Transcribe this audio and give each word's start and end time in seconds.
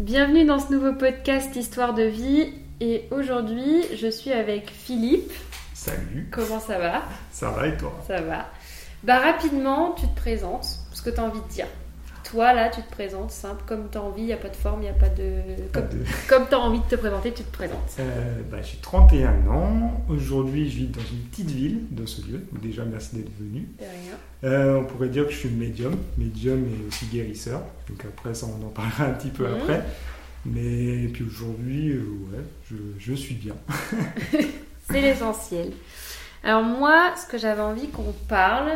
Bienvenue 0.00 0.46
dans 0.46 0.58
ce 0.58 0.72
nouveau 0.72 0.94
podcast 0.94 1.54
Histoire 1.56 1.92
de 1.92 2.04
vie. 2.04 2.54
Et 2.80 3.04
aujourd'hui, 3.10 3.84
je 3.94 4.08
suis 4.08 4.32
avec 4.32 4.70
Philippe. 4.70 5.30
Salut. 5.74 6.26
Comment 6.32 6.58
ça 6.58 6.78
va? 6.78 7.02
Ça 7.30 7.50
va 7.50 7.66
et 7.66 7.76
toi? 7.76 7.92
Ça 8.06 8.22
va. 8.22 8.46
Bah 9.02 9.18
rapidement, 9.18 9.92
tu 9.92 10.08
te 10.08 10.16
présentes, 10.16 10.64
ce 10.94 11.02
que 11.02 11.10
tu 11.10 11.20
as 11.20 11.24
envie 11.24 11.42
de 11.42 11.48
dire. 11.48 11.66
Toi, 12.30 12.52
là, 12.52 12.68
tu 12.68 12.80
te 12.82 12.90
présentes 12.92 13.32
simple, 13.32 13.64
comme 13.66 13.88
tu 13.90 13.98
as 13.98 14.02
envie, 14.02 14.22
il 14.22 14.26
n'y 14.26 14.32
a 14.32 14.36
pas 14.36 14.48
de 14.50 14.54
forme, 14.56 14.80
il 14.82 14.84
n'y 14.84 14.88
a 14.88 14.92
pas 14.92 15.08
de... 15.08 15.32
Comme, 15.72 15.88
de- 15.88 16.04
comme 16.28 16.46
tu 16.48 16.54
as 16.54 16.58
envie 16.60 16.78
de 16.78 16.84
te 16.84 16.94
présenter, 16.94 17.32
tu 17.32 17.42
te 17.42 17.52
présentes. 17.52 17.78
Euh, 17.98 18.40
bah, 18.48 18.58
J'ai 18.62 18.76
31 18.80 19.48
ans. 19.48 20.00
Aujourd'hui, 20.08 20.70
je 20.70 20.76
vis 20.76 20.86
dans 20.86 21.00
une 21.00 21.22
petite 21.30 21.50
ville 21.50 21.80
de 21.90 22.06
ce 22.06 22.20
lieu. 22.22 22.38
Donc 22.52 22.62
déjà, 22.62 22.84
merci 22.84 23.16
d'être 23.16 23.36
venu. 23.38 23.66
De 23.78 23.84
rien. 23.84 24.16
Euh, 24.52 24.78
on 24.78 24.84
pourrait 24.84 25.08
dire 25.08 25.26
que 25.26 25.32
je 25.32 25.38
suis 25.38 25.48
médium. 25.48 25.96
Médium 26.18 26.64
et 26.64 26.86
aussi 26.86 27.06
guérisseur. 27.06 27.62
Donc 27.88 28.04
après, 28.04 28.32
ça, 28.32 28.46
on 28.46 28.64
en 28.64 28.68
parlera 28.70 29.06
un 29.06 29.12
petit 29.14 29.30
peu 29.30 29.48
Mhm. 29.48 29.54
après. 29.62 29.82
Mais 30.46 31.08
puis 31.12 31.24
aujourd'hui, 31.26 31.90
euh, 31.90 32.04
ouais, 32.32 32.44
je, 32.70 32.76
je 32.98 33.12
suis 33.14 33.34
bien. 33.34 33.54
C'est 34.90 35.00
l'essentiel. 35.00 35.72
Alors 36.42 36.62
moi, 36.62 37.12
ce 37.20 37.30
que 37.30 37.38
j'avais 37.38 37.60
envie 37.60 37.88
qu'on 37.88 38.14
parle, 38.28 38.70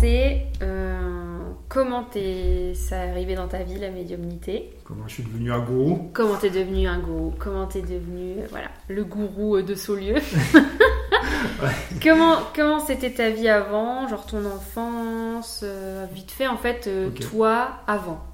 c'est 0.00 0.44
euh, 0.62 1.38
comment 1.68 2.04
t'es, 2.04 2.72
ça 2.74 3.06
est 3.06 3.10
arrivé 3.10 3.34
dans 3.34 3.48
ta 3.48 3.62
vie, 3.62 3.78
la 3.78 3.90
médiumnité? 3.90 4.70
Comment 4.84 5.06
je 5.06 5.14
suis 5.14 5.22
devenu 5.22 5.52
un 5.52 5.60
gourou? 5.60 6.10
Comment 6.12 6.36
t'es 6.36 6.50
devenu 6.50 6.86
un 6.86 6.98
gourou? 6.98 7.32
Comment 7.38 7.66
t'es 7.66 7.82
devenu 7.82 8.40
euh, 8.40 8.46
voilà 8.50 8.68
le 8.88 9.04
gourou 9.04 9.56
euh, 9.56 9.62
de 9.62 9.74
Saulieu? 9.74 10.16
Comment 12.02 12.38
comment 12.54 12.80
c'était 12.80 13.12
ta 13.12 13.30
vie 13.30 13.48
avant, 13.48 14.08
genre 14.08 14.26
ton 14.26 14.44
enfance, 14.44 15.60
euh, 15.62 16.06
vite 16.12 16.30
fait 16.30 16.46
en 16.46 16.56
fait 16.56 16.86
euh, 16.86 17.10
toi 17.10 17.80
avant? 17.86 18.24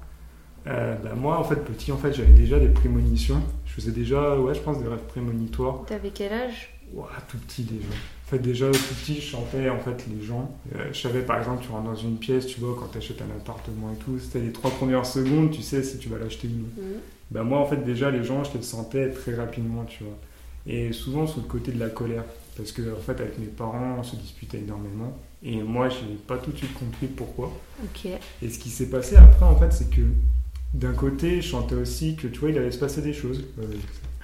Euh, 0.67 0.95
bah, 1.03 1.11
Moi, 1.15 1.37
en 1.37 1.43
fait, 1.43 1.55
petit, 1.55 1.91
en 1.91 1.97
fait, 1.97 2.13
j'avais 2.13 2.33
déjà 2.33 2.59
des 2.59 2.67
prémonitions. 2.67 3.41
Je 3.65 3.73
faisais 3.73 3.91
déjà, 3.91 4.37
ouais, 4.37 4.53
je 4.53 4.59
pense, 4.59 4.79
des 4.79 4.87
rêves 4.87 5.05
prémonitoires. 5.07 5.85
T'avais 5.85 6.11
quel 6.11 6.33
âge? 6.33 6.73
Ouah, 6.93 7.07
tout 7.27 7.37
petit 7.37 7.63
déjà. 7.63 7.87
En 8.29 8.35
fait, 8.35 8.39
déjà 8.39 8.69
tout 8.69 8.93
petit, 9.01 9.15
je 9.15 9.21
chantais 9.21 9.69
en 9.71 9.79
fait 9.79 10.05
les 10.07 10.23
gens. 10.23 10.55
Euh, 10.75 10.89
je 10.93 10.99
savais 11.01 11.21
par 11.21 11.39
exemple, 11.39 11.63
tu 11.65 11.71
rentres 11.71 11.89
dans 11.89 11.95
une 11.95 12.17
pièce, 12.17 12.45
tu 12.45 12.59
vois, 12.59 12.75
quand 12.79 12.85
tu 12.91 12.99
achètes 12.99 13.23
un 13.23 13.35
appartement 13.35 13.91
et 13.91 13.97
tout, 13.97 14.19
c'était 14.19 14.39
les 14.45 14.51
trois 14.51 14.69
premières 14.69 15.07
secondes, 15.07 15.49
tu 15.49 15.63
sais 15.63 15.81
si 15.81 15.97
tu 15.97 16.09
vas 16.09 16.19
l'acheter 16.19 16.47
ou 16.47 16.51
non. 16.51 16.67
Ben 17.31 17.41
moi, 17.43 17.57
en 17.57 17.65
fait, 17.65 17.83
déjà 17.83 18.11
les 18.11 18.23
gens, 18.23 18.43
je 18.43 18.55
les 18.55 18.63
sentais 18.63 19.09
très 19.09 19.33
rapidement, 19.33 19.83
tu 19.85 20.03
vois. 20.03 20.17
Et 20.67 20.93
souvent 20.93 21.25
sous 21.25 21.41
le 21.41 21.47
côté 21.47 21.71
de 21.71 21.79
la 21.79 21.89
colère. 21.89 22.23
Parce 22.55 22.71
que, 22.71 22.81
en 22.93 22.99
fait, 22.99 23.19
avec 23.19 23.39
mes 23.39 23.47
parents, 23.47 23.95
on 23.99 24.03
se 24.03 24.15
disputait 24.15 24.59
énormément. 24.59 25.17
Et 25.41 25.63
moi, 25.63 25.89
j'ai 25.89 26.15
pas 26.27 26.37
tout 26.37 26.51
de 26.51 26.57
suite 26.57 26.73
compris 26.73 27.07
pourquoi. 27.07 27.51
Et 28.43 28.49
ce 28.49 28.59
qui 28.59 28.69
s'est 28.69 28.89
passé 28.89 29.15
après, 29.15 29.45
en 29.45 29.55
fait, 29.55 29.71
c'est 29.71 29.89
que 29.89 30.01
d'un 30.75 30.93
côté, 30.93 31.41
je 31.41 31.47
chantais 31.47 31.75
aussi 31.75 32.15
que, 32.15 32.27
tu 32.27 32.39
vois, 32.41 32.49
il 32.49 32.57
allait 32.59 32.71
se 32.71 32.77
passer 32.77 33.01
des 33.01 33.13
choses. 33.13 33.43
Euh, 33.59 33.65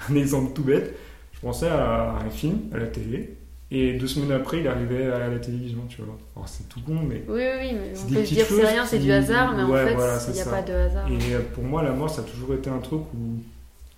un 0.09 0.15
exemple 0.15 0.53
tout 0.53 0.63
bête, 0.63 0.93
je 1.33 1.39
pensais 1.39 1.69
à 1.69 2.19
un 2.23 2.29
film 2.29 2.59
à 2.71 2.77
la 2.77 2.87
télé, 2.87 3.35
et 3.71 3.93
deux 3.93 4.07
semaines 4.07 4.31
après, 4.31 4.59
il 4.59 4.67
arrivait 4.67 5.07
à 5.07 5.27
la 5.27 5.39
télévision, 5.39 5.79
tu 5.89 6.01
vois. 6.01 6.15
Alors, 6.35 6.47
c'est 6.47 6.69
tout 6.69 6.81
con, 6.81 6.99
mais. 7.07 7.23
Oui 7.27 7.41
oui, 7.59 7.73
mais 7.73 7.93
on 7.97 8.07
peut 8.13 8.25
se 8.25 8.33
dire 8.33 8.45
c'est 8.47 8.65
rien, 8.67 8.85
c'est 8.85 8.97
qui- 8.99 9.05
du 9.05 9.11
hasard, 9.11 9.55
mais 9.55 9.63
Ouais, 9.63 9.83
en 9.83 9.87
fait 9.87 9.93
voilà, 9.95 10.19
il 10.27 10.33
n'y 10.33 10.39
a 10.39 10.43
ça. 10.43 10.49
pas 10.51 10.61
de 10.61 10.73
hasard. 10.73 11.11
Et 11.11 11.33
euh, 11.33 11.39
pour 11.53 11.63
moi, 11.63 11.81
la 11.83 11.91
mort, 11.91 12.09
ça 12.09 12.21
a 12.21 12.25
toujours 12.25 12.53
été 12.53 12.69
un 12.69 12.77
truc 12.79 13.01
où 13.13 13.39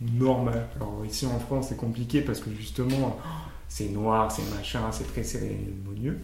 normal. 0.01 0.67
Alors 0.75 1.03
ici 1.05 1.25
en 1.25 1.39
France, 1.39 1.67
c'est 1.69 1.77
compliqué 1.77 2.21
parce 2.21 2.39
que 2.39 2.49
justement, 2.51 3.17
c'est 3.67 3.89
noir, 3.89 4.31
c'est 4.31 4.43
machin, 4.55 4.81
c'est 4.91 5.07
très 5.11 5.23
cérémonieux. 5.23 6.19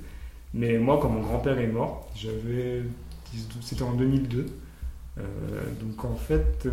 Mais 0.54 0.78
moi, 0.78 1.00
quand 1.02 1.10
mon 1.10 1.22
grand-père 1.22 1.58
est 1.60 1.68
mort, 1.68 2.10
j'avais. 2.16 2.84
10, 3.34 3.48
12, 3.48 3.58
C'était 3.64 3.82
en 3.84 3.94
2002. 3.94 4.46
Euh, 5.18 5.22
donc 5.82 6.06
en 6.06 6.16
fait, 6.16 6.66
euh, 6.68 6.72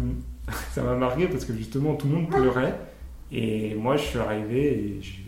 ça 0.72 0.82
m'a 0.82 0.94
marqué 0.94 1.27
parce 1.27 1.44
que 1.46 1.55
justement, 1.55 1.94
tout 1.94 2.06
le 2.08 2.14
monde 2.16 2.28
pleurait. 2.30 2.74
Et 3.32 3.74
moi, 3.74 3.96
je 3.96 4.02
suis 4.05 4.18
arrivé 4.18 4.66
et 4.66 4.98
j'ai- 5.02 5.24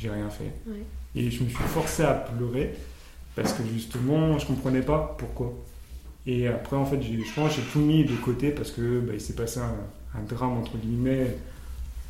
j'ai 0.00 0.10
rien 0.10 0.30
fait. 0.30 0.52
Ouais. 0.66 0.84
Et 1.14 1.30
je 1.30 1.42
me 1.42 1.48
suis 1.48 1.58
forcé 1.58 2.02
à 2.02 2.14
pleurer 2.14 2.74
parce 3.36 3.52
que 3.52 3.62
justement, 3.72 4.38
je 4.38 4.46
comprenais 4.46 4.82
pas 4.82 5.14
pourquoi. 5.18 5.52
Et 6.26 6.46
après, 6.46 6.76
en 6.76 6.84
fait, 6.84 7.00
je 7.02 7.34
pense 7.34 7.54
que 7.54 7.60
j'ai 7.60 7.66
tout 7.68 7.80
mis 7.80 8.04
de 8.04 8.14
côté 8.16 8.50
parce 8.50 8.70
que 8.70 9.00
bah, 9.00 9.12
il 9.14 9.20
s'est 9.20 9.34
passé 9.34 9.60
un, 9.60 10.18
un 10.18 10.22
drame, 10.22 10.58
entre 10.58 10.76
guillemets. 10.76 11.36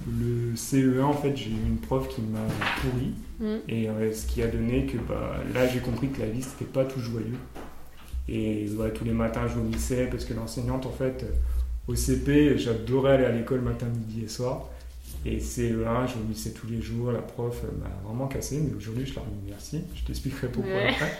Le 0.09 0.55
CE1, 0.55 1.03
en 1.03 1.12
fait, 1.12 1.37
j'ai 1.37 1.50
eu 1.50 1.67
une 1.67 1.79
prof 1.79 2.09
qui 2.09 2.23
m'a 2.23 2.39
pourri. 2.81 3.12
Mhm. 3.39 3.61
Et 3.69 3.89
euh, 3.89 4.12
ce 4.12 4.27
qui 4.27 4.43
a 4.43 4.49
donné 4.49 4.87
que 4.87 4.97
bah, 4.97 5.37
là, 5.55 5.67
j'ai 5.67 5.81
compris 5.81 6.09
que 6.09 6.21
la 6.21 6.27
vie, 6.27 6.43
c'était 6.43 6.65
pas 6.71 6.84
tout 6.84 7.00
joyeux. 7.00 7.39
Et 8.29 8.69
ouais, 8.71 8.93
tous 8.93 9.05
les 9.05 9.12
matins, 9.12 9.47
je 9.49 9.55
vomissais 9.55 10.06
parce 10.06 10.25
que 10.25 10.34
l'enseignante, 10.34 10.87
en 10.87 10.93
fait, 10.93 11.25
au 11.87 11.95
CP, 11.95 12.59
j'adorais 12.59 13.15
aller 13.15 13.25
à 13.25 13.33
l'école 13.33 13.61
matin, 13.61 13.87
midi 13.87 14.23
et 14.25 14.29
soir. 14.29 14.69
Et 15.26 15.38
CE1, 15.38 16.06
je 16.09 16.15
vomissais 16.19 16.53
tous 16.53 16.66
les 16.66 16.81
jours. 16.81 17.12
La 17.12 17.21
prof 17.21 17.62
m'a 17.81 17.91
vraiment 18.09 18.26
cassé, 18.26 18.60
mais 18.60 18.75
aujourd'hui, 18.75 19.06
je 19.06 19.15
la 19.16 19.22
remercie. 19.22 19.82
Je 19.94 20.04
t'expliquerai 20.04 20.48
pourquoi 20.48 20.72
Ouais. 20.72 20.88
après. 20.91 21.12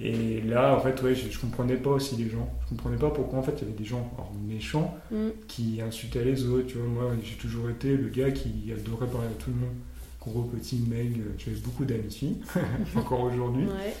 Et 0.00 0.40
là, 0.40 0.74
en 0.76 0.80
fait, 0.80 1.00
ouais, 1.02 1.14
je, 1.14 1.30
je 1.30 1.38
comprenais 1.38 1.76
pas 1.76 1.90
aussi 1.90 2.16
les 2.16 2.28
gens. 2.28 2.48
Je 2.64 2.68
comprenais 2.70 2.96
pas 2.96 3.10
pourquoi, 3.10 3.38
en 3.38 3.42
fait, 3.42 3.52
il 3.58 3.62
y 3.62 3.62
avait 3.70 3.78
des 3.78 3.84
gens 3.84 4.10
alors, 4.14 4.32
méchants 4.48 4.96
Mhm. 5.10 5.32
qui 5.48 5.80
insultaient 5.80 6.24
les 6.24 6.44
autres. 6.46 6.66
Tu 6.66 6.78
vois, 6.78 6.88
moi, 6.88 7.12
j'ai 7.22 7.36
toujours 7.36 7.68
été 7.70 7.96
le 7.96 8.08
gars 8.08 8.30
qui 8.30 8.72
adorait 8.72 9.06
parler 9.06 9.28
à 9.28 9.42
tout 9.42 9.50
le 9.50 9.56
monde. 9.56 9.74
Gros, 10.20 10.42
petit, 10.42 10.76
maigre, 10.88 11.18
j'avais 11.38 11.56
beaucoup 11.58 11.84
d'amis 11.84 12.10
filles, 12.12 12.36
encore 12.96 13.20
aujourd'hui. 13.24 13.66
Ouais. 13.66 13.94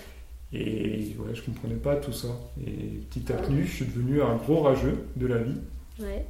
Et 0.54 1.16
ouais, 1.18 1.34
je 1.34 1.42
comprenais 1.42 1.74
pas 1.76 1.96
tout 1.96 2.12
ça. 2.12 2.28
Et 2.66 3.00
petit 3.10 3.32
à 3.32 3.36
petit, 3.36 3.62
je 3.64 3.70
suis 3.70 3.84
devenu 3.86 4.22
un 4.22 4.36
gros 4.36 4.60
rageux 4.62 5.04
de 5.16 5.26
la 5.26 5.38
vie. 5.38 5.56
Ouais. 6.00 6.24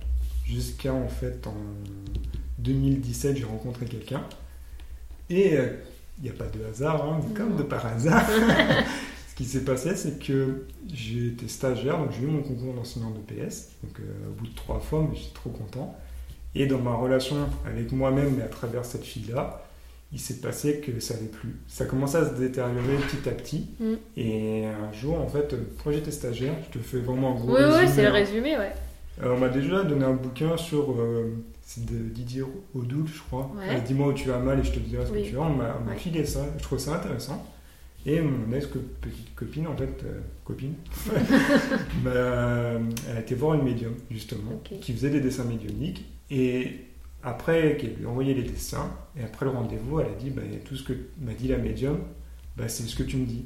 Jusqu'à 0.47 0.92
en 0.94 1.09
fait, 1.09 1.47
en 1.47 1.54
2017, 2.62 3.37
j'ai 3.37 3.45
rencontré 3.45 3.87
quelqu'un. 3.87 4.23
Et 5.31 5.56
euh, 5.56 5.69
il 6.19 6.25
n'y 6.25 6.31
a 6.31 6.33
pas 6.33 6.47
de 6.47 6.65
hasard, 6.65 7.05
hein, 7.05 7.21
mais 7.27 7.34
comme 7.34 7.56
de 7.56 7.62
par 7.62 7.87
hasard. 7.87 8.27
Ce 9.31 9.34
qui 9.34 9.45
s'est 9.45 9.65
passé, 9.65 9.97
c'est 9.97 10.19
que 10.19 10.67
j'ai 10.93 11.28
été 11.28 11.49
stagiaire, 11.49 11.99
donc 11.99 12.11
j'ai 12.12 12.22
eu 12.22 12.27
mon 12.27 12.43
concours 12.43 12.75
d'enseignant 12.75 13.11
de 13.11 13.19
PS, 13.19 13.71
donc 13.83 13.99
euh, 13.99 14.28
au 14.28 14.33
bout 14.33 14.47
de 14.47 14.55
trois 14.55 14.78
fois, 14.78 15.06
mais 15.09 15.17
j'étais 15.17 15.34
trop 15.34 15.51
content. 15.51 15.97
Et 16.55 16.67
dans 16.67 16.78
ma 16.78 16.95
relation 16.95 17.37
avec 17.67 17.93
moi-même 17.93 18.39
et 18.39 18.43
à 18.43 18.49
travers 18.49 18.84
cette 18.84 19.05
fille-là, 19.05 19.65
il 20.12 20.21
s'est 20.21 20.41
passé 20.41 20.81
que 20.81 21.01
ça 21.01 21.15
n'allait 21.15 21.27
plus. 21.28 21.56
Ça 21.67 21.87
commençait 21.87 22.19
à 22.19 22.28
se 22.28 22.34
détériorer 22.34 22.97
petit 23.09 23.27
à 23.27 23.33
petit. 23.33 23.71
Mm. 23.81 23.95
Et 24.19 24.67
un 24.67 24.93
jour, 24.93 25.19
en 25.19 25.28
fait, 25.28 25.55
euh, 25.55 25.62
quand 25.83 25.93
j'étais 25.93 26.11
stagiaire, 26.11 26.53
je 26.67 26.78
te 26.78 26.84
fais 26.84 26.99
vraiment 26.99 27.31
un 27.31 27.34
gros 27.41 27.55
Oui, 27.55 27.62
oui, 27.62 27.65
résumé, 27.65 27.89
c'est 27.89 28.03
le 28.03 28.09
hein. 28.09 28.12
résumé, 28.12 28.59
ouais. 28.59 28.72
Euh, 29.22 29.34
on 29.34 29.39
m'a 29.39 29.49
déjà 29.49 29.83
donné 29.83 30.05
un 30.05 30.12
bouquin 30.12 30.59
sur. 30.59 30.93
euh, 30.93 31.33
c'est 31.62 31.84
de 31.87 31.97
Didier 32.09 32.43
Odoul, 32.75 33.06
je 33.06 33.21
crois. 33.21 33.50
Ouais. 33.56 33.77
Euh, 33.77 33.81
Dis-moi 33.81 34.09
où 34.09 34.12
tu 34.12 34.28
vas 34.28 34.39
mal 34.39 34.59
et 34.61 34.65
je 34.65 34.73
te 34.73 34.78
dirai 34.81 35.06
ce 35.06 35.12
Oui. 35.12 35.25
que 35.25 35.28
tu 35.31 35.37
as. 35.37 35.41
On 35.41 35.55
m'a 35.55 35.78
Ouais. 35.89 35.97
filé 35.97 36.25
ça. 36.27 36.41
Je 36.59 36.62
trouve 36.62 36.78
ça 36.78 36.97
intéressant. 36.97 37.47
Et 38.05 38.21
mon 38.21 38.53
ex-petite 38.53 39.33
copine, 39.37 39.69
en 39.69 39.77
fait, 39.77 40.03
euh, 40.05 40.21
copine, 40.45 40.75
m'a- 42.03 42.11
elle 43.09 43.17
a 43.17 43.21
été 43.21 43.34
voir 43.34 43.55
une 43.55 43.62
médium, 43.65 43.95
justement, 44.11 44.61
qui 44.81 44.93
faisait 44.93 45.11
des 45.11 45.21
dessins 45.21 45.45
médiumniques. 45.45 46.05
Et 46.31 46.87
après 47.22 47.77
qu'elle 47.77 47.95
lui 47.95 48.06
a 48.06 48.09
envoyé 48.09 48.34
les 48.34 48.43
dessins, 48.43 48.91
et 49.17 49.22
après 49.22 49.45
le 49.47 49.53
rendez-vous, 49.53 50.01
elle 50.01 50.06
a 50.06 50.15
dit 50.15 50.31
bah, 50.31 50.43
tout 50.65 50.75
ce 50.77 50.83
que 50.83 50.93
m'a 51.21 51.33
dit 51.34 51.47
la 51.49 51.59
médium, 51.59 51.99
bah, 52.56 52.69
c'est 52.69 52.83
ce 52.83 52.97
que 52.97 53.05
tu 53.05 53.17
me 53.19 53.27
dis. 53.27 53.45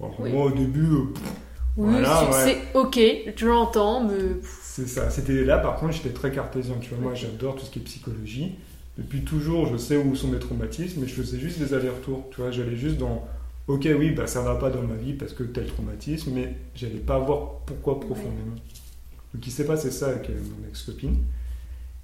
Oui. 0.00 0.32
Moi, 0.32 0.46
au 0.46 0.50
début, 0.50 0.86
euh, 0.92 1.04
pff, 1.14 1.32
Oui, 1.76 1.90
Voilà, 1.90 2.28
c'est 2.32 2.54
ouais. 2.54 2.62
ok, 2.74 3.00
je 3.36 3.46
l'entends, 3.46 4.04
mais 4.04 4.14
C'est 4.62 4.86
ça. 4.88 5.10
C'était 5.10 5.44
là, 5.44 5.58
par 5.58 5.76
contre, 5.76 5.92
j'étais 5.92 6.10
très 6.10 6.30
cartésien. 6.32 6.76
Tu 6.80 6.90
vois, 6.90 6.98
moi, 6.98 7.14
j'adore 7.14 7.56
tout 7.56 7.64
ce 7.64 7.70
qui 7.70 7.80
est 7.80 7.82
psychologie. 7.82 8.52
Depuis 8.96 9.22
toujours, 9.24 9.66
je 9.66 9.76
sais 9.76 9.96
où 9.96 10.14
sont 10.14 10.28
mes 10.28 10.38
traumatismes, 10.38 11.00
mais 11.00 11.08
je 11.08 11.14
faisais 11.14 11.38
juste 11.38 11.58
des 11.58 11.74
allers-retours. 11.74 12.28
Tu 12.30 12.40
vois, 12.40 12.50
j'allais 12.52 12.76
juste 12.76 12.96
dans. 12.98 13.26
Ok, 13.66 13.88
oui, 13.98 14.10
bah 14.10 14.26
ça 14.26 14.42
va 14.42 14.56
pas 14.56 14.70
dans 14.70 14.82
ma 14.82 14.94
vie 14.94 15.14
parce 15.14 15.32
que 15.32 15.42
tel 15.42 15.66
traumatisme, 15.66 16.32
mais 16.34 16.54
j'allais 16.76 16.98
pas 17.00 17.18
voir 17.18 17.60
pourquoi 17.66 17.98
profondément. 17.98 18.54
Donc 19.32 19.46
il 19.46 19.50
s'est 19.50 19.64
passé 19.66 19.90
ça 19.90 20.08
avec 20.08 20.28
euh, 20.30 20.34
mon 20.34 20.68
ex-copine. 20.68 21.16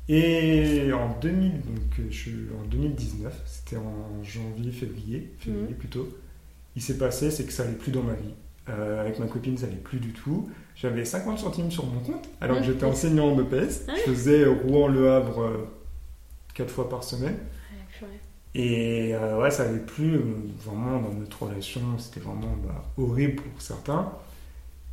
Et 0.08 0.92
en, 0.92 1.16
2000, 1.20 1.52
donc, 1.52 1.60
euh, 2.00 2.02
je, 2.10 2.16
suis 2.16 2.32
en 2.60 2.64
2019, 2.66 3.32
c'était 3.46 3.76
en 3.76 4.24
janvier, 4.24 4.72
février, 4.72 5.32
février 5.38 5.68
Mhm. 5.68 5.74
plutôt, 5.76 6.08
il 6.76 6.82
s'est 6.82 6.98
passé, 6.98 7.30
c'est 7.30 7.44
que 7.44 7.52
ça 7.52 7.62
allait 7.64 7.74
plus 7.74 7.92
dans 7.92 8.02
ma 8.02 8.14
vie. 8.14 8.34
Euh, 8.68 9.00
avec 9.00 9.18
ma 9.18 9.26
copine, 9.26 9.56
ça 9.58 9.66
allait 9.66 9.76
plus 9.76 9.98
du 9.98 10.12
tout. 10.12 10.48
J'avais 10.76 11.04
50 11.04 11.38
centimes 11.38 11.70
sur 11.70 11.86
mon 11.86 12.00
compte, 12.00 12.28
alors 12.40 12.56
que 12.58 12.62
Mhm. 12.62 12.66
j'étais 12.68 12.84
enseignant 12.86 13.32
en 13.32 13.38
EPS. 13.40 13.86
Ah. 13.88 13.92
Je 13.96 14.10
faisais 14.12 14.44
Rouen-Le 14.46 15.10
Havre 15.10 15.42
euh, 15.42 15.68
quatre 16.54 16.70
fois 16.70 16.88
par 16.88 17.02
semaine. 17.04 17.36
Et 18.54 19.14
euh, 19.14 19.40
ouais, 19.40 19.50
ça 19.52 19.62
allait 19.64 19.78
plus 19.78 20.16
euh, 20.16 20.22
vraiment 20.64 21.00
dans 21.00 21.12
notre 21.14 21.44
relation, 21.44 21.80
c'était 21.98 22.18
vraiment 22.20 22.56
bah, 22.66 22.84
horrible 22.98 23.36
pour 23.42 23.62
certains. 23.62 24.10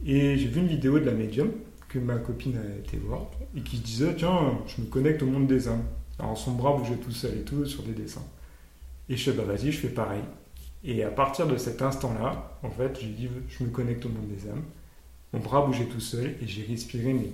Et 0.06 0.38
j'ai 0.38 0.48
vu 0.48 0.62
une 0.62 0.68
vidéo 0.68 1.00
de 1.00 1.06
la 1.06 1.12
médium 1.14 1.52
que 1.90 1.98
ma 1.98 2.18
copine 2.18 2.56
a 2.58 2.78
été 2.78 2.98
voir 2.98 3.22
et 3.56 3.62
qui 3.62 3.78
disait 3.80 4.14
Tiens, 4.16 4.60
je 4.68 4.82
me 4.82 4.86
connecte 4.88 5.24
au 5.24 5.26
monde 5.26 5.48
des 5.48 5.68
âmes. 5.68 5.82
Alors 6.20 6.38
son 6.38 6.52
bras 6.52 6.78
bougeait 6.78 6.98
tout 6.98 7.12
seul 7.12 7.32
et 7.36 7.42
tout 7.42 7.66
sur 7.66 7.82
des 7.82 7.94
dessins. 7.94 8.26
Et 9.10 9.18
je 9.18 9.32
fais 9.32 9.36
Bah 9.38 9.44
vas-y, 9.44 9.72
je 9.72 9.80
fais 9.80 9.88
pareil. 9.90 10.22
Et 10.88 11.04
à 11.04 11.10
partir 11.10 11.46
de 11.48 11.58
cet 11.58 11.82
instant-là, 11.82 12.58
en 12.64 12.70
fait, 12.72 12.98
j'ai 13.00 13.08
dit 13.10 13.30
Je 13.50 13.64
me 13.64 13.70
connecte 13.70 14.06
au 14.06 14.10
monde 14.10 14.28
des 14.28 14.50
âmes. 14.50 14.64
Mon 15.34 15.40
bras 15.40 15.66
bougeait 15.66 15.86
tout 15.86 16.00
seul 16.00 16.36
et 16.42 16.48
j'ai 16.48 16.64
respiré, 16.66 17.14
mais 17.14 17.28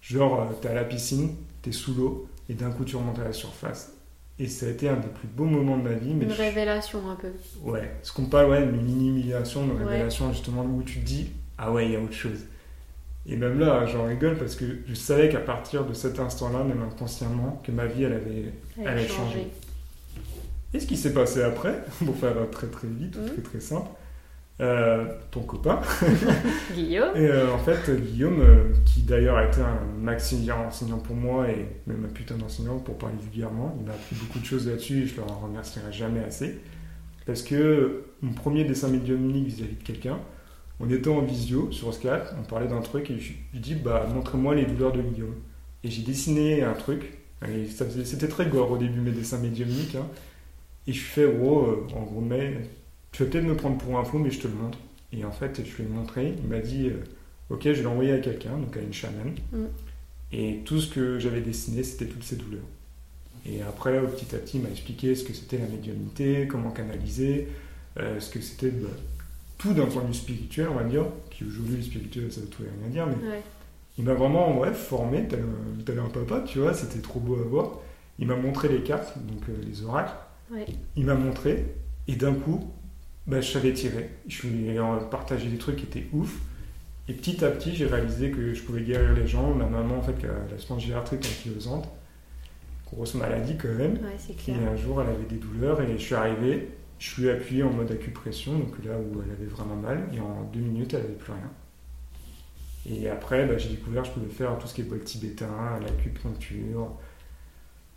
Genre, 0.00 0.40
euh, 0.40 0.52
t'es 0.60 0.68
à 0.68 0.74
la 0.74 0.82
piscine, 0.84 1.34
t'es 1.62 1.70
sous 1.70 1.94
l'eau, 1.94 2.26
et 2.48 2.54
d'un 2.54 2.70
coup 2.72 2.84
tu 2.84 2.96
remontes 2.96 3.20
à 3.20 3.24
la 3.24 3.32
surface. 3.32 3.92
Et 4.40 4.48
ça 4.48 4.66
a 4.66 4.70
été 4.70 4.88
un 4.88 4.96
des 4.96 5.06
plus 5.06 5.28
beaux 5.28 5.44
moments 5.44 5.76
de 5.76 5.82
ma 5.84 5.92
vie. 5.92 6.12
Mais 6.14 6.24
Une 6.24 6.32
je- 6.32 6.42
révélation 6.42 7.08
un 7.08 7.14
peu. 7.14 7.28
Ouais, 7.62 7.92
ce 8.02 8.12
qu'on 8.12 8.24
parle, 8.24 8.50
ouais, 8.50 8.64
une 8.64 8.72
mini-humiliation, 8.82 9.62
une 9.64 9.72
Ouais. 9.72 9.84
révélation 9.84 10.32
justement 10.32 10.64
où 10.64 10.82
tu 10.82 10.98
te 11.00 11.04
dis, 11.04 11.30
ah 11.58 11.70
ouais, 11.70 11.86
il 11.86 11.92
y 11.92 11.96
a 11.96 12.00
autre 12.00 12.14
chose. 12.14 12.40
Et 13.26 13.36
même 13.36 13.60
là, 13.60 13.86
j'en 13.86 14.06
rigole 14.06 14.36
parce 14.36 14.56
que 14.56 14.64
je 14.88 14.94
savais 14.94 15.28
qu'à 15.28 15.38
partir 15.38 15.84
de 15.86 15.92
cet 15.94 16.18
instant-là, 16.18 16.64
même 16.64 16.82
inconsciemment, 16.82 17.62
que 17.64 17.70
ma 17.70 17.86
vie, 17.86 18.02
elle 18.02 18.14
avait. 18.14 18.30
Elle 18.78 18.84
Elle 18.84 18.86
a 18.88 18.90
a 18.92 18.96
changé. 19.06 19.14
changé. 19.14 19.46
Et 20.74 20.80
ce 20.80 20.86
qui 20.86 20.96
s'est 20.96 21.12
passé 21.12 21.42
après, 21.42 21.84
pour 22.04 22.16
faire 22.16 22.34
très 22.50 22.66
très 22.68 22.88
vite, 22.88 23.16
Mhm. 23.16 23.26
très 23.26 23.42
très 23.42 23.60
simple, 23.60 23.88
euh, 24.60 25.04
ton 25.30 25.40
copain, 25.40 25.80
Guillaume 26.74 27.16
et 27.16 27.26
euh, 27.26 27.52
en 27.52 27.58
fait, 27.58 27.90
Guillaume, 28.00 28.40
euh, 28.40 28.64
qui 28.84 29.02
d'ailleurs 29.02 29.36
a 29.36 29.46
été 29.46 29.60
un 29.60 29.80
maximilien 30.00 30.56
enseignant 30.56 30.98
pour 30.98 31.16
moi 31.16 31.48
et 31.50 31.66
même 31.86 32.04
un 32.04 32.12
putain 32.12 32.36
d'enseignant 32.36 32.78
pour 32.78 32.96
parler 32.98 33.16
vulgairement, 33.22 33.74
il 33.80 33.86
m'a 33.86 33.92
appris 33.92 34.14
beaucoup 34.16 34.38
de 34.38 34.44
choses 34.44 34.68
là-dessus 34.68 35.02
et 35.02 35.06
je 35.06 35.16
le 35.16 35.22
en 35.22 35.38
remercierai 35.40 35.92
jamais 35.92 36.20
assez. 36.22 36.60
Parce 37.26 37.42
que 37.42 38.04
mon 38.20 38.32
premier 38.32 38.64
dessin 38.64 38.88
médiumnique 38.88 39.46
vis-à-vis 39.46 39.76
de 39.76 39.82
quelqu'un, 39.82 40.18
on 40.80 40.90
était 40.90 41.08
en 41.10 41.20
visio 41.22 41.70
sur 41.72 41.92
Skype, 41.94 42.24
on 42.38 42.42
parlait 42.42 42.68
d'un 42.68 42.80
truc 42.80 43.10
et 43.10 43.18
je 43.18 43.32
lui 43.52 43.60
dis 43.60 43.74
bah 43.74 44.06
montre-moi 44.12 44.54
les 44.54 44.66
douleurs 44.66 44.92
de 44.92 45.02
Guillaume. 45.02 45.34
Et 45.84 45.90
j'ai 45.90 46.02
dessiné 46.02 46.62
un 46.62 46.74
truc, 46.74 47.18
c'était 48.04 48.28
très 48.28 48.46
gore 48.46 48.70
au 48.70 48.78
début 48.78 49.00
mes 49.00 49.10
dessins 49.12 49.38
médiumniques, 49.38 49.94
hein. 49.96 50.06
Et 50.86 50.92
je 50.92 51.00
fais 51.00 51.26
gros, 51.30 51.66
euh, 51.66 51.86
en 51.94 52.02
gros 52.02 52.20
mais 52.20 52.58
tu 53.12 53.24
vas 53.24 53.30
peut-être 53.30 53.44
me 53.44 53.56
prendre 53.56 53.78
pour 53.78 53.98
un 53.98 54.04
fou 54.04 54.18
mais 54.18 54.30
je 54.30 54.40
te 54.40 54.48
le 54.48 54.54
montre. 54.54 54.78
Et 55.12 55.24
en 55.24 55.30
fait, 55.30 55.60
je 55.64 55.76
lui 55.76 55.84
ai 55.84 55.86
montré, 55.94 56.34
il 56.42 56.48
m'a 56.48 56.58
dit, 56.60 56.88
euh, 56.88 57.04
ok, 57.50 57.64
je 57.64 57.80
l'ai 57.80 57.86
envoyé 57.86 58.12
à 58.12 58.18
quelqu'un, 58.18 58.56
donc 58.56 58.74
à 58.76 58.80
une 58.80 58.94
chamane. 58.94 59.34
Mm. 59.52 59.64
Et 60.32 60.60
tout 60.64 60.80
ce 60.80 60.88
que 60.92 61.18
j'avais 61.18 61.42
dessiné, 61.42 61.82
c'était 61.82 62.06
toutes 62.06 62.24
ces 62.24 62.36
douleurs. 62.36 62.62
Et 63.44 63.60
après, 63.60 64.00
petit 64.06 64.34
à 64.34 64.38
petit, 64.38 64.56
il 64.56 64.62
m'a 64.62 64.70
expliqué 64.70 65.14
ce 65.14 65.24
que 65.24 65.34
c'était 65.34 65.58
la 65.58 65.66
médiumnité, 65.66 66.46
comment 66.48 66.70
canaliser, 66.70 67.48
euh, 67.98 68.20
ce 68.20 68.30
que 68.30 68.40
c'était 68.40 68.70
bah, 68.70 68.88
tout 69.58 69.74
d'un 69.74 69.84
point 69.86 70.00
de 70.02 70.06
vue 70.08 70.14
spirituel, 70.14 70.68
on 70.70 70.76
va 70.76 70.84
dire, 70.84 71.04
qui 71.30 71.44
aujourd'hui, 71.44 71.76
le 71.76 71.82
spirituel, 71.82 72.32
ça 72.32 72.40
veut 72.40 72.46
tout 72.46 72.62
rien 72.62 72.88
dire, 72.90 73.06
mais 73.06 73.28
Ouais. 73.28 73.42
il 73.98 74.04
m'a 74.04 74.14
vraiment 74.14 74.58
ouais, 74.58 74.72
formé, 74.72 75.26
tel 75.28 75.40
un, 75.40 75.82
tel 75.84 75.98
un 75.98 76.08
papa, 76.08 76.40
tu 76.46 76.60
vois, 76.60 76.72
c'était 76.72 77.00
trop 77.00 77.20
beau 77.20 77.34
à 77.34 77.42
voir. 77.42 77.80
Il 78.18 78.26
m'a 78.28 78.36
montré 78.36 78.68
les 78.68 78.82
cartes, 78.82 79.18
donc 79.18 79.42
euh, 79.50 79.52
les 79.68 79.84
oracles. 79.84 80.14
Ouais. 80.52 80.66
Il 80.96 81.06
m'a 81.06 81.14
montré, 81.14 81.64
et 82.08 82.16
d'un 82.16 82.34
coup, 82.34 82.70
bah, 83.26 83.40
je 83.40 83.50
savais 83.50 83.72
tirer. 83.72 84.10
Je 84.28 84.46
lui 84.46 84.68
ai 84.68 84.80
partagé 85.10 85.48
des 85.48 85.58
trucs 85.58 85.76
qui 85.76 85.84
étaient 85.84 86.06
ouf. 86.12 86.38
Et 87.08 87.14
petit 87.14 87.44
à 87.44 87.50
petit, 87.50 87.74
j'ai 87.74 87.86
réalisé 87.86 88.30
que 88.30 88.54
je 88.54 88.62
pouvais 88.62 88.82
guérir 88.82 89.12
les 89.14 89.26
gens. 89.26 89.54
Ma 89.54 89.66
maman, 89.66 89.98
en 89.98 90.02
fait, 90.02 90.14
qui 90.18 90.26
a 90.26 90.34
la 90.50 90.58
spondylarthrite 90.58 91.24
ankylosante, 91.24 91.88
grosse 92.92 93.14
maladie 93.14 93.56
quand 93.56 93.74
même. 93.74 93.94
Ouais, 93.94 94.34
Et 94.48 94.54
un 94.54 94.76
jour, 94.76 95.02
elle 95.02 95.08
avait 95.08 95.24
des 95.24 95.36
douleurs 95.36 95.80
et 95.80 95.92
je 95.92 96.02
suis 96.02 96.14
arrivé, 96.14 96.68
je 96.98 97.08
suis 97.10 97.30
appuyé 97.30 97.62
en 97.62 97.72
mode 97.72 97.90
acupression, 97.90 98.58
donc 98.58 98.84
là 98.84 98.96
où 98.98 99.22
elle 99.22 99.32
avait 99.32 99.46
vraiment 99.46 99.76
mal, 99.76 100.08
et 100.12 100.20
en 100.20 100.42
deux 100.52 100.60
minutes, 100.60 100.94
elle 100.94 101.00
avait 101.00 101.14
plus 101.14 101.32
rien. 101.32 101.50
Et 102.90 103.08
après, 103.08 103.46
bah, 103.46 103.58
j'ai 103.58 103.70
découvert 103.70 104.02
que 104.02 104.08
je 104.08 104.12
pouvais 104.14 104.28
faire 104.28 104.58
tout 104.58 104.66
ce 104.66 104.74
qui 104.74 104.80
est 104.82 104.84
bol 104.84 105.00
tibétain, 105.00 105.78
l'acupuncture. 105.80 106.90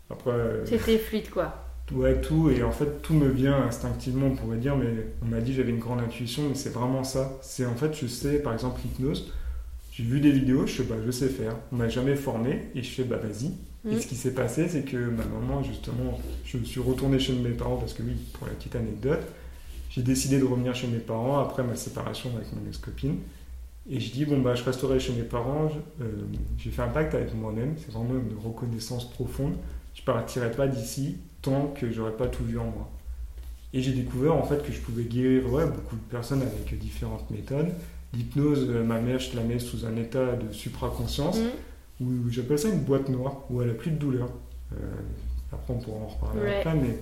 Après, 0.09 0.31
euh, 0.31 0.65
C'était 0.65 0.97
fluide 0.99 1.29
quoi. 1.31 1.64
Ouais, 1.93 2.19
tout, 2.21 2.49
et 2.49 2.63
en 2.63 2.71
fait, 2.71 3.01
tout 3.01 3.13
me 3.13 3.29
vient 3.29 3.61
instinctivement, 3.63 4.27
on 4.27 4.35
pourrait 4.35 4.57
dire, 4.57 4.75
mais 4.75 5.07
on 5.21 5.25
m'a 5.27 5.41
dit 5.41 5.53
j'avais 5.53 5.71
une 5.71 5.79
grande 5.79 5.99
intuition, 6.01 6.43
mais 6.49 6.55
c'est 6.55 6.69
vraiment 6.73 7.03
ça. 7.03 7.37
C'est 7.41 7.65
en 7.65 7.75
fait, 7.75 7.93
je 7.99 8.07
sais, 8.07 8.39
par 8.39 8.53
exemple, 8.53 8.81
l'hypnose, 8.83 9.31
j'ai 9.91 10.03
vu 10.03 10.19
des 10.19 10.31
vidéos, 10.31 10.65
je 10.67 10.77
sais, 10.77 10.83
bah, 10.83 10.95
je 11.05 11.11
sais 11.11 11.29
faire. 11.29 11.55
On 11.71 11.77
m'a 11.77 11.89
jamais 11.89 12.15
formé, 12.15 12.63
et 12.75 12.83
je 12.83 12.89
fais, 12.91 13.03
bah, 13.03 13.17
vas-y. 13.17 13.51
Et 13.91 13.97
Mm. 13.97 13.99
ce 13.99 14.07
qui 14.07 14.15
s'est 14.15 14.33
passé, 14.33 14.67
c'est 14.67 14.81
que 14.83 14.97
ma 14.97 15.23
maman, 15.25 15.61
justement, 15.63 16.19
je 16.45 16.57
suis 16.59 16.79
retourné 16.81 17.19
chez 17.19 17.33
mes 17.33 17.51
parents 17.51 17.77
parce 17.77 17.93
que 17.93 18.01
oui, 18.03 18.13
pour 18.33 18.47
la 18.47 18.53
petite 18.53 18.75
anecdote, 18.75 19.21
j'ai 19.91 20.01
décidé 20.01 20.39
de 20.39 20.43
revenir 20.45 20.73
chez 20.75 20.87
mes 20.87 20.97
parents 20.99 21.39
après 21.39 21.63
ma 21.63 21.75
séparation 21.75 22.31
avec 22.35 22.51
mon 22.53 22.67
ex-copine. 22.67 23.17
Et 23.89 23.99
je 23.99 24.11
dis, 24.11 24.25
bon, 24.25 24.41
bah, 24.41 24.55
je 24.55 24.63
resterai 24.63 24.99
chez 24.99 25.13
mes 25.13 25.23
parents. 25.23 25.69
Euh, 26.01 26.05
J'ai 26.57 26.71
fait 26.71 26.81
un 26.81 26.87
pacte 26.87 27.13
avec 27.13 27.33
moi-même. 27.35 27.75
C'est 27.77 27.91
vraiment 27.91 28.15
une 28.15 28.37
reconnaissance 28.43 29.09
profonde. 29.09 29.53
Je 29.93 30.01
partirai 30.01 30.51
pas 30.51 30.67
d'ici 30.67 31.17
tant 31.45 31.67
que 31.79 31.91
j'aurais 31.91 32.11
pas 32.17 32.27
tout 32.27 32.43
vu 32.43 32.57
en 32.59 32.65
moi. 32.65 32.89
Et 33.73 33.81
j'ai 33.81 33.91
découvert 33.93 34.33
en 34.35 34.43
fait 34.43 34.63
que 34.65 34.71
je 34.71 34.79
pouvais 34.79 35.03
guérir 35.03 35.51
ouais, 35.51 35.65
beaucoup 35.65 35.95
de 35.95 36.01
personnes 36.09 36.41
avec 36.41 36.77
différentes 36.79 37.29
méthodes. 37.29 37.71
L'hypnose, 38.13 38.67
euh, 38.69 38.83
ma 38.83 38.99
mère, 38.99 39.19
je 39.19 39.35
la 39.35 39.43
mets 39.43 39.59
sous 39.59 39.85
un 39.85 39.95
état 39.97 40.33
de 40.33 40.51
supraconscience 40.53 41.37
Mm. 41.37 42.05
où 42.05 42.29
j'appelle 42.29 42.59
ça 42.59 42.69
une 42.69 42.79
boîte 42.81 43.09
noire, 43.09 43.43
où 43.49 43.61
elle 43.61 43.69
a 43.69 43.73
plus 43.73 43.91
de 43.91 43.97
douleur. 43.97 44.29
Euh, 44.73 44.77
après, 45.51 45.73
on 45.73 45.77
pourra 45.79 45.97
en 45.97 46.07
reparler 46.07 46.41
Ouais. 46.41 46.55
après, 46.59 46.75
mais 46.75 46.97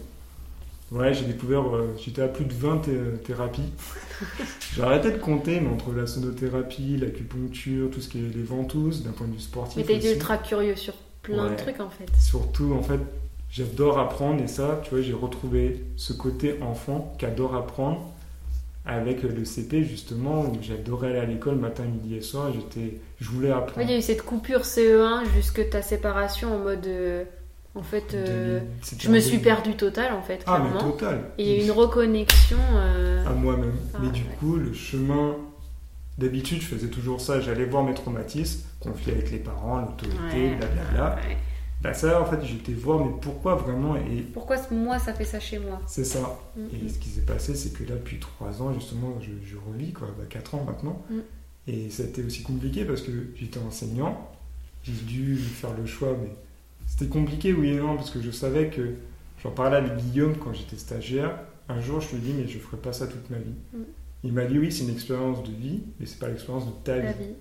ouais, 0.98 1.14
j'ai 1.14 1.26
découvert, 1.26 1.76
euh, 1.76 1.96
j'étais 2.04 2.22
à 2.24 2.28
plus 2.28 2.46
de 2.46 2.54
20 2.54 2.78
thé- 2.80 2.98
thérapies. 3.24 3.72
j'ai 4.76 4.82
arrêté 4.82 5.12
de 5.12 5.18
compter, 5.18 5.60
mais 5.62 5.70
entre 5.70 5.92
la 5.94 6.08
sonothérapie, 6.08 6.98
l'acupuncture, 6.98 7.92
tout 7.92 8.02
ce 8.02 8.10
qui 8.10 8.20
est 8.20 8.36
les 8.36 8.44
ventouses, 8.44 9.04
d'un 9.04 9.12
point 9.12 9.28
de 9.28 9.34
vue 9.34 9.40
sportif. 9.40 9.78
Mais 9.78 9.84
t'es 9.84 9.98
aussi. 9.98 10.14
ultra 10.14 10.38
curieux 10.38 10.76
sur 10.76 10.94
plein 11.22 11.52
de 11.52 11.56
trucs 11.56 11.80
en 11.80 11.90
fait. 11.90 12.10
Surtout, 12.20 12.74
en 12.74 12.82
fait, 12.84 13.00
j'adore 13.54 14.00
apprendre, 14.00 14.42
et 14.44 14.48
ça, 14.48 14.82
tu 14.84 14.90
vois, 14.90 15.02
j'ai 15.02 15.14
retrouvé 15.14 15.86
ce 15.96 16.12
côté 16.14 16.60
enfant 16.62 17.14
qui 17.20 17.26
adore 17.26 17.56
apprendre 17.56 18.10
avec 18.86 19.24
le 19.24 19.46
CP, 19.46 19.84
justement, 19.84 20.42
où 20.42 20.58
j'adorais 20.62 21.12
aller 21.12 21.20
à 21.20 21.26
l'école 21.26 21.56
matin, 21.56 21.84
midi 21.84 22.16
et 22.16 22.22
soir, 22.22 22.52
j'étais, 22.54 23.00
je 23.22 23.30
voulais 23.30 23.50
Ouais, 23.50 23.54
apprendre. 23.58 23.88
il 23.88 23.92
y 23.92 23.94
a 23.94 23.98
eu 23.98 24.02
cette 24.02 24.24
coupure 24.24 24.62
CE1 24.66 25.24
jusque 25.36 25.70
ta 25.70 25.82
séparation 25.82 26.56
en 26.56 26.60
mode. 26.60 26.86
euh, 26.88 27.24
en 27.76 27.82
fait, 27.82 28.14
euh, 28.14 28.60
2000, 28.60 28.70
c'était 28.82 29.04
je 29.04 29.10
me 29.10 29.20
suis 29.20 29.38
2000. 29.38 29.44
perdu 29.44 29.76
total 29.76 30.14
en 30.14 30.22
fait, 30.22 30.44
Ah, 30.46 30.62
mais 30.64 30.78
total. 30.80 31.32
Et 31.38 31.44
il 31.44 31.50
y 31.50 31.54
a 31.60 31.64
eu 31.64 31.66
une 31.66 31.72
reconnexion. 31.72 32.58
euh, 32.76 33.26
À 33.26 33.32
moi-même. 33.34 33.74
Ah, 33.94 34.00
mais 34.04 34.10
du 34.12 34.22
ouais. 34.22 34.28
coup, 34.40 34.58
le 34.58 34.74
chemin. 34.74 35.36
D'habitude, 36.20 36.62
je 36.62 36.68
faisais 36.68 36.90
toujours 36.90 37.20
ça. 37.22 37.40
J'allais 37.42 37.66
voir 37.66 37.84
mes 37.84 37.96
traumatismes, 37.96 38.68
conflit 38.80 39.12
avec 39.14 39.32
les 39.32 39.40
parents, 39.40 39.80
l'autorité, 39.80 40.50
ouais, 40.50 40.56
blablabla. 40.56 41.16
ouais. 41.16 41.38
Bah, 41.84 41.94
ça, 41.94 42.22
en 42.22 42.26
fait, 42.26 42.42
j'étais 42.46 42.72
voir, 42.72 43.04
mais 43.06 43.12
pourquoi 43.22 43.56
vraiment 43.56 43.98
Et 43.98 44.22
Pourquoi 44.22 44.56
moi 44.72 45.00
ça 45.00 45.14
fait 45.14 45.26
ça 45.26 45.40
chez 45.42 45.60
moi 45.60 45.82
c'est 45.86 46.06
ça. 46.06 46.40
Mm, 46.56 46.62
Et 46.86 46.90
ce 46.90 46.98
qui 46.98 47.10
s'est 47.10 47.22
passé, 47.22 47.56
c'est 47.56 47.74
que 47.74 47.84
là, 47.84 47.96
depuis 47.96 48.20
3 48.20 48.62
ans, 48.62 48.74
justement, 48.74 49.20
je, 49.20 49.32
je 49.46 49.58
revis, 49.58 49.92
quoi, 49.92 50.08
bah, 50.18 50.24
4 50.30 50.56
ans 50.56 50.64
maintenant. 50.66 51.02
Mm. 51.10 51.20
Et 51.68 51.90
ça 51.90 52.04
a 52.04 52.06
été 52.06 52.24
aussi 52.24 52.42
compliqué 52.44 52.86
parce 52.86 53.02
que 53.02 53.12
j'étais 53.36 53.60
enseignant. 53.60 54.32
J'ai 54.84 54.94
dû 54.94 55.36
faire 55.38 55.74
le 55.74 55.86
choix, 55.86 56.18
mais 56.22 56.30
c'était 56.88 57.08
compliqué, 57.08 57.52
oui 57.54 57.70
et 57.70 57.78
non, 57.78 57.96
parce 57.98 58.10
que 58.12 58.22
je 58.22 58.32
savais 58.32 58.70
que. 58.70 58.96
J'en 59.42 59.52
parlais 59.52 59.76
avec 59.76 59.98
Guillaume 59.98 60.38
quand 60.38 60.54
j'étais 60.54 60.78
stagiaire. 60.78 61.38
Un 61.68 61.82
jour, 61.82 62.00
je 62.00 62.12
lui 62.12 62.18
ai 62.18 62.20
dit, 62.20 62.34
mais 62.34 62.48
je 62.48 62.60
ferai 62.60 62.78
pas 62.78 62.94
ça 62.94 63.08
toute 63.08 63.30
ma 63.30 63.38
vie. 63.40 63.56
Mm. 63.74 63.84
Il 64.24 64.32
m'a 64.32 64.46
dit, 64.46 64.58
oui, 64.58 64.72
c'est 64.72 64.86
une 64.86 64.92
expérience 64.92 65.44
de 65.44 65.52
vie, 65.52 65.82
mais 66.00 66.06
c'est 66.06 66.18
pas 66.20 66.30
l'expérience 66.30 66.66
de 66.66 66.72
ta 66.82 66.98
vie. 67.00 67.34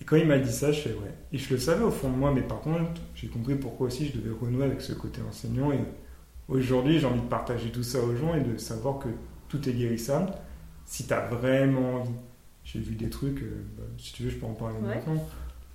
Et 0.00 0.04
quand 0.04 0.16
il 0.16 0.26
m'a 0.26 0.38
dit 0.38 0.52
ça, 0.52 0.72
je 0.72 0.80
fais 0.80 0.90
ouais. 0.94 1.14
Et 1.32 1.38
je 1.38 1.52
le 1.52 1.58
savais 1.60 1.84
au 1.84 1.90
fond 1.90 2.10
de 2.10 2.16
moi, 2.16 2.32
mais 2.34 2.42
par 2.42 2.60
contre, 2.60 3.00
j'ai 3.14 3.28
compris 3.28 3.54
pourquoi 3.54 3.88
aussi 3.88 4.06
je 4.06 4.18
devais 4.18 4.34
renouer 4.38 4.64
avec 4.64 4.80
ce 4.80 4.92
côté 4.92 5.20
enseignant. 5.28 5.72
Et 5.72 5.80
aujourd'hui, 6.48 6.98
j'ai 6.98 7.06
envie 7.06 7.20
de 7.20 7.26
partager 7.26 7.70
tout 7.70 7.82
ça 7.82 7.98
aux 8.00 8.14
gens 8.16 8.34
et 8.34 8.40
de 8.40 8.56
savoir 8.56 8.98
que 8.98 9.08
tout 9.48 9.68
est 9.68 9.72
guérissable 9.72 10.32
si 10.86 11.06
tu 11.06 11.12
as 11.12 11.26
vraiment 11.28 11.96
envie. 11.96 12.10
J'ai 12.64 12.78
vu 12.80 12.94
des 12.94 13.08
trucs, 13.10 13.42
euh, 13.42 13.62
bah, 13.76 13.84
si 13.98 14.12
tu 14.12 14.22
veux, 14.24 14.30
je 14.30 14.36
peux 14.36 14.46
en 14.46 14.54
parler 14.54 14.76
Ouais. 14.80 14.94
maintenant. 14.96 15.26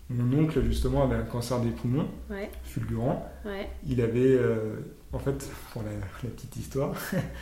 Mon 0.09 0.43
oncle, 0.43 0.61
justement, 0.63 1.03
avait 1.03 1.15
un 1.15 1.23
cancer 1.23 1.59
des 1.61 1.71
poumons, 1.71 2.07
Ouais, 2.29 2.49
fulgurant. 2.63 3.27
ouais. 3.45 3.67
Il 3.87 4.01
avait, 4.01 4.35
euh, 4.37 4.75
en 5.13 5.19
fait, 5.19 5.49
pour 5.73 5.81
la, 5.83 5.91
la 5.91 6.29
petite 6.29 6.55
histoire, 6.57 6.93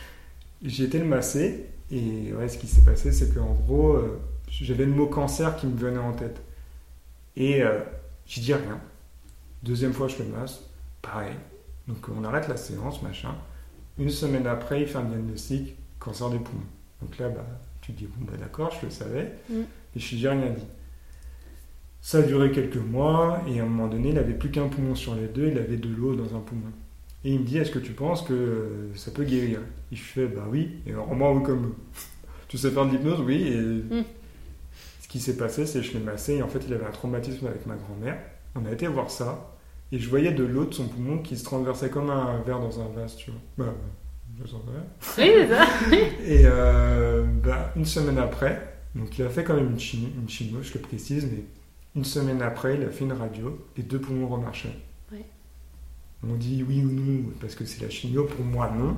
j'ai 0.62 0.84
été 0.84 0.98
le 0.98 1.04
masser. 1.04 1.66
Et 1.90 2.32
ouais, 2.32 2.48
ce 2.48 2.56
qui 2.58 2.66
s'est 2.66 2.80
passé, 2.82 3.12
c'est 3.12 3.34
qu'en 3.34 3.52
gros, 3.52 3.92
euh, 3.94 4.18
j'avais 4.48 4.86
le 4.86 4.92
mot 4.92 5.06
cancer 5.06 5.54
qui 5.56 5.66
me 5.66 5.76
venait 5.76 5.98
en 5.98 6.12
tête. 6.14 6.40
Et 7.36 7.62
euh, 7.62 7.80
je 8.26 8.40
dis 8.40 8.54
rien. 8.54 8.80
Deuxième 9.62 9.92
fois, 9.92 10.08
je 10.08 10.18
le 10.18 10.28
masse. 10.28 10.60
Pareil. 11.02 11.34
Donc 11.88 12.08
on 12.08 12.24
arrête 12.24 12.48
la 12.48 12.56
séance, 12.56 13.02
machin. 13.02 13.34
Une 13.98 14.10
semaine 14.10 14.46
après, 14.46 14.82
il 14.82 14.86
fait 14.86 14.98
un 14.98 15.04
diagnostic 15.04 15.76
cancer 15.98 16.30
des 16.30 16.38
poumons. 16.38 16.62
Donc 17.02 17.18
là, 17.18 17.28
bah, 17.28 17.46
tu 17.80 17.92
te 17.92 17.98
dis, 17.98 18.06
bon, 18.06 18.24
bah 18.24 18.36
d'accord, 18.38 18.76
je 18.80 18.86
le 18.86 18.92
savais. 18.92 19.32
Mm. 19.50 19.60
Et 19.96 20.00
je 20.00 20.16
n'ai 20.16 20.28
rien 20.28 20.50
dit. 20.50 20.64
Ça 22.00 22.18
a 22.18 22.22
duré 22.22 22.50
quelques 22.50 22.76
mois, 22.76 23.42
et 23.48 23.60
à 23.60 23.62
un 23.62 23.66
moment 23.66 23.88
donné, 23.88 24.10
il 24.10 24.14
n'avait 24.14 24.34
plus 24.34 24.50
qu'un 24.50 24.68
poumon 24.68 24.94
sur 24.94 25.14
les 25.14 25.26
deux, 25.26 25.48
il 25.48 25.58
avait 25.58 25.76
de 25.76 25.88
l'eau 25.88 26.14
dans 26.14 26.36
un 26.36 26.40
poumon. 26.40 26.70
Et 27.24 27.32
il 27.32 27.40
me 27.40 27.44
dit, 27.44 27.56
est-ce 27.56 27.70
que 27.70 27.78
tu 27.78 27.92
penses 27.92 28.22
que 28.22 28.34
euh, 28.34 28.94
ça 28.94 29.10
peut 29.10 29.24
guérir? 29.24 29.60
Et 29.90 29.96
je 29.96 30.02
fais, 30.02 30.26
bah 30.26 30.46
oui. 30.50 30.80
Et 30.86 30.90
alors 30.90 31.14
moi, 31.14 31.32
oui, 31.32 31.42
comme 31.42 31.74
tu 32.48 32.58
sais 32.58 32.70
faire 32.70 32.84
de 32.84 32.90
l'hypnose, 32.90 33.20
oui. 33.20 33.48
Et 33.48 33.52
ce 33.52 34.04
qui 35.14 35.20
s'est 35.20 35.36
passé, 35.36 35.64
c'est 35.64 35.78
que 35.78 35.86
je 35.86 35.92
l'ai 35.92 36.00
massé, 36.00 36.34
et 36.34 36.42
en 36.42 36.48
fait, 36.48 36.58
il 36.66 36.74
avait 36.74 36.86
un 36.86 36.90
traumatisme 36.90 37.46
avec 37.46 37.66
ma 37.66 37.76
grand-mère. 37.76 38.18
On 38.56 38.66
a 38.66 38.72
été 38.72 38.88
voir 38.88 39.12
ça, 39.12 39.54
et 39.92 39.98
je 40.00 40.10
voyais 40.10 40.32
de 40.32 40.42
l'eau 40.42 40.64
de 40.64 40.74
son 40.74 40.88
poumon 40.88 41.18
qui 41.18 41.36
se 41.36 41.44
transversait 41.44 41.88
comme 41.88 42.10
un 42.10 42.42
verre 42.44 42.58
dans 42.58 42.80
un 42.80 42.88
vase, 42.88 43.14
tu 43.14 43.30
vois. 43.30 43.66
Bah, 43.66 43.74
je 44.42 44.48
sens. 44.48 44.60
Oui, 44.66 44.74
c'est 45.16 45.46
ça. 45.46 45.66
Et 46.26 46.42
euh, 46.46 47.24
bah, 47.44 47.70
une 47.76 47.84
semaine 47.84 48.18
après, 48.18 48.76
donc 48.96 49.16
il 49.16 49.24
a 49.24 49.28
fait 49.28 49.44
quand 49.44 49.54
même 49.54 49.70
une, 49.70 49.78
chimie, 49.78 50.12
une 50.20 50.28
chimio, 50.28 50.60
je 50.62 50.74
le 50.74 50.80
précise, 50.80 51.28
mais 51.30 51.44
Une 51.94 52.04
semaine 52.04 52.42
après, 52.42 52.74
il 52.74 52.82
a 52.82 52.90
fait 52.90 53.04
une 53.04 53.12
radio, 53.12 53.64
les 53.76 53.84
deux 53.84 54.00
poumons 54.00 54.26
remarchaient. 54.26 54.76
Ouais. 55.12 55.24
On 56.28 56.34
dit 56.34 56.64
oui 56.68 56.84
ou 56.84 56.90
non, 56.90 57.30
parce 57.40 57.54
que 57.54 57.64
c'est 57.64 57.84
la 57.84 57.88
chimio, 57.88 58.24
pour 58.24 58.44
moi 58.44 58.68
non. 58.76 58.96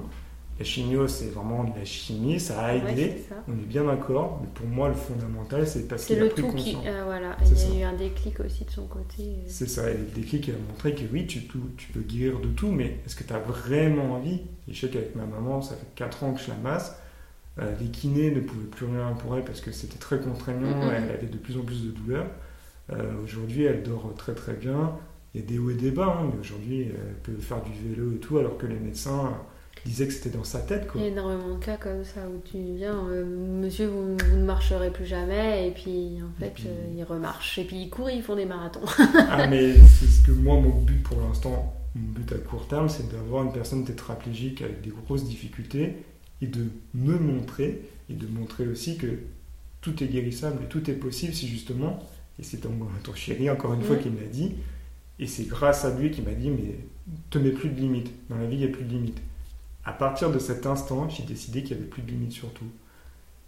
La 0.59 0.65
chimio, 0.65 1.07
c'est 1.07 1.27
vraiment 1.35 1.65
de 1.65 1.79
la 1.79 1.85
chimie, 1.85 2.41
ça 2.41 2.59
a 2.65 2.75
aidé, 2.75 2.87
Ouais, 2.87 3.15
c'est 3.25 3.29
ça. 3.29 3.43
on 3.47 3.53
est 3.53 3.67
bien 3.67 3.85
d'accord, 3.85 4.39
mais 4.41 4.49
pour 4.55 4.67
moi, 4.67 4.89
le 4.89 4.95
fondamental, 4.95 5.67
c'est 5.67 5.87
parce 5.87 6.07
qu'il 6.07 6.17
a 6.19 6.21
le 6.25 6.29
pris 6.31 6.43
tout 6.43 6.49
qui. 6.49 6.55
conscience. 6.73 6.85
euh, 6.87 7.03
voilà, 7.05 7.37
il 7.45 7.53
y 7.53 7.57
ça. 7.57 7.67
a 7.69 7.79
eu 7.79 7.83
un 7.83 7.93
déclic 7.93 8.41
aussi 8.41 8.65
de 8.65 8.71
son 8.71 8.87
côté. 8.87 9.21
euh. 9.23 9.43
C'est 9.47 9.69
ça, 9.69 9.91
et 9.91 9.95
le 9.99 10.05
déclic 10.15 10.49
il 10.49 10.55
a 10.55 10.59
montré 10.71 10.95
que 10.95 11.03
oui, 11.13 11.27
tu, 11.27 11.41
peux 11.43 12.01
guérir 12.01 12.41
de 12.41 12.49
tout, 12.49 12.69
mais 12.71 13.01
est-ce 13.05 13.15
que 13.17 13.25
tu 13.25 13.35
as 13.35 13.39
vraiment 13.39 14.15
envie? 14.15 14.41
Et 14.67 14.73
je 14.73 14.81
sais 14.81 14.89
qu'avec 14.89 15.15
ma 15.15 15.27
maman, 15.27 15.61
ça 15.61 15.75
fait 15.77 15.87
4 15.95 16.25
ans 16.25 16.33
que 16.33 16.41
je 16.41 16.49
la 16.49 16.57
masse. 16.57 16.97
Euh, 17.59 17.75
les 17.81 17.89
kinés 17.89 18.31
ne 18.31 18.41
pouvaient 18.41 18.65
plus 18.67 18.87
rien 18.87 19.13
pour 19.19 19.37
elle 19.37 19.45
parce 19.45 19.61
que 19.61 19.73
c'était 19.73 19.99
très 19.99 20.19
contraignant, 20.21 20.91
elle 20.91 21.11
avait 21.11 21.27
de 21.27 21.37
plus 21.39 21.59
en 21.59 21.63
plus 21.63 21.85
de 21.85 21.91
douleurs. 21.91 22.27
Aujourd'hui, 23.23 23.65
elle 23.65 23.83
dort 23.83 24.13
très 24.17 24.35
très 24.35 24.53
bien. 24.55 24.93
Il 25.35 25.41
y 25.41 25.45
a 25.45 25.47
des 25.47 25.59
hauts 25.59 25.71
et 25.71 25.75
des 25.75 25.91
bas, 25.91 26.19
hein, 26.21 26.31
mais 26.33 26.41
aujourd'hui, 26.41 26.83
elle 26.83 27.15
peut 27.23 27.37
faire 27.41 27.61
du 27.63 27.73
vélo 27.73 28.13
et 28.15 28.19
tout, 28.19 28.39
alors 28.39 28.57
que 28.57 28.67
les 28.67 28.79
médecins 28.79 29.37
disaient 29.87 30.07
que 30.07 30.13
c'était 30.13 30.31
dans 30.37 30.45
sa 30.45 30.61
tête. 30.61 30.87
Quoi. 30.89 31.01
Il 31.01 31.05
y 31.05 31.09
a 31.09 31.13
énormément 31.13 31.55
de 31.59 31.65
cas 31.65 31.77
comme 31.77 32.05
ça 32.05 32.21
où 32.29 32.41
tu 32.45 32.59
viens, 32.77 33.07
euh, 33.09 33.25
monsieur, 33.25 33.87
vous, 33.87 34.17
vous 34.17 34.37
ne 34.37 34.45
marcherez 34.45 34.91
plus 34.91 35.07
jamais, 35.07 35.69
et 35.69 35.71
puis 35.71 36.19
en 36.23 36.41
fait, 36.41 36.51
puis- 36.55 36.65
euh, 36.69 36.95
ils 36.97 37.05
remarchent. 37.05 37.59
Et 37.59 37.65
puis 37.65 37.77
ils 37.83 37.91
courent, 37.91 38.11
ils 38.11 38.23
font 38.23 38.37
des 38.37 38.47
marathons. 38.47 38.81
Ah, 39.29 39.47
mais 39.49 39.75
c'est 39.75 40.07
ce 40.07 40.23
que 40.27 40.33
moi, 40.33 40.61
mon 40.61 40.81
but 40.83 41.03
pour 41.03 41.21
l'instant, 41.21 41.75
mon 41.95 42.11
but 42.13 42.31
à 42.33 42.39
court 42.39 42.67
terme, 42.69 42.89
c'est 42.89 43.11
d'avoir 43.11 43.45
une 43.45 43.53
personne 43.53 43.85
tétraplégique 43.85 44.63
avec 44.63 44.83
des 44.83 44.91
grosses 44.91 45.25
difficultés 45.25 45.97
et 46.43 46.47
de 46.47 46.67
me 46.95 47.19
montrer 47.19 47.83
et 48.11 48.15
de 48.15 48.27
montrer 48.27 48.67
aussi 48.69 48.99
que 48.99 49.07
tout 49.81 50.03
est 50.03 50.07
guérissable 50.07 50.63
et 50.65 50.67
tout 50.67 50.91
est 50.91 50.95
possible 50.95 51.33
si 51.33 51.49
justement, 51.49 51.99
et 52.39 52.43
c'est 52.43 52.59
ton, 52.59 52.71
ton 53.03 53.15
chéri 53.15 53.49
encore 53.51 53.73
une 53.75 53.83
fois 53.83 53.97
Mhm. 53.97 54.03
qui 54.03 54.11
me 54.11 54.21
l'a 54.21 54.27
dit, 54.27 54.53
et 55.19 55.27
c'est 55.27 55.45
grâce 55.49 55.85
à 55.85 55.99
lui 55.99 56.11
qui 56.11 56.21
m'a 56.23 56.33
dit, 56.33 56.51
mais 56.51 56.77
te 57.31 57.39
mets 57.39 57.51
plus 57.53 57.71
de 57.71 57.81
limites. 57.81 58.11
Dans 58.29 58.37
la 58.37 58.47
vie, 58.47 58.57
il 58.57 58.59
n'y 58.59 58.65
a 58.65 58.69
plus 58.69 58.85
de 58.85 58.91
limites. 58.91 59.19
À 59.87 59.93
partir 59.93 60.31
de 60.33 60.39
cet 60.39 60.67
instant, 60.67 61.09
j'ai 61.09 61.23
décidé 61.23 61.63
qu'il 61.63 61.77
n'y 61.77 61.83
avait 61.83 61.91
plus 61.91 62.03
de 62.03 62.11
limites 62.11 62.33
sur 62.33 62.53
tout. 62.53 62.67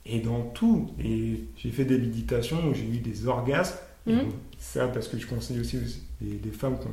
Et 0.06 0.20
dans 0.20 0.40
tout, 0.42 0.90
et 1.02 1.40
j'ai 1.56 1.70
fait 1.70 1.84
des 1.84 1.98
méditations 1.98 2.58
où 2.68 2.74
j'ai 2.74 2.84
eu 2.86 2.98
des 2.98 3.26
orgasmes. 3.26 3.76
Bon, 4.06 4.28
ça, 4.58 4.88
parce 4.88 5.06
que 5.08 5.18
je 5.18 5.26
conseille 5.26 5.60
aussi 5.60 5.78
des, 6.22 6.50
femmes 6.50 6.78
qui 6.78 6.86
ont, 6.86 6.90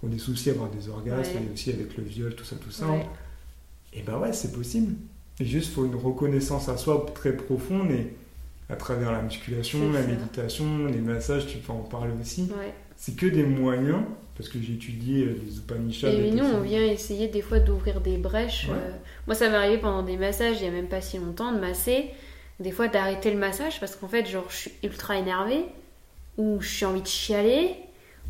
qui 0.00 0.06
ont 0.06 0.08
des 0.08 0.18
soucis 0.18 0.50
à 0.50 0.54
avoir 0.54 0.68
des 0.70 0.88
orgasmes, 0.88 1.36
Ouais. 1.36 1.42
et 1.48 1.52
aussi 1.52 1.70
avec 1.70 1.96
le 1.96 2.02
viol, 2.02 2.34
tout 2.34 2.44
ça, 2.44 2.56
tout 2.56 2.72
ça. 2.72 2.88
Ouais. 2.88 3.06
Et 3.92 4.02
ben 4.02 4.18
ouais, 4.18 4.32
c'est 4.32 4.50
possible. 4.52 4.94
Et 5.38 5.44
juste, 5.44 5.68
il 5.70 5.74
faut 5.74 5.84
une 5.84 5.94
reconnaissance 5.94 6.68
à 6.68 6.76
soi 6.76 7.06
très 7.14 7.36
profonde 7.36 7.90
et 7.92 8.14
à 8.68 8.76
travers 8.76 9.12
la 9.12 9.22
musculation, 9.22 9.92
la 9.92 10.02
ça. 10.02 10.08
méditation, 10.08 10.86
les 10.86 10.98
massages, 11.00 11.46
tu 11.46 11.58
peux 11.58 11.72
en 11.72 11.82
parler 11.82 12.12
aussi. 12.20 12.42
Ouais. 12.42 12.74
C'est 12.96 13.14
que 13.14 13.26
des 13.26 13.44
moyens, 13.44 14.02
parce 14.40 14.48
que 14.48 14.58
j'ai 14.60 14.72
étudié 14.72 15.24
euh, 15.24 15.36
les 15.44 15.58
Upanishads. 15.58 16.08
Et 16.08 16.30
nous, 16.30 16.44
on 16.44 16.60
vient 16.60 16.82
essayer 16.82 17.28
des 17.28 17.42
fois 17.42 17.58
d'ouvrir 17.58 18.00
des 18.00 18.16
brèches. 18.16 18.68
Ouais. 18.68 18.74
euh, 18.74 18.90
Moi, 19.26 19.34
ça 19.34 19.50
m'est 19.50 19.56
arrivé 19.56 19.76
pendant 19.76 20.02
des 20.02 20.16
massages, 20.16 20.56
il 20.60 20.64
y 20.64 20.68
a 20.68 20.70
même 20.70 20.88
pas 20.88 21.02
si 21.02 21.18
longtemps, 21.18 21.52
de 21.52 21.58
masser. 21.58 22.10
Des 22.58 22.70
fois, 22.70 22.88
d'arrêter 22.88 23.30
le 23.30 23.38
massage 23.38 23.78
parce 23.80 23.96
qu'en 23.96 24.08
fait, 24.08 24.26
genre, 24.26 24.46
je 24.48 24.56
suis 24.56 24.72
ultra 24.82 25.18
énervée, 25.18 25.66
ou 26.38 26.60
je 26.60 26.68
suis 26.68 26.84
envie 26.86 27.02
de 27.02 27.06
chialer, 27.06 27.74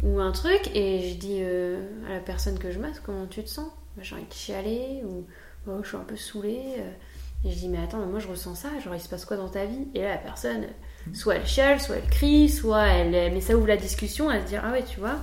ou 0.02 0.18
un 0.18 0.32
truc, 0.32 0.70
et 0.74 1.10
je 1.10 1.14
dis 1.14 1.38
euh, 1.40 1.80
à 2.08 2.14
la 2.14 2.20
personne 2.20 2.58
que 2.58 2.72
je 2.72 2.80
masse, 2.80 2.98
comment 2.98 3.26
tu 3.26 3.42
te 3.44 3.48
sens? 3.48 3.70
J'ai 4.02 4.16
envie 4.16 4.24
de 4.24 4.32
chialer, 4.32 5.02
ou 5.04 5.24
Oh, 5.68 5.78
je 5.82 5.88
suis 5.88 5.96
un 5.96 6.00
peu 6.00 6.16
saoulée. 6.16 6.58
Et 7.44 7.50
je 7.50 7.54
dis, 7.56 7.68
mais 7.68 7.78
attends, 7.78 7.98
mais 7.98 8.06
moi 8.10 8.18
je 8.18 8.26
ressens 8.28 8.54
ça, 8.54 8.68
genre 8.82 8.94
il 8.94 9.00
se 9.00 9.08
passe 9.08 9.24
quoi 9.24 9.36
dans 9.36 9.48
ta 9.48 9.64
vie? 9.64 9.86
Et 9.94 10.00
là, 10.02 10.08
la 10.08 10.16
personne, 10.18 10.64
euh, 10.64 11.14
soit 11.14 11.36
elle 11.36 11.46
chiale, 11.46 11.80
soit 11.80 11.96
elle 11.96 12.10
crie, 12.10 12.48
soit 12.48 12.84
elle. 12.86 13.32
Mais 13.32 13.40
ça 13.40 13.56
ouvre 13.56 13.68
la 13.68 13.76
discussion, 13.76 14.30
elle 14.30 14.42
se 14.42 14.48
dit, 14.48 14.56
ah 14.56 14.72
ouais, 14.72 14.82
tu 14.82 15.00
vois, 15.00 15.16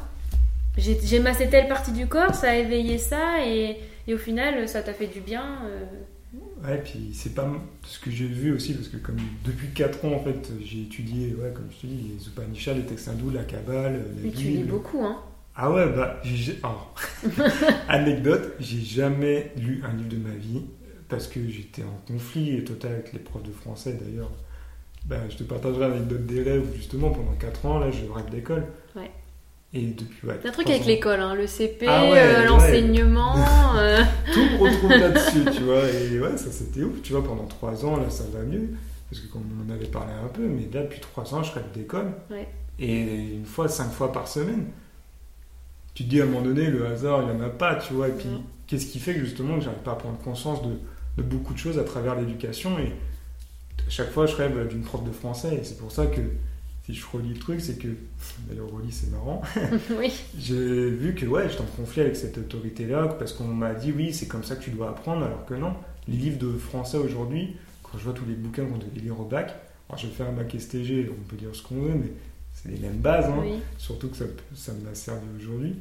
j'ai 0.77 1.19
massé 1.19 1.50
telle 1.50 1.67
partie 1.67 1.91
du 1.91 2.07
corps, 2.07 2.36
ça 2.36 2.51
a 2.51 2.55
éveillé 2.55 2.98
ça, 2.98 3.46
et, 3.46 3.77
et 4.07 4.13
au 4.13 4.17
final, 4.17 4.67
ça 4.67 4.81
t'a 4.81 4.93
fait 4.93 5.07
du 5.07 5.22
bien. 5.22 5.60
euh. 5.65 5.86
Ouais, 6.63 6.81
puis 6.84 7.12
c'est 7.13 7.34
pas 7.36 7.50
ce 7.84 8.00
que 8.00 8.12
j'ai 8.12 8.27
vu 8.27 8.51
aussi, 8.53 8.74
parce 8.74 8.88
que 8.89 8.98
comme 8.98 9.17
depuis 9.46 9.69
4 9.69 10.05
ans, 10.05 10.13
en 10.13 10.24
fait, 10.24 10.50
j'ai 10.62 10.81
étudié, 10.84 11.34
ouais, 11.36 11.51
comme 11.53 11.69
je 11.72 11.77
te 11.81 11.88
dis, 11.88 12.13
les 12.17 12.27
Upanishads, 12.27 12.74
les 12.75 12.86
textes 12.86 13.07
hindous, 13.07 13.29
la 13.29 13.43
Kabbale, 13.43 13.93
la 13.93 14.00
Mais 14.24 14.31
tu 14.31 14.48
lis 14.50 14.63
Bible. 14.63 14.69
beaucoup, 14.69 15.03
hein 15.03 15.22
Ah 15.55 15.72
ouais, 15.72 15.88
bah, 15.96 16.19
j'ai... 16.24 16.60
alors, 16.63 16.93
anecdote, 17.88 18.53
j'ai 18.60 18.81
jamais 18.81 19.51
lu 19.57 19.84
un 19.88 19.93
livre 19.96 20.10
de 20.10 20.17
ma 20.17 20.36
vie, 20.36 20.63
parce 21.10 21.27
que 21.27 21.39
j'étais 21.50 21.84
en 21.84 22.01
conflit 22.07 22.63
total 22.63 22.93
avec 22.93 23.13
les 23.13 23.19
profs 23.19 23.43
de 23.43 23.51
français, 23.51 23.93
d'ailleurs. 24.00 24.31
Bah, 25.05 25.17
je 25.29 25.38
te 25.38 25.43
partagerai 25.43 25.89
l'anecdote 25.89 26.25
d'élève, 26.25 26.63
où 26.69 26.75
justement, 26.75 27.12
pendant 27.12 27.34
4 27.36 27.65
ans, 27.65 27.79
là, 27.79 27.91
je 27.91 28.05
rêve 28.12 28.29
d'école. 28.29 28.65
Ouais. 28.96 29.12
Et 29.77 29.91
depuis, 29.91 30.27
ouais, 30.27 30.39
un 30.43 30.51
truc 30.51 30.67
avec 30.72 30.86
l'école, 30.86 31.19
hein, 31.19 31.36
le 31.36 31.46
CP, 31.46 31.86
Ah 31.88 32.10
ouais, 32.10 32.17
euh, 32.17 32.39
ouais. 32.39 32.46
l'enseignement. 32.48 33.36
euh. 33.77 34.01
tout 34.34 34.39
me 34.39 34.57
retrouve 34.57 34.89
là-dessus, 34.89 35.46
tu 35.55 35.63
vois. 35.63 35.84
Et 35.88 36.19
ouais, 36.19 36.36
ça 36.36 36.51
c'était 36.51 36.81
ouf, 36.81 37.00
tu 37.03 37.13
vois, 37.13 37.24
pendant 37.24 37.46
trois 37.46 37.86
ans, 37.86 37.98
là, 37.98 38.10
ça 38.10 38.24
va 38.34 38.41
mieux. 38.41 38.69
Parce 39.10 39.22
que 39.22 39.27
comme 39.31 39.43
on 39.55 39.69
en 39.72 39.75
avait 39.75 39.86
parlé 39.86 40.13
un 40.13 40.29
peu, 40.29 40.48
mais 40.48 40.67
là, 40.74 40.81
depuis 40.81 41.00
trois 41.00 41.31
ans, 41.36 41.43
je 41.43 41.53
rêve 41.53 41.72
d'école. 41.75 42.12
Et 42.79 43.01
une 43.36 43.46
fois, 43.46 43.67
cinq 43.69 43.91
fois 43.91 44.12
par 44.12 44.27
semaine. 44.27 44.65
Tu 45.93 46.05
te 46.05 46.10
dis 46.10 46.22
à 46.22 46.24
un 46.24 46.27
moment 46.27 46.41
donné, 46.41 46.67
le 46.67 46.88
hasard, 46.88 47.22
il 47.22 47.36
n'y 47.36 47.41
en 47.41 47.46
a 47.46 47.50
pas, 47.50 47.75
tu 47.75 47.93
vois. 47.93 48.07
Et 48.07 48.13
puis, 48.13 48.29
qu'est-ce 48.65 48.88
qui 48.88 49.00
fait 49.00 49.13
que 49.13 49.19
justement, 49.19 49.60
j'arrive 49.60 49.79
pas 49.79 49.91
à 49.91 49.96
prendre 49.96 50.17
conscience 50.17 50.62
de, 50.63 50.69
de 51.17 51.24
beaucoup 51.24 51.53
de 51.53 51.60
choses 51.60 51.77
à 51.77 51.84
travers 51.84 52.15
l'éducation 52.15 52.79
Et 52.79 52.93
à 53.86 53.89
chaque 53.89 54.12
fois, 54.12 54.25
je 54.25 54.36
rêve 54.36 54.67
d'une 54.69 54.81
prof 54.81 55.03
de 55.03 55.12
français. 55.12 55.60
Et 55.62 55.63
c'est 55.63 55.77
pour 55.77 55.91
ça 55.91 56.07
que 56.07 56.22
si 56.88 56.94
je 56.94 57.06
relis 57.12 57.34
le 57.34 57.39
truc, 57.39 57.60
c'est 57.60 57.77
que. 57.77 57.89
D'ailleurs, 58.48 58.72
relis, 58.72 58.94
c'est 58.94 59.12
marrant. 59.12 59.41
oui, 60.00 60.10
J'ai 60.39 60.89
vu 60.89 61.13
que 61.15 61.25
ouais, 61.25 61.50
j'étais 61.50 61.62
en 61.62 61.65
conflit 61.65 62.00
avec 62.00 62.15
cette 62.15 62.38
autorité-là 62.38 63.08
parce 63.20 63.34
qu'on 63.34 63.44
m'a 63.44 63.74
dit 63.74 63.91
oui, 63.91 64.13
c'est 64.13 64.27
comme 64.27 64.46
ça 64.46 64.56
que 64.56 64.63
tu 64.63 64.70
dois 64.70 64.91
apprendre, 64.91 65.25
alors 65.25 65.46
que 65.46 65.53
non. 65.53 65.74
Les 66.08 66.15
livres 66.15 66.39
de 66.39 66.58
français 66.58 66.96
aujourd'hui, 66.98 67.58
quand 67.84 67.98
je 67.98 68.06
vois 68.06 68.13
tous 68.13 68.24
les 68.25 68.36
bouquins 68.36 68.65
qu'on 68.65 68.77
devait 68.77 69.01
lire 69.01 69.20
au 69.20 69.25
bac, 69.25 69.53
alors 69.89 70.00
je 70.00 70.08
vais 70.08 70.13
faire 70.13 70.29
un 70.29 70.32
bac 70.32 70.56
STG, 70.58 71.10
on 71.12 71.27
peut 71.27 71.36
dire 71.36 71.53
ce 71.53 71.62
qu'on 71.62 71.82
veut, 71.82 71.94
mais 71.94 72.13
c'est 72.53 72.70
les 72.70 72.79
mêmes 72.79 73.00
bases, 73.00 73.25
hein. 73.25 73.38
oui. 73.41 73.56
surtout 73.77 74.08
que 74.08 74.15
ça, 74.15 74.25
ça 74.56 74.72
m'a 74.86 74.96
servi 74.96 75.25
aujourd'hui. 75.38 75.75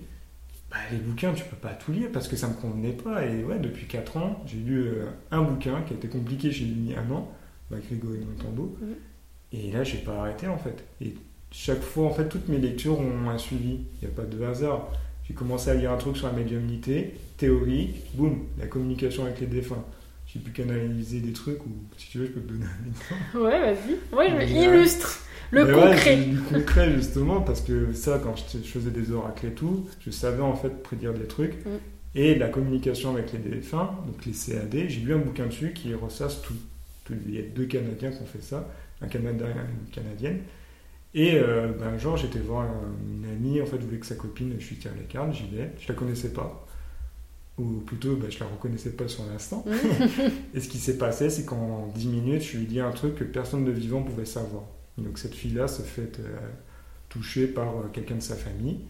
Bah, 0.73 0.79
les 0.91 0.99
bouquins, 0.99 1.33
tu 1.35 1.45
peux 1.45 1.57
pas 1.57 1.75
tout 1.75 1.93
lire 1.93 2.09
parce 2.13 2.27
que 2.27 2.35
ça 2.35 2.49
me 2.49 2.55
convenait 2.55 2.91
pas. 2.91 3.25
Et 3.25 3.45
ouais, 3.45 3.61
depuis 3.61 3.87
4 3.87 4.17
ans, 4.17 4.43
j'ai 4.45 4.59
lu 4.59 4.81
euh, 4.81 5.07
un 5.31 5.43
bouquin 5.43 5.83
qui 5.83 5.95
a 5.95 5.97
été 5.97 6.09
compliqué, 6.09 6.51
j'ai 6.51 6.65
mis 6.65 6.95
un 6.95 7.09
an, 7.13 7.31
bah, 7.71 7.77
Grégory 7.79 8.19
Montambeau. 8.19 8.77
Et 9.53 9.71
là, 9.73 9.85
j'ai 9.85 9.99
pas 9.99 10.13
arrêté 10.21 10.49
en 10.49 10.59
fait. 10.59 10.85
Et 11.01 11.15
chaque 11.51 11.83
fois, 11.83 12.07
en 12.07 12.11
fait, 12.13 12.29
toutes 12.29 12.49
mes 12.49 12.59
lectures 12.59 12.99
ont 12.99 13.31
un 13.31 13.39
suivi. 13.39 13.79
Il 14.03 14.07
n'y 14.09 14.13
a 14.13 14.17
pas 14.17 14.25
de 14.25 14.43
hasard. 14.45 14.89
J'ai 15.27 15.35
commencé 15.35 15.71
à 15.71 15.75
lire 15.75 15.91
un 15.93 15.97
truc 15.97 16.17
sur 16.17 16.27
la 16.29 16.33
médiumnité, 16.33 17.15
théorie, 17.37 17.95
boum, 18.15 18.45
la 18.59 18.67
communication 18.67 19.25
avec 19.25 19.41
les 19.41 19.47
défunts. 19.47 19.85
J'ai 20.27 20.41
pu 20.41 20.51
canaliser 20.51 21.21
des 21.21 21.33
trucs 21.33 21.65
ou 21.65 21.71
si 21.97 22.11
tu 22.11 22.19
veux, 22.19 22.27
je 22.27 22.33
peux 22.33 22.41
te 22.41 22.53
donner 22.53 22.65
un 22.65 22.89
exemple. 22.89 23.21
Ouais, 23.39 23.61
vas-y. 23.75 24.17
Ouais, 24.17 24.31
je 24.31 24.55
Mais, 24.55 24.65
illustre 24.65 25.21
le 25.53 25.65
Mais 25.65 25.73
ouais, 25.73 25.81
concret. 25.81 26.17
j'ai 26.19 26.25
du 26.25 26.39
concret 26.41 26.93
justement 26.95 27.41
parce 27.41 27.61
que 27.61 27.93
ça, 27.93 28.21
quand 28.23 28.35
je, 28.37 28.59
faisais 28.59 28.91
des 28.91 29.13
oracles 29.13 29.47
et 29.47 29.53
tout, 29.53 29.89
je 30.05 30.11
savais 30.11 30.43
en 30.43 30.55
fait 30.57 30.83
prédire 30.83 31.15
des 31.15 31.27
trucs. 31.27 31.65
Mm. 31.65 31.71
Et 32.17 32.35
la 32.35 32.49
communication 32.49 33.11
avec 33.13 33.33
les 33.33 33.39
défunts, 33.39 33.91
donc 34.07 34.25
les 34.27 34.33
CAD, 34.33 34.89
j'ai 34.89 35.01
lu 35.01 35.15
un 35.15 35.19
bouquin 35.19 35.47
dessus 35.47 35.73
qui 35.73 35.95
ressasse. 35.95 36.43
Tout- 36.43 36.55
Il 37.29 37.35
y 37.35 37.39
a 37.39 37.43
deux 37.43 37.67
Canadiens 37.67 38.11
qui 38.11 38.21
ont 38.23 38.27
fait 38.27 38.43
ça, 38.43 38.69
un 39.01 39.09
Canadien 39.09 39.47
une 39.49 39.91
Canadienne. 39.91 40.41
Et 41.15 41.37
euh, 41.37 41.69
ben, 41.79 41.89
un 41.95 41.99
jour, 41.99 42.17
j'étais 42.17 42.39
voir 42.41 42.63
un- 42.63 42.95
une 43.09 43.25
amie, 43.31 43.61
en 43.63 43.67
fait, 43.67 43.79
je 43.81 43.87
voulais 43.87 43.99
que 43.99 44.07
sa 44.07 44.17
copine, 44.17 44.55
je 44.59 44.69
lui 44.69 44.77
tire 44.77 44.93
les 44.99 45.05
cartes, 45.05 45.33
j'y 45.35 45.47
vais, 45.49 45.73
je 45.81 45.89
la 45.89 45.95
connaissais 45.95 46.33
pas. 46.33 46.67
Ou 47.59 47.81
plutôt, 47.87 48.17
ben, 48.17 48.31
je 48.31 48.39
la 48.41 48.47
reconnaissais 48.47 48.91
pas 48.91 49.09
sur 49.09 49.25
l'instant. 49.25 49.65
Mhm. 49.67 50.31
Et 50.55 50.61
ce 50.61 50.69
qui 50.69 50.79
s'est 50.79 50.99
passé, 50.99 51.31
c'est 51.31 51.45
qu'en 51.47 51.87
10 51.95 52.07
minutes, 52.09 52.43
je 52.43 52.59
lui 52.59 52.65
ai 52.65 52.67
dit 52.67 52.81
un 52.81 52.91
truc 52.91 53.15
que 53.15 53.25
personne 53.25 53.65
de 53.65 53.71
vivant 53.71 54.03
pouvait 54.03 54.27
savoir. 54.27 54.65
Donc 54.99 55.19
cette 55.19 55.35
fille-là 55.35 55.69
se 55.69 55.83
fait 55.83 56.19
euh, 56.21 56.37
toucher 57.09 57.47
par 57.47 57.69
euh, 57.79 57.83
quelqu'un 57.93 58.17
de 58.17 58.21
sa 58.23 58.35
famille. 58.37 58.81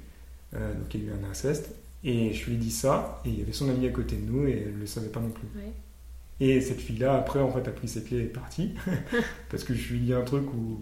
Euh, 0.55 0.75
donc 0.75 0.93
il 0.95 1.05
y 1.05 1.09
a 1.09 1.11
eu 1.11 1.13
un 1.13 1.31
inceste. 1.31 1.71
Et 2.03 2.33
je 2.33 2.47
lui 2.47 2.55
ai 2.55 2.59
dit 2.59 2.71
ça, 2.71 3.21
et 3.25 3.29
il 3.31 3.39
y 3.39 3.43
avait 3.43 3.53
son 3.53 3.69
ami 3.69 3.87
à 3.87 3.91
côté 3.91 4.17
de 4.17 4.31
nous, 4.31 4.47
et 4.47 4.63
elle 4.67 4.75
ne 4.75 4.81
le 4.81 4.87
savait 4.87 5.09
pas 5.09 5.21
non 5.21 5.31
plus. 5.31 5.47
Ouais. 5.57 5.73
Et 6.41 6.61
cette 6.61 6.81
fille-là, 6.81 7.15
après, 7.17 7.41
en 7.41 7.51
fait, 7.51 7.67
a 7.67 7.73
pris 7.73 7.89
ses 7.89 8.03
clés 8.03 8.19
et 8.19 8.23
est 8.23 8.25
partie. 8.27 8.73
parce 9.51 9.65
que 9.65 9.75
je 9.75 9.93
lui 9.93 9.99
ai 9.99 10.01
dit 10.07 10.13
un 10.15 10.23
truc 10.23 10.45
où... 10.53 10.81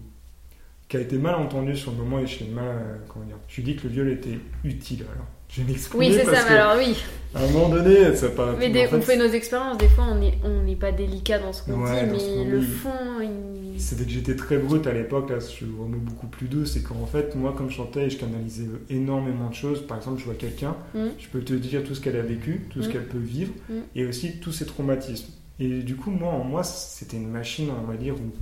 qui 0.88 0.96
a 0.96 1.00
été 1.00 1.16
mal 1.16 1.36
entendu 1.36 1.76
sur 1.76 1.92
le 1.92 1.98
moment, 1.98 2.18
et 2.18 2.26
je 2.26 2.40
l'ai 2.44 2.50
mal... 2.50 2.64
euh, 2.66 2.96
comment 3.08 3.24
dire 3.24 3.36
Je 3.48 3.60
lui 3.60 3.70
ai 3.70 3.74
dit 3.74 3.80
que 3.80 3.86
le 3.86 3.92
viol 3.92 4.08
était 4.10 4.38
utile, 4.64 5.04
alors. 5.12 5.26
Je 5.48 5.62
Oui, 5.96 6.12
c'est 6.12 6.24
ça, 6.24 6.42
que, 6.42 6.48
mais 6.52 6.58
alors 6.58 6.74
oui. 6.76 6.96
à 7.32 7.44
un 7.44 7.48
moment 7.52 7.68
donné, 7.68 8.16
ça 8.16 8.28
paraît... 8.30 8.56
Mais 8.58 8.72
fait, 8.88 8.96
on 8.96 9.00
fait 9.00 9.16
nos 9.16 9.28
expériences, 9.28 9.78
des 9.78 9.86
fois 9.88 10.06
on 10.10 10.16
n'est 10.16 10.36
on 10.42 10.62
n'est 10.64 10.74
pas 10.74 10.90
délicat 10.90 11.38
dans 11.38 11.52
ce 11.52 11.62
qu'on 11.62 11.80
Ouais, 11.84 12.06
dit, 12.08 12.10
mais 12.36 12.44
le 12.50 12.60
fond, 12.60 12.90
il- 13.22 13.80
C'était 13.80 14.02
que 14.04 14.10
j'étais 14.10 14.34
très 14.34 14.58
brut 14.58 14.84
à 14.88 14.92
l'époque, 14.92 15.30
là 15.30 15.38
je 15.38 15.44
suis 15.46 15.66
vraiment 15.66 15.98
beaucoup 15.98 16.26
plus 16.26 16.48
doux, 16.48 16.64
c'est 16.66 16.82
qu'en 16.82 17.06
fait, 17.06 17.36
moi 17.36 17.54
comme 17.56 17.70
je 17.70 17.76
chantais, 17.76 18.10
je 18.10 18.16
canalisais 18.18 18.66
énormément 18.90 19.48
de 19.48 19.54
choses. 19.54 19.86
Par 19.86 19.96
exemple, 19.98 20.18
je 20.18 20.24
vois 20.24 20.34
quelqu'un, 20.34 20.74
Mm. 20.92 21.06
je 21.20 21.28
peux 21.28 21.40
te 21.42 21.52
dire 21.54 21.84
tout 21.84 21.94
ce 21.94 22.00
qu'elle 22.00 22.16
a 22.16 22.22
vécu, 22.22 22.62
tout 22.70 22.82
ce 22.82 22.88
Mm. 22.88 22.92
qu'elle 22.92 23.06
peut 23.06 23.18
vivre, 23.18 23.52
Mm. 23.68 23.74
et 23.94 24.06
aussi 24.06 24.40
tous 24.40 24.50
ses 24.50 24.66
traumatismes. 24.66 25.32
Et 25.60 25.82
du 25.82 25.96
coup, 25.96 26.10
moi, 26.10 26.32
en 26.32 26.44
moi, 26.44 26.64
c'était 26.64 27.16
une 27.16 27.30
machine, 27.30 27.70
on 27.70 27.86
va 27.86 27.96
dire, 27.96 28.14
où 28.14 28.32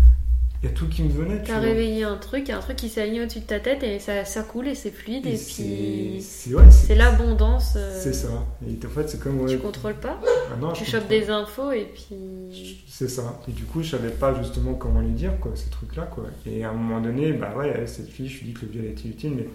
il 0.62 0.68
y 0.68 0.72
a 0.72 0.74
tout 0.74 0.88
qui 0.88 1.02
me 1.02 1.10
venait. 1.10 1.40
Tu 1.42 1.48
T'as 1.48 1.58
réveillé 1.58 2.04
un 2.04 2.16
truc, 2.16 2.48
un 2.48 2.60
truc 2.60 2.76
qui 2.76 2.88
s'est 2.88 3.02
aligné 3.02 3.22
au-dessus 3.22 3.40
de 3.40 3.44
ta 3.46 3.58
tête 3.58 3.82
et 3.82 3.98
ça, 3.98 4.24
ça 4.24 4.42
coule 4.44 4.68
et 4.68 4.74
c'est 4.76 4.92
fluide 4.92 5.26
et, 5.26 5.36
c'est 5.36 5.62
puis 5.64 6.22
c'est- 6.22 6.54
ouais, 6.54 6.64
l'abondance. 6.94 7.74
euh, 7.76 8.00
C'est 8.00 8.12
ça. 8.14 8.28
Et 8.66 8.78
en 8.86 8.88
fait, 8.88 9.08
c'est 9.08 9.18
comme. 9.20 9.40
ouais, 9.40 9.50
Tu 9.50 9.58
contrôles 9.58 9.96
pas, 9.98 10.20
ah 10.24 10.56
non, 10.60 10.72
tu 10.72 10.84
chopes 10.84 11.00
contrôle. 11.02 11.18
des 11.20 11.30
infos 11.30 11.72
et 11.72 11.86
puis. 11.92 12.84
C'est 12.88 13.08
ça. 13.08 13.40
Et 13.48 13.52
du 13.52 13.64
coup, 13.64 13.82
je 13.82 13.90
savais 13.90 14.10
pas 14.10 14.34
justement 14.40 14.74
comment 14.74 15.00
lui 15.00 15.10
dire, 15.12 15.38
quoi, 15.40 15.50
ces 15.56 15.68
trucs-là, 15.68 16.04
quoi. 16.04 16.24
Et 16.46 16.64
à 16.64 16.70
un 16.70 16.74
moment 16.74 17.00
donné, 17.00 17.32
bah 17.32 17.54
ouais, 17.58 17.70
avec 17.74 17.88
cette 17.88 18.08
fille, 18.08 18.28
je 18.28 18.38
lui 18.38 18.46
dis 18.46 18.52
que 18.54 18.64
le 18.66 18.70
viol 18.72 18.84
était 18.86 19.08
utile, 19.08 19.32
mais 19.36 19.48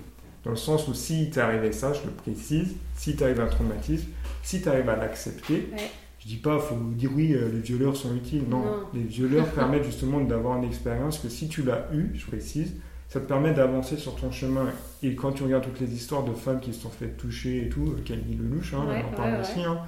dans 0.43 0.51
le 0.51 0.57
sens 0.57 0.87
où 0.89 0.93
si 0.93 1.29
t'es 1.29 1.39
arrivé 1.39 1.71
ça, 1.71 1.93
je 1.93 2.03
le 2.03 2.11
précise, 2.11 2.75
si 2.97 3.15
t'arrives 3.15 3.39
à 3.39 3.43
un 3.43 3.47
traumatisme, 3.47 4.07
si 4.43 4.61
t'arrives 4.61 4.89
à 4.89 4.97
l'accepter, 4.97 5.69
Ouais. 5.71 5.89
Je 6.27 6.33
dis 6.33 6.39
pas, 6.41 6.59
faut 6.59 6.75
dire 6.75 7.09
oui, 7.15 7.33
euh, 7.33 7.49
les 7.53 7.59
violeurs 7.59 7.95
sont 7.95 8.13
utiles. 8.13 8.43
Non, 8.49 8.59
Non. 8.59 8.71
les 8.93 9.03
violeurs 9.03 9.47
permettent 9.55 9.85
justement 9.85 10.19
d'avoir 10.19 10.57
une 10.57 10.65
expérience 10.65 11.19
que 11.19 11.29
si 11.29 11.47
tu 11.47 11.63
l'as 11.63 11.87
eu, 11.93 12.11
je 12.15 12.25
précise, 12.25 12.73
ça 13.07 13.21
te 13.21 13.25
permet 13.25 13.53
d'avancer 13.53 13.95
sur 13.95 14.13
ton 14.15 14.29
chemin. 14.29 14.65
Et 15.03 15.15
quand 15.15 15.31
tu 15.31 15.43
regardes 15.43 15.63
toutes 15.63 15.79
les 15.79 15.93
histoires 15.93 16.25
de 16.25 16.33
femmes 16.33 16.59
qui 16.59 16.73
se 16.73 16.81
sont 16.81 16.89
fait 16.89 17.15
toucher 17.15 17.65
et 17.65 17.69
tout, 17.69 17.93
euh, 17.97 18.01
Camille 18.03 18.35
Lelouch, 18.35 18.73
hein, 18.73 18.85
Ouais, 18.89 19.01
on 19.05 19.13
en 19.13 19.15
parle 19.15 19.33
ouais, 19.35 19.39
aussi, 19.39 19.61
hein. 19.61 19.79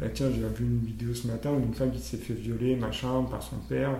Bah, 0.00 0.06
tiens, 0.12 0.28
j'ai 0.34 0.40
vu 0.40 0.64
une 0.64 0.80
vidéo 0.80 1.12
ce 1.12 1.26
matin 1.26 1.50
où 1.52 1.62
une 1.62 1.74
femme 1.74 1.90
qui 1.90 2.00
s'est 2.00 2.16
fait 2.16 2.32
violer, 2.32 2.74
machin, 2.76 3.24
par 3.30 3.42
son 3.42 3.56
père. 3.68 3.90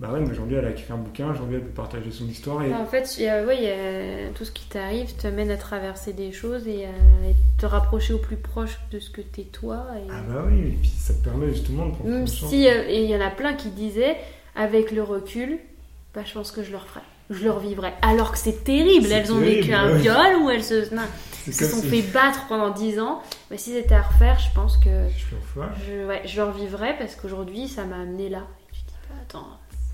Bah 0.00 0.10
ouais, 0.12 0.20
mais 0.20 0.30
aujourd'hui 0.30 0.56
elle 0.56 0.64
a 0.64 0.70
écrit 0.70 0.92
un 0.92 0.96
bouquin, 0.96 1.30
aujourd'hui 1.30 1.56
elle 1.56 1.62
peut 1.64 1.70
partager 1.70 2.10
son 2.10 2.26
histoire 2.26 2.62
et 2.64 2.74
En 2.74 2.86
fait, 2.86 3.18
y 3.18 3.28
a- 3.28 3.44
ouais, 3.44 3.56
il 3.56 3.62
y 3.62 3.68
a- 3.68 4.30
tout 4.34 4.44
ce 4.44 4.50
qui 4.50 4.66
t'arrive 4.66 5.14
te 5.14 5.28
mène 5.28 5.50
à 5.50 5.56
traverser 5.56 6.12
des 6.12 6.32
choses 6.32 6.66
et 6.66 6.86
à 6.86 7.28
et 7.28 7.34
te 7.58 7.66
rapprocher 7.66 8.12
au 8.12 8.18
plus 8.18 8.36
proche 8.36 8.80
de 8.90 8.98
ce 8.98 9.10
que 9.10 9.20
t'es 9.20 9.42
toi. 9.44 9.86
Et... 9.96 10.08
ah 10.10 10.22
bah 10.28 10.44
oui, 10.48 10.58
et 10.58 10.70
puis 10.80 10.88
ça 10.90 11.14
te 11.14 11.22
permet 11.22 11.50
justement 11.50 11.86
de 11.86 11.92
prendre 11.92 12.10
Même 12.10 12.26
si, 12.26 12.66
euh, 12.68 12.84
et 12.88 13.04
il 13.04 13.10
y 13.10 13.14
en 13.16 13.20
a 13.20 13.30
plein 13.30 13.54
qui 13.54 13.68
disaient, 13.70 14.16
avec 14.56 14.90
le 14.90 15.02
recul, 15.04 15.58
bah, 16.14 16.22
je 16.26 16.32
pense 16.34 16.50
que 16.50 16.62
je 16.64 16.72
le 16.72 16.78
referai. 16.78 17.00
Je 17.30 17.44
le 17.44 17.50
revivrai. 17.52 17.92
Alors 18.02 18.32
que 18.32 18.38
c'est 18.38 18.64
terrible. 18.64 19.10
Elles 19.10 19.32
ont 19.32 19.38
vécu 19.38 19.72
un 19.72 19.92
ouais. 19.92 20.00
viol 20.00 20.36
ou 20.42 20.50
elles 20.50 20.64
se, 20.64 20.92
non, 20.94 21.02
se 21.50 21.64
sont 21.64 21.80
fait 21.80 22.02
battre 22.02 22.46
pendant 22.48 22.70
10 22.70 22.98
ans. 22.98 23.22
Mais 23.50 23.56
si 23.56 23.70
c'était 23.72 23.94
à 23.94 24.02
refaire, 24.02 24.38
je 24.38 24.52
pense 24.54 24.76
que 24.76 24.90
Je 25.16 25.24
je, 25.86 26.06
ouais, 26.06 26.22
je 26.26 26.36
le 26.36 26.48
revivrai 26.48 26.94
parce 26.98 27.14
qu'aujourd'hui, 27.14 27.68
ça 27.68 27.84
m'a 27.84 27.96
amené 28.00 28.28
là. 28.28 28.38
Et 28.70 28.74
tu 28.74 28.82
te 28.82 28.88
dis, 28.90 28.96
bah, 29.08 29.14
attends. 29.22 29.46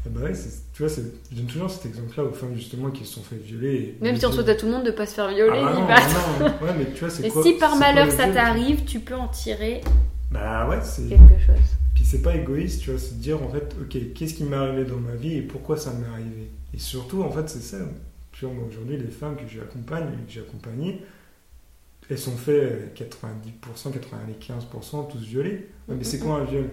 Ah 0.08 0.18
bah 0.20 0.24
ouais, 0.26 0.32
tu 0.72 0.82
vois, 0.82 0.90
je 1.30 1.36
donne 1.36 1.46
toujours 1.46 1.70
cet 1.70 1.84
exemple-là 1.86 2.24
aux 2.24 2.32
femmes 2.32 2.54
justement 2.54 2.90
qui 2.90 3.04
se 3.04 3.14
sont 3.14 3.22
fait 3.22 3.36
violer. 3.36 3.96
Même 4.00 4.16
si 4.16 4.24
on 4.24 4.32
souhaite 4.32 4.48
à 4.48 4.54
tout 4.54 4.66
le 4.66 4.72
monde 4.72 4.84
de 4.84 4.90
pas 4.90 5.04
se 5.06 5.14
faire 5.14 5.28
violer, 5.28 5.60
Ah 5.62 5.74
bah 5.74 5.78
non, 5.78 5.86
bah 5.86 6.56
non, 6.60 6.66
ouais, 6.66 6.74
mais 6.78 6.92
tu 6.94 7.00
vois, 7.00 7.10
c'est 7.10 7.26
Et 7.26 7.30
quoi- 7.30 7.42
si 7.42 7.54
par 7.54 7.76
malheur 7.76 8.10
ça 8.10 8.28
t'arrive, 8.28 8.84
tu 8.84 9.00
peux 9.00 9.14
en 9.14 9.28
tirer 9.28 9.82
Bah 10.30 10.66
ouais, 10.68 10.78
c'est. 10.82 11.08
quelque 11.08 11.38
chose. 11.46 11.56
Puis 11.94 12.04
c'est 12.04 12.22
pas 12.22 12.36
égoïste, 12.36 12.80
tu 12.82 12.90
vois, 12.90 12.98
c'est 12.98 13.16
de 13.18 13.22
dire 13.22 13.42
en 13.42 13.48
fait, 13.50 13.74
ok, 13.80 14.12
qu'est-ce 14.14 14.34
qui 14.34 14.44
m'est 14.44 14.56
arrivé 14.56 14.84
dans 14.84 14.96
ma 14.98 15.14
vie 15.14 15.34
et 15.36 15.42
pourquoi 15.42 15.76
ça 15.76 15.92
m'est 15.92 16.06
arrivé? 16.08 16.50
Et 16.72 16.78
surtout, 16.78 17.22
en 17.22 17.30
fait, 17.30 17.48
c'est 17.50 17.60
ça. 17.60 17.78
Tu 18.32 18.44
vois, 18.44 18.54
moi 18.54 18.64
aujourd'hui, 18.70 18.96
les 18.96 19.08
femmes 19.08 19.36
que 19.36 19.42
j'accompagne, 19.52 20.06
que 20.26 20.32
j'ai 20.32 20.40
accompagnées, 20.40 21.02
elles 22.08 22.18
sont 22.18 22.36
fait 22.36 22.52
euh, 22.52 22.86
90%, 22.94 23.90
95% 23.90 25.08
tous 25.10 25.18
violées. 25.18 25.68
Ouais, 25.88 25.96
mais 25.98 26.04
c'est 26.04 26.18
quoi 26.18 26.36
un 26.36 26.44
viol? 26.44 26.70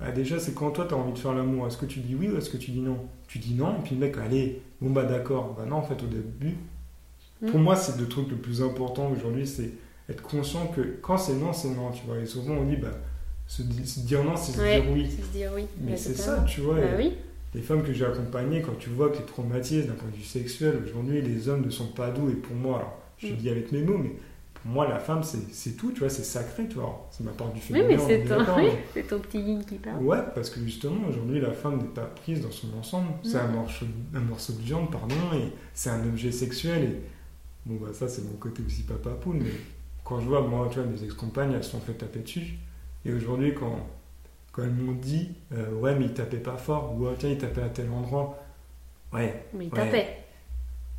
Ah, 0.00 0.12
Déjà, 0.12 0.38
c'est 0.38 0.54
quand 0.54 0.70
toi 0.70 0.86
t'as 0.88 0.94
envie 0.96 1.12
de 1.12 1.18
faire 1.18 1.34
l'amour. 1.34 1.66
Est-ce 1.66 1.76
que 1.76 1.86
tu 1.86 2.00
dis 2.00 2.14
oui 2.14 2.28
ou 2.28 2.36
est-ce 2.38 2.50
que 2.50 2.56
tu 2.56 2.70
dis 2.70 2.80
non? 2.80 2.98
Tu 3.26 3.38
dis 3.38 3.54
non, 3.54 3.70
et 3.78 3.82
puis 3.84 3.94
le 3.96 4.00
mec, 4.00 4.16
allez, 4.18 4.62
bon 4.80 4.90
bah 4.90 5.04
d'accord. 5.04 5.54
Bah 5.58 5.64
non, 5.66 5.76
en 5.76 5.82
fait, 5.82 6.00
au 6.02 6.06
début, 6.06 6.54
pour 7.46 7.58
Mm. 7.58 7.62
moi, 7.62 7.76
c'est 7.76 7.98
le 8.00 8.06
truc 8.08 8.28
le 8.30 8.36
plus 8.36 8.62
important 8.62 9.10
aujourd'hui, 9.10 9.46
c'est 9.46 9.70
être 10.08 10.22
conscient 10.22 10.66
que 10.68 10.80
quand 11.02 11.18
c'est 11.18 11.34
non, 11.34 11.52
c'est 11.52 11.68
non, 11.68 11.90
tu 11.90 12.04
vois. 12.06 12.18
Et 12.18 12.26
souvent, 12.26 12.54
on 12.54 12.64
dit, 12.64 12.76
bah, 12.76 12.92
se, 13.46 13.62
di- 13.62 13.86
se 13.86 14.00
dire 14.00 14.22
non, 14.24 14.36
c'est 14.36 14.52
se 14.52 14.60
Ouais, 14.60 14.80
dire 14.80 14.90
oui. 14.92 15.06
c'est 15.10 15.22
se 15.22 15.28
dire 15.32 15.50
oui. 15.54 15.66
Mais 15.80 15.96
c'est 15.96 16.14
ça, 16.14 16.44
tu 16.46 16.60
vois. 16.60 16.76
Bah 16.76 16.86
oui. 16.96 17.12
Les 17.54 17.62
femmes 17.62 17.82
que 17.82 17.92
j'ai 17.92 18.04
accompagnées, 18.04 18.60
quand 18.62 18.76
tu 18.78 18.90
vois 18.90 19.08
que 19.10 19.16
les 19.18 19.24
traumatismes 19.24 19.88
d'un 19.88 19.94
point 19.94 20.10
de 20.10 20.16
vue 20.16 20.22
sexuel, 20.22 20.80
aujourd'hui, 20.84 21.22
les 21.22 21.48
hommes 21.48 21.64
ne 21.64 21.70
sont 21.70 21.86
pas 21.88 22.10
doux. 22.10 22.28
Et 22.30 22.34
pour 22.34 22.54
moi, 22.54 22.76
alors, 22.78 22.98
je 23.18 23.32
Mm. 23.32 23.36
dis 23.36 23.50
avec 23.50 23.72
mes 23.72 23.82
mots, 23.82 23.98
mais 23.98 24.10
pour 24.10 24.18
moi, 24.64 24.86
la 24.88 24.98
femme, 24.98 25.22
c'est 25.22 25.52
c'est 25.52 25.72
tout, 25.76 25.92
tu 25.92 26.00
vois, 26.00 26.08
c'est 26.10 26.24
sacré, 26.24 26.66
tu 26.68 26.74
vois. 26.74 26.84
Alors, 26.84 27.08
Ça 27.10 27.24
m'apporte 27.24 27.52
du 27.54 27.60
Oui, 27.60 27.64
féminin. 27.66 27.86
mais 27.88 27.98
c'est 27.98 28.24
ton, 28.24 28.38
oui, 28.38 28.44
mais- 28.56 28.84
c'est 28.94 29.02
ton 29.06 29.18
petit 29.20 29.38
yin 29.40 29.64
qui 29.64 29.76
parle. 29.76 30.02
Ouais, 30.02 30.18
parce 30.34 30.50
que 30.50 30.60
justement, 30.60 31.08
aujourd'hui, 31.08 31.40
la 31.40 31.52
femme 31.52 31.78
n'est 31.78 31.84
pas 31.88 32.06
prise 32.06 32.40
dans 32.42 32.50
son 32.50 32.68
ensemble. 32.78 33.08
C'est 33.22 33.38
un 33.38 33.48
Mm. 33.48 33.54
morceau, 33.54 33.86
un 34.14 34.20
morceau 34.20 34.52
de 34.54 34.58
viande, 34.62 34.90
pardon, 34.90 35.14
et 35.34 35.52
c'est 35.74 35.90
un 35.90 36.04
objet 36.06 36.32
sexuel. 36.32 36.82
Et 36.84 37.00
bon, 37.66 37.76
bah, 37.84 37.92
ça, 37.92 38.08
c'est 38.08 38.22
mon 38.24 38.36
côté 38.36 38.62
aussi 38.66 38.82
papa 38.82 39.10
poule, 39.10 39.36
mais 39.36 39.50
quand 40.04 40.20
je 40.20 40.26
vois, 40.26 40.40
moi, 40.42 40.68
tu 40.70 40.78
vois, 40.80 40.88
mes 40.88 41.02
ex-compagnes, 41.04 41.52
elles 41.52 41.64
se 41.64 41.70
sont 41.70 41.80
fait 41.80 41.94
taper 41.94 42.20
dessus. 42.20 42.54
Et 43.04 43.12
aujourd'hui, 43.12 43.54
quand, 43.54 43.86
quand 44.52 44.62
elles 44.64 44.70
m'ont 44.72 44.92
dit, 44.92 45.30
euh, 45.52 45.72
ouais, 45.74 45.94
mais 45.94 46.06
il 46.06 46.14
tapait 46.14 46.38
pas 46.38 46.56
fort, 46.56 46.94
ou 46.98 47.06
Ah, 47.06 47.14
tiens, 47.18 47.30
il 47.30 47.38
tapait 47.38 47.62
à 47.62 47.68
tel 47.68 47.88
endroit, 47.90 48.38
ouais, 49.12 49.44
Mais 49.54 49.66
il 49.66 49.72
Ouais. 49.72 49.78
tapait. 49.78 50.24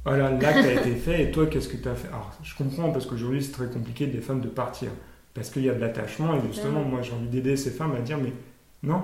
Voilà, 0.05 0.31
l'acte 0.31 0.65
a 0.65 0.73
été 0.73 0.95
fait, 0.95 1.23
et 1.23 1.31
toi, 1.31 1.47
qu'est-ce 1.47 1.67
que 1.67 1.77
tu 1.77 1.87
as 1.87 1.95
fait? 1.95 2.07
Alors, 2.07 2.37
je 2.41 2.55
comprends, 2.55 2.91
parce 2.91 3.05
qu'aujourd'hui, 3.05 3.43
c'est 3.43 3.51
très 3.51 3.67
compliqué 3.67 4.07
des 4.07 4.19
femmes 4.19 4.41
de 4.41 4.47
partir, 4.47 4.89
parce 5.33 5.49
qu'il 5.49 5.63
y 5.63 5.69
a 5.69 5.73
de 5.73 5.79
l'attachement, 5.79 6.35
et 6.35 6.41
justement, 6.47 6.83
moi, 6.83 7.01
j'ai 7.01 7.13
envie 7.13 7.27
d'aider 7.27 7.57
ces 7.57 7.71
femmes 7.71 7.93
à 7.95 8.01
dire, 8.01 8.17
mais 8.17 8.33
non, 8.81 9.03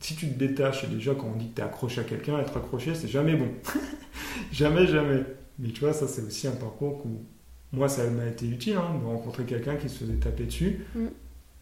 si 0.00 0.14
tu 0.14 0.28
te 0.28 0.38
détaches, 0.38 0.84
et 0.84 0.86
déjà, 0.86 1.14
quand 1.14 1.28
on 1.34 1.36
dit 1.36 1.48
que 1.50 1.56
tu 1.56 1.60
es 1.60 1.64
accroché 1.64 2.00
à 2.00 2.04
quelqu'un, 2.04 2.38
être 2.38 2.56
accroché, 2.56 2.94
c'est 2.94 3.08
jamais 3.08 3.34
bon. 3.34 3.48
jamais, 4.52 4.86
jamais. 4.86 5.22
Mais 5.58 5.68
tu 5.70 5.80
vois, 5.80 5.92
ça, 5.92 6.06
c'est 6.06 6.22
aussi 6.22 6.46
un 6.46 6.52
parcours 6.52 7.04
où, 7.04 7.24
moi, 7.72 7.88
ça 7.88 8.08
m'a 8.08 8.26
été 8.26 8.46
utile, 8.46 8.76
hein, 8.76 8.98
de 9.00 9.06
rencontrer 9.06 9.44
quelqu'un 9.44 9.76
qui 9.76 9.88
se 9.88 10.04
faisait 10.04 10.14
taper 10.14 10.44
dessus. 10.44 10.84
Mm. 10.94 11.06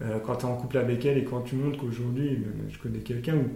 Euh, 0.02 0.18
quand 0.20 0.36
tu 0.36 0.46
es 0.46 0.48
en 0.48 0.56
couple 0.56 0.78
avec 0.78 1.04
elle, 1.04 1.18
et 1.18 1.24
quand 1.24 1.40
tu 1.40 1.56
montres 1.56 1.78
qu'aujourd'hui, 1.78 2.44
je 2.68 2.78
connais 2.78 3.00
quelqu'un 3.00 3.36
où 3.36 3.48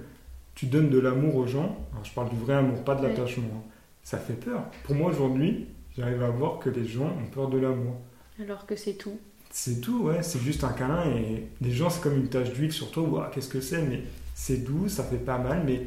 tu 0.55 0.67
donnes 0.67 0.91
de 0.91 0.99
l'amour 0.99 1.37
aux 1.37 1.47
gens, 1.47 1.77
alors 1.93 2.05
je 2.05 2.13
parle 2.13 2.31
du 2.31 2.37
vrai 2.37 2.55
amour, 2.55 2.85
pas 2.85 2.95
de 2.95 3.03
l'attachement, 3.03 3.49
hein, 3.55 3.71
ça 4.05 4.19
fait 4.19 4.35
peur. 4.35 4.67
Pour 4.85 4.95
moi, 4.95 5.11
aujourd'hui, 5.11 5.67
j'arrive 5.97 6.23
à 6.23 6.31
voir 6.31 6.59
que 6.61 6.71
les 6.71 6.87
gens 6.87 7.07
ont 7.07 7.31
peur 7.33 7.49
de 7.49 7.59
l'amour. 7.59 7.97
Alors 8.41 8.67
que 8.67 8.77
c'est 8.77 8.95
tout. 8.95 9.19
C'est 9.51 9.81
tout, 9.81 10.05
ouais, 10.05 10.23
c'est 10.23 10.41
juste 10.41 10.65
un 10.65 10.73
câlin 10.73 11.05
et 11.11 11.47
les 11.61 11.71
gens, 11.71 11.89
c'est 11.89 12.01
comme 12.03 12.17
une 12.17 12.29
tache 12.29 12.53
d'huile 12.53 12.73
sur 12.73 12.91
toi, 12.91 13.05
Ouah, 13.05 13.31
qu'est-ce 13.33 13.49
que 13.49 13.61
c'est, 13.61 13.83
mais 13.83 14.03
c'est 14.35 14.65
doux, 14.65 14.89
ça 14.89 15.05
fait 15.05 15.17
pas 15.17 15.39
mal, 15.39 15.63
mais 15.65 15.87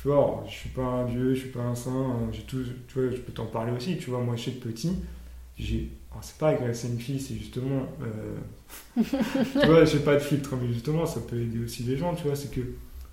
tu 0.00 0.08
vois, 0.08 0.44
je 0.48 0.54
suis 0.54 0.70
pas 0.70 0.84
un 0.84 1.04
dieu, 1.04 1.34
je 1.34 1.40
suis 1.40 1.48
pas 1.50 1.60
un 1.60 1.74
saint, 1.74 2.16
j'ai 2.32 2.42
tout, 2.42 2.62
tu 2.88 2.98
vois, 2.98 3.10
je 3.10 3.20
peux 3.20 3.32
t'en 3.32 3.46
parler 3.46 3.72
aussi, 3.72 3.98
tu 3.98 4.08
vois, 4.10 4.20
moi, 4.20 4.36
que 4.36 4.50
petit, 4.50 4.96
j'ai, 5.58 5.90
c'est 6.22 6.38
pas 6.38 6.48
agresser 6.48 6.88
une 6.88 6.98
fille, 6.98 7.20
c'est 7.20 7.34
justement, 7.34 7.82
euh, 8.02 9.02
tu 9.60 9.66
vois, 9.66 9.84
j'ai 9.84 9.98
pas 9.98 10.14
de 10.14 10.20
filtre, 10.20 10.54
mais 10.56 10.72
justement, 10.72 11.04
ça 11.04 11.20
peut 11.20 11.40
aider 11.40 11.62
aussi 11.62 11.82
les 11.82 11.98
gens, 11.98 12.14
tu 12.14 12.26
vois, 12.26 12.36
c'est 12.36 12.50
que, 12.50 12.60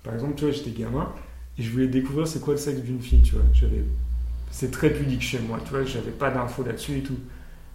par 0.02 0.14
exemple, 0.14 0.36
tu 0.36 0.44
vois, 0.44 0.54
j'étais 0.54 0.70
gamin 0.70 1.12
et 1.58 1.62
je 1.62 1.70
voulais 1.70 1.88
découvrir 1.88 2.26
c'est 2.26 2.40
quoi 2.40 2.54
le 2.54 2.60
sexe 2.60 2.80
d'une 2.80 3.02
fille, 3.02 3.22
tu 3.22 3.34
vois, 3.34 3.44
j'avais, 3.52 3.84
c'est 4.50 4.70
très 4.70 4.90
pudique 4.90 5.22
chez 5.22 5.38
moi, 5.38 5.58
tu 5.64 5.70
vois, 5.70 5.84
j'avais 5.84 6.10
pas 6.10 6.30
d'infos 6.30 6.62
là-dessus 6.64 6.98
et 6.98 7.02
tout 7.02 7.18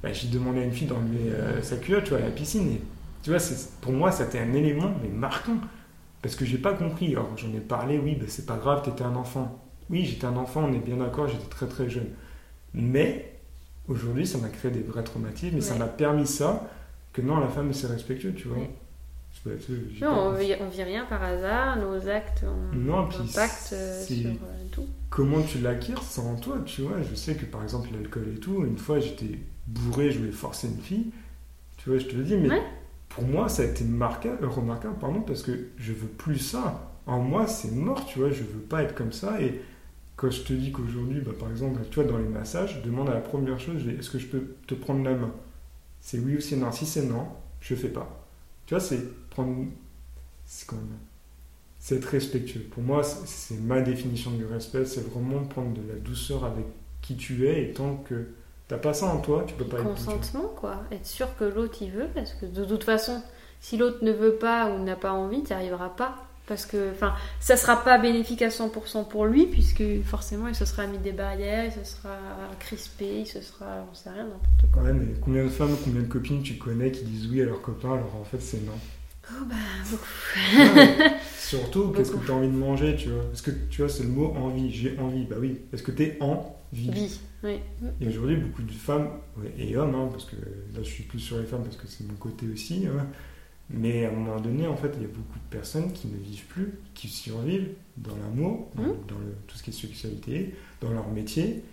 bah, 0.02 0.12
j'ai 0.14 0.28
demandé 0.28 0.62
à 0.62 0.64
une 0.64 0.72
fille 0.72 0.88
d'enlever 0.88 1.32
euh, 1.32 1.62
sa 1.62 1.78
culotte, 1.78 2.06
tu 2.06 2.10
vois, 2.12 2.20
à 2.20 2.24
la 2.24 2.32
piscine. 2.32 2.72
Et, 2.72 2.82
tu 3.22 3.30
vois, 3.30 3.40
pour 3.82 3.94
moi, 3.94 4.12
c'était 4.12 4.40
un 4.40 4.54
élément, 4.54 4.92
mais 5.02 5.10
marquant. 5.10 5.58
Parce 6.22 6.36
que 6.36 6.46
j'ai 6.46 6.58
pas 6.58 6.74
compris. 6.74 7.12
Alors, 7.12 7.30
j'en 7.38 7.54
ai 7.54 7.60
parlé, 7.60 8.00
oui, 8.00 8.16
bah, 8.16 8.26
c'est 8.28 8.46
pas 8.46 8.58
grave, 8.58 8.82
t'étais 8.84 9.04
un 9.04 9.16
enfant. 9.16 9.64
Oui, 9.90 10.06
j'étais 10.06 10.26
un 10.26 10.38
enfant, 10.38 10.66
on 10.68 10.74
est 10.74 10.80
bien 10.80 10.98
d'accord, 10.98 11.28
j'étais 11.28 11.50
très 11.50 11.68
très 11.68 11.90
jeune. 11.90 12.08
Mais, 12.74 13.40
aujourd'hui, 13.88 14.26
ça 14.26 14.38
m'a 14.38 14.50
créé 14.50 14.72
des 14.72 14.82
vrais 14.82 15.04
traumatismes, 15.04 15.58
et 15.58 15.62
ça 15.62 15.76
m'a 15.76 15.88
permis 15.88 16.26
ça, 16.26 16.68
que 17.14 17.22
non, 17.22 17.40
la 17.40 17.48
femme, 17.48 17.74
c'est 17.74 17.88
respectueux, 17.88 18.34
tu 18.34 18.48
vois. 18.48 18.58
Ouais. 18.58 18.72
Non, 20.02 20.10
on 20.28 20.34
vit, 20.34 20.54
on 20.60 20.68
vit 20.70 20.84
rien 20.84 21.06
par 21.06 21.24
hasard, 21.24 21.78
nos 21.78 22.08
actes 22.08 22.44
ont 22.44 22.76
Non, 22.76 23.00
un 23.10 23.24
impact 23.24 23.70
euh, 23.74 24.04
sur 24.06 24.28
euh, 24.28 24.34
tout. 24.72 24.86
comment 25.10 25.42
tu 25.42 25.60
l'acquiers 25.60 25.96
c'est 26.04 26.22
en 26.22 26.36
toi, 26.36 26.60
tu 26.66 26.82
vois. 26.84 27.02
Je 27.02 27.16
sais 27.16 27.36
que 27.36 27.46
par 27.46 27.64
exemple 27.64 27.90
l'alcool 27.94 28.28
et 28.36 28.40
tout, 28.40 28.64
une 28.66 28.78
fois 28.78 29.00
j'étais 29.00 29.40
bourré, 29.68 30.12
je 30.12 30.20
voulais 30.20 30.32
forcer 30.32 30.68
une 30.68 30.80
fille, 30.82 31.12
tu 31.78 31.90
vois, 31.90 31.98
je 32.00 32.06
te 32.06 32.16
le 32.16 32.24
dis, 32.24 32.36
mais 32.38 32.50
Ouais. 32.50 32.62
pour 33.10 33.24
moi 33.24 33.50
ça 33.50 33.64
a 33.64 33.66
été 33.66 33.84
marquable, 33.84 34.46
remarquable, 34.46 34.96
pardon, 35.00 35.22
parce 35.22 35.42
que 35.44 35.70
je 35.78 35.94
veux 35.94 36.08
plus 36.08 36.38
ça. 36.38 36.92
En 37.08 37.20
moi 37.20 37.48
c'est 37.48 37.72
mort, 37.72 38.06
tu 38.06 38.20
vois, 38.20 38.30
je 38.30 38.44
veux 38.44 38.62
pas 38.70 38.84
être 38.84 38.94
comme 38.94 39.12
ça. 39.12 39.42
Et 39.42 39.62
quand 40.18 40.30
je 40.30 40.42
te 40.44 40.54
dis 40.54 40.72
qu'aujourd'hui, 40.72 41.22
bah, 41.22 41.32
par 41.40 41.50
exemple, 41.50 41.80
tu 41.90 41.96
vois, 42.00 42.04
dans 42.12 42.20
les 42.20 42.28
massages, 42.28 42.80
je 42.80 42.88
demande 42.88 43.10
à 43.10 43.14
la 43.16 43.22
première 43.22 43.60
chose, 43.60 43.88
est-ce 43.88 44.10
que 44.12 44.20
je 44.20 44.28
peux 44.28 44.56
te 44.68 44.76
prendre 44.76 45.04
la 45.04 45.16
main? 45.16 45.32
C'est 46.00 46.20
oui 46.20 46.38
ou 46.38 46.42
c'est 46.42 46.58
non. 46.58 46.72
Si 46.72 46.86
c'est 46.86 47.04
non, 47.06 47.28
je 47.60 47.74
fais 47.74 47.90
pas. 47.90 48.28
Tu 48.68 48.76
vois, 48.76 48.82
c'est 48.82 49.00
prendre. 49.32 49.66
C'est 50.46 50.68
quand 50.68 50.76
même 50.76 50.98
c'est 51.80 51.96
être 51.96 52.06
respectueux. 52.06 52.62
Pour 52.62 52.84
moi, 52.84 53.04
c'est- 53.04 53.56
ma 53.60 53.82
définition 53.82 54.30
du 54.32 54.46
respect, 54.46 54.86
c'est 54.86 55.02
vraiment 55.02 55.44
prendre 55.46 55.74
de 55.74 55.82
la 55.92 55.96
douceur 56.00 56.46
avec 56.46 56.66
qui 57.02 57.16
tu 57.18 57.48
es, 57.48 57.64
et 57.64 57.74
tant 57.74 57.96
que 58.08 58.28
t'as 58.68 58.78
pas 58.78 58.94
ça 58.94 59.08
en 59.08 59.20
toi, 59.20 59.44
tu 59.48 59.56
peux 59.56 59.66
pas 59.66 59.80
être 59.80 59.96
tu 59.96 60.04
vois. 60.04 60.14
Consentement, 60.14 60.54
quoi. 60.56 60.84
Être 60.92 61.08
sûr 61.08 61.36
que 61.38 61.44
l'autre 61.44 61.78
il 61.82 61.90
veut, 61.92 62.08
parce 62.14 62.34
que 62.34 62.46
de 62.46 62.64
toute 62.66 62.84
façon, 62.84 63.24
si 63.62 63.78
l'autre 63.78 64.04
ne 64.04 64.12
veut 64.12 64.36
pas 64.36 64.70
ou 64.72 64.84
n'a 64.84 64.96
pas 64.96 65.12
envie, 65.12 65.44
tu 65.44 65.54
arriveras 65.54 65.90
pas. 65.90 66.16
Parce 66.48 66.66
que, 66.66 66.92
enfin, 66.92 67.14
ça 67.40 67.56
sera 67.56 67.84
pas 67.84 67.98
bénéfique 67.98 68.42
à 68.42 68.50
100% 68.50 69.04
pour 69.04 69.26
lui, 69.26 69.48
puisque 69.48 69.84
forcément 70.04 70.48
il 70.50 70.56
se 70.56 70.66
sera 70.66 70.86
mis 70.86 70.98
des 71.00 71.14
barrières, 71.14 71.66
il 71.66 71.72
se 71.72 71.84
sera 71.96 72.18
crispé, 72.60 73.22
il 73.22 73.28
se 73.28 73.42
sera, 73.42 73.86
on 73.90 73.96
sait 73.96 74.10
rien, 74.10 74.24
n'importe 74.26 74.72
quoi. 74.72 74.84
Ouais, 74.84 74.94
mais 74.94 75.14
combien 75.22 75.46
de 75.46 75.50
femmes, 75.50 75.76
combien 75.84 76.02
de 76.02 76.08
copines 76.08 76.44
tu 76.44 76.58
connais 76.58 76.92
qui 76.92 77.06
disent 77.06 77.28
oui 77.32 77.42
à 77.42 77.46
leurs 77.46 77.62
copains, 77.62 77.94
alors 77.94 78.16
en 78.20 78.24
fait 78.24 78.40
c'est 78.40 78.64
non. 78.66 78.74
Oh 79.34 79.46
bah, 79.46 79.56
beaucoup. 79.90 81.14
Surtout, 81.38 81.90
qu'est-ce 81.90 82.12
que 82.12 82.26
tu 82.26 82.32
as 82.32 82.36
envie 82.36 82.48
de 82.48 82.54
manger, 82.54 82.96
tu 82.96 83.10
vois? 83.10 83.24
Parce 83.26 83.42
que 83.42 83.52
tu 83.70 83.82
vois, 83.82 83.90
c'est 83.90 84.04
le 84.04 84.10
mot 84.10 84.34
envie. 84.36 84.72
J'ai 84.72 84.98
envie. 85.00 85.26
Bah 85.26 85.36
oui. 85.40 85.60
Est-ce 85.74 85.84
que 85.84 85.92
tu 85.92 86.04
es 86.04 86.18
en 86.22 86.56
vie 86.72 86.92
Vie, 86.92 87.20
oui. 87.44 87.60
Et 88.00 88.08
aujourd'hui, 88.08 88.38
beaucoup 88.38 88.62
de 88.62 88.72
femmes, 88.72 89.10
et 89.58 89.76
hommes, 89.76 89.96
hein, 89.96 90.08
parce 90.12 90.26
que 90.26 90.36
là 90.38 90.80
je 90.82 90.90
suis 90.90 91.04
plus 91.04 91.20
sur 91.20 91.38
les 91.40 91.46
femmes 91.46 91.64
parce 91.64 91.76
que 91.76 91.88
c'est 91.88 92.08
mon 92.08 92.14
côté 92.16 92.46
aussi, 92.54 92.86
hein, 92.88 93.08
mais 93.70 94.06
à 94.06 94.10
un 94.10 94.14
moment 94.14 94.40
donné, 94.40 94.68
en 94.68 94.78
fait, 94.78 94.92
il 94.96 95.02
y 95.02 95.06
a 95.06 95.10
beaucoup 95.10 95.40
de 95.40 95.50
personnes 95.58 95.92
qui 95.92 96.08
ne 96.08 96.18
vivent 96.18 96.46
plus, 96.46 96.72
qui 96.94 97.08
survivent 97.10 97.70
dans 97.98 98.16
l'amour, 98.16 98.70
dans, 98.76 98.84
Mhm. 98.84 98.96
dans 99.08 99.18
le- 99.20 99.36
tout 99.48 99.58
ce 99.58 99.64
qui 99.64 99.72
est 99.72 99.74
sexualité, 99.74 100.56
dans 100.82 100.92
leur 100.92 101.08
métier. 101.10 101.64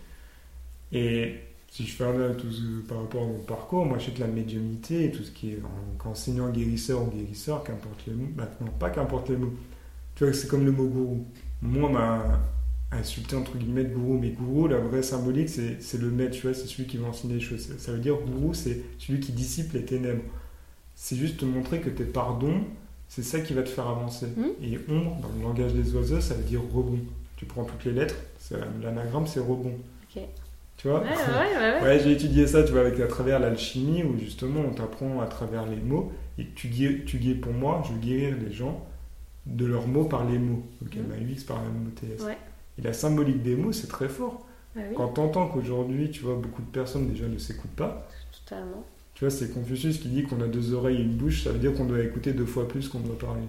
Et 0.93 1.35
si 1.71 1.87
je 1.87 1.95
fais 1.95 2.05
un 2.05 2.13
lien 2.13 2.35
tout 2.35 2.51
ce- 2.51 2.81
par 2.89 2.99
rapport 3.03 3.23
à 3.23 3.27
mon 3.27 3.39
parcours, 3.41 3.85
moi 3.85 3.99
je 3.99 4.07
sais 4.07 4.11
que 4.13 4.21
la 4.21 4.27
médiumnité 4.27 5.05
et 5.05 5.11
tout 5.11 5.23
ce 5.23 5.31
qui 5.31 5.51
est 5.53 5.59
en, 5.63 5.99
qu'enseignant 6.03 6.49
guérisseur 6.51 7.03
ou 7.03 7.07
guérisseur, 7.11 7.63
qu'importe 7.63 8.05
les 8.07 8.15
mots, 8.15 8.29
bah, 8.35 8.49
non, 8.61 8.69
pas 8.79 8.91
qu'importe 8.91 9.29
les 9.29 9.37
mots. 9.37 9.53
Tu 10.15 10.25
vois, 10.25 10.33
c'est 10.33 10.49
comme 10.49 10.65
le 10.65 10.73
mot 10.73 10.87
gourou. 10.87 11.27
Moi, 11.63 11.89
on 11.89 11.93
m'a 11.93 12.41
insulté 12.91 13.37
entre 13.37 13.57
guillemets 13.59 13.85
de 13.85 13.95
gourou, 13.95 14.19
mais 14.19 14.31
gourou, 14.31 14.67
la 14.67 14.79
vraie 14.79 15.03
symbolique, 15.03 15.49
c'est 15.51 15.99
le 16.01 16.11
maître, 16.11 16.37
tu 16.37 16.43
vois, 16.43 16.55
c'est 16.55 16.67
celui 16.67 16.87
qui 16.87 16.97
va 16.97 17.09
enseigner 17.09 17.35
les 17.35 17.41
choses. 17.41 17.69
Ça- 17.79 17.93
veut 17.93 17.99
dire 17.99 18.17
gourou, 18.17 18.55
c'est 18.55 18.81
celui 18.99 19.21
qui 19.21 19.33
dissipe 19.33 19.73
les 19.75 19.85
ténèbres. 19.85 20.23
C'est 20.95 21.17
juste 21.17 21.39
te 21.39 21.45
montrer 21.45 21.81
que 21.81 21.91
tes 21.91 22.05
pardons, 22.05 22.63
c'est 23.09 23.23
ça 23.23 23.41
qui 23.41 23.53
va 23.53 23.63
te 23.63 23.69
faire 23.69 23.87
avancer. 23.87 24.27
Mhm. 24.37 24.47
Et 24.63 24.79
ombre, 24.91 25.19
dans 25.21 25.29
le 25.37 25.43
langage 25.43 25.75
des 25.75 25.95
oiseaux, 25.95 26.21
ça 26.21 26.35
veut 26.35 26.43
dire 26.45 26.61
rebond. 26.73 26.99
Tu 27.37 27.45
prends 27.45 27.65
toutes 27.65 27.85
les 27.85 27.93
lettres, 27.93 28.17
c'est- 28.39 28.57
l'anagramme 28.83 29.27
c'est 29.27 29.39
rebond. 29.41 29.75
Ok. 30.17 30.23
Tu 30.79 30.89
vois 30.89 31.01
Ouais, 31.01 31.07
ouais, 31.09 31.83
ouais. 31.83 32.01
j'ai 32.03 32.13
étudié 32.13 32.47
ça, 32.47 32.63
tu 32.63 32.73
vois, 32.73 32.81
avec 32.83 32.99
à 33.01 33.07
travers 33.09 33.41
l'alchimie, 33.41 34.03
où 34.05 34.17
justement 34.19 34.61
on 34.61 34.71
t'apprend 34.73 35.21
à 35.21 35.27
travers 35.27 35.67
les 35.67 35.77
mots, 35.77 36.13
et 36.39 36.47
tu 36.55 36.69
guéris, 36.69 37.05
tu 37.05 37.19
guéris 37.19 37.35
pour 37.39 37.53
moi, 37.53 37.83
je 37.87 37.93
veux 37.93 37.99
guérir 37.99 38.37
les 38.45 38.53
gens 38.53 38.87
de 39.47 39.67
leurs 39.67 39.87
mots 39.89 40.05
par 40.05 40.25
les 40.25 40.39
mots. 40.39 40.63
Donc 40.81 40.95
Mhm. 40.95 41.03
MAUX 41.09 41.43
par 41.45 41.59
MOTS. 41.59 42.25
Ouais. 42.25 42.39
Et 42.79 42.83
la 42.83 42.93
symbolique 42.93 43.43
des 43.43 43.57
mots, 43.57 43.73
c'est 43.73 43.89
très 43.89 44.09
fort. 44.09 44.47
Bah 44.77 44.83
oui, 44.89 44.95
Quand 44.97 45.09
t'entends 45.09 45.49
qu'aujourd'hui, 45.49 46.11
tu 46.11 46.21
vois, 46.23 46.37
beaucoup 46.37 46.63
de 46.63 46.69
personnes 46.71 47.09
déjà 47.09 47.27
ne 47.27 47.39
s'écoutent 47.39 47.71
pas, 47.75 48.07
totalement. 48.47 48.85
tu 49.15 49.25
vois, 49.25 49.31
c'est 49.31 49.53
Confucius 49.53 49.99
qui 49.99 50.09
dit 50.09 50.23
qu'on 50.25 50.41
a 50.43 50.47
deux 50.47 50.75
oreilles 50.75 50.99
et 50.99 51.03
une 51.03 51.17
bouche, 51.17 51.43
ça 51.43 51.51
veut 51.51 51.59
dire 51.59 51.75
qu'on 51.75 51.87
doit 51.87 52.01
écouter 52.01 52.33
deux 52.33 52.47
fois 52.47 52.69
plus 52.69 52.89
qu'on 52.89 53.01
doit 53.01 53.19
parler. 53.19 53.43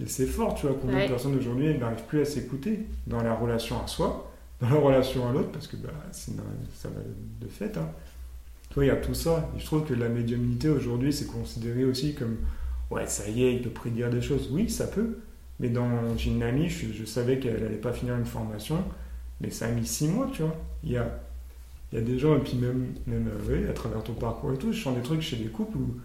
Et 0.00 0.06
c'est 0.06 0.24
fort, 0.26 0.54
tu 0.54 0.66
vois, 0.66 0.76
combien 0.80 1.02
de 1.04 1.08
personnes 1.08 1.36
aujourd'hui 1.36 1.76
n'arrivent 1.76 2.04
plus 2.08 2.22
à 2.22 2.24
s'écouter 2.24 2.86
dans 3.06 3.22
la 3.22 3.34
relation 3.34 3.76
à 3.84 3.86
soi, 3.86 4.31
dans 4.62 4.68
la 4.68 4.76
relation 4.76 5.28
à 5.28 5.32
l'autre, 5.32 5.50
parce 5.50 5.66
que 5.66 5.76
bah, 5.76 5.90
ça 6.12 6.88
va 6.88 7.00
de 7.40 7.48
fait. 7.48 7.76
Hein. 7.76 7.88
Tu 8.68 8.76
vois, 8.76 8.84
il 8.84 8.88
y 8.88 8.90
a 8.90 8.96
tout 8.96 9.14
ça. 9.14 9.50
Et 9.56 9.60
je 9.60 9.66
trouve 9.66 9.84
que 9.84 9.92
la 9.92 10.08
médiumnité 10.08 10.68
aujourd'hui, 10.68 11.12
c'est 11.12 11.26
considéré 11.26 11.84
aussi 11.84 12.14
comme 12.14 12.36
ouais, 12.90 13.06
ça 13.06 13.28
y 13.28 13.44
est, 13.44 13.54
il 13.54 13.62
peut 13.62 13.70
prédire 13.70 14.08
des 14.08 14.22
choses. 14.22 14.48
Oui, 14.52 14.70
ça 14.70 14.86
peut. 14.86 15.18
Mais 15.58 15.68
dans 15.68 16.16
j'ai 16.16 16.30
une 16.30 16.68
je, 16.68 17.04
savais 17.04 17.38
qu'elle 17.38 17.60
n'allait 17.62 17.76
pas 17.76 17.92
finir 17.92 18.16
une 18.16 18.24
formation, 18.24 18.82
mais 19.40 19.50
ça 19.50 19.66
a 19.66 19.70
mis 19.70 19.86
six 19.86 20.08
mois, 20.08 20.30
tu 20.32 20.42
vois. 20.42 20.56
Il 20.84 20.92
y 20.92 20.96
a, 20.96 21.20
y 21.92 21.96
a 21.96 22.00
des 22.00 22.18
gens, 22.18 22.36
et 22.36 22.40
puis 22.40 22.54
même, 22.54 22.94
même 23.06 23.28
euh, 23.28 23.62
oui, 23.62 23.68
à 23.68 23.72
travers 23.72 24.02
ton 24.02 24.14
parcours 24.14 24.52
et 24.52 24.58
tout, 24.58 24.72
je 24.72 24.80
sens 24.80 24.96
des 24.96 25.02
trucs 25.02 25.20
chez 25.22 25.36
des 25.36 25.48
couples 25.48 25.76
où 25.76 26.00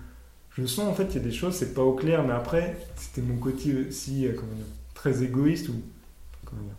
je 0.56 0.66
sens 0.66 0.88
en 0.88 0.94
fait 0.94 1.06
il 1.12 1.16
y 1.16 1.20
a 1.20 1.24
des 1.24 1.32
choses, 1.32 1.56
c'est 1.56 1.74
pas 1.74 1.84
au 1.84 1.94
clair, 1.94 2.24
mais 2.24 2.34
après, 2.34 2.78
c'était 2.96 3.22
mon 3.22 3.38
côté 3.38 3.88
aussi, 3.88 4.28
euh, 4.28 4.34
très 4.94 5.24
égoïste. 5.24 5.70
Comment 6.46 6.64
dire. 6.64 6.76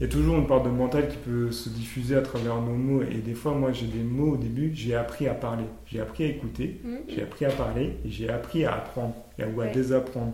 Il 0.00 0.04
y 0.04 0.06
a 0.06 0.08
toujours 0.12 0.36
une 0.38 0.46
part 0.46 0.62
de 0.62 0.70
mental 0.70 1.08
qui 1.08 1.18
peut 1.18 1.52
se 1.52 1.68
diffuser 1.68 2.16
à 2.16 2.22
travers 2.22 2.56
nos 2.62 2.72
mots, 2.74 3.02
et 3.02 3.18
des 3.18 3.34
fois, 3.34 3.52
moi 3.52 3.70
j'ai 3.70 3.86
des 3.86 4.02
mots 4.02 4.32
au 4.32 4.36
début, 4.38 4.70
j'ai 4.74 4.94
appris 4.94 5.28
à 5.28 5.34
parler, 5.34 5.64
j'ai 5.86 6.00
appris 6.00 6.24
à 6.24 6.28
écouter, 6.28 6.80
Mhm. 6.82 6.98
j'ai 7.08 7.22
appris 7.22 7.44
à 7.44 7.50
parler 7.50 7.96
et 8.04 8.10
j'ai 8.10 8.30
appris 8.30 8.64
à 8.64 8.76
apprendre 8.76 9.14
et 9.38 9.42
à, 9.42 9.48
ou 9.48 9.60
à 9.60 9.64
Ouais. 9.66 9.72
désapprendre. 9.72 10.32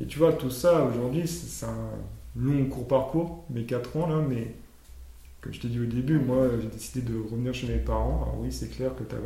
Et 0.00 0.06
tu 0.06 0.18
vois, 0.20 0.32
tout 0.32 0.50
ça 0.50 0.84
aujourd'hui, 0.84 1.26
c'est 1.26 1.48
c'est 1.48 1.66
un 1.66 1.90
long 2.36 2.66
court 2.66 2.86
parcours, 2.86 3.44
mes 3.50 3.64
4 3.64 3.96
ans 3.96 4.06
là, 4.06 4.22
mais 4.28 4.54
comme 5.40 5.52
je 5.52 5.60
t'ai 5.60 5.68
dit 5.68 5.80
au 5.80 5.86
début, 5.86 6.20
moi 6.20 6.46
j'ai 6.60 6.68
décidé 6.68 7.00
de 7.12 7.18
revenir 7.18 7.52
chez 7.54 7.66
mes 7.66 7.78
parents. 7.78 8.22
Alors 8.22 8.36
oui, 8.40 8.52
c'est 8.52 8.68
clair 8.70 8.92
que 8.94 9.02
tu 9.02 9.16
as 9.16 9.18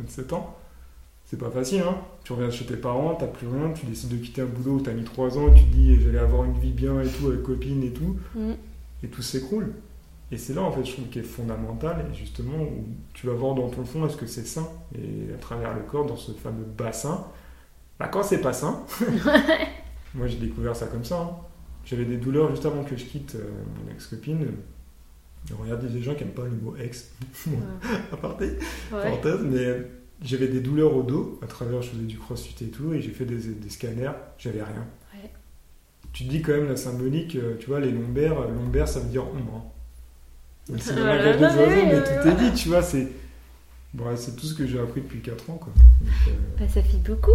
27 0.00 0.32
ans. 0.32 0.56
C'est 1.32 1.38
pas 1.38 1.50
facile, 1.50 1.80
hein. 1.80 1.96
Tu 2.24 2.34
reviens 2.34 2.50
chez 2.50 2.66
tes 2.66 2.76
parents, 2.76 3.14
t'as 3.14 3.26
plus 3.26 3.46
rien, 3.46 3.70
tu 3.72 3.86
décides 3.86 4.10
de 4.10 4.16
quitter 4.22 4.42
un 4.42 4.44
boulot 4.44 4.72
où 4.76 4.80
t'as 4.82 4.92
mis 4.92 5.02
3 5.02 5.38
ans, 5.38 5.50
tu 5.50 5.64
te 5.64 5.70
dis 5.74 5.98
j'allais 5.98 6.18
avoir 6.18 6.44
une 6.44 6.58
vie 6.58 6.72
bien 6.72 7.00
et 7.00 7.08
tout, 7.08 7.28
avec 7.28 7.42
copine 7.42 7.82
et 7.82 7.90
tout, 7.90 8.18
Mhm. 8.34 8.54
et 9.02 9.08
tout 9.08 9.22
s'écroule. 9.22 9.72
Et 10.30 10.36
c'est 10.36 10.52
là, 10.52 10.60
en 10.60 10.70
fait, 10.70 10.84
je 10.84 10.92
trouve 10.92 11.06
qu'il 11.08 11.22
est 11.22 11.24
fondamental, 11.24 12.04
et 12.10 12.14
justement, 12.14 12.58
où 12.62 12.84
tu 13.14 13.26
vas 13.28 13.32
voir 13.32 13.54
dans 13.54 13.70
ton 13.70 13.82
fond, 13.82 14.06
est-ce 14.06 14.18
que 14.18 14.26
c'est 14.26 14.46
sain? 14.46 14.68
Et 14.94 15.32
à 15.32 15.38
travers 15.38 15.72
le 15.74 15.80
corps, 15.84 16.04
dans 16.04 16.18
ce 16.18 16.32
fameux 16.32 16.66
bassin, 16.76 17.24
bah, 17.98 18.08
quand 18.08 18.22
c'est 18.22 18.42
pas 18.42 18.52
sain, 18.52 18.82
moi 20.14 20.26
j'ai 20.26 20.36
découvert 20.36 20.76
ça 20.76 20.84
comme 20.86 21.04
ça. 21.06 21.18
hein. 21.18 21.30
J'avais 21.86 22.04
des 22.04 22.18
douleurs 22.18 22.50
juste 22.50 22.66
avant 22.66 22.84
que 22.84 22.94
je 22.94 23.04
quitte 23.06 23.36
euh, 23.36 23.48
mon 23.86 23.90
ex-copine. 23.90 24.48
Regardez 25.58 25.88
des 25.88 26.02
gens 26.02 26.14
qui 26.14 26.24
n'aiment 26.24 26.34
pas 26.34 26.44
le 26.44 26.50
mot 26.62 26.76
ex, 26.76 27.10
aparté, 28.12 28.50
Ouais. 28.92 29.02
parenthèse, 29.02 29.40
mais 29.44 29.86
j'avais 30.24 30.48
des 30.48 30.60
douleurs 30.60 30.96
au 30.96 31.02
dos, 31.02 31.38
à 31.42 31.46
travers, 31.46 31.82
je 31.82 31.90
faisais 31.90 32.02
du 32.04 32.18
crossfit 32.18 32.64
et 32.64 32.68
tout, 32.68 32.92
et 32.94 33.00
j'ai 33.00 33.10
fait 33.10 33.24
des, 33.24 33.36
des 33.36 33.70
scanners, 33.70 34.12
j'avais 34.38 34.62
rien. 34.62 34.86
Ouais. 35.14 35.30
Tu 36.12 36.24
te 36.24 36.30
dis 36.30 36.42
quand 36.42 36.52
même 36.52 36.68
la 36.68 36.76
symbolique, 36.76 37.36
euh, 37.36 37.56
tu 37.58 37.66
vois, 37.66 37.80
les 37.80 37.90
lombaires, 37.90 38.38
euh, 38.40 38.48
lombaire 38.54 38.86
ça 38.88 39.00
veut 39.00 39.08
dire 39.08 39.24
ombre. 39.26 39.64
hein. 40.70 40.74
C'est 40.78 40.94
le 40.94 41.04
langage 41.04 41.36
des 41.38 41.44
oiseaux, 41.44 41.86
mais 41.86 42.02
tout 42.04 42.28
est 42.28 42.50
dit, 42.50 42.52
tu 42.54 42.68
vois, 42.68 42.82
c'est. 42.82 43.08
Bon, 43.94 44.06
ouais, 44.06 44.16
c'est 44.16 44.34
tout 44.36 44.46
ce 44.46 44.54
que 44.54 44.66
j'ai 44.66 44.78
appris 44.78 45.00
depuis 45.02 45.20
4 45.20 45.50
ans, 45.50 45.56
quoi. 45.58 45.72
Donc, 46.00 46.10
euh, 46.28 46.30
Bah, 46.58 46.68
ça 46.68 46.82
fait 46.82 46.96
beaucoup. 46.98 47.30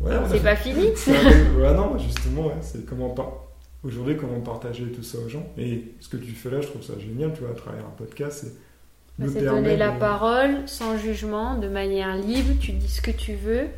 ouais, 0.00 0.12
C'est 0.30 0.42
pas 0.42 0.56
fini. 0.56 0.88
Ouais, 1.58 1.72
non, 1.74 1.96
justement, 1.98 2.48
ouais, 2.48 2.56
c'est 2.60 2.84
comment 2.84 3.10
par- 3.10 3.44
aujourd'hui 3.84 4.16
comment 4.16 4.40
partager 4.40 4.84
tout 4.90 5.02
ça 5.02 5.18
aux 5.18 5.28
gens. 5.28 5.46
Et 5.56 5.92
ce 6.00 6.08
que 6.08 6.16
tu 6.18 6.32
fais 6.32 6.50
là, 6.50 6.60
je 6.60 6.66
trouve 6.66 6.82
ça 6.82 6.94
génial, 6.98 7.32
tu 7.32 7.40
vois, 7.40 7.50
à 7.50 7.54
travers 7.54 7.86
un 7.86 7.94
podcast, 7.96 8.40
c'est 8.44 8.52
C'est 9.18 9.44
donner 9.44 9.76
la 9.76 9.90
de- 9.90 9.98
parole 9.98 10.62
sans 10.66 10.98
jugement, 10.98 11.56
de 11.56 11.68
manière 11.68 12.16
libre, 12.16 12.54
tu 12.60 12.72
dis 12.72 12.88
ce 12.88 13.00
que 13.00 13.12
tu 13.12 13.34
veux. 13.34 13.68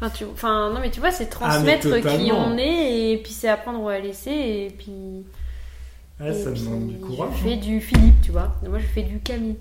Enfin, 0.00 0.10
tu... 0.10 0.24
enfin 0.24 0.70
non, 0.72 0.80
mais 0.80 0.90
tu 0.90 0.98
vois, 1.00 1.12
c'est 1.12 1.26
transmettre 1.28 1.88
qui 2.00 2.30
Ah, 2.30 2.34
on 2.34 2.58
est 2.58 3.12
et 3.12 3.18
puis 3.18 3.32
c'est 3.32 3.48
apprendre 3.48 3.80
ou 3.80 3.88
à 3.88 3.98
laisser 3.98 4.30
et 4.30 4.74
puis. 4.76 5.24
Ouais, 6.20 6.30
et 6.30 6.44
ça 6.44 6.50
puis, 6.50 6.62
demande 6.62 6.88
du 6.88 6.98
courage. 6.98 7.30
Je 7.36 7.42
fais 7.44 7.52
hein. 7.54 7.56
du 7.56 7.80
Philippe, 7.80 8.20
tu 8.22 8.32
vois. 8.32 8.56
Moi, 8.68 8.78
je 8.80 8.86
fais 8.86 9.02
du 9.02 9.20
Camille. 9.20 9.56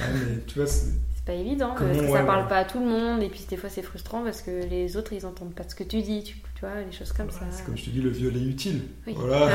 Ouais, 0.00 0.06
mais 0.14 0.42
tu 0.46 0.58
vois, 0.58 0.66
c'est. 0.66 0.86
C'est 1.14 1.24
pas 1.24 1.32
évident 1.34 1.74
Comment, 1.76 1.90
parce 1.90 2.00
que 2.06 2.10
ouais, 2.10 2.18
ça 2.18 2.24
parle 2.24 2.42
ouais. 2.44 2.48
pas 2.48 2.56
à 2.58 2.64
tout 2.64 2.78
le 2.80 2.86
monde 2.86 3.22
et 3.22 3.28
puis 3.28 3.44
des 3.50 3.58
fois 3.58 3.68
c'est 3.68 3.82
frustrant 3.82 4.22
parce 4.22 4.40
que 4.40 4.64
les 4.64 4.96
autres 4.96 5.12
ils 5.12 5.26
entendent 5.26 5.52
pas 5.54 5.64
ce 5.68 5.74
que 5.74 5.84
tu 5.84 6.00
dis, 6.00 6.22
tu, 6.22 6.36
tu 6.58 6.66
vois, 6.66 6.82
les 6.84 6.90
choses 6.90 7.12
comme 7.12 7.30
ça. 7.30 7.42
C'est 7.50 7.64
comme 7.64 7.76
je 7.76 7.84
te 7.84 7.90
dis, 7.90 8.00
le 8.00 8.10
violet 8.10 8.40
utile. 8.40 8.80
Oui. 9.06 9.14
Voilà. 9.16 9.48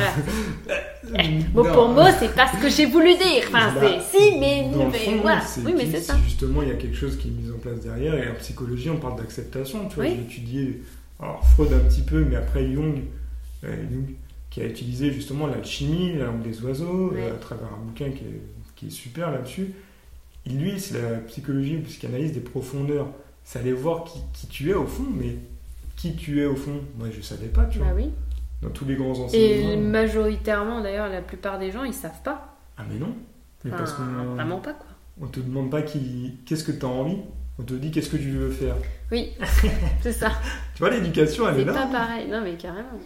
Voilà. 1.03 1.23
Mot 1.53 1.65
pour 1.65 1.89
mot, 1.89 2.05
c'est 2.17 2.33
pas 2.33 2.49
ce 2.49 2.61
que 2.61 2.69
j'ai 2.69 2.85
voulu 2.85 3.13
dire. 3.17 3.43
Enfin, 3.49 3.73
c'est 3.77 4.17
si, 4.17 4.39
mais, 4.39 4.69
Dans 4.71 4.85
le 4.85 4.91
mais 4.91 4.99
fond, 4.99 5.17
voilà. 5.21 5.41
Oui, 5.65 5.73
mais 5.75 5.85
c'est 5.91 5.99
ça. 5.99 6.15
Justement, 6.23 6.61
il 6.61 6.69
y 6.69 6.71
a 6.71 6.75
quelque 6.75 6.95
chose 6.95 7.17
qui 7.17 7.27
est 7.27 7.31
mis 7.31 7.51
en 7.51 7.57
place 7.57 7.81
derrière. 7.81 8.15
Et 8.15 8.29
en 8.29 8.35
psychologie, 8.35 8.89
on 8.89 8.97
parle 8.97 9.17
d'acceptation. 9.17 9.89
Tu 9.89 9.95
vois, 9.95 10.05
Oui. 10.05 10.11
j'ai 10.15 10.21
étudié 10.21 10.81
alors, 11.19 11.45
Freud 11.45 11.73
un 11.73 11.79
petit 11.89 12.03
peu, 12.03 12.23
mais 12.23 12.37
après 12.37 12.71
Jung, 12.71 13.01
euh, 13.65 13.75
Jung, 13.91 14.15
qui 14.49 14.61
a 14.61 14.65
utilisé 14.65 15.11
justement 15.11 15.47
l'alchimie, 15.47 16.13
la 16.17 16.27
langue 16.27 16.41
des 16.41 16.61
oiseaux, 16.63 17.13
euh, 17.13 17.33
à 17.33 17.37
travers 17.37 17.67
un 17.67 17.83
bouquin 17.85 18.11
qui 18.11 18.23
est, 18.23 18.41
qui 18.77 18.87
est 18.87 18.91
super 18.91 19.29
là-dessus. 19.29 19.73
Lui, 20.45 20.79
c'est 20.79 21.01
la 21.01 21.17
psychologie, 21.17 21.75
la 21.75 21.81
psychanalyse 21.81 22.31
des 22.31 22.39
profondeurs. 22.39 23.07
C'est 23.43 23.59
aller 23.59 23.73
voir 23.73 24.05
qui, 24.05 24.19
qui 24.33 24.47
tu 24.47 24.69
es 24.69 24.73
au 24.73 24.85
fond, 24.87 25.07
mais 25.13 25.35
qui 26.09 26.15
tu 26.17 26.41
es 26.41 26.45
au 26.45 26.55
fond, 26.57 26.81
moi 26.97 27.07
je 27.15 27.21
savais 27.21 27.47
pas, 27.47 27.63
tu 27.65 27.77
vois. 27.79 27.87
Bah 27.87 27.93
oui. 27.95 28.09
Dans 28.61 28.69
tous 28.69 28.83
les 28.85 28.95
grands 28.95 29.13
Et 29.13 29.19
enseignements. 29.23 29.89
majoritairement, 29.89 30.81
d'ailleurs, 30.81 31.07
la 31.09 31.21
plupart 31.21 31.59
des 31.59 31.71
gens, 31.71 31.83
ils 31.85 31.93
savent 31.93 32.21
pas. 32.23 32.57
Ah, 32.77 32.83
mais 32.89 32.97
non. 32.99 33.13
Mais 33.63 33.71
Enfin, 33.71 33.77
parce 33.79 33.93
qu'on 33.93 34.03
vraiment 34.35 34.59
pas, 34.59 34.73
quoi. 34.73 34.87
on 35.21 35.27
te 35.27 35.39
demande 35.39 35.69
pas 35.71 35.81
qui, 35.81 36.39
qu'est-ce 36.45 36.63
que 36.65 36.71
tu 36.73 36.85
as 36.85 36.89
envie, 36.89 37.17
on 37.59 37.63
te 37.63 37.73
dit 37.73 37.91
qu'est-ce 37.91 38.09
que 38.09 38.17
tu 38.17 38.31
veux 38.31 38.49
faire. 38.51 38.75
Oui, 39.11 39.31
c'est 40.01 40.11
ça. 40.11 40.31
Tu 40.75 40.79
vois, 40.79 40.89
l'éducation, 40.89 41.47
elle 41.47 41.55
est 41.55 41.59
C'est 41.59 41.65
là. 41.65 41.73
pas 41.73 41.87
pareil. 41.87 42.27
Non, 42.29 42.41
mais 42.43 42.55
carrément. 42.55 42.99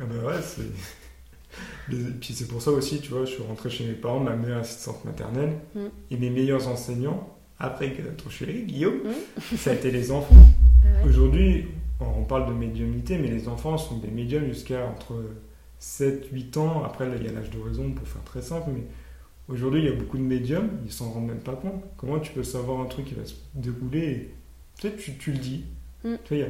Ah 0.00 0.04
bah 0.04 0.28
ouais, 0.28 0.40
c'est. 0.42 0.62
Et 1.92 1.96
puis 2.20 2.32
c'est 2.34 2.46
pour 2.46 2.62
ça 2.62 2.70
aussi, 2.70 3.00
tu 3.00 3.10
vois, 3.10 3.24
je 3.24 3.32
suis 3.32 3.42
rentré 3.42 3.70
chez 3.70 3.84
mes 3.84 3.94
parents, 3.94 4.20
ma 4.20 4.34
mère 4.36 4.58
assistante 4.58 5.04
maternelle, 5.04 5.54
Mm. 5.74 5.80
et 6.12 6.16
mes 6.16 6.30
meilleurs 6.30 6.66
enseignants, 6.68 7.28
après 7.58 7.92
que 7.92 8.02
ton 8.02 8.30
chéri, 8.30 8.62
Guillaume, 8.64 9.00
Mm. 9.04 9.56
ça 9.56 9.70
a 9.70 9.74
été 9.74 9.90
les 9.90 10.10
enfants. 10.12 10.34
Bah 10.36 10.88
ouais. 11.02 11.08
Aujourd'hui, 11.08 11.66
on 12.00 12.24
parle 12.24 12.48
de 12.48 12.52
médiumnité, 12.52 13.18
mais 13.18 13.28
les 13.28 13.48
enfants 13.48 13.76
sont 13.78 13.98
des 13.98 14.08
médiums 14.10 14.46
jusqu'à 14.46 14.86
entre 14.86 15.22
7, 15.78 16.28
8 16.32 16.56
ans. 16.56 16.84
Après, 16.84 17.08
là, 17.08 17.16
il 17.16 17.24
y 17.24 17.28
a 17.28 17.32
l'âge 17.32 17.50
de 17.50 17.58
raison 17.60 17.90
pour 17.92 18.06
faire 18.08 18.22
très 18.24 18.42
simple, 18.42 18.70
mais 18.74 18.82
aujourd'hui, 19.48 19.80
il 19.82 19.86
y 19.86 19.92
a 19.92 19.96
beaucoup 19.96 20.18
de 20.18 20.22
médiums, 20.22 20.70
ils 20.84 20.92
s'en 20.92 21.10
rendent 21.10 21.26
même 21.28 21.40
pas 21.40 21.54
compte. 21.56 21.82
Comment 21.96 22.18
tu 22.20 22.32
peux 22.32 22.42
savoir 22.42 22.80
un 22.80 22.86
truc 22.86 23.06
qui 23.06 23.14
va 23.14 23.24
se 23.24 23.34
dérouler 23.54 24.00
et... 24.10 24.34
Peut-être 24.80 24.96
tu, 24.96 25.16
tu 25.18 25.32
le 25.32 25.38
dis. 25.38 25.64
Mm. 26.04 26.14
Tu 26.24 26.36
vois, 26.36 26.46
a- 26.46 26.48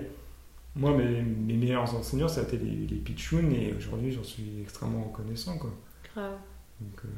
Moi, 0.77 0.97
mes, 0.97 1.23
mes 1.23 1.55
meilleurs 1.55 1.93
enseignants, 1.95 2.29
ça 2.29 2.43
a 2.43 2.45
été 2.45 2.57
les, 2.59 2.87
les 2.87 2.97
pitchouns, 2.97 3.51
et 3.51 3.75
aujourd'hui, 3.77 4.13
j'en 4.13 4.23
suis 4.23 4.61
extrêmement 4.63 5.03
reconnaissant. 5.05 5.59
Quoi. 5.59 5.71
Grave. 6.15 6.37
Donc, 6.81 7.01
euh, 7.05 7.09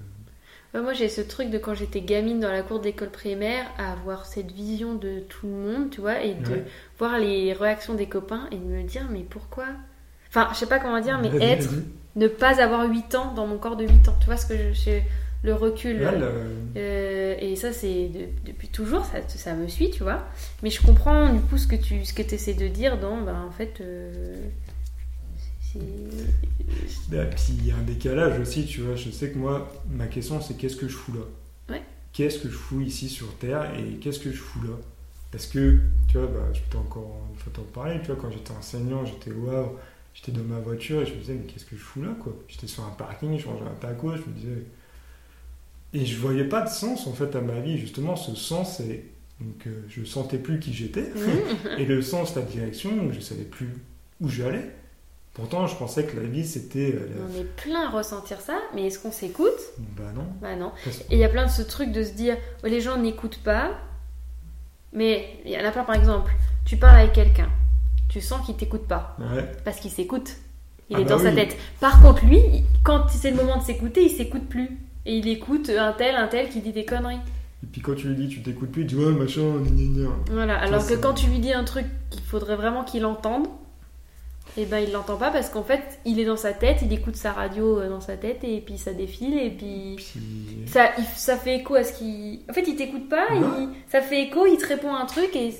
moi, 0.80 0.92
j'ai 0.94 1.08
ce 1.08 1.20
truc 1.20 1.50
de 1.50 1.58
quand 1.58 1.74
j'étais 1.74 2.00
gamine 2.00 2.40
dans 2.40 2.50
la 2.50 2.62
cour 2.62 2.80
d'école 2.80 3.10
primaire, 3.10 3.66
à 3.78 3.92
avoir 3.92 4.24
cette 4.26 4.52
vision 4.52 4.94
de 4.94 5.20
tout 5.20 5.46
le 5.46 5.52
monde, 5.52 5.90
tu 5.90 6.00
vois, 6.00 6.22
et 6.22 6.34
de 6.34 6.50
Ouais. 6.50 6.64
voir 6.98 7.18
les 7.18 7.52
réactions 7.52 7.94
des 7.94 8.06
copains 8.06 8.48
et 8.50 8.56
de 8.56 8.64
me 8.64 8.82
dire, 8.82 9.06
mais 9.10 9.20
pourquoi? 9.28 9.66
Enfin, 10.30 10.48
je 10.52 10.58
sais 10.58 10.66
pas 10.66 10.78
comment 10.78 11.00
dire, 11.00 11.18
mais 11.20 11.28
Vas-y, 11.28 11.42
être, 11.42 11.66
vas-y. 11.70 11.82
ne 12.16 12.26
pas 12.26 12.62
avoir 12.62 12.88
8 12.88 13.14
ans 13.14 13.34
dans 13.34 13.46
mon 13.46 13.58
corps 13.58 13.76
de 13.76 13.84
8 13.84 14.08
ans. 14.08 14.14
Tu 14.20 14.26
vois 14.26 14.36
ce 14.38 14.46
que 14.46 14.56
je. 14.56 14.72
je- 14.72 15.00
le 15.44 15.54
recul. 15.54 15.98
Le- 15.98 16.30
Euh, 16.76 17.34
et 17.40 17.56
ça, 17.56 17.72
c'est 17.72 18.06
de- 18.08 18.28
depuis 18.46 18.68
toujours, 18.68 19.04
ça, 19.04 19.18
ça 19.28 19.54
me 19.54 19.66
suit, 19.66 19.90
tu 19.90 20.04
vois. 20.04 20.24
Mais 20.62 20.70
je 20.70 20.80
comprends 20.80 21.30
du 21.32 21.40
coup 21.40 21.58
ce 21.58 21.66
que 21.66 21.74
tu 21.74 22.04
ce 22.04 22.14
que 22.14 22.22
essaies 22.22 22.54
de 22.54 22.68
dire 22.68 22.96
dans, 22.96 23.20
ben, 23.22 23.34
en 23.48 23.50
fait, 23.50 23.80
euh, 23.80 24.36
c'est. 25.60 25.80
Bah, 27.08 27.24
puis 27.26 27.54
il 27.58 27.66
y 27.66 27.70
a 27.70 27.76
un 27.76 27.82
décalage 27.82 28.38
aussi, 28.40 28.66
tu 28.66 28.80
vois. 28.80 28.96
Je 28.96 29.10
sais 29.10 29.30
que 29.30 29.38
moi, 29.38 29.72
ma 29.90 30.06
question 30.06 30.40
c'est 30.40 30.54
qu'est-ce 30.54 30.76
que 30.76 30.88
je 30.88 30.94
fous 30.94 31.12
là? 31.12 31.74
Ouais. 31.74 31.82
Qu'est-ce 32.12 32.38
que 32.38 32.48
je 32.48 32.54
fous 32.54 32.80
ici 32.80 33.08
sur 33.08 33.34
Terre 33.38 33.72
et 33.78 33.96
qu'est-ce 33.96 34.20
que 34.20 34.30
je 34.30 34.38
fous 34.38 34.62
là? 34.62 34.74
Parce 35.30 35.46
que, 35.46 35.78
tu 36.08 36.18
vois, 36.18 36.26
bah, 36.26 36.52
je 36.52 36.60
peux 36.70 36.78
encore 36.78 37.26
une 37.30 37.38
fois 37.38 37.52
t'en 37.54 37.62
parler, 37.62 37.98
tu 38.00 38.08
vois, 38.08 38.16
quand 38.16 38.30
j'étais 38.30 38.52
enseignant, 38.52 39.04
j'étais 39.06 39.32
waouh, 39.32 39.78
j'étais 40.14 40.30
dans 40.30 40.44
ma 40.44 40.60
voiture 40.60 41.00
et 41.00 41.06
je 41.06 41.14
me 41.14 41.20
disais, 41.20 41.34
mais 41.34 41.46
qu'est-ce 41.46 41.64
que 41.64 41.74
je 41.74 41.80
fous 41.80 42.02
là, 42.02 42.10
quoi? 42.20 42.36
J'étais 42.48 42.66
sur 42.66 42.84
un 42.84 42.90
parking, 42.90 43.38
je 43.38 43.46
mangeais 43.46 43.64
un 43.64 43.80
taco, 43.80 44.12
je 44.14 44.30
me 44.30 44.34
disais. 44.36 44.64
Et 45.94 46.04
je 46.04 46.18
voyais 46.18 46.44
pas 46.44 46.60
de 46.62 46.68
sens 46.68 47.06
en 47.06 47.12
fait 47.14 47.34
à 47.34 47.40
ma 47.40 47.60
vie, 47.60 47.78
justement, 47.78 48.14
ce 48.14 48.34
sens, 48.34 48.80
et 48.80 49.04
donc 49.40 49.66
euh, 49.66 49.82
je 49.88 50.04
sentais 50.04 50.38
plus 50.38 50.60
qui 50.60 50.74
j'étais. 50.74 51.02
Mmh. 51.02 51.78
Et 51.78 51.86
le 51.86 52.02
sens, 52.02 52.36
la 52.36 52.42
direction, 52.42 52.94
donc 52.94 53.12
je 53.12 53.20
savais 53.20 53.44
plus 53.44 53.70
où 54.20 54.28
j'allais. 54.28 54.70
Pourtant, 55.34 55.66
je 55.66 55.74
pensais 55.76 56.04
que 56.04 56.14
la 56.20 56.26
vie, 56.26 56.46
c'était... 56.46 56.94
euh, 56.94 57.08
On 57.26 57.40
est 57.40 57.44
plein 57.44 57.86
à 57.86 57.90
ressentir 57.90 58.40
ça, 58.40 58.58
mais 58.74 58.86
est-ce 58.86 58.98
qu'on 58.98 59.12
s'écoute? 59.12 59.48
Bah 59.96 60.04
non. 60.14 60.26
Bah 60.42 60.54
non. 60.56 60.72
Et 61.10 61.14
il 61.14 61.18
y 61.18 61.24
a 61.24 61.28
plein 61.30 61.46
de 61.46 61.50
ce 61.50 61.62
truc 61.62 61.90
de 61.90 62.02
se 62.04 62.12
dire, 62.12 62.36
oh, 62.62 62.66
les 62.66 62.82
gens 62.82 62.98
n'écoutent 62.98 63.38
pas, 63.42 63.70
mais 64.92 65.26
il 65.44 65.50
y 65.52 65.56
en 65.56 65.64
a 65.64 65.70
plein 65.70 65.84
par 65.84 65.94
exemple, 65.94 66.32
tu 66.66 66.76
parles 66.76 66.98
avec 66.98 67.12
quelqu'un, 67.14 67.48
tu 68.10 68.20
sens 68.20 68.44
qu'il 68.44 68.56
t'écoute 68.56 68.86
pas, 68.86 69.16
Ouais. 69.18 69.50
parce 69.64 69.80
qu'il 69.80 69.90
s'écoute. 69.90 70.32
Il 70.90 70.96
Ah 70.96 71.00
est 71.00 71.04
bah 71.04 71.10
dans 71.16 71.18
sa 71.20 71.32
tête. 71.32 71.56
Par 71.80 72.02
contre, 72.02 72.26
lui, 72.26 72.42
quand 72.84 73.08
c'est 73.08 73.30
le 73.30 73.36
moment 73.36 73.56
de 73.56 73.62
s'écouter, 73.64 74.04
il 74.04 74.10
s'écoute 74.10 74.46
plus. 74.48 74.68
Et 75.06 75.16
il 75.16 75.26
écoute 75.28 75.70
un 75.70 75.92
tel, 75.92 76.14
un 76.16 76.28
tel 76.28 76.50
qui 76.50 76.60
dit 76.60 76.72
des 76.72 76.84
conneries. 76.84 77.16
Et 77.64 77.66
puis 77.72 77.80
quand 77.80 77.94
tu 77.94 78.08
lui 78.08 78.16
dis, 78.16 78.28
tu 78.28 78.42
t'écoutes 78.42 78.70
plus, 78.70 78.82
il 78.82 78.86
dit, 78.88 78.96
ouais, 78.96 79.12
machin, 79.12 79.40
gna 79.40 80.02
gna. 80.02 80.10
Voilà, 80.30 80.58
alors 80.58 80.86
que 80.86 80.92
quand 80.94 81.14
tu 81.14 81.26
lui 81.28 81.38
dis 81.38 81.52
un 81.54 81.64
truc 81.64 81.86
qu'il 82.10 82.20
faudrait 82.22 82.56
vraiment 82.56 82.84
qu'il 82.84 83.06
entende, 83.06 83.46
et 84.56 84.66
ben 84.66 84.78
il 84.78 84.92
l'entend 84.92 85.16
pas 85.16 85.30
parce 85.30 85.48
qu'en 85.48 85.62
fait 85.62 85.98
il 86.04 86.18
est 86.20 86.24
dans 86.24 86.36
sa 86.36 86.52
tête, 86.52 86.78
il 86.82 86.92
écoute 86.92 87.16
sa 87.16 87.32
radio 87.32 87.78
euh, 87.80 87.88
dans 87.88 88.00
sa 88.00 88.16
tête 88.16 88.44
et 88.44 88.60
puis 88.60 88.76
ça 88.78 88.92
défile 88.92 89.38
et 89.38 89.50
puis 89.50 89.94
Puis... 89.96 90.64
ça, 90.66 90.90
il- 90.98 91.04
ça 91.04 91.36
fait 91.36 91.56
écho 91.60 91.74
à 91.74 91.84
ce 91.84 91.92
qu'il. 91.98 92.40
En 92.50 92.52
fait 92.52 92.64
il 92.66 92.76
t'écoute 92.76 93.08
pas, 93.08 93.26
il- 93.32 93.68
ça 93.90 94.00
fait 94.02 94.22
écho, 94.24 94.44
il 94.46 94.58
te 94.58 94.66
répond 94.66 94.94
un 94.94 95.06
truc 95.06 95.34
et 95.36 95.54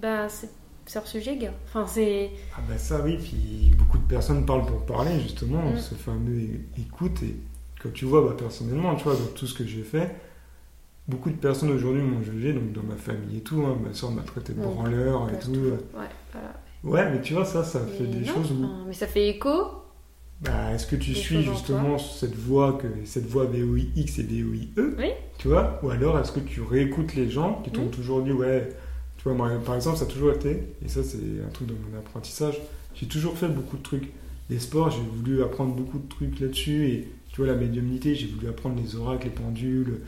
bah 0.00 0.28
c'est 0.28 0.48
hors 0.96 1.06
sujet 1.06 1.36
gars. 1.36 1.52
Enfin 1.66 1.86
c'est. 1.86 2.30
Ah 2.56 2.60
bah 2.66 2.78
ça, 2.78 3.02
oui, 3.04 3.18
puis 3.18 3.70
beaucoup 3.76 3.98
de 3.98 4.06
personnes 4.08 4.46
parlent 4.46 4.64
pour 4.64 4.86
parler, 4.86 5.20
justement, 5.20 5.70
Mm. 5.72 5.78
ce 5.78 5.94
fameux 5.94 6.40
écoute. 6.78 7.22
Et 7.22 7.36
quand 7.82 7.92
tu 7.92 8.06
vois, 8.06 8.22
bah, 8.22 8.34
personnellement, 8.38 8.94
tu 8.96 9.04
vois, 9.04 9.12
dans 9.14 9.26
tout 9.34 9.46
ce 9.46 9.52
que 9.52 9.66
j'ai 9.66 9.82
fait, 9.82 10.14
beaucoup 11.06 11.28
de 11.28 11.36
personnes 11.36 11.70
aujourd'hui 11.70 12.00
m'ont 12.00 12.22
jugé, 12.22 12.54
donc 12.54 12.72
dans 12.72 12.82
ma 12.82 12.96
famille 12.96 13.36
et 13.36 13.40
tout, 13.42 13.62
hein, 13.66 13.76
ma 13.84 13.92
soeur 13.92 14.10
m'a 14.12 14.22
traité 14.22 14.54
de 14.54 14.60
Mm. 14.60 14.62
branleur 14.62 15.28
et 15.28 15.32
Partout. 15.32 15.52
tout. 15.52 15.60
Ouais, 15.60 16.08
voilà. 16.32 16.54
Ouais, 16.84 17.10
mais 17.10 17.20
tu 17.20 17.34
vois, 17.34 17.44
ça, 17.44 17.64
ça 17.64 17.80
fait 17.80 18.04
Mais 18.04 18.20
des 18.20 18.26
non, 18.26 18.34
choses 18.34 18.52
où... 18.52 18.68
Mais 18.86 18.92
ça 18.92 19.06
fait 19.06 19.28
écho. 19.28 19.50
Bah, 20.40 20.72
est-ce 20.72 20.86
que 20.86 20.96
tu 20.96 21.10
Des 21.10 21.16
suis 21.16 21.42
justement 21.42 21.98
cette 21.98 22.36
voix, 22.36 22.78
que, 22.80 22.86
cette 23.04 23.26
voix 23.26 23.44
VOIX 23.46 24.18
et 24.18 24.22
VOIE 24.22 24.68
Oui. 24.76 25.10
Tu 25.38 25.48
vois? 25.48 25.80
Ou 25.82 25.90
alors 25.90 26.18
est-ce 26.18 26.30
que 26.30 26.40
tu 26.40 26.60
réécoutes 26.60 27.14
les 27.14 27.28
gens 27.28 27.60
qui 27.64 27.70
t'ont 27.70 27.88
toujours 27.88 28.22
dit, 28.22 28.32
ouais, 28.32 28.68
tu 29.16 29.24
vois, 29.24 29.34
moi 29.34 29.50
par 29.64 29.74
exemple, 29.74 29.98
ça 29.98 30.04
a 30.04 30.06
toujours 30.06 30.32
été, 30.32 30.62
et 30.84 30.88
ça 30.88 31.02
c'est 31.02 31.18
un 31.44 31.50
truc 31.52 31.66
dans 31.68 31.74
mon 31.74 31.98
apprentissage, 31.98 32.60
j'ai 32.94 33.06
toujours 33.06 33.36
fait 33.36 33.48
beaucoup 33.48 33.76
de 33.76 33.82
trucs. 33.82 34.12
Les 34.48 34.60
sports, 34.60 34.90
j'ai 34.90 35.02
voulu 35.16 35.42
apprendre 35.42 35.74
beaucoup 35.74 35.98
de 35.98 36.08
trucs 36.08 36.38
là-dessus, 36.40 36.88
et 36.88 37.08
tu 37.30 37.40
vois, 37.42 37.46
la 37.52 37.56
médiumnité, 37.56 38.14
j'ai 38.14 38.26
voulu 38.26 38.48
apprendre 38.48 38.80
les 38.80 38.96
oracles, 38.96 39.24
les 39.24 39.32
pendules, 39.32 40.00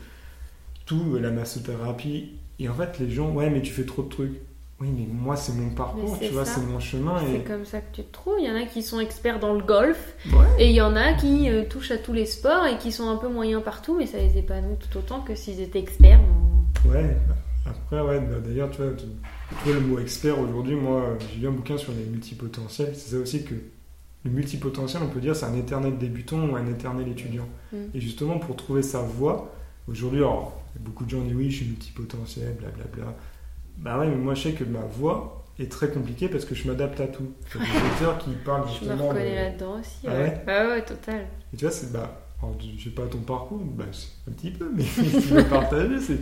tout, 0.85 1.17
la 1.21 1.31
massothérapie. 1.31 2.31
Et 2.59 2.69
en 2.69 2.73
fait, 2.73 2.99
les 2.99 3.09
gens, 3.11 3.31
ouais, 3.31 3.49
mais 3.49 3.61
tu 3.61 3.71
fais 3.71 3.85
trop 3.85 4.01
de 4.03 4.09
trucs. 4.09 4.41
Oui, 4.81 4.89
mais 4.97 5.05
moi, 5.05 5.35
c'est 5.35 5.53
mon 5.53 5.69
parcours, 5.69 6.17
c'est 6.19 6.29
tu 6.29 6.33
vois, 6.33 6.43
c'est 6.43 6.61
mon 6.61 6.79
chemin. 6.79 7.19
C'est 7.19 7.35
Et... 7.35 7.43
comme 7.43 7.65
ça 7.65 7.81
que 7.81 7.95
tu 7.95 8.03
te 8.03 8.11
trouves. 8.11 8.37
Il 8.39 8.47
y 8.47 8.51
en 8.51 8.55
a 8.55 8.65
qui 8.65 8.81
sont 8.81 8.99
experts 8.99 9.39
dans 9.39 9.53
le 9.53 9.61
golf 9.61 10.15
Ouais. 10.33 10.45
et 10.57 10.69
il 10.69 10.75
y 10.75 10.81
en 10.81 10.95
a 10.95 11.13
qui 11.13 11.49
euh, 11.49 11.65
touchent 11.69 11.91
à 11.91 11.99
tous 11.99 12.13
les 12.13 12.25
sports 12.25 12.65
et 12.65 12.77
qui 12.79 12.91
sont 12.91 13.07
un 13.07 13.17
peu 13.17 13.29
moyens 13.29 13.61
partout, 13.63 13.95
mais 13.95 14.07
ça 14.07 14.17
les 14.17 14.39
épanouit 14.39 14.77
tout 14.77 14.97
autant 14.97 15.21
que 15.21 15.35
s'ils 15.35 15.61
étaient 15.61 15.77
experts. 15.77 16.19
Ouais, 16.85 17.15
après, 17.65 18.01
ouais, 18.01 18.19
bah, 18.21 18.37
d'ailleurs, 18.43 18.71
tu 18.71 18.81
vois, 18.81 18.93
tu, 18.93 19.05
tu 19.05 19.69
vois, 19.69 19.73
le 19.75 19.81
mot 19.81 19.99
expert 19.99 20.39
aujourd'hui, 20.39 20.73
moi, 20.75 21.01
euh, 21.01 21.15
j'ai 21.31 21.41
lu 21.41 21.47
un 21.47 21.51
bouquin 21.51 21.77
sur 21.77 21.91
les 21.91 22.03
multipotentiels. 22.05 22.93
C'est 22.95 23.15
ça 23.15 23.21
aussi 23.21 23.43
que 23.43 23.53
le 24.25 24.31
multipotentiel, 24.31 25.03
on 25.03 25.09
peut 25.09 25.19
dire, 25.19 25.35
c'est 25.35 25.45
un 25.45 25.55
éternel 25.55 25.99
débutant 25.99 26.43
ou 26.49 26.55
un 26.55 26.65
éternel 26.65 27.07
étudiant. 27.07 27.47
Mm. 27.71 27.77
Et 27.93 27.99
justement, 28.01 28.39
pour 28.39 28.55
trouver 28.55 28.81
sa 28.81 29.01
voie, 29.01 29.53
aujourd'hui, 29.87 30.21
alors, 30.21 30.59
beaucoup 30.79 31.05
de 31.05 31.09
gens 31.11 31.21
disent 31.21 31.35
oui, 31.35 31.51
je 31.51 31.57
suis 31.57 31.65
multipotentiel, 31.67 32.55
blablabla. 32.59 33.15
Bah 33.81 33.99
ouais, 33.99 34.07
mais 34.07 34.15
moi, 34.15 34.33
je 34.35 34.43
sais 34.43 34.53
que 34.53 34.63
ma 34.63 34.79
voie 34.81 35.43
est 35.59 35.71
très 35.71 35.89
compliquée 35.89 36.27
parce 36.29 36.45
que 36.45 36.55
je 36.55 36.67
m'adapte 36.67 36.99
à 36.99 37.07
tout. 37.07 37.31
Il 37.55 37.61
y 37.61 37.63
a 37.63 37.67
des 37.67 37.95
auteurs 38.05 38.17
qui 38.19 38.31
parlent 38.45 38.63
Je 38.67 38.85
me 38.85 38.95
justement. 38.95 39.13
de- 39.13 39.19
reconnais 39.19 39.35
là-dedans 39.35 39.79
aussi. 39.79 40.07
Ah 40.07 40.13
ouais. 40.13 40.19
ouais 40.19 40.43
Ah 40.47 40.67
ouais, 40.67 40.85
total. 40.85 41.27
et 41.53 41.57
tu 41.57 41.65
vois, 41.65 41.71
c'est 41.73 41.91
bah, 41.91 42.21
alors, 42.41 42.55
je 42.77 42.83
sais 42.83 42.89
pas 42.89 43.05
ton 43.07 43.19
parcours, 43.19 43.59
bah, 43.63 43.85
c'est 43.91 44.09
un 44.29 44.33
petit 44.33 44.51
peu, 44.51 44.71
mais 44.73 44.83
ce 44.83 45.01
que 45.01 45.19
je 45.19 45.35
veux 45.35 45.43
partager, 45.47 45.99
c'est, 45.99 46.17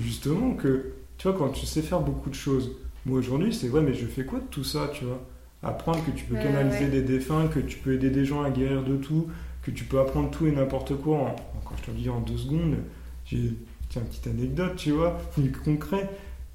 justement 0.00 0.54
que, 0.54 0.94
tu 1.18 1.28
vois, 1.28 1.36
quand 1.36 1.48
tu 1.50 1.66
sais 1.66 1.82
faire 1.82 2.00
beaucoup 2.00 2.30
de 2.30 2.34
choses, 2.34 2.72
moi 3.04 3.18
aujourd'hui, 3.18 3.52
c'est 3.52 3.68
ouais, 3.68 3.80
mais 3.80 3.94
je 3.94 4.06
fais 4.06 4.24
quoi 4.24 4.38
de 4.40 4.46
tout 4.46 4.64
ça, 4.64 4.90
tu 4.92 5.04
vois? 5.04 5.20
Apprendre 5.62 6.04
que 6.04 6.10
tu 6.12 6.24
peux 6.26 6.36
Ouais, 6.36 6.42
canaliser 6.42 6.84
ouais. 6.84 6.90
des 6.90 7.02
défunts, 7.02 7.48
que 7.48 7.60
tu 7.60 7.78
peux 7.78 7.94
aider 7.94 8.10
des 8.10 8.24
gens 8.24 8.42
à 8.42 8.50
guérir 8.50 8.84
de 8.84 8.96
tout, 8.96 9.28
que 9.62 9.70
tu 9.70 9.84
peux 9.84 9.98
apprendre 9.98 10.30
tout 10.30 10.46
et 10.46 10.52
n'importe 10.52 10.94
quoi, 10.96 11.16
en, 11.18 11.36
quand 11.64 11.76
je 11.78 11.82
te 11.84 11.90
le 11.90 11.96
dis 11.96 12.08
en 12.10 12.20
deux 12.20 12.36
secondes, 12.36 12.76
j'ai 13.24 13.54
tiens, 13.88 14.02
une 14.02 14.08
petite 14.08 14.26
anecdote, 14.28 14.76
tu 14.76 14.90
vois, 14.92 15.18
du 15.36 15.50
concret. 15.64 16.08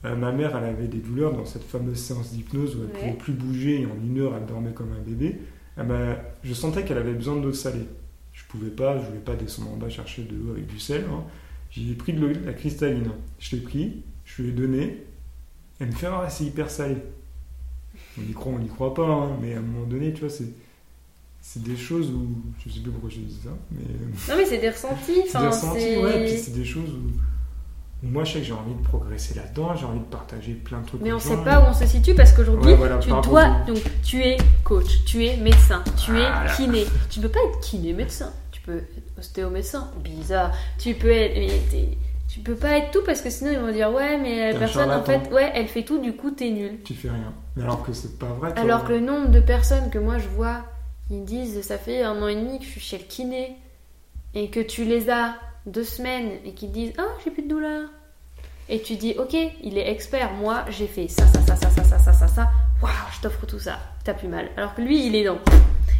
Euh, 0.03 0.15
ma 0.15 0.31
mère, 0.31 0.55
elle 0.57 0.63
avait 0.63 0.87
des 0.87 0.97
douleurs 0.97 1.33
dans 1.33 1.45
cette 1.45 1.63
fameuse 1.63 1.97
séance 1.99 2.31
d'hypnose 2.31 2.75
où 2.75 2.79
elle 2.81 2.85
Ouais. 2.87 2.99
pouvait 3.11 3.17
plus 3.17 3.33
bouger 3.33 3.81
et 3.81 3.85
en 3.85 3.95
une 4.03 4.19
heure, 4.19 4.33
elle 4.35 4.45
dormait 4.47 4.73
comme 4.73 4.91
un 4.93 5.01
bébé. 5.01 5.37
Eh 5.79 5.83
ben, 5.83 6.17
je 6.43 6.53
sentais 6.53 6.83
qu'elle 6.83 6.97
avait 6.97 7.13
besoin 7.13 7.35
d'eau 7.37 7.53
salée. 7.53 7.85
Je 8.33 8.43
pouvais 8.45 8.71
pas, 8.71 8.97
je 8.99 9.05
voulais 9.05 9.19
pas 9.19 9.35
descendre 9.35 9.71
en 9.71 9.77
bas 9.77 9.89
chercher 9.89 10.23
de 10.23 10.35
l'eau 10.35 10.51
avec 10.51 10.65
du 10.67 10.79
sel. 10.79 11.05
hein. 11.11 11.23
J'ai 11.69 11.93
pris 11.93 12.13
de 12.13 12.19
l'eau, 12.19 12.33
la 12.45 12.53
cristalline. 12.53 13.11
Je 13.39 13.55
l'ai 13.55 13.61
pris, 13.61 14.01
je 14.25 14.41
lui 14.41 14.49
ai 14.49 14.53
donné. 14.53 15.03
Elle 15.79 15.87
me 15.87 15.91
fait 15.93 16.07
ah 16.07 16.27
c'est 16.29 16.45
hyper 16.45 16.69
salé. 16.69 16.97
On 18.17 18.21
y 18.29 18.33
croit, 18.33 18.53
on 18.53 18.59
n'y 18.59 18.67
croit 18.69 18.93
pas, 18.93 19.05
hein, 19.07 19.37
mais 19.41 19.53
à 19.53 19.59
un 19.59 19.61
moment 19.61 19.85
donné, 19.85 20.13
tu 20.13 20.21
vois, 20.21 20.29
c'est 20.29 20.51
c'est 21.43 21.63
des 21.63 21.75
choses 21.77 22.11
où 22.11 22.27
je 22.63 22.71
sais 22.71 22.81
plus 22.81 22.91
pourquoi 22.91 23.09
je 23.09 23.17
dis 23.19 23.39
ça, 23.43 23.49
mais 23.71 23.81
euh, 23.83 24.31
Non 24.33 24.37
mais 24.37 24.45
c'est 24.45 24.59
des 24.59 24.69
ressentis. 24.69 25.21
c'est 25.27 25.39
des 25.39 25.47
ressentis, 25.47 25.97
ouais, 25.97 26.25
puis 26.25 26.37
c'est 26.37 26.53
des 26.53 26.65
choses 26.65 26.89
où 26.93 27.09
moi 28.03 28.23
je 28.23 28.33
sais 28.33 28.39
que 28.39 28.45
j'ai 28.45 28.53
envie 28.53 28.73
de 28.73 28.81
progresser 28.81 29.35
là-dedans, 29.35 29.75
j'ai 29.75 29.85
envie 29.85 29.99
de 29.99 30.05
partager 30.05 30.53
plein 30.53 30.79
de 30.81 30.87
trucs. 30.87 31.01
Mais 31.01 31.13
on 31.13 31.19
gens, 31.19 31.29
sait 31.37 31.43
pas 31.43 31.59
où 31.61 31.63
on 31.69 31.73
se 31.73 31.85
situe 31.85 32.15
parce 32.15 32.31
qu'aujourd'hui, 32.33 32.71
Ouais, 32.71 32.77
voilà, 32.77 32.97
tu 32.97 33.09
dois. 33.09 33.49
Donc, 33.67 33.77
tu 34.03 34.23
es 34.23 34.37
coach, 34.63 35.03
tu 35.05 35.25
es 35.25 35.37
médecin, 35.37 35.83
tu 36.03 36.11
Voilà. 36.11 36.45
es 36.51 36.55
kiné. 36.55 36.85
Tu 37.09 37.19
peux 37.19 37.29
pas 37.29 37.39
être 37.49 37.59
kiné 37.61 37.93
médecin. 37.93 38.31
Tu 38.51 38.61
peux 38.61 38.77
être 38.77 39.17
ostéo-médecin. 39.19 39.89
Bizarre. 40.03 40.51
Tu 40.79 40.93
peux 40.95 41.11
être. 41.11 41.35
mais 41.35 41.49
tu 42.27 42.39
peux 42.39 42.55
pas 42.55 42.77
être 42.77 42.91
tout 42.91 43.01
parce 43.05 43.19
que 43.21 43.29
sinon 43.29 43.51
ils 43.51 43.59
vont 43.59 43.71
dire 43.73 43.91
ouais 43.91 44.17
mais 44.17 44.53
la 44.53 44.57
personne 44.57 44.89
en 44.89 45.03
fait 45.03 45.29
ouais 45.33 45.51
elle 45.53 45.67
fait 45.67 45.83
tout 45.83 45.99
du 45.99 46.13
coup 46.13 46.31
t'es 46.31 46.49
nul. 46.49 46.79
Tu 46.85 46.93
fais 46.93 47.09
rien. 47.09 47.33
Mais 47.57 47.63
alors 47.63 47.83
que 47.83 47.91
c'est 47.91 48.17
pas 48.17 48.27
vrai. 48.27 48.53
toi. 48.53 48.63
Alors 48.63 48.85
que 48.85 48.93
le 48.93 49.01
nombre 49.01 49.27
de 49.29 49.41
personnes 49.41 49.89
que 49.89 49.99
moi 49.99 50.17
je 50.17 50.29
vois 50.29 50.61
qui 51.09 51.19
disent 51.19 51.61
ça 51.61 51.77
fait 51.77 52.03
un 52.03 52.21
an 52.21 52.27
et 52.29 52.35
demi 52.35 52.57
que 52.59 52.63
je 52.65 52.69
suis 52.69 52.79
chez 52.79 52.97
le 52.99 53.03
kiné 53.03 53.57
et 54.33 54.49
que 54.49 54.61
tu 54.61 54.85
les 54.85 55.09
as 55.09 55.35
deux 55.65 55.83
semaines 55.83 56.31
et 56.45 56.53
qui 56.53 56.67
disent 56.67 56.93
ah 56.97 57.07
j'ai 57.23 57.31
plus 57.31 57.43
de 57.43 57.49
douleur. 57.49 57.89
Et 58.69 58.81
tu 58.81 58.95
dis 58.95 59.15
ok 59.17 59.35
il 59.63 59.77
est 59.77 59.89
expert 59.91 60.33
moi 60.33 60.65
j'ai 60.69 60.87
fait 60.87 61.07
ça 61.07 61.25
ça 61.27 61.41
ça 61.45 61.55
ça 61.55 61.69
ça 61.69 61.83
ça 61.83 61.99
ça 61.99 62.13
ça 62.13 62.27
ça. 62.27 62.51
Waouh 62.81 62.91
je 63.15 63.21
t'offre 63.21 63.45
tout 63.45 63.59
ça. 63.59 63.79
T'as 64.03 64.13
plus 64.13 64.27
mal. 64.27 64.49
Alors 64.57 64.75
que 64.75 64.81
lui 64.81 65.05
il 65.05 65.15
est 65.15 65.23
dans. 65.23 65.37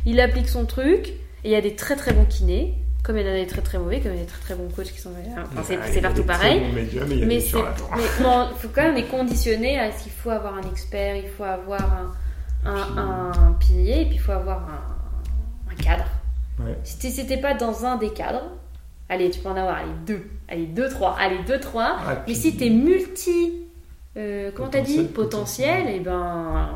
Il 0.06 0.20
applique 0.20 0.50
son 0.50 0.66
truc 0.66 1.10
et 1.10 1.16
il 1.50 1.52
y 1.52 1.56
a 1.56 1.62
des 1.62 1.76
très 1.76 1.96
très 1.96 2.14
bons 2.14 2.26
kinés 2.26 2.76
comme 3.04 3.18
il 3.18 3.26
y 3.26 3.30
en 3.30 3.34
a 3.34 3.36
des 3.36 3.48
très 3.48 3.62
très 3.62 3.80
mauvais 3.80 4.00
comme 4.00 4.12
il 4.12 4.18
y 4.18 4.22
a 4.22 4.24
des 4.24 4.30
très 4.30 4.42
très 4.42 4.56
bons 4.56 4.70
coachs 4.70 4.92
qui 4.92 5.00
sont 5.00 5.12
enfin, 5.38 5.64
c'est 5.64 5.98
a 5.98 6.02
partout 6.02 6.24
pareil. 6.24 6.62
mais 6.74 7.26
mais 7.26 7.36
il 7.38 7.42
faut 7.42 8.70
quand 8.74 8.84
même 8.84 8.96
les 8.96 9.06
conditionner 9.06 9.80
à 9.80 9.92
ce 9.92 10.04
qu'il 10.04 10.12
faut 10.12 10.30
avoir 10.30 10.56
un 10.56 10.70
expert, 10.70 11.16
il 11.16 11.28
faut 11.30 11.44
avoir 11.44 12.12
un, 12.64 12.70
un, 12.70 13.32
un 13.32 13.54
pilier. 13.54 14.02
et 14.02 14.06
puis 14.06 14.16
il 14.16 14.20
faut 14.20 14.32
avoir 14.32 14.60
un, 14.60 15.72
un 15.72 15.76
cadre. 15.84 16.06
Ouais. 16.60 16.78
Si 16.84 17.26
t'es 17.26 17.38
pas 17.38 17.56
dans 17.56 17.86
un 17.86 17.98
des 17.98 18.12
cadres, 18.12 18.44
allez, 19.12 19.30
tu 19.30 19.40
peux 19.42 19.50
en 19.50 19.56
avoir 19.56 19.78
allez, 19.78 19.92
deux, 20.08 20.24
allez, 20.48 20.66
deux, 20.66 20.90
trois, 20.90 21.16
allez, 21.20 21.38
deux, 21.46 21.60
trois. 21.60 21.98
Ah, 22.08 22.24
Mais 22.28 22.34
si 22.34 22.56
t'es 22.58 22.70
multi, 22.70 23.54
euh, 24.18 24.50
comment 24.56 24.70
t'as 24.70 24.82
dit, 24.82 25.04
Potentiel, 25.04 25.88
et 25.90 26.00
ben, 26.00 26.70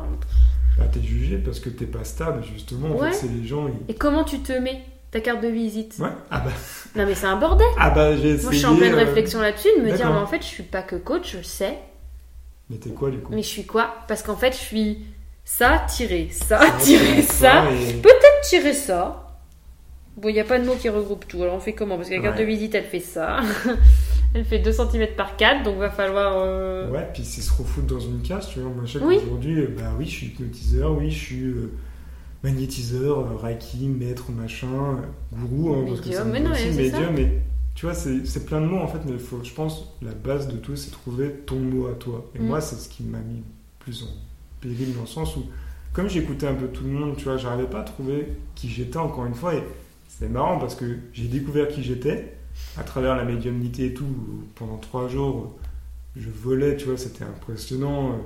Bah, 0.78 0.84
t'es 0.92 1.00
jugé 1.02 1.38
parce 1.38 1.58
que 1.58 1.70
t'es 1.70 1.86
pas 1.86 2.04
stable, 2.04 2.44
justement. 2.44 2.88
En 2.94 2.98
Ouais. 3.00 3.10
fait, 3.10 3.26
c'est 3.26 3.32
les 3.32 3.46
gens. 3.46 3.66
ils- 3.68 3.90
et 3.90 3.96
comment 3.96 4.24
tu 4.24 4.40
te 4.40 4.52
mets 4.52 4.82
ta 5.10 5.20
carte 5.20 5.40
de 5.42 5.48
visite? 5.48 5.96
Ouais. 5.98 6.10
Ah 6.30 6.40
bah, 6.40 6.50
Non 6.94 7.06
mais 7.06 7.14
c'est 7.14 7.26
un 7.26 7.36
bordel. 7.36 7.66
ah 7.78 7.90
bah 7.90 8.14
j'ai 8.16 8.30
essayé. 8.30 8.42
Moi 8.44 8.52
je 8.52 8.56
suis 8.58 8.66
en 8.66 8.76
pleine 8.76 8.92
euh, 8.94 8.96
réflexion 8.98 9.40
là-dessus 9.40 9.68
de 9.78 9.82
me 9.82 9.92
dire 9.96 10.10
mais 10.12 10.18
en 10.18 10.26
fait 10.26 10.42
je 10.42 10.46
suis 10.46 10.62
pas 10.64 10.82
que 10.82 10.96
coach, 10.96 11.32
je 11.32 11.38
le 11.38 11.42
sais, 11.44 11.78
Mais 12.68 12.76
t'es 12.76 12.90
quoi 12.90 13.10
du 13.10 13.18
coup? 13.18 13.32
Mais 13.34 13.42
je 13.42 13.48
suis 13.48 13.64
quoi? 13.64 13.94
Parce 14.08 14.22
qu'en 14.22 14.36
fait 14.36 14.52
je 14.52 14.58
suis 14.58 15.06
ça 15.44 15.84
tiré 15.88 16.28
ça 16.32 16.60
c'est 16.80 17.22
ça, 17.22 17.64
et- 17.70 17.94
peut-être 17.94 18.40
tirer 18.42 18.72
ça. 18.74 19.25
Bon, 20.16 20.28
il 20.30 20.32
n'y 20.32 20.40
a 20.40 20.44
pas 20.44 20.58
de 20.58 20.64
mot 20.64 20.74
qui 20.76 20.88
regroupe 20.88 21.26
tout. 21.28 21.42
Alors 21.42 21.54
on 21.56 21.60
fait 21.60 21.74
comment? 21.74 21.96
Parce 21.96 22.08
que 22.08 22.14
la 22.14 22.20
carte 22.22 22.36
Ouais. 22.38 22.44
de 22.44 22.48
visite 22.48 22.74
elle 22.74 22.84
fait 22.84 23.00
ça. 23.00 23.40
elle 24.34 24.44
fait 24.44 24.58
2 24.60 24.72
cm 24.72 25.08
par 25.16 25.36
4 25.36 25.62
donc 25.62 25.76
va 25.76 25.90
falloir. 25.90 26.34
euh, 26.38 26.90
Ouais, 26.90 27.06
puis 27.12 27.24
c'est 27.24 27.42
se 27.42 27.52
refoutre 27.52 27.86
dans 27.86 28.00
une 28.00 28.22
case, 28.22 28.48
tu 28.48 28.60
vois. 28.60 28.70
Moi, 28.70 28.84
je 28.86 28.98
sais 28.98 29.04
Oui. 29.04 29.18
qu'aujourd'hui, 29.20 29.60
euh, 29.60 29.68
bah 29.76 29.92
oui, 29.98 30.06
je 30.06 30.10
suis 30.10 30.26
hypnotiseur, 30.28 30.96
oui, 30.96 31.10
je 31.10 31.18
suis 31.18 31.42
euh, 31.44 31.70
magnétiseur, 32.42 33.18
euh, 33.18 33.36
reiki, 33.36 33.86
maître, 33.88 34.30
machin, 34.30 34.68
euh, 34.68 35.36
gourou, 35.36 35.74
hein, 35.74 35.84
parce 35.88 36.00
que 36.00 36.24
me 36.24 36.32
mais 36.32 36.40
non, 36.40 36.50
aussi, 36.52 36.66
mais 36.68 36.72
c'est 36.72 36.82
médium, 36.92 37.14
mais 37.14 37.42
tu 37.74 37.86
vois, 37.86 37.94
c'est 37.94 38.24
c'est 38.26 38.46
plein 38.46 38.60
de 38.60 38.66
mots 38.66 38.78
en 38.80 38.86
fait, 38.88 39.00
mais 39.06 39.18
faut, 39.18 39.40
je 39.42 39.52
pense, 39.52 39.92
la 40.02 40.12
base 40.12 40.48
de 40.48 40.56
tout, 40.56 40.76
c'est 40.76 40.90
trouver 40.90 41.30
ton 41.46 41.56
mot 41.56 41.88
à 41.88 41.92
toi. 41.94 42.24
Et 42.34 42.38
Mm. 42.38 42.46
moi, 42.46 42.60
c'est 42.60 42.76
ce 42.76 42.88
qui 42.88 43.02
m'a 43.02 43.18
mis 43.18 43.42
plus 43.80 44.02
en 44.02 44.06
péril 44.60 44.94
dans 44.94 45.02
le 45.02 45.06
sens 45.06 45.36
où, 45.36 45.44
comme 45.92 46.08
j'écoutais 46.08 46.46
un 46.46 46.54
peu 46.54 46.68
tout 46.68 46.84
le 46.84 46.90
monde, 46.90 47.16
tu 47.16 47.24
vois, 47.24 47.36
j'arrivais 47.36 47.68
pas 47.68 47.80
à 47.80 47.84
trouver 47.84 48.28
qui 48.54 48.68
j'étais 48.70 48.96
encore 48.98 49.26
une 49.26 49.34
fois, 49.34 49.54
et 49.54 49.62
c'est 50.18 50.28
marrant 50.28 50.58
parce 50.58 50.74
que 50.74 50.96
j'ai 51.12 51.28
découvert 51.28 51.68
qui 51.68 51.82
j'étais 51.82 52.36
à 52.78 52.82
travers 52.82 53.16
la 53.16 53.24
médiumnité 53.24 53.86
et 53.86 53.94
tout. 53.94 54.06
Pendant 54.54 54.78
trois 54.78 55.08
jours, 55.08 55.56
je 56.16 56.28
volais, 56.30 56.76
tu 56.76 56.86
vois, 56.86 56.96
c'était 56.96 57.24
impressionnant. 57.24 58.18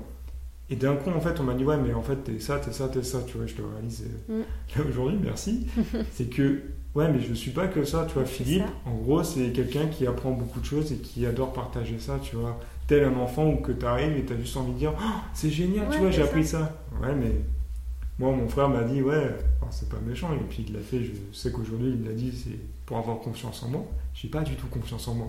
Et 0.73 0.77
d'un 0.77 0.95
coup, 0.95 1.11
en 1.11 1.21
fait, 1.21 1.41
on 1.41 1.43
m'a 1.43 1.55
dit, 1.55 1.65
ouais, 1.65 1.77
mais 1.79 1.93
en 1.93 2.03
fait, 2.03 2.15
t'es 2.23 2.39
ça, 2.39 2.59
t'es 2.61 2.71
ça, 2.71 2.89
t'es 2.89 3.03
ça, 3.03 3.19
tu 3.27 3.37
vois, 3.39 3.47
je 3.47 3.57
le 3.57 3.65
réalise 3.67 4.05
euh, 4.31 4.41
Mm. 4.41 4.45
là 4.79 4.85
aujourd'hui, 4.89 5.19
merci. 5.21 5.67
c'est 6.13 6.31
que, 6.31 6.63
ouais, 6.95 7.11
mais 7.11 7.21
je 7.21 7.35
suis 7.35 7.51
pas 7.51 7.67
que 7.67 7.83
ça, 7.85 8.07
tu 8.07 8.15
vois, 8.15 8.25
Philippe, 8.25 8.63
en 8.87 8.95
gros, 8.95 9.25
c'est 9.25 9.51
quelqu'un 9.51 9.89
qui 9.89 10.07
apprend 10.07 10.31
beaucoup 10.31 10.61
de 10.61 10.65
choses 10.65 10.93
et 10.93 10.97
qui 10.99 11.27
adore 11.27 11.53
partager 11.53 11.99
ça, 11.99 12.21
tu 12.23 12.37
vois. 12.37 12.57
Tel 12.87 13.03
un 13.03 13.17
enfant 13.17 13.49
où 13.49 13.57
que 13.57 13.73
t'arrives 13.73 14.17
et 14.17 14.25
t'as 14.25 14.37
juste 14.37 14.57
envie 14.57 14.73
de 14.75 14.79
dire, 14.79 14.93
Oh, 14.97 15.21
c'est 15.35 15.51
génial, 15.51 15.89
tu 15.91 15.99
vois, 15.99 16.13
j'ai 16.13 16.23
appris 16.23 16.45
ça. 16.47 16.81
Ouais, 17.03 17.15
mais 17.17 17.33
moi, 18.21 18.33
mon 18.33 18.49
frère 18.49 18.69
m'a 18.69 18.85
dit, 18.85 19.01
ouais, 19.01 19.15
alors, 19.15 19.71
c'est 19.71 19.89
pas 19.89 19.97
méchant, 20.07 20.35
et 20.35 20.45
puis 20.49 20.67
il 20.69 20.75
l'a 20.75 20.81
fait, 20.81 21.03
je 21.03 21.13
sais 21.33 21.51
qu'aujourd'hui, 21.51 21.95
il 21.99 22.05
l'a 22.07 22.13
dit, 22.13 22.31
c'est 22.37 22.59
pour 22.85 22.99
avoir 22.99 23.19
confiance 23.19 23.63
en 23.63 23.69
moi. 23.69 23.87
J'ai 24.13 24.29
pas 24.29 24.43
du 24.43 24.57
tout 24.57 24.67
confiance 24.67 25.09
en 25.09 25.15
moi. 25.15 25.27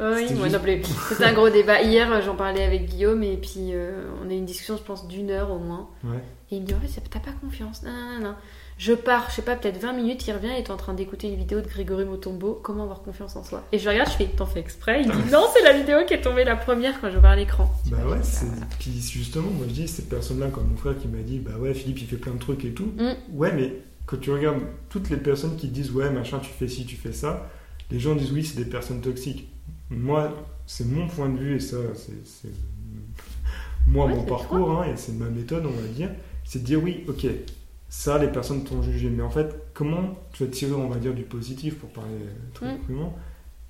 Oui, 0.00 0.34
moi 0.34 0.48
non 0.48 0.58
plus. 0.60 0.82
C'était 1.08 1.24
un 1.24 1.32
gros 1.34 1.50
débat. 1.50 1.82
Hier, 1.82 2.10
euh, 2.10 2.22
j'en 2.22 2.34
parlais 2.34 2.64
avec 2.64 2.86
Guillaume 2.86 3.22
et 3.22 3.36
puis 3.36 3.74
euh, 3.74 4.06
on 4.24 4.30
a 4.30 4.32
eu 4.32 4.38
une 4.38 4.46
discussion, 4.46 4.76
je 4.76 4.82
pense, 4.82 5.06
d'une 5.06 5.30
heure 5.30 5.50
au 5.50 5.58
moins. 5.58 5.90
Ouais. 6.04 6.22
Et 6.50 6.56
il 6.56 6.62
me 6.62 6.66
dit, 6.66 6.74
en 6.74 6.80
fait, 6.80 7.00
t'as 7.10 7.20
pas 7.20 7.32
confiance. 7.32 7.82
Non, 7.82 7.92
non, 7.92 8.28
non. 8.28 8.34
Je 8.82 8.94
pars, 8.94 9.30
je 9.30 9.36
sais 9.36 9.42
pas, 9.42 9.54
peut-être 9.54 9.80
20 9.80 9.92
minutes, 9.92 10.26
il 10.26 10.32
revient 10.32 10.48
et 10.48 10.58
est 10.58 10.70
en 10.72 10.76
train 10.76 10.92
d'écouter 10.92 11.28
une 11.28 11.36
vidéo 11.36 11.60
de 11.60 11.68
Grégory 11.68 12.04
Motombo, 12.04 12.58
comment 12.60 12.82
avoir 12.82 13.02
confiance 13.02 13.36
en 13.36 13.44
soi. 13.44 13.62
Et 13.70 13.78
je 13.78 13.88
regarde, 13.88 14.10
je 14.10 14.16
fais, 14.16 14.26
t'en 14.26 14.44
fais 14.44 14.58
exprès 14.58 15.02
Il 15.04 15.06
dit, 15.08 15.18
non, 15.30 15.44
c'est 15.54 15.62
la 15.62 15.78
vidéo 15.78 15.98
qui 16.04 16.14
est 16.14 16.20
tombée 16.20 16.42
la 16.42 16.56
première 16.56 17.00
quand 17.00 17.08
je 17.08 17.18
vois 17.18 17.36
l'écran. 17.36 17.72
Bah 17.86 17.98
ouais, 18.08 18.18
c'est... 18.22 18.46
voilà. 18.46 18.66
Puis 18.80 18.90
justement, 19.00 19.50
moi 19.50 19.66
je 19.68 19.72
dis, 19.72 19.86
cette 19.86 20.08
personne-là, 20.08 20.48
comme 20.48 20.66
mon 20.68 20.76
frère 20.76 20.98
qui 20.98 21.06
m'a 21.06 21.22
dit, 21.22 21.38
bah 21.38 21.52
ouais, 21.60 21.74
Philippe 21.74 22.00
il 22.00 22.08
fait 22.08 22.16
plein 22.16 22.32
de 22.32 22.40
trucs 22.40 22.64
et 22.64 22.72
tout. 22.72 22.92
Mm. 22.98 23.12
Ouais, 23.34 23.52
mais 23.52 23.72
quand 24.06 24.16
tu 24.16 24.32
regardes 24.32 24.62
toutes 24.88 25.10
les 25.10 25.16
personnes 25.16 25.54
qui 25.56 25.68
disent, 25.68 25.92
ouais, 25.92 26.10
machin, 26.10 26.40
tu 26.40 26.50
fais 26.50 26.66
ci, 26.66 26.84
tu 26.84 26.96
fais 26.96 27.12
ça, 27.12 27.48
les 27.92 28.00
gens 28.00 28.16
disent, 28.16 28.32
oui, 28.32 28.44
c'est 28.44 28.56
des 28.56 28.68
personnes 28.68 29.00
toxiques. 29.00 29.48
Moi, 29.90 30.32
c'est 30.66 30.88
mon 30.88 31.06
point 31.06 31.28
de 31.28 31.38
vue 31.38 31.54
et 31.54 31.60
ça, 31.60 31.76
c'est. 31.94 32.48
Moi, 33.86 34.06
Ouais, 34.06 34.14
mon 34.14 34.24
parcours, 34.24 34.80
hein, 34.80 34.86
et 34.92 34.96
c'est 34.96 35.12
ma 35.12 35.28
méthode, 35.28 35.66
on 35.66 35.70
va 35.70 35.86
dire, 35.86 36.10
c'est 36.44 36.60
de 36.60 36.64
dire, 36.64 36.82
oui, 36.82 37.04
ok, 37.06 37.26
ça, 37.94 38.16
les 38.16 38.28
personnes 38.28 38.64
t'ont 38.64 38.80
jugé, 38.82 39.10
mais 39.10 39.22
en 39.22 39.28
fait, 39.28 39.54
comment 39.74 40.14
tu 40.32 40.44
vas 40.44 40.50
tirer, 40.50 40.72
on 40.72 40.88
va 40.88 40.96
dire, 40.96 41.12
du 41.12 41.24
positif 41.24 41.78
pour 41.78 41.90
parler 41.90 42.10
très 42.54 42.74
Mm. 42.74 42.78
crûment 42.84 43.14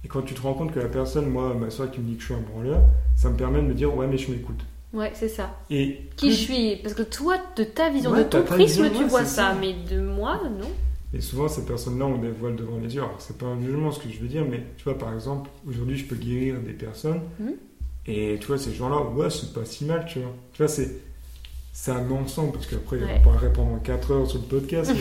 et 0.04 0.08
quand 0.08 0.22
tu 0.22 0.32
te 0.34 0.40
rends 0.40 0.54
compte 0.54 0.72
que 0.72 0.78
la 0.78 0.86
personne, 0.88 1.26
moi, 1.28 1.54
ma 1.54 1.70
soeur 1.70 1.90
qui 1.90 2.00
me 2.00 2.06
dit 2.06 2.14
que 2.14 2.20
je 2.20 2.26
suis 2.26 2.34
un 2.34 2.38
branleur, 2.40 2.80
ça 3.16 3.30
me 3.30 3.36
permet 3.36 3.60
de 3.60 3.66
me 3.66 3.74
dire, 3.74 3.92
ouais, 3.96 4.06
mais 4.06 4.16
je 4.18 4.30
m'écoute. 4.30 4.60
Ouais, 4.92 5.10
c'est 5.14 5.28
ça. 5.28 5.58
Et 5.70 6.02
Qui 6.16 6.26
plus- 6.26 6.34
je 6.36 6.40
suis? 6.40 6.76
Parce 6.76 6.94
que 6.94 7.02
toi, 7.02 7.36
de 7.56 7.64
ta 7.64 7.90
vision, 7.90 8.12
Ouais, 8.12 8.18
de 8.24 8.28
ton 8.28 8.42
prisme, 8.42 8.62
vision, 8.84 8.90
tu 8.90 8.98
ouais, 8.98 9.04
vois 9.08 9.24
ça, 9.24 9.52
ça. 9.52 9.56
mais 9.60 9.74
de 9.90 10.00
moi, 10.00 10.40
non. 10.60 10.68
Et 11.14 11.20
souvent, 11.20 11.48
ces 11.48 11.64
personnes-là 11.64 12.06
ont 12.06 12.18
des 12.18 12.30
voiles 12.30 12.54
devant 12.56 12.78
les 12.78 12.94
yeux. 12.94 13.02
Alors, 13.02 13.16
c'est 13.20 13.36
pas 13.38 13.46
un 13.46 13.60
jugement 13.60 13.90
ce 13.90 13.98
que 14.00 14.08
je 14.08 14.18
veux 14.20 14.28
dire, 14.28 14.44
mais 14.48 14.62
tu 14.76 14.84
vois, 14.84 14.96
par 14.98 15.12
exemple, 15.14 15.50
aujourd'hui, 15.68 15.96
je 15.98 16.06
peux 16.06 16.16
guérir 16.16 16.60
des 16.60 16.72
personnes. 16.74 17.20
Mhm. 17.40 17.54
Et 18.06 18.38
tu 18.40 18.46
vois, 18.46 18.58
ces 18.58 18.72
gens-là, 18.72 19.02
ouais, 19.02 19.30
c'est 19.30 19.52
pas 19.52 19.64
si 19.64 19.84
mal, 19.84 20.04
tu 20.08 20.20
vois. 20.20 20.32
Tu 20.52 20.58
vois, 20.62 20.68
c'est, 20.68 20.90
c'est 21.72 21.90
un 21.90 22.10
ensemble, 22.10 22.52
parce 22.52 22.66
qu'après, 22.66 22.98
Ouais. 22.98 23.20
on 23.20 23.24
parlerait 23.24 23.52
pendant 23.52 23.78
4 23.78 24.10
heures 24.12 24.26
sur 24.30 24.38
le 24.40 24.44
podcast, 24.44 24.92
mais 24.94 25.00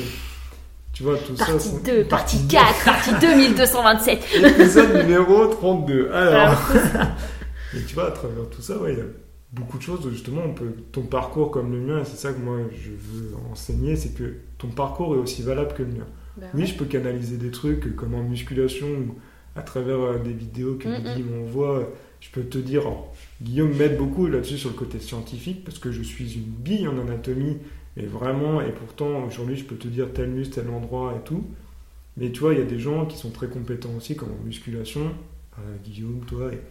tu 0.94 1.04
vois, 1.04 1.18
tout 1.18 1.36
ça. 1.36 1.46
Partie 1.46 1.68
c'est- 1.70 1.86
2, 1.86 2.04
partie 2.06 2.38
2, 2.40 2.48
4, 2.48 2.86
partie 2.86 3.12
2227. 3.22 4.20
Épisode 4.44 4.96
numéro 5.04 5.48
32. 5.48 6.12
Alors. 6.12 6.58
Et 7.76 7.82
tu 7.84 7.94
vois, 7.96 8.08
à 8.08 8.12
travers 8.12 8.50
tout 8.50 8.62
ça, 8.62 8.78
ouais, 8.80 8.94
il 8.94 8.98
y 9.00 9.02
a 9.02 9.06
beaucoup 9.54 9.78
de 9.78 9.84
choses 9.84 10.06
où 10.06 10.10
justement, 10.12 10.42
on 10.46 10.54
peut, 10.54 10.74
ton 10.92 11.04
parcours 11.04 11.52
comme 11.52 11.72
le 11.72 11.80
mien, 11.80 12.04
c'est 12.04 12.18
ça 12.18 12.34
que 12.34 12.40
moi 12.40 12.58
je 12.72 12.90
veux 12.90 13.32
enseigner, 13.52 13.96
c'est 13.96 14.14
que 14.14 14.36
ton 14.58 14.68
parcours 14.68 15.16
est 15.16 15.20
aussi 15.20 15.42
valable 15.42 15.74
que 15.74 15.84
le 15.84 15.90
mien. 15.90 16.06
bah 16.38 16.48
Oui, 16.54 16.62
ouais. 16.62 16.68
je 16.68 16.76
peux 16.76 16.86
canaliser 16.86 17.38
des 17.38 17.52
trucs 17.52 17.96
comme 17.96 18.14
en 18.16 18.24
musculation 18.24 18.88
ou 18.88 19.16
à 19.56 19.62
travers 19.62 20.00
euh, 20.00 20.18
des 20.20 20.34
vidéos 20.34 20.76
que 20.76 20.88
Mm, 20.90 21.16
Guy 21.16 21.24
m'envoie. 21.24 21.88
Je 22.22 22.30
peux 22.30 22.44
te 22.44 22.58
dire, 22.58 22.84
Guillaume 23.42 23.76
m'aide 23.76 23.98
beaucoup 23.98 24.28
là-dessus 24.28 24.58
sur 24.58 24.70
le 24.70 24.76
côté 24.76 25.00
scientifique 25.00 25.66
parce 25.66 25.80
que 25.80 25.92
je 25.92 26.02
suis 26.02 26.36
une 26.36 26.44
bille 26.44 26.88
en 26.88 26.98
anatomie, 26.98 27.58
et 27.98 28.06
vraiment, 28.06 28.62
et 28.62 28.72
pourtant 28.72 29.26
aujourd'hui 29.26 29.58
je 29.58 29.66
peux 29.66 29.76
te 29.76 29.88
dire 29.88 30.14
tel 30.14 30.30
muscle, 30.30 30.56
tel 30.56 30.70
endroit 30.70 31.16
et 31.18 31.28
tout. 31.28 31.44
Mais 32.18 32.32
tu 32.32 32.42
vois, 32.42 32.54
il 32.54 32.60
y 32.60 32.62
a 32.62 32.66
des 32.66 32.80
gens 32.80 33.06
qui 33.06 33.18
sont 33.18 33.32
très 33.32 33.48
compétents 33.48 33.94
aussi, 33.98 34.16
comme 34.16 34.30
en 34.30 34.46
musculation, 34.46 35.12
euh, 35.60 35.62
Guillaume, 35.84 36.24
toi, 36.26 36.54
et 36.54 36.62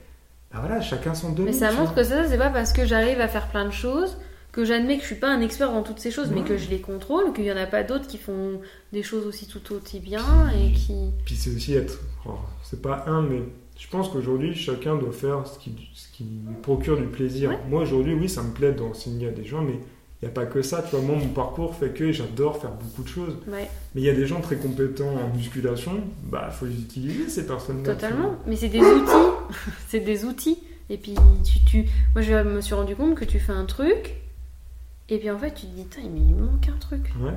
bah 0.52 0.60
voilà, 0.60 0.80
chacun 0.80 1.14
son 1.14 1.32
domaine. 1.32 1.52
Mais 1.52 1.58
ça 1.58 1.72
montre 1.72 1.94
que 1.94 2.04
ça, 2.04 2.26
c'est 2.26 2.38
pas 2.38 2.50
parce 2.50 2.72
que 2.72 2.86
j'arrive 2.86 3.20
à 3.20 3.28
faire 3.28 3.48
plein 3.48 3.66
de 3.66 3.72
choses 3.72 4.16
que 4.52 4.64
j'admets 4.64 4.96
que 4.96 5.02
je 5.02 5.06
suis 5.06 5.16
pas 5.16 5.28
un 5.28 5.40
expert 5.40 5.70
dans 5.70 5.82
toutes 5.82 6.00
ces 6.00 6.10
choses, 6.10 6.30
mais 6.30 6.42
que 6.42 6.56
je 6.56 6.68
les 6.70 6.80
contrôle, 6.80 7.32
qu'il 7.32 7.44
y 7.44 7.52
en 7.52 7.56
a 7.56 7.66
pas 7.66 7.84
d'autres 7.84 8.06
qui 8.06 8.18
font 8.18 8.60
des 8.92 9.02
choses 9.02 9.26
aussi 9.26 9.46
tout 9.46 9.74
aussi 9.74 10.00
bien 10.00 10.50
et 10.50 10.72
qui. 10.72 10.94
Puis 11.24 11.36
c'est 11.36 11.54
aussi 11.54 11.74
être. 11.74 12.00
oh, 12.26 12.38
c'est 12.62 12.82
pas 12.82 13.04
un, 13.06 13.22
mais 13.22 13.42
je 13.81 13.88
pense 13.88 14.11
qu'aujourd'hui, 14.11 14.55
chacun 14.55 14.95
doit 14.95 15.11
faire 15.11 15.47
ce 15.47 15.59
qui, 15.59 15.73
ce 15.95 16.12
qui 16.12 16.25
lui 16.25 16.55
procure 16.62 16.99
du 16.99 17.07
plaisir. 17.07 17.49
Ouais. 17.49 17.59
Moi, 17.71 17.81
aujourd'hui, 17.81 18.12
oui, 18.12 18.29
ça 18.29 18.43
me 18.43 18.53
plaît 18.53 18.73
d'enseigner 18.73 19.29
à 19.29 19.31
des 19.31 19.47
gens, 19.47 19.62
mais 19.62 19.73
il 19.73 20.27
n'y 20.27 20.29
a 20.29 20.33
pas 20.33 20.45
que 20.45 20.61
ça. 20.61 20.83
Tu 20.83 20.95
vois, 20.95 21.01
moi, 21.01 21.16
mon 21.16 21.31
parcours 21.31 21.75
fait 21.75 21.88
que 21.88 22.12
j'adore 22.12 22.61
faire 22.61 22.73
beaucoup 22.73 23.03
de 23.03 23.09
choses. 23.09 23.38
Ouais, 23.49 23.71
Mais 23.95 24.03
il 24.03 24.05
y 24.05 24.11
a 24.11 24.14
des 24.14 24.27
gens 24.27 24.43
très 24.43 24.57
compétents 24.57 25.14
en 25.14 25.35
musculation, 25.35 25.93
bah, 26.25 26.51
faut 26.51 26.66
les 26.66 26.79
utiliser, 26.79 27.31
ces 27.31 27.47
personnes-là. 27.47 27.95
totalement. 27.95 28.37
Mais 28.47 28.55
c'est 28.55 28.69
des 28.69 28.81
outils. 28.81 29.49
c'est 29.88 30.01
des 30.01 30.27
outils. 30.27 30.59
Et 30.90 30.99
puis, 30.99 31.14
tu, 31.43 31.61
tu... 31.64 31.88
moi, 32.14 32.21
je 32.21 32.35
me 32.35 32.61
suis 32.61 32.75
rendu 32.75 32.95
compte 32.95 33.14
que 33.14 33.25
tu 33.25 33.40
fais 33.40 33.53
un 33.53 33.64
truc, 33.64 34.16
et 35.09 35.16
puis 35.19 35.31
en 35.31 35.38
fait, 35.38 35.55
tu 35.55 35.66
te 35.66 35.73
dis, 35.73 35.87
mais 35.97 36.21
il 36.21 36.35
me 36.35 36.45
manque 36.45 36.69
un 36.69 36.79
truc. 36.79 37.11
Ouais. 37.19 37.33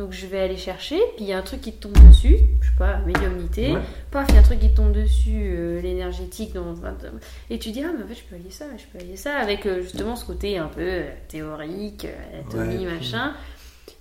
Donc, 0.00 0.12
je 0.12 0.26
vais 0.26 0.40
aller 0.40 0.56
chercher, 0.56 0.96
puis 1.16 1.26
il 1.26 1.28
y 1.28 1.34
a 1.34 1.36
un 1.36 1.42
truc 1.42 1.60
qui 1.60 1.74
te 1.74 1.82
tombe 1.86 2.08
dessus, 2.08 2.38
je 2.62 2.66
sais 2.68 2.76
pas, 2.78 3.00
médiumnité. 3.00 3.74
Ouais. 3.74 3.80
Paf, 4.10 4.24
il 4.30 4.34
y 4.34 4.38
a 4.38 4.40
un 4.40 4.42
truc 4.42 4.58
qui 4.58 4.70
te 4.70 4.76
tombe 4.76 4.92
dessus, 4.92 5.52
euh, 5.54 5.78
l'énergétique. 5.82 6.54
Dans... 6.54 6.74
Et 7.50 7.58
tu 7.58 7.70
dis, 7.70 7.82
ah, 7.84 7.90
mais 7.94 8.02
en 8.02 8.08
fait, 8.08 8.14
je 8.14 8.22
peux 8.22 8.34
allier 8.36 8.50
ça, 8.50 8.64
je 8.78 8.84
peux 8.90 8.98
allier 9.04 9.16
ça, 9.16 9.36
avec 9.36 9.66
euh, 9.66 9.82
justement 9.82 10.16
ce 10.16 10.24
côté 10.24 10.56
un 10.56 10.68
peu 10.68 10.80
euh, 10.80 11.10
théorique, 11.28 12.06
anatomie, 12.32 12.86
Ouais, 12.86 12.94
machin. 12.94 13.34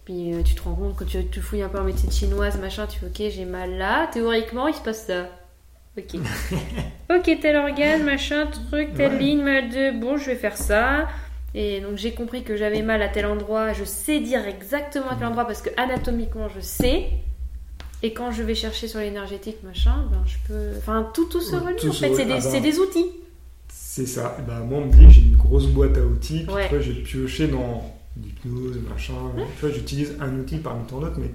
Puis 0.06 0.32
tu 0.46 0.56
te 0.56 0.62
rends 0.62 0.74
compte, 0.74 0.96
quand 0.96 1.04
tu, 1.06 1.26
tu 1.28 1.42
fouilles 1.42 1.64
un 1.64 1.68
peu 1.70 1.80
en 1.80 1.84
médecine 1.84 2.12
chinoise, 2.12 2.58
machin, 2.62 2.88
tu 2.88 2.98
fais, 3.00 3.08
ok, 3.08 3.32
j'ai 3.34 3.44
mal 3.44 3.72
là, 3.78 4.08
théoriquement, 4.08 4.70
il 4.70 4.76
se 4.76 4.82
passe 4.82 5.06
ça. 5.06 5.28
Ok. 5.98 6.16
ok, 7.10 7.38
tel 7.42 7.58
organe, 7.58 8.04
machin, 8.06 8.48
truc, 8.72 8.94
telle 8.96 9.12
Ouais. 9.16 9.20
ligne, 9.20 9.42
mal 9.44 9.68
de. 9.70 10.00
Bon, 10.00 10.16
je 10.16 10.28
vais 10.28 10.36
faire 10.38 10.56
ça. 10.56 11.10
Et 11.56 11.82
donc 11.82 11.98
j'ai 11.98 12.14
compris 12.14 12.44
que 12.44 12.56
j'avais 12.56 12.82
mal 12.82 13.02
à 13.02 13.08
tel 13.10 13.26
endroit, 13.26 13.74
je 13.74 13.84
sais 13.84 14.20
dire 14.20 14.46
exactement 14.48 15.10
à 15.10 15.16
quel 15.16 15.26
endroit 15.28 15.46
parce 15.46 15.62
que 15.62 15.70
anatomiquement 15.78 16.48
je 16.50 16.60
sais. 16.60 17.10
Et 18.02 18.14
quand 18.14 18.32
je 18.32 18.44
vais 18.44 18.56
chercher 18.56 18.88
sur 18.88 19.00
l'énergétique, 19.00 19.58
machin, 19.64 20.06
ben 20.12 20.24
je 20.26 20.38
peux. 20.48 20.78
Enfin, 20.78 21.10
tout, 21.14 21.26
tout 21.26 21.42
se 21.42 21.56
relie 21.56 21.76
tout 21.76 21.90
en 21.90 21.92
se 21.92 22.06
fait, 22.06 22.16
c'est 22.16 22.26
des, 22.26 22.32
Ah 22.34 22.52
ben. 22.54 22.62
des 22.62 22.80
outils. 22.80 23.08
C'est 23.68 24.06
ça. 24.06 24.38
Et 24.40 24.44
bah, 24.44 24.60
moi, 24.60 24.80
on 24.80 24.86
me 24.86 24.92
dit 24.94 25.06
que 25.06 25.12
j'ai 25.12 25.22
une 25.22 25.36
grosse 25.36 25.66
boîte 25.68 25.98
à 25.98 26.02
outils, 26.06 26.46
puis 26.46 26.54
Ouais. 26.56 26.70
j'ai 26.82 26.94
pioché 26.94 27.48
dans 27.48 27.94
l'hypnose, 28.16 28.80
machin. 28.90 29.14
Tu 29.36 29.66
vois, 29.66 29.72
j'utilise 29.76 30.16
un 30.22 30.34
outil 30.40 30.60
parmi 30.60 30.86
tant 30.86 31.00
d'autres, 31.02 31.20
mais 31.20 31.32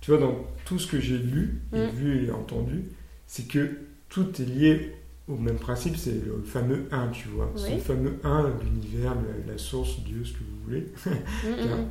tu 0.00 0.10
vois, 0.12 0.20
dans 0.20 0.36
tout 0.64 0.78
ce 0.78 0.86
que 0.86 1.00
j'ai 1.00 1.18
lu, 1.18 1.60
et 1.74 1.78
Mm. 1.78 1.88
vu 1.90 2.26
et 2.26 2.30
entendu, 2.30 2.84
c'est 3.26 3.46
que 3.46 3.78
tout 4.08 4.40
est 4.40 4.46
lié 4.46 4.92
au 5.30 5.36
même 5.36 5.56
principe, 5.56 5.96
c'est 5.96 6.24
le 6.24 6.42
fameux 6.44 6.86
1, 6.90 7.08
tu 7.08 7.28
vois. 7.28 7.52
C'est 7.56 7.74
le 7.74 7.80
fameux 7.80 8.18
1, 8.24 8.52
l'univers, 8.62 9.14
la, 9.46 9.58
source, 9.58 10.00
Dieu, 10.00 10.24
ce 10.24 10.32
que 10.32 10.38
vous 10.38 10.64
voulez. 10.64 10.92
Mm, 11.06 11.10
mm, 11.48 11.80
mm. 11.82 11.86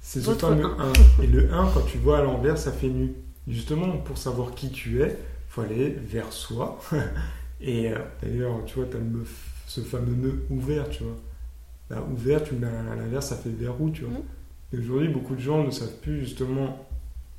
C'est 0.00 0.20
ce 0.20 0.30
fameux 0.32 0.64
un. 0.64 0.92
1. 1.20 1.22
Et 1.22 1.26
le 1.26 1.52
1, 1.52 1.70
quand 1.74 1.82
tu 1.86 1.98
vois 1.98 2.18
à 2.18 2.22
l'envers, 2.22 2.56
ça 2.58 2.72
fait 2.72 2.88
nu. 2.88 3.12
Justement, 3.48 3.96
pour 3.98 4.18
savoir 4.18 4.54
qui 4.54 4.70
tu 4.70 5.02
es, 5.02 5.16
faut 5.48 5.62
aller 5.62 5.90
vers 5.90 6.32
soi. 6.32 6.80
Et 7.60 7.90
euh, 7.90 7.98
d'ailleurs, 8.22 8.64
tu 8.66 8.76
vois, 8.76 8.86
tu 8.90 8.96
as 8.96 9.00
ce 9.66 9.80
fameux 9.80 10.14
nœud 10.14 10.44
ouvert, 10.50 10.88
tu 10.88 11.02
vois. 11.04 11.16
Bah, 11.88 12.06
ouvert, 12.12 12.42
tu 12.42 12.54
le 12.54 12.60
mets 12.60 12.66
à 12.66 12.96
l'inverse, 12.96 13.28
ça 13.28 13.36
fait 13.36 13.50
verrou, 13.50 13.90
tu 13.90 14.02
vois. 14.02 14.18
Et 14.72 14.78
aujourd'hui, 14.78 15.08
beaucoup 15.08 15.34
de 15.34 15.40
gens 15.40 15.64
ne 15.64 15.70
savent 15.70 15.96
plus 16.02 16.20
justement 16.20 16.86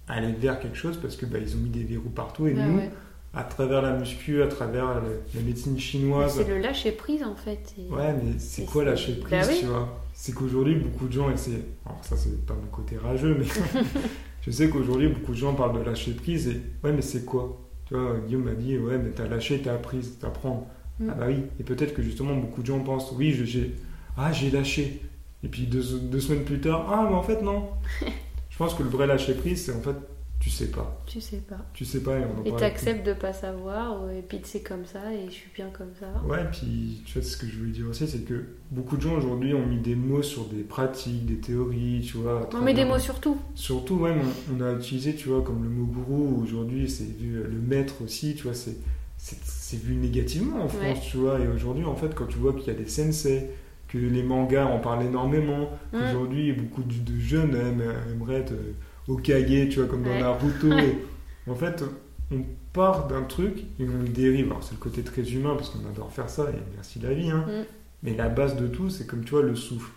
aller 0.08 0.32
vers 0.32 0.60
quelque 0.60 0.78
chose 0.78 0.98
parce 1.02 1.18
que 1.18 1.26
bah, 1.26 1.38
ils 1.40 1.56
ont 1.56 1.60
mis 1.60 1.70
des 1.70 1.84
verrous 1.84 2.10
partout 2.10 2.48
et 2.48 2.54
nous, 2.54 2.78
ouais. 2.78 2.90
À 3.38 3.44
travers 3.44 3.82
la 3.82 3.94
muscu, 3.94 4.42
à 4.42 4.48
travers 4.48 4.86
la 5.34 5.42
médecine 5.42 5.78
chinoise. 5.80 6.34
C'est 6.36 6.48
le 6.48 6.58
lâcher 6.60 6.92
prise 6.92 7.24
en 7.24 7.36
fait. 7.36 7.74
et- 7.78 7.92
Ouais, 7.94 8.14
mais 8.14 8.34
c'est 8.40 8.64
Et 8.64 8.66
quoi 8.66 8.84
lâcher 8.84 9.14
prise, 9.20 9.32
Bah 9.48 9.48
oui. 9.52 9.58
tu 9.60 9.66
vois? 9.68 10.00
C'est 10.14 10.34
qu'aujourd'hui, 10.34 10.76
beaucoup 10.76 11.08
de 11.08 11.14
gens 11.14 11.30
essaient. 11.32 11.62
Alors, 11.86 12.00
ça, 12.04 12.18
c'est 12.18 12.46
pas 12.46 12.56
mon 12.56 12.68
côté 12.72 12.98
rageux, 12.98 13.36
mais 13.40 13.46
je 14.42 14.52
sais 14.52 14.70
qu'aujourd'hui, 14.70 15.10
beaucoup 15.10 15.32
de 15.34 15.38
gens 15.38 15.54
parlent 15.54 15.78
de 15.80 15.84
lâcher 15.86 16.12
prise 16.14 16.48
et 16.48 16.62
ouais, 16.84 16.92
mais 16.92 17.02
c'est 17.04 17.24
quoi? 17.26 17.60
Tu 17.88 17.94
vois, 17.94 18.16
Guillaume 18.26 18.44
m'a 18.44 18.54
dit, 18.54 18.78
ouais, 18.78 18.98
mais 18.98 19.12
t'as 19.12 19.28
lâché, 19.28 19.62
t'as 19.62 19.76
appris, 19.76 20.00
t'apprends. 20.20 20.68
Mm. 21.00 21.10
Ah 21.12 21.14
bah 21.14 21.26
oui, 21.28 21.44
et 21.60 21.64
peut-être 21.64 21.94
que 21.94 22.02
justement, 22.02 22.36
beaucoup 22.36 22.62
de 22.62 22.68
gens 22.68 22.80
pensent, 22.80 23.12
oui, 23.16 23.32
j'ai. 23.46 23.76
Ah, 24.18 24.32
j'ai 24.34 24.50
lâché. 24.50 25.02
Et 25.44 25.48
puis 25.48 25.68
deux, 25.68 25.84
deux 26.02 26.20
semaines 26.20 26.44
plus 26.44 26.60
tard, 26.60 26.88
ah, 26.92 27.06
mais 27.08 27.16
en 27.16 27.22
fait, 27.22 27.42
non. 27.44 27.70
je 28.50 28.58
pense 28.58 28.74
que 28.74 28.82
le 28.82 28.90
vrai 28.90 29.06
lâcher 29.06 29.36
prise, 29.36 29.66
c'est 29.66 29.74
en 29.76 29.82
fait, 29.82 29.96
tu 30.48 30.54
sais 30.54 30.68
pas. 30.72 31.02
Tu 31.06 31.20
sais 31.20 31.38
pas. 31.38 31.58
Tu 31.74 31.84
sais 31.84 32.00
pas 32.02 32.18
et 32.20 32.24
on 32.24 32.40
en 32.42 32.44
Et 32.46 32.56
t'acceptes 32.58 33.06
de 33.06 33.12
pas 33.14 33.34
savoir, 33.34 34.10
et 34.12 34.22
puis 34.22 34.40
c'est 34.44 34.62
comme 34.62 34.86
ça, 34.86 35.14
et 35.14 35.26
je 35.28 35.32
suis 35.34 35.50
bien 35.54 35.70
comme 35.78 35.92
ça. 36.00 36.08
Ouais, 36.26 36.46
puis 36.52 37.02
tu 37.06 37.20
vois, 37.20 37.28
ce 37.28 37.36
que 37.36 37.48
je 37.48 37.58
voulais 37.58 37.72
dire 37.72 37.86
aussi, 37.90 38.08
c'est 38.08 38.24
que 38.24 38.46
beaucoup 38.72 38.96
de 38.96 39.02
gens 39.02 39.16
aujourd'hui 39.18 39.54
ont 39.54 39.66
mis 39.66 39.80
des 39.80 39.96
mots 39.96 40.22
sur 40.24 40.46
des 40.46 40.64
pratiques, 40.64 41.26
des 41.26 41.38
théories, 41.40 42.02
tu 42.06 42.16
vois. 42.18 42.50
On 42.54 42.62
met 42.62 42.74
des 42.74 42.86
mots 42.86 42.98
sur 43.00 43.20
tout. 43.20 43.38
Surtout, 43.56 43.96
ouais, 43.96 44.16
on, 44.52 44.58
on 44.58 44.62
a 44.62 44.74
utilisé, 44.74 45.16
tu 45.16 45.28
vois, 45.28 45.42
comme 45.42 45.64
le 45.64 45.70
mot 45.70 45.86
gourou, 45.86 46.42
aujourd'hui, 46.44 46.90
c'est 46.90 47.04
vu, 47.20 47.44
le 47.44 47.60
maître 47.60 47.96
aussi, 48.04 48.36
tu 48.36 48.44
vois, 48.44 48.54
c'est, 48.54 48.78
c'est, 49.18 49.78
vu 49.82 49.96
négativement 49.96 50.64
en 50.64 50.70
France, 50.70 50.82
Ouais. 50.82 51.10
tu 51.12 51.18
vois. 51.18 51.40
Et 51.42 51.48
aujourd'hui, 51.50 51.84
en 51.84 51.96
fait, 51.96 52.16
quand 52.16 52.28
tu 52.28 52.38
vois 52.38 52.54
qu'il 52.54 52.68
y 52.68 52.70
a 52.70 52.80
des 52.80 52.88
sensei, 52.88 53.50
que 53.90 53.98
les 53.98 54.24
mangas 54.24 54.66
en 54.66 54.80
parlent 54.80 55.06
énormément, 55.06 55.70
Mm. 55.94 55.98
qu'aujourd'hui, 56.00 56.54
beaucoup 56.54 56.84
de, 56.84 56.94
de 56.94 57.20
jeunes 57.20 57.56
aiment- 57.56 57.94
aimeraient 58.12 58.42
être 58.42 58.54
euh, 59.10 59.14
Hokage, 59.14 59.70
tu 59.70 59.80
vois, 59.80 59.88
comme 59.88 60.04
dans 60.04 60.10
Ouais. 60.12 60.20
Naruto. 60.22 60.72
et, 60.72 60.98
en 61.50 61.56
fait, 61.56 61.84
on 62.32 62.44
part 62.74 63.08
d'un 63.08 63.24
truc 63.24 63.60
et 63.80 63.84
on 63.88 64.02
le 64.02 64.10
dérive. 64.10 64.48
Alors, 64.48 64.64
c'est 64.64 64.74
le 64.74 64.80
côté 64.80 65.02
très 65.04 65.24
humain, 65.24 65.56
parce 65.56 65.70
qu'on 65.70 65.86
adore 65.90 66.12
faire 66.12 66.30
ça, 66.30 66.50
et 66.50 66.56
merci 66.76 67.00
la 67.00 67.14
vie, 67.14 67.30
hein. 67.30 67.46
Mm. 67.48 67.66
Mais 68.04 68.16
la 68.16 68.30
base 68.30 68.56
de 68.58 68.68
tout, 68.68 68.90
c'est 68.90 69.08
comme, 69.08 69.24
tu 69.24 69.32
vois, 69.32 69.42
le 69.44 69.56
souffle. 69.56 69.92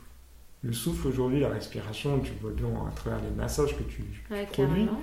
Le 0.63 0.73
souffle, 0.73 1.09
aujourd'hui, 1.09 1.41
la 1.41 1.49
respiration, 1.49 2.19
tu 2.21 2.33
vois 2.41 2.51
bien 2.53 2.67
à 2.89 2.91
travers 2.95 3.21
les 3.23 3.31
massages 3.37 3.77
que 3.77 3.83
tu, 3.83 4.03
Ouais, 4.31 4.47
carrément. 4.53 5.01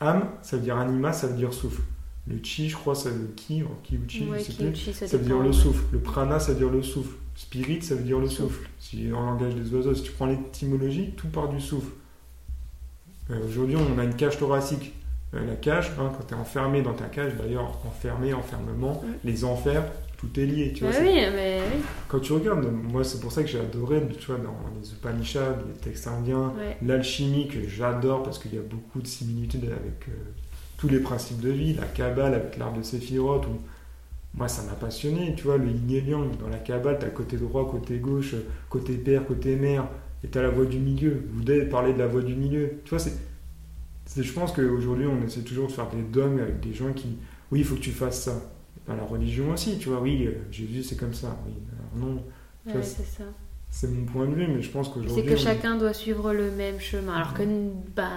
Am, 0.00 0.24
ça 0.42 0.56
veut 0.56 0.62
dire 0.62 0.76
anima, 0.78 1.12
ça 1.12 1.26
veut 1.28 1.36
dire 1.36 1.52
souffle. 1.54 1.82
Le 2.28 2.38
chi, 2.42 2.68
je 2.68 2.76
crois, 2.76 2.94
ça 2.94 3.10
veut 3.10 3.28
ki, 3.36 3.62
ou 3.62 3.68
ki 3.82 3.96
ou 3.98 4.08
chi, 4.08 4.28
Ouais, 4.28 4.38
je 4.38 4.44
sais 4.52 4.52
plus. 4.70 4.76
ça 4.92 5.06
Ça 5.06 5.16
veut 5.16 5.24
dire 5.24 5.38
le 5.38 5.46
ouais. 5.46 5.52
souffle. 5.52 5.84
Le 5.92 5.98
prana, 5.98 6.38
ça 6.38 6.52
veut 6.52 6.58
dire 6.58 6.70
le 6.70 6.82
souffle. 6.82 7.16
Spirit, 7.34 7.82
ça 7.82 7.94
veut 7.94 8.02
dire 8.02 8.18
le 8.18 8.28
Souffle. 8.28 8.52
souffle. 8.54 8.70
Si 8.78 9.12
en 9.12 9.24
langage 9.26 9.54
des 9.54 9.72
oiseaux, 9.74 9.94
si 9.94 10.02
tu 10.02 10.12
prends 10.12 10.26
l'étymologie, 10.26 11.12
tout 11.16 11.28
part 11.28 11.48
du 11.48 11.60
souffle. 11.60 11.90
Euh, 13.32 13.36
Aujourd'hui, 13.48 13.76
on 13.76 13.98
a 13.98 14.04
une 14.04 14.14
cage 14.14 14.38
thoracique. 14.38 14.92
Euh, 15.34 15.46
la 15.46 15.54
cage, 15.56 15.90
hein, 15.98 16.12
quand 16.16 16.24
tu 16.26 16.34
es 16.34 16.36
enfermé 16.36 16.82
dans 16.82 16.92
ta 16.92 17.06
cage, 17.06 17.32
d'ailleurs, 17.36 17.78
enfermé, 17.86 18.34
enfermement, 18.34 19.02
Mm. 19.02 19.06
les 19.24 19.44
enfers, 19.44 19.82
tout 20.18 20.28
est 20.38 20.44
lié. 20.44 20.72
Tu 20.74 20.84
vois, 20.84 20.92
oui, 21.00 21.06
mais 21.34 21.60
oui. 21.74 21.80
Quand 22.08 22.20
tu 22.20 22.32
regardes, 22.34 22.66
moi, 22.70 23.02
c'est 23.02 23.18
pour 23.20 23.32
ça 23.32 23.42
que 23.42 23.48
j'ai 23.48 23.58
adoré, 23.60 24.02
tu 24.20 24.26
vois, 24.26 24.36
dans 24.36 24.54
les 24.80 24.92
Upanishads, 24.92 25.56
les 25.66 25.80
textes 25.80 26.06
indiens, 26.06 26.52
Ouais. 26.58 26.76
l'alchimie 26.82 27.48
que 27.48 27.66
j'adore 27.66 28.22
parce 28.22 28.38
qu'il 28.38 28.54
y 28.54 28.58
a 28.58 28.62
beaucoup 28.62 29.00
de 29.00 29.06
similitudes 29.06 29.64
avec 29.64 30.08
euh, 30.08 30.12
tous 30.76 30.88
les 30.88 30.98
principes 31.00 31.40
de 31.40 31.50
vie, 31.50 31.74
la 31.74 31.86
Kabbale 31.86 32.34
avec 32.34 32.58
l'arbre 32.58 32.78
de 32.78 32.82
Séphiroth, 32.82 33.46
ou... 33.46 33.58
moi 34.34 34.48
ça 34.48 34.62
m'a 34.62 34.72
passionné, 34.74 35.34
tu 35.36 35.44
vois, 35.44 35.56
le 35.56 35.66
yin 35.68 35.90
et 35.90 36.00
le 36.02 36.10
yang, 36.10 36.36
dans 36.38 36.48
la 36.48 36.58
Kabbale, 36.58 36.98
t'as 37.00 37.08
côté 37.08 37.36
droit, 37.38 37.68
côté 37.70 37.98
gauche, 37.98 38.34
côté 38.68 38.94
père, 38.94 39.24
côté 39.26 39.56
mère, 39.56 39.84
et 40.24 40.28
t'as 40.28 40.42
la 40.42 40.50
voie 40.50 40.64
du 40.66 40.78
milieu, 40.78 41.24
vous 41.32 41.42
devez 41.42 41.64
parler 41.66 41.92
de 41.92 41.98
la 41.98 42.06
voie 42.06 42.22
du 42.22 42.34
milieu, 42.34 42.74
tu 42.84 42.90
vois, 42.90 42.98
c'est... 42.98 43.12
c'est- 44.06 44.22
Je 44.22 44.32
pense 44.32 44.52
qu'aujourd'hui 44.52 45.06
on 45.06 45.24
essaie 45.26 45.40
toujours 45.42 45.66
de 45.68 45.72
faire 45.72 45.88
des 45.90 46.02
dogmes 46.02 46.38
avec 46.40 46.60
des 46.60 46.74
gens 46.74 46.92
qui, 46.92 47.18
oui, 47.50 47.60
il 47.60 47.64
faut 47.64 47.74
que 47.76 47.80
tu 47.80 47.90
fasses 47.92 48.22
ça. 48.22 48.40
Dans 48.88 48.96
la 48.96 49.04
religion 49.04 49.52
aussi, 49.52 49.78
tu 49.78 49.90
vois, 49.90 50.00
oui, 50.00 50.26
euh, 50.26 50.32
Jésus 50.50 50.82
c'est 50.82 50.96
comme 50.96 51.14
ça, 51.14 51.38
oui, 51.46 51.52
alors 51.72 52.08
non, 52.14 52.22
Tu 52.66 52.72
Ouais, 52.76 52.82
c'est 52.82 53.04
ça. 53.06 53.24
c'est 53.70 53.88
mon 53.88 54.04
point 54.04 54.26
de 54.26 54.34
vue, 54.34 54.46
mais 54.48 54.60
je 54.62 54.70
pense 54.70 54.88
qu'aujourd'hui... 54.88 55.22
C'est 55.22 55.28
que 55.28 55.34
on- 55.34 55.36
chacun 55.42 55.76
doit 55.76 55.92
suivre 55.92 56.32
le 56.32 56.50
même 56.50 56.80
chemin. 56.80 57.14
Alors 57.14 57.32
que, 57.34 57.42
bah, 57.94 58.08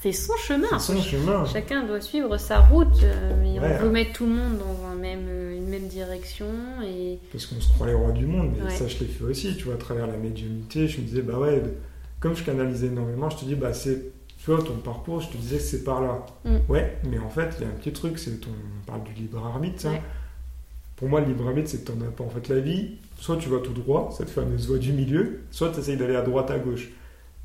c'est 0.00 0.12
son 0.12 0.36
chemin. 0.36 0.66
C'est 0.78 0.94
son 0.94 1.02
chemin. 1.02 1.44
Chacun 1.44 1.84
doit 1.84 2.00
suivre 2.00 2.36
sa 2.38 2.60
route. 2.60 3.02
euh, 3.02 3.34
Ouais. 3.60 3.76
On 3.80 3.82
veut 3.84 3.90
mettre 3.90 4.12
tout 4.14 4.26
le 4.26 4.32
monde 4.32 4.58
dans 4.58 4.86
un 4.86 4.94
même, 4.94 5.26
même 5.70 5.86
direction. 5.88 6.46
Et 6.84 7.18
Parce 7.32 7.46
qu'on 7.46 7.60
se 7.60 7.72
croit 7.72 7.86
les 7.86 7.94
rois 7.94 8.12
du 8.12 8.26
monde, 8.26 8.52
mais 8.56 8.64
Ouais. 8.64 8.70
ça 8.76 8.86
je 8.88 8.98
l'ai 8.98 9.06
fait 9.06 9.24
aussi, 9.24 9.56
tu 9.56 9.64
vois, 9.64 9.74
à 9.74 9.78
travers 9.78 10.06
la 10.06 10.16
médiumnité, 10.16 10.86
je 10.88 11.00
me 11.00 11.06
disais, 11.06 11.22
bah 11.22 11.38
ouais, 11.38 11.62
comme 12.20 12.34
je 12.36 12.44
canalisais 12.44 12.88
énormément, 12.88 13.30
je 13.30 13.36
te 13.38 13.44
dis, 13.44 13.54
bah 13.54 13.72
c'est, 13.72 14.12
tu 14.38 14.50
vois, 14.50 14.62
ton 14.62 14.76
parcours, 14.76 15.20
je 15.20 15.28
te 15.30 15.36
disais 15.36 15.56
que 15.56 15.62
c'est 15.62 15.84
par 15.84 16.00
là. 16.00 16.24
Mm. 16.44 16.56
Ouais, 16.70 16.98
mais 17.08 17.18
en 17.18 17.30
fait, 17.30 17.54
il 17.58 17.62
y 17.62 17.64
a 17.66 17.68
un 17.68 17.76
petit 17.76 17.92
truc, 17.92 18.18
c'est 18.18 18.40
ton, 18.40 18.50
on 18.50 18.86
parle 18.86 19.04
du 19.04 19.12
libre 19.14 19.44
arbitre, 19.46 19.86
hein. 19.86 19.98
Pour 20.96 21.08
moi, 21.08 21.20
le 21.20 21.26
libre 21.28 21.46
arbitre, 21.48 21.70
c'est 21.70 21.82
que 21.82 21.90
t'en 21.90 22.00
as 22.02 22.10
pas. 22.10 22.24
En 22.24 22.28
fait, 22.28 22.48
la 22.48 22.60
vie, 22.60 22.96
soit 23.18 23.38
tu 23.38 23.48
vas 23.48 23.60
tout 23.60 23.72
droit, 23.72 24.10
cette 24.16 24.28
fameuse 24.28 24.66
voie 24.68 24.76
du 24.76 24.92
milieu, 24.92 25.40
soit 25.50 25.70
tu 25.70 25.80
essayes 25.80 25.96
d'aller 25.96 26.14
à 26.16 26.20
droite, 26.20 26.50
à 26.50 26.58
gauche. 26.58 26.90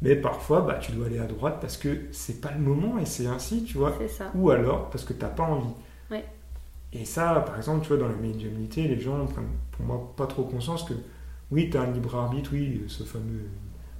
Mais 0.01 0.17
parfois, 0.17 0.59
bah, 0.59 0.77
tu 0.81 0.91
dois 0.91 1.05
aller 1.05 1.19
à 1.19 1.25
droite 1.25 1.59
parce 1.61 1.77
que 1.77 1.87
c'est 2.11 2.41
pas 2.41 2.51
le 2.51 2.59
moment 2.59 2.99
et 2.99 3.05
c'est 3.05 3.27
ainsi, 3.27 3.63
tu 3.63 3.77
vois. 3.77 3.97
ça. 4.09 4.29
Ou 4.35 4.49
alors 4.49 4.89
parce 4.89 5.05
que 5.05 5.13
t'as 5.13 5.29
pas 5.29 5.43
envie. 5.43 5.69
Ouais. 6.11 6.25
Et 6.97 7.03
ça, 7.05 7.43
par 7.45 7.57
exemple, 7.57 7.81
tu 7.81 7.89
vois, 7.89 7.97
dans 7.97 8.07
la 8.07 8.15
médiumnité, 8.15 8.87
les 8.87 8.99
gens 8.99 9.25
prennent 9.25 9.45
pour 9.71 9.85
moi 9.85 10.13
pas 10.15 10.27
trop 10.27 10.43
conscience 10.43 10.83
que 10.83 10.93
oui, 11.51 11.69
tu 11.69 11.77
as 11.77 11.81
un 11.81 11.91
libre 11.91 12.15
arbitre, 12.15 12.51
oui, 12.53 12.81
ce 12.87 13.03
fameux 13.03 13.49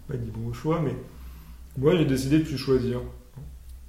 pas 0.07 0.15
libre 0.15 0.53
choix, 0.53 0.79
mais 0.81 0.95
moi 1.77 1.95
j'ai 1.95 2.05
décidé 2.05 2.39
de 2.39 2.43
plus 2.43 2.57
choisir. 2.57 3.01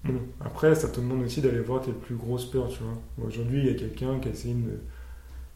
Bon, 0.04 0.20
après, 0.40 0.74
ça 0.74 0.88
te 0.88 1.00
demande 1.00 1.22
aussi 1.22 1.40
d'aller 1.40 1.60
voir 1.60 1.82
tes 1.82 1.92
plus 1.92 2.14
grosses 2.16 2.46
peurs, 2.46 2.68
tu 2.68 2.78
vois. 2.82 3.26
Aujourd'hui, 3.26 3.60
il 3.60 3.66
y 3.66 3.70
a 3.70 3.74
quelqu'un 3.74 4.18
qui 4.18 4.28
a 4.28 4.32
essayé 4.32 4.54
de 4.54 4.60
me, 4.60 4.80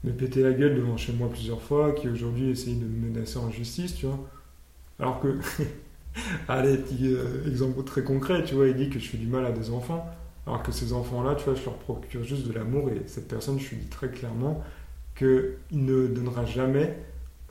me 0.04 0.12
péter 0.12 0.42
la 0.42 0.52
gueule 0.52 0.76
devant 0.76 0.96
chez 0.96 1.12
moi 1.12 1.28
plusieurs 1.30 1.62
fois, 1.62 1.92
qui 1.92 2.08
aujourd'hui 2.08 2.50
essaye 2.50 2.76
de 2.76 2.84
me 2.84 3.08
menacer 3.08 3.38
en 3.38 3.50
justice, 3.50 3.94
tu 3.94 4.06
vois. 4.06 4.18
Alors 4.98 5.20
que, 5.20 5.38
allez, 6.48 6.78
petit 6.78 7.14
euh, 7.14 7.48
exemple 7.48 7.82
très 7.84 8.02
concret, 8.02 8.44
tu 8.44 8.54
vois, 8.54 8.68
il 8.68 8.76
dit 8.76 8.90
que 8.90 8.98
je 8.98 9.08
fais 9.08 9.18
du 9.18 9.26
mal 9.26 9.46
à 9.46 9.52
des 9.52 9.70
enfants. 9.70 10.06
Alors 10.46 10.62
que 10.62 10.72
ces 10.72 10.92
enfants-là, 10.92 11.34
tu 11.36 11.44
vois, 11.44 11.54
je 11.54 11.64
leur 11.64 11.76
procure 11.76 12.24
juste 12.24 12.46
de 12.48 12.52
l'amour 12.52 12.88
et 12.90 13.02
cette 13.06 13.28
personne, 13.28 13.58
je 13.58 13.70
lui 13.70 13.76
dis 13.78 13.86
très 13.88 14.08
clairement 14.10 14.62
qu'il 15.16 15.56
ne 15.72 16.06
donnera 16.08 16.44
jamais 16.46 16.96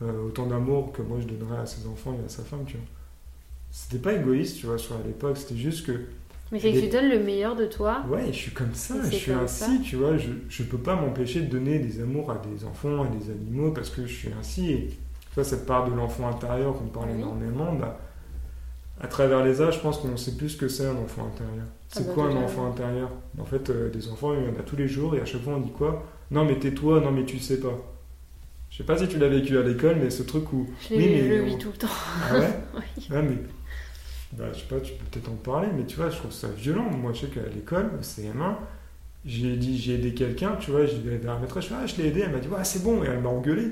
euh, 0.01 0.27
autant 0.27 0.47
d'amour 0.47 0.91
que 0.93 1.01
moi 1.01 1.19
je 1.21 1.27
donnerais 1.27 1.59
à 1.59 1.65
ses 1.65 1.87
enfants 1.87 2.17
et 2.21 2.25
à 2.25 2.29
sa 2.29 2.43
femme, 2.43 2.65
tu 2.65 2.77
vois. 2.77 2.85
C'était 3.71 3.99
pas 3.99 4.13
égoïste, 4.13 4.57
tu 4.59 4.65
vois, 4.67 4.77
sur 4.77 4.95
à 4.95 5.01
l'époque, 5.05 5.37
c'était 5.37 5.57
juste 5.57 5.85
que, 5.85 5.93
Mais 6.51 6.59
c'est 6.59 6.71
que 6.71 6.77
Les- 6.77 6.81
tu 6.81 6.89
donnes 6.89 7.09
le 7.09 7.19
meilleur 7.23 7.55
de 7.55 7.65
toi. 7.65 8.05
ouais, 8.09 8.27
je 8.27 8.37
suis 8.37 8.51
comme 8.51 8.73
ça, 8.73 8.95
je 9.09 9.15
suis 9.15 9.31
ainsi, 9.31 9.81
tu 9.81 9.95
vois, 9.97 10.17
je, 10.17 10.29
je 10.49 10.63
peux 10.63 10.77
pas 10.77 10.95
m'empêcher 10.95 11.41
de 11.41 11.47
donner 11.47 11.79
des 11.79 12.01
amours 12.01 12.31
à 12.31 12.37
des 12.39 12.65
enfants, 12.65 13.03
à 13.03 13.07
des 13.07 13.29
animaux, 13.31 13.71
parce 13.71 13.89
que 13.89 14.05
je 14.07 14.13
suis 14.13 14.29
ainsi. 14.39 14.71
Et 14.71 14.87
tu 14.89 15.35
vois, 15.35 15.43
cette 15.43 15.65
part 15.65 15.89
de 15.89 15.93
l'enfant 15.95 16.27
intérieur 16.27 16.77
qu'on 16.77 16.87
parle 16.87 17.09
Oui. 17.09 17.17
énormément, 17.19 17.73
bah, 17.75 17.99
à 19.01 19.07
travers 19.07 19.43
les 19.43 19.61
âges, 19.61 19.75
je 19.75 19.79
pense 19.79 19.97
qu'on 19.99 20.17
sait 20.17 20.35
plus 20.35 20.49
ce 20.49 20.57
que 20.57 20.67
c'est 20.67 20.85
un 20.85 20.95
enfant 20.95 21.27
intérieur. 21.33 21.65
C'est 21.87 22.05
bah 22.07 22.13
quoi 22.13 22.25
un 22.25 22.35
enfant 22.35 22.67
intérieur? 22.69 23.09
En 23.39 23.45
fait, 23.45 23.69
euh, 23.69 23.89
des 23.89 24.09
enfants, 24.09 24.33
il 24.33 24.43
y 24.43 24.47
en 24.47 24.59
a 24.59 24.63
tous 24.63 24.75
les 24.75 24.87
jours, 24.87 25.15
et 25.15 25.21
à 25.21 25.25
chaque 25.25 25.41
fois 25.41 25.53
on 25.53 25.59
dit 25.61 25.71
quoi? 25.71 26.05
Non, 26.31 26.45
mais 26.45 26.59
tais-toi, 26.59 26.99
non, 27.01 27.11
mais 27.11 27.25
tu 27.25 27.39
sais 27.39 27.59
pas. 27.59 27.77
Je 28.69 28.77
sais 28.77 28.83
pas 28.83 28.97
si 28.97 29.07
tu 29.07 29.17
l'as 29.17 29.29
vécu 29.29 29.57
à 29.57 29.63
l'école, 29.63 29.95
mais 30.01 30.09
ce 30.09 30.23
truc 30.23 30.51
où. 30.53 30.67
Je, 30.81 30.95
Oui, 30.95 31.07
mais 31.11 31.21
le 31.27 31.41
on- 31.41 31.45
vis 31.45 31.57
tout 31.57 31.69
le 31.71 31.77
temps. 31.77 31.87
Ah 32.29 32.37
ouais? 32.37 32.49
Oui. 32.75 33.07
Ouais, 33.09 33.21
mais. 33.23 33.37
Bah, 34.33 34.45
je 34.53 34.59
sais 34.59 34.65
pas, 34.67 34.79
tu 34.79 34.93
peux 34.93 35.05
peut-être 35.05 35.29
en 35.29 35.35
parler, 35.35 35.69
mais 35.75 35.85
tu 35.85 35.95
vois, 35.97 36.09
je 36.11 36.17
trouve 36.17 36.31
ça 36.31 36.47
violent. 36.49 36.89
Moi, 36.91 37.13
je 37.13 37.21
sais 37.21 37.27
qu'à 37.27 37.41
l'école, 37.53 37.89
au 37.99 38.03
CM1, 38.03 38.57
j'ai 39.25 39.55
dit, 39.57 39.77
j'ai 39.79 39.95
aidé 39.95 40.13
quelqu'un, 40.13 40.55
tu 40.59 40.69
vois, 40.71 40.85
j'y 40.85 40.99
vais 41.01 41.17
vers 41.17 41.33
la 41.33 41.39
maîtresse, 41.39 41.65
je 41.67 41.73
ah, 41.73 41.87
je 41.87 41.95
l'ai 41.97 42.09
aidé, 42.09 42.21
elle 42.25 42.31
m'a 42.31 42.39
dit, 42.39 42.47
ouais, 42.47 42.63
c'est 42.63 42.83
bon, 42.83 43.03
et 43.03 43.07
elle 43.07 43.21
m'a 43.21 43.29
engueulé. 43.29 43.71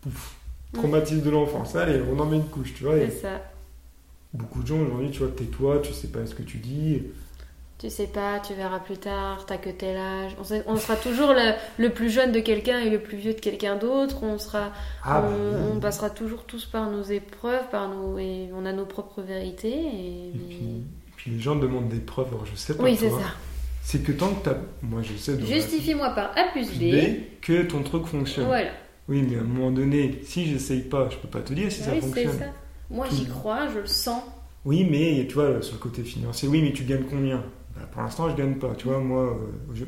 Pouf, 0.00 0.36
traumatisme 0.72 1.22
de 1.22 1.30
l'enfance. 1.30 1.76
Allez, 1.76 2.00
on 2.12 2.18
en 2.18 2.26
met 2.26 2.36
une 2.36 2.48
couche, 2.48 2.74
tu 2.74 2.84
vois. 2.84 2.96
et 2.96 3.08
C'est 3.10 3.22
ça. 3.22 3.40
Beaucoup 4.34 4.62
de 4.62 4.66
gens 4.66 4.80
aujourd'hui, 4.80 5.10
tu 5.10 5.18
vois, 5.20 5.28
tais-toi, 5.28 5.80
tu 5.82 5.92
sais 5.92 6.08
pas 6.08 6.24
ce 6.26 6.34
que 6.34 6.42
tu 6.42 6.58
dis. 6.58 7.02
Tu 7.78 7.90
sais 7.90 8.06
pas, 8.06 8.38
tu 8.38 8.54
verras 8.54 8.78
plus 8.78 8.96
tard, 8.96 9.44
t'as 9.44 9.56
que 9.56 9.68
tel 9.70 9.96
âge. 9.96 10.36
On, 10.40 10.44
sait- 10.44 10.62
on 10.68 10.76
sera 10.76 10.94
toujours 10.94 11.32
le, 11.32 11.52
le 11.78 11.90
plus 11.90 12.10
jeune 12.10 12.30
de 12.30 12.38
quelqu'un 12.38 12.78
et 12.78 12.90
le 12.90 13.00
plus 13.00 13.16
vieux 13.16 13.34
de 13.34 13.40
quelqu'un 13.40 13.74
d'autre. 13.76 14.22
On 14.22 14.38
sera, 14.38 14.70
Ah, 15.02 15.20
bah, 15.22 15.28
on, 15.74 15.80
passera 15.80 16.08
toujours 16.08 16.44
tous 16.44 16.64
par 16.64 16.88
nos 16.90 17.02
épreuves, 17.02 17.68
par 17.70 17.88
nos, 17.88 18.18
et 18.18 18.50
on 18.54 18.64
a 18.66 18.72
nos 18.72 18.86
propres 18.86 19.20
vérités. 19.22 19.72
Et, 19.72 20.28
Et 20.28 20.38
puis, 20.48 20.56
et 20.56 21.12
puis 21.16 21.30
les 21.32 21.40
gens 21.40 21.56
demandent 21.56 21.88
des 21.88 21.98
preuves, 21.98 22.28
alors 22.28 22.46
je 22.46 22.54
sais 22.54 22.76
pas. 22.76 22.84
oui, 22.84 22.96
c'est 22.96 23.10
ça. 23.10 23.16
C'est 23.82 24.04
que 24.04 24.12
tant 24.12 24.28
que 24.32 24.44
t'as. 24.44 24.56
Moi, 24.82 25.02
je 25.02 25.16
sais. 25.16 25.36
Justifie-moi 25.44 26.10
par 26.10 26.30
A 26.38 26.44
plus 26.52 26.68
B. 26.70 26.82
B, 26.94 27.40
que 27.40 27.62
ton 27.64 27.82
truc 27.82 28.06
fonctionne. 28.06 28.46
Voilà. 28.46 28.70
Oui, 29.08 29.24
mais 29.28 29.36
à 29.36 29.40
un 29.40 29.44
moment 29.44 29.72
donné, 29.72 30.20
si 30.24 30.46
j'essaye 30.46 30.82
pas, 30.82 31.08
je 31.10 31.16
peux 31.16 31.26
pas 31.26 31.40
te 31.40 31.52
dire 31.52 31.70
si 31.72 31.80
Ah 31.82 31.86
ça 31.86 31.94
fonctionne. 32.00 32.38
ça. 32.38 32.44
Moi, 32.92 33.06
j'y 33.10 33.26
crois, 33.26 33.68
je 33.68 33.78
le 33.80 33.86
sens. 33.86 34.22
Oui, 34.64 34.86
mais 34.88 35.26
tu 35.28 35.34
vois, 35.34 35.60
sur 35.62 35.74
le 35.74 35.80
côté 35.80 36.02
financier, 36.04 36.48
oui, 36.48 36.62
mais 36.62 36.72
tu 36.72 36.84
gagnes 36.84 37.04
combien? 37.08 37.42
Bah, 37.74 37.82
Pour 37.90 38.02
l'instant, 38.02 38.30
je 38.30 38.36
gagne 38.36 38.54
pas. 38.56 38.74
Tu 38.76 38.86
vois, 38.88 38.98
moi, 39.00 39.36
euh, 39.36 39.74
je- 39.74 39.84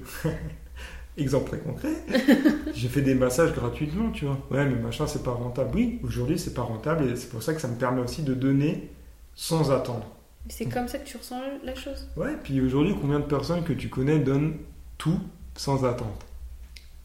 exemple 1.22 1.48
très 1.50 1.58
concret, 1.60 1.94
j'ai 2.74 2.88
fait 2.88 3.02
des 3.02 3.14
massages 3.14 3.52
gratuitement, 3.54 4.10
tu 4.10 4.24
vois. 4.26 4.38
Ouais, 4.50 4.64
mais 4.66 4.76
machin, 4.76 5.06
c'est 5.06 5.22
pas 5.22 5.32
rentable. 5.32 5.70
Oui, 5.74 6.00
aujourd'hui, 6.02 6.38
c'est 6.38 6.54
pas 6.54 6.62
rentable 6.62 7.04
et 7.08 7.16
c'est 7.16 7.28
pour 7.30 7.42
ça 7.42 7.54
que 7.54 7.60
ça 7.60 7.68
me 7.68 7.76
permet 7.76 8.00
aussi 8.02 8.22
de 8.22 8.34
donner 8.34 8.90
sans 9.34 9.70
attendre. 9.70 10.06
C'est 10.48 10.66
comme 10.66 10.88
ça 10.88 10.98
que 10.98 11.06
tu 11.06 11.16
ressens 11.16 11.40
la 11.62 11.74
chose. 11.74 12.06
Ouais, 12.16 12.36
puis 12.42 12.60
aujourd'hui, 12.60 12.94
combien 13.00 13.20
de 13.20 13.24
personnes 13.24 13.64
que 13.64 13.72
tu 13.72 13.88
connais 13.88 14.18
donnent 14.18 14.56
tout 14.98 15.18
sans 15.56 15.84
attente 15.84 16.24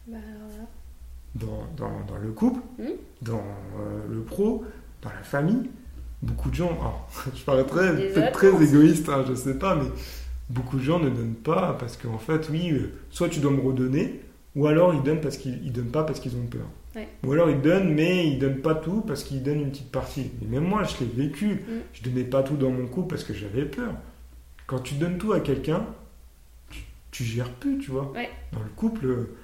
Bah, 0.06 0.18
voilà. 0.48 0.64
dans, 1.34 1.66
dans, 1.76 2.00
dans 2.06 2.18
le 2.18 2.32
couple, 2.32 2.60
Hmm? 2.78 2.92
dans 3.22 3.38
euh, 3.78 4.06
le 4.10 4.20
pro, 4.22 4.64
dans 5.02 5.10
la 5.10 5.22
famille. 5.22 5.70
Beaucoup 6.22 6.50
de 6.50 6.54
gens, 6.54 6.70
alors, 6.72 7.08
je 7.34 7.42
paraîtrais 7.42 7.96
Des 7.96 8.08
peut-être 8.08 8.32
très 8.32 8.62
égoïste, 8.64 9.08
hein, 9.08 9.24
je 9.28 9.34
sais 9.34 9.58
pas, 9.58 9.74
mais 9.76 9.88
beaucoup 10.50 10.76
de 10.76 10.82
gens 10.82 10.98
ne 10.98 11.08
donnent 11.08 11.34
pas 11.34 11.76
parce 11.78 11.96
qu'en 11.96 12.18
fait, 12.18 12.48
oui, 12.50 12.70
euh, 12.72 12.92
soit 13.10 13.28
tu 13.28 13.40
dois 13.40 13.50
me 13.52 13.60
redonner, 13.60 14.20
ou 14.54 14.66
alors 14.66 14.92
ils 14.94 15.02
donnent 15.02 15.20
parce 15.20 15.36
qu'ils 15.38 15.64
ils 15.64 15.72
donnent 15.72 15.90
pas 15.90 16.02
parce 16.04 16.20
qu'ils 16.20 16.36
ont 16.36 16.46
peur. 16.46 16.66
Ouais. 16.96 17.08
Ou 17.24 17.32
alors 17.32 17.48
ils 17.48 17.60
donnent, 17.60 17.94
mais 17.94 18.26
ils 18.26 18.38
donnent 18.38 18.60
pas 18.60 18.74
tout 18.74 19.00
parce 19.06 19.22
qu'ils 19.22 19.42
donnent 19.42 19.60
une 19.60 19.70
petite 19.70 19.92
partie. 19.92 20.30
Et 20.42 20.46
même 20.46 20.64
moi, 20.64 20.82
je 20.84 21.04
l'ai 21.04 21.24
vécu. 21.24 21.46
Mm. 21.46 21.58
Je 21.92 22.02
donnais 22.02 22.24
pas 22.24 22.42
tout 22.42 22.56
dans 22.56 22.70
mon 22.70 22.86
couple 22.88 23.10
parce 23.10 23.22
que 23.24 23.32
j'avais 23.32 23.64
peur. 23.64 23.92
Quand 24.66 24.80
tu 24.80 24.94
donnes 24.96 25.16
tout 25.16 25.32
à 25.32 25.38
quelqu'un, 25.40 25.86
tu, 26.68 26.80
tu 27.12 27.22
gères 27.24 27.50
plus, 27.52 27.78
tu 27.78 27.92
vois. 27.92 28.10
Ouais. 28.12 28.28
Dans 28.52 28.58
le 28.58 28.68
couple, 28.74 29.06
euh, 29.06 29.36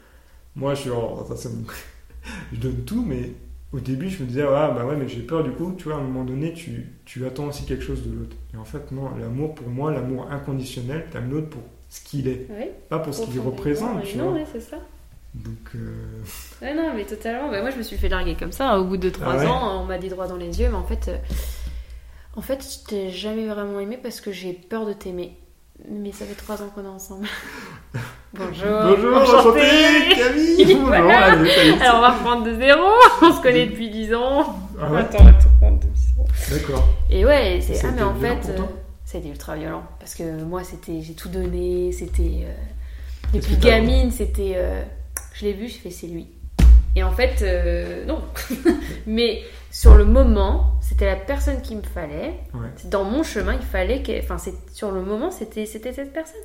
moi, 0.57 0.75
je 0.75 0.81
suis 0.83 0.91
en- 0.91 1.25
ça, 1.37 1.49
me- 1.51 1.65
je 2.53 2.59
donne 2.59 2.85
tout, 2.85 3.05
mais 3.07 3.33
au 3.73 3.81
début, 3.81 4.09
je 4.09 4.23
me 4.23 4.29
disais, 4.29 4.43
ah 4.49 4.71
bah 4.71 4.85
ouais, 4.87 4.97
mais 4.97 5.09
j'ai 5.09 5.21
peur 5.21 5.43
du 5.45 5.51
coup, 5.51 5.75
tu 5.77 5.85
vois, 5.85 5.95
à 5.95 5.99
un 5.99 6.03
moment 6.03 6.25
donné, 6.25 6.53
tu, 6.53 6.87
tu 7.05 7.27
attends 7.27 7.47
aussi 7.47 7.65
quelque 7.67 7.83
chose 7.85 8.03
de 8.07 8.13
l'autre. 8.17 8.37
Et 8.55 8.57
en 8.57 8.65
fait, 8.65 8.91
non, 8.93 9.11
l'amour, 9.19 9.55
pour 9.55 9.69
moi, 9.69 9.93
l'amour 9.93 10.29
inconditionnel, 10.31 11.07
t'aimes 11.11 11.31
l'autre 11.31 11.49
pour 11.51 11.63
ce 11.89 12.01
qu'il 12.03 12.29
est, 12.29 12.47
Ouais. 12.51 12.73
pas 12.89 12.99
pour 13.01 13.13
ce 13.15 13.25
qu'il 13.27 13.41
représente, 13.41 14.03
tu 14.05 14.17
Non, 14.19 14.31
vois. 14.31 14.35
ouais, 14.41 14.47
c'est 14.53 14.61
ça. 14.61 14.79
Donc, 15.35 15.59
euh, 15.75 15.93
Ouais, 16.63 16.75
non, 16.75 16.93
mais 16.95 17.05
totalement. 17.05 17.51
Bah, 17.51 17.61
moi, 17.61 17.71
je 17.71 17.77
me 17.77 17.83
suis 17.83 17.97
fait 17.99 18.09
larguer 18.09 18.35
comme 18.37 18.53
ça. 18.53 18.71
hein. 18.73 18.79
Au 18.79 18.85
bout 18.85 18.97
de 18.97 19.11
3 19.11 19.35
Ah 19.35 19.37
ouais 19.39 19.47
ans, 19.47 19.83
on 19.83 19.85
m'a 19.85 19.99
dit 19.99 20.09
droit 20.09 20.27
dans 20.27 20.37
les 20.37 20.61
yeux, 20.61 20.69
mais 20.71 20.77
en 20.77 20.85
fait, 20.85 21.09
euh, 21.09 21.17
en 22.37 22.41
fait, 22.43 22.63
je 22.65 22.89
t'ai 22.89 23.11
jamais 23.11 23.47
vraiment 23.47 23.79
aimé 23.81 23.99
parce 24.03 24.21
que 24.21 24.33
j'ai 24.33 24.53
peur 24.53 24.87
de 24.87 24.93
t'aimer. 24.93 25.37
Mais 25.89 26.11
ça 26.13 26.25
fait 26.25 26.35
3 26.35 26.63
ans 26.63 26.71
qu'on 26.75 26.85
est 26.85 26.89
ensemble. 26.89 27.27
Bonjour. 28.35 28.67
Bonjour, 28.83 29.17
enchanté, 29.17 29.61
Camille 30.15 30.65
Bonjour, 30.65 30.87
Voilà. 30.87 31.33
allez, 31.33 31.51
salut. 31.51 31.73
Alors, 31.81 31.97
on 31.97 32.01
va 32.01 32.11
reprendre 32.11 32.45
de 32.45 32.55
zéro. 32.55 32.83
On 33.23 33.33
se 33.33 33.41
connaît 33.43 33.67
depuis 33.67 33.91
10 33.91 34.15
ans. 34.15 34.57
Ah 34.81 34.91
ouais 34.91 35.01
Attends, 35.01 35.19
on 35.21 35.25
va 35.25 35.33
tout 35.33 35.49
reprendre 35.55 35.81
depuis 35.81 36.01
zéro. 36.01 36.27
D'accord. 36.51 36.89
Et 37.11 37.25
ouais, 37.25 37.61
c'est. 37.63 37.85
Ah, 37.87 37.91
mais 37.95 38.03
en 38.03 38.15
fait, 38.15 38.49
euh, 38.51 38.59
ça 39.05 39.19
a 39.19 39.21
été 39.21 39.29
ultra 39.31 39.55
violent. 39.57 39.85
Parce 39.99 40.15
que 40.15 40.43
moi, 40.43 40.65
c'était. 40.65 41.01
J'ai 41.03 41.15
tout 41.15 41.29
donné. 41.29 41.93
C'était. 41.93 42.47
euh, 42.47 42.53
Depuis 43.35 43.57
gamine, 43.57 44.11
c'était. 44.11 44.55
euh, 44.57 44.83
Je 45.35 45.45
l'ai 45.45 45.53
vu, 45.53 45.69
j'ai 45.69 45.79
fait 45.79 45.91
c'est 45.91 46.07
lui. 46.09 46.29
Et 46.97 47.03
en 47.03 47.13
fait, 47.13 47.43
euh, 47.43 48.07
non. 48.07 48.23
mais 49.07 49.43
sur 49.71 49.95
le 49.95 50.07
moment, 50.07 50.79
c'était 50.81 51.05
la 51.05 51.17
personne 51.17 51.61
qu'il 51.61 51.77
me 51.77 51.83
fallait. 51.83 52.41
Ouais, 52.55 52.69
Dans 52.87 53.05
mon 53.05 53.23
chemin, 53.23 53.55
il 53.55 53.67
fallait 53.67 54.03
que. 54.03 54.19
Enfin, 54.19 54.39
sur 54.73 54.91
le 54.91 55.03
moment, 55.03 55.31
c'était 55.31 55.67
cette 55.67 56.13
personne. 56.13 56.41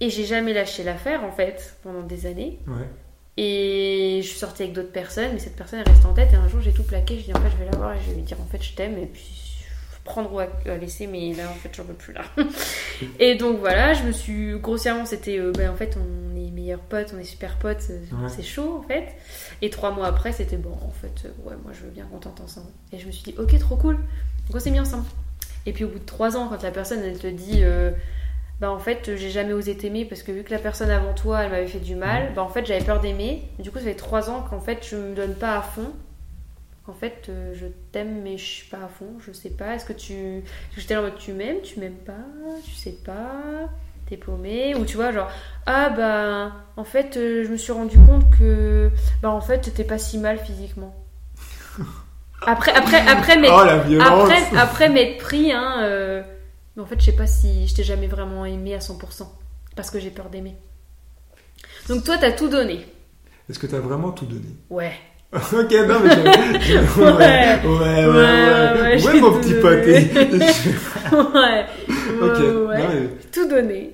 Et 0.00 0.10
j'ai 0.10 0.24
jamais 0.24 0.52
lâché 0.52 0.82
l'affaire, 0.84 1.24
en 1.24 1.32
fait, 1.32 1.76
pendant 1.82 2.02
des 2.02 2.26
années. 2.26 2.58
Ouais. 2.66 2.86
Et 3.38 4.20
je 4.22 4.28
suis 4.28 4.38
sortie 4.38 4.64
avec 4.64 4.74
d'autres 4.74 4.92
personnes, 4.92 5.30
mais 5.32 5.38
cette 5.38 5.56
personne 5.56 5.78
est 5.80 5.88
restée 5.88 6.06
en 6.06 6.12
tête. 6.12 6.32
Et 6.34 6.36
un 6.36 6.48
jour, 6.48 6.60
j'ai 6.60 6.72
tout 6.72 6.82
plaqué. 6.82 7.18
Je 7.18 7.24
dis 7.24 7.32
en 7.32 7.40
fait, 7.40 7.50
je 7.50 7.64
vais 7.64 7.70
la 7.70 7.76
voir 7.78 7.94
et 7.94 7.98
je 8.04 8.10
vais 8.10 8.16
lui 8.16 8.22
dire 8.22 8.38
en 8.38 8.44
fait, 8.44 8.62
je 8.62 8.74
t'aime. 8.74 8.98
Et 8.98 9.06
puis 9.06 9.41
prendre 10.04 10.32
ou 10.32 10.38
à 10.40 10.46
laisser, 10.76 11.06
mais 11.06 11.32
là, 11.34 11.44
en 11.50 11.54
fait, 11.54 11.70
j'en 11.74 11.84
peux 11.84 11.92
plus 11.94 12.12
là. 12.12 12.22
et 13.20 13.36
donc 13.36 13.58
voilà, 13.60 13.92
je 13.94 14.02
me 14.02 14.12
suis 14.12 14.58
grossièrement, 14.58 15.04
c'était 15.06 15.38
euh, 15.38 15.52
ben, 15.52 15.70
en 15.70 15.76
fait, 15.76 15.96
on 15.96 16.36
est 16.36 16.50
meilleurs 16.50 16.80
potes, 16.80 17.12
on 17.16 17.20
est 17.20 17.24
super 17.24 17.56
potes, 17.58 17.84
euh, 17.90 17.98
Ouais. 18.22 18.28
c'est 18.28 18.42
chaud 18.42 18.80
en 18.82 18.88
fait. 18.88 19.14
Et 19.62 19.70
trois 19.70 19.92
mois 19.92 20.06
après, 20.08 20.32
c'était 20.32 20.56
bon, 20.56 20.72
en 20.72 20.90
fait, 20.90 21.24
euh, 21.26 21.48
ouais, 21.48 21.54
moi 21.62 21.72
je 21.72 21.84
veux 21.84 21.90
bien 21.90 22.04
qu'on 22.10 22.18
tente 22.18 22.40
ensemble. 22.40 22.66
Et 22.92 22.98
je 22.98 23.06
me 23.06 23.12
suis 23.12 23.22
dit, 23.22 23.34
ok, 23.38 23.56
trop 23.60 23.76
cool. 23.76 23.94
Donc 23.96 24.56
on 24.56 24.58
s'est 24.58 24.70
mis 24.70 24.80
ensemble. 24.80 25.04
Et 25.66 25.72
puis 25.72 25.84
au 25.84 25.88
bout 25.88 26.00
de 26.00 26.04
trois 26.04 26.36
ans, 26.36 26.48
quand 26.48 26.62
la 26.62 26.72
personne 26.72 27.00
elle 27.04 27.18
te 27.18 27.28
dit, 27.28 27.60
euh, 27.62 27.92
bah 28.60 28.70
en 28.72 28.80
fait, 28.80 29.16
j'ai 29.16 29.30
jamais 29.30 29.52
osé 29.52 29.76
t'aimer 29.76 30.04
parce 30.04 30.24
que 30.24 30.32
vu 30.32 30.42
que 30.42 30.50
la 30.50 30.58
personne 30.58 30.90
avant 30.90 31.14
toi, 31.14 31.42
elle 31.44 31.50
m'avait 31.52 31.66
fait 31.68 31.78
du 31.78 31.94
mal, 31.94 32.32
bah 32.34 32.42
en 32.42 32.48
fait, 32.48 32.66
j'avais 32.66 32.84
peur 32.84 32.98
d'aimer. 33.00 33.42
Du 33.60 33.70
coup, 33.70 33.78
ça 33.78 33.84
fait 33.84 33.94
trois 33.94 34.30
ans 34.30 34.44
qu'en 34.50 34.60
fait, 34.60 34.84
je 34.88 34.96
me 34.96 35.14
donne 35.14 35.34
pas 35.36 35.56
à 35.56 35.62
fond. 35.62 35.92
En 36.88 36.94
fait, 36.94 37.26
euh, 37.28 37.54
je 37.54 37.66
t'aime, 37.92 38.22
mais 38.22 38.36
je 38.36 38.44
suis 38.44 38.68
pas 38.68 38.78
à 38.78 38.88
fond. 38.88 39.14
Je 39.24 39.32
sais 39.32 39.50
pas. 39.50 39.74
Est-ce 39.74 39.84
que 39.84 39.92
tu. 39.92 40.42
J'étais 40.76 40.94
là 40.94 41.00
en 41.00 41.04
mode 41.04 41.16
tu 41.16 41.32
m'aimes, 41.32 41.60
tu 41.62 41.78
m'aimes 41.78 41.94
pas, 41.94 42.26
tu 42.64 42.72
sais 42.72 42.96
pas, 43.04 43.68
t'es 44.08 44.16
paumé. 44.16 44.74
Ou 44.74 44.84
tu 44.84 44.96
vois, 44.96 45.12
genre, 45.12 45.30
ah 45.66 45.90
bah, 45.90 46.52
en 46.76 46.84
fait, 46.84 47.16
euh, 47.16 47.44
je 47.44 47.50
me 47.50 47.56
suis 47.56 47.72
rendu 47.72 47.98
compte 47.98 48.28
que. 48.36 48.90
Bah 49.22 49.30
en 49.30 49.40
fait, 49.40 49.60
t'étais 49.60 49.84
pas 49.84 49.98
si 49.98 50.18
mal 50.18 50.38
physiquement. 50.38 50.94
Après, 52.44 52.72
après, 52.72 52.98
après, 53.06 53.36
mais. 53.38 53.46
Oh 53.48 53.62
Après, 54.00 54.56
après 54.56 54.88
m'être 54.88 55.18
pris, 55.18 55.52
hein, 55.52 55.82
euh, 55.82 56.24
mais 56.74 56.82
en 56.82 56.86
fait, 56.86 56.98
je 56.98 57.04
sais 57.04 57.12
pas 57.12 57.28
si 57.28 57.68
je 57.68 57.74
t'ai 57.76 57.84
jamais 57.84 58.08
vraiment 58.08 58.44
aimé 58.44 58.74
à 58.74 58.78
100%, 58.78 59.28
parce 59.76 59.90
que 59.92 60.00
j'ai 60.00 60.10
peur 60.10 60.28
d'aimer. 60.28 60.56
Donc 61.88 62.02
toi, 62.02 62.18
t'as 62.18 62.32
tout 62.32 62.48
donné. 62.48 62.84
Est-ce 63.48 63.60
que 63.60 63.68
t'as 63.68 63.78
vraiment 63.78 64.10
tout 64.10 64.26
donné? 64.26 64.56
Ouais. 64.70 64.92
Ok, 65.34 65.72
non, 65.88 66.00
mais 66.00 66.60
j'ai- 66.60 66.76
ouais, 66.76 66.84
ouais, 67.00 67.60
ouais, 67.64 67.64
ouais, 67.64 68.06
Ouais, 68.06 68.12
ouais, 68.12 68.80
ouais, 68.82 68.98
j'ai 68.98 69.20
mon 69.20 69.32
petit 69.40 69.54
pâté. 69.54 70.10
ouais. 71.12 71.66
ok, 72.20 72.38
Ouais, 72.38 72.66
ouais. 72.66 72.78
non, 72.78 72.88
mais 72.92 73.08
Tout 73.32 73.48
donné. 73.48 73.90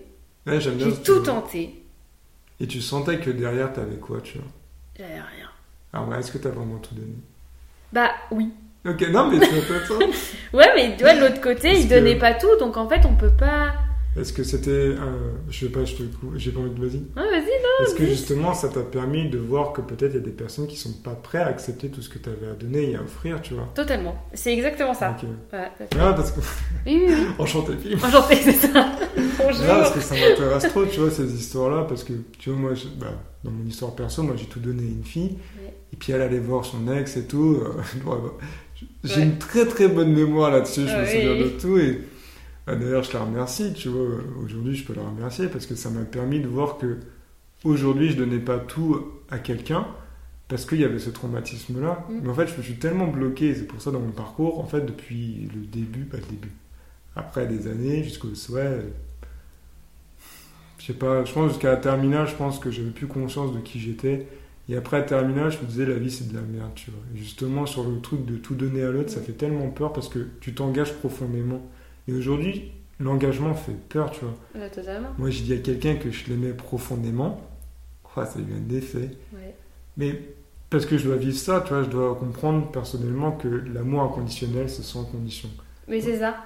ouais, 0.47 0.61
j'aime 0.61 0.75
bien. 0.75 0.87
J'ai 0.89 0.97
tout 1.03 1.21
tenté. 1.21 1.75
Et 2.61 2.67
tu 2.67 2.81
sentais 2.81 3.19
que 3.19 3.31
derrière 3.31 3.73
t'avais 3.73 3.97
quoi, 3.97 4.19
tu 4.21 4.39
vois? 4.39 4.47
J'avais 4.99 5.13
rien. 5.15 5.49
Alors, 5.93 6.09
ouais, 6.09 6.19
est-ce 6.19 6.33
que 6.33 6.39
t'as 6.39 6.49
vraiment 6.51 6.79
tout 6.79 6.95
donné? 6.97 7.15
Bah 7.93 8.11
oui. 8.33 8.51
Ok, 8.89 9.01
non, 9.11 9.29
mais 9.31 9.39
tu 9.39 9.55
vois. 9.55 9.99
Ouais, 10.55 10.73
mais 10.75 10.97
tu 10.97 11.05
vois, 11.05 11.15
de 11.15 11.21
l'autre 11.21 11.41
côté, 11.41 11.69
Parce 11.71 11.81
il 11.83 11.89
que- 11.89 11.95
donnait 11.95 12.17
pas 12.17 12.35
tout, 12.35 12.57
donc 12.59 12.77
en 12.77 12.89
fait, 12.89 13.01
on 13.05 13.15
peut 13.15 13.31
pas. 13.31 13.75
Est-ce 14.17 14.33
que 14.33 14.43
c'était. 14.43 14.71
euh, 14.71 14.97
je 15.51 15.67
sais 15.67 15.71
pas, 15.71 15.85
je 15.85 15.95
te 15.95 16.03
coupe, 16.03 16.33
j'ai 16.37 16.51
pas 16.51 16.59
envie 16.61 16.71
de 16.71 16.81
vas-y. 16.81 16.97
Ouais, 16.97 17.31
vas-y, 17.31 17.45
non. 17.45 17.85
Est-ce 17.87 17.95
que 17.95 18.05
justement 18.07 18.53
ça 18.55 18.69
t'a 18.69 18.81
permis 18.81 19.29
de 19.29 19.39
voir 19.39 19.73
que 19.73 19.81
peut-être 19.81 20.13
il 20.13 20.17
y 20.17 20.19
a 20.19 20.25
des 20.25 20.31
personnes 20.33 20.67
qui 20.67 20.77
sont 20.77 20.93
pas 21.05 21.13
prêtes 21.15 21.43
à 21.43 21.47
accepter 21.47 21.89
tout 21.89 22.03
ce 22.03 22.09
que 22.09 22.19
tu 22.19 22.29
avais 22.29 22.51
à 22.51 22.55
donner 22.55 22.91
et 22.91 22.97
à 22.97 23.03
offrir, 23.03 23.41
tu 23.43 23.55
vois? 23.55 23.69
Totalement. 23.77 24.17
C'est 24.35 24.53
exactement 24.55 24.95
ça. 24.95 25.11
Ok. 25.17 25.29
Ouais, 25.53 25.87
Ah, 26.01 26.13
parce 26.15 26.33
que. 26.33 26.41
oui, 26.87 27.05
oui, 27.07 27.15
oui. 27.17 27.27
Enchanté, 27.39 27.73
Philippe. 27.81 28.03
Enchanté, 28.03 28.35
c'est 28.37 28.53
ça. 28.53 28.93
Bonjour. 29.39 29.61
Non, 29.63 29.69
parce 29.69 29.93
que 29.93 30.01
ça 30.01 30.15
m'intéresse 30.17 30.69
trop, 30.69 30.85
tu 30.87 30.99
vois, 31.01 31.11
ces 31.11 31.33
histoires-là, 31.33 31.85
parce 31.89 32.03
que, 32.03 32.15
tu 32.39 32.51
vois, 32.51 32.59
moi, 32.59 32.75
je- 32.75 32.89
bah, 32.99 33.13
dans 33.45 33.51
mon 33.53 33.65
histoire 33.67 33.95
perso, 33.95 34.23
moi, 34.25 34.35
j'ai 34.37 34.47
tout 34.47 34.59
donné 34.61 34.83
à 34.83 34.87
une 34.87 35.05
fille, 35.05 35.37
Ouais. 35.63 35.73
et 35.93 35.97
puis 35.97 36.13
elle 36.13 36.23
allait 36.23 36.41
voir 36.41 36.65
son 36.65 36.91
ex 36.93 37.17
et 37.19 37.27
tout. 37.27 37.61
euh, 37.63 37.81
j'ai 39.05 39.17
Ouais. 39.17 39.23
une 39.23 39.39
très 39.39 39.65
très 39.67 39.87
bonne 39.87 40.13
mémoire 40.13 40.51
là-dessus, 40.51 40.81
je 40.89 40.93
me 40.95 40.99
Ouais. 41.03 41.07
souviens 41.07 41.45
de 41.45 41.49
tout, 41.61 41.79
et 41.79 42.01
d'ailleurs, 42.77 43.03
je 43.03 43.13
la 43.13 43.21
remercie, 43.21 43.73
tu 43.73 43.89
vois, 43.89 44.07
aujourd'hui, 44.45 44.75
je 44.75 44.85
peux 44.85 44.95
la 44.95 45.03
remercier, 45.03 45.49
parce 45.49 45.67
que 45.67 45.75
ça 45.75 45.91
m'a 45.91 46.05
permis 46.05 46.41
de 46.41 46.49
voir 46.49 46.79
que, 46.79 46.99
aujourd'hui, 47.65 48.11
je 48.11 48.17
donnais 48.17 48.39
pas 48.39 48.59
tout 48.59 49.07
à 49.31 49.39
quelqu'un, 49.39 49.87
parce 50.49 50.65
qu'il 50.65 50.81
y 50.81 50.85
avait 50.85 50.99
ce 50.99 51.11
traumatisme-là. 51.11 52.07
Mm. 52.09 52.21
Mais 52.23 52.29
en 52.29 52.35
fait, 52.35 52.47
je 52.47 52.57
me 52.57 52.63
suis 52.63 52.77
tellement 52.77 53.07
bloqué, 53.07 53.55
c'est 53.55 53.67
pour 53.67 53.81
ça 53.81 53.91
dans 53.91 54.01
mon 54.01 54.13
parcours, 54.13 54.61
en 54.61 54.67
fait, 54.67 54.83
depuis 54.83 55.49
le 55.55 55.67
début, 55.67 56.05
pas 56.05 56.19
le 56.19 56.25
début, 56.25 56.53
après 57.17 57.47
des 57.47 57.69
années, 57.69 58.03
jusqu'au 58.03 58.35
souhait, 58.35 58.81
je 60.79 60.87
sais 60.87 60.93
pas, 60.93 61.25
je 61.25 61.33
pense 61.33 61.51
jusqu'à 61.51 61.71
la 61.71 61.77
terminale, 61.77 62.27
je 62.27 62.35
pense 62.35 62.59
que 62.59 62.71
j'avais 62.71 62.91
plus 62.91 63.07
conscience 63.07 63.53
de 63.53 63.61
qui 63.61 63.79
j'étais. 63.79 64.27
Et 64.69 64.77
après 64.77 64.99
la 64.99 65.05
terminale, 65.05 65.51
je 65.51 65.59
me 65.59 65.65
disais, 65.65 65.87
la 65.87 65.95
vie 65.95 66.11
c'est 66.11 66.29
de 66.29 66.35
la 66.35 66.43
merde, 66.43 66.71
tu 66.75 66.91
vois. 66.91 67.01
Et 67.15 67.19
justement, 67.19 67.67
sur 67.67 67.85
le 67.85 68.01
truc 68.01 68.25
de 68.27 68.37
tout 68.37 68.55
donner 68.55 68.83
à 68.83 68.91
l'autre, 68.91 69.11
ça 69.11 69.21
fait 69.21 69.33
tellement 69.33 69.69
peur 69.71 69.93
parce 69.93 70.09
que 70.09 70.27
tu 70.41 70.55
t'engages 70.55 70.95
profondément. 70.95 71.63
Et 72.09 72.13
aujourd'hui, 72.15 72.73
l'engagement 73.01 73.55
fait 73.55 73.77
peur, 73.89 74.11
tu 74.11 74.21
vois. 74.25 74.69
Totalement. 74.71 75.09
Moi, 75.19 75.31
j'ai 75.31 75.45
dit 75.45 75.53
à 75.53 75.59
quelqu'un 75.59 75.97
que 75.97 76.11
je 76.11 76.27
l'aimais 76.29 76.53
profondément. 76.53 77.41
Oh, 78.05 78.21
ça 78.25 78.39
a 78.39 78.41
eu 78.41 78.45
un. 78.55 78.99
Ouais. 79.37 79.55
Mais 79.97 80.21
parce 80.71 80.87
que 80.87 80.97
je 80.99 81.05
dois 81.07 81.17
vivre 81.17 81.37
ça, 81.37 81.61
tu 81.61 81.73
vois, 81.73 81.83
je 81.83 81.89
dois 81.91 82.15
comprendre 82.17 82.71
personnellement 82.73 83.33
que 83.33 83.49
l'amour 83.49 84.03
inconditionnel, 84.03 84.69
c'est 84.69 84.83
sans 84.83 85.05
condition. 85.05 85.49
Mais 85.87 86.01
c'est 86.01 86.19
ça. 86.19 86.37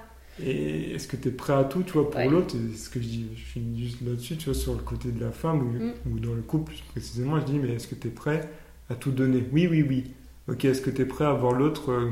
Et 0.43 0.93
est-ce 0.95 1.07
que 1.09 1.17
tu 1.17 1.29
es 1.29 1.31
prêt 1.31 1.53
à 1.53 1.65
tout, 1.65 1.83
tu 1.83 1.93
vois, 1.93 2.11
pour 2.11 2.19
Ouais. 2.21 2.29
l'autre? 2.29 2.55
Ce 2.77 2.89
que 2.89 3.01
je 3.01 3.07
dis, 3.07 3.27
je 3.37 3.43
finis 3.43 3.83
juste 3.85 4.01
là-dessus, 4.03 4.37
tu 4.37 4.47
vois, 4.47 4.55
sur 4.55 4.73
le 4.75 4.81
côté 4.81 5.11
de 5.13 5.21
la 5.23 5.31
femme 5.31 5.61
ou, 5.63 5.73
Mm. 5.73 5.93
ou 6.15 6.19
dans 6.21 6.35
le 6.35 6.43
couple 6.43 6.73
précisément, 6.93 7.39
je 7.41 7.45
dis, 7.45 7.59
mais 7.59 7.71
est-ce 7.75 7.87
que 7.87 7.95
tu 7.95 8.09
es 8.09 8.11
prêt 8.11 8.49
à 8.91 8.95
tout 8.95 9.11
donner? 9.13 9.45
Oui, 9.53 9.67
oui, 9.67 9.85
oui. 9.87 10.11
Ok, 10.49 10.65
est-ce 10.65 10.81
que 10.81 10.91
tu 10.91 11.03
es 11.03 11.07
prêt 11.07 11.25
à 11.25 11.33
voir 11.35 11.53
l'autre 11.53 11.93
euh, 11.93 12.11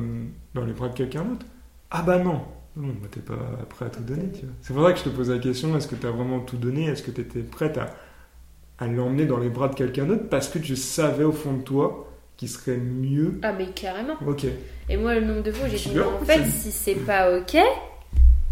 dans 0.54 0.64
les 0.64 0.72
bras 0.72 0.88
de 0.88 0.94
quelqu'un 0.94 1.24
d'autre? 1.24 1.46
Ah 1.90 2.02
bah 2.02 2.18
non 2.18 2.42
Non, 2.76 2.88
bah 3.02 3.08
t'es 3.10 3.20
pas 3.20 3.34
prêt 3.68 3.86
à 3.86 3.88
tout 3.88 4.02
donner, 4.02 4.30
tu 4.32 4.46
vois. 4.46 4.54
C'est 4.62 4.72
pour 4.74 4.84
ça 4.86 4.92
que 4.92 4.98
je 4.98 5.04
te 5.04 5.08
pose 5.08 5.30
la 5.30 5.38
question, 5.38 5.76
est-ce 5.76 5.88
que 5.88 5.96
tu 5.96 6.06
as 6.06 6.10
vraiment 6.10 6.40
tout 6.40 6.56
donné? 6.56 6.86
Est-ce 6.86 7.02
que 7.02 7.10
tu 7.10 7.20
étais 7.20 7.40
prête 7.40 7.76
à, 7.78 7.86
à 8.78 8.86
l'emmener 8.86 9.26
dans 9.26 9.38
les 9.38 9.48
bras 9.48 9.68
de 9.68 9.74
quelqu'un 9.74 10.04
d'autre 10.06 10.28
parce 10.30 10.48
que 10.48 10.58
tu 10.58 10.76
savais 10.76 11.24
au 11.24 11.32
fond 11.32 11.54
de 11.54 11.62
toi 11.62 12.06
qu'il 12.36 12.48
serait 12.48 12.76
mieux? 12.76 13.38
Ah, 13.42 13.52
mais 13.52 13.66
carrément. 13.66 14.14
Ok. 14.26 14.46
Et 14.88 14.96
moi, 14.96 15.14
le 15.14 15.20
nombre 15.22 15.42
de 15.42 15.50
fois 15.52 15.68
j'ai 15.68 15.76
dit, 15.90 15.98
en 16.00 16.24
fait, 16.24 16.44
si 16.48 16.70
c'est 16.72 16.94
pas 16.94 17.36
ok, 17.38 17.56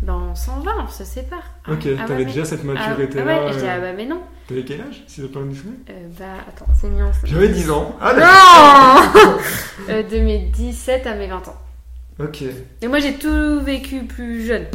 ben 0.02 0.28
on 0.30 0.34
s'en 0.34 0.60
va, 0.60 0.72
on 0.84 0.88
se 0.88 1.04
sépare. 1.04 1.42
Ah, 1.64 1.72
Ok, 1.72 1.86
ah, 1.98 2.04
t'avais 2.06 2.20
ouais, 2.20 2.24
déjà 2.26 2.44
cette 2.44 2.64
mais- 2.64 2.74
ah, 2.76 2.88
maturité-là. 2.90 3.24
Ah, 3.24 3.44
ouais, 3.44 3.50
et 3.50 3.52
je 3.52 3.58
dis, 3.58 3.64
euh, 3.64 3.68
ah 3.76 3.80
bah, 3.80 3.92
mais 3.96 4.06
non. 4.06 4.20
T'avais 4.48 4.64
quel 4.64 4.80
âge, 4.80 5.04
si 5.06 5.20
c'est 5.20 5.28
pas 5.32 5.40
indiscret 5.40 5.68
Euh, 5.90 6.08
bah, 6.18 6.24
attends, 6.48 6.66
c'est 6.80 6.88
mignon. 6.88 7.10
J'avais 7.24 7.48
10 7.48 7.70
ans. 7.70 7.96
Ah. 8.00 9.12
Non 9.14 9.36
Euh, 9.90 10.02
De 10.02 10.18
mes 10.20 10.38
17 10.50 11.06
à 11.06 11.14
mes 11.14 11.26
20 11.28 11.48
ans. 11.48 11.56
Ok. 12.18 12.42
Et 12.82 12.88
moi, 12.88 12.98
j'ai 12.98 13.14
tout 13.14 13.60
vécu 13.60 14.02
plus 14.04 14.46
jeune. 14.46 14.66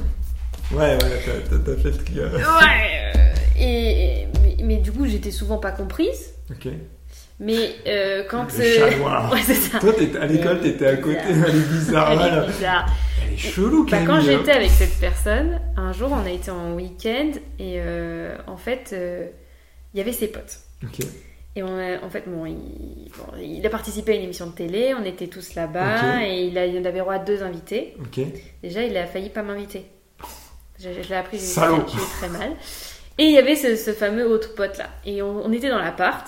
Ouais, 0.72 0.94
ouais, 0.94 1.00
t'as- 1.50 1.76
fait 1.78 1.90
le 1.92 1.98
tri. 1.98 2.20
euh. 2.20 2.38
Ouais. 2.38 3.14
euh, 3.16 3.34
et, 3.60 4.28
mais, 4.42 4.64
mais 4.64 4.78
du 4.78 4.92
coup, 4.92 5.06
j'étais 5.06 5.32
souvent 5.32 5.58
pas 5.58 5.72
comprise. 5.72 6.34
Ok. 6.50 6.68
Mais 7.40 7.76
euh, 7.88 8.24
quand. 8.30 8.48
Le 8.58 8.64
euh, 8.64 8.90
chat 8.92 8.98
noir. 8.98 9.30
Ouais, 9.34 9.42
c'est 9.46 9.56
ça. 9.56 9.80
Toi, 9.80 9.94
à 10.22 10.26
l'école, 10.28 10.62
t'étais 10.62 10.88
à 10.88 10.96
côté. 10.98 11.18
Elle 11.28 11.56
est 11.56 11.70
bizarre. 11.70 12.12
Elle 12.12 12.18
voilà. 12.18 12.44
est 12.44 12.48
bizarre. 12.48 12.90
Elle 13.28 13.34
est 13.34 13.38
chelou, 13.38 13.86
Bah, 13.90 13.98
quand 14.06 14.22
j'étais 14.22 14.52
avec 14.52 14.70
cette 14.70 14.98
personne, 15.00 15.60
un 15.76 15.92
jour 15.92 16.12
on 16.12 16.26
a 16.26 16.30
été 16.30 16.52
en 16.52 16.74
week-end 16.76 17.32
et 17.60 17.76
euh, 17.80 18.36
en 18.48 18.58
fait 18.58 18.96
il 19.94 19.98
y 19.98 20.02
avait 20.02 20.14
ses 20.14 20.28
potes. 20.28 20.60
Ok. 20.84 21.06
Et 21.56 21.62
on 21.62 21.78
a- 21.78 22.04
en 22.04 22.10
fait, 22.10 22.24
bon 22.28 22.46
il, 22.48 23.12
bon, 23.18 23.38
il 23.40 23.64
a 23.66 23.70
participé 23.70 24.14
à 24.14 24.16
une 24.16 24.24
émission 24.24 24.48
de 24.48 24.54
télé, 24.54 24.96
on 25.00 25.06
était 25.06 25.28
tous 25.28 25.54
là-bas 25.56 26.26
et 26.26 26.46
il, 26.48 26.58
a, 26.58 26.66
il 26.66 26.86
avait 26.88 27.00
droit 27.00 27.14
à 27.14 27.20
deux 27.20 27.44
invités. 27.44 27.96
Déjà, 28.64 28.84
il 28.84 28.98
a 28.98 29.06
failli 29.06 29.30
pas 29.30 29.44
m'inviter. 29.44 29.86
Je, 30.80 30.90
je 31.02 31.10
l'ai 31.10 31.16
appris, 31.16 31.38
j'ai 31.40 31.54
très- 31.54 32.30
mal. 32.30 32.52
Et 33.20 33.26
il 33.26 33.32
y 33.32 33.38
avait 33.38 33.56
ce, 33.56 33.76
ce 33.76 33.92
fameux 33.94 34.28
autre 34.28 34.56
pote 34.56 34.78
là. 34.80 34.90
Et 35.06 35.22
on, 35.22 35.46
on 35.46 35.52
était 35.52 35.70
dans 35.70 35.78
l'appart. 35.78 36.28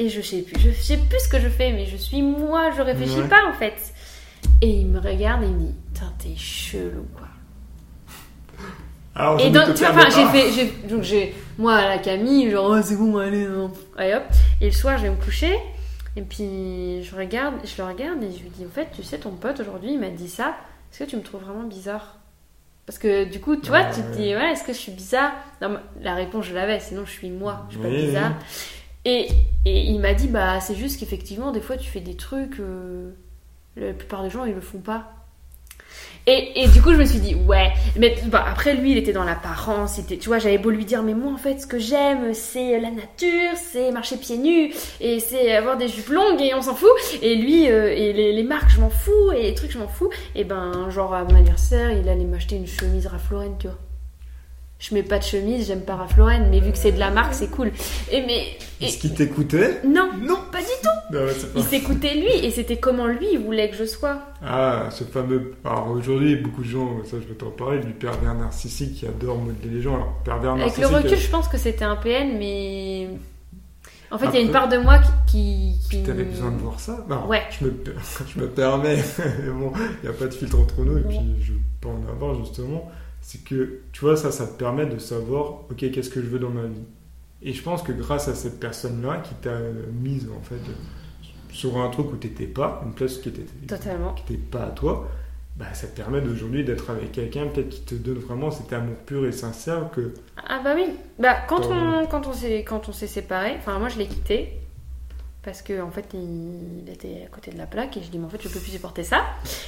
Et 0.00 0.08
je 0.08 0.20
sais 0.20 0.42
plus, 0.42 0.60
je 0.60 0.70
sais 0.72 0.96
plus 0.98 1.20
ce 1.20 1.28
que 1.28 1.38
je 1.40 1.48
fais, 1.48 1.72
mais 1.72 1.86
je 1.86 1.96
suis 1.96 2.20
moi, 2.20 2.70
je 2.76 2.82
réfléchis 2.82 3.20
Ouais. 3.20 3.28
pas 3.28 3.46
en 3.48 3.52
fait. 3.54 3.74
Et 4.60 4.68
il 4.68 4.86
me 4.88 4.98
regarde 4.98 5.44
et 5.44 5.46
il 5.46 5.52
me 5.52 5.60
dit 5.68 5.74
Putain, 5.94 6.12
t'es 6.18 6.34
chelou 6.36 7.06
quoi. 7.16 7.28
Alors, 9.14 9.40
Et 9.40 9.44
je 9.44 9.48
donc, 9.50 9.74
tu 9.74 9.84
vois, 9.84 9.90
enfin, 9.94 10.10
j'ai 10.10 10.26
fait, 10.52 10.88
donc 10.88 11.02
j'ai, 11.02 11.34
moi, 11.58 11.74
à 11.74 11.88
la 11.88 11.98
Camille, 11.98 12.50
genre, 12.50 12.70
oh, 12.70 12.82
c'est 12.82 12.96
bon, 12.96 13.16
allez, 13.18 13.46
non. 13.46 13.70
Allez 13.96 14.14
hop. 14.14 14.24
Et 14.60 14.66
le 14.66 14.72
soir, 14.72 14.98
je 14.98 15.04
vais 15.04 15.10
me 15.10 15.16
coucher. 15.16 15.56
Et 16.16 16.22
puis, 16.22 17.02
je 17.02 17.14
regarde, 17.14 17.54
je 17.64 17.80
le 17.80 17.88
regarde 17.88 18.22
et 18.22 18.30
je 18.32 18.42
lui 18.42 18.50
dis, 18.50 18.64
en 18.64 18.70
fait, 18.70 18.88
tu 18.94 19.02
sais, 19.02 19.18
ton 19.18 19.32
pote 19.32 19.60
aujourd'hui, 19.60 19.92
il 19.92 20.00
m'a 20.00 20.08
dit 20.08 20.28
ça. 20.28 20.56
Est-ce 20.90 21.04
que 21.04 21.10
tu 21.10 21.16
me 21.16 21.22
trouves 21.22 21.42
vraiment 21.42 21.64
bizarre? 21.64 22.16
Parce 22.86 22.98
que 22.98 23.24
du 23.24 23.40
coup, 23.40 23.56
tu 23.56 23.68
vois, 23.68 23.84
tu 23.86 24.00
te 24.00 24.16
dis, 24.16 24.34
ouais, 24.34 24.52
est-ce 24.52 24.62
que 24.62 24.72
je 24.72 24.78
suis 24.78 24.92
bizarre? 24.92 25.32
Non, 25.60 25.78
la 26.00 26.14
réponse, 26.14 26.46
je 26.46 26.54
l'avais, 26.54 26.78
sinon 26.78 27.04
je 27.04 27.10
suis 27.10 27.30
moi, 27.30 27.66
je 27.68 27.74
suis 27.74 27.82
pas 27.82 27.88
Oui, 27.88 28.06
bizarre. 28.06 28.32
Et, 29.04 29.28
et 29.64 29.86
il 29.86 29.98
m'a 29.98 30.14
dit, 30.14 30.28
bah, 30.28 30.60
c'est 30.60 30.76
juste 30.76 31.00
qu'effectivement, 31.00 31.50
des 31.50 31.60
fois, 31.60 31.76
tu 31.76 31.90
fais 31.90 32.00
des 32.00 32.14
trucs, 32.14 32.60
euh, 32.60 33.10
la 33.76 33.92
plupart 33.92 34.22
des 34.22 34.30
gens, 34.30 34.44
ils 34.44 34.54
le 34.54 34.60
font 34.60 34.78
pas. 34.78 35.12
Et, 36.28 36.62
et 36.64 36.66
du 36.68 36.82
coup, 36.82 36.92
je 36.92 36.96
me 36.98 37.04
suis 37.04 37.20
dit, 37.20 37.36
ouais. 37.36 37.72
Mais 37.96 38.16
bah, 38.26 38.44
après, 38.50 38.74
lui, 38.74 38.90
il 38.92 38.98
était 38.98 39.12
dans 39.12 39.22
l'apparence. 39.22 39.98
était- 40.00 40.16
Tu 40.18 40.28
vois, 40.28 40.38
j'avais 40.40 40.58
beau 40.58 40.70
lui 40.70 40.84
dire, 40.84 41.02
mais 41.04 41.14
moi, 41.14 41.32
en 41.32 41.36
fait, 41.36 41.60
ce 41.60 41.66
que 41.68 41.78
j'aime, 41.78 42.34
c'est 42.34 42.80
la 42.80 42.90
nature, 42.90 43.52
c'est 43.54 43.92
marcher 43.92 44.16
pieds 44.16 44.36
nus, 44.38 44.72
et 45.00 45.20
c'est 45.20 45.54
avoir 45.54 45.76
des 45.76 45.86
jupes 45.88 46.08
longues, 46.08 46.40
et 46.42 46.52
on 46.54 46.62
s'en 46.62 46.74
fout. 46.74 46.88
Et 47.22 47.36
lui, 47.36 47.70
euh, 47.70 47.92
et 47.94 48.12
les, 48.12 48.32
les 48.32 48.42
marques, 48.42 48.70
je 48.70 48.80
m'en 48.80 48.90
fous, 48.90 49.30
et 49.36 49.42
les 49.42 49.54
trucs, 49.54 49.70
je 49.70 49.78
m'en 49.78 49.86
fous. 49.88 50.10
Et 50.34 50.42
ben, 50.42 50.90
genre, 50.90 51.14
à 51.14 51.22
mon 51.22 51.36
anniversaire, 51.36 51.92
il 51.92 52.08
allait 52.08 52.24
m'acheter 52.24 52.56
une 52.56 52.66
chemise 52.66 53.06
Ralph 53.06 53.30
Lauren, 53.30 53.56
tu 53.58 53.68
vois. 53.68 53.78
Je 54.78 54.94
mets 54.94 55.02
pas 55.02 55.18
de 55.18 55.24
chemise, 55.24 55.66
j'aime 55.68 55.80
pas 55.80 55.96
Ralph 55.96 56.16
Lauren, 56.18 56.48
mais 56.50 56.60
vu 56.60 56.70
que 56.70 56.76
c'est 56.76 56.92
de 56.92 56.98
la 56.98 57.10
marque, 57.10 57.32
c'est 57.32 57.50
cool. 57.50 57.68
Et 58.12 58.20
mais. 58.26 58.44
et- 58.80 58.84
Est-ce 58.84 58.98
qu'il 58.98 59.14
t'écoutait 59.14 59.80
Non, 59.86 60.10
Non. 60.20 60.36
pas 60.52 60.58
du 60.58 60.66
tout. 60.82 61.14
Non, 61.16 61.20
ouais, 61.24 61.32
c'est 61.36 61.50
pas- 61.52 61.60
Il 61.60 61.64
s'écoutait 61.64 62.14
lui, 62.14 62.44
et 62.44 62.50
c'était 62.50 62.76
comment 62.76 63.06
lui, 63.06 63.26
il 63.32 63.38
voulait 63.38 63.70
que 63.70 63.76
je 63.76 63.84
sois. 63.86 64.18
Ah, 64.44 64.88
ce 64.90 65.04
fameux. 65.04 65.54
Alors 65.64 65.88
aujourd'hui, 65.92 66.36
beaucoup 66.36 66.62
de 66.62 66.68
gens, 66.68 66.98
ça 67.04 67.16
je 67.22 67.26
vais 67.26 67.34
t'en 67.34 67.50
parler, 67.50 67.78
du 67.78 67.92
pervers 67.92 68.34
narcissique 68.34 68.96
qui 68.96 69.06
adore 69.06 69.38
modeler 69.38 69.70
les 69.76 69.80
gens. 69.80 69.94
Alors, 69.94 70.12
pervers 70.24 70.50
Avec 70.52 70.64
narcissique. 70.66 70.90
le 70.90 70.96
recul, 70.96 71.16
je 71.18 71.30
pense 71.30 71.48
que 71.48 71.56
c'était 71.56 71.84
un 71.84 71.96
PN, 71.96 72.36
mais. 72.38 73.08
En 74.10 74.18
fait, 74.18 74.26
il 74.26 74.34
y 74.34 74.38
a 74.38 74.40
une 74.42 74.52
part 74.52 74.68
de 74.68 74.76
moi 74.76 74.98
qui. 75.26 75.72
qui... 75.90 76.02
T'avais 76.02 76.22
besoin 76.24 76.50
de 76.52 76.58
voir 76.58 76.78
ça 76.78 77.04
Non, 77.08 77.26
Ouais. 77.26 77.42
je, 77.58 77.64
me, 77.64 77.72
je 78.34 78.40
me 78.40 78.46
permets, 78.48 78.96
mais 79.18 79.50
bon, 79.50 79.72
il 80.02 80.08
n'y 80.10 80.14
a 80.14 80.18
pas 80.18 80.26
de 80.26 80.34
filtre 80.34 80.58
entre 80.60 80.82
nous, 80.82 80.98
et 80.98 81.02
puis 81.02 81.18
je 81.40 81.52
peux 81.80 81.88
en 81.88 82.02
avoir 82.12 82.34
justement. 82.34 82.90
C'est 83.28 83.42
que, 83.42 83.80
tu 83.90 84.02
vois, 84.02 84.14
ça, 84.16 84.30
ça 84.30 84.46
te 84.46 84.56
permet 84.56 84.86
de 84.86 84.98
savoir, 84.98 85.62
ok, 85.68 85.90
qu'est-ce 85.90 86.10
que 86.10 86.22
je 86.22 86.28
veux 86.28 86.38
dans 86.38 86.50
ma 86.50 86.62
vie. 86.62 86.84
Et 87.42 87.52
je 87.52 87.60
pense 87.60 87.82
que 87.82 87.90
grâce 87.90 88.28
à 88.28 88.36
cette 88.36 88.60
personne-là 88.60 89.16
qui 89.16 89.34
t'a 89.34 89.58
mise, 90.00 90.28
en 90.28 90.40
fait, 90.42 90.60
sur 91.50 91.76
un 91.78 91.88
truc 91.88 92.12
où 92.12 92.16
t'étais 92.18 92.46
pas, 92.46 92.80
une 92.86 92.92
place 92.94 93.18
qui 93.18 93.30
était, 93.30 93.42
Totalement. 93.66 94.14
qui 94.14 94.32
était 94.32 94.40
pas 94.40 94.66
à 94.66 94.70
toi, 94.70 95.08
bah, 95.56 95.66
ça 95.74 95.88
te 95.88 95.96
permet 95.96 96.20
d'aujourd'hui 96.20 96.62
d'être 96.64 96.88
avec 96.88 97.10
quelqu'un, 97.10 97.48
peut-être 97.48 97.68
qui 97.70 97.80
te 97.80 97.96
donne 97.96 98.18
vraiment 98.18 98.52
cet 98.52 98.72
amour 98.72 98.94
pur 98.98 99.26
et 99.26 99.32
sincère 99.32 99.90
que. 99.90 100.14
Ah 100.48 100.60
bah 100.62 100.74
oui. 100.76 100.84
Bah 101.18 101.34
quand 101.48 101.66
on 101.66 102.06
quand 102.06 102.28
on 102.28 102.32
s'est 102.32 102.62
quand 102.62 102.88
on 102.88 102.92
s'est 102.92 103.08
séparés, 103.08 103.56
enfin 103.58 103.80
moi 103.80 103.88
je 103.88 103.98
l'ai 103.98 104.06
quitté 104.06 104.52
parce 105.42 105.62
que 105.62 105.82
en 105.82 105.90
fait 105.90 106.06
il, 106.14 106.84
il 106.84 106.92
était 106.92 107.24
à 107.26 107.28
côté 107.34 107.50
de 107.50 107.58
la 107.58 107.66
plaque 107.66 107.96
et 107.96 108.02
je 108.02 108.08
dis 108.08 108.18
mais 108.18 108.26
en 108.26 108.28
fait 108.28 108.40
je 108.40 108.48
peux 108.48 108.60
plus 108.60 108.70
supporter 108.70 109.02
ça. 109.02 109.24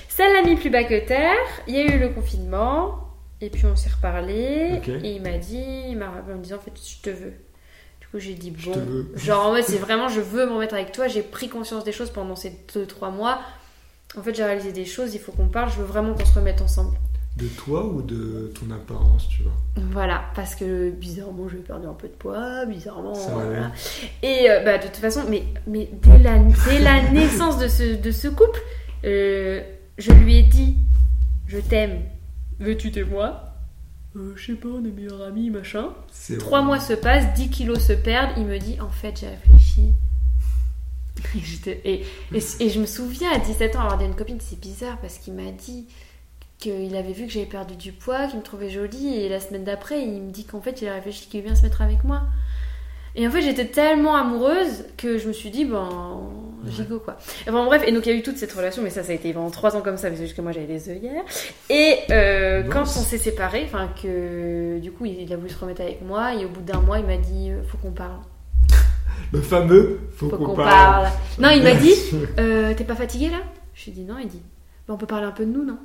Ça 0.09 0.25
l'a 0.33 0.43
mis 0.43 0.55
plus 0.55 0.71
bas 0.71 0.85
que 0.85 1.05
terre. 1.05 1.35
Il 1.67 1.75
y 1.75 1.79
a 1.81 1.97
eu 1.97 1.99
le 1.99 2.11
confinement 2.11 3.08
et 3.41 3.51
puis 3.51 3.67
on 3.67 3.77
s'est 3.77 3.91
reparlé 3.91 4.81
et 5.05 5.15
il 5.15 5.23
m'a 5.23 5.39
dit 5.39 5.63
il 5.89 5.97
m'a 5.97 6.11
rappelé 6.11 6.35
en 6.35 6.39
me 6.39 6.43
disant 6.43 6.57
en 6.57 6.61
fait 6.61 6.73
je 6.77 7.03
te 7.03 7.11
veux. 7.11 7.35
Du 8.01 8.07
coup 8.09 8.19
j'ai 8.19 8.35
dit 8.35 8.51
bon. 8.51 8.73
Genre 9.15 9.47
en 9.47 9.53
mode 9.53 9.65
c'est 9.65 9.79
vraiment 9.79 10.09
je 10.09 10.21
veux 10.21 10.47
me 10.47 10.53
remettre 10.53 10.75
avec 10.75 10.93
toi. 10.93 11.09
J'ai 11.09 11.23
pris 11.23 11.49
conscience 11.49 11.85
des 11.85 11.93
choses 11.93 12.11
pendant 12.11 12.37
ces 12.37 12.51
2-3 12.75 13.13
mois. 13.15 13.41
En 14.17 14.23
fait 14.23 14.35
j'ai 14.35 14.45
réalisé 14.45 14.73
des 14.73 14.85
choses. 14.85 15.15
Il 15.15 15.21
faut 15.21 15.33
qu'on 15.33 15.49
parle. 15.49 15.71
Je 15.71 15.77
veux 15.77 15.85
vraiment 15.85 16.15
qu'on 16.15 16.25
se 16.25 16.35
remette 16.35 16.61
ensemble. 16.63 16.97
De 17.37 17.47
toi 17.47 17.87
ou 17.87 18.03
de 18.03 18.53
ton 18.59 18.75
apparence, 18.75 19.29
tu 19.29 19.45
vois? 19.45 19.53
Voilà, 19.93 20.25
parce 20.35 20.57
que 20.57 20.91
bizarrement 20.91 21.49
j'ai 21.49 21.59
perdu 21.59 21.87
un 21.87 21.93
peu 21.93 22.09
de 22.09 22.13
poids, 22.15 22.67
bizarrement. 22.67 23.13
Voilà. 23.13 23.71
Et 24.25 24.51
euh, 24.51 24.65
bah, 24.65 24.79
de 24.79 24.87
toute 24.89 24.97
façon, 24.97 25.23
mais, 25.29 25.45
mais 25.69 25.89
dès, 26.03 26.19
la, 26.19 26.39
dès 26.39 26.81
la 26.81 27.01
naissance 27.13 27.59
de 27.59 27.69
ce, 27.69 27.95
de 27.95 28.11
ce 28.11 28.27
couple, 28.27 28.59
euh, 29.05 29.63
je 29.99 30.11
lui 30.11 30.39
ai 30.39 30.43
dit 30.43 30.79
Je 31.47 31.59
t'aime, 31.59 32.01
veux-tu 32.61 32.91
de 32.91 33.05
moi 33.05 33.45
Euh, 34.17 34.33
Je 34.37 34.47
sais 34.47 34.55
pas, 34.59 34.69
on 34.69 34.85
est 34.85 34.91
meilleurs 34.91 35.23
amis, 35.23 35.51
machin. 35.51 35.89
Trois 36.39 36.63
mois 36.63 36.81
se 36.81 36.93
passent, 36.95 37.33
10 37.35 37.51
kilos 37.51 37.81
se 37.87 37.93
perdent. 37.93 38.33
Il 38.37 38.45
me 38.47 38.59
dit 38.59 38.79
En 38.81 38.89
fait, 38.91 39.21
j'ai 39.21 39.29
réfléchi. 39.29 39.93
Et, 41.35 41.41
j'étais- 41.41 41.81
et, 41.85 42.05
et, 42.33 42.39
et 42.61 42.71
je 42.71 42.81
me 42.81 42.87
souviens 42.87 43.33
à 43.33 43.39
17 43.39 43.75
ans 43.75 43.81
avoir 43.81 43.99
dit 43.99 44.05
à 44.05 44.07
une 44.07 44.15
copine 44.15 44.39
C'est 44.41 44.61
bizarre 44.61 44.99
parce 45.01 45.19
qu'il 45.19 45.35
m'a 45.35 45.51
dit 45.51 45.87
qu'il 46.59 46.95
avait 46.95 47.13
vu 47.13 47.27
que 47.27 47.33
j'avais 47.33 47.47
perdu 47.47 47.75
du 47.77 47.91
poids, 47.93 48.27
qu'il 48.29 48.39
me 48.39 48.45
trouvait 48.45 48.71
jolie, 48.71 49.15
et 49.17 49.29
la 49.29 49.41
semaine 49.41 49.65
d'après, 49.65 50.03
il 50.05 50.23
me 50.23 50.31
dit 50.31 50.45
qu'en 50.45 50.61
fait, 50.61 50.81
il 50.83 50.89
a 50.89 50.95
réfléchi 50.95 51.29
qu'il 51.29 51.43
bien 51.43 51.55
se 51.57 51.63
mettre 51.63 51.83
avec 51.83 52.03
moi. 52.05 52.23
Et 53.17 53.27
en 53.27 53.31
fait, 53.33 53.43
j'étais 53.43 53.67
tellement 53.67 54.15
amoureuse 54.17 54.85
que 54.97 55.19
je 55.19 55.27
me 55.29 55.33
suis 55.33 55.51
dit, 55.51 55.65
ben, 55.65 56.21
gigot 56.71 57.01
quoi. 57.01 57.17
Enfin 57.49 57.65
bref, 57.65 57.83
et 57.87 57.93
donc 57.93 58.07
il 58.07 58.13
y 58.13 58.15
a 58.15 58.19
eu 58.19 58.23
toute 58.23 58.37
cette 58.37 58.53
relation, 58.53 58.83
mais 58.83 58.91
ça, 58.91 59.03
ça 59.03 59.13
a 59.13 59.15
été 59.15 59.33
pendant 59.33 59.51
trois 59.51 59.77
ans 59.77 59.81
comme 59.81 59.97
ça, 59.97 60.09
parce 60.09 60.21
que 60.21 60.27
jusque 60.27 60.39
moi 60.39 60.53
j'avais 60.53 60.67
des 60.67 60.89
œillères. 60.91 61.25
Et 61.71 61.97
euh, 62.11 62.63
quand 62.65 62.83
on 62.83 62.85
s'est 62.87 63.19
séparés, 63.19 63.65
enfin 63.67 63.89
que 64.03 64.79
du 64.79 64.93
coup, 64.93 65.07
il, 65.07 65.33
a 65.33 65.37
voulu 65.37 65.51
se 65.51 65.59
remettre 65.59 65.81
avec 65.81 66.03
moi, 66.03 66.35
et 66.35 66.45
au 66.45 66.49
bout 66.49 66.61
d'un 66.61 66.81
mois, 66.81 66.99
il 66.99 67.07
m'a 67.07 67.17
dit, 67.17 67.51
euh, 67.51 67.63
faut 67.65 67.79
qu'on 67.79 67.93
parle. 67.93 68.21
Le 69.33 69.41
fameux, 69.41 70.01
faut, 70.17 70.29
Faut 70.29 70.37
qu'on 70.37 70.45
qu'on 70.47 70.55
parle. 70.55 70.69
parle. 70.69 71.09
Non, 71.39 71.51
il 71.51 71.63
m'a 71.63 71.75
dit, 71.75 71.95
euh, 72.39 72.73
t'es 72.75 72.85
pas 72.85 72.95
fatigué 72.95 73.29
là? 73.31 73.39
Je 73.75 73.85
lui 73.85 73.91
ai 73.93 73.95
dit 73.95 74.05
non, 74.05 74.17
il 74.21 74.29
dit, 74.29 74.43
ben, 74.87 74.95
on 74.95 74.97
peut 74.97 75.07
parler 75.07 75.27
un 75.27 75.33
peu 75.33 75.45
de 75.45 75.51
nous, 75.53 75.65
non? 75.65 75.79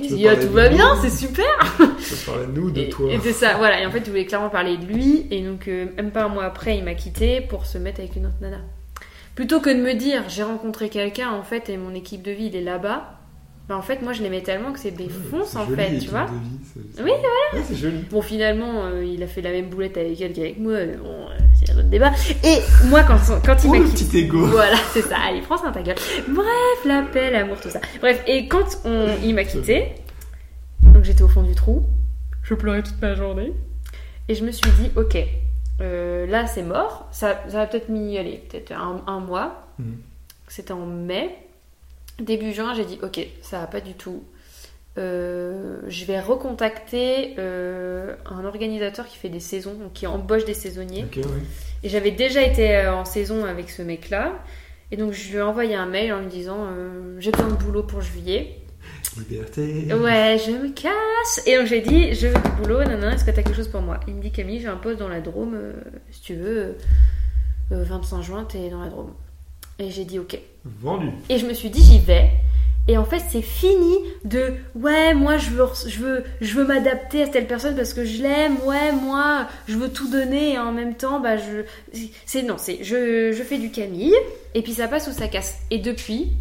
Il 0.00 0.16
dit, 0.16 0.26
ah, 0.26 0.36
tout 0.36 0.50
va 0.50 0.68
bien, 0.68 0.96
c'est 1.00 1.10
super 1.10 1.44
parler 2.26 2.46
de 2.46 2.52
nous, 2.52 2.70
de 2.70 2.80
Et, 2.80 2.88
toi. 2.88 3.12
et 3.12 3.20
c'est 3.20 3.32
ça, 3.32 3.56
voilà. 3.56 3.80
Et 3.80 3.86
en 3.86 3.90
fait, 3.90 3.98
il 3.98 4.08
voulait 4.10 4.24
clairement 4.24 4.48
parler 4.48 4.76
de 4.76 4.84
lui. 4.86 5.26
Et 5.30 5.42
donc, 5.42 5.68
euh, 5.68 5.86
même 5.96 6.10
pas 6.10 6.24
un 6.24 6.28
mois 6.28 6.44
après, 6.44 6.76
il 6.76 6.82
m'a 6.84 6.94
quitté 6.94 7.40
pour 7.40 7.66
se 7.66 7.78
mettre 7.78 8.00
avec 8.00 8.16
une 8.16 8.26
autre 8.26 8.36
nana. 8.40 8.58
Plutôt 9.34 9.60
que 9.60 9.70
de 9.70 9.80
me 9.80 9.94
dire, 9.94 10.24
j'ai 10.28 10.42
rencontré 10.42 10.88
quelqu'un, 10.88 11.30
en 11.30 11.42
fait, 11.42 11.68
et 11.68 11.76
mon 11.76 11.94
équipe 11.94 12.22
de 12.22 12.30
vie, 12.32 12.46
il 12.46 12.56
est 12.56 12.62
là-bas. 12.62 13.19
Bah, 13.70 13.76
en 13.76 13.82
fait, 13.82 14.02
moi, 14.02 14.12
je 14.12 14.20
l'aimais 14.20 14.40
tellement 14.42 14.72
que 14.72 14.80
c'est 14.80 14.90
des 14.90 15.08
fonces, 15.08 15.54
en 15.54 15.64
joli, 15.64 15.76
fait, 15.76 15.98
tu 16.00 16.08
vois. 16.08 16.24
vie, 16.26 16.82
Oui, 17.04 17.10
Ouais, 17.52 17.62
c'est 17.64 17.76
joli. 17.76 17.98
Bon, 18.10 18.20
finalement, 18.20 18.84
euh, 18.86 19.04
il 19.04 19.22
a 19.22 19.28
fait 19.28 19.42
la 19.42 19.52
même 19.52 19.68
boulette 19.70 19.96
avec 19.96 20.20
elle 20.20 20.32
qu'avec 20.32 20.58
moi. 20.58 20.72
mais 20.74 20.96
Bon, 20.96 21.28
euh, 21.30 21.38
c'est 21.54 21.70
un 21.70 21.78
autre 21.78 21.88
débat. 21.88 22.10
Et 22.42 22.58
moi, 22.86 23.04
quand, 23.04 23.18
quand 23.46 23.56
il 23.62 23.68
Oh, 23.68 23.72
m'a 23.74 23.78
le 23.78 23.84
quitté. 23.84 24.04
petit 24.06 24.18
ego. 24.18 24.44
Voilà, 24.46 24.76
c'est 24.92 25.02
ça. 25.02 25.18
Allez, 25.24 25.40
prends 25.42 25.56
ça 25.56 25.66
dans 25.66 25.72
ta 25.72 25.82
gueule. 25.82 25.94
Bref, 26.28 26.84
la 26.84 27.02
paix, 27.02 27.30
l'amour, 27.30 27.60
tout 27.60 27.70
ça. 27.70 27.80
Bref, 28.00 28.20
et 28.26 28.48
quand 28.48 28.66
on, 28.84 29.06
il 29.22 29.36
m'a 29.36 29.44
quitté, 29.44 29.92
donc 30.82 31.04
j'étais 31.04 31.22
au 31.22 31.28
fond 31.28 31.44
du 31.44 31.54
trou, 31.54 31.86
je 32.42 32.54
pleurais 32.54 32.82
toute 32.82 33.00
ma 33.00 33.14
journée, 33.14 33.52
et 34.28 34.34
je 34.34 34.44
me 34.44 34.50
suis 34.50 34.68
dit, 34.80 34.90
ok, 34.96 35.16
euh, 35.80 36.26
là 36.26 36.48
c'est 36.48 36.64
mort. 36.64 37.06
Ça, 37.12 37.40
ça 37.48 37.60
a 37.62 37.66
peut-être 37.68 37.88
mis, 37.88 38.18
allez, 38.18 38.42
peut-être 38.50 38.72
un, 38.72 39.00
un 39.06 39.20
mois. 39.20 39.68
Mhm. 39.78 39.94
C'était 40.48 40.72
en 40.72 40.86
mai. 40.86 41.36
Début 42.22 42.52
juin, 42.52 42.74
j'ai 42.74 42.84
dit, 42.84 42.98
ok, 43.02 43.26
ça 43.42 43.60
va 43.60 43.66
pas 43.66 43.80
du 43.80 43.94
tout. 43.94 44.22
Euh, 44.98 45.80
je 45.86 46.04
vais 46.04 46.20
recontacter 46.20 47.34
euh, 47.38 48.16
un 48.26 48.44
organisateur 48.44 49.06
qui 49.06 49.16
fait 49.16 49.28
des 49.28 49.40
saisons, 49.40 49.74
donc 49.74 49.92
qui 49.92 50.06
embauche 50.06 50.44
des 50.44 50.54
saisonniers. 50.54 51.04
Ok, 51.04 51.16
ouais. 51.16 51.42
Et 51.82 51.88
j'avais 51.88 52.10
déjà 52.10 52.42
été 52.42 52.76
euh, 52.76 52.94
en 52.94 53.04
saison 53.04 53.44
avec 53.44 53.70
ce 53.70 53.82
mec-là. 53.82 54.42
Et 54.92 54.96
donc 54.96 55.12
je 55.12 55.30
lui 55.30 55.36
ai 55.36 55.42
envoyé 55.42 55.74
un 55.74 55.86
mail 55.86 56.12
en 56.12 56.20
lui 56.20 56.26
disant 56.26 56.66
euh, 56.66 57.16
j'ai 57.20 57.30
besoin 57.30 57.48
de 57.48 57.54
boulot 57.54 57.84
pour 57.84 58.00
juillet. 58.00 58.56
Liberté. 59.16 59.86
Ouais, 59.92 60.36
je 60.44 60.50
me 60.50 60.70
casse. 60.70 61.46
Et 61.46 61.56
donc 61.56 61.66
j'ai 61.66 61.80
dit 61.80 62.14
je 62.14 62.26
veux 62.26 62.34
du 62.34 62.50
boulot, 62.60 62.78
nanana, 62.78 63.14
est-ce 63.14 63.24
que 63.24 63.30
t'as 63.30 63.42
quelque 63.42 63.56
chose 63.56 63.68
pour 63.68 63.82
moi? 63.82 64.00
Il 64.08 64.14
me 64.14 64.22
dit 64.22 64.32
Camille, 64.32 64.60
j'ai 64.60 64.68
un 64.68 64.76
poste 64.76 64.98
dans 64.98 65.08
la 65.08 65.20
Drôme, 65.20 65.56
si 66.10 66.20
tu 66.22 66.34
veux, 66.34 66.58
euh, 66.58 66.72
euh, 67.72 67.84
25 67.84 68.22
juin, 68.22 68.44
t'es 68.44 68.68
dans 68.68 68.82
la 68.82 68.88
Drôme. 68.88 69.14
Et 69.80 69.90
j'ai 69.90 70.04
dit 70.04 70.18
ok. 70.18 70.38
Vendu. 70.64 71.10
Et 71.30 71.38
je 71.38 71.46
me 71.46 71.54
suis 71.54 71.70
dit 71.70 71.82
j'y 71.82 71.98
vais. 71.98 72.30
Et 72.86 72.98
en 72.98 73.04
fait, 73.04 73.22
c'est 73.30 73.42
fini 73.42 73.94
de 74.24 74.54
ouais, 74.74 75.14
moi 75.14 75.38
je 75.38 75.50
veux, 75.50 75.66
je 75.86 75.98
veux, 76.00 76.24
je 76.40 76.54
veux 76.54 76.66
m'adapter 76.66 77.22
à 77.22 77.28
telle 77.28 77.46
personne 77.46 77.76
parce 77.76 77.94
que 77.94 78.04
je 78.04 78.22
l'aime. 78.22 78.56
Ouais, 78.64 78.92
moi 78.92 79.46
je 79.68 79.76
veux 79.76 79.90
tout 79.90 80.10
donner 80.10 80.52
et 80.54 80.58
en 80.58 80.72
même 80.72 80.96
temps, 80.96 81.20
bah 81.20 81.36
je, 81.36 81.64
c'est 82.26 82.42
non, 82.42 82.56
c'est 82.58 82.82
je, 82.82 83.32
je 83.32 83.42
fais 83.42 83.58
du 83.58 83.70
Camille 83.70 84.14
et 84.54 84.62
puis 84.62 84.74
ça 84.74 84.88
passe 84.88 85.08
ou 85.08 85.12
ça 85.12 85.28
casse. 85.28 85.58
Et 85.70 85.78
depuis, 85.78 86.32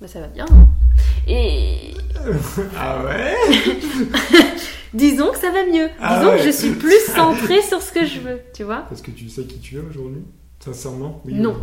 bah 0.00 0.08
ça 0.08 0.20
va 0.20 0.28
bien. 0.28 0.46
Et 1.28 1.92
ah 2.78 3.04
ouais 3.04 3.34
disons 4.94 5.30
que 5.30 5.38
ça 5.38 5.50
va 5.50 5.66
mieux. 5.66 5.88
Ah 6.00 6.18
disons 6.18 6.30
ouais. 6.30 6.38
que 6.38 6.44
je 6.44 6.50
suis 6.50 6.70
plus 6.70 7.00
centrée 7.14 7.60
sur 7.62 7.82
ce 7.82 7.92
que 7.92 8.06
je 8.06 8.20
veux, 8.20 8.40
tu 8.54 8.62
vois. 8.62 8.84
Parce 8.88 9.02
que 9.02 9.10
tu 9.10 9.28
sais 9.28 9.44
qui 9.44 9.58
tu 9.58 9.76
es 9.76 9.80
aujourd'hui? 9.80 10.22
Sincèrement 10.66 11.22
Oui 11.24 11.34
Non. 11.34 11.56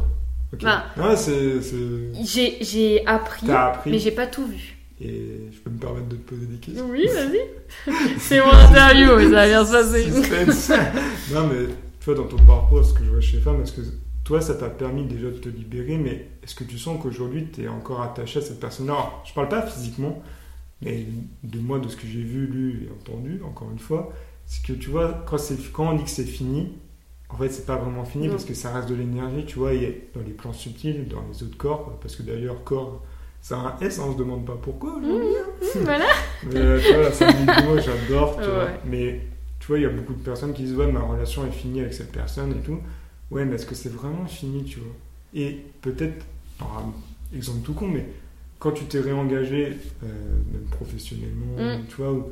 Bah. 0.62 0.84
C'est. 1.16 1.62
c'est- 1.62 2.24
J'ai 2.24 2.64
j'ai 2.64 3.06
appris, 3.08 3.50
appris. 3.52 3.92
mais 3.92 4.00
j'ai 4.00 4.12
pas 4.12 4.28
tout 4.28 4.46
vu. 4.48 4.78
Et 5.02 5.50
je 5.52 5.58
peux 5.60 5.70
me 5.72 5.78
permettre 5.80 6.08
de 6.08 6.16
te 6.16 6.30
poser 6.30 6.46
des 6.46 6.58
questions 6.58 6.88
Oui, 6.90 7.06
vas-y. 7.08 7.40
C'est 8.20 8.40
mon 8.40 8.52
interview, 8.52 9.08
ça 9.20 9.30
va 9.30 9.48
bien 9.48 9.66
se 9.66 9.72
passer. 9.72 11.34
Non, 11.34 11.48
mais 11.48 11.66
tu 12.00 12.06
vois, 12.06 12.16
dans 12.16 12.28
ton 12.28 12.38
parcours, 12.38 12.86
ce 12.86 12.94
que 12.94 13.04
je 13.04 13.10
vois 13.10 13.20
chez 13.20 13.40
Femmes, 13.40 13.62
est-ce 13.64 13.74
que 13.74 13.82
toi, 14.24 14.40
ça 14.40 14.54
t'a 14.54 14.70
permis 14.70 15.06
déjà 15.06 15.26
de 15.28 15.38
te 15.38 15.50
libérer, 15.50 15.98
mais 15.98 16.28
est-ce 16.44 16.56
que 16.56 16.64
tu 16.64 16.78
sens 16.78 17.02
qu'aujourd'hui, 17.02 17.48
tu 17.54 17.64
es 17.64 17.68
encore 17.68 18.02
attaché 18.02 18.40
à 18.40 18.42
cette 18.44 18.60
personne-là? 18.60 18.94
Alors, 18.94 19.24
je 19.28 19.34
parle 19.34 19.50
pas 19.50 19.64
physiquement, 19.64 20.22
mais 20.82 21.06
de 21.44 21.60
moi, 21.60 21.80
de 21.80 21.90
ce 21.90 21.98
que 21.98 22.08
j'ai 22.08 22.22
vu, 22.22 22.46
lu 22.46 22.88
et 22.88 22.92
entendu, 22.92 23.42
encore 23.44 23.72
une 23.72 23.80
fois, 23.80 24.14
c'est 24.46 24.64
que 24.66 24.74
tu 24.74 24.90
vois, 24.92 25.26
quand 25.26 25.38
on 25.90 25.94
dit 25.96 26.04
que 26.04 26.10
c'est 26.10 26.24
fini, 26.24 26.74
en 27.34 27.38
fait, 27.38 27.50
c'est 27.50 27.66
pas 27.66 27.78
vraiment 27.78 28.06
fini 28.06 28.30
parce 28.30 28.46
que 28.46 28.54
ça 28.54 28.72
reste 28.74 28.90
de 28.90 28.96
l'énergie, 28.96 29.46
tu 29.46 29.58
vois, 29.60 29.72
a 29.72 29.76
dans 30.16 30.22
les 30.26 30.34
plans 30.34 30.54
subtils, 30.54 31.08
dans 31.08 31.24
les 31.32 31.44
autres 31.44 31.58
corps, 31.58 31.98
parce 32.02 32.16
que 32.16 32.22
d'ailleurs, 32.24 32.64
corps, 32.64 33.02
c'est 33.42 33.56
un 33.56 33.76
S, 33.82 34.00
hein, 34.00 34.04
on 34.08 34.14
se 34.14 34.18
demande 34.18 34.46
pas 34.46 34.58
pourquoi 34.62 34.94
aujourd'hui. 34.98 35.36
Voilà. 35.82 36.06
Mais 36.52 36.56
euh, 36.60 36.80
tu 36.80 36.94
vois, 36.94 37.80
j'adore, 37.80 38.38
tu 38.40 38.48
vois. 38.50 38.66
Ouais. 38.66 38.80
Mais 38.86 39.22
tu 39.60 39.68
vois, 39.68 39.80
il 39.80 39.82
y 39.82 39.86
a 39.86 39.90
beaucoup 39.90 40.14
de 40.14 40.22
personnes 40.24 40.54
qui 40.54 40.64
disent 40.64 40.76
Ouais, 40.76 40.92
ma 40.92 41.02
relation 41.02 41.46
est 41.48 41.52
finie 41.52 41.82
avec 41.82 41.94
cette 41.94 42.12
personne 42.12 42.52
et 42.52 42.62
tout. 42.64 42.80
Ouais, 43.32 43.46
mais 43.46 43.56
est-ce 43.56 43.66
que 43.66 43.76
c'est 43.76 43.92
vraiment 43.92 44.26
fini, 44.26 44.64
tu 44.64 44.80
vois? 44.80 44.94
Et 45.34 45.58
peut-être, 45.82 46.24
exemple 47.36 47.60
tout 47.66 47.74
con, 47.74 47.88
mais 47.88 48.06
quand 48.60 48.72
tu 48.72 48.86
t'es 48.86 49.00
réengagé, 49.00 49.78
euh, 50.04 50.08
même 50.54 50.66
professionnellement, 50.72 51.58
Mm. 51.58 51.86
tu 51.90 51.96
vois, 51.98 52.12
ou- 52.12 52.32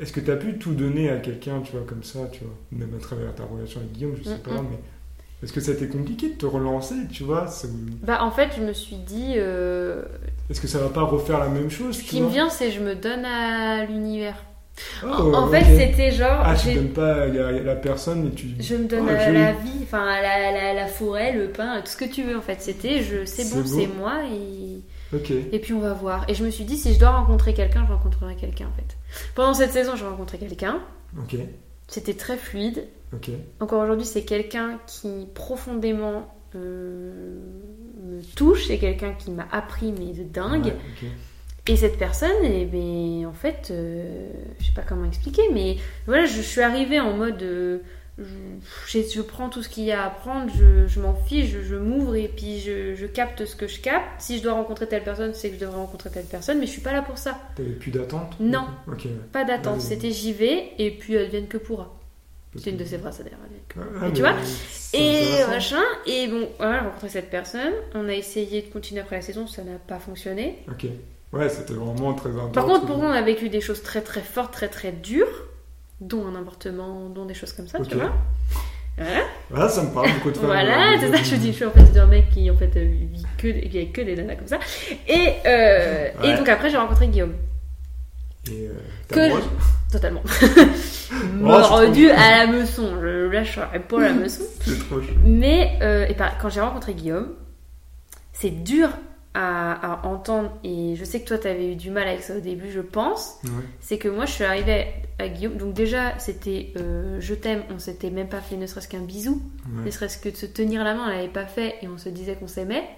est-ce 0.00 0.12
que 0.12 0.20
tu 0.20 0.30
as 0.30 0.36
pu 0.36 0.58
tout 0.58 0.72
donner 0.72 1.10
à 1.10 1.16
quelqu'un, 1.18 1.60
tu 1.60 1.72
vois, 1.72 1.82
comme 1.86 2.02
ça, 2.02 2.20
tu 2.32 2.40
vois, 2.44 2.54
même 2.72 2.90
à 2.96 3.00
travers 3.00 3.34
ta 3.34 3.44
relation 3.44 3.80
avec 3.80 3.92
Guillaume, 3.92 4.14
je 4.18 4.24
sais 4.28 4.34
Mm, 4.36 4.38
pas, 4.38 4.62
mm. 4.62 4.66
mais 4.70 4.78
est-ce 5.42 5.52
que 5.52 5.60
ça 5.60 5.70
a 5.70 5.74
été 5.74 5.88
compliqué 5.88 6.28
de 6.30 6.34
te 6.34 6.46
relancer, 6.46 6.94
tu 7.10 7.22
vois 7.22 7.46
Bah 8.02 8.22
en 8.22 8.30
fait, 8.30 8.48
je 8.56 8.62
me 8.62 8.72
suis 8.72 8.96
dit, 8.96 9.34
euh, 9.36 10.02
Est-ce 10.50 10.60
que 10.60 10.68
ça 10.68 10.78
va 10.78 10.88
pas 10.88 11.02
refaire 11.02 11.38
la 11.38 11.48
même 11.48 11.70
chose 11.70 11.96
ce 11.98 12.02
qui 12.04 12.20
me 12.20 12.28
vient, 12.28 12.50
c'est 12.50 12.70
je 12.70 12.80
me 12.80 12.94
donne 12.94 13.24
à 13.24 13.84
l'univers. 13.86 14.36
Oh, 15.04 15.34
en 15.34 15.48
fait, 15.48 15.64
c'était 15.76 16.10
genre, 16.10 16.40
Ah, 16.42 16.54
tu 16.56 16.72
donnes 16.74 16.88
pas 16.92 17.26
la, 17.26 17.52
la 17.52 17.76
personne, 17.76 18.24
mais 18.24 18.30
tu. 18.30 18.48
je 18.58 18.74
me 18.76 18.84
donne 18.86 19.06
Oh, 19.06 19.10
à 19.10 19.30
la 19.30 19.52
vie, 19.52 19.80
enfin 19.82 20.06
à 20.06 20.22
la, 20.22 20.52
la, 20.52 20.74
la 20.74 20.86
forêt, 20.86 21.32
le 21.32 21.48
pain, 21.48 21.80
tout 21.82 21.90
ce 21.90 21.96
que 21.96 22.06
tu 22.06 22.22
veux 22.22 22.36
en 22.36 22.40
fait. 22.40 22.60
C'était, 22.62 23.02
je, 23.02 23.24
c'est 23.26 23.44
bon, 23.54 23.62
c'est 23.66 23.86
moi 23.88 24.20
et, 24.32 24.80
Et 25.52 25.58
puis 25.58 25.72
on 25.72 25.80
va 25.80 25.92
voir. 25.92 26.24
Et 26.28 26.34
je 26.34 26.44
me 26.44 26.50
suis 26.50 26.64
dit, 26.64 26.76
si 26.76 26.94
je 26.94 26.98
dois 27.00 27.10
rencontrer 27.10 27.52
quelqu'un, 27.54 27.84
je 27.86 27.92
rencontrerai 27.92 28.36
quelqu'un 28.36 28.66
en 28.66 28.72
fait. 28.76 28.96
Pendant 29.34 29.54
cette 29.54 29.72
saison, 29.72 29.96
j'ai 29.96 30.04
rencontré 30.04 30.38
quelqu'un. 30.38 30.80
C'était 31.88 32.14
très 32.14 32.36
fluide. 32.36 32.86
Encore 33.58 33.82
aujourd'hui, 33.82 34.06
c'est 34.06 34.22
quelqu'un 34.22 34.78
qui 34.86 35.26
profondément 35.34 36.32
euh, 36.54 37.38
me 38.04 38.22
touche. 38.36 38.66
C'est 38.68 38.78
quelqu'un 38.78 39.12
qui 39.14 39.30
m'a 39.32 39.46
appris, 39.50 39.92
mais 39.92 40.12
de 40.12 40.22
dingue. 40.22 40.66
Ouais. 40.66 40.76
Et 41.66 41.76
cette 41.76 41.98
personne, 41.98 42.30
eh 42.44 42.64
ben, 42.64 43.26
en 43.26 43.32
fait, 43.32 43.68
euh, 43.70 44.30
je 44.60 44.66
sais 44.66 44.72
pas 44.72 44.82
comment 44.82 45.04
expliquer, 45.04 45.42
mais 45.52 45.76
voilà, 46.06 46.24
je, 46.24 46.36
je 46.36 46.42
suis 46.42 46.62
arrivée 46.62 47.00
en 47.00 47.16
mode. 47.16 47.42
euh, 47.42 47.78
je, 48.86 49.20
prends 49.20 49.48
tout 49.48 49.62
ce 49.62 49.68
qu'il 49.68 49.84
y 49.84 49.92
a 49.92 50.04
à 50.04 50.10
prendre, 50.10 50.50
je, 50.54 50.86
je 50.86 51.00
m'en 51.00 51.14
fiche, 51.14 51.50
je, 51.50 51.60
je 51.60 51.76
m'ouvre 51.76 52.14
et 52.16 52.28
puis 52.28 52.60
je, 52.60 53.06
capte 53.06 53.44
ce 53.44 53.56
que 53.56 53.66
je 53.66 53.80
capte. 53.80 54.20
Si 54.20 54.38
je 54.38 54.42
dois 54.42 54.52
rencontrer 54.52 54.86
telle 54.86 55.04
personne, 55.04 55.34
c'est 55.34 55.48
que 55.48 55.56
je 55.56 55.60
devrais 55.60 55.76
rencontrer 55.76 56.10
telle 56.10 56.26
personne, 56.26 56.58
mais 56.58 56.66
je 56.66 56.72
suis 56.72 56.80
pas 56.80 56.92
là 56.92 57.02
pour 57.02 57.18
ça. 57.18 57.38
T'avais 57.56 57.70
plus 57.70 57.90
d'attente? 57.90 58.36
Non. 58.40 58.66
Pas 59.32 59.44
d'attente, 59.44 59.76
Ouais. 59.76 59.80
c'était 59.80 60.10
j'y 60.10 60.32
vais 60.32 60.72
et 60.78 60.90
puis 60.90 61.16
advienne 61.16 61.46
que 61.46 61.58
pourra. 61.58 61.96
C'est 62.56 62.70
une 62.70 62.76
de 62.76 62.84
ses 62.84 62.98
phrases 62.98 63.18
d'ailleurs. 63.18 63.38
Ah, 64.02 64.10
tu 64.12 64.22
vois, 64.22 64.34
Et 64.92 65.44
machin, 65.48 65.82
et 66.04 66.26
bon, 66.26 66.48
voilà, 66.58 66.80
j'ai 66.80 66.86
rencontré 66.86 67.08
cette 67.08 67.30
personne, 67.30 67.72
on 67.94 68.08
a 68.08 68.12
essayé 68.12 68.62
de 68.62 68.66
continuer 68.68 69.00
après 69.00 69.16
la 69.16 69.22
saison, 69.22 69.46
ça 69.46 69.62
n'a 69.62 69.78
pas 69.78 70.00
fonctionné. 70.00 70.58
Ok. 70.68 70.86
Ouais, 71.32 71.48
c'était 71.48 71.74
vraiment 71.74 72.12
très 72.14 72.30
intense. 72.30 72.52
Par 72.52 72.64
contre, 72.64 72.86
pour 72.86 72.98
nous, 72.98 73.04
on 73.06 73.12
a 73.12 73.22
vécu 73.22 73.48
des 73.50 73.60
choses 73.60 73.82
très 73.82 74.00
très 74.00 74.20
fortes, 74.22 74.52
très 74.52 74.66
très 74.66 74.90
dures, 74.90 75.46
dont 76.00 76.26
un 76.26 76.34
avortement, 76.34 77.08
dont 77.10 77.24
des 77.26 77.34
choses 77.34 77.52
comme 77.52 77.68
ça, 77.68 77.78
tu 77.80 77.94
vois. 77.94 78.12
Voilà, 78.96 79.20
Voilà, 79.50 79.68
ça 79.68 79.82
me 79.82 79.90
parle 79.94 80.12
beaucoup 80.14 80.30
de 80.30 80.36
femmes. 80.36 80.46
voilà 80.46 80.98
c'est 81.00 81.10
ça, 81.10 81.22
je 81.22 81.36
dis, 81.36 81.48
je 81.48 81.52
suis 81.56 81.64
en 81.64 81.70
face 81.70 81.92
d'un 81.92 82.06
mec 82.06 82.28
qui 82.30 82.50
en 82.50 82.56
fait 82.56 82.70
euh, 82.76 82.84
vit 83.12 83.24
que, 83.38 83.48
qui 83.68 83.78
a 83.78 83.84
que 83.86 84.00
des 84.02 84.14
nanas 84.16 84.34
comme 84.36 84.46
ça. 84.46 84.58
Et, 85.08 85.34
euh, 85.46 86.08
et 86.22 86.36
donc 86.36 86.48
après, 86.48 86.68
j'ai 86.70 86.76
rencontré 86.76 87.08
Guillaume, 87.08 87.34
Et 88.50 88.68
euh, 88.68 88.72
Que- 89.08 89.92
totalement. 89.92 90.22
Mordu 91.34 92.10
à 92.10 92.44
la 92.44 92.46
meçon, 92.46 93.00
je 93.00 93.28
lâcherai 93.30 93.80
pas 93.80 94.00
la 94.00 94.12
meçon. 94.12 94.42
C'est 94.60 94.78
trop 94.88 95.00
chou. 95.00 95.14
Mais 95.24 95.78
euh, 95.82 96.06
et 96.06 96.14
par- 96.14 96.38
quand 96.38 96.48
j'ai 96.48 96.60
rencontré 96.60 96.94
Guillaume, 96.94 97.28
c'est 98.32 98.50
dur 98.50 98.88
à, 99.34 100.02
à 100.02 100.06
entendre 100.08 100.50
et 100.64 100.96
je 100.96 101.04
sais 101.04 101.20
que 101.20 101.28
toi 101.28 101.38
t'avais 101.38 101.72
eu 101.72 101.76
du 101.76 101.90
mal 101.90 102.08
avec 102.08 102.22
ça 102.22 102.36
au 102.36 102.40
début, 102.40 102.70
je 102.72 102.80
pense. 102.80 103.36
Ouais. 103.44 103.50
C'est 103.80 103.98
que 103.98 104.08
moi 104.08 104.26
je 104.26 104.32
suis 104.32 104.44
arrivée 104.44 104.88
à 105.20 105.28
Guillaume, 105.28 105.56
donc 105.56 105.72
déjà 105.74 106.18
c'était 106.18 106.72
euh, 106.76 107.18
je 107.20 107.34
t'aime, 107.34 107.62
on 107.70 107.78
s'était 107.78 108.10
même 108.10 108.28
pas 108.28 108.40
fait 108.40 108.56
ne 108.56 108.66
serait-ce 108.66 108.88
qu'un 108.88 109.00
bisou, 109.02 109.40
ne 109.84 109.90
serait-ce 109.90 110.18
que 110.18 110.28
de 110.30 110.36
se 110.36 110.46
tenir 110.46 110.82
la 110.82 110.94
main, 110.94 111.04
on 111.06 111.08
l'avait 111.10 111.28
pas 111.28 111.46
fait 111.46 111.76
et 111.82 111.88
on 111.88 111.96
se 111.98 112.08
disait 112.08 112.34
qu'on 112.34 112.48
s'aimait. 112.48 112.88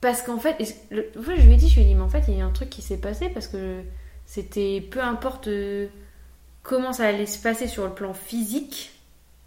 Parce 0.00 0.22
qu'en 0.22 0.38
fait, 0.38 0.56
le- 0.90 1.10
je 1.14 1.42
lui 1.46 1.54
ai 1.54 1.56
dit, 1.56 1.68
je 1.68 1.74
lui 1.76 1.82
ai 1.82 1.84
dit, 1.86 1.94
mais 1.94 2.00
en 2.02 2.08
fait 2.08 2.24
il 2.28 2.38
y 2.38 2.40
a 2.40 2.46
un 2.46 2.50
truc 2.52 2.70
qui 2.70 2.80
s'est 2.82 2.96
passé 2.96 3.28
parce 3.28 3.48
que 3.48 3.82
c'était 4.24 4.80
peu 4.80 5.00
importe 5.00 5.48
euh, 5.48 5.88
comment 6.62 6.92
ça 6.92 7.06
allait 7.06 7.26
se 7.26 7.38
passer 7.42 7.66
sur 7.66 7.84
le 7.84 7.92
plan 7.92 8.14
physique, 8.14 8.92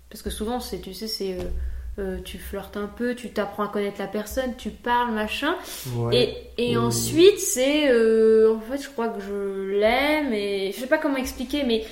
parce 0.10 0.22
que 0.22 0.30
souvent 0.30 0.60
c'est 0.60 0.80
tu 0.80 0.94
sais 0.94 1.08
c'est 1.08 1.34
euh, 1.40 1.44
euh, 2.00 2.18
tu 2.24 2.38
flirtes 2.40 2.76
un 2.78 2.88
peu, 2.88 3.14
tu 3.16 3.30
t'apprends 3.32 3.64
à 3.64 3.68
connaître 3.68 4.00
la 4.00 4.08
personne, 4.08 4.56
tu 4.58 4.70
parles 4.72 5.14
machin, 5.14 5.56
Ouais. 5.96 6.50
et, 6.58 6.72
et 6.72 6.76
Euh. 6.78 6.82
ensuite 6.82 7.40
c'est 7.40 7.92
euh, 7.92 8.56
en 8.56 8.60
fait 8.60 8.82
je 8.82 8.90
crois 8.90 9.10
que 9.10 9.22
je 9.22 9.72
l'aime 9.80 10.34
et 10.34 10.72
je 10.76 10.80
sais 10.80 10.88
pas 10.88 10.98
comment 10.98 11.18
expliquer, 11.18 11.64
mais 11.64 11.84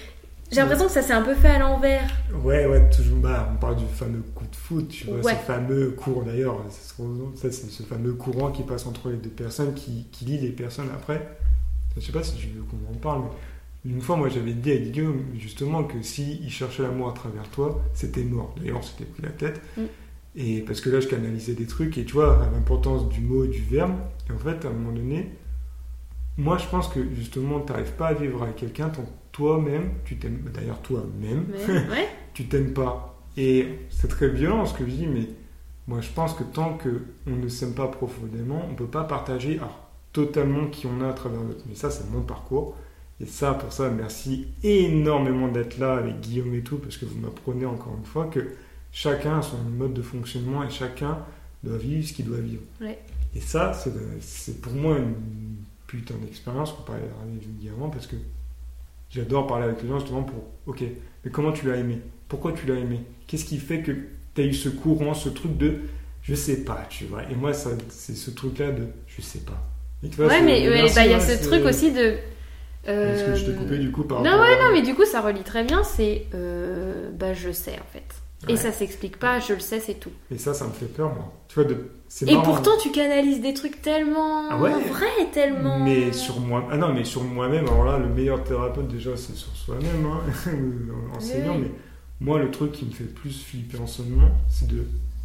j'ai 0.51 0.57
l'impression 0.59 0.85
que 0.87 0.91
ça 0.91 1.01
s'est 1.01 1.13
un 1.13 1.21
peu 1.21 1.33
fait 1.35 1.47
à 1.49 1.59
l'envers. 1.59 2.09
Ouais, 2.43 2.65
ouais, 2.65 2.89
toujours. 2.89 3.19
Bah, 3.19 3.49
on 3.53 3.57
parle 3.57 3.75
du 3.77 3.85
fameux 3.85 4.21
coup 4.35 4.43
de 4.49 4.55
foot, 4.55 4.89
tu 4.89 5.05
vois, 5.05 5.17
Ouais. 5.19 5.33
ce 5.33 5.37
fameux 5.45 5.91
courant 5.91 6.23
d'ailleurs. 6.23 6.57
c'est 6.69 6.93
trop- 6.93 7.31
Ça, 7.35 7.51
c'est 7.51 7.69
ce 7.69 7.83
fameux 7.83 8.13
courant 8.13 8.51
qui 8.51 8.63
passe 8.63 8.85
entre 8.87 9.09
les 9.09 9.17
deux 9.17 9.29
personnes, 9.29 9.73
qui, 9.75 10.07
qui 10.11 10.25
lie 10.25 10.39
les 10.39 10.49
personnes 10.49 10.89
après. 10.93 11.25
Je 11.95 12.01
sais 12.01 12.11
pas 12.11 12.23
si 12.23 12.35
tu 12.35 12.47
veux 12.47 12.63
qu'on 12.63 12.91
en 12.93 12.97
parle, 12.97 13.21
mais 13.21 13.29
une 13.85 14.01
fois, 14.01 14.15
moi, 14.15 14.29
j'avais 14.29 14.53
dit 14.53 14.71
à 14.71 14.77
Guillaume 14.77 15.23
justement 15.37 15.83
que 15.83 16.01
si 16.01 16.39
il 16.43 16.49
cherchait 16.49 16.83
l'amour 16.83 17.09
à 17.09 17.13
travers 17.13 17.47
toi, 17.49 17.81
c'était 17.93 18.23
mort. 18.23 18.53
D'ailleurs, 18.57 18.79
on 18.79 18.81
s'était 18.81 19.05
pris 19.05 19.23
la 19.23 19.29
tête. 19.29 19.61
Mm. 19.77 19.81
Et 20.35 20.61
parce 20.61 20.81
que 20.81 20.89
là, 20.89 20.99
je 20.99 21.07
canalisais 21.07 21.53
des 21.53 21.65
trucs, 21.65 21.97
et 21.97 22.05
tu 22.05 22.13
vois, 22.13 22.47
l'importance 22.53 23.09
du 23.09 23.21
mot 23.21 23.43
et 23.43 23.47
du 23.47 23.61
verbe. 23.61 23.93
Et 24.29 24.33
en 24.33 24.37
fait, 24.37 24.65
à 24.65 24.69
un 24.69 24.73
moment 24.73 24.93
donné, 24.93 25.29
moi, 26.37 26.57
je 26.57 26.67
pense 26.67 26.87
que 26.87 26.99
justement, 27.13 27.59
tu 27.59 27.71
n'arrives 27.71 27.93
pas 27.93 28.07
à 28.07 28.13
vivre 28.13 28.43
avec 28.43 28.55
quelqu'un 28.55 28.89
tant 28.89 29.01
que 29.01 29.09
toi-même, 29.31 29.91
tu 30.05 30.17
t'aimes. 30.17 30.49
D'ailleurs, 30.53 30.81
toi-même, 30.81 31.47
ouais. 31.67 32.07
tu 32.33 32.45
t'aimes 32.45 32.73
pas. 32.73 33.11
Et 33.37 33.67
c'est 33.89 34.07
très 34.07 34.29
violent 34.29 34.65
ce 34.65 34.73
que 34.73 34.85
je 34.85 34.91
dis, 34.91 35.07
mais 35.07 35.27
moi 35.87 36.01
je 36.01 36.09
pense 36.09 36.33
que 36.33 36.43
tant 36.43 36.77
que 36.77 37.01
on 37.27 37.31
ne 37.31 37.47
s'aime 37.47 37.73
pas 37.73 37.87
profondément, 37.87 38.65
on 38.69 38.75
peut 38.75 38.85
pas 38.85 39.03
partager 39.03 39.59
totalement 40.11 40.67
qui 40.67 40.85
on 40.85 41.01
est 41.01 41.09
à 41.09 41.13
travers 41.13 41.41
l'autre. 41.41 41.63
Mais 41.67 41.75
ça, 41.75 41.89
c'est 41.89 42.09
mon 42.11 42.21
parcours. 42.21 42.75
Et 43.21 43.25
ça, 43.27 43.53
pour 43.53 43.71
ça, 43.71 43.89
merci 43.89 44.47
énormément 44.63 45.47
d'être 45.47 45.77
là 45.77 45.93
avec 45.95 46.21
Guillaume 46.21 46.55
et 46.55 46.61
tout, 46.61 46.77
parce 46.77 46.97
que 46.97 47.05
vous 47.05 47.19
m'apprenez 47.19 47.65
encore 47.65 47.95
une 47.97 48.05
fois 48.05 48.25
que 48.25 48.39
chacun 48.91 49.39
a 49.39 49.41
son 49.41 49.57
mode 49.77 49.93
de 49.93 50.01
fonctionnement 50.01 50.63
et 50.63 50.69
chacun 50.71 51.19
doit 51.63 51.77
vivre 51.77 52.07
ce 52.07 52.13
qu'il 52.13 52.25
doit 52.25 52.39
vivre. 52.39 52.63
Ouais. 52.81 52.97
Et 53.35 53.39
ça, 53.39 53.73
c'est 54.21 54.59
pour 54.61 54.73
moi 54.73 54.97
une 54.97 55.13
putain 55.87 56.15
d'expérience 56.15 56.71
qu'on 56.71 56.81
parlait 56.83 57.03
régulièrement, 57.45 57.89
parce 57.89 58.07
que 58.07 58.15
j'adore 59.11 59.45
parler 59.45 59.65
avec 59.65 59.83
les 59.83 59.87
gens 59.89 59.99
justement 59.99 60.23
pour, 60.23 60.43
ok, 60.65 60.83
mais 61.23 61.31
comment 61.31 61.51
tu 61.51 61.67
l'as 61.67 61.77
aimé? 61.77 61.99
Pourquoi 62.27 62.53
tu 62.53 62.65
l'as 62.65 62.75
aimé? 62.75 63.01
Qu'est-ce 63.27 63.45
qui 63.45 63.57
fait 63.59 63.81
que 63.81 63.91
tu 64.33 64.41
as 64.41 64.45
eu 64.45 64.53
ce 64.53 64.69
courant, 64.69 65.13
ce 65.13 65.29
truc 65.29 65.57
de 65.57 65.79
je 66.23 66.33
sais 66.35 66.63
pas, 66.63 66.85
tu 66.89 67.05
vois? 67.05 67.23
Et 67.31 67.35
moi, 67.35 67.53
ça, 67.53 67.71
c'est 67.89 68.15
ce 68.15 68.31
truc-là 68.31 68.71
de 68.71 68.87
je 69.07 69.21
sais 69.21 69.39
pas. 69.39 69.61
Et 70.03 70.09
tu 70.09 70.15
vois, 70.17 70.27
Ouais, 70.27 70.41
mais 70.41 70.67
ouais, 70.67 70.91
bah, 70.93 71.05
il 71.05 71.11
y 71.11 71.13
a 71.13 71.19
ce 71.19 71.37
c'est- 71.37 71.47
truc 71.47 71.63
aussi 71.65 71.91
de. 71.91 72.15
Est-ce 72.85 73.23
que 73.25 73.35
je 73.35 73.45
t'ai 73.45 73.51
euh, 73.51 73.55
coupé 73.55 73.77
du 73.77 73.91
coup 73.91 74.03
par 74.03 74.21
Non, 74.21 74.31
rapport 74.31 74.41
ouais, 74.45 74.53
à- 74.53 74.63
non, 74.67 74.71
mais 74.73 74.81
du 74.81 74.95
coup, 74.95 75.05
ça 75.05 75.21
relie 75.21 75.43
très 75.43 75.63
bien. 75.63 75.83
C'est. 75.83 76.25
euh, 76.33 77.09
bah, 77.13 77.33
je 77.33 77.51
sais, 77.51 77.73
en 77.79 77.93
fait. 77.93 78.03
Et 78.51 78.57
ça 78.57 78.71
s'explique 78.71 79.17
pas, 79.19 79.39
je 79.39 79.53
le 79.53 79.59
sais, 79.59 79.79
c'est 79.79 79.93
tout. 79.99 80.09
Et 80.31 80.39
ça, 80.39 80.55
ça 80.55 80.65
me 80.65 80.71
fait 80.71 80.87
peur, 80.87 81.13
moi. 81.13 81.31
Tu 81.47 81.53
vois, 81.55 81.63
de... 81.63 81.91
c'est 82.09 82.27
Et 82.27 82.33
marrant. 82.33 82.43
pourtant, 82.45 82.71
tu 82.81 82.89
canalises 82.89 83.39
des 83.39 83.53
trucs 83.53 83.83
tellement 83.83 84.49
Ah 84.49 84.57
ouais 84.57 84.71
vrais, 84.89 85.29
tellement. 85.31 85.77
Mais 85.77 86.11
sur 86.11 86.39
moi, 86.39 86.67
ah 86.71 86.77
non, 86.77 86.91
mais 86.91 87.03
sur 87.03 87.23
moi-même, 87.23 87.65
alors 87.67 87.85
là, 87.85 87.99
le 87.99 88.07
meilleur 88.07 88.43
thérapeute 88.43 88.87
déjà, 88.87 89.15
c'est 89.15 89.35
sur 89.35 89.55
soi-même, 89.55 90.07
hein, 90.07 90.21
enseignant. 91.15 91.53
Oui. 91.55 91.65
Mais 91.65 91.71
moi, 92.19 92.39
le 92.39 92.49
truc 92.49 92.71
qui 92.71 92.85
me 92.85 92.91
fait 92.91 93.03
plus 93.03 93.43
flipper 93.43 93.77
en 93.77 93.85
ce 93.85 94.01
moment, 94.01 94.31
c'est 94.49 94.67
de 94.67 94.83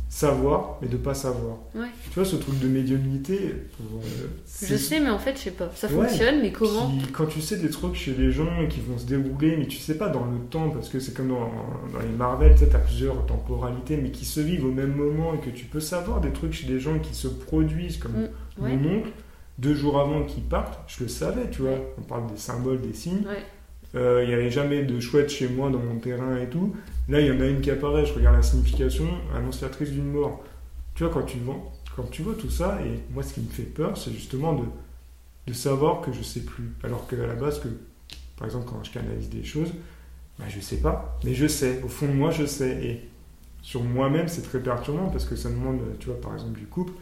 savoir, 0.08 0.78
mais 0.80 0.88
de 0.88 0.96
pas 0.96 1.14
savoir. 1.14 1.56
Ouais. 1.74 1.88
Tu 2.04 2.10
vois, 2.14 2.24
ce 2.24 2.36
truc 2.36 2.58
de 2.60 2.68
médiumnité, 2.68 3.54
pour, 3.76 3.98
euh, 4.00 4.28
Je 4.66 4.76
sais, 4.76 5.00
mais 5.00 5.10
en 5.10 5.18
fait, 5.18 5.34
je 5.36 5.42
sais 5.44 5.50
pas. 5.50 5.70
Ça 5.74 5.88
Ouais. 5.88 6.06
fonctionne, 6.06 6.40
mais 6.40 6.52
comment 6.52 6.92
quand 7.12 7.26
tu 7.26 7.40
sais 7.40 7.56
des 7.58 7.70
trucs 7.70 7.94
chez 7.96 8.12
les 8.14 8.30
gens 8.30 8.66
qui 8.68 8.80
vont 8.80 8.96
se 8.98 9.04
dérouler, 9.04 9.56
mais 9.56 9.66
tu 9.66 9.78
sais 9.78 9.98
pas 9.98 10.08
dans 10.08 10.24
le 10.24 10.38
temps, 10.48 10.70
parce 10.70 10.88
que 10.88 11.00
c'est 11.00 11.12
comme 11.14 11.28
dans, 11.28 11.50
dans 11.92 11.98
les 12.00 12.16
Marvel, 12.16 12.52
tu 12.52 12.60
sais, 12.60 12.68
t'as 12.68 12.78
plusieurs 12.78 13.26
temporalités, 13.26 13.96
mais 13.96 14.10
qui 14.10 14.24
se 14.24 14.40
vivent 14.40 14.64
au 14.64 14.72
même 14.72 14.94
moment, 14.94 15.34
et 15.34 15.38
que 15.38 15.50
tu 15.50 15.64
peux 15.66 15.80
savoir 15.80 16.20
des 16.20 16.30
trucs 16.30 16.52
chez 16.52 16.66
des 16.66 16.78
gens 16.80 16.98
qui 16.98 17.14
se 17.14 17.28
produisent, 17.28 17.98
comme 17.98 18.12
Mm, 18.12 18.62
ouais. 18.64 18.76
mon 18.76 18.98
oncle, 18.98 19.10
deux 19.58 19.74
jours 19.74 19.98
avant 20.00 20.22
qu'ils 20.22 20.44
partent, 20.44 20.78
je 20.86 21.02
le 21.04 21.08
savais, 21.08 21.50
tu 21.50 21.62
vois. 21.62 21.78
On 21.98 22.02
parle 22.02 22.26
des 22.30 22.36
symboles, 22.38 22.80
des 22.80 22.94
signes. 22.94 23.24
Euh, 23.94 24.20
Il 24.22 24.28
n'y 24.28 24.34
avait 24.34 24.50
jamais 24.50 24.82
de 24.84 25.00
chouette 25.00 25.30
chez 25.30 25.48
moi 25.48 25.70
dans 25.70 25.78
mon 25.78 25.96
terrain 25.98 26.36
et 26.36 26.46
tout. 26.48 26.74
Là, 27.08 27.20
il 27.20 27.26
y 27.26 27.30
en 27.30 27.40
a 27.40 27.46
une 27.46 27.60
qui 27.60 27.70
apparaît, 27.70 28.04
je 28.04 28.12
regarde 28.12 28.36
la 28.36 28.42
signification, 28.42 29.06
annonciatrice 29.34 29.90
d'une 29.90 30.10
mort. 30.10 30.42
Tu 30.94 31.04
vois, 31.04 31.12
quand 31.12 31.22
tu 31.22 31.38
vois, 31.38 31.72
quand 31.94 32.10
tu 32.10 32.22
vois 32.22 32.34
tout 32.34 32.50
ça, 32.50 32.78
et 32.84 33.00
moi, 33.12 33.22
ce 33.22 33.34
qui 33.34 33.40
me 33.40 33.48
fait 33.48 33.62
peur, 33.62 33.96
c'est 33.96 34.12
justement 34.12 34.54
de, 34.54 34.64
de 35.46 35.52
savoir 35.52 36.00
que 36.00 36.12
je 36.12 36.22
sais 36.22 36.40
plus. 36.40 36.72
Alors 36.82 37.06
qu'à 37.06 37.16
la 37.16 37.34
base, 37.34 37.60
que, 37.60 37.68
par 38.36 38.46
exemple, 38.46 38.68
quand 38.68 38.82
je 38.82 38.90
canalise 38.90 39.30
des 39.30 39.44
choses, 39.44 39.72
bah, 40.38 40.46
je 40.48 40.60
sais 40.60 40.78
pas, 40.78 41.18
mais 41.24 41.34
je 41.34 41.46
sais. 41.46 41.80
Au 41.84 41.88
fond 41.88 42.06
de 42.06 42.12
moi, 42.12 42.30
je 42.30 42.44
sais. 42.44 42.84
Et 42.84 43.08
sur 43.62 43.82
moi-même, 43.82 44.28
c'est 44.28 44.42
très 44.42 44.60
perturbant 44.60 45.08
parce 45.08 45.24
que 45.24 45.36
ça 45.36 45.48
demande, 45.48 45.80
tu 46.00 46.06
vois, 46.06 46.20
par 46.20 46.34
exemple, 46.34 46.58
du 46.58 46.66
couple, 46.66 46.92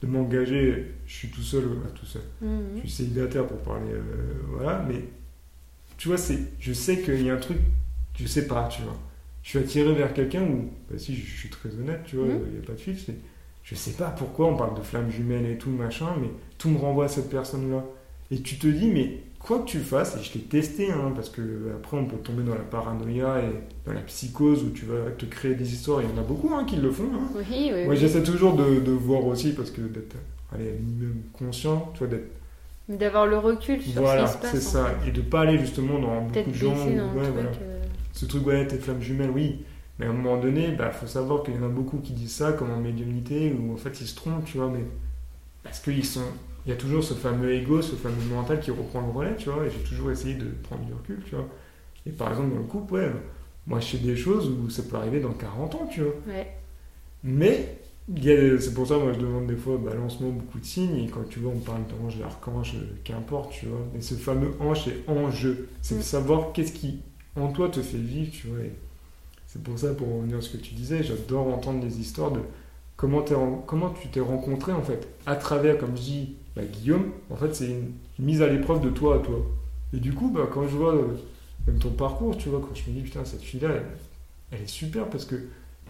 de 0.00 0.06
m'engager. 0.06 0.94
Je 1.06 1.14
suis 1.14 1.28
tout 1.28 1.42
seul, 1.42 1.64
euh, 1.64 1.90
tout 1.94 2.06
seul. 2.06 2.22
Mhm. 2.40 2.76
Je 2.76 2.80
suis 2.80 2.90
célibataire 2.90 3.46
pour 3.46 3.58
parler, 3.58 3.92
euh, 3.92 4.02
voilà, 4.48 4.84
mais 4.88 5.04
tu 5.98 6.08
vois, 6.08 6.16
c'est, 6.16 6.38
je 6.58 6.72
sais 6.72 7.02
qu'il 7.02 7.22
y 7.22 7.30
a 7.30 7.34
un 7.34 7.38
truc, 7.38 7.58
je 8.18 8.26
sais 8.26 8.46
pas, 8.46 8.68
tu 8.68 8.82
vois. 8.82 8.96
Je 9.42 9.48
suis 9.50 9.58
attiré 9.58 9.92
vers 9.94 10.12
quelqu'un 10.12 10.42
où, 10.42 10.68
bah 10.90 10.98
si, 10.98 11.14
je, 11.16 11.26
je 11.26 11.36
suis 11.38 11.48
très 11.50 11.70
honnête, 11.74 12.00
tu 12.06 12.16
vois, 12.16 12.26
il 12.26 12.34
Mhm. 12.34 12.52
n'y 12.52 12.58
a 12.58 12.66
pas 12.66 12.72
de 12.74 12.78
fixe, 12.80 13.04
mais 13.08 13.14
je 13.64 13.74
sais 13.74 13.92
pas 13.92 14.10
pourquoi 14.10 14.46
on 14.48 14.56
parle 14.56 14.76
de 14.76 14.82
flammes 14.82 15.10
jumelles 15.10 15.46
et 15.46 15.56
tout, 15.58 15.70
machin, 15.70 16.08
mais 16.20 16.28
tout 16.58 16.68
me 16.70 16.78
renvoie 16.78 17.06
à 17.06 17.08
cette 17.08 17.30
personne-là. 17.30 17.84
Et 18.30 18.40
tu 18.42 18.58
te 18.58 18.66
dis, 18.66 18.88
mais 18.88 19.18
quoi 19.40 19.60
que 19.60 19.64
tu 19.64 19.78
fasses, 19.78 20.16
et 20.16 20.22
je 20.22 20.34
l'ai 20.34 20.44
testé, 20.44 20.90
hein, 20.92 21.12
parce 21.14 21.30
que 21.30 21.40
après 21.76 21.96
on 21.96 22.04
peut 22.06 22.16
tomber 22.18 22.42
dans 22.42 22.54
la 22.54 22.60
paranoïa 22.60 23.40
et 23.40 23.52
dans 23.86 23.92
la 23.94 24.02
psychose 24.02 24.62
où 24.64 24.70
tu 24.70 24.84
vas 24.84 25.10
te 25.18 25.24
créer 25.24 25.54
des 25.54 25.72
histoires, 25.72 26.02
il 26.02 26.10
y 26.10 26.12
en 26.12 26.18
a 26.18 26.22
beaucoup 26.24 26.54
hein, 26.54 26.64
qui 26.64 26.76
le 26.76 26.90
font, 26.90 27.04
hein. 27.14 27.28
Oui, 27.34 27.70
oui. 27.72 27.84
Moi 27.84 27.94
oui. 27.94 27.96
j'essaie 27.96 28.22
toujours 28.22 28.54
de, 28.56 28.80
de 28.80 28.92
voir 28.92 29.24
aussi, 29.26 29.52
parce 29.54 29.70
que 29.70 29.80
d'être, 29.80 30.16
minimum 30.58 31.22
conscient, 31.32 31.90
tu 31.94 32.00
vois, 32.00 32.08
d'être 32.08 32.30
Mais 32.88 32.96
d'avoir 32.96 33.26
le 33.26 33.38
recul 33.38 33.80
sur 33.82 34.02
voilà, 34.02 34.26
ce 34.26 34.36
qui 34.36 34.38
se 34.38 34.42
passe. 34.42 34.50
c'est 34.52 34.68
en 34.68 34.70
ça. 34.72 34.84
fait. 35.02 35.08
Et 35.08 35.12
de 35.12 35.20
pas 35.22 35.40
aller 35.42 35.58
justement 35.58 35.98
dans 35.98 36.22
beaucoup 36.22 36.50
de 36.50 36.54
gens. 36.54 36.74
dans 36.74 36.84
le 36.86 36.92
ouais, 37.20 37.30
voilà. 37.32 37.50
euh, 37.62 37.79
Ce 38.12 38.26
truc, 38.26 38.46
ouais, 38.46 38.66
tes 38.66 38.78
flammes 38.78 39.02
jumelles, 39.02 39.30
oui. 39.30 39.64
Mais 39.98 40.06
à 40.06 40.10
un 40.10 40.12
moment 40.12 40.38
donné, 40.40 40.72
bah, 40.72 40.90
faut 40.92 41.06
savoir 41.06 41.42
qu'il 41.42 41.54
y 41.54 41.58
en 41.58 41.64
a 41.64 41.68
beaucoup 41.68 41.98
qui 41.98 42.12
disent 42.12 42.34
ça 42.34 42.52
comme 42.52 42.70
en 42.70 42.80
médiumnité, 42.80 43.52
où 43.58 43.72
en 43.74 43.76
fait 43.76 44.00
ils 44.00 44.06
se 44.06 44.14
trompent, 44.16 44.44
tu 44.44 44.58
vois, 44.58 44.70
mais 44.70 44.84
parce 45.62 45.80
qu'ils 45.80 46.04
sont. 46.04 46.22
Il 46.66 46.70
y 46.70 46.72
a 46.72 46.76
toujours 46.76 47.02
ce 47.04 47.14
fameux 47.14 47.52
ego, 47.54 47.82
ce 47.82 47.96
fameux 47.96 48.22
mental 48.34 48.60
qui 48.60 48.70
reprend 48.70 49.00
le 49.02 49.10
relais, 49.12 49.36
tu 49.36 49.50
vois, 49.50 49.64
et 49.66 49.70
j'ai 49.70 49.80
toujours 49.88 50.10
essayé 50.10 50.34
de 50.34 50.46
prendre 50.62 50.84
du 50.84 50.92
recul, 50.94 51.22
tu 51.26 51.34
vois. 51.34 51.48
Et 52.06 52.10
par 52.12 52.30
exemple, 52.30 52.50
dans 52.50 52.58
le 52.58 52.64
couple, 52.64 52.94
ouais, 52.94 53.12
moi 53.66 53.80
je 53.80 53.86
sais 53.86 53.98
des 53.98 54.16
choses 54.16 54.48
où 54.50 54.70
ça 54.70 54.82
peut 54.84 54.96
arriver 54.96 55.20
dans 55.20 55.32
40 55.34 55.74
ans, 55.76 55.88
tu 55.90 56.02
vois. 56.02 56.14
Ouais. 56.26 56.46
Mais 57.22 57.78
il 58.08 58.60
c'est 58.60 58.74
pour 58.74 58.86
ça 58.88 58.98
moi 58.98 59.12
je 59.12 59.20
demande 59.20 59.46
des 59.46 59.56
fois 59.56 59.76
balancement 59.78 60.30
beaucoup 60.30 60.58
de 60.58 60.64
signes 60.64 60.96
et 61.04 61.08
quand 61.08 61.22
tu 61.28 61.38
vois 61.40 61.52
on 61.54 61.60
parle 61.60 61.82
d'ange, 61.86 62.18
d'archange, 62.18 62.74
euh, 62.76 62.86
qu'importe 63.04 63.52
tu 63.52 63.66
vois. 63.66 63.80
Mais 63.94 64.00
ce 64.00 64.14
fameux 64.14 64.52
ange 64.60 64.84
c'est 64.84 65.08
enjeu, 65.12 65.68
c'est 65.80 65.96
de 65.96 66.00
Mm. 66.00 66.02
savoir 66.02 66.52
qu'est-ce 66.52 66.72
qui 66.72 67.02
en 67.36 67.48
toi 67.48 67.68
te 67.68 67.80
fait 67.80 67.98
vivre 67.98 68.30
tu 68.32 68.48
vois. 68.48 68.58
C'est 69.46 69.62
pour 69.62 69.78
ça 69.78 69.92
pour 69.94 70.16
revenir 70.16 70.38
à 70.38 70.40
ce 70.40 70.50
que 70.50 70.58
tu 70.58 70.74
disais, 70.74 71.02
j'adore 71.02 71.48
entendre 71.48 71.80
des 71.80 72.00
histoires 72.00 72.30
de 72.30 72.40
comment, 72.96 73.24
comment 73.66 73.90
tu 73.90 74.08
t'es 74.08 74.20
rencontré 74.20 74.72
en 74.72 74.82
fait 74.82 75.08
à 75.26 75.36
travers 75.36 75.78
comme 75.78 75.96
je 75.96 76.02
dis 76.02 76.36
bah, 76.54 76.62
Guillaume. 76.64 77.10
En 77.30 77.36
fait 77.36 77.54
c'est 77.54 77.66
une, 77.66 77.92
mise 78.18 78.42
à 78.42 78.48
l'épreuve 78.48 78.80
de 78.80 78.90
toi 78.90 79.16
à 79.16 79.18
toi. 79.18 79.40
Et 79.92 79.98
du 79.98 80.12
coup 80.12 80.30
bah, 80.30 80.48
quand 80.52 80.66
je 80.66 80.76
vois 80.76 80.94
euh, 80.94 81.16
même 81.66 81.78
ton 81.78 81.90
parcours 81.90 82.36
tu 82.36 82.48
vois 82.48 82.60
quand 82.60 82.74
je 82.74 82.90
me 82.90 82.96
dis 82.96 83.02
putain 83.02 83.24
cette 83.24 83.42
fille 83.42 83.60
là 83.60 83.70
elle, 84.52 84.62
est 84.62 84.66
super 84.66 85.08
parce 85.08 85.24
que 85.24 85.36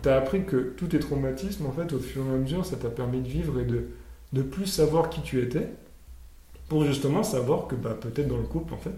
T'as 0.02 0.16
appris 0.16 0.44
que 0.44 0.72
tous 0.76 0.88
tes 0.88 0.98
traumatismes, 0.98 1.66
en 1.66 1.72
fait, 1.72 1.92
au 1.92 1.98
fur 1.98 2.24
et 2.26 2.34
à 2.34 2.38
mesure, 2.38 2.64
ça 2.64 2.76
t'a 2.76 2.88
permis 2.88 3.20
de 3.20 3.28
vivre 3.28 3.60
et 3.60 3.64
de, 3.64 3.88
de 4.32 4.42
plus 4.42 4.66
savoir 4.66 5.10
qui 5.10 5.20
tu 5.20 5.42
étais, 5.42 5.68
pour 6.68 6.84
justement 6.84 7.22
savoir 7.22 7.66
que 7.66 7.74
bah, 7.74 7.96
peut-être 8.00 8.28
dans 8.28 8.38
le 8.38 8.44
couple, 8.44 8.72
en 8.72 8.78
fait, 8.78 8.94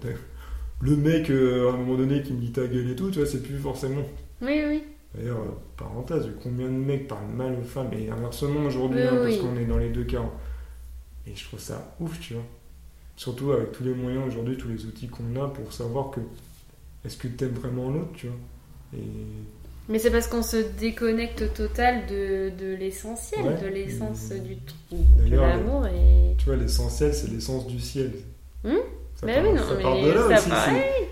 le 0.83 0.97
mec, 0.97 1.31
euh, 1.31 1.71
à 1.71 1.75
un 1.75 1.77
moment 1.79 1.97
donné, 1.97 2.23
qui 2.23 2.33
me 2.35 2.41
dit 2.41 2.53
ta 2.53 2.67
gueule 2.67 2.91
et 2.91 2.97
tout, 2.97 3.11
tu 3.11 3.19
vois, 3.21 3.29
c'est 3.29 3.43
plus 3.43 3.57
forcément. 3.59 4.03
Oui, 4.43 4.61
oui. 4.69 4.83
D'ailleurs, 5.15 5.39
euh, 5.41 5.53
parenthèse, 5.77 6.29
combien 6.43 6.67
de 6.67 6.73
mecs 6.73 7.07
parlent 7.09 7.27
mal 7.35 7.55
aux 7.61 7.65
femmes, 7.65 7.91
et 7.93 8.11
inversement 8.11 8.65
aujourd'hui, 8.67 9.01
Oui, 9.01 9.07
hein, 9.09 9.21
parce 9.23 9.37
qu'on 9.39 9.57
est 9.57 9.65
dans 9.67 9.79
les 9.79 9.91
deux 9.91 10.05
cas. 10.05 10.23
Et 11.27 11.35
je 11.37 11.45
trouve 11.45 11.61
ça 11.61 11.95
ouf, 12.01 12.19
tu 12.21 12.35
vois. 12.35 12.43
Surtout 13.17 13.53
avec 13.53 13.73
tous 13.73 13.85
les 13.85 13.95
moyens 13.95 14.27
aujourd'hui, 14.27 14.57
tous 14.57 14.69
les 14.69 14.85
outils 14.87 15.07
qu'on 15.09 15.41
a 15.41 15.49
pour 15.49 15.73
savoir 15.73 16.11
que 16.11 16.21
est-ce 17.05 17.17
que 17.17 17.29
t'aimes 17.29 17.53
vraiment 17.55 17.91
l'autre, 17.91 18.11
tu 18.15 18.27
vois. 18.27 18.37
Et 18.99 19.03
Mais 19.89 19.99
c'est 20.01 20.11
parce 20.11 20.27
qu'on 20.27 20.43
se 20.43 20.57
déconnecte 20.81 21.53
total 21.55 22.07
de, 22.07 22.51
de 22.59 22.75
l'essentiel, 22.75 23.59
de 23.63 23.69
l'essence 23.69 24.31
Mmh. 24.31 24.43
du 24.43 24.55
de 24.57 25.29
D'ailleurs, 25.31 25.47
l'amour 25.47 25.87
et. 25.87 26.35
Tu 26.39 26.47
vois, 26.47 26.57
l'essentiel, 26.57 27.15
c'est 27.15 27.31
l'essence 27.31 27.67
du 27.69 27.79
ciel. 27.79 28.13
Hmm 28.65 28.77
ça 29.23 29.27
Mais 29.27 29.35
part, 29.35 29.45
oui, 29.45 29.53
non, 29.59 29.63
ça 29.69 29.75
mais 29.77 29.83
part 29.83 29.97
de 29.97 30.11
là 30.11 30.23
ça 30.29 30.39
aussi. 30.41 30.49
part- 30.51 30.69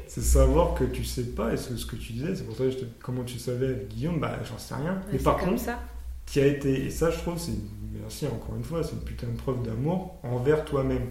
c'est- 0.06 0.20
savoir 0.20 0.74
que 0.74 0.84
tu 0.84 1.04
sais 1.04 1.22
pas, 1.24 1.52
et 1.52 1.56
c'est 1.56 1.76
ce 1.76 1.86
que 1.86 1.96
tu 1.96 2.12
disais, 2.12 2.34
c'est 2.34 2.44
pour 2.44 2.56
ça 2.56 2.64
que 2.64 2.70
je 2.70 2.78
te- 2.78 2.84
comment 3.02 3.22
tu 3.24 3.38
savais 3.38 3.66
avec 3.66 3.88
Guillaume, 3.88 4.18
bah 4.20 4.38
j'en 4.44 4.58
sais 4.58 4.74
rien. 4.74 4.94
Ouais, 4.94 5.12
Mais 5.12 5.18
par 5.18 5.36
comme 5.38 5.50
contre, 5.50 5.62
ça. 5.62 5.78
tu 6.26 6.40
as 6.40 6.46
été, 6.46 6.86
et 6.86 6.90
ça 6.90 7.10
je 7.10 7.18
trouve, 7.18 7.38
c'est 7.38 7.52
merci 8.02 8.26
encore 8.26 8.56
une 8.56 8.64
fois, 8.64 8.82
c'est 8.82 8.92
une 8.92 9.00
putain 9.02 9.28
de 9.28 9.36
preuve 9.36 9.62
d'amour 9.62 10.16
envers 10.24 10.64
toi-même. 10.64 11.10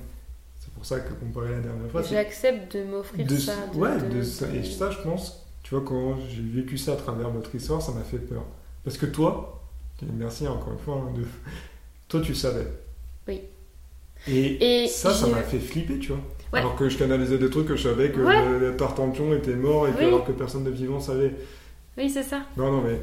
C'est 0.60 0.72
pour 0.74 0.86
ça 0.86 1.00
que 1.00 1.14
comparé 1.14 1.48
à 1.48 1.52
la 1.52 1.60
dernière 1.62 1.90
fois, 1.90 2.02
J'accepte 2.04 2.76
de 2.76 2.84
m'offrir 2.84 3.26
de, 3.26 3.38
ça. 3.38 3.54
de- 3.74 3.78
ouais, 3.80 3.98
de- 4.02 4.18
de 4.18 4.22
ça. 4.24 4.46
Et 4.54 4.64
ça, 4.64 4.92
je 4.92 4.98
pense, 5.00 5.46
tu 5.64 5.74
vois, 5.76 5.84
quand 5.86 6.18
j'ai 6.30 6.42
vécu 6.42 6.78
ça 6.78 6.94
à 6.94 6.96
travers 6.98 7.30
votre 7.30 7.56
histoire, 7.56 7.82
ça 7.82 7.94
m'a 7.94 8.04
fait 8.04 8.18
peur. 8.20 8.44
Parce 8.84 8.98
que 8.98 9.06
toi, 9.06 9.62
merci 10.14 10.46
encore 10.48 10.74
une 10.74 10.80
fois, 10.80 10.96
hein, 11.08 11.14
de, 11.18 11.24
toi 12.10 12.20
tu 12.22 12.36
savais. 12.36 12.68
Oui. 13.28 13.42
Et, 14.28 14.84
Et 14.84 14.88
ça, 14.90 15.14
ça 15.14 15.28
m'a 15.28 15.42
fait 15.44 15.60
flipper, 15.60 15.98
tu 16.00 16.10
vois. 16.10 16.22
Ouais. 16.52 16.60
Alors 16.60 16.76
que 16.76 16.90
je 16.90 16.98
canalisais 16.98 17.38
des 17.38 17.50
trucs 17.50 17.68
que 17.68 17.76
je 17.76 17.84
savais 17.84 18.12
que 18.12 18.22
Ouais. 18.22 18.60
le, 18.60 18.76
Tartampion 18.76 19.34
était 19.36 19.56
mort 19.56 19.88
et 19.88 19.92
que, 19.92 20.00
Oui. 20.00 20.06
alors 20.06 20.26
que 20.26 20.32
personne 20.32 20.64
de 20.64 20.72
vivant 20.72 21.00
savait. 21.00 21.34
Oui, 21.98 22.10
c'est 22.10 22.24
ça. 22.24 22.42
Non, 22.58 22.72
non, 22.72 22.82
mais 22.82 23.00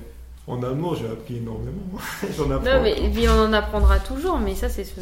en 0.46 0.62
amour, 0.62 0.96
j'ai 0.96 1.06
appris 1.06 1.36
énormément. 1.36 1.98
J'en 2.36 2.50
apprends. 2.50 2.74
Non, 2.76 2.82
mais 2.82 2.94
puis 3.12 3.28
on 3.28 3.38
en 3.38 3.52
apprendra 3.52 3.98
toujours, 4.00 4.38
mais 4.38 4.54
ça, 4.54 4.68
c'est 4.68 4.84
ce, 4.84 5.00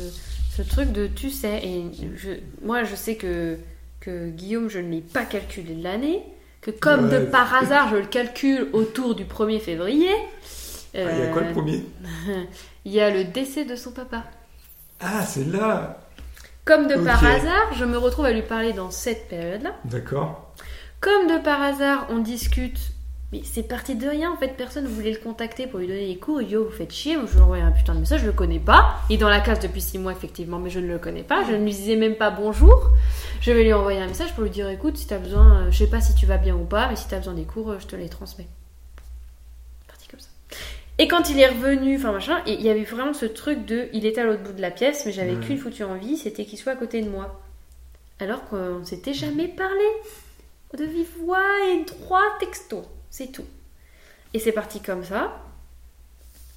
ce 0.56 0.62
truc 0.62 0.92
de 0.92 1.06
tu 1.06 1.30
sais. 1.30 1.60
Et 1.64 1.84
je, 2.16 2.30
moi, 2.62 2.84
je 2.84 2.94
sais 2.94 3.16
que, 3.16 3.56
que 4.00 4.28
Guillaume, 4.30 4.68
je 4.68 4.78
ne 4.78 4.90
l'ai 4.90 5.00
pas 5.00 5.24
calculé 5.24 5.74
de 5.74 5.82
l'année, 5.82 6.22
que 6.60 6.70
comme 6.70 7.08
de 7.08 7.18
par 7.20 7.54
hasard, 7.54 7.88
je 7.90 7.96
le 7.96 8.06
calcule 8.06 8.68
autour 8.72 9.14
du 9.14 9.24
1er 9.24 9.60
février. 9.60 10.10
Ah, 10.94 11.00
il 11.12 11.18
y 11.18 11.22
a 11.22 11.26
quoi 11.28 11.42
le 11.42 11.48
euh, 11.48 11.52
premier? 11.52 11.84
Il 12.84 12.92
y 12.92 13.00
a 13.00 13.10
le 13.10 13.24
décès 13.24 13.64
de 13.64 13.76
son 13.76 13.90
papa. 13.92 14.24
Ah, 15.00 15.24
c'est 15.24 15.44
là 15.44 16.03
Comme 16.64 16.86
de 16.86 16.94
par 16.94 17.22
hasard, 17.22 17.74
je 17.76 17.84
me 17.84 17.98
retrouve 17.98 18.24
à 18.24 18.32
lui 18.32 18.40
parler 18.40 18.72
dans 18.72 18.90
cette 18.90 19.28
période-là. 19.28 19.74
D'accord. 19.84 20.54
Comme 20.98 21.26
de 21.26 21.42
par 21.42 21.60
hasard, 21.60 22.06
on 22.08 22.20
discute. 22.20 22.78
Mais 23.32 23.42
c'est 23.44 23.64
parti 23.64 23.96
de 23.96 24.08
rien, 24.08 24.32
en 24.32 24.36
fait, 24.36 24.56
personne 24.56 24.86
voulait 24.86 25.10
le 25.10 25.18
contacter 25.18 25.66
pour 25.66 25.80
lui 25.80 25.88
donner 25.88 26.06
les 26.06 26.16
cours. 26.16 26.40
Yo, 26.40 26.64
vous 26.64 26.70
faites 26.70 26.92
chier, 26.92 27.18
je 27.26 27.34
lui 27.34 27.42
envoie 27.42 27.58
un 27.58 27.70
putain 27.70 27.94
de 27.94 28.00
message, 28.00 28.22
je 28.22 28.26
le 28.26 28.32
connais 28.32 28.60
pas. 28.60 28.96
Il 29.10 29.16
est 29.16 29.18
dans 29.18 29.28
la 29.28 29.40
classe 29.40 29.60
depuis 29.60 29.82
6 29.82 29.98
mois, 29.98 30.12
effectivement, 30.12 30.58
mais 30.58 30.70
je 30.70 30.80
ne 30.80 30.86
le 30.86 30.98
connais 30.98 31.22
pas. 31.22 31.44
Je 31.44 31.52
ne 31.52 31.62
lui 31.64 31.70
disais 31.70 31.96
même 31.96 32.16
pas 32.16 32.30
bonjour. 32.30 32.92
Je 33.42 33.52
vais 33.52 33.64
lui 33.64 33.72
envoyer 33.74 34.00
un 34.00 34.06
message 34.06 34.32
pour 34.34 34.44
lui 34.44 34.50
dire 34.50 34.68
écoute, 34.70 34.96
si 34.96 35.06
t'as 35.06 35.18
besoin, 35.18 35.64
euh, 35.64 35.70
je 35.70 35.76
sais 35.76 35.90
pas 35.90 36.00
si 36.00 36.14
tu 36.14 36.24
vas 36.24 36.38
bien 36.38 36.54
ou 36.54 36.64
pas, 36.64 36.88
mais 36.88 36.96
si 36.96 37.08
t'as 37.08 37.18
besoin 37.18 37.34
des 37.34 37.44
cours, 37.44 37.72
euh, 37.72 37.78
je 37.78 37.86
te 37.86 37.96
les 37.96 38.08
transmets. 38.08 38.48
Et 40.98 41.08
quand 41.08 41.28
il 41.28 41.40
est 41.40 41.48
revenu, 41.48 41.96
enfin 41.96 42.12
machin, 42.12 42.40
il 42.46 42.60
y 42.60 42.68
avait 42.68 42.84
vraiment 42.84 43.14
ce 43.14 43.26
truc 43.26 43.64
de. 43.66 43.88
Il 43.92 44.06
était 44.06 44.20
à 44.20 44.24
l'autre 44.24 44.42
bout 44.42 44.52
de 44.52 44.60
la 44.60 44.70
pièce, 44.70 45.04
mais 45.04 45.12
j'avais 45.12 45.34
qu'une 45.36 45.58
foutue 45.58 45.82
envie, 45.82 46.16
c'était 46.16 46.44
qu'il 46.44 46.58
soit 46.58 46.72
à 46.72 46.76
côté 46.76 47.02
de 47.02 47.08
moi. 47.08 47.40
Alors 48.20 48.44
qu'on 48.44 48.78
ne 48.78 48.84
s'était 48.84 49.14
jamais 49.14 49.48
parlé 49.48 49.84
de 50.76 50.84
vive 50.84 51.08
voix 51.18 51.44
et 51.72 51.84
trois 51.84 52.22
textos, 52.38 52.84
c'est 53.10 53.32
tout. 53.32 53.46
Et 54.34 54.38
c'est 54.38 54.52
parti 54.52 54.80
comme 54.80 55.04
ça. 55.04 55.40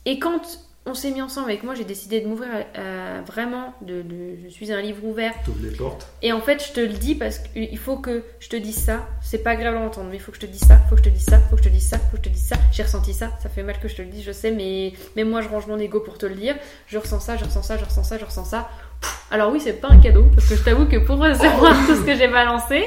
Et 0.06 0.20
quand 0.20 0.42
on 0.88 0.94
s'est 0.94 1.12
mis 1.12 1.22
ensemble 1.22 1.50
avec 1.50 1.64
moi, 1.64 1.76
j'ai 1.76 1.84
décidé 1.84 2.22
de 2.22 2.28
m'ouvrir 2.28 2.50
à- 2.76 3.22
vraiment, 3.22 3.74
de, 3.82 4.02
de- 4.02 4.38
je 4.46 4.50
suis 4.50 4.72
un 4.72 4.82
livre 4.82 5.04
ouvert. 5.04 5.34
T'ouvres 5.46 5.60
les 5.62 5.76
portes. 5.76 6.08
Et 6.22 6.32
en 6.32 6.42
fait, 6.42 6.66
je 6.66 6.72
te 6.74 6.80
le 6.80 6.94
dis 6.94 7.14
parce 7.16 7.40
qu'il 7.40 7.78
faut 7.78 7.98
que 7.98 8.24
je 8.40 8.48
te 8.50 8.56
dise 8.56 8.78
ça. 8.78 9.06
C'est 9.22 9.40
pas 9.44 9.52
agréable 9.52 9.78
à 9.78 9.82
entendre, 9.82 10.08
mais 10.10 10.16
il 10.16 10.20
faut 10.22 10.32
que 10.32 10.38
je 10.38 10.46
te 10.46 10.52
dise 10.52 10.62
ça, 10.64 10.78
faut 10.90 10.96
que 10.96 11.04
je 11.04 11.10
te 11.10 11.14
dise 11.14 11.26
ça, 11.26 11.40
faut 11.40 11.56
que 11.56 11.64
je 11.64 11.68
te 11.70 11.74
dise 11.74 11.88
ça, 11.88 11.98
faut 12.00 12.12
que 12.18 12.18
je 12.18 12.22
te 12.24 12.30
dise 12.30 12.48
ça. 12.48 12.56
J'ai 12.72 12.84
ressenti 12.84 13.14
ça, 13.14 13.32
ça 13.44 13.50
fait 13.50 13.64
mal 13.64 13.80
que 13.80 13.88
je 13.88 13.96
te 13.96 14.02
le 14.02 14.08
dise, 14.08 14.24
je 14.26 14.32
sais, 14.32 14.52
mais 14.52 14.94
même 15.16 15.30
moi, 15.30 15.42
je 15.42 15.50
range 15.50 15.68
mon 15.68 15.78
ego 15.78 16.00
pour 16.00 16.18
te 16.18 16.26
le 16.26 16.36
dire. 16.36 16.56
Je 16.88 16.98
ressens 16.98 17.20
ça, 17.20 17.38
je 17.38 17.44
ressens 17.46 17.64
ça, 17.64 17.78
je 17.78 17.84
ressens 17.86 18.04
ça, 18.04 18.18
je 18.18 18.26
ressens 18.26 18.46
ça. 18.46 18.70
Pff, 19.02 19.26
Alors 19.32 19.52
oui, 19.52 19.60
c'est 19.62 19.74
pas 19.74 19.90
un 19.90 20.00
cadeau, 20.00 20.26
parce 20.34 20.48
que 20.50 20.56
je 20.56 20.64
t'avoue 20.64 20.86
que 20.88 20.98
pour 20.98 21.18
recevoir 21.20 21.76
tout 21.86 21.96
ce 21.96 22.02
que 22.06 22.16
j'ai 22.16 22.28
balancé, 22.28 22.86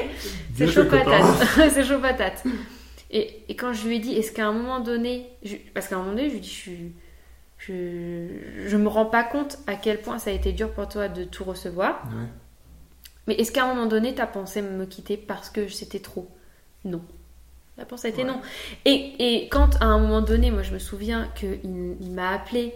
c'est 0.55 0.67
chaud 0.67 0.85
patate. 0.85 1.23
c'est 1.73 1.83
chaud 1.85 1.99
patate. 1.99 2.43
Et, 3.13 3.43
et 3.49 3.55
quand 3.55 3.73
je 3.73 3.87
lui 3.87 3.97
ai 3.97 3.99
dit, 3.99 4.13
est-ce 4.13 4.31
qu'à 4.31 4.47
un 4.47 4.53
moment 4.53 4.79
donné, 4.79 5.27
je- 5.43 5.57
parce 5.73 5.87
qu'à 5.87 5.95
un 5.95 5.99
moment 5.99 6.11
donné, 6.11 6.25
je 6.27 6.31
lui 6.31 6.37
ai 6.37 6.41
dit, 6.41 6.49
je 6.49 6.53
suis. 6.53 6.91
Je, 7.67 8.27
je 8.65 8.75
me 8.77 8.87
rends 8.87 9.05
pas 9.05 9.23
compte 9.23 9.59
à 9.67 9.75
quel 9.75 10.01
point 10.01 10.17
ça 10.17 10.31
a 10.31 10.33
été 10.33 10.51
dur 10.51 10.71
pour 10.71 10.87
toi 10.89 11.07
de 11.07 11.23
tout 11.23 11.43
recevoir. 11.43 12.01
Ouais. 12.07 12.25
Mais 13.27 13.35
est-ce 13.35 13.51
qu'à 13.51 13.65
un 13.65 13.67
moment 13.67 13.85
donné, 13.85 14.15
t'as 14.15 14.25
pensé 14.25 14.63
me 14.63 14.85
quitter 14.85 15.15
parce 15.15 15.49
que 15.51 15.67
c'était 15.67 15.99
trop? 15.99 16.27
Non. 16.85 17.01
La 17.77 17.83
réponse 17.83 18.03
a 18.03 18.09
été 18.09 18.23
Ouais. 18.23 18.27
non. 18.29 18.41
Et, 18.85 19.13
et 19.43 19.47
quand 19.49 19.75
à 19.79 19.85
un 19.85 19.99
moment 19.99 20.21
donné, 20.21 20.49
moi 20.49 20.63
je 20.63 20.73
me 20.73 20.79
souviens 20.79 21.29
qu'il 21.35 21.59
il 22.01 22.11
m'a 22.11 22.31
appelé 22.31 22.73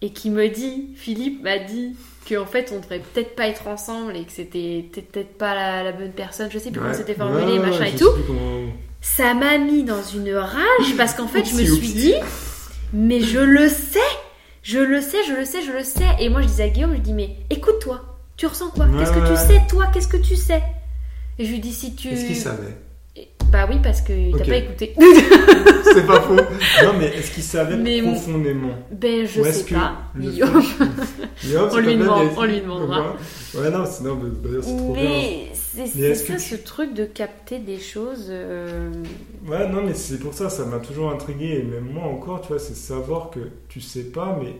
et 0.00 0.10
qu'il 0.12 0.32
me 0.32 0.48
dit, 0.48 0.88
Philippe 0.96 1.42
m'a 1.42 1.58
dit 1.58 1.94
qu'en 2.28 2.46
fait 2.46 2.72
on 2.74 2.80
devrait 2.80 3.00
peut-être 3.00 3.34
pas 3.36 3.48
être 3.48 3.66
ensemble 3.68 4.16
et 4.16 4.24
que 4.24 4.32
c'était 4.32 4.88
peut-être 4.92 5.36
pas 5.36 5.54
la, 5.54 5.82
la 5.82 5.92
bonne 5.92 6.12
personne, 6.12 6.50
je 6.50 6.58
sais 6.58 6.70
plus 6.70 6.80
comment 6.80 6.94
c'était 6.94 7.14
formulé, 7.14 7.58
Ouais, 7.58 7.58
machin 7.58 7.84
et 7.84 7.96
tout. 7.96 8.10
comment- 8.26 8.66
Ça 9.02 9.34
m'a 9.34 9.58
mis 9.58 9.82
dans 9.84 10.02
une 10.02 10.32
rage 10.34 10.96
parce 10.96 11.14
qu'en 11.14 11.26
fait 11.28 11.44
je 11.44 11.54
me 11.54 11.64
suis 11.64 11.92
dit, 11.92 12.14
mais 12.92 13.20
je 13.20 13.38
le 13.38 13.68
sais, 13.68 13.98
je 14.62 14.78
le 14.78 15.00
sais, 15.00 15.18
je 15.26 15.34
le 15.34 15.44
sais, 15.44 15.62
je 15.62 15.72
le 15.72 15.84
sais. 15.84 16.06
Et 16.20 16.28
moi 16.28 16.42
je 16.42 16.46
disais 16.46 16.64
à 16.64 16.68
Guillaume, 16.68 16.94
je 16.94 17.00
dis, 17.00 17.12
mais 17.12 17.36
écoute-toi, 17.50 18.02
tu 18.36 18.46
ressens 18.46 18.70
quoi? 18.70 18.86
Qu'est-ce 18.98 19.12
que 19.12 19.28
tu 19.28 19.36
sais, 19.36 19.60
toi? 19.68 19.86
Qu'est-ce 19.92 20.08
que 20.08 20.16
tu 20.16 20.36
sais? 20.36 20.62
Et 21.38 21.44
je 21.44 21.52
lui 21.52 21.60
dis, 21.60 21.72
si 21.72 21.94
tu. 21.94 22.08
Est-ce 22.08 22.26
qu'il 22.26 22.36
savait? 22.36 22.76
Bah 23.50 23.66
oui, 23.68 23.76
parce 23.82 24.02
que 24.02 24.32
t'as 24.32 24.38
Ok. 24.38 24.48
pas 24.48 24.56
écouté. 24.56 24.94
C'est 25.94 26.06
pas 26.06 26.20
faux. 26.20 26.34
Non, 26.36 26.92
mais 26.98 27.06
est-ce 27.06 27.30
qu'il 27.32 27.42
savait 27.42 27.76
Mais- 27.76 28.02
profondément 28.02 28.72
ben 28.90 29.26
je 29.26 29.42
sais 29.42 29.64
que 29.64 29.74
pas, 29.74 29.92
le 30.14 30.28
On 30.28 30.28
lui 30.28 30.44
pas 31.54 31.80
bien, 31.80 31.96
demande, 31.96 32.28
on 32.36 32.44
lui 32.44 32.60
demandera. 32.60 33.16
Ouais, 33.54 33.70
non, 33.70 33.84
c'est 33.86 34.04
non, 34.04 34.16
mais 34.22 34.30
d'ailleurs, 34.42 34.64
c'est 34.64 34.76
trop 34.76 34.92
bien. 34.92 35.02
Mais 35.02 35.48
c'est 35.54 35.78
Mais 35.80 35.86
c'est 35.86 36.00
est-ce 36.00 36.26
ça 36.26 36.34
que 36.34 36.40
ce 36.40 36.54
truc 36.56 36.94
de 36.94 37.04
capter 37.06 37.58
des 37.58 37.78
choses. 37.78 38.26
euh, 38.28 38.90
Ouais, 39.46 39.66
non, 39.68 39.82
mais 39.84 39.94
c'est 39.94 40.18
pour 40.18 40.34
ça, 40.34 40.50
ça 40.50 40.64
m'a 40.66 40.78
toujours 40.78 41.10
intrigué. 41.10 41.60
Et 41.60 41.62
même 41.62 41.88
moi 41.90 42.04
encore, 42.04 42.42
tu 42.42 42.48
vois, 42.48 42.58
c'est 42.58 42.76
savoir 42.76 43.30
que 43.30 43.40
tu 43.68 43.80
sais 43.80 44.04
pas, 44.04 44.38
mais 44.42 44.56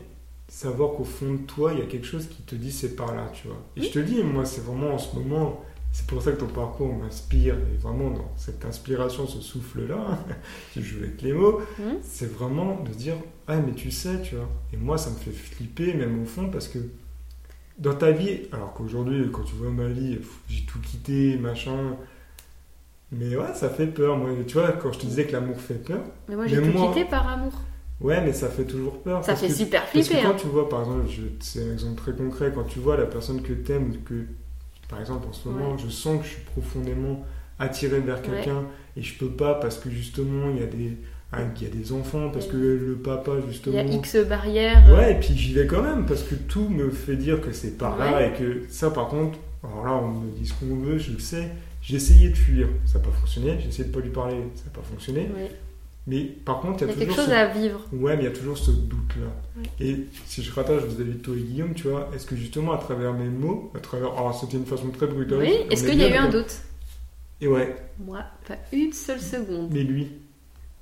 savoir 0.47 0.93
qu'au 0.93 1.03
fond 1.03 1.33
de 1.33 1.45
toi, 1.45 1.73
il 1.73 1.79
y 1.79 1.81
a 1.83 1.85
quelque 1.85 2.07
chose 2.07 2.27
qui 2.27 2.41
te 2.41 2.55
dit 2.55 2.71
c'est 2.71 2.95
par 2.95 3.13
là, 3.13 3.29
tu 3.33 3.47
vois. 3.47 3.57
Et 3.77 3.83
je 3.83 3.91
te 3.91 3.99
dis, 3.99 4.23
moi, 4.23 4.45
c'est 4.45 4.63
vraiment 4.65 4.95
en 4.95 4.97
ce 4.97 5.15
moment, 5.15 5.61
c'est 5.99 6.07
pour 6.07 6.21
ça 6.21 6.31
que 6.31 6.37
ton 6.39 6.47
parcours 6.47 6.93
m'inspire. 6.95 7.55
Et 7.55 7.77
vraiment, 7.77 8.09
dans 8.11 8.31
cette 8.37 8.63
inspiration, 8.65 9.27
ce 9.27 9.41
souffle-là, 9.41 10.17
je 10.75 10.81
joue 10.81 10.99
avec 11.03 11.21
les 11.21 11.33
mots, 11.33 11.59
Mhm. 11.77 11.97
c'est 12.01 12.31
vraiment 12.31 12.81
de 12.83 12.89
dire, 12.91 13.15
ah, 13.47 13.57
mais 13.57 13.73
tu 13.73 13.91
sais, 13.91 14.21
tu 14.21 14.35
vois. 14.35 14.47
Et 14.73 14.77
moi, 14.77 14.97
ça 14.97 15.09
me 15.09 15.15
fait 15.15 15.31
flipper, 15.31 15.93
même 15.93 16.21
au 16.21 16.25
fond, 16.25 16.49
parce 16.49 16.67
que 16.69 16.79
dans 17.77 17.95
ta 17.95 18.11
vie, 18.11 18.41
alors 18.53 18.73
qu'aujourd'hui, 18.73 19.29
quand 19.31 19.43
tu 19.43 19.55
vois 19.55 19.71
ma 19.71 19.87
vie, 19.87 20.19
j'ai 20.47 20.65
tout 20.65 20.79
quitté, 20.79 21.37
machin. 21.37 21.95
Mais 23.11 23.35
ouais, 23.35 23.53
ça 23.55 23.69
fait 23.69 23.87
peur. 23.87 24.17
Moi, 24.17 24.29
tu 24.47 24.53
vois, 24.53 24.71
quand 24.73 24.91
je 24.91 24.99
te 24.99 25.05
disais 25.05 25.25
que 25.25 25.31
l'amour 25.33 25.59
fait 25.59 25.83
peur, 25.83 26.01
Mais 26.27 26.35
moi 26.35 26.47
j'ai 26.47 26.61
tout 26.61 26.77
moi- 26.77 26.89
quitté 26.93 27.05
par 27.05 27.27
amour. 27.27 27.53
ouais, 28.01 28.21
mais 28.23 28.33
ça 28.33 28.49
fait 28.49 28.65
toujours 28.65 29.01
peur. 29.01 29.23
Ça 29.25 29.35
fait 29.35 29.47
que- 29.47 29.53
super 29.53 29.81
Parce 29.81 29.93
que 29.93 30.01
flipper. 30.03 30.21
quand 30.23 30.29
hein. 30.29 30.35
tu 30.39 30.47
vois, 30.47 30.69
par 30.69 30.81
exemple, 30.81 31.05
c'est 31.39 31.67
un 31.67 31.73
exemple 31.73 31.95
très 32.01 32.13
concret, 32.13 32.51
quand 32.53 32.63
tu 32.65 32.79
vois 32.79 32.97
la 32.97 33.05
personne 33.05 33.41
que 33.41 33.53
t'aimes, 33.53 33.97
que, 34.05 34.25
par 34.89 34.99
exemple, 34.99 35.27
en 35.29 35.33
ce 35.33 35.47
moment, 35.47 35.71
Ouais. 35.71 35.77
je 35.83 35.89
sens 35.89 36.19
que 36.19 36.25
je 36.25 36.31
suis 36.31 36.41
profondément 36.41 37.23
attiré 37.59 37.99
vers 37.99 38.21
quelqu'un 38.21 38.63
et 38.97 39.01
je 39.01 39.17
peux 39.17 39.29
pas 39.31 39.53
parce 39.55 39.77
que 39.77 39.89
justement, 39.89 40.49
il 40.49 40.59
y 40.59 40.63
a 40.63 40.67
des, 40.67 40.97
ah, 41.31 41.39
il 41.57 41.63
y 41.63 41.65
a 41.67 41.69
des 41.69 41.91
enfants, 41.93 42.29
parce 42.31 42.47
que 42.47 42.57
le 42.57 42.95
papa, 43.03 43.31
Il 43.43 43.49
y 43.49 43.51
justement. 43.53 43.77
a 43.79 43.83
X 43.83 44.17
barrières. 44.27 44.83
Ouais, 44.91 45.11
et 45.13 45.19
puis 45.19 45.35
j'y 45.37 45.53
vais 45.53 45.67
quand 45.67 45.83
même 45.83 46.05
parce 46.05 46.23
que 46.23 46.35
tout 46.35 46.67
me 46.69 46.89
fait 46.89 47.15
dire 47.15 47.39
que 47.41 47.51
c'est 47.51 47.77
par 47.77 47.97
là 47.97 48.25
et 48.25 48.33
que 48.33 48.63
ça, 48.69 48.89
par 48.89 49.07
contre, 49.09 49.37
alors 49.63 49.85
là, 49.85 49.93
on 50.03 50.07
me 50.07 50.31
dit 50.31 50.47
ce 50.47 50.53
qu'on 50.53 50.75
veut, 50.77 50.97
je 50.97 51.11
le 51.11 51.19
sais. 51.19 51.49
J'ai 51.81 51.95
essayé 51.97 52.29
de 52.29 52.35
fuir, 52.35 52.67
ça 52.85 52.97
n'a 52.99 53.05
pas 53.05 53.11
fonctionné. 53.11 53.57
J'ai 53.61 53.67
essayé 53.69 53.85
de 53.87 53.93
pas 53.93 53.99
lui 54.01 54.09
parler, 54.09 54.35
ça 54.55 54.65
n'a 54.65 54.71
pas 54.71 54.81
fonctionné. 54.81 55.29
ouais. 55.35 55.51
Mais 56.07 56.21
par 56.23 56.59
contre, 56.61 56.83
Il 56.83 56.87
il 56.87 56.87
y 56.87 56.89
y 56.89 56.91
a 56.91 56.95
a 56.95 56.99
quelque 56.99 57.09
toujours 57.09 57.25
chose 57.25 57.33
ce 57.33 57.37
à 57.39 57.45
vivre. 57.47 57.85
Ouais, 57.93 58.15
mais 58.15 58.23
il 58.23 58.25
y 58.25 58.29
a 58.29 58.31
toujours 58.35 58.57
ce 58.57 58.71
doute-là. 58.71 59.27
Ouais. 59.57 59.69
Et 59.87 60.07
si 60.25 60.41
je 60.41 60.51
rattache 60.51 60.83
vis-à-vis 60.83 61.13
de 61.13 61.17
toi 61.19 61.35
et 61.35 61.39
Guillaume, 61.41 61.73
tu 61.75 61.87
vois, 61.87 62.09
est-ce 62.15 62.25
que 62.25 62.35
justement 62.35 62.71
à 62.73 62.77
travers 62.77 63.13
mes 63.13 63.27
mots, 63.29 63.71
à 63.75 63.79
travers. 63.79 64.11
Alors, 64.13 64.39
c'était 64.39 64.57
une 64.57 64.65
façon 64.65 64.89
très 64.89 65.05
brutale. 65.07 65.39
Oui, 65.39 65.53
est-ce 65.69 65.85
est 65.85 65.89
qu'il 65.91 65.99
y 65.99 66.03
a 66.03 66.09
eu 66.09 66.17
un 66.17 66.29
doute? 66.29 66.57
Et 67.41 67.47
ouais, 67.47 67.75
Moi, 67.99 68.19
pas 68.47 68.57
une 68.73 68.91
seule 68.91 69.21
seconde. 69.21 69.69
mais 69.71 69.83
lui, 69.83 70.07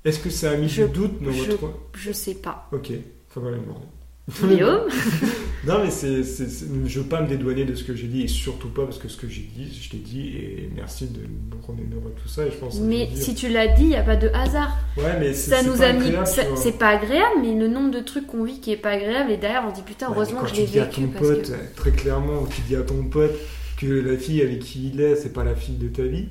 est-ce 0.04 0.18
que 0.18 0.30
ça 0.30 0.50
a 0.52 0.56
mis 0.56 0.68
Je- 0.68 0.84
du 0.84 0.92
doute 0.92 1.22
dans 1.22 1.30
je- 1.30 1.50
votre. 1.52 1.72
Je 1.94 2.12
sais 2.12 2.34
pas. 2.34 2.68
Ok, 2.72 2.90
faudra 3.28 3.50
lui 3.50 3.60
demander. 3.60 3.86
Guillaume 4.28 4.88
Non, 5.66 5.82
mais 5.82 5.90
c'est, 5.90 6.22
je 6.22 7.00
veux 7.00 7.06
pas 7.06 7.20
me 7.20 7.28
dédouaner 7.28 7.64
de 7.64 7.74
ce 7.74 7.82
que 7.82 7.94
j'ai 7.94 8.06
dit, 8.06 8.22
et 8.22 8.28
surtout 8.28 8.68
pas 8.68 8.84
parce 8.84 8.98
que 8.98 9.08
ce 9.08 9.16
que 9.16 9.28
j'ai 9.28 9.42
dit, 9.42 9.76
je 9.82 9.90
t'ai 9.90 9.96
dit, 9.96 10.28
et 10.28 10.70
merci 10.74 11.06
de 11.06 11.18
me 11.18 11.60
remémorer 11.66 12.12
tout 12.22 12.28
ça, 12.28 12.46
et 12.46 12.50
je 12.50 12.56
pense 12.56 12.78
Mais 12.80 13.08
si 13.14 13.34
tu 13.34 13.48
l'as 13.48 13.66
dit, 13.66 13.82
il 13.82 13.88
n'y 13.88 13.96
a 13.96 14.02
pas 14.02 14.16
de 14.16 14.28
hasard. 14.28 14.78
Ouais, 14.96 15.18
mais 15.18 15.34
c'est, 15.34 15.50
Ça 15.50 15.62
nous 15.64 15.76
pas 15.76 15.88
a 15.88 15.92
mis. 15.92 16.12
C'est 16.56 16.78
pas 16.78 16.90
agréable, 16.90 17.40
mais 17.42 17.54
le 17.54 17.68
nombre 17.68 17.90
de 17.90 18.00
trucs 18.00 18.26
qu'on 18.28 18.44
vit 18.44 18.60
qui 18.60 18.72
est 18.72 18.76
pas 18.76 18.90
agréable, 18.90 19.32
et 19.32 19.36
derrière 19.36 19.64
on 19.68 19.72
dit 19.72 19.82
putain, 19.82 20.08
Ouais, 20.08 20.14
heureusement 20.14 20.40
que 20.42 20.46
quand 20.48 20.54
je 20.54 20.60
l'ai 20.60 20.66
tu 20.66 20.72
dis 20.72 20.80
à 20.80 20.84
vécu. 20.84 21.00
ton 21.02 21.08
pote, 21.08 21.50
que... 21.50 21.76
très 21.76 21.90
clairement, 21.90 22.46
tu 22.46 22.60
dis 22.62 22.76
à 22.76 22.82
ton 22.82 23.02
pote 23.02 23.34
que 23.76 23.86
la 23.86 24.16
fille 24.16 24.42
avec 24.42 24.60
qui 24.60 24.90
il 24.94 25.00
est, 25.00 25.16
c'est 25.16 25.32
pas 25.32 25.44
la 25.44 25.54
fille 25.54 25.76
de 25.76 25.88
ta 25.88 26.02
vie. 26.02 26.28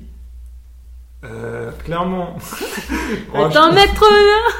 Euh, 1.24 1.72
clairement. 1.84 2.36
Attends, 3.34 3.72
maître 3.72 4.04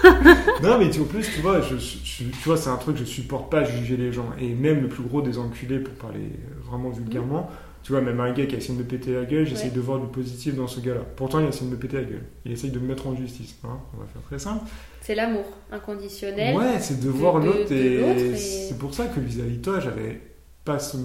Non, 0.62 0.78
mais 0.78 0.90
tu, 0.90 1.00
en 1.00 1.04
plus, 1.04 1.22
tu 1.32 1.40
vois, 1.40 1.61
je, 1.61 1.76
je- 1.76 2.24
tu 2.24 2.24
vois, 2.44 2.56
c'est 2.56 2.70
un 2.70 2.76
truc, 2.76 2.96
je 2.96 3.04
supporte 3.04 3.50
pas 3.50 3.62
juger 3.64 3.96
les 3.96 4.12
gens. 4.12 4.26
Et 4.40 4.48
même 4.54 4.82
le 4.82 4.88
plus 4.88 5.04
gros 5.04 5.22
des 5.22 5.38
enculés, 5.38 5.78
pour 5.78 5.94
parler 5.94 6.30
vraiment 6.68 6.90
vulgairement, 6.90 7.48
tu 7.84 7.92
vois, 7.92 8.00
même 8.00 8.18
un 8.18 8.32
gars 8.32 8.46
qui 8.46 8.56
essaie 8.56 8.72
de 8.72 8.78
me 8.78 8.82
péter 8.84 9.12
la 9.14 9.24
gueule, 9.24 9.46
j'essaie 9.46 9.66
Ouais. 9.66 9.70
de 9.70 9.80
voir 9.80 10.00
du 10.00 10.09
positif 10.09 10.56
dans 10.56 10.66
ce 10.66 10.80
gars-là. 10.80 11.02
Pourtant, 11.16 11.38
il 11.38 11.46
essaie 11.46 11.64
de 11.64 11.70
me 11.70 11.76
péter 11.76 11.98
la 11.98 12.02
gueule. 12.04 12.24
Il 12.44 12.50
essaye 12.52 12.70
de 12.72 12.78
me 12.80 12.88
mettre 12.88 13.06
en 13.06 13.14
justice. 13.14 13.56
hein. 13.64 13.78
On 13.96 14.00
va 14.00 14.06
faire 14.12 14.22
très 14.22 14.40
simple. 14.40 14.64
C'est 15.00 15.14
l'amour 15.14 15.44
inconditionnel. 15.70 16.56
Ouais, 16.56 16.80
c'est 16.80 17.00
de 17.00 17.09
voir 17.09 17.38
l'autre 17.38 17.70
et, 17.72 18.34
c'est 18.36 18.76
pour 18.78 18.92
ça 18.94 19.06
que 19.06 19.20
vis-à-vis 19.20 19.59
de 19.59 19.62
toi, 19.62 19.78
j'avais 19.78 20.20
pas 20.64 20.80
ce. 20.80 20.96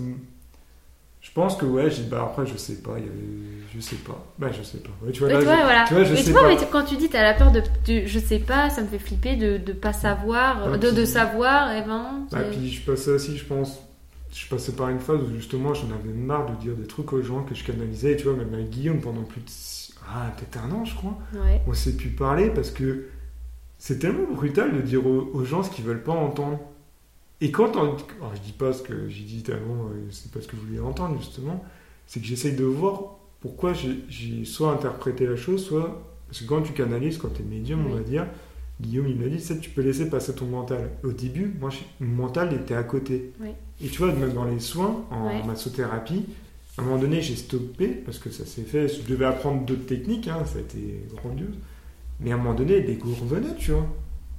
Je 1.24 1.32
pense 1.32 1.56
que 1.56 1.66
ouais, 1.66 1.90
j'ai 1.90 2.04
bah 2.04 2.22
après 2.30 2.46
je 2.46 2.56
sais 2.58 2.76
pas, 2.76 2.92
il 2.98 3.06
y 3.06 3.08
avait 3.08 3.64
je 3.74 3.80
sais 3.80 3.96
pas. 3.96 4.24
Bah 4.38 4.50
je 4.52 4.62
sais 4.62 4.78
pas. 4.78 4.90
Ouais, 5.04 5.12
tu 5.12 5.20
vois 5.22 5.30
Mais 5.30 5.34
là, 5.36 5.40
tu 5.40 5.46
vois, 5.46 5.56
je- 5.58 5.62
voilà. 5.64 5.86
tu 5.88 5.94
vois, 5.96 6.04
je 6.04 6.12
mais 6.12 6.18
sais 6.18 6.24
tu 6.26 6.32
vois, 6.32 6.42
pas. 6.42 6.48
mais 6.50 6.58
tu- 6.58 6.66
quand 6.72 6.84
tu 6.84 6.96
dis 6.98 7.10
t'as 7.10 7.24
la 7.24 7.34
peur 7.34 7.52
de, 7.52 7.62
de- 7.62 8.06
je 8.06 8.20
sais 8.20 8.40
pas, 8.40 8.70
ça 8.70 8.82
me 8.84 8.88
fait 8.88 9.00
flipper 9.00 9.36
de 9.38 9.58
de 9.58 9.74
pas 9.74 9.94
savoir, 9.94 10.70
Ouais, 10.70 10.78
de, 10.78 10.92
de 10.92 11.06
savoir, 11.06 11.72
et 11.76 11.82
ben. 11.82 12.28
Bah, 12.32 12.40
c'est- 12.40 12.52
puis 12.52 12.70
je 12.70 12.82
passais 12.86 13.12
aussi, 13.12 13.38
je 13.38 13.46
pense, 13.46 13.80
je 14.32 14.48
passais 14.48 14.74
par 14.74 14.90
une 14.90 15.00
phase 15.00 15.22
où 15.22 15.34
justement 15.36 15.74
j'en 15.74 15.88
avais 15.88 16.14
marre 16.14 16.46
de 16.52 16.56
dire 16.62 16.76
des 16.76 16.86
trucs 16.88 17.12
aux 17.14 17.22
gens 17.24 17.42
que 17.44 17.56
je 17.56 17.64
canalisais. 17.64 18.16
Tu 18.18 18.26
vois, 18.26 18.34
même 18.36 18.54
avec 18.54 18.70
Guillaume 18.70 19.00
pendant 19.02 19.24
plus 19.24 19.42
de 19.42 19.48
ah 20.06 20.30
peut-être 20.38 20.60
un 20.64 20.70
an, 20.72 20.84
je 20.86 20.94
crois, 20.94 21.18
Ouais. 21.34 21.62
on 21.66 21.74
s'est 21.74 21.96
pu 21.96 22.10
parler 22.10 22.50
parce 22.50 22.70
que 22.70 23.06
c'est 23.80 23.98
tellement 24.00 24.30
brutal 24.34 24.76
de 24.76 24.82
dire 24.82 25.08
aux, 25.08 25.32
aux 25.34 25.46
gens 25.46 25.64
ce 25.64 25.70
qu'ils 25.72 25.86
veulent 25.86 26.04
pas 26.04 26.12
entendre. 26.12 26.60
Et 27.44 27.52
quand 27.52 27.76
on... 27.76 27.82
alors, 27.82 28.34
je 28.36 28.42
dis 28.42 28.54
pas 28.54 28.72
ce 28.74 28.82
que 28.82 29.10
j'ai 29.10 29.24
dit 29.24 29.44
avant, 29.52 29.86
euh, 29.90 30.08
c'est 30.12 30.32
pas 30.32 30.40
ce 30.42 30.48
que 30.48 30.56
vous 30.56 30.66
voulez 30.66 30.80
entendre 30.80 31.18
justement, 31.20 31.64
c'est 32.08 32.20
que 32.22 32.26
j'essaye 32.26 32.54
de 32.56 32.64
voir 32.64 33.18
pourquoi 33.42 33.74
j'ai- 33.74 34.46
soit 34.46 34.72
interprété 34.72 35.26
la 35.28 35.36
chose, 35.36 35.64
soit 35.66 36.02
parce 36.28 36.42
que 36.42 36.48
quand 36.48 36.62
tu 36.62 36.72
canalises, 36.74 37.18
quand 37.18 37.28
tu 37.34 37.42
es 37.42 37.46
médium, 37.46 37.82
on 37.86 37.90
Oui. 37.90 37.98
va 37.98 38.00
dire, 38.04 38.28
Guillaume 38.82 39.08
il 39.08 39.18
m'a 39.20 39.28
dit, 39.28 39.44
tu 39.62 39.70
peux 39.70 39.82
laisser 39.82 40.10
passer 40.10 40.34
ton 40.34 40.46
mental. 40.46 40.90
Au 41.04 41.12
début, 41.12 41.54
moi, 41.60 41.70
je- 41.70 42.04
mon 42.06 42.24
mental 42.24 42.54
était 42.54 42.74
à 42.76 42.84
côté. 42.84 43.32
Oui. 43.42 43.50
Et 43.84 43.88
tu 43.90 44.00
vois, 44.00 44.14
même 44.14 44.34
dans 44.34 44.46
les 44.46 44.60
soins, 44.60 45.06
en 45.12 45.28
Ouais. 45.28 45.44
massothérapie, 45.46 46.26
à 46.78 46.82
un 46.82 46.86
moment 46.86 46.98
donné, 46.98 47.22
j'ai 47.22 47.36
stoppé 47.36 47.88
parce 47.90 48.18
que 48.20 48.30
ça 48.32 48.46
s'est 48.46 48.64
fait. 48.64 48.88
Je 48.88 49.02
devais 49.08 49.26
apprendre 49.26 49.64
d'autres 49.66 49.86
techniques, 49.86 50.28
hein, 50.30 50.44
ça 50.46 50.58
a 50.58 50.62
été 50.62 51.04
grandiose. 51.14 51.54
Mais 52.22 52.32
à 52.32 52.36
un 52.36 52.38
moment 52.38 52.54
donné, 52.56 52.80
les 52.82 52.96
goûts 52.96 53.14
revenaient, 53.14 53.56
tu 53.58 53.72
vois. 53.72 53.86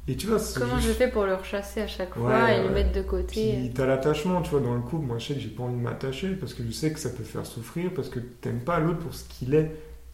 Et 0.07 0.17
tu 0.17 0.27
vois, 0.27 0.39
c'est 0.39 0.59
Comment 0.61 0.79
je 0.81 0.91
fais 0.91 1.09
pour 1.11 1.25
le 1.25 1.35
rechasser 1.35 1.81
à 1.81 1.87
chaque 1.87 2.15
fois 2.15 2.29
Ouais, 2.29 2.59
et 2.59 2.63
le 2.63 2.69
ouais. 2.69 2.75
mettre 2.75 2.93
de 2.93 3.01
côté 3.03 3.55
puis 3.59 3.71
t'as 3.75 3.87
l'attachement, 3.87 4.43
tu 4.43 4.51
vois, 4.51 4.61
dans 4.61 4.75
le 4.75 4.81
couple. 4.83 5.07
Moi, 5.07 5.19
je 5.19 5.29
sais 5.29 5.35
que 5.35 5.41
j'ai 5.41 5.49
pas 5.49 5.63
envie 5.63 5.77
de 5.77 5.81
m'attacher 5.81 6.31
parce 6.35 6.53
que 6.53 6.63
je 6.63 6.71
sais 6.73 6.93
que 6.93 6.99
ça 6.99 7.09
peut 7.09 7.25
faire 7.25 7.47
souffrir, 7.47 7.93
parce 7.95 8.11
que 8.11 8.19
t'aimes 8.21 8.61
pas 8.61 8.81
l'autre 8.81 8.99
pour 8.99 9.15
ce 9.15 9.25
qu'il 9.29 9.55
est. 9.55 9.71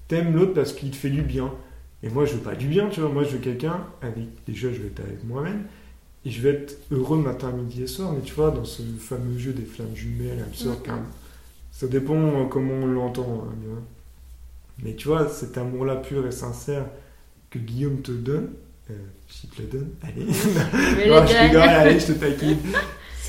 T'aimes 0.06 0.34
l'autre 0.34 0.54
parce 0.54 0.72
qu'il 0.72 0.90
te 0.92 0.96
fait 0.96 1.10
du 1.10 1.22
bien. 1.22 1.52
Et 2.02 2.08
moi, 2.08 2.24
je 2.24 2.34
veux 2.34 2.40
pas 2.40 2.54
du 2.54 2.66
bien, 2.68 2.88
tu 2.88 3.00
vois. 3.00 3.08
Moi, 3.10 3.24
je 3.24 3.30
veux 3.30 3.38
quelqu'un 3.38 3.80
avec. 4.00 4.24
Déjà, 4.46 4.72
je 4.72 4.80
vais 4.80 4.88
être 4.88 5.00
avec 5.00 5.24
moi-même. 5.24 5.64
Et 6.24 6.30
je 6.30 6.40
vais 6.40 6.50
être 6.50 6.76
heureux 6.92 7.18
matin, 7.18 7.50
midi 7.50 7.82
et 7.82 7.86
soir. 7.88 8.12
Mais 8.12 8.20
tu 8.22 8.34
vois, 8.34 8.50
dans 8.52 8.64
ce 8.64 8.82
fameux 8.98 9.38
jeu 9.38 9.52
des 9.52 9.64
flammes 9.64 9.94
jumelles, 9.94 10.44
ça 11.72 11.86
dépend 11.88 12.14
euh, 12.14 12.44
comment 12.44 12.74
on 12.74 12.86
l'entend. 12.86 13.44
hein. 13.48 13.82
Mais 14.82 14.94
tu 14.94 15.08
vois, 15.08 15.28
cet 15.28 15.58
amour-là 15.58 15.96
pur 15.96 16.26
et 16.26 16.30
sincère 16.30 16.86
que 17.50 17.58
Guillaume 17.58 18.00
te 18.02 18.12
donne, 18.12 18.50
euh, 18.90 18.94
je 19.30 19.46
te 19.56 19.62
le 19.62 19.68
donne, 19.68 19.90
allez. 20.02 20.26
Non, 21.08 21.26
je 21.26 21.42
rigole, 21.46 21.62
allez, 21.62 22.00
je 22.00 22.06
te 22.06 22.12
taquine. 22.12 22.58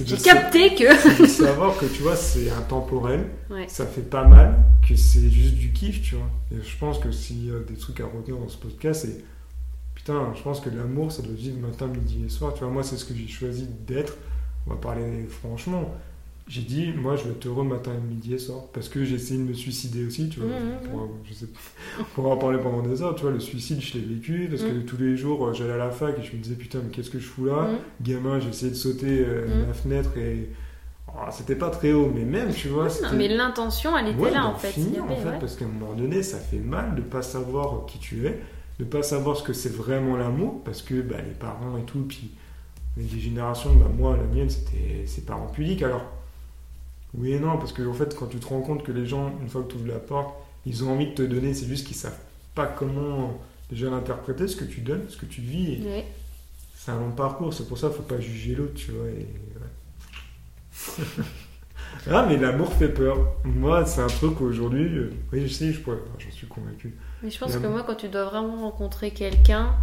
J'ai 0.03 0.17
capté 0.17 0.73
que. 0.73 0.95
c'est 0.97 1.21
de 1.21 1.27
savoir 1.27 1.77
que 1.77 1.85
tu 1.85 2.01
vois, 2.01 2.15
c'est 2.15 2.49
intemporel, 2.49 3.27
Ouais. 3.51 3.65
ça 3.67 3.85
fait 3.85 4.01
pas 4.01 4.25
mal, 4.25 4.55
que 4.87 4.95
c'est 4.95 5.29
juste 5.29 5.55
du 5.55 5.71
kiff, 5.73 6.01
tu 6.01 6.15
vois. 6.15 6.29
Et 6.51 6.55
je 6.63 6.77
pense 6.79 6.97
que 6.97 7.11
s'il 7.11 7.45
y 7.45 7.51
a 7.51 7.59
des 7.59 7.75
trucs 7.75 7.99
à 7.99 8.05
retenir 8.05 8.37
dans 8.39 8.47
ce 8.47 8.57
podcast, 8.57 9.01
c'est 9.05 9.23
putain, 9.93 10.33
je 10.35 10.41
pense 10.41 10.59
que 10.59 10.69
l'amour, 10.71 11.11
ça 11.11 11.21
doit 11.21 11.35
vivre 11.35 11.59
matin, 11.59 11.85
midi 11.87 12.23
et 12.25 12.29
soir. 12.29 12.53
Tu 12.55 12.63
vois, 12.63 12.73
moi, 12.73 12.81
c'est 12.83 12.97
ce 12.97 13.05
que 13.05 13.13
j'ai 13.13 13.27
choisi 13.27 13.67
d'être. 13.85 14.13
On 14.65 14.71
va 14.71 14.77
parler 14.77 15.27
franchement. 15.29 15.93
J'ai 16.47 16.61
dit, 16.61 16.91
moi, 16.91 17.15
je 17.15 17.23
vais 17.23 17.31
être 17.31 17.45
heureux 17.45 17.63
matin, 17.63 17.91
midi 18.09 18.33
et 18.33 18.37
soir. 18.37 18.63
Parce 18.73 18.89
que 18.89 19.05
j'ai 19.05 19.15
essayé 19.15 19.39
de 19.39 19.45
me 19.47 19.53
suicider 19.53 20.05
aussi, 20.05 20.27
tu 20.29 20.41
vois. 20.41 20.49
Mhm. 20.49 20.89
Pour, 20.89 21.09
je 21.23 21.33
sais 21.33 21.45
pas, 21.47 22.03
pour 22.15 22.29
en 22.29 22.35
parler 22.37 22.57
pendant 22.59 22.81
des 22.81 23.01
heures, 23.01 23.15
tu 23.15 23.21
vois. 23.21 23.31
Le 23.31 23.39
suicide, 23.39 23.79
je 23.81 23.93
l'ai 23.97 24.03
vécu. 24.03 24.47
Parce 24.49 24.63
que 24.63 24.73
Mhm. 24.73 24.85
tous 24.85 24.97
les 24.97 25.15
jours, 25.15 25.47
euh, 25.47 25.53
j'allais 25.53 25.73
à 25.73 25.77
la 25.77 25.91
fac 25.91 26.17
et 26.19 26.23
je 26.23 26.35
me 26.35 26.41
disais, 26.41 26.55
putain, 26.55 26.79
mais 26.83 26.89
qu'est-ce 26.91 27.09
que 27.09 27.19
je 27.19 27.25
fous 27.27 27.45
là? 27.45 27.69
Mhm. 27.69 27.77
Gamin, 28.01 28.39
j'ai 28.41 28.49
essayé 28.49 28.71
de 28.71 28.75
sauter 28.75 29.23
euh, 29.25 29.65
ma 29.67 29.73
fenêtre 29.73 30.17
et. 30.17 30.49
oh, 31.07 31.11
c'était 31.31 31.55
pas 31.55 31.69
très 31.69 31.93
haut, 31.93 32.11
mais 32.13 32.25
même, 32.25 32.53
tu 32.53 32.69
vois. 32.69 32.87
Non, 33.03 33.09
mais 33.15 33.27
l'intention, 33.27 33.97
elle 33.97 34.09
était 34.09 34.19
Ouais, 34.21 34.31
là 34.31 34.47
en 34.47 34.55
fait. 34.55 34.69
Finir, 34.71 35.03
avait, 35.03 35.13
en 35.13 35.15
fait, 35.17 35.29
ouais. 35.29 35.39
parce 35.39 35.55
qu'à 35.55 35.65
un 35.65 35.69
moment 35.69 35.93
donné, 35.93 36.23
ça 36.23 36.37
fait 36.39 36.57
mal 36.59 36.95
de 36.95 37.01
pas 37.01 37.21
savoir 37.21 37.85
qui 37.85 37.99
tu 37.99 38.25
es, 38.27 38.39
de 38.79 38.83
pas 38.85 39.03
savoir 39.03 39.37
ce 39.37 39.43
que 39.43 39.53
c'est 39.53 39.73
vraiment 39.73 40.17
l'amour, 40.17 40.61
parce 40.65 40.81
que 40.81 41.01
bah, 41.01 41.17
les 41.25 41.33
parents 41.33 41.77
et 41.77 41.83
tout, 41.83 42.05
puis 42.07 42.31
des 42.97 43.19
générations, 43.19 43.73
bah, 43.75 43.87
moi, 43.95 44.17
la 44.17 44.23
mienne, 44.23 44.49
c'était 44.49 45.05
ses 45.05 45.21
parents 45.21 45.47
pudiques. 45.47 45.83
Alors, 45.83 46.03
oui 47.13 47.33
et 47.33 47.39
non, 47.39 47.57
parce 47.57 47.73
que 47.73 47.81
en 47.87 47.93
fait, 47.93 48.15
quand 48.17 48.27
tu 48.27 48.37
te 48.37 48.47
rends 48.47 48.61
compte 48.61 48.83
que 48.83 48.91
les 48.91 49.05
gens, 49.05 49.31
une 49.41 49.49
fois 49.49 49.63
que 49.63 49.67
tu 49.71 49.75
ouvres 49.77 49.87
la 49.87 49.99
porte, 49.99 50.33
ils 50.65 50.83
ont 50.83 50.91
envie 50.93 51.07
de 51.07 51.13
te 51.15 51.21
donner, 51.23 51.53
c'est 51.53 51.65
juste 51.65 51.85
qu'ils 51.87 51.95
savent 51.95 52.17
pas 52.55 52.67
comment 52.67 53.39
déjà 53.69 53.89
l'interpréter, 53.89 54.47
ce 54.47 54.55
que 54.55 54.65
tu 54.65 54.81
donnes, 54.81 55.03
ce 55.09 55.17
que 55.17 55.25
tu 55.25 55.41
vis. 55.41 55.73
et 55.73 55.81
Ouais. 55.87 56.05
c'est 56.75 56.91
un 56.91 56.99
long 56.99 57.11
parcours, 57.11 57.53
c'est 57.53 57.67
pour 57.67 57.77
ça 57.77 57.87
qu'il 57.87 57.97
faut 57.97 58.03
pas 58.03 58.19
juger 58.19 58.55
l'autre, 58.55 58.73
tu 58.75 58.91
vois. 58.91 59.07
et 59.07 59.27
ouais. 59.57 61.05
ah, 62.11 62.25
mais 62.27 62.37
l'amour 62.37 62.71
fait 62.73 62.89
peur. 62.89 63.17
Moi, 63.43 63.85
c'est 63.85 64.01
un 64.01 64.07
truc 64.07 64.41
aujourd'hui. 64.41 64.83
euh, 64.97 65.13
oui, 65.31 65.47
je 65.47 65.53
sais, 65.53 65.71
je 65.73 65.79
pourrais. 65.79 65.97
J'en 66.19 66.31
suis 66.31 66.47
convaincu. 66.47 66.95
Mais 67.23 67.29
je 67.29 67.37
pense 67.39 67.55
que 67.55 67.67
moi, 67.67 67.83
quand 67.85 67.95
tu 67.95 68.09
dois 68.09 68.25
vraiment 68.25 68.61
rencontrer 68.61 69.11
quelqu'un, 69.11 69.75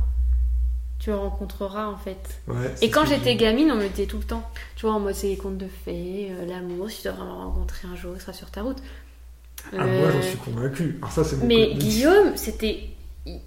tu 1.09 1.15
rencontreras 1.15 1.87
en 1.87 1.97
fait. 1.97 2.41
Ouais, 2.49 2.75
Et 2.83 2.91
quand 2.91 3.07
j'étais 3.07 3.35
gamine, 3.37 3.71
on 3.73 3.77
me 3.77 3.83
le 3.85 3.89
disait 3.89 4.07
tout 4.07 4.19
le 4.19 4.25
temps. 4.25 4.43
Tu 4.77 4.85
vois, 4.87 4.95
en 4.95 5.01
mode 5.01 5.15
c'est 5.15 5.29
les 5.29 5.37
contes 5.37 5.57
de 5.59 5.69
fées, 5.85 6.29
euh, 6.31 6.45
l'amour, 6.47 6.91
si 6.91 6.99
tu 6.99 7.03
dois 7.05 7.13
vraiment 7.13 7.39
rencontrer 7.47 7.89
un 7.89 7.97
jour, 7.97 8.13
il 8.15 8.21
sera 8.21 8.33
sur 8.35 8.51
ta 8.51 8.63
route. 8.63 8.79
Ah, 9.73 9.77
moi, 9.77 9.85
Euh, 9.87 10.13
j'en 10.13 10.23
suis 10.23 10.39
convaincu. 10.39 10.97
Alors, 11.01 11.13
ça, 11.13 11.25
c'est 11.25 11.37
Mais 11.45 11.75
Guillaume, 11.75 12.37
c'était. 12.37 12.91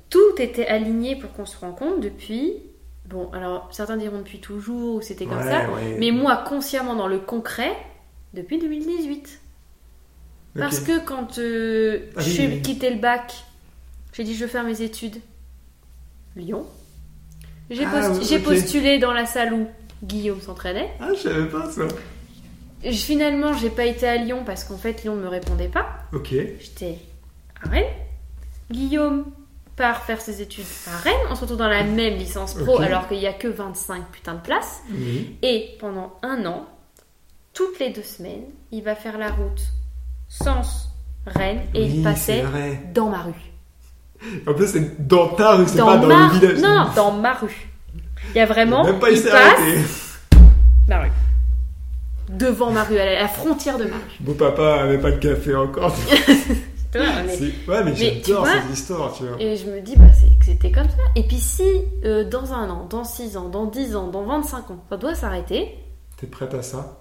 Tout 0.09 0.19
était 0.39 0.67
aligné 0.67 1.15
pour 1.15 1.31
qu'on 1.33 1.45
se 1.45 1.57
rencontre 1.57 1.99
depuis. 2.01 2.53
Bon, 3.05 3.29
alors 3.31 3.67
certains 3.71 3.97
diront 3.97 4.19
depuis 4.19 4.39
toujours 4.39 4.95
ou 4.95 5.01
c'était 5.01 5.25
comme 5.25 5.37
Ouais, 5.37 5.43
ça. 5.51 5.69
ouais. 5.71 5.97
Mais 5.99 6.11
moi, 6.11 6.43
consciemment, 6.47 6.95
dans 6.95 7.07
le 7.07 7.19
concret, 7.19 7.75
depuis 8.33 8.59
2018. 8.59 9.39
Ok. 10.55 10.59
Parce 10.61 10.79
que 10.79 10.99
quand 10.99 11.37
euh, 11.39 12.07
Ah 12.15 12.21
oui, 12.25 12.31
j'ai 12.31 12.47
oui. 12.47 12.61
quitté 12.61 12.89
le 12.89 12.99
bac, 12.99 13.33
j'ai 14.13 14.23
dit 14.23 14.35
je 14.35 14.41
veux 14.45 14.49
faire 14.49 14.63
mes 14.63 14.81
études. 14.81 15.17
Lyon. 16.35 16.65
J'ai 17.71 17.85
Ah, 17.85 17.89
postu- 18.11 18.27
j'ai 18.27 18.39
postulé 18.39 18.99
dans 18.99 19.13
la 19.13 19.25
salle 19.25 19.53
où 19.53 19.67
Guillaume 20.03 20.41
s'entraînait. 20.41 20.91
Ah, 20.99 21.09
je 21.15 21.19
savais 21.21 21.45
pas 21.47 21.69
ça. 21.71 21.83
Je- 22.83 22.91
Finalement, 22.91 23.53
j'ai 23.53 23.69
pas 23.69 23.85
été 23.85 24.07
à 24.07 24.17
Lyon 24.17 24.43
parce 24.45 24.63
qu'en 24.63 24.77
fait, 24.77 25.03
Lyon 25.03 25.15
ne 25.15 25.21
me 25.21 25.27
répondait 25.27 25.67
pas. 25.69 25.87
Ok. 26.13 26.29
J'étais 26.31 26.97
à 27.63 27.69
Rennes. 27.69 27.85
Guillaume 28.71 29.25
part 29.75 30.03
faire 30.03 30.19
ses 30.21 30.41
études 30.41 30.65
à 30.87 30.97
Rennes. 30.97 31.13
On 31.29 31.35
se 31.35 31.41
retrouve 31.41 31.57
dans 31.57 31.67
la 31.69 31.83
même 31.83 32.15
licence 32.15 32.53
pro 32.55 32.79
alors 32.85 33.07
qu'il 33.07 33.17
n'y 33.19 33.27
a 33.27 33.33
que 33.33 33.47
25 33.47 34.05
putains 34.11 34.35
de 34.35 34.41
places. 34.41 34.81
Et 35.41 35.77
pendant 35.79 36.17
un 36.23 36.45
an, 36.45 36.65
toutes 37.53 37.79
les 37.79 37.89
deux 37.91 38.03
semaines, 38.03 38.43
il 38.71 38.83
va 38.83 38.95
faire 38.95 39.17
la 39.17 39.29
route 39.31 39.61
Sens-Rennes 40.27 41.61
et 41.73 41.83
Oui, 41.83 41.91
il 41.97 42.03
passait 42.03 42.43
dans 42.93 43.09
ma 43.09 43.21
rue. 43.23 43.50
En 44.47 44.53
plus, 44.53 44.67
c'est 44.67 45.07
dans 45.07 45.29
ta 45.29 45.55
rue, 45.55 45.65
c'est 45.67 45.77
pas 45.79 45.97
dans 45.97 46.07
ma 46.07 46.27
le 46.27 46.39
village. 46.39 46.59
Non, 46.61 46.85
dans 46.95 47.11
ma 47.11 47.33
rue. 47.33 47.67
Il 48.33 48.37
y 48.37 48.39
a 48.39 48.45
vraiment, 48.45 48.83
Même 48.83 48.99
pas 48.99 49.09
il 49.09 49.21
passe 49.21 49.59
ma 50.87 50.99
rue. 51.01 51.09
Devant 52.29 52.71
ma 52.71 52.83
rue, 52.83 52.97
à 52.97 53.05
la 53.21 53.27
frontière 53.27 53.77
de 53.77 53.83
ma 53.85 53.95
rue. 53.95 54.17
Mon 54.25 54.33
papa 54.33 54.81
avait 54.83 54.99
pas 54.99 55.11
de 55.11 55.17
café 55.17 55.53
encore. 55.55 55.93
Tu 56.91 56.97
vois, 56.97 57.07
mais- 57.25 57.37
Ouais, 57.37 57.83
mais, 57.83 57.91
mais 57.91 57.95
j'adore 57.95 58.45
ces 58.47 58.73
histoires, 58.73 59.13
tu 59.17 59.23
vois. 59.23 59.41
Et 59.41 59.55
je 59.57 59.65
me 59.69 59.81
dis 59.81 59.95
bah, 59.97 60.05
que 60.39 60.45
c'était 60.45 60.71
comme 60.71 60.87
ça. 60.89 60.97
Et 61.15 61.23
puis 61.23 61.37
si 61.37 61.63
euh, 62.05 62.23
dans 62.29 62.53
un 62.53 62.69
an, 62.69 62.85
dans 62.89 63.03
6 63.03 63.37
ans, 63.37 63.49
dans 63.49 63.65
10 63.65 63.95
ans, 63.95 64.07
dans 64.07 64.23
25 64.23 64.71
ans, 64.71 64.83
ça 64.89 64.97
doit 64.97 65.15
s'arrêter. 65.15 65.73
T'es 66.17 66.27
prête 66.27 66.53
à 66.53 66.61
ça? 66.61 67.00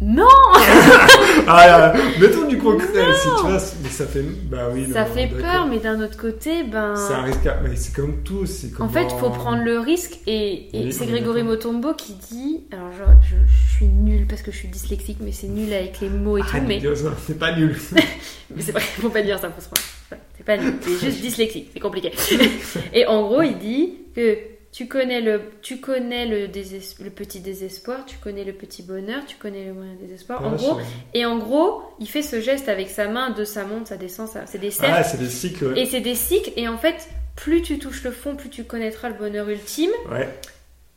Non 0.00 0.26
Ah, 1.48 1.94
mettons 2.20 2.46
du 2.46 2.58
concret, 2.58 2.86
si 3.14 3.28
tu 3.40 3.46
vois, 3.46 3.58
mais 3.82 3.88
ça 3.88 4.06
fait. 4.06 4.22
Bah 4.44 4.68
oui, 4.72 4.86
Ça 4.92 5.04
non, 5.04 5.14
fait 5.14 5.26
d'accord. 5.26 5.40
peur, 5.52 5.66
mais 5.68 5.78
d'un 5.78 6.00
autre 6.02 6.18
côté, 6.18 6.64
ben... 6.64 6.94
C'est 6.96 7.14
un 7.14 7.22
risque, 7.22 7.46
à- 7.46 7.60
mais 7.62 7.76
c'est 7.76 7.94
comme 7.94 8.22
tout, 8.22 8.44
c'est 8.44 8.72
comme. 8.72 8.86
En 8.86 8.88
fait, 8.90 9.04
il 9.04 9.18
faut 9.18 9.30
prendre 9.30 9.62
le 9.62 9.78
risque 9.78 10.18
et, 10.26 10.68
et 10.78 10.84
Oui, 10.84 10.92
c'est 10.92 11.06
Grégory. 11.06 11.42
Motombo 11.44 11.94
qui 11.94 12.12
dit, 12.14 12.64
alors 12.72 12.90
je, 12.92 13.04
je- 13.28 13.36
je 13.46 13.76
suis 13.76 13.86
nulle 13.86 14.26
parce 14.26 14.42
que 14.42 14.50
je 14.50 14.56
suis 14.58 14.68
dyslexique, 14.68 15.18
mais 15.20 15.32
c'est 15.32 15.46
nul 15.48 15.72
avec 15.72 16.00
les 16.00 16.10
mots 16.10 16.36
et 16.36 16.42
tout, 16.42 16.56
mais, 16.66 16.80
c'est 17.26 17.38
pas 17.38 17.56
nul. 17.56 17.74
mais 18.54 18.60
c'est 18.62 18.72
vrai, 18.72 18.80
faut 18.82 19.08
pas 19.08 19.22
dire 19.22 19.38
ça, 19.38 19.48
prendre. 19.48 20.18
C'est 20.36 20.44
pas 20.44 20.58
nul, 20.58 20.74
c'est 20.82 21.06
juste 21.06 21.20
dyslexique, 21.22 21.70
c'est 21.72 21.80
compliqué. 21.80 22.12
et 22.92 23.06
en 23.06 23.22
gros, 23.22 23.40
il 23.42 23.56
dit 23.58 23.94
que 24.14 24.36
tu 24.76 24.88
connais 24.88 25.22
le, 25.22 25.40
tu 25.62 25.80
connais 25.80 26.26
le, 26.26 26.48
petit 27.08 27.40
désespoir, 27.40 28.04
tu 28.04 28.18
connais 28.18 28.44
le 28.44 28.52
petit 28.52 28.82
bonheur, 28.82 29.22
tu 29.26 29.36
connais 29.36 29.64
le 29.64 29.72
moyen 29.72 29.94
désespoir. 29.94 30.44
En 30.44 30.54
gros, 30.54 30.78
et 31.14 31.24
en 31.24 31.38
gros, 31.38 31.80
il 31.98 32.06
fait 32.06 32.20
ce 32.20 32.42
geste 32.42 32.68
avec 32.68 32.90
sa 32.90 33.08
main, 33.08 33.30
de 33.30 33.46
ça 33.46 33.64
monte, 33.64 33.86
ça 33.86 33.96
descend, 33.96 34.28
ça, 34.28 34.44
c'est 34.44 34.58
des 34.58 34.70
cercles. 34.70 34.94
Ah, 34.94 35.02
c'est 35.02 35.16
des 35.16 35.30
cycles, 35.30 35.64
ouais. 35.64 35.80
Et 35.80 35.86
c'est 35.86 36.02
des 36.02 36.14
cycles, 36.14 36.52
et 36.56 36.68
en 36.68 36.76
fait, 36.76 37.08
plus 37.36 37.62
tu 37.62 37.78
touches 37.78 38.04
le 38.04 38.10
fond, 38.10 38.36
plus 38.36 38.50
tu 38.50 38.64
connaîtras 38.64 39.08
le 39.08 39.14
bonheur 39.14 39.48
ultime. 39.48 39.92
Ouais. 40.10 40.28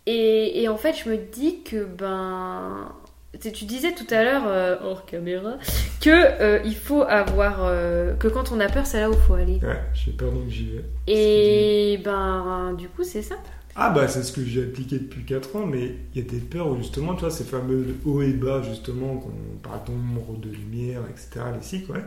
Et, 0.08 0.62
et 0.62 0.68
en 0.68 0.76
fait, 0.76 1.02
je 1.02 1.10
me 1.10 1.16
dis 1.16 1.62
que, 1.64 1.86
ben. 1.86 2.94
Tu 3.40 3.52
tu 3.52 3.66
disais 3.66 3.94
tout 3.94 4.08
à 4.10 4.24
l'heure, 4.24 4.44
euh, 4.48 4.76
hors 4.84 5.06
caméra, 5.06 5.54
que 6.02 6.10
euh, 6.10 6.60
il 6.66 6.76
faut 6.76 7.04
avoir. 7.04 7.64
euh, 7.64 8.16
que 8.16 8.28
quand 8.28 8.52
on 8.52 8.60
a 8.60 8.68
peur, 8.68 8.88
c'est 8.88 9.00
là 9.00 9.10
où 9.10 9.14
il 9.14 9.20
faut 9.20 9.36
aller. 9.36 9.60
Ouais, 9.62 9.80
j'ai 9.94 10.12
peur 10.12 10.32
donc 10.32 10.50
j'y 10.50 10.66
vais. 10.66 10.84
Et 11.08 12.00
ben, 12.04 12.74
du 12.78 12.90
coup, 12.90 13.04
c'est 13.04 13.22
ça. 13.22 13.36
Ah 13.82 13.92
bah 13.92 14.10
c'est 14.10 14.24
ce 14.24 14.34
que 14.34 14.44
j'ai 14.44 14.64
appliqué 14.64 15.00
depuis 15.00 15.24
4 15.24 15.56
ans, 15.56 15.66
mais 15.66 15.96
il 16.14 16.22
y 16.22 16.28
a 16.28 16.30
des 16.30 16.40
peurs 16.40 16.68
où 16.68 16.78
justement, 16.78 17.14
tu 17.14 17.22
vois, 17.22 17.32
ces 17.32 17.46
fameux 17.46 17.96
hauts 18.06 18.22
et 18.22 18.34
bas, 18.34 18.62
justement, 18.62 19.16
qu'on 19.16 19.32
parle 19.64 19.86
d'ombre, 19.86 20.38
de 20.38 20.50
lumière, 20.50 21.02
etc., 21.10 21.46
les 21.56 21.64
cycles, 21.66 21.94
ouais. 21.94 22.04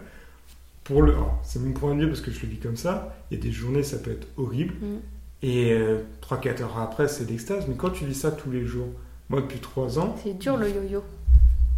Pour 0.84 1.00
le... 1.00 1.14
c'est 1.44 1.60
mon 1.60 1.72
point 1.72 1.94
de 1.94 2.02
vue 2.02 2.08
parce 2.08 2.20
que 2.20 2.30
je 2.30 2.42
le 2.42 2.48
vis 2.48 2.58
comme 2.58 2.76
ça, 2.76 3.16
il 3.30 3.38
y 3.38 3.40
a 3.40 3.42
des 3.42 3.52
journées, 3.52 3.82
ça 3.82 3.96
peut 3.98 4.10
être 4.10 4.26
horrible, 4.36 4.74
Mm. 4.82 4.96
et 5.44 5.74
3-4 6.20 6.62
heures 6.62 6.78
après, 6.78 7.08
c'est 7.08 7.28
l'extase, 7.30 7.64
mais 7.68 7.74
quand 7.74 7.90
tu 7.90 8.04
vis 8.04 8.14
ça 8.16 8.32
tous 8.32 8.50
les 8.50 8.66
jours, 8.66 8.88
moi 9.30 9.40
depuis 9.40 9.58
3 9.60 9.98
ans, 9.98 10.14
C'est 10.22 10.36
dur 10.38 10.58
le 10.58 10.68
yo-yo. 10.68 11.02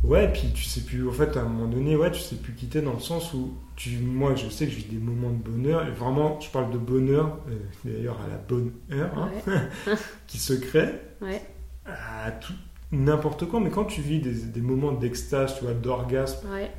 Ouais, 0.02 0.30
puis 0.32 0.50
tu 0.54 0.64
sais 0.64 0.80
plus, 0.80 1.08
en 1.08 1.12
fait, 1.12 1.36
à 1.36 1.42
un 1.42 1.44
moment 1.44 1.66
donné, 1.68 1.96
ouais, 1.96 2.10
tu 2.10 2.20
sais 2.20 2.36
plus 2.36 2.52
quitter 2.52 2.82
dans 2.82 2.92
le 2.94 3.00
sens 3.00 3.32
où, 3.32 3.52
tu, 3.76 3.98
moi, 3.98 4.34
je 4.34 4.48
sais 4.48 4.66
que 4.66 4.72
j'ai 4.72 4.82
des 4.84 4.98
moments 4.98 5.30
de 5.30 5.36
bonheur, 5.42 5.86
et 5.86 5.90
vraiment, 5.90 6.38
je 6.40 6.48
parle 6.50 6.70
de 6.72 6.78
bonheur, 6.78 7.38
euh, 7.48 7.58
d'ailleurs 7.84 8.20
à 8.24 8.28
la 8.28 8.36
bonne 8.38 8.72
heure, 8.92 9.12
hein, 9.18 9.30
qui 10.26 10.38
se 10.38 10.52
crée 10.54 10.92
Ouais. 11.20 11.42
à 11.86 12.30
tout, 12.32 12.52
n'importe 12.92 13.46
quoi, 13.48 13.60
mais 13.60 13.70
quand 13.70 13.84
tu 13.84 14.00
vis 14.00 14.20
des, 14.20 14.32
des 14.34 14.60
moments 14.60 14.92
d'extase, 14.92 15.56
tu 15.58 15.64
vois, 15.64 15.74
d'orgasme, 15.74 16.48
Ouais. 16.52 16.70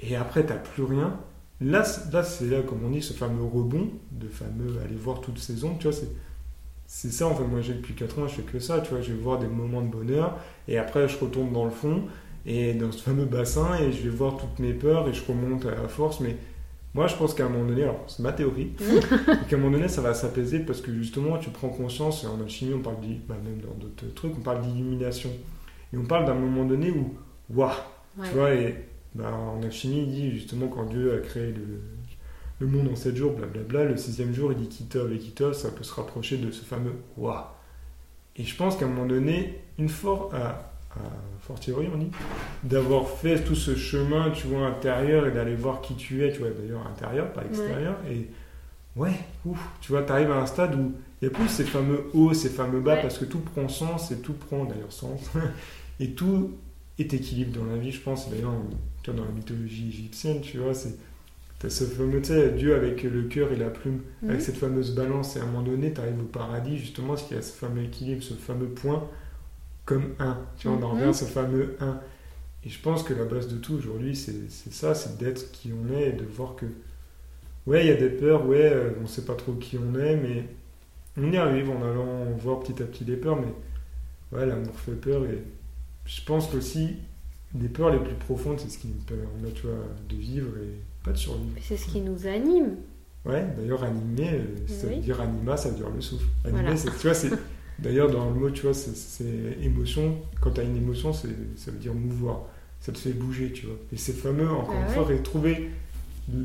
et 0.00 0.16
après, 0.16 0.44
t'as 0.44 0.56
plus 0.56 0.82
rien, 0.84 1.18
là, 1.60 1.84
c'est- 1.84 2.12
là, 2.12 2.22
c'est 2.22 2.46
là, 2.46 2.62
comme 2.62 2.84
on 2.84 2.90
dit, 2.90 3.02
ce 3.02 3.12
fameux 3.12 3.44
rebond, 3.44 3.88
de 4.12 4.28
fameux 4.28 4.78
aller 4.84 4.96
voir 4.96 5.20
toutes 5.20 5.38
ces 5.38 5.64
ondes, 5.64 5.78
tu 5.78 5.84
vois, 5.88 5.92
c'est. 5.96 6.08
C'est 6.86 7.12
ça, 7.12 7.28
en 7.28 7.34
fait, 7.36 7.44
moi 7.44 7.60
j'ai 7.60 7.74
depuis 7.74 7.94
4 7.94 8.18
ans, 8.18 8.26
je 8.26 8.34
fais 8.34 8.42
que 8.42 8.58
ça, 8.58 8.80
tu 8.80 8.90
vois, 8.90 9.00
je 9.00 9.12
vais 9.12 9.18
voir 9.22 9.38
des 9.38 9.46
moments 9.46 9.80
de 9.80 9.86
bonheur, 9.88 10.36
et 10.66 10.76
après 10.76 11.08
je 11.08 11.16
retombe 11.18 11.52
dans 11.52 11.64
le 11.64 11.70
fond, 11.70 12.02
et 12.46 12.74
dans 12.74 12.90
ce 12.90 13.00
fameux 13.02 13.26
bassin, 13.26 13.76
et 13.78 13.92
je 13.92 14.02
vais 14.02 14.08
voir 14.16 14.36
toutes 14.36 14.58
mes 14.58 14.72
peurs, 14.72 15.08
et 15.08 15.12
je 15.14 15.24
remonte 15.24 15.64
à 15.66 15.70
la 15.70 15.86
force, 15.88 16.18
mais 16.20 16.36
moi 16.94 17.06
je 17.06 17.16
pense 17.16 17.34
qu'à 17.34 17.46
un 17.46 17.48
moment 17.48 17.64
donné, 17.68 17.82
alors 17.84 18.04
c'est 18.08 18.22
ma 18.22 18.32
théorie, 18.32 18.72
qu'à 19.48 19.56
un 19.56 19.58
moment 19.58 19.72
donné 19.72 19.88
ça 19.88 20.00
va 20.02 20.14
s'apaiser, 20.14 20.60
parce 20.60 20.80
que 20.80 20.92
justement 20.92 21.38
tu 21.38 21.50
prends 21.50 21.68
conscience, 21.68 22.24
et 22.24 22.26
en 22.26 22.40
alchimie 22.40 22.74
on 22.74 22.80
parle, 22.82 22.96
bah, 23.28 23.36
même 23.44 23.60
dans 23.60 23.74
d'autres 23.74 24.12
trucs, 24.14 24.36
on 24.38 24.40
parle 24.42 24.62
d'illumination, 24.62 25.30
et 25.92 25.96
on 25.96 26.04
parle 26.04 26.26
d'un 26.26 26.34
moment 26.34 26.64
donné 26.64 26.90
où, 26.90 27.14
waouh, 27.50 27.70
Ouais. 28.18 28.26
tu 28.28 28.34
vois, 28.34 28.54
et 28.54 28.74
bah, 29.14 29.32
en 29.32 29.62
alchimie, 29.62 30.02
il 30.02 30.10
dit 30.10 30.30
justement 30.32 30.68
quand 30.68 30.84
Dieu 30.86 31.14
a 31.14 31.18
créé 31.18 31.52
le, 31.52 31.80
le 32.58 32.66
monde 32.66 32.88
en 32.92 32.96
7 32.96 33.16
jours, 33.16 33.32
blablabla, 33.32 33.84
le 33.84 33.96
sixième 33.96 34.34
jour, 34.34 34.52
il 34.52 34.58
dit 34.58 34.68
Kitov, 34.68 35.12
et 35.12 35.18
Kitov, 35.18 35.52
ça 35.54 35.70
peut 35.70 35.84
se 35.84 35.94
rapprocher 35.94 36.38
de 36.38 36.50
ce 36.50 36.64
fameux 36.64 36.94
Waouh. 37.16 37.38
Et 38.36 38.44
je 38.44 38.56
pense 38.56 38.76
qu'à 38.76 38.86
un 38.86 38.88
moment 38.88 39.06
donné, 39.06 39.60
une 39.78 39.88
fois, 39.88 40.30
à, 40.32 40.38
à 40.38 40.69
fortiori, 41.42 41.88
on 41.92 41.98
dit, 41.98 42.10
d'avoir 42.64 43.08
fait 43.08 43.42
tout 43.44 43.54
ce 43.54 43.74
chemin, 43.76 44.30
tu 44.30 44.46
vois, 44.46 44.66
intérieur, 44.66 45.26
et 45.26 45.30
d'aller 45.30 45.54
voir 45.54 45.80
qui 45.80 45.94
tu 45.94 46.24
es, 46.24 46.32
tu 46.32 46.40
vois, 46.40 46.48
d'ailleurs, 46.50 46.86
intérieur, 46.86 47.32
pas 47.32 47.44
extérieur, 47.44 47.96
et 48.10 48.28
ouais, 48.96 49.12
ouf, 49.44 49.58
tu 49.80 49.92
vois, 49.92 50.02
t'arrives 50.02 50.30
à 50.30 50.36
un 50.40 50.46
stade 50.46 50.74
où 50.74 50.92
Il 51.22 51.26
y 51.26 51.28
a 51.28 51.30
plus 51.30 51.48
ces 51.48 51.64
fameux 51.64 52.04
hauts, 52.14 52.32
ces 52.32 52.48
fameux 52.48 52.80
bas, 52.80 52.94
Ouais. 52.94 53.02
parce 53.02 53.18
que 53.18 53.26
tout 53.26 53.40
prend 53.40 53.68
sens 53.68 54.10
et 54.10 54.20
tout 54.20 54.32
prend 54.32 54.64
d'ailleurs 54.64 54.90
sens. 54.92 55.20
et 56.00 56.12
tout 56.12 56.52
est 56.98 57.12
équilibre 57.12 57.58
dans 57.58 57.66
la 57.66 57.76
vie, 57.76 57.92
je 57.92 58.00
pense. 58.00 58.30
D'ailleurs, 58.30 58.54
tu 59.02 59.10
vois, 59.10 59.20
dans 59.20 59.26
la 59.26 59.32
mythologie 59.32 59.88
égyptienne, 59.90 60.40
tu 60.40 60.56
vois, 60.58 60.72
c'est. 60.72 60.94
T'as 61.58 61.68
ce 61.68 61.84
fameux, 61.84 62.22
tu 62.22 62.28
sais, 62.28 62.52
Dieu 62.52 62.74
avec 62.74 63.02
le 63.02 63.24
cœur 63.24 63.52
et 63.52 63.56
la 63.56 63.68
plume, 63.68 64.00
Mhm. 64.22 64.30
avec 64.30 64.40
cette 64.40 64.56
fameuse 64.56 64.94
balance, 64.94 65.36
et 65.36 65.40
à 65.40 65.42
un 65.42 65.46
moment 65.46 65.60
donné, 65.60 65.92
tu 65.92 66.00
arrives 66.00 66.18
au 66.20 66.24
paradis, 66.24 66.78
justement, 66.78 67.08
parce 67.08 67.24
qu'il 67.24 67.36
y 67.36 67.38
a 67.38 67.42
ce 67.42 67.52
fameux 67.52 67.82
équilibre, 67.84 68.22
ce 68.22 68.32
fameux 68.32 68.68
point, 68.68 69.06
comme 69.90 70.14
un. 70.20 70.38
Tu 70.56 70.68
vois, 70.68 70.76
on 70.76 70.82
en 70.82 70.88
Mhm. 70.88 70.94
revient 70.98 71.10
à 71.10 71.12
ce 71.12 71.24
fameux 71.24 71.76
un. 71.80 71.98
Et 72.64 72.68
je 72.68 72.80
pense 72.80 73.02
que 73.02 73.12
la 73.14 73.24
base 73.24 73.48
de 73.48 73.56
tout 73.56 73.74
aujourd'hui, 73.74 74.14
c'est 74.14 74.48
c'est 74.50 74.72
ça, 74.72 74.94
c'est 74.94 75.18
d'être 75.18 75.50
qui 75.50 75.72
on 75.72 75.92
est 75.96 76.10
et 76.10 76.12
de 76.12 76.24
voir 76.24 76.54
que, 76.56 76.66
ouais, 77.66 77.84
il 77.84 77.88
y 77.88 77.92
a 77.92 77.96
des 77.96 78.10
peurs, 78.10 78.46
ouais, 78.46 78.70
euh, 78.72 78.90
on 79.02 79.06
sait 79.06 79.24
pas 79.24 79.34
trop 79.34 79.52
qui 79.54 79.78
on 79.78 79.98
est, 79.98 80.16
mais 80.16 80.44
on 81.16 81.32
y 81.32 81.36
arrive 81.36 81.70
en 81.70 81.82
allant 81.82 82.24
voir 82.38 82.60
petit 82.60 82.82
à 82.82 82.86
petit 82.86 83.04
les 83.04 83.16
peurs, 83.16 83.36
mais 83.40 83.52
ouais, 84.38 84.46
l'amour 84.46 84.74
fait 84.78 84.92
peur 84.92 85.24
et 85.24 85.42
je 86.04 86.20
pense 86.24 86.48
qu'aussi, 86.48 86.96
les 87.58 87.68
peurs 87.68 87.90
les 87.90 87.98
plus 87.98 88.14
profondes, 88.14 88.60
c'est 88.60 88.68
ce 88.68 88.78
qui 88.78 88.88
nous 88.88 89.02
permet, 89.04 89.52
tu 89.54 89.62
vois, 89.62 89.86
de 90.08 90.14
vivre 90.16 90.50
et 90.58 90.74
pas 91.02 91.12
de 91.12 91.16
survivre. 91.18 91.56
C'est 91.62 91.76
ce 91.76 91.86
qui 91.86 92.00
nous 92.00 92.26
anime. 92.26 92.76
Ouais, 93.24 93.44
d'ailleurs, 93.56 93.82
animer, 93.84 94.30
euh, 94.34 94.44
ça 94.68 94.86
Oui. 94.86 94.96
veut 94.96 95.00
dire 95.02 95.20
anima, 95.20 95.56
ça 95.56 95.70
veut 95.70 95.76
dire 95.76 95.90
le 95.90 96.00
souffle. 96.00 96.26
Animer, 96.44 96.60
Voilà. 96.62 96.76
c'est, 96.76 96.90
tu 96.90 97.06
vois, 97.06 97.14
c'est. 97.14 97.30
D'ailleurs, 97.82 98.10
dans 98.10 98.26
le 98.28 98.34
mot, 98.34 98.50
tu 98.50 98.62
vois, 98.62 98.74
c'est, 98.74 99.24
émotion. 99.62 100.16
Quand 100.40 100.50
tu 100.50 100.60
as 100.60 100.64
une 100.64 100.76
émotion, 100.76 101.12
c'est, 101.12 101.28
ça 101.56 101.70
veut 101.70 101.78
dire 101.78 101.94
mouvoir. 101.94 102.42
Ça 102.80 102.92
te 102.92 102.98
fait 102.98 103.12
bouger, 103.12 103.52
tu 103.52 103.66
vois. 103.66 103.76
Et 103.92 103.96
c'est 103.96 104.12
fameux, 104.12 104.48
encore 104.50 104.74
Ah 104.76 104.80
une 104.80 104.88
ouais. 104.88 104.94
fois, 104.94 105.04
retrouver 105.04 105.70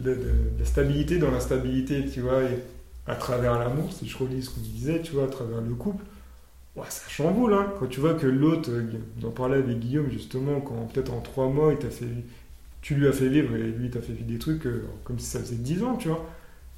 la 0.03 0.66
stabilité 0.66 1.18
dans 1.18 1.32
l'instabilité, 1.32 2.06
tu 2.06 2.22
vois. 2.22 2.44
Et 2.44 2.60
à 3.07 3.16
travers 3.16 3.60
l'amour, 3.60 3.91
si 3.91 4.07
je 4.07 4.18
relis 4.18 4.44
ce 4.44 4.49
qu'on 4.49 4.62
disait, 4.62 5.02
tu 5.02 5.14
vois, 5.14 5.26
à 5.26 5.28
travers 5.28 5.62
le 5.62 5.74
couple, 5.76 6.03
ouais, 6.76 6.86
ça 6.90 7.07
chamboule, 7.10 7.53
hein. 7.53 7.74
Quand 7.80 7.88
tu 7.88 7.99
vois 7.99 8.14
que 8.14 8.28
l'autre, 8.28 8.70
on 9.22 9.28
en 9.28 9.32
parlait 9.32 9.57
avec 9.57 9.80
Guillaume, 9.80 10.10
justement, 10.10 10.62
quand 10.62 10.88
peut-être 10.94 11.14
en 11.14 11.22
trois 11.22 11.48
mois, 11.49 11.72
il 11.74 11.80
t'a 11.80 11.90
fait, 11.90 12.06
tu 12.82 12.95
lui 12.95 13.07
as 13.07 13.14
fait 13.14 13.30
vivre 13.30 13.56
et 13.56 13.64
lui, 13.64 13.86
il 13.86 13.91
t'a 13.91 14.02
fait 14.02 14.14
vivre 14.14 14.28
des 14.28 14.40
trucs 14.40 14.66
euh, 14.66 14.86
comme 15.03 15.20
si 15.20 15.28
ça 15.28 15.40
faisait 15.40 15.56
dix 15.56 15.84
ans, 15.84 15.95
tu 15.98 16.07
vois. 16.07 16.26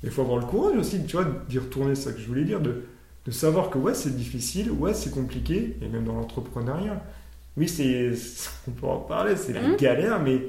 Il 0.03 0.11
faut 0.11 0.21
avoir 0.21 0.39
le 0.39 0.45
courage 0.45 0.77
aussi, 0.77 1.03
tu 1.05 1.15
vois, 1.15 1.25
d'y 1.49 1.59
retourner, 1.59 1.95
c'est 1.95 2.09
ça 2.09 2.13
que 2.13 2.19
je 2.19 2.27
voulais 2.27 2.43
dire, 2.43 2.59
de, 2.61 2.83
de 3.27 3.31
savoir 3.31 3.69
que 3.69 3.77
ouais, 3.77 3.93
c'est 3.93 4.15
difficile, 4.15 4.71
ouais, 4.71 4.93
c'est 4.93 5.11
compliqué, 5.11 5.75
et 5.81 5.87
même 5.87 6.05
dans 6.05 6.13
l'entrepreneuriat. 6.15 7.03
Oui, 7.57 7.67
c'est, 7.67 8.11
on 8.67 8.71
peut 8.71 8.87
en 8.87 8.99
parler, 8.99 9.35
c'est 9.35 9.53
la 9.53 9.61
Mhm. 9.61 9.75
galère, 9.75 10.19
mais 10.21 10.41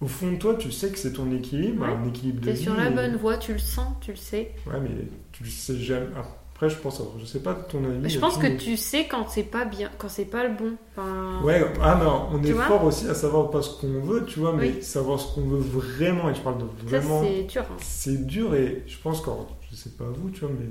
au 0.00 0.06
fond 0.06 0.30
de 0.32 0.36
toi, 0.36 0.54
tu 0.54 0.70
sais 0.70 0.90
que 0.90 0.98
c'est 0.98 1.14
ton 1.14 1.30
équilibre, 1.32 1.82
Ouais. 1.84 1.92
un 1.92 2.06
équilibre 2.08 2.40
de 2.40 2.46
T'es 2.46 2.56
sur 2.56 2.74
la 2.74 2.88
et- 2.88 2.94
bonne 2.94 3.16
voie, 3.16 3.36
tu 3.38 3.52
le 3.52 3.58
sens, 3.58 3.88
tu 4.00 4.10
le 4.12 4.16
sais. 4.16 4.52
Ouais, 4.66 4.80
mais 4.82 4.90
tu 5.32 5.44
le 5.44 5.50
sais 5.50 5.76
jamais. 5.76 6.06
Après, 6.54 6.68
je 6.68 6.76
pense, 6.76 7.00
je 7.18 7.24
sais 7.24 7.40
pas 7.40 7.54
ton 7.54 7.82
avis. 7.86 7.98
Mais 8.02 8.08
je 8.10 8.18
pense 8.18 8.36
que 8.36 8.42
mais- 8.46 8.56
tu 8.58 8.76
sais 8.76 9.06
quand 9.10 9.26
c'est 9.30 9.44
pas 9.44 9.64
bien, 9.64 9.90
quand 9.96 10.10
c'est 10.10 10.26
pas 10.26 10.46
le 10.46 10.54
bon. 10.54 10.72
Enfin, 10.94 11.40
Ouais, 11.42 11.64
ah 11.80 11.98
non, 12.04 12.28
on 12.36 12.38
Tu 12.38 12.48
est 12.48 12.52
fort 12.52 12.84
aussi 12.84 13.08
à 13.08 13.14
savoir 13.14 13.50
pas 13.50 13.62
ce 13.62 13.80
qu'on 13.80 14.00
veut, 14.00 14.26
tu 14.26 14.40
vois, 14.40 14.52
mais 14.54 14.72
Oui. 14.76 14.82
savoir 14.82 15.18
ce 15.18 15.34
qu'on 15.34 15.46
veut 15.46 15.58
vraiment, 15.60 16.28
et 16.28 16.34
je 16.34 16.40
parle 16.40 16.58
de 16.58 16.66
vraiment. 16.86 17.22
c'est 17.22 17.44
dur. 17.44 17.62
hein. 17.62 17.76
c'est 17.80 18.26
dur 18.26 18.54
et 18.54 18.82
je 18.86 18.98
pense 18.98 19.22
que, 19.22 19.30
je 19.70 19.74
sais 19.76 19.90
pas 19.90 20.04
vous, 20.14 20.28
tu 20.28 20.40
vois, 20.40 20.50
mais 20.50 20.66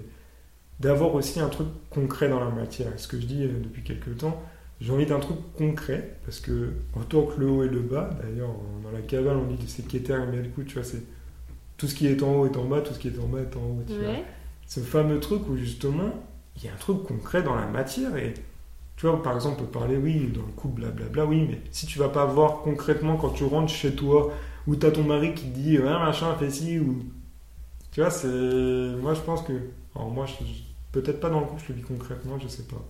d'avoir 0.79 1.13
aussi 1.15 1.39
un 1.39 1.49
truc 1.49 1.67
concret 1.89 2.29
dans 2.29 2.39
la 2.39 2.49
matière. 2.49 2.87
Ce 2.97 3.07
que 3.07 3.19
je 3.19 3.25
dis 3.25 3.43
euh, 3.43 3.59
depuis 3.63 3.83
quelques 3.83 4.17
temps, 4.17 4.41
j'ai 4.81 4.91
envie 4.93 5.05
d'un 5.05 5.19
truc 5.19 5.37
concret 5.57 6.15
parce 6.25 6.39
que 6.39 6.71
autant 6.99 7.23
que 7.23 7.39
le 7.39 7.47
haut 7.49 7.63
et 7.63 7.67
le 7.69 7.81
bas, 7.81 8.11
d'ailleurs, 8.23 8.49
dans 8.83 8.91
la 8.91 9.01
cavale, 9.01 9.37
on 9.37 9.45
dit 9.51 9.57
que 9.57 9.69
c'est 9.69 9.87
Keter 9.87 10.13
et 10.23 10.25
Melkou, 10.31 10.63
tu 10.63 10.75
vois, 10.75 10.83
c'est 10.83 11.03
tout 11.77 11.87
ce 11.87 11.95
qui 11.95 12.07
est 12.07 12.23
en 12.23 12.35
haut 12.35 12.45
est 12.45 12.57
en 12.57 12.65
bas, 12.65 12.81
tout 12.81 12.93
ce 12.93 12.99
qui 12.99 13.07
est 13.09 13.19
en 13.19 13.27
bas 13.27 13.39
est 13.41 13.55
en 13.55 13.61
haut, 13.61 13.83
tu 13.87 14.03
vois. 14.03 14.15
Ce 14.67 14.79
fameux 14.81 15.19
truc 15.19 15.47
où 15.49 15.57
justement, 15.57 16.11
il 16.57 16.65
y 16.65 16.67
a 16.69 16.73
un 16.73 16.77
truc 16.77 17.03
concret 17.03 17.43
dans 17.43 17.55
la 17.55 17.65
matière 17.67 18.15
et 18.17 18.33
tu 18.97 19.07
vois, 19.07 19.23
par 19.23 19.35
exemple, 19.35 19.61
on 19.61 19.65
peut 19.65 19.71
parler, 19.79 19.97
oui, 19.97 20.27
dans 20.33 20.41
le 20.41 20.51
couple, 20.53 20.81
blablabla, 20.81 21.25
oui, 21.25 21.47
mais 21.49 21.61
si 21.71 21.85
tu 21.87 21.99
vas 21.99 22.09
pas 22.09 22.25
voir 22.25 22.61
concrètement 22.63 23.15
quand 23.17 23.29
tu 23.29 23.45
rentres 23.45 23.71
chez 23.71 23.95
toi, 23.95 24.33
ou 24.67 24.75
t'as 24.75 24.91
ton 24.91 25.03
mari 25.03 25.33
qui 25.33 25.45
te 25.45 25.55
dit, 25.57 25.77
ouais, 25.79 25.85
machin, 25.85 26.35
fais 26.37 26.49
ci, 26.51 26.79
ou. 26.79 27.03
Tu 27.91 28.01
vois, 28.01 28.11
c'est. 28.11 28.27
Moi, 28.27 29.13
je 29.13 29.21
pense 29.21 29.41
que. 29.43 29.53
Alors, 29.95 30.09
moi, 30.11 30.25
je- 30.25 30.43
peut-être 30.91 31.19
pas 31.19 31.29
dans 31.29 31.39
le 31.41 31.45
couple, 31.47 31.61
je 31.67 31.73
le 31.73 31.79
vis 31.79 31.83
concrètement, 31.85 32.39
je 32.39 32.47
sais 32.47 32.63
pas. 32.63 32.83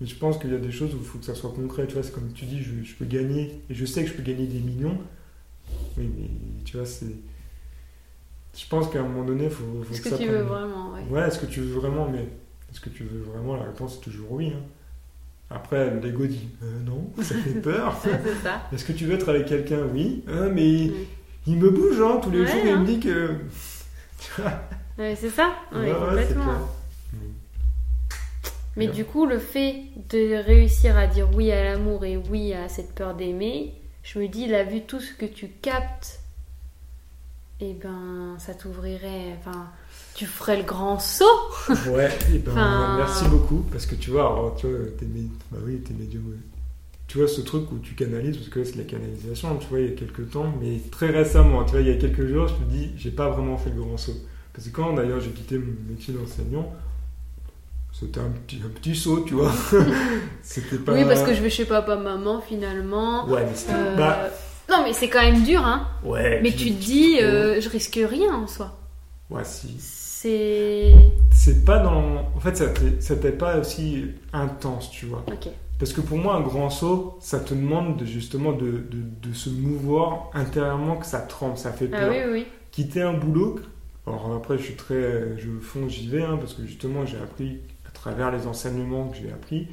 Mais 0.00 0.06
je 0.06 0.16
pense 0.16 0.38
qu'il 0.38 0.50
y 0.50 0.54
a 0.54 0.58
des 0.58 0.72
choses 0.72 0.94
où 0.94 0.98
il 0.98 1.04
faut 1.04 1.18
que 1.18 1.24
ça 1.24 1.34
soit 1.34 1.50
concret, 1.52 1.86
tu 1.86 1.94
vois, 1.94 2.02
c'est 2.02 2.12
comme 2.12 2.32
tu 2.32 2.44
dis, 2.46 2.62
je, 2.62 2.82
je 2.82 2.94
peux 2.94 3.04
gagner, 3.04 3.60
et 3.70 3.74
je 3.74 3.84
sais 3.84 4.02
que 4.04 4.10
je 4.10 4.14
peux 4.14 4.22
gagner 4.22 4.46
des 4.46 4.58
millions, 4.60 4.98
oui, 5.96 6.10
mais 6.18 6.28
tu 6.64 6.76
vois, 6.76 6.86
c'est. 6.86 7.06
Je 8.56 8.66
pense 8.68 8.88
qu'à 8.88 9.00
un 9.00 9.02
moment 9.02 9.24
donné, 9.24 9.44
il 9.44 9.50
faut, 9.50 9.64
faut 9.82 9.94
Ce 9.94 9.98
que, 10.00 10.04
que 10.04 10.10
ça 10.10 10.18
tu 10.18 10.28
veux 10.28 10.44
prenne- 10.44 10.46
vraiment, 10.46 10.92
ouais. 10.92 11.02
Ouais, 11.10 11.26
est-ce 11.26 11.38
que 11.40 11.46
tu 11.46 11.60
veux 11.60 11.74
vraiment 11.74 12.08
Mais 12.08 12.28
est-ce 12.70 12.80
que 12.80 12.88
tu 12.90 13.02
veux 13.04 13.20
vraiment 13.22 13.56
La 13.56 13.64
réponse 13.64 13.96
est 13.96 14.00
toujours 14.00 14.30
oui. 14.32 14.52
hein. 14.54 14.60
Après, 15.50 15.92
l'ego 16.00 16.26
dit 16.26 16.48
euh, 16.62 16.80
non, 16.84 17.10
ça 17.22 17.34
fait 17.34 17.60
peur. 17.62 18.00
Ouais, 18.04 18.12
c'est 18.24 18.42
ça. 18.42 18.62
Est-ce 18.72 18.84
que 18.84 18.92
tu 18.92 19.06
veux 19.06 19.14
être 19.14 19.28
avec 19.28 19.46
quelqu'un? 19.46 19.80
Oui. 19.92 20.22
Euh, 20.28 20.50
mais 20.52 20.90
il 21.46 21.56
me 21.56 21.70
bouge 21.70 22.00
hein, 22.00 22.18
tous 22.22 22.30
les 22.30 22.40
Ouais, 22.40 22.46
jours 22.46 22.64
et 22.64 22.68
il 22.68 22.72
hein. 22.74 22.80
me 22.80 22.86
dit 22.86 23.00
que. 23.00 23.30
Tu 24.18 24.40
Ouais, 24.98 25.16
c'est 25.16 25.30
ça, 25.30 25.52
complètement. 25.70 26.68
Mais 28.76 28.88
du 28.88 29.04
coup, 29.04 29.26
le 29.26 29.38
fait 29.38 29.76
de 30.10 30.42
réussir 30.44 30.96
à 30.96 31.06
dire 31.06 31.28
oui 31.34 31.52
à 31.52 31.62
l'amour 31.62 32.04
et 32.04 32.16
oui 32.16 32.52
à 32.54 32.68
cette 32.68 32.94
peur 32.94 33.14
d'aimer, 33.14 33.72
je 34.02 34.18
me 34.18 34.26
dis, 34.28 34.46
là, 34.48 34.64
vu 34.64 34.82
tout 34.82 35.00
ce 35.00 35.12
que 35.14 35.26
tu 35.26 35.48
captes, 35.62 36.20
eh 37.60 37.72
ben, 37.74 38.34
ça 38.38 38.54
t'ouvrirait. 38.54 39.36
Enfin, 39.38 39.68
tu 40.14 40.26
ferais 40.26 40.56
le 40.56 40.64
grand 40.64 40.98
saut. 40.98 41.24
Ouais, 41.90 42.10
et 42.34 42.38
ben, 42.38 42.52
Enfin- 42.52 42.96
merci 42.98 43.24
beaucoup 43.28 43.64
parce 43.70 43.86
que 43.86 43.94
tu 43.94 44.10
vois, 44.10 44.22
alors, 44.22 44.56
tu 44.56 44.66
vois, 44.66 44.86
t'es 44.98 45.06
bah 45.06 45.58
oui, 45.64 45.80
t'es 45.80 45.94
médium. 45.94 46.26
ouais. 46.28 46.38
Tu 47.06 47.18
vois 47.18 47.28
ce 47.28 47.42
truc 47.42 47.70
où 47.70 47.78
tu 47.78 47.94
canalises, 47.94 48.36
parce 48.38 48.48
que 48.48 48.58
là, 48.60 48.64
c'est 48.64 48.76
la 48.76 48.84
canalisation, 48.84 49.56
tu 49.58 49.66
vois, 49.68 49.80
il 49.80 49.90
y 49.90 49.92
a 49.92 49.96
quelques 49.96 50.30
temps, 50.30 50.52
mais 50.60 50.80
très 50.90 51.10
récemment, 51.10 51.62
tu 51.64 51.72
vois, 51.72 51.80
il 51.80 51.88
y 51.88 51.90
a 51.92 51.96
quelques 51.96 52.26
jours, 52.26 52.48
je 52.48 52.54
me 52.54 52.68
dis, 52.70 52.90
j'ai 52.96 53.10
pas 53.10 53.28
vraiment 53.30 53.56
fait 53.56 53.70
le 53.70 53.76
grand 53.82 53.96
saut. 53.96 54.16
Parce 54.52 54.66
que 54.68 54.72
quand 54.72 54.94
d'ailleurs 54.94 55.20
j'ai 55.20 55.30
quitté 55.30 55.58
mon 55.58 55.72
métier 55.88 56.14
d'enseignant, 56.14 56.72
c'était 57.98 58.20
un 58.20 58.30
petit, 58.30 58.60
un 58.64 58.68
petit 58.68 58.94
saut, 58.96 59.20
tu 59.20 59.34
vois. 59.34 59.52
c'était 60.42 60.76
pas. 60.78 60.92
Oui, 60.92 61.04
parce 61.04 61.22
que 61.22 61.32
je 61.34 61.40
vais 61.40 61.50
chez 61.50 61.64
papa, 61.64 61.96
maman, 61.96 62.40
finalement. 62.40 63.26
Ouais, 63.26 63.44
mais 63.48 63.54
c'était. 63.54 63.72
Euh, 63.74 63.96
Bah, 63.96 64.18
Non, 64.70 64.82
mais 64.84 64.92
c'est 64.92 65.08
quand 65.08 65.22
même 65.22 65.42
dur, 65.44 65.60
hein. 65.64 65.86
ouais. 66.04 66.40
Mais 66.42 66.50
puis- 66.50 66.58
tu 66.58 66.72
te 66.74 66.80
dis, 66.82 67.18
euh, 67.20 67.60
je 67.60 67.68
risque 67.68 67.98
rien 68.02 68.34
en 68.34 68.46
soi. 68.46 68.76
Ouais, 69.30 69.44
si. 69.44 69.76
C'est. 69.78 70.92
C'est 71.30 71.64
pas 71.64 71.78
dans. 71.78 72.30
En 72.34 72.40
fait, 72.40 72.56
ça 73.00 73.16
t'est 73.16 73.32
pas 73.32 73.58
aussi 73.58 74.06
intense, 74.32 74.90
tu 74.90 75.06
vois. 75.06 75.22
Ok. 75.28 75.48
Parce 75.78 75.92
que 75.92 76.00
pour 76.00 76.16
moi, 76.18 76.36
un 76.36 76.40
grand 76.40 76.70
saut, 76.70 77.18
ça 77.20 77.40
te 77.40 77.52
demande 77.52 77.98
de, 77.98 78.04
justement 78.06 78.52
de, 78.52 78.70
de, 78.70 79.28
de 79.28 79.34
se 79.34 79.50
mouvoir 79.50 80.30
intérieurement, 80.32 80.96
que 80.96 81.04
ça 81.06 81.18
tremble, 81.20 81.58
ça 81.58 81.72
fait 81.72 81.90
Ah 81.92 81.98
peur. 82.00 82.10
oui, 82.10 82.16
oui, 82.24 82.30
oui. 82.32 82.46
Quitter 82.70 83.02
un 83.02 83.12
boulot, 83.12 83.56
alors 84.06 84.32
après, 84.34 84.56
je 84.56 84.62
suis 84.62 84.76
très. 84.76 85.36
Je 85.36 85.50
fonce, 85.60 85.92
j'y 85.92 86.08
vais, 86.08 86.22
hein, 86.22 86.38
parce 86.40 86.54
que 86.54 86.64
justement, 86.64 87.04
j'ai 87.04 87.18
appris 87.18 87.58
travers 88.10 88.30
les 88.30 88.46
enseignements 88.46 89.08
que 89.08 89.16
j'ai 89.16 89.30
appris 89.32 89.68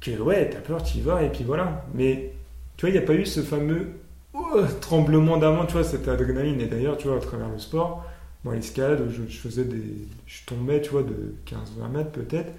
que 0.00 0.10
ouais, 0.20 0.50
t'as 0.50 0.60
peur, 0.60 0.82
t'y 0.82 1.00
vas, 1.00 1.22
et 1.22 1.30
puis 1.30 1.44
voilà. 1.44 1.84
Mais 1.94 2.32
tu 2.76 2.82
vois, 2.86 2.90
il 2.90 2.92
n'y 2.92 2.98
a 2.98 3.06
pas 3.06 3.14
eu 3.14 3.26
ce 3.26 3.40
fameux 3.42 3.92
oh, 4.34 4.62
tremblement 4.80 5.36
d'avant, 5.38 5.66
tu 5.66 5.72
vois, 5.74 5.84
cette 5.84 6.08
adrénaline. 6.08 6.60
Et 6.60 6.66
d'ailleurs, 6.66 6.96
tu 6.98 7.08
vois, 7.08 7.16
à 7.16 7.20
travers 7.20 7.48
le 7.48 7.58
sport, 7.58 8.04
moi, 8.44 8.54
l'escalade, 8.54 9.08
je, 9.10 9.22
je 9.28 9.38
faisais 9.38 9.64
des. 9.64 10.08
Je 10.26 10.44
tombais, 10.46 10.80
tu 10.82 10.90
vois, 10.90 11.02
de 11.02 11.34
15-20 11.46 11.88
mètres 11.90 12.12
peut-être. 12.12 12.52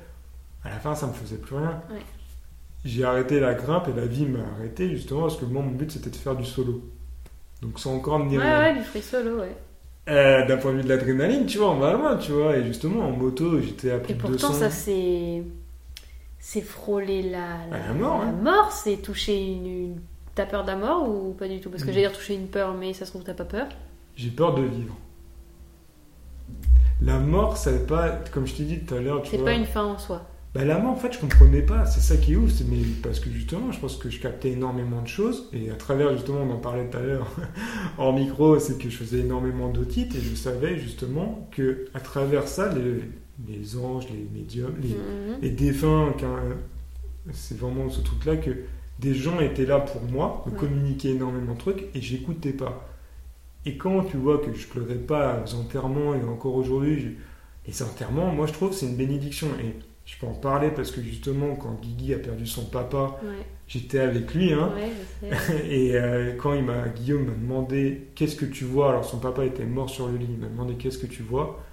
À 0.63 0.69
la 0.71 0.79
fin, 0.79 0.95
ça 0.95 1.07
me 1.07 1.13
faisait 1.13 1.37
plus 1.37 1.55
rien. 1.57 1.81
Ouais. 1.91 2.01
J'ai 2.85 3.03
arrêté 3.03 3.39
la 3.39 3.53
grimpe 3.55 3.87
et 3.87 3.93
la 3.93 4.05
vie 4.05 4.25
m'a 4.25 4.39
arrêté 4.57 4.89
justement 4.91 5.21
parce 5.21 5.37
que 5.37 5.45
moi, 5.45 5.61
mon 5.63 5.71
but 5.71 5.91
c'était 5.91 6.09
de 6.11 6.15
faire 6.15 6.35
du 6.35 6.45
solo. 6.45 6.83
Donc 7.61 7.79
sans 7.79 7.95
encore 7.95 8.19
me 8.19 8.25
Ouais, 8.25 8.29
dire. 8.29 8.41
ouais, 8.59 8.73
du 8.75 8.83
free 8.83 9.01
solo, 9.01 9.39
ouais. 9.39 9.55
Euh, 10.07 10.45
D'un 10.45 10.57
point 10.57 10.71
de 10.71 10.77
vue 10.77 10.83
de 10.83 10.89
l'adrénaline, 10.89 11.45
tu 11.47 11.57
vois, 11.57 11.71
on 11.71 11.79
va 11.79 11.93
loin, 11.93 12.17
tu 12.17 12.31
vois. 12.31 12.55
Et 12.57 12.63
justement, 12.65 13.07
en 13.07 13.11
moto, 13.11 13.59
j'étais 13.59 13.89
à 13.91 13.97
plus 13.99 14.11
Et 14.11 14.15
de 14.15 14.19
pourtant, 14.21 14.49
200. 14.49 14.53
ça 14.53 14.69
c'est. 14.69 15.43
C'est 16.39 16.61
frôler 16.61 17.23
la, 17.23 17.57
la 17.71 17.93
mort, 17.93 18.19
la 18.19 18.25
hein. 18.27 18.31
mort, 18.31 18.71
c'est 18.71 18.97
toucher 18.97 19.35
une. 19.45 19.65
une- 19.65 20.01
T'as 20.35 20.45
peur 20.45 20.63
de 20.63 20.67
la 20.67 20.75
mort 20.75 21.09
ou 21.09 21.31
pas 21.33 21.47
du 21.47 21.59
tout? 21.61 21.69
Parce 21.69 21.81
que 21.83 21.89
Mm. 21.89 21.93
j'allais 21.93 22.07
dire 22.07 22.17
toucher 22.17 22.35
une 22.35 22.47
peur, 22.47 22.73
mais 22.75 22.93
ça 22.93 23.05
se 23.05 23.11
trouve, 23.11 23.23
t'as 23.23 23.33
pas 23.33 23.45
peur. 23.45 23.67
J'ai 24.17 24.29
peur 24.29 24.53
de 24.53 24.61
vivre. 24.63 24.95
La 27.01 27.19
mort, 27.19 27.57
ça 27.57 27.71
n'est 27.71 27.79
pas, 27.85 28.09
comme 28.31 28.45
je 28.45 28.53
t'ai 28.55 28.63
dit 28.63 28.79
tout 28.81 28.95
à 28.95 28.99
l'heure, 28.99 29.21
tu 29.23 29.31
C'est 29.31 29.37
vois. 29.37 29.45
pas 29.45 29.53
une 29.53 29.65
fin 29.65 29.83
en 29.85 29.97
soi. 29.97 30.23
Bah, 30.55 30.63
la 30.63 30.79
mort, 30.79 30.93
en 30.93 30.95
fait, 30.95 31.11
je 31.13 31.19
comprenais 31.19 31.61
pas. 31.61 31.85
C'est 31.85 31.99
ça 31.99 32.15
qui 32.17 32.33
est 32.33 32.35
ouf. 32.37 32.49
c'est- 32.51 32.63
Mais 32.69 32.77
parce 33.03 33.19
que 33.19 33.29
justement, 33.29 33.71
je 33.73 33.79
pense 33.79 33.97
que 33.97 34.09
je 34.09 34.19
captais 34.21 34.51
énormément 34.51 35.01
de 35.01 35.07
choses. 35.07 35.49
Et 35.53 35.69
à 35.69 35.75
travers, 35.75 36.13
justement, 36.15 36.39
on 36.43 36.51
en 36.51 36.57
parlait 36.59 36.89
tout 36.89 36.97
à 36.97 37.01
l'heure 37.01 37.27
en 37.97 38.13
micro, 38.13 38.57
c'est 38.59 38.77
que 38.77 38.89
je 38.89 38.95
faisais 38.97 39.19
énormément 39.19 39.69
d'autites. 39.69 40.15
Et 40.15 40.21
je 40.21 40.33
savais 40.35 40.77
justement 40.79 41.49
que 41.51 41.87
à 41.93 41.99
travers 41.99 42.47
ça, 42.47 42.73
les, 42.73 43.01
les 43.53 43.77
anges, 43.77 44.07
les 44.09 44.27
médiums, 44.33 44.75
les, 44.81 44.95
les 45.41 45.49
défunts, 45.51 46.13
c'est 47.33 47.57
vraiment 47.57 47.89
ce 47.89 48.01
truc-là 48.01 48.37
que 48.37 48.51
des 48.99 49.13
gens 49.13 49.39
étaient 49.41 49.65
là 49.65 49.79
pour 49.79 50.01
moi, 50.03 50.43
me 50.45 50.51
Ouais. 50.53 50.57
communiquaient 50.57 51.09
énormément 51.09 51.53
de 51.53 51.59
trucs 51.59 51.85
et 51.93 52.01
j'écoutais 52.01 52.53
pas. 52.53 52.87
Et 53.65 53.77
quand 53.77 54.03
tu 54.05 54.17
vois 54.17 54.37
que 54.37 54.53
je 54.53 54.67
pleurais 54.67 54.95
pas 54.95 55.43
aux 55.45 55.55
enterrements 55.55 56.15
et 56.15 56.23
encore 56.23 56.55
aujourd'hui, 56.55 57.17
ces 57.69 57.83
enterrements, 57.83 58.31
moi 58.31 58.45
je 58.47 58.53
trouve, 58.53 58.73
c'est 58.73 58.85
une 58.85 58.95
bénédiction. 58.95 59.47
Et 59.63 59.75
je 60.05 60.17
peux 60.19 60.27
en 60.27 60.33
parler 60.33 60.69
parce 60.69 60.91
que 60.91 61.01
justement, 61.01 61.55
quand 61.55 61.79
Guigui 61.81 62.13
a 62.13 62.19
perdu 62.19 62.45
son 62.45 62.65
papa, 62.65 63.19
Ouais, 63.23 63.45
j'étais 63.67 63.99
avec 63.99 64.33
lui. 64.35 64.53
Hein, 64.53 64.71
ouais, 64.75 65.31
et 65.69 65.95
euh, 65.95 66.35
quand 66.37 66.53
il 66.53 66.63
m'a, 66.63 66.87
Guillaume 66.89 67.25
m'a 67.25 67.33
demandé 67.33 68.07
qu'est-ce 68.15 68.35
que 68.35 68.45
tu 68.45 68.65
vois, 68.65 68.89
alors 68.89 69.05
son 69.05 69.17
papa 69.19 69.45
était 69.45 69.65
mort 69.65 69.89
sur 69.89 70.07
le 70.07 70.17
lit, 70.17 70.27
il 70.29 70.37
m'a 70.37 70.47
demandé 70.47 70.75
qu'est-ce 70.75 70.99
que 70.99 71.07
tu 71.07 71.23
vois, 71.23 71.63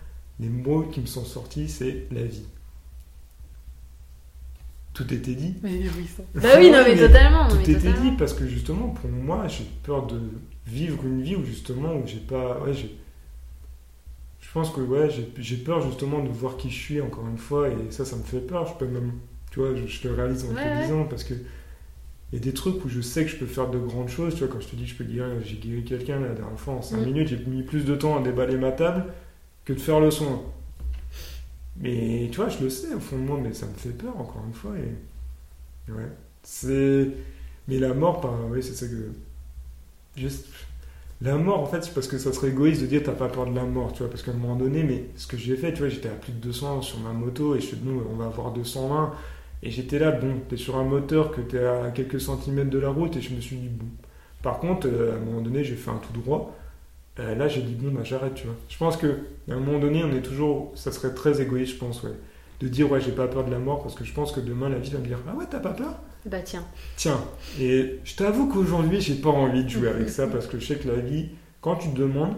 les 0.41 0.49
mots 0.49 0.83
qui 0.85 1.01
me 1.01 1.07
sont 1.07 1.25
sortis, 1.25 1.69
c'est 1.69 2.07
la 2.11 2.23
vie. 2.25 2.45
Tout 4.95 5.13
était 5.13 5.35
dit. 5.35 5.55
bah 6.35 6.51
oui, 6.59 6.71
non, 6.71 6.83
mais, 6.85 6.95
Mais 6.95 7.07
totalement. 7.09 7.49
Tout 7.49 7.57
mais 7.57 7.63
était 7.63 7.75
totalement. 7.75 8.11
dit 8.11 8.17
parce 8.19 8.35
que 8.35 8.47
justement, 8.47 8.89
pour 8.89 9.09
moi, 9.11 9.49
j'ai 9.49 9.65
peur 9.83 10.07
de 10.07 10.21
vivre 10.67 11.03
une 11.05 11.23
vie 11.23 11.35
où 11.37 11.45
justement, 11.45 11.95
où 11.95 12.07
j'ai 12.07 12.19
pas. 12.19 12.61
Ouais, 12.61 12.75
j'ai. 12.75 12.95
Je 14.53 14.59
pense 14.61 14.71
que 14.71 14.81
ouais, 14.83 15.09
j'ai 15.39 15.57
peur 15.57 15.81
justement 15.81 16.23
de 16.23 16.29
voir 16.29 16.57
qui 16.59 16.69
je 16.71 16.79
suis 16.79 17.01
encore 17.01 17.27
une 17.27 17.39
fois 17.39 17.69
et 17.71 17.91
ça, 17.91 18.05
ça 18.05 18.17
me 18.17 18.23
fait 18.23 18.41
peur. 18.41 18.67
Je 18.67 18.75
peux 18.75 18.87
même. 18.87 19.13
Tu 19.51 19.61
vois, 19.61 19.75
je, 19.75 19.87
je 19.87 20.09
le 20.09 20.15
réalise 20.15 20.45
en 20.45 20.49
Ouais, 20.49 20.55
te 20.55 20.61
ouais. 20.61 20.83
disant 20.83 21.05
parce 21.05 21.25
que. 21.25 21.35
Il 22.33 22.39
y 22.39 22.43
a 22.43 22.45
des 22.45 22.55
trucs 22.55 22.85
où 22.85 22.89
je 22.89 23.01
sais 23.01 23.25
que 23.25 23.31
je 23.31 23.37
peux 23.37 23.47
faire 23.47 23.71
de 23.71 23.79
grandes 23.79 24.09
choses. 24.09 24.35
Tu 24.35 24.41
vois, 24.45 24.49
quand 24.49 24.61
je 24.61 24.69
te 24.69 24.77
dis 24.77 24.85
que 24.85 24.91
je 24.91 24.97
peux 24.97 25.05
guérir, 25.05 25.35
j'ai 25.45 25.57
guéri 25.57 25.85
quelqu'un 25.85 26.19
la 26.21 26.35
dernière 26.35 26.59
fois 26.59 26.75
en 26.75 26.83
5 26.83 26.99
Mm. 26.99 27.05
minutes, 27.05 27.29
j'ai 27.29 27.39
mis 27.39 27.63
plus 27.63 27.85
de 27.85 27.95
temps 27.97 28.19
à 28.19 28.23
déballer 28.23 28.57
ma 28.57 28.73
table 28.73 29.05
que 29.65 29.73
de 29.75 29.81
faire 29.81 30.01
le 30.01 30.11
soin. 30.11 30.43
Mais 31.77 32.29
tu 32.31 32.37
vois, 32.37 32.49
je 32.49 32.63
le 32.63 32.71
sais 32.71 32.93
au 32.95 33.01
fond 33.01 33.17
de 33.17 33.23
moi, 33.23 33.39
mais 33.43 33.53
ça 33.55 33.67
me 33.67 33.75
fait 33.75 33.91
peur 33.97 34.17
encore 34.19 34.45
une 34.47 34.55
fois. 34.55 34.73
Et 34.79 35.93
ouais, 35.93 36.09
c'est. 36.43 37.09
Mais 37.69 37.79
la 37.79 37.95
mort, 37.95 38.21
bah, 38.21 38.35
oui, 38.51 38.63
c'est 38.63 38.75
ça 38.75 38.87
que. 38.89 39.13
Juste. 40.17 40.47
La 41.23 41.37
mort, 41.37 41.61
en 41.61 41.67
fait, 41.67 41.85
c'est 41.85 41.95
parce 41.95 42.09
que 42.09 42.19
ça 42.19 42.33
serait 42.33 42.49
égoïste 42.49 42.83
de 42.83 42.87
dire 42.87 43.03
t'as 43.05 43.13
pas 43.13 43.29
peur 43.29 43.47
de 43.47 43.55
la 43.55 43.63
mort, 43.65 43.93
tu 43.93 44.01
vois, 44.01 44.11
parce 44.11 44.23
qu'à 44.25 44.33
un 44.33 44.35
moment 44.35 44.57
donné, 44.57 44.83
mais 44.83 45.05
ce 45.15 45.29
que 45.29 45.37
j'ai 45.37 45.57
fait, 45.57 45.73
tu 45.73 45.79
vois, 45.81 45.89
j'étais 45.89 46.09
à 46.09 46.13
plus 46.15 46.33
de 46.33 46.39
200 46.39 46.83
sur 46.83 46.99
ma 46.99 47.13
moto 47.13 47.55
et 47.55 47.61
je 47.61 47.67
suis 47.67 47.77
nous, 47.85 48.03
on 48.11 48.17
va 48.17 48.25
avoir 48.27 48.53
220. 48.53 49.13
Et 49.63 49.71
j'étais 49.71 50.01
là, 50.01 50.11
bon, 50.11 50.41
t'es 50.49 50.57
sur 50.57 50.77
un 50.77 50.83
moteur 50.85 51.31
que 51.31 51.41
t'es 51.41 51.65
à 51.65 51.93
quelques 51.93 52.21
centimètres 52.21 52.71
de 52.71 52.79
la 52.79 52.89
route 52.89 53.17
et 53.17 53.21
je 53.21 53.35
me 53.35 53.41
suis 53.41 53.57
dit, 53.57 53.69
bon. 53.69 53.87
Par 54.43 54.59
contre, 54.59 54.89
euh, 54.89 55.13
à 55.15 55.17
un 55.17 55.21
moment 55.21 55.41
donné, 55.41 55.63
j'ai 55.63 55.77
fait 55.77 55.91
un 55.91 55.99
tout 55.99 56.13
droit. 56.21 56.57
Euh, 57.21 57.35
là, 57.37 57.47
j'ai 57.47 57.63
dit, 57.63 57.75
bon, 57.75 57.93
bah, 57.93 58.03
j'arrête, 58.05 58.35
tu 58.35 58.47
vois. 58.47 58.57
Je 58.69 58.77
pense 58.77 58.97
que 58.97 59.07
à 59.49 59.55
un 59.55 59.61
moment 59.61 59.79
donné, 59.79 60.03
on 60.05 60.11
est 60.13 60.23
toujours. 60.23 60.73
Ça 60.75 60.91
serait 60.93 61.15
très 61.15 61.41
égoïste, 61.41 61.75
je 61.75 61.79
pense, 61.79 62.03
ouais. 62.03 62.11
De 62.61 62.69
dire, 62.69 62.91
ouais, 62.91 63.01
j'ai 63.01 63.13
pas 63.13 63.29
peur 63.29 63.45
de 63.45 63.51
la 63.53 63.59
mort 63.61 63.83
parce 63.83 63.95
que 63.95 64.05
je 64.05 64.13
pense 64.13 64.33
que 64.33 64.41
demain, 64.41 64.69
la 64.69 64.79
vie 64.79 64.91
va 64.91 64.99
me 64.99 65.07
dire, 65.07 65.19
ah 65.29 65.37
ouais, 65.37 65.45
t'as 65.49 65.61
pas 65.61 65.73
peur? 65.73 66.01
Bah 66.27 66.41
tiens. 66.45 66.65
Tiens, 66.97 67.19
et 67.61 67.99
je 68.05 68.15
t'avoue 68.15 68.49
qu'aujourd'hui, 68.49 69.01
j'ai 69.01 69.15
pas 69.15 69.31
envie 69.31 69.65
de 69.65 69.69
jouer 69.69 69.89
avec 69.89 70.09
ça 70.09 70.27
parce 70.33 70.47
que 70.47 70.59
je 70.59 70.67
sais 70.67 70.77
que 70.77 70.89
la 70.89 70.97
vie, 70.97 71.31
quand 71.61 71.77
tu 71.77 71.89
te 71.91 71.99
demandes, 71.99 72.37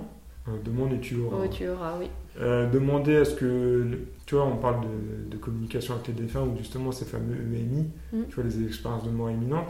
euh, 0.49 0.53
demande 0.65 0.93
et 0.95 1.01
tu 1.01 1.17
auras. 1.21 1.37
Oh, 1.45 1.49
tu 1.49 1.69
auras, 1.69 1.99
oui. 1.99 2.07
Euh, 2.41 2.69
demander 2.71 3.17
à 3.17 3.25
ce 3.25 3.35
que, 3.35 3.87
tu 4.27 4.35
vois, 4.35 4.45
on 4.47 4.57
parle 4.57 4.81
de, 4.83 5.31
de 5.31 5.37
communication 5.37 5.95
avec 5.95 6.09
les 6.09 6.15
défunts 6.15 6.43
ou 6.43 6.57
justement 6.59 6.91
ces 6.93 7.05
fameux 7.05 7.35
EMI, 7.37 7.87
Mm. 8.13 8.23
tu 8.29 8.35
vois, 8.35 8.45
les 8.45 8.65
expériences 8.67 9.05
de 9.05 9.11
mort 9.11 9.31
imminente. 9.31 9.69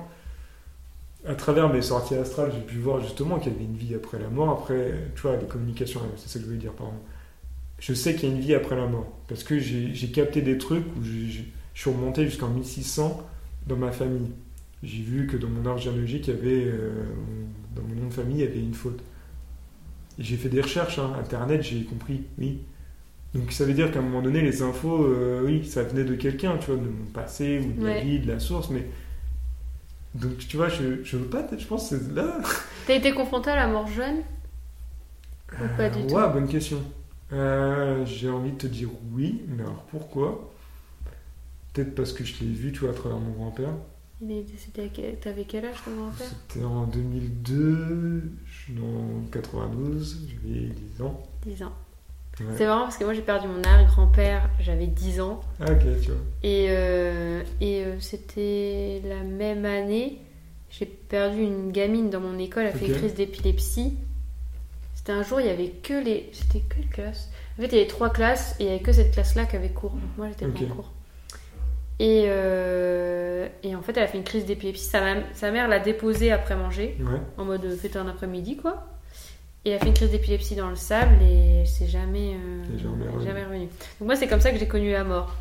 À 1.27 1.35
travers 1.35 1.73
mes 1.73 1.83
sorties 1.83 2.15
astrales, 2.17 2.53
j'ai 2.55 2.61
pu 2.63 2.79
voir 2.79 3.01
justement 3.01 3.39
qu'il 3.39 3.53
y 3.53 3.55
avait 3.57 3.65
une 3.65 3.77
vie 3.77 3.95
après 3.95 4.19
la 4.19 4.29
mort. 4.29 4.51
Après, 4.51 4.93
tu 5.15 5.23
vois, 5.23 5.37
les 5.37 5.47
communications, 5.47 6.01
c'est 6.17 6.29
ça 6.29 6.35
que 6.39 6.41
je 6.43 6.47
voulais 6.47 6.59
dire, 6.61 6.73
pardon. 6.73 6.93
Je 7.79 7.93
sais 7.95 8.15
qu'il 8.15 8.29
y 8.29 8.33
a 8.33 8.35
une 8.35 8.41
vie 8.41 8.55
après 8.55 8.77
la 8.77 8.87
mort 8.87 9.07
parce 9.29 9.43
que 9.43 9.59
j'ai 9.59 10.09
capté 10.13 10.43
des 10.43 10.59
trucs 10.59 10.85
où 10.97 11.03
je 11.03 11.41
suis 11.75 11.91
remonté 11.91 12.25
jusqu'en 12.25 12.49
1600 12.49 13.23
dans 13.67 13.77
ma 13.77 13.93
famille. 13.93 14.33
J'ai 14.83 15.03
vu 15.03 15.27
que 15.27 15.37
dans 15.37 15.49
mon 15.49 15.65
arbre 15.67 15.81
généalogique, 15.81 16.29
il 16.29 16.35
y 16.35 16.39
avait, 16.39 16.65
euh, 16.67 17.05
dans 17.75 17.83
mon 17.83 17.95
nom 18.03 18.09
de 18.09 18.13
famille, 18.15 18.39
il 18.39 18.45
y 18.45 18.47
avait 18.47 18.61
une 18.61 18.75
faute. 18.75 19.03
J'ai 20.19 20.37
fait 20.37 20.49
des 20.49 20.61
recherches, 20.61 20.99
hein, 20.99 21.13
internet, 21.19 21.63
j'ai 21.63 21.83
compris, 21.85 22.23
oui. 22.39 22.61
Donc 23.35 23.53
ça 23.53 23.65
veut 23.67 23.75
dire 23.75 23.93
qu'à 23.93 24.01
un 24.01 24.03
moment 24.03 24.23
donné, 24.23 24.43
les 24.43 24.63
infos, 24.63 25.05
euh, 25.05 25.43
oui, 25.45 25.67
ça 25.67 25.85
venait 25.85 26.05
de 26.05 26.15
quelqu'un, 26.17 26.59
tu 26.59 26.69
vois, 26.69 26.77
de 26.77 26.89
mon 26.89 27.07
passé 27.13 27.61
ou 27.61 27.73
de 27.81 27.85
la 27.87 27.93
Ouais. 27.93 27.95
vie, 27.95 28.21
de 28.21 28.29
la 28.29 28.41
source, 28.41 28.71
mais. 28.71 28.87
Donc 30.15 30.39
tu 30.39 30.57
vois, 30.57 30.69
je, 30.69 31.03
je 31.03 31.17
veux 31.17 31.27
pas, 31.27 31.45
je 31.57 31.67
pense 31.67 31.91
que 31.91 31.97
c'est 31.99 32.13
là. 32.15 32.39
T'as 32.87 32.95
été 32.95 33.13
confronté 33.13 33.51
à 33.51 33.57
la 33.57 33.67
mort 33.67 33.89
jeune 33.89 34.23
Ou 35.59 35.69
pas 35.69 35.91
du 35.91 36.05
Euh, 36.05 36.07
tout? 36.07 36.23
Ouais, 36.27 36.33
bonne 36.33 36.49
question. 36.49 36.79
J'ai 38.07 38.29
envie 38.31 38.53
de 38.53 38.57
te 38.59 38.67
dire 38.67 38.89
oui, 39.13 39.43
mais 39.49 39.63
alors 39.63 39.85
pourquoi? 39.91 40.54
Peut-être 41.75 41.95
parce 41.95 42.13
que 42.13 42.25
je 42.25 42.43
l'ai 42.43 42.51
vu, 42.53 42.73
tu 42.73 42.81
vois, 42.81 42.91
à 42.91 42.95
travers 42.95 43.19
mon 43.19 43.33
grand-père. 43.33 43.71
Il 44.23 44.31
est 44.31 44.43
décédé 44.43 44.83
à. 45.13 45.17
T'avais 45.21 45.45
quel 45.45 45.67
âge 45.67 45.75
ton 45.85 45.91
grand-père? 45.95 46.27
C'était 46.49 46.65
en 46.65 46.87
2002, 46.87 48.23
je 48.47 48.53
suis 48.63 48.75
en 48.81 49.29
92, 49.31 50.29
j'avais 50.29 50.67
10 50.97 51.03
ans. 51.03 51.23
10 51.47 51.63
ans. 51.65 51.73
Ouais. 52.41 52.47
C'est 52.57 52.67
marrant 52.67 52.83
parce 52.85 52.97
que 52.97 53.05
moi 53.05 53.13
j'ai 53.15 53.23
perdu 53.23 53.47
mon 53.49 53.63
arrière-grand-père, 53.63 54.49
j'avais 54.61 54.87
10 54.87 55.21
ans. 55.21 55.41
Ah, 55.61 55.67
ok, 55.73 55.79
tu 56.01 56.11
vois. 56.11 56.21
Et, 56.43 56.67
euh, 56.71 57.43
et 57.61 57.85
euh, 57.85 58.01
c'était 58.01 59.03
la 59.05 59.23
même 59.23 59.65
année, 59.65 60.19
j'ai 60.71 60.87
perdu 60.87 61.43
une 61.43 61.71
gamine 61.71 62.11
dans 62.11 62.21
mon 62.21 62.39
école, 62.39 62.65
elle 62.65 62.69
a 62.71 62.73
fait 62.73 62.87
une 62.87 62.95
crise 62.97 63.15
d'épilepsie. 63.15 63.95
C'était 64.95 65.13
un 65.13 65.23
jour, 65.23 65.41
il 65.41 65.47
y 65.47 65.51
avait 65.51 65.69
que 65.71 66.03
les. 66.03 66.31
C'était 66.33 66.63
quelle 66.75 66.89
classe 66.89 67.29
En 67.59 67.63
fait, 67.63 67.69
il 67.69 67.75
y 67.75 67.79
avait 67.81 67.87
trois 67.89 68.11
classes 68.11 68.57
et 68.59 68.65
il 68.65 68.67
y 68.67 68.71
avait 68.71 68.81
que 68.83 68.93
cette 68.93 69.13
classe-là 69.13 69.45
qui 69.45 69.57
avait 69.57 69.69
cours. 69.69 69.91
Donc 69.91 70.01
moi 70.17 70.29
j'étais 70.29 70.47
pas 70.47 70.59
Ok. 70.61 70.71
en 70.71 70.75
cours. 70.77 70.93
Et, 72.01 72.25
euh, 72.27 73.49
et 73.63 73.75
en 73.77 73.83
fait, 73.83 73.97
elle 73.97 74.03
a 74.03 74.07
fait 74.09 74.19
une 74.19 74.25
crise 74.25 74.45
d'épilepsie. 74.47 74.85
Sa, 75.33 75.51
mère 75.51 75.69
l'a 75.69 75.79
déposée 75.79 76.33
après 76.33 76.57
manger, 76.57 76.97
Ouais. 77.01 77.21
en 77.39 77.45
mode 77.45 77.65
euh, 77.65 77.77
fête 77.77 77.97
un 77.97 78.09
après-midi 78.09 78.57
quoi. 78.57 78.85
Et 79.65 79.71
elle 79.71 79.77
a 79.77 79.79
fait 79.79 79.87
une 79.87 79.95
crise 79.95 80.11
d'épilepsie 80.11 80.57
dans 80.57 80.69
le 80.69 80.77
sable 80.77 81.15
et 81.23 81.61
elle 81.61 81.67
s'est 81.67 81.87
jamais, 81.87 82.35
euh, 82.35 82.79
jamais 82.79 83.05
elle 83.05 83.11
revenue. 83.11 83.25
jamais 83.27 83.45
revenue. 83.45 83.69
Donc 84.01 84.07
moi, 84.07 84.17
c'est 84.17 84.27
comme 84.27 84.41
ça 84.41 84.51
que 84.51 84.59
j'ai 84.59 84.67
connu 84.69 84.91
la 84.91 85.05
mort. 85.05 85.35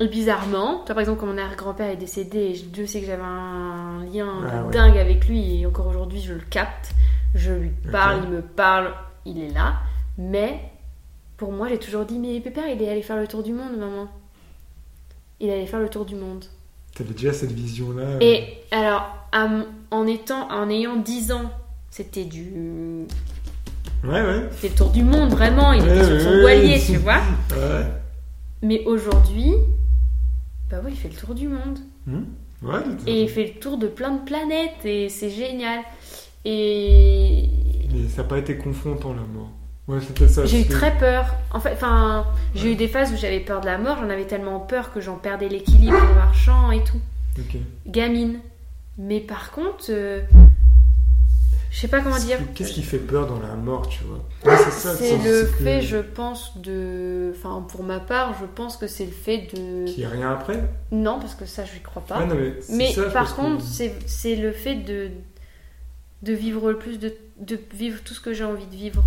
Et 0.00 0.08
bizarrement, 0.08 0.78
toi 0.86 0.94
par 0.94 1.00
exemple, 1.00 1.20
quand 1.20 1.26
mon 1.26 1.36
arrière-grand-père 1.36 1.90
est 1.90 1.96
décédé, 1.96 2.38
et 2.38 2.54
je- 2.54 2.64
Dieu 2.64 2.86
sait 2.86 3.00
que 3.00 3.06
j'avais 3.06 3.22
un 3.22 4.04
lien 4.12 4.28
Ah 4.50 4.64
ouais. 4.64 4.70
dingue 4.72 4.96
avec 4.96 5.28
lui, 5.28 5.60
et 5.60 5.66
encore 5.66 5.86
aujourd'hui 5.88 6.20
je 6.20 6.32
le 6.32 6.40
capte, 6.40 6.92
je 7.34 7.52
lui 7.52 7.70
parle, 7.90 8.22
il 8.24 8.30
me 8.30 8.40
parle, 8.40 8.94
il 9.26 9.38
est 9.42 9.50
là. 9.52 9.74
Mais 10.16 10.60
pour 11.36 11.52
moi, 11.52 11.68
j'ai 11.68 11.78
toujours 11.78 12.04
dit, 12.06 12.18
mais 12.18 12.40
pépère, 12.40 12.68
il 12.68 12.80
est 12.82 12.88
allé 12.88 13.02
faire 13.02 13.16
le 13.16 13.26
tour 13.26 13.42
du 13.42 13.52
monde, 13.52 13.76
maman. 13.76 14.08
Il 15.42 15.50
allait 15.50 15.66
faire 15.66 15.80
le 15.80 15.88
tour 15.90 16.04
du 16.06 16.14
monde. 16.14 16.44
T'avais 16.94 17.12
déjà 17.12 17.32
cette 17.34 17.52
vision-là. 17.52 18.02
euh, 18.02 18.18
Et 18.20 18.44
alors, 18.70 19.02
à 19.32 19.48
en, 19.90 20.06
étant, 20.06 20.48
en 20.50 20.70
ayant 20.70 20.96
10 20.96 21.32
ans, 21.32 21.50
c'était 21.90 22.24
du. 22.24 23.06
Ouais, 24.04 24.22
ouais. 24.22 24.48
C'était 24.52 24.68
le 24.68 24.74
tour 24.74 24.90
du 24.90 25.02
monde, 25.02 25.30
vraiment. 25.30 25.72
Il 25.72 25.82
Ouais, 25.82 25.96
était 25.96 26.04
sur 26.04 26.20
son 26.20 26.40
voilier, 26.40 26.80
tu 26.84 26.96
vois. 26.96 27.18
Ouais. 27.50 27.86
Mais 28.62 28.84
aujourd'hui, 28.86 29.52
bah 30.70 30.78
oui, 30.84 30.92
il 30.92 30.96
fait 30.96 31.08
le 31.08 31.14
tour 31.16 31.34
du 31.34 31.48
monde. 31.48 31.78
Hmm 32.06 32.22
Ouais, 32.62 32.78
Et 33.08 33.22
il 33.22 33.28
fait. 33.28 33.46
fait 33.46 33.52
le 33.54 33.60
tour 33.60 33.76
de 33.76 33.88
plein 33.88 34.12
de 34.12 34.24
planètes 34.24 34.84
et 34.84 35.08
c'est 35.08 35.30
génial. 35.30 35.80
Et 36.44 37.48
Mais 37.92 38.08
ça 38.08 38.22
n'a 38.22 38.28
pas 38.28 38.38
été 38.38 38.56
confrontant, 38.56 39.12
la 39.14 39.22
mort. 39.22 39.50
Ouais, 39.88 39.98
c'était 40.00 40.28
ça. 40.28 40.44
j'ai 40.46 40.60
eu 40.62 40.66
très 40.68 40.96
peur. 40.96 41.26
En 41.50 41.58
fait, 41.60 41.72
enfin, 41.72 42.24
j'ai 42.54 42.72
eu 42.72 42.76
des 42.76 42.88
phases 42.88 43.12
où 43.12 43.16
j'avais 43.16 43.40
peur 43.40 43.60
de 43.60 43.66
la 43.66 43.78
mort. 43.78 43.98
J'en 44.00 44.08
avais 44.10 44.26
tellement 44.26 44.60
peur 44.60 44.92
que 44.92 45.00
j'en 45.00 45.16
perdais 45.16 45.48
l'équilibre 45.48 45.96
en 46.10 46.14
marchant 46.14 46.70
et 46.70 46.82
tout. 46.84 47.00
Gamine. 47.86 48.38
Mais 48.98 49.20
par 49.20 49.50
contre, 49.50 49.86
euh, 49.88 50.20
je 51.70 51.78
sais 51.80 51.88
pas 51.88 52.00
comment 52.00 52.18
dire. 52.18 52.38
Qu'est-ce 52.54 52.72
qui 52.74 52.82
fait 52.82 52.98
peur 52.98 53.26
dans 53.26 53.40
la 53.40 53.54
mort, 53.54 53.88
tu 53.88 54.04
vois? 54.04 54.18
Ouais, 54.44 54.58
c'est 54.70 55.16
le 55.18 55.46
que- 55.46 55.64
fait, 55.64 55.80
je 55.80 55.96
pense, 55.96 56.58
de. 56.58 57.32
Enfin, 57.36 57.64
pour 57.68 57.82
ma 57.82 57.98
part, 58.00 58.36
je 58.40 58.44
pense 58.46 58.76
que 58.76 58.86
c'est 58.86 59.06
le 59.06 59.10
fait 59.12 59.48
de. 59.54 59.86
Qu'il 59.86 59.98
n'y 59.98 60.04
a 60.04 60.10
rien 60.10 60.30
après? 60.30 60.62
Non, 60.92 61.18
parce 61.18 61.34
que 61.34 61.46
ça, 61.46 61.64
je 61.64 61.72
n'y 61.72 61.80
crois 61.80 62.04
pas. 62.04 62.24
Non, 62.24 62.36
mais 62.70 62.92
ça, 62.92 63.04
par 63.10 63.34
que- 63.34 63.40
contre, 63.40 63.64
c'est 63.64 63.94
c'est 64.06 64.36
le 64.36 64.52
fait 64.52 64.74
de, 64.76 65.08
de 66.22 66.32
vivre 66.34 66.70
le 66.70 66.78
plus, 66.78 66.98
de, 66.98 67.14
de 67.40 67.58
vivre 67.74 68.00
tout 68.04 68.14
ce 68.14 68.20
que 68.20 68.32
j'ai 68.34 68.44
envie 68.44 68.66
de 68.66 68.76
vivre 68.76 69.02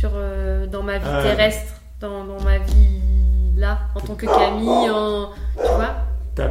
sur, 0.00 0.12
euh, 0.14 0.66
dans 0.66 0.82
ma 0.82 0.96
vie 0.96 1.04
Ah. 1.06 1.22
terrestre, 1.22 1.74
dans, 2.00 2.24
dans 2.24 2.40
ma 2.42 2.56
vie 2.58 3.00
là, 3.56 3.80
en 3.94 4.00
tant 4.00 4.14
que 4.14 4.24
Camille, 4.24 4.88
en, 4.90 5.28
tu 5.56 5.74
vois. 5.74 5.94
T'as 6.34 6.48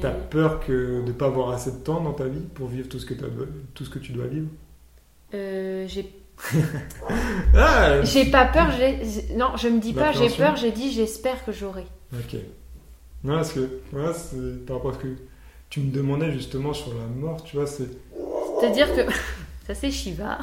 T'as- 0.00 0.10
peur 0.30 0.60
que 0.60 1.04
de 1.04 1.12
pas 1.12 1.26
avoir 1.26 1.50
assez 1.50 1.70
de 1.72 1.76
temps 1.78 2.00
dans 2.00 2.12
ta 2.12 2.24
vie 2.24 2.40
pour 2.54 2.68
vivre 2.68 2.88
tout 2.88 2.98
ce 2.98 3.04
que, 3.06 3.12
t'as- 3.14 3.26
tout 3.74 3.84
ce 3.84 3.90
que 3.90 3.98
tu 3.98 4.12
dois 4.12 4.26
vivre? 4.26 4.46
Euh, 5.34 5.84
j'ai 5.86 6.10
Ah 7.54 8.00
j'ai 8.04 8.24
pas 8.30 8.46
peur, 8.46 8.68
j'ai- 8.78 9.34
non, 9.36 9.56
je 9.56 9.68
me 9.68 9.80
dis 9.80 9.92
pas 9.92 10.12
j'ai 10.12 10.30
peur, 10.30 10.56
j'ai 10.56 10.70
dit 10.72 10.90
j'espère 10.92 11.44
que 11.44 11.52
j'aurai. 11.52 11.84
Ok. 12.14 12.36
Non, 13.24 13.34
parce 13.34 13.52
que, 13.52 13.60
ouais, 13.92 14.12
c'est 14.14 14.64
par 14.64 14.76
rapport 14.76 14.92
à 14.92 14.94
ce 14.94 14.98
que 15.00 15.08
tu 15.68 15.80
me 15.80 15.90
demandais 15.92 16.30
justement 16.32 16.72
sur 16.72 16.94
la 16.94 17.06
mort, 17.06 17.42
tu 17.44 17.56
vois, 17.56 17.66
c'est. 17.66 17.88
C'est-à-dire 18.60 18.94
que 18.94 19.02
ça 19.68 19.74
c'est 19.74 19.90
Shiva. 19.92 20.38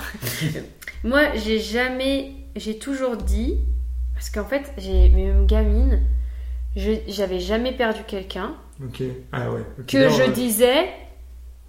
Moi, 1.03 1.35
j'ai 1.35 1.59
jamais, 1.59 2.31
j'ai 2.55 2.77
toujours 2.77 3.17
dit, 3.17 3.57
parce 4.13 4.29
qu'en 4.29 4.45
fait, 4.45 4.71
j'ai 4.77 5.09
même 5.09 5.45
gamine, 5.47 6.01
j'avais 6.75 7.39
jamais 7.39 7.73
perdu 7.73 8.01
quelqu'un, 8.07 8.55
Ok. 8.83 9.01
Ah 9.31 9.51
ouais. 9.51 9.61
que 9.87 9.97
Non, 9.97 10.09
je 10.15 10.23
ouais. 10.23 10.31
disais, 10.31 10.89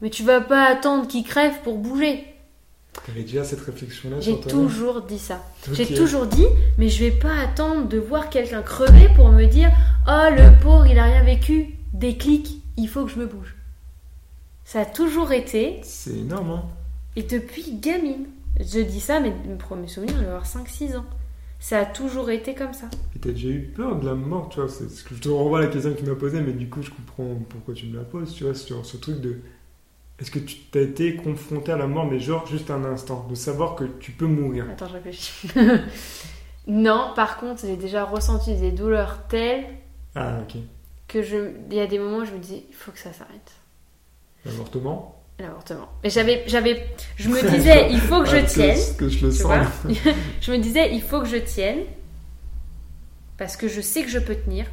mais 0.02 0.10
tu 0.10 0.22
vas 0.24 0.40
pas 0.40 0.68
attendre 0.70 1.06
qu'il 1.08 1.24
crève 1.24 1.54
pour 1.62 1.78
bouger. 1.78 2.24
T'avais 3.06 3.22
déjà 3.22 3.44
cette 3.44 3.60
réflexion-là 3.60 4.20
J'ai 4.20 4.38
toujours 4.40 5.02
dit 5.02 5.18
ça. 5.18 5.42
J'ai 5.72 5.86
toujours 5.94 6.26
dit, 6.26 6.46
mais 6.78 6.88
je 6.88 7.04
vais 7.04 7.10
pas 7.10 7.38
attendre 7.38 7.88
de 7.88 7.98
voir 7.98 8.28
quelqu'un 8.30 8.62
crever 8.62 9.08
pour 9.14 9.28
me 9.30 9.44
dire 9.46 9.70
Oh, 10.08 10.26
le 10.30 10.58
pauvre, 10.60 10.86
il 10.86 10.98
a 10.98 11.04
rien 11.04 11.22
vécu. 11.22 11.74
Déclic, 11.92 12.62
il 12.76 12.88
faut 12.88 13.04
que 13.04 13.10
je 13.12 13.18
me 13.18 13.26
bouge. 13.26 13.54
Ça 14.64 14.80
a 14.80 14.84
toujours 14.84 15.32
été, 15.32 15.78
C'est 15.84 16.10
énorme, 16.18 16.50
hein 16.50 16.64
et 17.16 17.22
depuis 17.22 17.72
gamine. 17.78 18.26
Je 18.60 18.80
dis 18.80 19.00
ça, 19.00 19.20
mais 19.20 19.32
mes 19.46 19.56
premiers 19.56 19.88
souvenirs, 19.88 20.14
je 20.16 20.20
vais 20.22 20.26
avoir 20.28 20.46
5-6 20.46 20.96
ans. 20.96 21.04
Ça 21.58 21.80
a 21.80 21.84
toujours 21.86 22.30
été 22.30 22.54
comme 22.54 22.72
ça. 22.72 22.86
Et 23.14 23.18
t'as 23.18 23.30
déjà 23.30 23.48
eu 23.48 23.62
peur 23.74 23.96
de 23.98 24.06
la 24.06 24.14
mort, 24.14 24.48
tu 24.50 24.60
vois 24.60 24.68
c'est 24.68 24.88
ce 24.88 25.02
que 25.04 25.14
Je 25.14 25.20
te 25.20 25.28
renvoie 25.28 25.58
à 25.58 25.62
la 25.62 25.68
question 25.68 25.92
que 25.92 25.98
tu 25.98 26.04
m'as 26.04 26.14
posée, 26.14 26.40
mais 26.40 26.52
du 26.52 26.68
coup, 26.68 26.82
je 26.82 26.90
comprends 26.90 27.34
pourquoi 27.48 27.74
tu 27.74 27.86
me 27.86 27.96
la 27.96 28.04
poses, 28.04 28.34
tu 28.34 28.44
vois, 28.44 28.54
sur 28.54 28.84
ce 28.86 28.96
truc 28.98 29.20
de... 29.20 29.40
Est-ce 30.18 30.30
que 30.30 30.38
tu 30.38 30.56
t'as 30.70 30.80
été 30.80 31.16
confronté 31.16 31.72
à 31.72 31.76
la 31.76 31.86
mort, 31.86 32.06
mais 32.06 32.18
genre 32.20 32.46
juste 32.46 32.70
un 32.70 32.84
instant, 32.84 33.26
de 33.28 33.34
savoir 33.34 33.74
que 33.74 33.84
tu 33.84 34.12
peux 34.12 34.26
mourir? 34.26 34.66
Attends, 34.70 34.86
je 34.88 34.92
réfléchis. 34.94 35.48
non, 36.66 37.12
par 37.14 37.36
contre, 37.38 37.62
j'ai 37.66 37.76
déjà 37.76 38.04
ressenti 38.04 38.54
des 38.54 38.72
douleurs 38.72 39.26
telles 39.28 39.66
Ah, 40.14 40.38
ok. 40.42 40.56
que 41.08 41.22
je... 41.22 41.50
il 41.70 41.76
y 41.76 41.80
a 41.80 41.86
des 41.86 41.98
moments 41.98 42.18
où 42.18 42.24
je 42.24 42.32
me 42.32 42.38
disais 42.38 42.64
Il 42.68 42.74
faut 42.74 42.92
que 42.92 42.98
ça 42.98 43.12
s'arrête. 43.12 43.52
L'avortement? 44.44 45.15
L'avortement. 45.38 45.88
Mais 46.02 46.08
j'avais, 46.10 46.44
j'avais, 46.46 46.86
je 47.16 47.28
me 47.28 47.40
disais, 47.56 47.88
il 47.90 48.00
faut 48.00 48.22
que 48.22 48.28
je 48.28 48.36
Ah, 48.36 48.42
tienne. 48.42 48.78
Que, 48.96 49.04
que 49.04 49.08
je 49.10 49.26
le 49.26 49.30
sens. 49.32 49.66
je 50.40 50.52
me 50.52 50.58
disais, 50.58 50.94
il 50.94 51.02
faut 51.02 51.20
que 51.20 51.26
je 51.28 51.36
tienne. 51.36 51.80
Parce 53.36 53.56
que 53.56 53.68
je 53.68 53.80
sais 53.82 54.02
que 54.02 54.08
je 54.08 54.18
peux 54.18 54.34
tenir. 54.34 54.66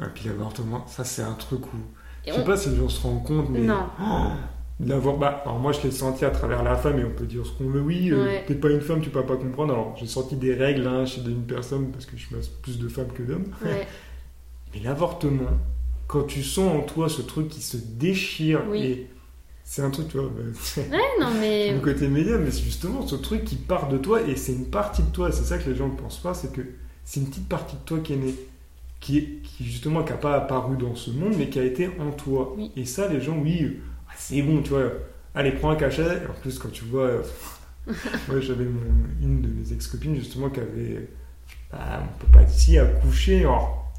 Et 0.00 0.06
puis 0.14 0.24
l'avortement, 0.26 0.86
ça 0.86 1.04
c'est 1.04 1.22
un 1.22 1.34
truc 1.34 1.66
où... 1.66 1.76
Et 2.24 2.30
Je 2.30 2.34
sais 2.34 2.40
on- 2.40 2.44
pas 2.44 2.56
si 2.56 2.70
les 2.70 2.76
gens 2.76 2.88
se 2.88 3.00
rendent 3.02 3.24
compte, 3.24 3.48
mais... 3.50 3.60
Non. 3.60 3.86
Oh, 4.00 4.84
L'avoir, 4.84 5.16
bah, 5.16 5.42
alors 5.44 5.58
moi 5.60 5.70
je 5.70 5.82
l'ai 5.82 5.92
senti 5.92 6.24
à 6.24 6.30
travers 6.30 6.62
la 6.64 6.74
femme 6.74 6.98
et 6.98 7.04
on 7.04 7.10
peut 7.10 7.26
dire 7.26 7.44
ce 7.46 7.52
qu'on 7.52 7.68
veut. 7.68 7.82
Oui, 7.82 8.10
euh, 8.10 8.24
Ouais. 8.24 8.44
t'es 8.48 8.54
pas 8.54 8.68
une 8.70 8.80
femme, 8.80 9.00
tu 9.00 9.10
peux 9.10 9.22
pas 9.24 9.36
comprendre. 9.36 9.72
Alors 9.74 9.94
j'ai 10.00 10.06
senti 10.08 10.34
des 10.34 10.54
règles 10.54 10.86
hein, 10.88 11.04
chez 11.04 11.20
une 11.20 11.44
personne 11.44 11.92
parce 11.92 12.04
que 12.06 12.16
je 12.16 12.24
suis 12.24 12.34
plus 12.62 12.78
de 12.80 12.88
femmes 12.88 13.12
que 13.12 13.22
d'hommes. 13.22 13.52
Ouais. 13.62 13.86
Mais 14.74 14.80
l'avortement, 14.80 15.50
quand 16.08 16.24
tu 16.24 16.42
sens 16.42 16.74
en 16.74 16.80
toi 16.80 17.08
ce 17.08 17.20
truc 17.22 17.48
qui 17.48 17.60
se 17.60 17.76
déchire 17.76 18.62
Oui. 18.68 18.82
et 18.82 19.10
c'est 19.72 19.80
un 19.80 19.88
truc, 19.88 20.08
tu 20.08 20.18
vois, 20.18 20.28
bah, 20.28 20.42
Ouais, 20.76 21.00
non, 21.18 21.30
mais. 21.40 21.72
mon 21.72 21.80
côté 21.80 22.06
média, 22.06 22.36
mais 22.36 22.50
c'est 22.50 22.60
justement 22.60 23.06
ce 23.06 23.14
truc 23.14 23.42
qui 23.46 23.56
part 23.56 23.88
de 23.88 23.96
toi 23.96 24.20
et 24.20 24.36
c'est 24.36 24.52
une 24.52 24.66
partie 24.66 25.02
de 25.02 25.08
toi. 25.08 25.32
C'est 25.32 25.44
ça 25.44 25.56
que 25.56 25.70
les 25.70 25.74
gens 25.74 25.88
ne 25.88 25.96
pensent 25.96 26.18
pas, 26.20 26.34
c'est 26.34 26.52
que 26.52 26.60
c'est 27.06 27.20
une 27.20 27.26
petite 27.30 27.48
partie 27.48 27.76
de 27.76 27.80
toi 27.80 28.00
qui 28.00 28.12
est 28.12 28.16
née, 28.16 28.34
qui 29.00 29.16
est, 29.16 29.22
qui 29.42 29.64
justement 29.64 30.04
qui 30.04 30.12
a 30.12 30.18
pas 30.18 30.34
apparu 30.34 30.76
dans 30.76 30.94
ce 30.94 31.10
monde, 31.10 31.32
mais 31.38 31.48
qui 31.48 31.58
a 31.58 31.64
été 31.64 31.88
en 31.98 32.10
toi. 32.10 32.52
Oui. 32.54 32.70
Et 32.76 32.84
ça, 32.84 33.08
les 33.08 33.22
gens, 33.22 33.38
oui, 33.38 33.62
euh, 33.62 33.80
ah, 34.10 34.12
c'est 34.18 34.42
bon, 34.42 34.60
tu 34.60 34.68
vois. 34.68 34.92
Allez, 35.34 35.52
prends 35.52 35.70
un 35.70 35.76
cachet. 35.76 36.02
Et 36.02 36.26
en 36.30 36.38
plus, 36.42 36.58
quand 36.58 36.70
tu 36.70 36.84
vois, 36.84 37.04
euh, 37.06 37.22
ouais, 37.86 38.42
j'avais 38.42 38.66
une 39.22 39.40
de 39.40 39.48
mes 39.48 39.72
ex-copines 39.72 40.16
justement 40.16 40.50
qui 40.50 40.60
avait, 40.60 41.08
bah, 41.70 42.02
on 42.02 42.26
peut 42.26 42.30
pas 42.30 42.46
si, 42.46 42.76
accouché, 42.76 43.38
alors, 43.40 43.90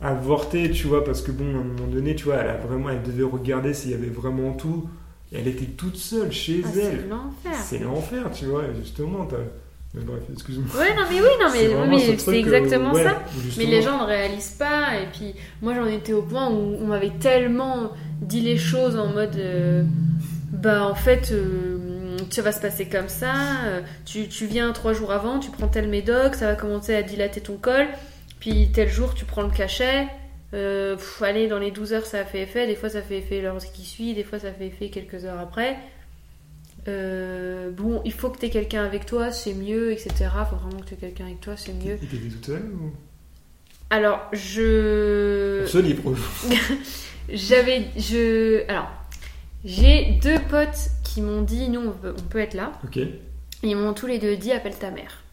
avorté, 0.00 0.70
tu 0.70 0.86
vois, 0.86 1.02
parce 1.02 1.22
que 1.22 1.32
bon, 1.32 1.56
à 1.56 1.58
un 1.58 1.64
moment 1.64 1.88
donné, 1.88 2.14
tu 2.14 2.26
vois, 2.26 2.36
elle 2.36 2.50
a 2.50 2.56
vraiment, 2.56 2.90
elle 2.90 3.02
devait 3.02 3.24
regarder 3.24 3.74
s'il 3.74 3.90
y 3.90 3.94
avait 3.94 4.06
vraiment 4.06 4.52
tout. 4.52 4.88
Elle 5.32 5.48
était 5.48 5.66
toute 5.66 5.96
seule 5.96 6.32
chez 6.32 6.62
Ah, 6.64 6.68
elle. 6.74 7.00
c'est 7.02 7.08
l'enfer. 7.08 7.60
C'est 7.62 7.78
l'enfer, 7.80 8.30
tu 8.34 8.46
vois, 8.46 8.64
justement. 8.78 9.28
Mais 9.94 10.02
bref, 10.02 10.20
excuse-moi. 10.32 10.66
Ouais, 10.78 10.94
non, 10.94 11.02
mais 11.10 11.20
oui, 11.20 11.28
non, 11.40 11.46
mais, 11.52 11.98
C'est 11.98 12.12
oui, 12.12 12.18
ce 12.18 12.30
exactement 12.30 12.90
euh, 12.90 12.94
ouais, 12.94 13.04
ça. 13.04 13.22
Mais 13.56 13.64
les 13.66 13.82
gens 13.82 14.00
ne 14.02 14.06
réalisent 14.06 14.56
pas. 14.58 14.96
Et 15.02 15.06
puis, 15.12 15.34
moi, 15.62 15.74
j'en 15.74 15.86
étais 15.86 16.12
au 16.12 16.22
point 16.22 16.48
où 16.50 16.76
on 16.80 16.86
m'avait 16.86 17.12
tellement 17.20 17.92
dit 18.20 18.40
les 18.40 18.58
choses 18.58 18.96
en 18.96 19.08
mode 19.08 19.36
euh, 19.36 19.82
Bah, 20.52 20.84
en 20.86 20.94
fait, 20.94 21.30
euh, 21.32 22.16
ça 22.30 22.42
va 22.42 22.52
se 22.52 22.60
passer 22.60 22.86
comme 22.86 23.08
ça. 23.08 23.32
euh, 23.66 23.80
tu, 24.04 24.28
tu 24.28 24.46
viens 24.46 24.72
trois 24.72 24.92
jours 24.92 25.10
avant, 25.12 25.38
tu 25.38 25.50
prends 25.50 25.68
tel 25.68 25.88
médoc, 25.88 26.34
ça 26.34 26.46
va 26.46 26.54
commencer 26.54 26.94
à 26.94 27.02
dilater 27.02 27.40
ton 27.40 27.56
col. 27.56 27.86
Puis, 28.40 28.68
tel 28.72 28.88
jour, 28.90 29.14
tu 29.14 29.24
prends 29.24 29.42
le 29.42 29.50
cachet. 29.50 30.06
Euh, 30.54 30.96
pff, 30.96 31.22
allez, 31.22 31.46
dans 31.46 31.58
les 31.58 31.70
12 31.70 31.92
heures, 31.92 32.06
ça 32.06 32.24
fait 32.24 32.42
effet. 32.42 32.66
Des 32.66 32.74
fois, 32.74 32.88
ça 32.88 33.02
fait 33.02 33.18
effet 33.18 33.40
l'heure 33.40 33.58
qui 33.58 33.84
suit. 33.84 34.14
Des 34.14 34.24
fois, 34.24 34.38
ça 34.38 34.52
fait 34.52 34.68
effet 34.68 34.88
quelques 34.88 35.24
heures 35.24 35.38
après. 35.38 35.76
Euh, 36.86 37.70
bon, 37.70 38.00
il 38.04 38.12
faut 38.12 38.30
que 38.30 38.38
tu 38.38 38.46
aies 38.46 38.50
quelqu'un 38.50 38.84
avec 38.84 39.04
toi, 39.04 39.30
c'est 39.30 39.52
mieux, 39.52 39.92
etc. 39.92 40.30
faut 40.48 40.56
vraiment 40.56 40.80
que 40.80 40.86
tu 40.86 40.94
aies 40.94 40.98
quelqu'un 40.98 41.26
avec 41.26 41.40
toi, 41.40 41.54
c'est 41.56 41.74
mieux. 41.74 41.94
Et 41.94 42.06
t'étais 42.06 42.28
toute 42.28 42.46
seule 42.46 42.70
ou... 42.80 42.92
Alors, 43.90 44.20
je. 44.32 45.64
Ce 45.66 45.78
livre. 45.78 46.14
J'avais. 47.28 47.86
Je. 47.96 48.68
Alors, 48.70 48.90
j'ai 49.64 50.18
deux 50.22 50.38
potes 50.50 50.90
qui 51.04 51.22
m'ont 51.22 51.42
dit 51.42 51.68
nous, 51.68 51.80
on 51.80 51.92
peut, 51.92 52.14
on 52.16 52.22
peut 52.22 52.38
être 52.38 52.54
là. 52.54 52.72
Ok. 52.84 52.98
Ils 53.62 53.76
m'ont 53.76 53.92
tous 53.92 54.06
les 54.06 54.18
deux 54.18 54.36
dit 54.36 54.52
appelle 54.52 54.76
ta 54.76 54.90
mère. 54.90 55.24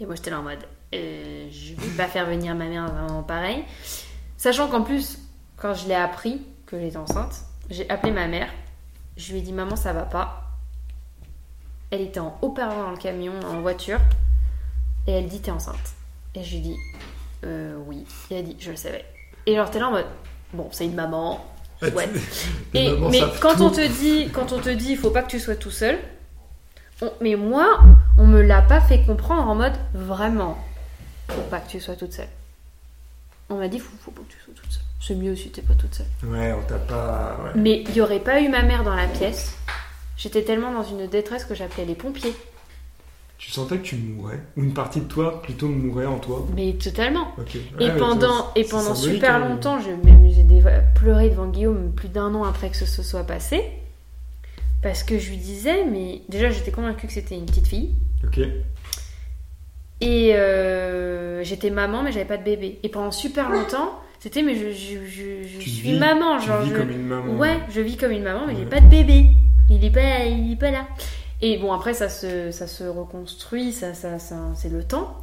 Et 0.00 0.06
moi, 0.06 0.14
j'étais 0.16 0.30
là 0.30 0.40
en 0.40 0.42
mode 0.42 0.58
euh, 0.94 1.48
je 1.50 1.74
vais 1.74 1.96
pas 1.96 2.06
faire 2.06 2.26
venir 2.26 2.54
ma 2.54 2.66
mère 2.66 2.86
dans 2.90 2.96
un 2.96 3.06
moment 3.06 3.22
pareil. 3.22 3.64
Sachant 4.36 4.68
qu'en 4.68 4.82
plus, 4.82 5.18
quand 5.56 5.74
je 5.74 5.86
l'ai 5.88 5.94
appris 5.94 6.42
que 6.66 6.78
j'étais 6.80 6.96
enceinte, 6.96 7.42
j'ai 7.70 7.88
appelé 7.90 8.12
ma 8.12 8.26
mère. 8.28 8.48
Je 9.16 9.32
lui 9.32 9.40
ai 9.40 9.42
dit 9.42 9.52
maman, 9.52 9.76
ça 9.76 9.92
va 9.92 10.02
pas. 10.02 10.44
Elle 11.90 12.02
était 12.02 12.20
en 12.20 12.36
haut-parleur 12.42 12.84
dans 12.84 12.90
le 12.90 12.96
camion, 12.98 13.32
en 13.46 13.60
voiture. 13.60 13.98
Et 15.06 15.12
elle 15.12 15.26
dit 15.26 15.40
t'es 15.40 15.50
enceinte. 15.50 15.94
Et 16.34 16.42
je 16.44 16.54
lui 16.54 16.60
dis 16.60 16.76
euh, 17.44 17.76
oui. 17.86 18.04
Et 18.30 18.36
elle 18.38 18.44
dit 18.44 18.56
je 18.58 18.70
le 18.70 18.76
savais. 18.76 19.04
Et 19.46 19.54
alors 19.54 19.70
t'es 19.70 19.78
là 19.78 19.88
en 19.88 19.92
mode 19.92 20.06
bon, 20.52 20.68
c'est 20.70 20.84
une 20.84 20.94
maman. 20.94 21.44
Ouais. 21.82 22.08
Et, 22.74 22.90
mais 23.10 23.20
quand 23.40 23.54
tout. 23.56 23.62
on 23.62 23.70
te 23.70 23.86
dit, 23.86 24.28
quand 24.32 24.52
on 24.52 24.58
te 24.58 24.68
dit, 24.68 24.90
il 24.92 24.98
faut 24.98 25.10
pas 25.10 25.22
que 25.22 25.30
tu 25.30 25.38
sois 25.38 25.54
tout 25.54 25.70
seul. 25.70 25.96
on- 27.00 27.12
mais 27.20 27.36
moi, 27.36 27.78
on 28.18 28.26
me 28.26 28.42
l'a 28.42 28.62
pas 28.62 28.80
fait 28.80 29.02
comprendre 29.04 29.48
en 29.48 29.54
mode 29.54 29.74
vraiment, 29.94 30.58
faut 31.30 31.40
pas 31.42 31.60
que 31.60 31.70
tu 31.70 31.80
sois 31.80 31.96
toute 31.96 32.12
seule. 32.12 32.28
On 33.50 33.56
m'a 33.58 33.68
dit, 33.68 33.78
faut, 33.78 33.96
faut 34.00 34.10
pas 34.10 34.20
que 34.22 34.32
tu 34.32 34.38
sois 34.44 34.54
toute 34.54 34.70
seule. 34.72 34.82
C'est 35.00 35.14
mieux 35.14 35.34
si 35.36 35.50
t'es 35.50 35.62
pas 35.62 35.74
toute 35.74 35.94
seule. 35.94 36.06
Ouais, 36.24 36.52
on 36.52 36.62
t'a 36.66 36.78
pas... 36.78 37.38
Ouais. 37.44 37.50
Mais 37.60 37.82
il 37.88 37.94
y 37.96 38.00
aurait 38.00 38.20
pas 38.20 38.40
eu 38.40 38.48
ma 38.48 38.62
mère 38.62 38.84
dans 38.84 38.94
la 38.94 39.06
pièce. 39.06 39.56
J'étais 40.16 40.42
tellement 40.42 40.72
dans 40.72 40.82
une 40.82 41.06
détresse 41.06 41.44
que 41.44 41.54
j'appelais 41.54 41.84
les 41.84 41.94
pompiers. 41.94 42.34
Tu 43.38 43.52
sentais 43.52 43.76
que 43.78 43.82
tu 43.84 43.94
mourais 43.96 44.40
Ou 44.56 44.64
une 44.64 44.74
partie 44.74 45.00
de 45.00 45.04
toi 45.06 45.40
plutôt 45.42 45.68
mourait 45.68 46.06
en 46.06 46.18
toi? 46.18 46.44
Mais 46.56 46.72
totalement. 46.72 47.28
Et 47.78 47.84
Ouais, 47.90 47.96
pendant, 47.96 48.52
et 48.56 48.64
pendant 48.64 48.96
super 48.96 49.36
hein. 49.36 49.48
longtemps, 49.48 49.80
je 49.80 49.90
m'amusais 49.90 50.42
des- 50.42 50.64
pleurer 50.96 51.30
devant 51.30 51.46
Guillaume 51.46 51.92
plus 51.92 52.08
d'un 52.08 52.34
an 52.34 52.42
après 52.42 52.68
que 52.68 52.76
ce 52.76 52.84
se 52.84 53.02
soit 53.04 53.22
passé. 53.24 53.62
Parce 54.82 55.04
que 55.04 55.18
je 55.20 55.30
lui 55.30 55.36
disais, 55.36 55.84
mais 55.84 56.22
déjà 56.28 56.50
j'étais 56.50 56.72
convaincue 56.72 57.06
que 57.06 57.12
c'était 57.12 57.36
une 57.36 57.46
petite 57.46 57.68
fille. 57.68 57.94
Ok. 58.24 58.40
Et 60.00 60.34
euh, 60.36 61.42
j'étais 61.42 61.70
maman, 61.70 62.02
mais 62.02 62.12
j'avais 62.12 62.24
pas 62.24 62.36
de 62.36 62.44
bébé. 62.44 62.78
Et 62.82 62.88
pendant 62.88 63.10
super 63.10 63.50
longtemps, 63.50 64.00
c'était, 64.20 64.42
mais 64.42 64.54
je, 64.54 64.70
je, 64.70 65.04
je, 65.06 65.42
je 65.46 65.58
Tu 65.58 65.70
suis 65.70 65.92
vis- 65.92 65.98
maman. 65.98 66.38
Tu 66.38 66.46
Genre, 66.46 66.62
vis 66.62 66.70
je- 66.70 66.74
comme 66.76 66.90
une 66.90 67.06
maman. 67.06 67.34
Ouais, 67.36 67.58
je 67.70 67.80
vis 67.80 67.96
comme 67.96 68.12
une 68.12 68.22
maman, 68.22 68.46
mais 68.46 68.54
j'ai 68.56 68.64
pas 68.66 68.80
de 68.80 68.86
bébé. 68.86 69.26
Il 69.70 69.84
est 69.84 69.90
pas, 69.90 70.24
il 70.24 70.52
est 70.52 70.56
pas 70.56 70.70
là. 70.70 70.86
Et 71.40 71.58
bon, 71.58 71.72
après, 71.72 71.94
ça 71.94 72.08
se, 72.08 72.50
ça 72.50 72.66
se 72.66 72.84
reconstruit, 72.84 73.72
ça, 73.72 73.94
ça, 73.94 74.18
ça, 74.18 74.36
c'est 74.54 74.70
le 74.70 74.82
temps. 74.84 75.16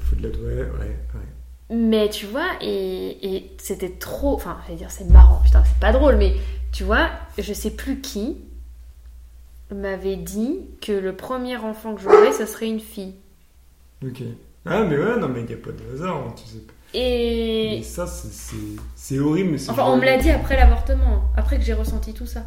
Faut 0.00 0.16
de 0.16 0.22
la 0.22 0.28
ouais, 0.28 0.54
ouais, 0.62 0.86
ouais. 0.86 1.76
Mais 1.76 2.08
tu 2.08 2.26
vois, 2.26 2.46
et, 2.60 3.34
et 3.36 3.56
c'était 3.58 3.90
trop. 3.90 4.34
Enfin, 4.34 4.58
je 4.66 4.72
vais 4.72 4.78
dire, 4.78 4.90
c'est 4.90 5.08
marrant, 5.08 5.40
putain, 5.44 5.62
c'est 5.64 5.78
pas 5.80 5.92
drôle, 5.92 6.16
mais 6.16 6.34
tu 6.72 6.82
vois, 6.84 7.08
je 7.38 7.52
sais 7.52 7.70
plus 7.70 8.00
qui 8.00 8.36
m'avait 9.74 10.16
dit 10.16 10.60
que 10.80 10.92
le 10.92 11.14
premier 11.14 11.56
enfant 11.56 11.94
que 11.94 12.00
j'aurais, 12.00 12.32
ce 12.32 12.46
serait 12.46 12.68
une 12.68 12.80
fille. 12.80 13.14
Ok. 14.04 14.22
Ah, 14.66 14.84
mais 14.84 14.96
ouais, 14.98 15.18
non, 15.18 15.28
mais 15.28 15.40
il 15.40 15.46
n'y 15.46 15.54
a 15.54 15.56
pas 15.56 15.70
de 15.72 15.94
hasard, 15.94 16.16
hein, 16.16 16.34
tu 16.36 16.44
sais. 16.44 16.62
Et. 16.94 17.76
Mais 17.78 17.82
ça, 17.82 18.06
c'est- 18.06 19.18
horrible, 19.18 19.50
mais 19.52 19.70
Enfin, 19.70 19.84
on 19.86 19.96
me 19.96 20.04
l'a 20.04 20.16
dit 20.16 20.30
après 20.30 20.56
l'avortement, 20.56 21.22
après 21.36 21.58
que 21.58 21.64
j'ai 21.64 21.74
ressenti 21.74 22.14
tout 22.14 22.26
ça. 22.26 22.44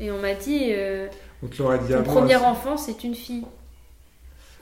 Et 0.00 0.10
on 0.10 0.20
m'a 0.20 0.34
dit, 0.34 0.68
euh, 0.72 1.08
On 1.42 1.46
te 1.48 1.60
l'aurait 1.62 1.78
dit 1.80 1.88
ton 1.88 1.94
avant. 2.00 2.12
premier 2.14 2.34
c'est- 2.38 2.44
enfant, 2.44 2.76
c'est 2.76 3.02
une 3.04 3.14
fille. 3.14 3.44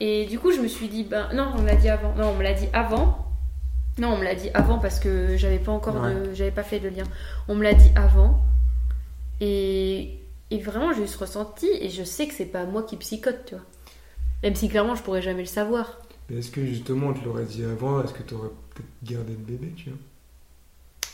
Et 0.00 0.26
du 0.26 0.38
coup, 0.38 0.52
je 0.52 0.60
me 0.60 0.68
suis 0.68 0.88
dit, 0.88 1.04
ben 1.04 1.28
non, 1.34 1.52
on 1.56 1.62
me 1.62 1.66
l'a 1.66 1.76
dit 1.76 1.88
avant. 1.88 2.14
Non, 2.14 2.28
on 2.30 2.34
me 2.34 2.42
l'a 2.42 2.52
dit 2.54 2.68
avant. 2.72 3.26
Non, 3.98 4.08
on 4.12 4.18
me 4.18 4.24
l'a 4.24 4.34
dit 4.34 4.50
avant 4.52 4.78
parce 4.78 4.98
que 5.00 5.36
j'avais 5.38 5.58
pas 5.58 5.72
encore 5.72 5.94
de, 6.10 6.34
j'avais 6.34 6.50
pas 6.50 6.62
fait 6.62 6.80
de 6.80 6.88
lien. 6.88 7.04
On 7.48 7.54
me 7.54 7.62
l'a 7.62 7.72
dit 7.74 7.90
avant. 7.96 8.40
Et, 9.40 10.18
et 10.50 10.58
vraiment, 10.58 10.92
j'ai 10.92 11.02
eu 11.04 11.06
ce 11.06 11.18
ressenti 11.18 11.66
et 11.80 11.88
je 11.90 12.04
sais 12.04 12.26
que 12.26 12.34
c'est 12.34 12.44
pas 12.46 12.64
moi 12.64 12.82
qui 12.82 12.96
psychote, 12.96 13.44
tu 13.46 13.54
vois. 13.54 13.64
Même 14.42 14.54
si 14.54 14.68
clairement, 14.68 14.94
je 14.94 15.02
pourrais 15.02 15.22
jamais 15.22 15.40
le 15.40 15.46
savoir. 15.46 15.98
Mais 16.28 16.38
est-ce 16.38 16.50
que 16.50 16.64
justement, 16.64 17.08
on 17.08 17.12
te 17.14 17.24
l'aurait 17.24 17.44
dit 17.44 17.64
avant 17.64 18.02
Est-ce 18.02 18.12
que 18.12 18.22
tu 18.22 18.34
aurais 18.34 18.48
peut-être 18.74 18.88
gardé 19.12 19.32
le 19.32 19.38
bébé, 19.38 19.72
tu 19.76 19.90
vois? 19.90 19.98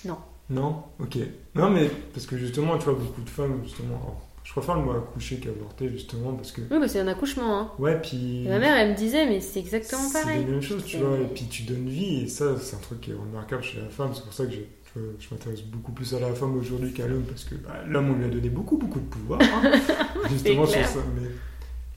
Non. 0.04 0.18
Non? 0.50 0.82
Ok. 1.00 1.18
Non, 1.54 1.70
mais 1.70 1.90
parce 2.12 2.26
que 2.26 2.36
justement, 2.36 2.78
tu 2.78 2.84
vois, 2.84 2.94
beaucoup 2.94 3.22
de 3.22 3.30
femmes, 3.30 3.60
justement. 3.64 4.20
je 4.44 4.52
préfère 4.52 4.74
le 4.76 4.82
mot 4.82 4.92
accoucher 4.92 5.36
qu'avorter, 5.36 5.88
justement, 5.90 6.32
parce 6.32 6.52
que. 6.52 6.62
Oui, 6.62 6.78
bah 6.80 6.88
c'est 6.88 7.00
un 7.00 7.08
accouchement, 7.08 7.58
hein. 7.60 7.70
Ouais, 7.78 8.00
puis. 8.00 8.44
Ma 8.48 8.58
mère, 8.58 8.76
elle 8.76 8.90
me 8.92 8.96
disait, 8.96 9.26
mais 9.26 9.40
c'est 9.40 9.60
exactement 9.60 10.02
C'est 10.02 10.22
pareil. 10.22 10.44
la 10.44 10.50
même 10.50 10.62
chose, 10.62 10.84
tu 10.84 10.96
vois. 10.98 11.16
Et 11.18 11.26
puis 11.26 11.44
tu 11.44 11.62
donnes 11.64 11.88
vie, 11.88 12.22
et 12.22 12.28
ça, 12.28 12.58
c'est 12.58 12.76
un 12.76 12.80
truc 12.80 13.00
qui 13.02 13.10
est 13.12 13.14
remarquable 13.14 13.62
chez 13.62 13.80
la 13.80 13.88
femme. 13.88 14.10
C'est 14.14 14.24
pour 14.24 14.32
ça 14.32 14.46
que 14.46 14.52
j'ai- 14.52 14.68
je, 14.94 15.00
m'intéresse 15.30 15.62
beaucoup 15.62 15.92
plus 15.92 16.12
à 16.14 16.20
la 16.20 16.34
femme 16.34 16.54
aujourd'hui 16.58 16.92
qu'à 16.92 17.06
l'homme 17.06 17.22
parce 17.22 17.44
que 17.44 17.54
bah, 17.54 17.82
l'homme, 17.86 18.10
on 18.10 18.14
lui 18.18 18.26
a 18.26 18.28
donné 18.28 18.50
beaucoup, 18.50 18.76
beaucoup 18.76 19.00
de 19.00 19.06
pouvoir. 19.06 19.40
hein, 19.40 19.72
justement 20.30 20.66
sur 20.66 20.84
ça. 20.86 20.98
Mais, 21.14 21.28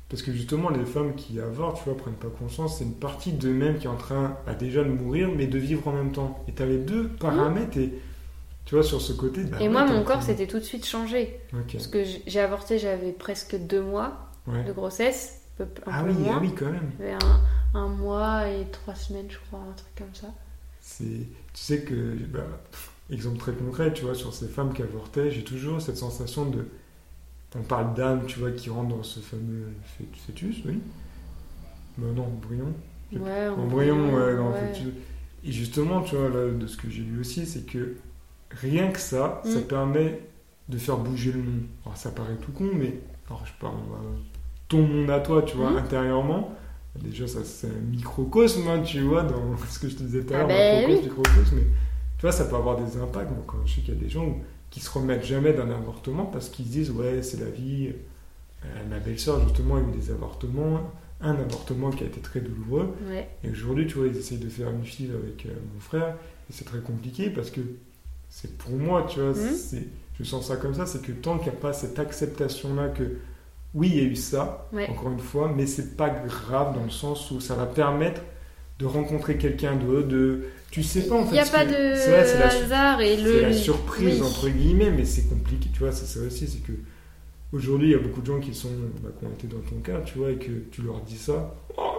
parce 0.09 0.21
que 0.21 0.31
justement, 0.31 0.69
les 0.69 0.85
femmes 0.85 1.15
qui 1.15 1.39
avortent, 1.39 1.77
tu 1.77 1.85
vois, 1.89 1.97
prennent 1.97 2.13
pas 2.15 2.29
conscience, 2.29 2.77
c'est 2.77 2.83
une 2.85 2.93
partie 2.93 3.33
d'eux-mêmes 3.33 3.77
qui 3.79 3.85
est 3.87 3.89
en 3.89 3.95
train 3.97 4.37
à 4.47 4.53
déjà 4.53 4.83
de 4.83 4.89
mourir, 4.89 5.29
mais 5.35 5.47
de 5.47 5.57
vivre 5.57 5.87
en 5.87 5.93
même 5.93 6.11
temps. 6.11 6.43
Et 6.47 6.53
tu 6.53 6.61
as 6.61 6.65
les 6.67 6.77
deux 6.77 7.07
paramètres 7.09 7.77
et 7.77 7.93
tu 8.65 8.75
vois, 8.75 8.83
sur 8.83 9.01
ce 9.01 9.13
côté. 9.13 9.43
bah 9.43 9.57
Et 9.61 9.69
moi, 9.69 9.85
mon 9.85 10.03
corps 10.03 10.23
s'était 10.23 10.47
tout 10.47 10.59
de 10.59 10.63
suite 10.63 10.85
changé. 10.85 11.39
Parce 11.71 11.87
que 11.87 12.03
j'ai 12.25 12.39
avorté, 12.39 12.79
j'avais 12.79 13.11
presque 13.11 13.55
deux 13.57 13.81
mois 13.81 14.17
Ouais. 14.47 14.63
de 14.63 14.71
grossesse. 14.73 15.41
Un 15.59 15.65
peu, 15.65 15.81
Ah 15.87 16.03
oui, 16.05 16.13
moins. 16.13 16.37
ah 16.37 16.39
oui, 16.41 16.51
quand 16.55 16.71
même. 16.71 16.91
Un, 17.01 17.79
un 17.79 17.87
mois 17.87 18.47
et 18.49 18.65
trois 18.71 18.95
semaines, 18.95 19.27
je 19.29 19.37
crois, 19.47 19.59
un 19.59 19.73
truc 19.73 19.95
comme 19.97 20.13
ça. 20.13 20.27
Tu 20.97 21.27
sais 21.53 21.81
que, 21.81 21.93
bah, 22.31 22.45
exemple 23.09 23.37
très 23.37 23.53
concret, 23.53 23.93
tu 23.93 24.03
vois, 24.03 24.15
sur 24.15 24.33
ces 24.33 24.47
femmes 24.47 24.73
qui 24.73 24.81
avortaient, 24.81 25.31
j'ai 25.31 25.43
toujours 25.43 25.81
cette 25.81 25.97
sensation 25.97 26.45
de. 26.49 26.67
On 27.57 27.61
parle 27.63 27.93
d'âme, 27.93 28.21
tu 28.27 28.39
vois, 28.39 28.51
qui 28.51 28.69
rentre 28.69 28.89
dans 28.95 29.03
ce 29.03 29.19
fameux 29.21 29.67
fœtus, 30.27 30.57
oui. 30.65 30.79
Bah 31.97 32.07
non, 32.15 32.23
embryon. 32.25 32.73
Je- 33.13 33.19
Ouais, 33.19 33.47
Embryon, 33.47 34.13
ouais, 34.13 34.35
fœtus. 34.73 34.93
Et 35.45 35.51
justement, 35.51 36.01
tu 36.01 36.15
vois, 36.15 36.29
là, 36.29 36.49
de 36.51 36.67
ce 36.67 36.75
que 36.75 36.89
j'ai 36.89 37.03
lu 37.03 37.19
aussi, 37.21 37.45
c'est 37.45 37.65
que 37.65 37.95
rien 38.51 38.91
que 38.91 38.99
ça, 38.99 39.41
ça 39.45 39.59
Mm. 39.59 39.63
permet 39.63 40.19
de 40.67 40.77
faire 40.77 40.97
bouger 40.97 41.31
le 41.31 41.39
monde. 41.39 41.61
Alors 41.85 41.95
ça 41.97 42.11
paraît 42.11 42.35
tout 42.41 42.51
con, 42.51 42.69
mais. 42.73 42.99
Alors 43.27 43.45
je 43.45 43.51
parle. 43.59 43.75
euh, 43.75 44.17
ton 44.67 44.81
monde 44.81 45.09
à 45.11 45.19
toi, 45.19 45.43
tu 45.43 45.55
vois, 45.55 45.69
Mm. 45.71 45.77
intérieurement. 45.77 46.51
Déjà, 46.99 47.27
ça, 47.27 47.43
c'est 47.43 47.67
un 47.67 47.81
microcosme, 47.91 48.67
hein, 48.67 48.81
tu 48.81 49.01
vois, 49.01 49.23
dans 49.23 49.55
ce 49.69 49.79
que 49.79 49.87
je 49.87 49.95
te 49.95 50.03
disais 50.03 50.23
tout 50.25 50.33
à 50.33 50.37
Ah 50.37 50.39
l'heure, 50.47 50.47
ben 50.87 51.01
microcosme, 51.03 51.55
mais 51.55 51.61
tu 52.17 52.21
vois, 52.21 52.31
ça 52.31 52.45
peut 52.45 52.55
avoir 52.55 52.77
des 52.83 52.97
impacts. 52.97 53.29
Moi, 53.31 53.43
quand 53.47 53.57
je 53.65 53.75
sais 53.75 53.81
qu'il 53.81 53.93
y 53.93 53.97
a 53.97 53.99
des 54.01 54.09
gens 54.09 54.25
où- 54.25 54.41
qui 54.75 54.81
se 54.81 54.89
remettent 54.91 55.23
jamais 55.23 55.53
d'un 55.53 55.71
avortement 55.71 56.25
parce 56.25 56.49
qu'ils 56.49 56.65
se 56.65 56.71
disent, 56.71 56.91
ouais, 56.91 57.21
c'est 57.23 57.39
la 57.39 57.49
vie. 57.49 57.93
Euh, 58.65 58.67
ma 58.89 58.99
belle-sœur, 58.99 59.41
justement, 59.41 59.77
a 59.77 59.79
eu 59.79 59.97
des 59.97 60.11
avortements, 60.11 60.91
un 61.21 61.31
avortement 61.35 61.91
qui 61.91 62.03
a 62.03 62.07
été 62.07 62.19
très 62.19 62.41
douloureux. 62.41 62.93
Ouais. 63.09 63.29
Et 63.45 63.51
aujourd'hui, 63.51 63.87
tu 63.87 63.93
vois, 63.99 64.07
ils 64.07 64.17
essayent 64.17 64.37
de 64.37 64.49
faire 64.49 64.69
une 64.71 64.83
fille 64.83 65.11
avec 65.11 65.45
euh, 65.45 65.49
mon 65.73 65.79
frère, 65.79 66.09
et 66.49 66.53
c'est 66.53 66.65
très 66.65 66.79
compliqué 66.79 67.29
parce 67.29 67.51
que 67.51 67.61
c'est 68.29 68.57
pour 68.57 68.71
moi, 68.73 69.07
tu 69.09 69.21
vois, 69.21 69.33
c'est, 69.33 69.87
je 70.19 70.23
sens 70.25 70.45
ça 70.47 70.57
comme 70.57 70.73
ça, 70.73 70.85
c'est 70.85 71.01
que 71.01 71.13
tant 71.13 71.37
qu'il 71.37 71.51
n'y 71.53 71.57
a 71.57 71.61
pas 71.61 71.71
cette 71.71 71.97
acceptation-là 71.97 72.89
que 72.89 73.03
oui, 73.75 73.91
il 73.93 73.95
y 73.95 73.99
a 74.01 74.03
eu 74.03 74.17
ça, 74.17 74.67
Ouais. 74.73 74.89
encore 74.89 75.09
une 75.09 75.19
fois, 75.19 75.49
mais 75.55 75.67
c'est 75.67 75.95
pas 75.95 76.09
grave 76.09 76.75
dans 76.75 76.83
le 76.83 76.89
sens 76.89 77.31
où 77.31 77.39
ça 77.39 77.55
va 77.55 77.65
permettre 77.65 78.21
de 78.79 78.85
rencontrer 78.85 79.37
quelqu'un 79.37 79.77
d'autre, 79.77 80.09
de. 80.09 80.43
Tu 80.75 80.83
sais 80.83 81.07
pas 81.07 81.15
en 81.15 81.21
Il 81.21 81.27
fait. 81.27 81.31
n'y 81.33 81.39
a 81.39 81.45
pas 81.45 81.63
que- 81.65 81.69
de 81.69 81.95
c'est 81.95 82.09
vrai, 82.11 82.25
c'est 82.25 82.37
la, 82.39 82.47
hasard 82.47 82.99
et 83.01 83.15
c'est 83.15 83.23
le. 83.23 83.41
la 83.43 83.53
surprise 83.53 84.19
oui. 84.21 84.27
entre 84.27 84.49
guillemets, 84.49 84.91
mais 84.91 85.05
c'est 85.05 85.29
compliqué, 85.29 85.69
tu 85.71 85.79
vois, 85.79 85.93
c'est 85.93 86.05
ça 86.05 86.19
aussi, 86.25 86.47
c'est 86.49 86.59
que 86.63 86.73
aujourd'hui 87.53 87.87
il 87.87 87.91
y 87.91 87.95
a 87.95 87.99
beaucoup 87.99 88.19
de 88.19 88.25
gens 88.25 88.41
qui 88.41 88.53
sont, 88.53 88.71
bah, 89.01 89.09
qui 89.17 89.25
ont 89.25 89.29
été 89.31 89.47
dans 89.47 89.61
ton 89.61 89.77
cas, 89.79 90.01
tu 90.01 90.17
vois, 90.17 90.31
et 90.31 90.35
que 90.35 90.51
tu 90.71 90.81
leur 90.81 90.99
dis 90.99 91.15
ça. 91.17 91.55
oh 91.77 91.93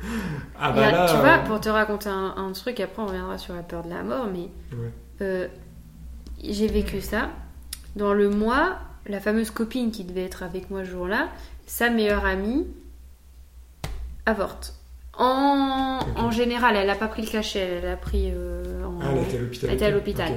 ah 0.58 0.70
Il 0.70 0.76
bah 0.76 0.90
là. 0.92 1.06
tu 1.10 1.16
vois, 1.18 1.36
euh, 1.38 1.44
pour 1.46 1.60
te 1.60 1.68
raconter 1.68 2.08
un, 2.08 2.34
un 2.38 2.52
truc, 2.52 2.80
après 2.80 3.02
on 3.02 3.06
reviendra 3.06 3.36
sur 3.36 3.52
la 3.54 3.62
peur 3.62 3.82
de 3.84 3.90
la 3.90 4.02
mort, 4.02 4.28
mais 4.32 4.48
ouais. 4.74 4.90
euh, 5.20 5.48
j'ai 6.42 6.68
vécu 6.68 7.02
ça. 7.02 7.28
Dans 7.96 8.14
le 8.14 8.30
mois, 8.30 8.78
la 9.06 9.20
fameuse 9.20 9.50
copine 9.50 9.90
qui 9.90 10.04
devait 10.04 10.24
être 10.24 10.42
avec 10.42 10.70
moi 10.70 10.84
ce 10.86 10.90
jour-là, 10.90 11.28
sa 11.66 11.90
meilleure 11.90 12.24
amie 12.24 12.66
avorte. 14.24 14.74
En, 15.18 16.30
général, 16.30 16.76
elle 16.76 16.88
n'a 16.88 16.94
pas 16.94 17.08
pris 17.08 17.22
le 17.22 17.28
cachet, 17.28 17.80
elle 17.82 17.90
a 17.90 17.96
pris 17.96 18.30
euh, 18.34 18.84
en... 18.84 18.98
Ah, 19.00 19.06
elle 19.12 19.22
était 19.22 19.36
à 19.36 19.40
l'hôpital. 19.40 19.70
Elle 19.70 19.76
était 19.76 19.84
à 19.86 19.90
l'hôpital. 19.90 20.32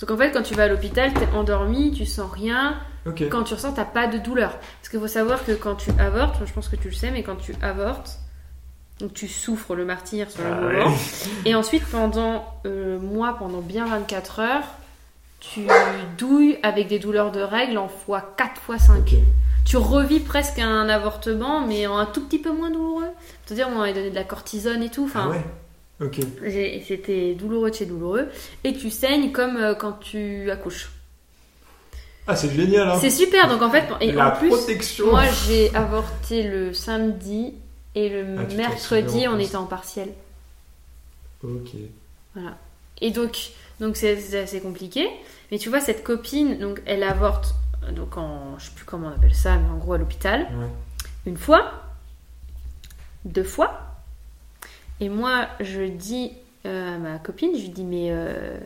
Donc 0.00 0.10
en 0.10 0.16
fait, 0.16 0.30
quand 0.32 0.42
tu 0.42 0.54
vas 0.54 0.64
à 0.64 0.68
l'hôpital, 0.68 1.12
t'es 1.12 1.28
endormi, 1.36 1.92
tu 1.92 2.06
sens 2.06 2.30
rien. 2.30 2.76
Quand 3.30 3.44
tu 3.44 3.54
ressens, 3.54 3.72
t'as 3.72 3.84
pas 3.84 4.06
de 4.06 4.18
douleur. 4.18 4.52
Parce 4.52 4.88
qu'il 4.90 4.98
faut 4.98 5.06
savoir 5.08 5.44
que 5.44 5.52
quand 5.52 5.74
tu 5.74 5.90
avortes, 5.98 6.36
je 6.46 6.52
pense 6.52 6.68
que 6.68 6.76
tu 6.76 6.88
le 6.88 6.94
sais, 6.94 7.10
mais 7.10 7.22
quand 7.22 7.36
tu 7.36 7.54
avortes, 7.60 8.18
donc 8.98 9.12
tu 9.12 9.28
souffres 9.28 9.74
le 9.74 9.84
martyr 9.84 10.30
sur 10.30 10.42
le 10.42 10.50
Ah 10.50 10.60
moment. 10.60 10.86
ouais. 10.86 10.94
Et 11.44 11.54
ensuite, 11.54 11.84
pendant 11.90 12.46
euh, 12.64 12.98
moi, 12.98 13.36
pendant 13.38 13.60
bien 13.60 13.86
24 13.86 14.40
heures, 14.40 14.64
tu 15.40 15.66
douilles 16.16 16.58
avec 16.62 16.88
des 16.88 16.98
douleurs 16.98 17.30
de 17.30 17.40
règles 17.40 17.76
en 17.76 17.88
fois 17.88 18.34
4 18.38 18.60
fois 18.60 18.78
5. 18.78 18.98
Ok. 19.00 19.14
Tu 19.64 19.76
revis 19.76 20.20
presque 20.20 20.58
un 20.58 20.88
avortement, 20.88 21.66
mais 21.66 21.86
en 21.86 21.96
un 21.96 22.06
tout 22.06 22.20
petit 22.26 22.38
peu 22.38 22.52
moins 22.52 22.70
douloureux. 22.70 23.08
C'est-à-dire, 23.44 23.68
on 23.72 23.78
m'avait 23.78 23.94
donné 23.94 24.10
de 24.10 24.14
la 24.14 24.24
cortisone 24.24 24.82
et 24.82 24.90
tout. 24.90 25.04
Enfin, 25.04 25.26
Ah 25.26 25.30
ouais. 25.30 25.44
Ok. 26.06 26.20
c'était 26.86 27.34
douloureux 27.34 27.70
de 27.70 27.74
chez 27.76 27.86
douloureux. 27.86 28.28
Et 28.64 28.72
tu 28.74 28.90
saignes 28.90 29.32
comme 29.32 29.56
euh, 29.56 29.74
quand 29.74 29.92
tu 30.00 30.50
accouches. 30.50 30.90
Ah, 32.26 32.36
c'est 32.36 32.50
génial, 32.50 32.88
hein. 32.88 32.98
C'est 33.00 33.10
super, 33.10 33.48
donc 33.48 33.62
en 33.62 33.70
fait, 33.70 33.84
et 34.00 34.10
La 34.12 34.34
en 34.34 34.38
plus, 34.38 34.48
protection. 34.48 35.10
moi 35.10 35.24
j'ai 35.46 35.74
avorté 35.74 36.42
le 36.42 36.72
samedi 36.72 37.52
et 37.94 38.08
le 38.08 38.36
Ah, 38.38 38.54
mercredi 38.54 39.26
on 39.28 39.38
était 39.38 39.56
en 39.56 39.66
partiel. 39.66 40.08
Ok. 41.42 41.70
Voilà. 42.34 42.56
Et 43.02 43.10
donc, 43.10 43.50
donc 43.78 43.96
c'est 43.96 44.38
assez 44.40 44.60
compliqué. 44.60 45.06
Mais 45.52 45.58
tu 45.58 45.68
vois, 45.68 45.80
cette 45.80 46.02
copine, 46.02 46.58
donc 46.58 46.80
elle 46.86 47.02
avorte, 47.02 47.54
donc 47.92 48.16
en, 48.16 48.58
je 48.58 48.66
sais 48.66 48.72
plus 48.74 48.84
comment 48.84 49.08
on 49.08 49.12
appelle 49.12 49.34
ça, 49.34 49.56
mais 49.56 49.68
en 49.70 49.76
gros 49.78 49.94
à 49.94 49.98
l'hôpital, 49.98 50.42
Ouais. 50.42 50.66
une 51.26 51.36
fois, 51.36 51.72
deux 53.24 53.44
fois. 53.44 53.80
Et 55.00 55.08
moi, 55.08 55.46
je 55.60 55.82
dis 55.82 56.32
euh, 56.66 56.94
à 56.94 56.98
ma 56.98 57.18
copine, 57.18 57.50
je 57.54 57.60
lui 57.62 57.68
dis, 57.70 57.84
mais 57.84 58.08
euh, 58.10 58.58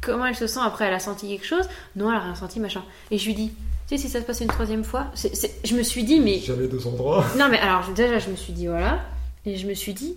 comment 0.00 0.26
elle 0.26 0.36
se 0.36 0.46
sent 0.46 0.60
après 0.62 0.86
Elle 0.86 0.94
a 0.94 1.00
senti 1.00 1.28
quelque 1.28 1.46
chose? 1.46 1.68
Non, 1.96 2.10
elle 2.10 2.18
a 2.18 2.20
rien 2.20 2.34
senti, 2.34 2.60
machin. 2.60 2.82
Et 3.10 3.18
je 3.18 3.26
lui 3.26 3.34
dis, 3.34 3.48
tu 3.88 3.96
sais, 3.96 3.98
si 3.98 4.08
ça 4.08 4.20
se 4.20 4.26
passe 4.26 4.40
une 4.40 4.48
troisième 4.48 4.84
fois, 4.84 5.06
je 5.64 5.74
me 5.74 5.82
suis 5.82 6.04
dit, 6.04 6.20
mais 6.20 6.38
J'avais 6.38 6.68
deux 6.68 6.86
endroits. 6.86 7.24
non, 7.38 7.48
mais 7.50 7.58
alors 7.58 7.88
déjà, 7.94 8.18
je 8.18 8.30
me 8.30 8.36
suis 8.36 8.52
dit, 8.52 8.66
voilà. 8.66 9.00
Et 9.46 9.56
je 9.56 9.66
me 9.66 9.74
suis 9.74 9.94
dit, 9.94 10.16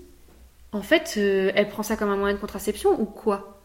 en 0.73 0.81
fait, 0.81 1.15
euh, 1.17 1.51
elle 1.55 1.69
prend 1.69 1.83
ça 1.83 1.95
comme 1.95 2.09
un 2.09 2.17
moyen 2.17 2.35
de 2.35 2.39
contraception 2.39 2.99
ou 2.99 3.05
quoi? 3.05 3.59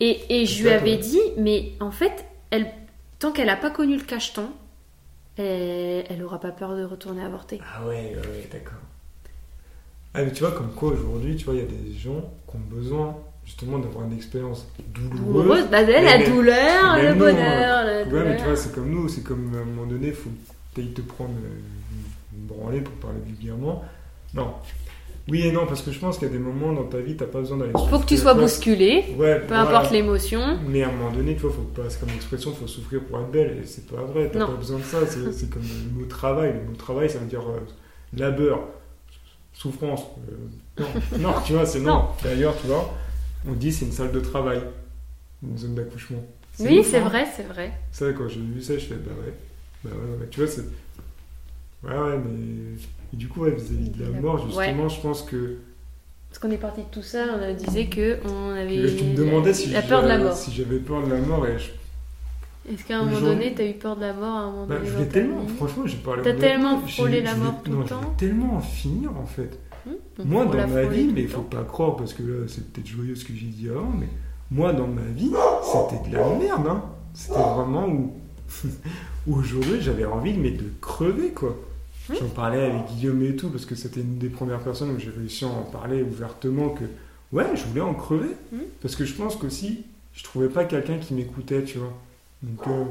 Et, 0.00 0.40
et 0.40 0.46
je 0.46 0.62
lui 0.62 0.70
avais 0.70 0.96
dit, 0.96 1.20
mais 1.36 1.72
en 1.80 1.90
fait, 1.90 2.24
elle, 2.50 2.72
tant 3.20 3.30
qu'elle 3.30 3.46
n'a 3.46 3.56
pas 3.56 3.70
connu 3.70 3.96
le 3.96 4.02
cacheton, 4.02 4.50
elle, 5.36 6.04
elle 6.08 6.22
aura 6.24 6.40
pas 6.40 6.50
peur 6.50 6.74
de 6.76 6.82
retourner 6.84 7.22
avorter. 7.22 7.60
Ah 7.76 7.86
ouais, 7.86 8.16
ouais, 8.16 8.48
d'accord. 8.50 8.78
Ah, 10.12 10.22
mais 10.24 10.32
tu 10.32 10.40
vois, 10.42 10.50
comme 10.52 10.72
quoi 10.72 10.90
aujourd'hui, 10.92 11.36
tu 11.36 11.44
vois, 11.44 11.54
il 11.54 11.60
y 11.60 11.62
a 11.62 11.66
des 11.66 11.92
gens 11.96 12.20
qui 12.50 12.56
ont 12.56 12.60
besoin 12.76 13.16
justement 13.44 13.78
d'avoir 13.78 14.06
une 14.06 14.12
expérience 14.12 14.66
douloureuse. 14.88 15.20
Douloureuse, 15.20 15.66
bah, 15.70 15.82
la 15.82 16.18
même- 16.18 16.28
douleur, 16.32 16.96
le 16.96 17.14
bonheur, 17.14 17.84
la 17.84 18.02
Ouais, 18.04 18.24
mais 18.24 18.36
tu 18.36 18.44
vois, 18.44 18.56
c'est 18.56 18.72
comme 18.74 18.90
nous, 18.90 19.08
c'est 19.08 19.22
comme 19.22 19.54
à 19.54 19.58
un 19.60 19.64
moment 19.64 19.86
donné, 19.86 20.08
il 20.08 20.14
faut 20.14 20.30
peut-être 20.74 20.94
te 20.94 21.00
prendre 21.02 21.34
euh, 21.44 21.60
une 22.36 22.46
branlée 22.46 22.80
pour 22.80 22.94
parler 22.94 23.20
vulgairement. 23.24 23.84
Non. 24.34 24.54
Oui 25.28 25.42
et 25.46 25.52
non, 25.52 25.66
parce 25.66 25.82
que 25.82 25.92
je 25.92 25.98
pense 25.98 26.18
qu'il 26.18 26.26
y 26.28 26.30
a 26.30 26.32
des 26.32 26.40
moments 26.40 26.72
dans 26.72 26.84
ta 26.84 26.98
vie, 26.98 27.16
t'as 27.16 27.26
pas 27.26 27.38
besoin 27.40 27.58
d'aller 27.58 27.72
Faut 27.72 27.84
que 27.84 28.06
tu 28.06 28.16
souffrir. 28.16 28.18
sois 28.18 28.32
vois, 28.34 28.42
bousculé, 28.42 29.04
Ouais, 29.16 29.38
peu 29.40 29.46
voilà. 29.48 29.62
importe 29.62 29.92
l'émotion. 29.92 30.58
Mais 30.66 30.82
à 30.82 30.88
un 30.88 30.92
moment 30.92 31.10
donné, 31.12 31.34
tu 31.34 31.42
vois, 31.42 31.52
faut 31.52 31.62
pas, 31.62 31.88
c'est 31.88 32.00
comme 32.00 32.08
l'expression, 32.08 32.52
faut 32.52 32.66
souffrir 32.66 33.00
pour 33.04 33.20
être 33.20 33.30
belle, 33.30 33.58
et 33.62 33.66
c'est 33.66 33.86
pas 33.86 34.02
vrai, 34.02 34.30
t'as 34.32 34.46
pas 34.46 34.52
besoin 34.52 34.78
de 34.78 34.84
ça, 34.84 34.98
c'est, 35.06 35.50
comme 35.50 35.62
le 35.62 36.00
mot 36.00 36.06
travail, 36.06 36.54
le 36.54 36.70
mot 36.70 36.76
travail, 36.76 37.08
ça 37.10 37.18
veut 37.18 37.26
dire 37.26 37.42
euh, 37.48 37.60
labeur, 38.16 38.60
souffrance, 39.52 40.02
euh, 40.80 40.82
non, 41.18 41.18
non, 41.30 41.34
tu 41.44 41.52
vois, 41.52 41.66
c'est 41.66 41.80
non. 41.80 41.94
Non. 41.94 42.04
D'ailleurs, 42.24 42.54
tu 42.60 42.66
vois, 42.66 42.92
on 43.46 43.52
dit 43.52 43.70
c'est 43.72 43.84
une 43.84 43.92
salle 43.92 44.12
de 44.12 44.20
travail, 44.20 44.60
une 45.46 45.56
zone 45.58 45.74
d'accouchement. 45.74 46.24
Oui, 46.58 46.82
c'est 46.84 46.98
hein. 46.98 47.08
vrai, 47.08 47.26
c'est 47.36 47.44
vrai. 47.46 47.72
Ça, 47.92 48.12
quand 48.12 48.28
j'ai 48.28 48.40
vu 48.40 48.60
ça, 48.60 48.74
je 48.74 48.86
fais, 48.86 48.94
bah 48.96 49.12
ouais, 49.24 49.32
bah 49.84 49.90
ouais, 49.94 50.20
ouais, 50.20 50.28
tu 50.30 50.40
vois, 50.40 50.48
c'est... 50.48 50.62
Ouais, 51.82 51.96
ouais, 51.96 52.18
mais... 52.18 52.76
Et 53.12 53.16
du 53.16 53.28
coup, 53.28 53.40
ouais, 53.40 53.50
vis-à-vis 53.50 53.90
de 53.90 54.04
la 54.04 54.20
mort, 54.20 54.46
justement, 54.46 54.88
je 54.88 55.00
pense 55.00 55.22
que... 55.22 55.56
Parce 56.28 56.38
qu'on 56.38 56.50
est 56.52 56.58
parti 56.58 56.82
de 56.82 56.86
tout 56.92 57.02
ça, 57.02 57.24
on 57.42 57.54
disait 57.54 57.86
que 57.86 58.18
on 58.24 58.50
avait 58.52 58.94
Tu 58.96 59.02
me 59.04 59.16
demandais 59.16 59.52
si, 59.52 59.70
la 59.70 59.82
peur 59.82 60.02
de 60.02 60.08
la 60.08 60.14
j'avais- 60.14 60.24
mort. 60.28 60.36
si 60.36 60.52
j'avais 60.52 60.78
peur 60.78 61.04
de 61.04 61.10
la 61.10 61.18
mort, 61.18 61.44
et 61.46 61.58
je 61.58 62.72
Est-ce 62.72 62.84
qu'à 62.84 63.00
un 63.00 63.04
moment 63.04 63.20
donné, 63.20 63.52
t'as 63.52 63.66
eu 63.66 63.72
peur 63.72 63.96
de 63.96 64.02
la 64.02 64.12
mort 64.12 64.36
à 64.36 64.40
un 64.42 64.50
moment 64.52 64.66
Bah, 64.66 64.76
donné 64.76 64.90
je 64.90 64.98
ta 64.98 65.04
tellement, 65.06 65.46
franchement, 65.56 65.82
j'ai 65.86 65.96
parlé 65.96 66.22
T'as 66.22 66.34
tellement 66.34 66.78
frôlé 66.86 67.20
la 67.20 67.34
mort 67.34 67.60
tout 67.64 67.72
non, 67.72 67.80
le 67.80 67.86
temps 67.86 68.14
tellement 68.16 68.54
en 68.56 68.60
finir 68.60 69.10
en 69.20 69.26
fait. 69.26 69.58
Hmm 69.86 69.92
moi, 70.24 70.44
dans 70.44 70.68
ma 70.68 70.84
vie, 70.84 71.10
mais 71.12 71.22
il 71.22 71.28
faut 71.28 71.40
pas 71.40 71.64
croire 71.64 71.96
parce 71.96 72.12
que 72.12 72.22
là, 72.22 72.44
c'est 72.46 72.70
peut-être 72.72 72.86
joyeux 72.86 73.16
ce 73.16 73.24
que 73.24 73.32
j'ai 73.34 73.46
dit 73.46 73.68
avant, 73.68 73.90
mais 73.98 74.08
moi, 74.52 74.72
dans 74.72 74.86
ma 74.86 75.02
vie, 75.02 75.32
c'était 75.64 76.10
de 76.10 76.14
la 76.14 76.28
merde. 76.38 76.66
Hein. 76.68 76.84
C'était 77.14 77.34
vraiment 77.40 77.88
où, 77.88 78.12
où 79.26 79.34
aujourd'hui, 79.36 79.80
j'avais 79.80 80.04
envie 80.04 80.34
mais 80.34 80.50
de 80.52 80.64
crever 80.80 81.30
quoi. 81.30 81.56
J'en 82.18 82.28
parlais 82.28 82.64
avec 82.64 82.86
Guillaume 82.86 83.22
et 83.22 83.36
tout 83.36 83.48
parce 83.48 83.66
que 83.66 83.74
c'était 83.74 84.00
une 84.00 84.18
des 84.18 84.28
premières 84.28 84.60
personnes 84.60 84.90
où 84.90 84.98
j'ai 84.98 85.10
réussi 85.10 85.44
à 85.44 85.48
en 85.48 85.62
parler 85.62 86.02
ouvertement 86.02 86.70
que 86.70 86.84
ouais, 87.32 87.46
je 87.54 87.64
voulais 87.64 87.80
en 87.80 87.94
crever 87.94 88.34
Hmm 88.52 88.58
parce 88.82 88.96
que 88.96 89.04
je 89.04 89.14
pense 89.14 89.36
qu'aussi, 89.36 89.84
je 90.14 90.24
trouvais 90.24 90.48
pas 90.48 90.64
quelqu'un 90.64 90.98
qui 90.98 91.14
m'écoutait, 91.14 91.62
tu 91.64 91.78
vois. 91.78 91.92
Donc, 92.42 92.66
euh, 92.66 92.84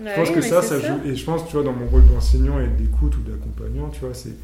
Bah 0.00 0.10
je 0.14 0.20
pense 0.20 0.28
oui, 0.28 0.34
que 0.34 0.40
ça, 0.42 0.62
ça 0.62 0.78
joue. 0.78 1.00
Et 1.06 1.16
je 1.16 1.24
pense, 1.24 1.46
tu 1.46 1.52
vois, 1.54 1.62
dans 1.62 1.72
mon 1.72 1.86
rôle 1.86 2.06
d'enseignant 2.08 2.60
et 2.60 2.68
d'écoute 2.68 3.16
ou 3.16 3.20
d'accompagnant, 3.20 3.88
tu 3.88 4.00
vois, 4.00 4.14
c'est. 4.14 4.34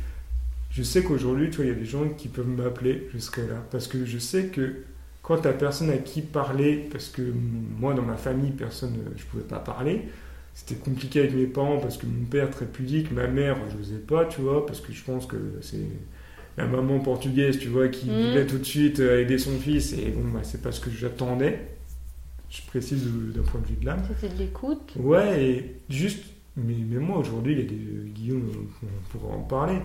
Je 0.70 0.82
sais 0.82 1.02
qu'aujourd'hui, 1.02 1.50
tu 1.50 1.56
vois, 1.56 1.66
il 1.66 1.68
y 1.68 1.72
a 1.72 1.74
des 1.74 1.84
gens 1.84 2.06
qui 2.16 2.28
peuvent 2.28 2.48
m'appeler, 2.48 3.08
serai 3.18 3.46
là. 3.46 3.56
Parce 3.70 3.86
que 3.86 4.04
je 4.04 4.18
sais 4.18 4.46
que 4.46 4.84
quand 5.22 5.38
t'as 5.38 5.52
personne 5.52 5.90
à 5.90 5.96
qui 5.98 6.22
parler, 6.22 6.88
parce 6.90 7.08
que 7.08 7.22
moi 7.78 7.94
dans 7.94 8.02
ma 8.02 8.16
famille, 8.16 8.50
personne, 8.50 8.94
euh, 8.98 9.10
je 9.16 9.24
pouvais 9.24 9.42
pas 9.44 9.58
parler. 9.58 10.08
C'était 10.60 10.74
compliqué 10.80 11.20
avec 11.20 11.34
mes 11.34 11.46
parents 11.46 11.78
parce 11.78 11.96
que 11.98 12.06
mon 12.06 12.24
père 12.24 12.50
très 12.50 12.66
pudique, 12.66 13.12
ma 13.12 13.28
mère, 13.28 13.56
je 13.70 13.76
n'osais 13.76 13.98
pas, 14.04 14.24
tu 14.26 14.40
vois, 14.40 14.66
parce 14.66 14.80
que 14.80 14.92
je 14.92 15.02
pense 15.04 15.24
que 15.26 15.36
c'est 15.62 15.78
la 16.56 16.66
maman 16.66 16.98
portugaise, 16.98 17.60
tu 17.60 17.68
vois, 17.68 17.86
qui 17.88 18.10
Mhm. 18.10 18.28
voulait 18.30 18.44
tout 18.46 18.58
de 18.58 18.64
suite 18.64 18.98
euh, 18.98 19.22
aider 19.22 19.38
son 19.38 19.56
fils, 19.58 19.92
et 19.92 20.10
bon, 20.10 20.28
bah, 20.34 20.40
c'est 20.42 20.60
pas 20.60 20.72
ce 20.72 20.80
que 20.80 20.90
j'attendais. 20.90 21.60
Je 22.50 22.62
précise 22.66 23.04
d'un 23.04 23.42
point 23.42 23.60
de 23.60 23.66
vue 23.66 23.76
de 23.80 23.86
l'âme. 23.86 24.02
C'était 24.20 24.34
de 24.34 24.38
l'écoute. 24.40 24.94
Ouais, 24.96 25.44
et 25.44 25.74
juste, 25.88 26.24
mais, 26.56 26.74
mais 26.90 26.98
moi 26.98 27.18
aujourd'hui, 27.18 27.52
il 27.52 27.58
y 27.60 27.62
a 27.62 27.66
des. 27.66 28.10
Guillaume, 28.12 28.50
on 28.82 29.08
pourra 29.18 29.34
en 29.36 29.42
parler. 29.42 29.78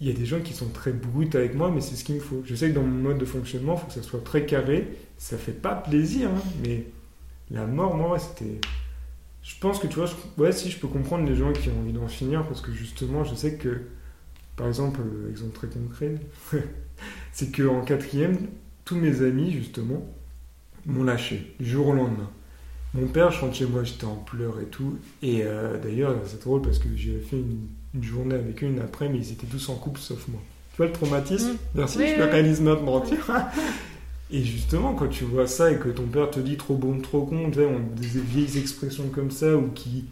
Il 0.00 0.06
y 0.06 0.10
a 0.10 0.14
des 0.14 0.26
gens 0.26 0.40
qui 0.40 0.52
sont 0.52 0.68
très 0.68 0.92
bruts 0.92 1.30
avec 1.34 1.54
moi, 1.54 1.70
mais 1.74 1.80
c'est 1.80 1.96
ce 1.96 2.04
qu'il 2.04 2.14
me 2.16 2.20
faut. 2.20 2.42
Je 2.44 2.54
sais 2.54 2.68
que 2.70 2.74
dans 2.74 2.82
mon 2.82 3.02
mode 3.08 3.18
de 3.18 3.24
fonctionnement, 3.24 3.74
il 3.74 3.80
faut 3.80 3.86
que 3.88 3.92
ça 3.94 4.02
soit 4.02 4.22
très 4.22 4.46
carré. 4.46 4.86
Ça 5.18 5.36
fait 5.38 5.52
pas 5.60 5.74
plaisir, 5.74 6.28
hein, 6.30 6.42
mais 6.62 6.84
la 7.50 7.66
mort, 7.66 7.96
moi, 7.96 8.18
c'était. 8.18 8.58
Je 9.42 9.54
pense 9.60 9.78
que 9.80 9.86
tu 9.86 9.96
vois, 9.96 10.06
je- 10.06 10.42
ouais, 10.42 10.52
si 10.52 10.70
je 10.70 10.78
peux 10.78 10.88
comprendre 10.88 11.26
les 11.28 11.34
gens 11.34 11.52
qui 11.52 11.68
ont 11.70 11.80
envie 11.80 11.92
d'en 11.92 12.08
finir, 12.08 12.46
parce 12.46 12.60
que 12.60 12.72
justement, 12.72 13.24
je 13.24 13.34
sais 13.34 13.54
que, 13.56 13.82
par 14.56 14.68
exemple, 14.68 15.00
euh, 15.00 15.30
exemple 15.30 15.54
très 15.54 15.68
concret, 15.68 16.16
c'est 17.32 17.54
qu'en 17.56 17.82
quatrième, 17.82 18.38
tous 18.84 18.96
mes 18.96 19.22
amis, 19.22 19.52
justement, 19.52 20.06
m'ont 20.86 21.04
lâché, 21.04 21.54
du 21.60 21.70
jour 21.70 21.88
au 21.88 21.92
lendemain. 21.94 22.30
Mon 22.94 23.08
père, 23.08 23.30
je 23.32 23.40
rentre 23.40 23.54
chez 23.56 23.66
moi, 23.66 23.84
j'étais 23.84 24.04
en 24.06 24.16
pleurs 24.16 24.60
et 24.60 24.66
tout. 24.66 24.98
Et 25.22 25.42
euh, 25.44 25.78
d'ailleurs, 25.78 26.16
c'est 26.26 26.42
drôle 26.42 26.62
parce 26.62 26.78
que 26.78 26.88
j'ai 26.96 27.20
fait 27.20 27.36
une, 27.38 27.68
une 27.94 28.02
journée 28.04 28.34
avec 28.36 28.62
eux, 28.64 28.66
une 28.66 28.80
après, 28.80 29.08
mais 29.08 29.18
ils 29.18 29.32
étaient 29.32 29.46
tous 29.46 29.68
en 29.70 29.76
couple 29.76 30.00
sauf 30.00 30.28
moi. 30.28 30.40
Tu 30.72 30.78
vois 30.78 30.86
le 30.86 30.92
traumatisme? 30.92 31.52
Mm. 31.52 31.58
Merci, 31.76 31.98
Oui, 31.98 32.04
je 32.08 32.12
oui, 32.12 32.18
le 32.18 32.24
réalise 32.26 32.60
maintenant. 32.60 33.04
Et 34.32 34.42
justement, 34.44 34.94
quand 34.94 35.08
tu 35.08 35.24
vois 35.24 35.46
ça 35.46 35.70
et 35.70 35.78
que 35.78 35.88
ton 35.90 36.06
père 36.06 36.30
te 36.30 36.40
dit 36.40 36.56
trop 36.56 36.74
bon, 36.74 36.98
trop 37.00 37.24
con, 37.26 37.50
tu 37.50 37.58
sais, 37.58 37.66
on 37.66 37.76
a 37.76 37.80
des 37.80 38.06
vieilles 38.06 38.58
expressions 38.58 39.08
comme 39.08 39.30
ça 39.30 39.56
ou 39.56 39.68
qui. 39.68 40.06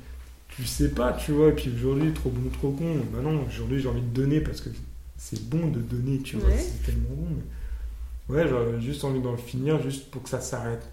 Tu 0.49 0.65
sais 0.67 0.91
pas, 0.91 1.13
tu 1.13 1.33
vois. 1.33 1.49
Et 1.49 1.53
puis 1.53 1.71
aujourd'hui, 1.75 2.13
trop 2.13 2.31
bon, 2.31 2.51
trop 2.51 2.71
con. 2.73 2.97
Bah 3.13 3.21
non, 3.23 3.45
aujourd'hui, 3.49 3.81
j'ai 3.81 3.89
envie 3.89 4.03
de 4.03 4.07
donner 4.15 4.41
parce 4.41 4.61
que 4.61 4.69
c'est 5.17 5.49
bon 5.49 5.69
de 5.69 5.81
donner, 5.81 6.19
tu 6.21 6.37
vois. 6.37 6.51
Ouais. 6.51 6.59
C'est 6.59 6.85
tellement 6.85 7.09
bon. 7.17 7.27
mais- 7.31 8.35
Ouais, 8.37 8.47
j'aurais 8.49 8.81
juste 8.81 9.03
envie 9.05 9.21
d'en 9.21 9.37
finir 9.37 9.83
juste 9.83 10.11
pour 10.11 10.23
que 10.23 10.29
ça 10.29 10.41
s'arrête. 10.41 10.87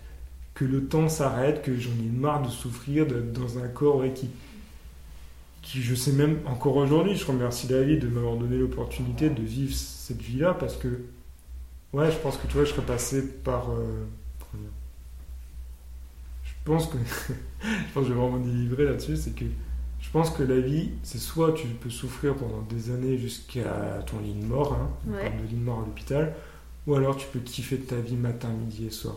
Que 0.55 0.65
le 0.65 0.85
temps 0.85 1.07
s'arrête, 1.09 1.61
que 1.61 1.77
j'en 1.77 1.91
ai 1.91 2.09
marre 2.11 2.41
de 2.41 2.49
souffrir 2.49 3.05
d'être 3.05 3.31
dans 3.33 3.59
un 3.59 3.67
corps 3.67 3.97
ouais, 3.97 4.11
qui, 4.13 4.29
qui, 5.61 5.81
je 5.81 5.93
sais 5.93 6.13
même, 6.13 6.39
encore 6.45 6.77
aujourd'hui, 6.77 7.15
je 7.15 7.25
remercie 7.25 7.67
la 7.67 7.83
vie 7.83 7.97
de 7.97 8.07
m'avoir 8.07 8.37
donné 8.37 8.57
l'opportunité 8.57 9.29
de 9.29 9.41
vivre 9.41 9.73
cette 9.75 10.21
vie-là 10.21 10.53
parce 10.53 10.77
que, 10.77 10.87
ouais, 11.93 12.11
je 12.11 12.17
pense 12.17 12.37
que 12.37 12.47
tu 12.47 12.53
vois, 12.53 12.63
je 12.65 12.69
serais 12.71 12.85
passé 12.85 13.21
par. 13.43 13.71
euh, 13.71 14.05
je 16.43 16.51
pense 16.65 16.87
que. 16.87 16.97
je 17.61 17.93
pense 17.93 18.03
que 18.03 18.09
je 18.09 18.13
vais 18.13 18.19
vraiment 18.19 18.37
délivrer 18.39 18.85
là-dessus, 18.85 19.17
c'est 19.17 19.31
que 19.35 19.45
je 20.01 20.09
pense 20.11 20.29
que 20.29 20.43
la 20.43 20.59
vie, 20.59 20.91
c'est 21.03 21.17
soit 21.17 21.53
tu 21.53 21.67
peux 21.67 21.89
souffrir 21.89 22.35
pendant 22.35 22.61
des 22.61 22.91
années 22.91 23.17
jusqu'à 23.17 23.99
ton 24.05 24.19
lit 24.19 24.33
de 24.33 24.45
mort, 24.45 24.73
hein, 24.73 24.89
Ouais. 25.11 25.29
de 25.31 25.47
lit 25.47 25.55
de 25.55 25.63
mort 25.63 25.79
à 25.81 25.85
l'hôpital, 25.85 26.33
ou 26.85 26.95
alors 26.95 27.17
tu 27.17 27.27
peux 27.27 27.39
kiffer 27.39 27.77
ta 27.79 27.95
vie 27.97 28.15
matin, 28.15 28.49
midi 28.49 28.85
et 28.87 28.91
soir. 28.91 29.15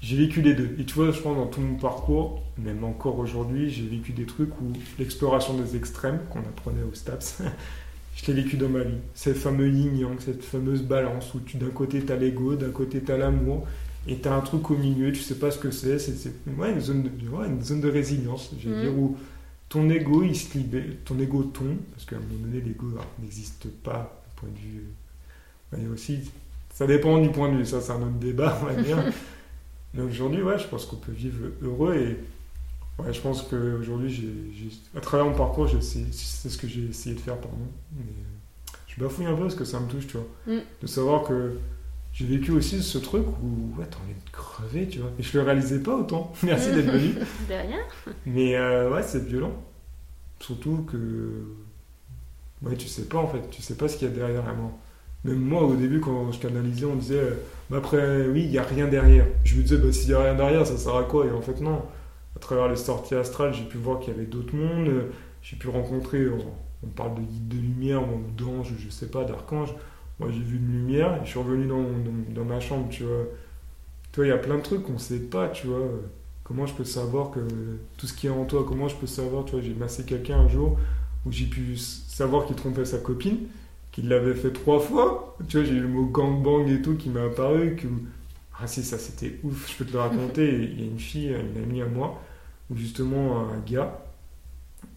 J'ai 0.00 0.16
vécu 0.16 0.42
les 0.42 0.54
deux. 0.54 0.74
Et 0.80 0.84
tu 0.84 0.94
vois, 0.94 1.12
je 1.12 1.20
pense 1.20 1.36
dans 1.36 1.46
tout 1.46 1.60
mon 1.60 1.76
parcours, 1.76 2.42
même 2.58 2.82
encore 2.82 3.18
aujourd'hui, 3.18 3.70
j'ai 3.70 3.86
vécu 3.86 4.12
des 4.12 4.26
trucs 4.26 4.50
où 4.60 4.72
l'exploration 4.98 5.54
des 5.56 5.76
extrêmes 5.76 6.18
qu'on 6.30 6.40
apprenait 6.40 6.82
au 6.82 6.92
STAPS, 6.92 7.42
je 8.14 8.30
l'ai 8.30 8.42
vécu 8.42 8.56
dans 8.56 8.68
ma 8.68 8.82
vie. 8.82 8.98
Cette 9.14 9.36
fameux 9.36 9.68
yin-yang, 9.70 10.18
cette 10.20 10.44
fameuse 10.44 10.82
balance 10.82 11.32
où 11.34 11.40
tu 11.40 11.56
d'un 11.56 11.70
côté 11.70 12.00
t'as 12.04 12.16
l'ego, 12.16 12.54
d'un 12.56 12.70
côté 12.70 13.00
t'as 13.00 13.16
l'amour, 13.16 13.66
et 14.06 14.16
t'as 14.18 14.34
un 14.34 14.40
truc 14.40 14.70
au 14.70 14.76
milieu, 14.76 15.12
tu 15.12 15.20
sais 15.20 15.36
pas 15.38 15.50
ce 15.50 15.58
que 15.58 15.70
c'est. 15.70 15.98
C'est 15.98 16.32
ouais, 16.58 16.72
une, 16.72 16.80
zone 16.80 17.02
de, 17.04 17.28
ouais, 17.28 17.46
une 17.48 17.62
zone 17.62 17.80
de 17.80 17.90
résilience, 17.90 18.50
je 18.58 18.68
vais 18.68 18.74
Mhm. 18.76 18.80
dire, 18.82 18.98
où 18.98 19.16
ton 19.68 19.88
ego, 19.90 20.22
il 20.24 20.36
se 20.36 20.56
libère, 20.58 20.84
ton 21.04 21.18
ego 21.18 21.44
tombe, 21.44 21.76
parce 21.92 22.04
qu'à 22.04 22.16
un 22.16 22.20
moment 22.20 22.46
donné, 22.46 22.60
l'ego 22.60 22.86
alors, 22.92 23.06
n'existe 23.22 23.68
pas, 23.82 24.22
du 24.28 24.40
point 24.40 24.48
de 24.50 24.58
vue. 24.58 24.84
euh, 25.74 25.94
aussi, 25.94 26.20
ça 26.74 26.86
dépend 26.86 27.18
du 27.20 27.30
point 27.30 27.50
de 27.52 27.58
vue, 27.58 27.66
ça 27.66 27.80
c'est 27.80 27.92
un 27.92 28.02
autre 28.02 28.18
débat, 28.20 28.58
on 28.62 28.66
va 28.66 28.74
dire. 28.82 28.98
Mais 29.94 30.02
aujourd'hui, 30.02 30.42
ouais, 30.42 30.58
je 30.58 30.66
pense 30.68 30.86
qu'on 30.86 30.96
peut 30.96 31.12
vivre 31.12 31.46
heureux 31.62 31.94
et 31.96 32.16
ouais, 32.98 33.12
je 33.12 33.20
pense 33.20 33.42
qu'aujourd'hui, 33.42 34.28
à 34.96 35.00
travers 35.00 35.26
mon 35.26 35.34
parcours, 35.34 35.68
c'est 35.80 36.12
ce 36.12 36.56
que 36.58 36.66
j'ai 36.66 36.84
essayé 36.84 37.14
de 37.14 37.20
faire, 37.20 37.36
pardon. 37.38 37.56
Mais, 37.96 38.02
euh, 38.02 38.74
je 38.86 39.02
bafouille 39.02 39.26
un 39.26 39.34
peu 39.34 39.42
parce 39.42 39.54
que 39.54 39.64
ça 39.64 39.80
me 39.80 39.88
touche, 39.88 40.06
tu 40.06 40.16
vois. 40.18 40.26
Mm. 40.46 40.60
De 40.82 40.86
savoir 40.86 41.22
que 41.22 41.58
j'ai 42.12 42.26
vécu 42.26 42.52
aussi 42.52 42.82
ce 42.82 42.98
truc 42.98 43.26
où 43.42 43.78
ouais, 43.78 43.86
t'as 43.90 43.96
envie 43.98 44.12
de 44.12 44.30
crever, 44.30 44.86
tu 44.88 44.98
vois. 44.98 45.10
Et 45.18 45.22
je 45.22 45.38
le 45.38 45.44
réalisais 45.44 45.78
pas 45.78 45.96
autant. 45.96 46.32
Merci 46.42 46.70
d'être 46.72 46.90
venu. 46.90 47.14
De 47.48 47.54
rien. 47.54 47.80
Mais 48.26 48.54
euh, 48.56 48.90
ouais, 48.90 49.02
c'est 49.02 49.24
violent. 49.24 49.52
Surtout 50.40 50.86
que. 50.90 51.42
Ouais, 52.62 52.76
tu 52.76 52.86
sais 52.86 53.04
pas 53.04 53.18
en 53.18 53.26
fait. 53.28 53.48
Tu 53.50 53.62
sais 53.62 53.74
pas 53.76 53.88
ce 53.88 53.96
qu'il 53.96 54.08
y 54.08 54.10
a 54.10 54.14
derrière 54.14 54.44
la 54.44 54.52
mort. 54.52 54.72
Même 55.24 55.38
moi, 55.40 55.62
au 55.62 55.74
début, 55.74 56.00
quand 56.00 56.30
je 56.32 56.38
canalisais, 56.40 56.84
on 56.84 56.96
disait. 56.96 57.14
euh, 57.14 57.34
bah 57.70 57.78
après, 57.78 58.26
oui, 58.26 58.42
il 58.44 58.50
y 58.50 58.58
a 58.58 58.62
rien 58.62 58.88
derrière. 58.88 59.24
Je 59.44 59.56
me 59.56 59.62
disais, 59.62 59.78
bah 59.78 59.90
s'il 59.92 60.10
y 60.10 60.14
a 60.14 60.20
rien 60.20 60.34
derrière, 60.34 60.66
ça 60.66 60.76
sert 60.76 60.94
à 60.94 61.04
quoi? 61.04 61.26
Et 61.26 61.30
en 61.30 61.40
fait, 61.40 61.60
non. 61.60 61.82
Travers 62.42 62.68
les 62.68 62.76
sorties 62.76 63.14
astrales, 63.14 63.54
j'ai 63.54 63.64
pu 63.64 63.78
voir 63.78 64.00
qu'il 64.00 64.12
y 64.12 64.16
avait 64.16 64.26
d'autres 64.26 64.54
mondes. 64.54 64.88
euh, 64.88 65.10
J'ai 65.42 65.56
pu 65.56 65.68
rencontrer. 65.68 66.28
On, 66.28 66.88
parle 66.88 67.14
de 67.14 67.20
guides 67.20 67.48
de 67.48 67.56
lumière, 67.56 68.02
ou 68.02 68.20
d'anges, 68.36 68.72
je 68.76 68.90
sais 68.90 69.06
pas, 69.06 69.24
d'archanges. 69.24 69.72
Moi, 70.18 70.30
j'ai 70.32 70.40
vu 70.40 70.56
une 70.56 70.72
lumière 70.72 71.14
et 71.16 71.24
je 71.24 71.30
suis 71.30 71.38
revenu 71.38 71.66
dans, 71.66 71.84
dans, 72.34 72.44
ma 72.44 72.58
chambre, 72.58 72.88
tu 72.90 73.04
vois. 73.04 73.24
Tu 74.12 74.22
il 74.22 74.28
y 74.28 74.32
a 74.32 74.38
plein 74.38 74.56
de 74.56 74.62
trucs 74.62 74.82
qu'on 74.82 74.98
sait 74.98 75.20
pas, 75.20 75.48
tu 75.48 75.68
vois. 75.68 75.86
Comment 76.42 76.66
je 76.66 76.74
peux 76.74 76.84
savoir 76.84 77.30
que 77.30 77.40
tout 77.96 78.08
ce 78.08 78.12
qui 78.12 78.26
est 78.26 78.30
en 78.30 78.44
toi, 78.44 78.64
comment 78.68 78.88
je 78.88 78.96
peux 78.96 79.06
savoir, 79.06 79.44
tu 79.44 79.52
vois, 79.52 79.60
j'ai 79.60 79.74
massé 79.74 80.04
quelqu'un 80.04 80.38
un 80.40 80.48
jour 80.48 80.78
où 81.24 81.30
j'ai 81.30 81.46
pu 81.46 81.76
savoir 81.76 82.46
qu'il 82.46 82.56
trompait 82.56 82.84
sa 82.84 82.98
copine, 82.98 83.38
qu'il 83.92 84.08
l'avait 84.08 84.34
fait 84.34 84.52
trois 84.52 84.80
fois. 84.80 85.36
Tu 85.48 85.58
vois, 85.58 85.66
j'ai 85.66 85.74
eu 85.74 85.80
le 85.80 85.88
mot 85.88 86.06
gangbang 86.06 86.66
et 86.68 86.82
tout 86.82 86.96
qui 86.96 87.08
m'est 87.08 87.20
apparu. 87.24 87.76
Ah 88.60 88.66
si, 88.66 88.82
ça 88.82 88.98
c'était 88.98 89.38
ouf, 89.44 89.70
je 89.70 89.76
peux 89.78 89.84
te 89.84 89.92
le 89.92 90.00
raconter. 90.00 90.48
Il 90.52 90.80
y 90.80 90.82
a 90.84 90.86
une 90.86 90.98
fille, 90.98 91.28
une 91.28 91.62
amie 91.62 91.82
à 91.82 91.86
moi, 91.86 92.20
justement 92.76 93.48
un 93.50 93.58
gars, 93.60 94.00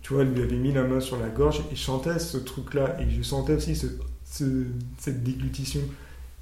tu 0.02 0.14
vois, 0.14 0.24
lui 0.24 0.42
avait 0.42 0.56
mis 0.58 0.72
la 0.72 0.84
main 0.84 1.00
sur 1.00 1.18
la 1.20 1.30
gorge 1.30 1.62
et 1.72 1.76
chantait 1.76 2.20
ce 2.20 2.38
truc-là. 2.38 2.98
Et 3.02 3.10
je 3.10 3.22
sentais 3.24 3.56
aussi 3.56 3.76
ce, 3.76 3.88
ce- 4.26 4.66
cette 5.00 5.24
déglutition. 5.24 5.82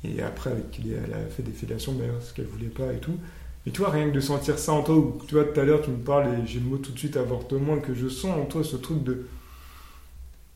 Et 0.03 0.21
après, 0.21 0.51
avec, 0.51 0.79
elle 0.85 1.13
a 1.13 1.25
fait 1.29 1.43
des 1.43 1.51
fellations 1.51 1.93
d'ailleurs, 1.93 2.21
ce 2.21 2.33
qu'elle 2.33 2.45
voulait 2.47 2.67
pas 2.67 2.93
et 2.93 2.99
tout. 2.99 3.17
Mais 3.65 3.71
tu 3.71 3.79
vois, 3.81 3.91
rien 3.91 4.09
que 4.09 4.15
de 4.15 4.19
sentir 4.21 4.59
ça 4.59 4.73
en 4.73 4.83
toi, 4.83 4.97
ou 4.97 5.19
tu 5.27 5.35
vois, 5.35 5.45
tout 5.45 5.59
à 5.59 5.63
l'heure, 5.63 5.81
tu 5.81 5.91
me 5.91 5.97
parles 5.97 6.27
et 6.33 6.47
j'ai 6.47 6.59
le 6.59 6.65
mot 6.65 6.77
tout 6.77 6.91
de 6.91 6.99
suite 6.99 7.17
avortement, 7.17 7.79
que 7.79 7.95
je 7.95 8.09
sens 8.09 8.31
en 8.37 8.45
toi 8.45 8.63
ce 8.63 8.75
truc 8.77 9.03
de. 9.03 9.27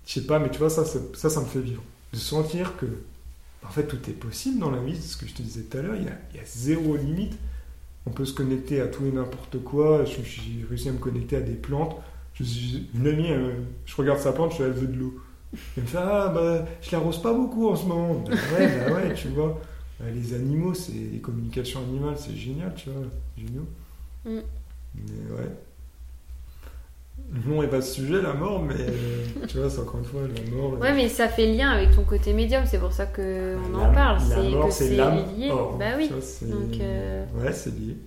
Je 0.05 0.13
sais 0.13 0.21
pas, 0.25 0.39
mais 0.39 0.49
tu 0.49 0.57
vois, 0.59 0.69
ça, 0.69 0.85
ça, 0.85 1.29
ça, 1.29 1.41
me 1.41 1.45
fait 1.45 1.59
vivre. 1.59 1.83
De 2.13 2.17
sentir 2.17 2.77
que, 2.77 2.85
en 3.65 3.69
fait, 3.69 3.87
tout 3.87 3.97
est 4.09 4.13
possible 4.13 4.59
dans 4.59 4.71
la 4.71 4.81
vie, 4.81 4.95
c'est 4.95 5.09
ce 5.09 5.17
que 5.17 5.27
je 5.27 5.33
te 5.33 5.41
disais 5.41 5.63
tout 5.63 5.77
à 5.77 5.81
l'heure, 5.81 5.95
il 5.95 6.03
y 6.03 6.37
y 6.37 6.39
a 6.41 6.45
zéro 6.45 6.95
limite. 6.97 7.37
On 8.07 8.09
peut 8.09 8.25
se 8.25 8.33
connecter 8.33 8.79
à 8.81 8.87
tout 8.87 9.05
et 9.05 9.11
n'importe 9.11 9.61
quoi. 9.63 10.05
Je- 10.05 10.21
J'ai 10.23 10.65
réussi 10.67 10.89
à 10.89 10.93
me 10.93 10.97
connecter 10.97 11.35
à 11.35 11.41
des 11.41 11.53
plantes. 11.53 11.95
Je 12.33 12.43
suis- 12.43 12.89
une 12.95 13.05
amie, 13.07 13.31
euh, 13.31 13.51
je 13.85 13.95
regarde 13.95 14.19
sa 14.19 14.31
plante, 14.31 14.51
je 14.51 14.55
suis 14.55 14.63
elle 14.63 14.71
veut 14.71 14.87
de 14.87 14.97
l'eau. 14.97 15.19
Elle 15.77 15.83
me 15.83 15.87
fait 15.87 15.97
Ah, 15.99 16.31
bah, 16.33 16.65
je 16.81 16.91
l'arrose 16.91 17.21
pas 17.21 17.33
beaucoup 17.33 17.67
en 17.69 17.75
ce 17.75 17.85
moment. 17.85 18.23
Bah 18.25 18.31
ouais, 18.57 18.67
bah 18.87 18.93
ouais, 18.95 19.13
tu 19.13 19.27
vois. 19.29 19.59
Euh, 20.01 20.11
Les 20.13 20.33
animaux, 20.33 20.73
c'est 20.73 20.91
les 20.93 21.19
communications 21.19 21.79
animales, 21.81 22.15
c'est 22.17 22.35
génial, 22.35 22.73
tu 22.75 22.89
vois, 22.89 23.03
génial. 23.37 23.63
Mm. 24.25 24.41
Mais 24.95 25.35
ouais. 25.35 25.49
Non, 27.45 27.61
et 27.61 27.67
pas 27.67 27.81
ce 27.81 27.95
sujet, 27.95 28.21
la 28.21 28.33
mort, 28.33 28.63
mais 28.63 28.75
euh, 28.79 29.45
tu 29.47 29.57
vois, 29.57 29.69
c'est 29.69 29.79
encore 29.79 29.99
une 29.99 30.05
fois 30.05 30.21
la 30.21 30.55
mort. 30.55 30.79
Ouais, 30.79 30.93
mais 30.93 31.09
ça 31.09 31.27
fait 31.27 31.45
lien 31.45 31.71
avec 31.71 31.93
ton 31.93 32.03
côté 32.03 32.31
médium, 32.33 32.63
c'est 32.65 32.77
pour 32.79 32.93
ça 32.93 33.05
qu'on 33.05 33.73
en 33.75 33.91
parle. 33.93 34.19
La 34.29 34.35
C'est 34.35 34.49
mort, 34.49 34.71
c'est 34.71 34.95
l'âme. 34.95 35.23
lié. 35.37 35.49
bah 35.77 35.85
oui. 35.97 36.07
vois, 36.09 36.21
c'est- 36.21 36.45
Donc, 36.49 36.79
euh, 36.79 37.25
Ouais, 37.35 37.51
c'est 37.51 37.71
lié. 37.71 37.97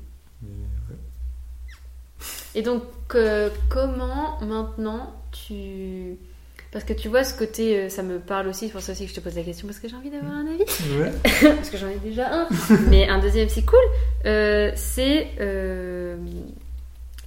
Mais, 0.42 0.48
ouais. 0.88 0.96
Et 2.54 2.62
donc, 2.62 2.82
euh, 3.14 3.50
comment 3.68 4.38
maintenant 4.40 5.14
tu. 5.32 6.16
Parce 6.72 6.84
que 6.84 6.92
tu 6.92 7.08
vois, 7.08 7.24
ce 7.24 7.36
côté, 7.36 7.76
euh, 7.78 7.88
ça 7.88 8.02
me 8.04 8.20
parle 8.20 8.46
aussi, 8.48 8.66
c'est 8.66 8.72
pour 8.72 8.80
ça 8.80 8.92
aussi 8.92 9.04
que 9.04 9.10
je 9.10 9.16
te 9.16 9.20
pose 9.20 9.34
la 9.36 9.42
question, 9.42 9.66
parce 9.66 9.80
que 9.80 9.88
j'ai 9.88 9.96
envie 9.96 10.10
d'avoir 10.10 10.32
un 10.32 10.46
avis. 10.46 10.64
Ouais. 10.98 11.12
parce 11.56 11.68
que 11.68 11.76
j'en 11.76 11.88
ai 11.88 11.96
déjà 11.98 12.32
un. 12.32 12.48
Mais 12.88 13.08
un 13.08 13.18
deuxième, 13.18 13.48
c'est 13.48 13.64
cool. 13.66 13.78
Euh, 14.24 14.70
c'est 14.76 15.28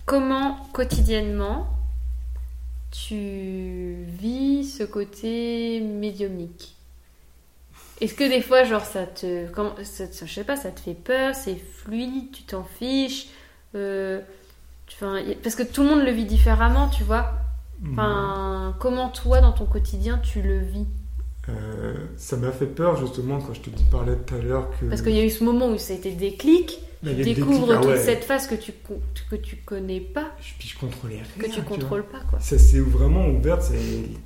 comment 0.05 0.57
quotidiennement 0.73 1.67
tu 2.91 4.05
vis 4.19 4.65
ce 4.77 4.83
côté 4.83 5.81
médiumnique. 5.81 6.75
Est-ce 8.01 8.13
que 8.13 8.27
des 8.27 8.41
fois, 8.41 8.63
genre, 8.65 8.83
ça 8.85 9.05
te, 9.05 9.47
comment, 9.51 9.73
ça 9.83 10.05
je 10.23 10.31
sais 10.31 10.43
pas, 10.43 10.55
ça 10.55 10.69
te 10.71 10.79
fait 10.79 10.93
peur, 10.93 11.33
c'est 11.33 11.55
fluide, 11.55 12.31
tu 12.31 12.43
t'en 12.43 12.63
fiches, 12.63 13.27
euh, 13.75 14.19
tu- 14.87 14.95
parce 15.41 15.55
que 15.55 15.63
tout 15.63 15.81
le 15.83 15.89
monde 15.89 16.03
le 16.03 16.11
vit 16.11 16.25
différemment, 16.25 16.89
tu 16.89 17.03
vois. 17.03 17.33
Enfin, 17.91 18.75
comment 18.79 19.09
toi, 19.09 19.41
dans 19.41 19.51
ton 19.51 19.65
quotidien, 19.65 20.17
tu 20.19 20.41
le 20.41 20.59
vis? 20.59 20.85
Euh, 21.49 21.95
ça 22.15 22.37
m'a 22.37 22.51
fait 22.51 22.65
peur 22.65 22.95
justement 22.95 23.39
quand 23.41 23.53
je 23.53 23.59
te 23.61 23.69
dis 23.69 23.83
parlais 23.91 24.15
tout 24.15 24.35
à 24.35 24.37
l'heure 24.37 24.69
que. 24.79 24.85
Parce 24.85 25.01
qu'il 25.01 25.11
y 25.13 25.19
a 25.19 25.25
eu 25.25 25.29
ce 25.29 25.43
moment 25.43 25.67
où 25.67 25.77
ça 25.77 25.91
a 25.93 25.95
été 25.97 26.11
déclic, 26.11 26.79
Bah, 27.03 27.13
découvres 27.13 27.71
ah 27.73 27.77
toute 27.81 27.87
ouais. 27.91 27.97
cette 27.97 28.23
phase 28.23 28.47
que 28.47 28.55
tu, 28.55 28.71
que 29.29 29.35
tu 29.35 29.57
connais 29.57 29.99
pas, 29.99 30.31
Je- 30.41 30.53
Puis 30.57 30.69
je 30.69 30.77
contrôlais 30.77 31.15
rien. 31.37 31.47
que 31.49 31.53
tu 31.53 31.61
contrôles 31.61 32.05
pas, 32.05 32.21
quoi. 32.29 32.39
Ça 32.39 32.57
s'est 32.57 32.79
vraiment 32.79 33.27
ouvert, 33.27 33.61
c'est 33.61 33.75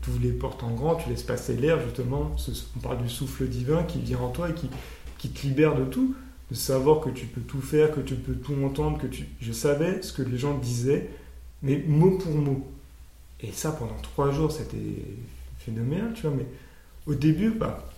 tu 0.02 0.10
ouvres 0.12 0.20
les 0.22 0.32
portes 0.32 0.64
en 0.64 0.72
grand, 0.72 0.95
tu 0.95 1.10
laisses 1.10 1.24
passer 1.24 1.56
l'air 1.56 1.80
justement. 1.84 2.36
on 2.76 2.80
parle 2.80 3.02
du 3.02 3.10
souffle 3.10 3.48
divin 3.48 3.84
qui 3.84 3.99
vient 3.99 4.20
en 4.20 4.30
toi 4.30 4.49
et 4.49 4.54
qui, 4.54 4.70
qui 5.18 5.30
te 5.30 5.41
libère 5.48 5.76
de 5.76 5.86
tout, 5.86 6.16
de 6.52 6.56
savoir 6.56 7.02
que 7.02 7.10
tu 7.10 7.26
peux 7.26 7.41
tout 7.41 7.62
faire, 7.62 7.91
que 7.91 7.99
tu 7.99 8.16
peux 8.16 8.36
tout 8.36 8.54
entendre, 8.64 8.99
que 8.99 9.08
tu. 9.08 9.26
Je 9.41 9.52
savais 9.52 10.02
ce 10.04 10.14
que 10.14 10.22
les 10.22 10.38
gens 10.38 10.58
disaient, 10.58 11.10
mais 11.64 11.84
mot 11.88 12.12
pour 12.18 12.32
mot. 12.36 12.66
Et 13.41 13.52
ça 13.52 13.72
pendant 13.72 13.98
trois 14.02 14.32
jours, 14.32 14.52
c'était 14.52 14.78
phénoménal, 15.60 16.14
tu 16.16 16.22
vois. 16.24 16.32
Mais 16.38 16.45
au 17.06 17.16
début, 17.16 17.49
bah, 17.52 17.90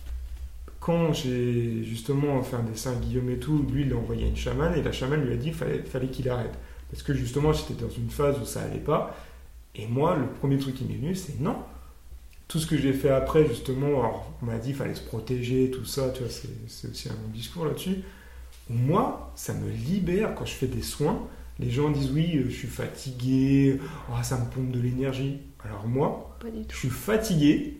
quand 0.80 1.12
j'ai 1.12 1.84
justement 1.84 2.42
fait 2.42 2.56
un 2.56 2.62
dessin 2.62 2.92
à 2.92 2.96
Guillaume 2.96 3.30
et 3.30 3.38
tout, 3.38 3.64
lui 3.70 3.82
il 3.82 3.92
a 3.92 3.96
envoyé 3.96 4.26
une 4.26 4.36
chamane 4.36 4.76
et 4.76 4.82
la 4.82 4.92
chamane 4.92 5.24
lui 5.24 5.34
a 5.34 5.36
dit 5.36 5.50
qu'il 5.50 5.54
fallait, 5.54 5.82
fallait 5.82 6.08
qu'il 6.08 6.28
arrête. 6.28 6.54
Parce 6.90 7.02
que 7.02 7.14
justement 7.14 7.52
j'étais 7.52 7.74
dans 7.74 7.90
une 7.90 8.10
phase 8.10 8.38
où 8.40 8.46
ça 8.46 8.62
allait 8.62 8.78
pas. 8.78 9.14
Et 9.74 9.86
moi, 9.86 10.16
le 10.16 10.26
premier 10.26 10.58
truc 10.58 10.74
qui 10.74 10.84
m'est 10.84 10.96
venu, 10.96 11.14
c'est 11.14 11.38
non. 11.40 11.56
Tout 12.48 12.58
ce 12.58 12.66
que 12.66 12.76
j'ai 12.76 12.92
fait 12.92 13.10
après, 13.10 13.46
justement, 13.46 14.00
alors, 14.00 14.32
on 14.42 14.46
m'a 14.46 14.58
dit 14.58 14.68
qu'il 14.68 14.76
fallait 14.76 14.96
se 14.96 15.04
protéger, 15.04 15.70
tout 15.70 15.84
ça, 15.84 16.10
tu 16.10 16.22
vois, 16.22 16.30
c'est, 16.30 16.48
c'est 16.66 16.90
aussi 16.90 17.08
un 17.08 17.12
long 17.12 17.28
discours 17.32 17.64
là-dessus. 17.64 18.02
Moi, 18.68 19.32
ça 19.36 19.54
me 19.54 19.70
libère 19.70 20.34
quand 20.34 20.46
je 20.46 20.54
fais 20.54 20.66
des 20.66 20.82
soins. 20.82 21.28
Les 21.60 21.70
gens 21.70 21.90
disent 21.90 22.10
oui, 22.10 22.36
euh, 22.36 22.44
je 22.48 22.54
suis 22.54 22.68
fatigué, 22.68 23.78
oh, 24.10 24.14
ça 24.22 24.38
me 24.38 24.50
pompe 24.50 24.70
de 24.70 24.80
l'énergie. 24.80 25.38
Alors 25.62 25.86
moi, 25.86 26.36
je 26.68 26.76
suis 26.76 26.88
fatigué. 26.88 27.79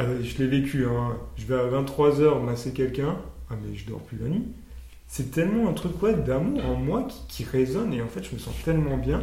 Euh, 0.00 0.22
je 0.22 0.38
l'ai 0.38 0.48
vécu, 0.48 0.86
hein. 0.86 1.16
je 1.36 1.46
vais 1.46 1.54
à 1.54 1.66
23h 1.68 2.42
masser 2.42 2.72
quelqu'un, 2.72 3.16
ah, 3.50 3.54
mais 3.62 3.76
je 3.76 3.86
dors 3.86 4.00
plus 4.00 4.18
la 4.20 4.28
nuit. 4.28 4.44
C'est 5.06 5.30
tellement 5.30 5.68
un 5.68 5.72
truc 5.72 6.02
ouais, 6.02 6.14
d'amour 6.14 6.64
en 6.66 6.74
moi 6.74 7.06
qui, 7.08 7.20
qui 7.28 7.44
résonne 7.44 7.92
et 7.92 8.02
en 8.02 8.08
fait 8.08 8.24
je 8.24 8.34
me 8.34 8.38
sens 8.40 8.54
tellement 8.64 8.96
bien. 8.96 9.22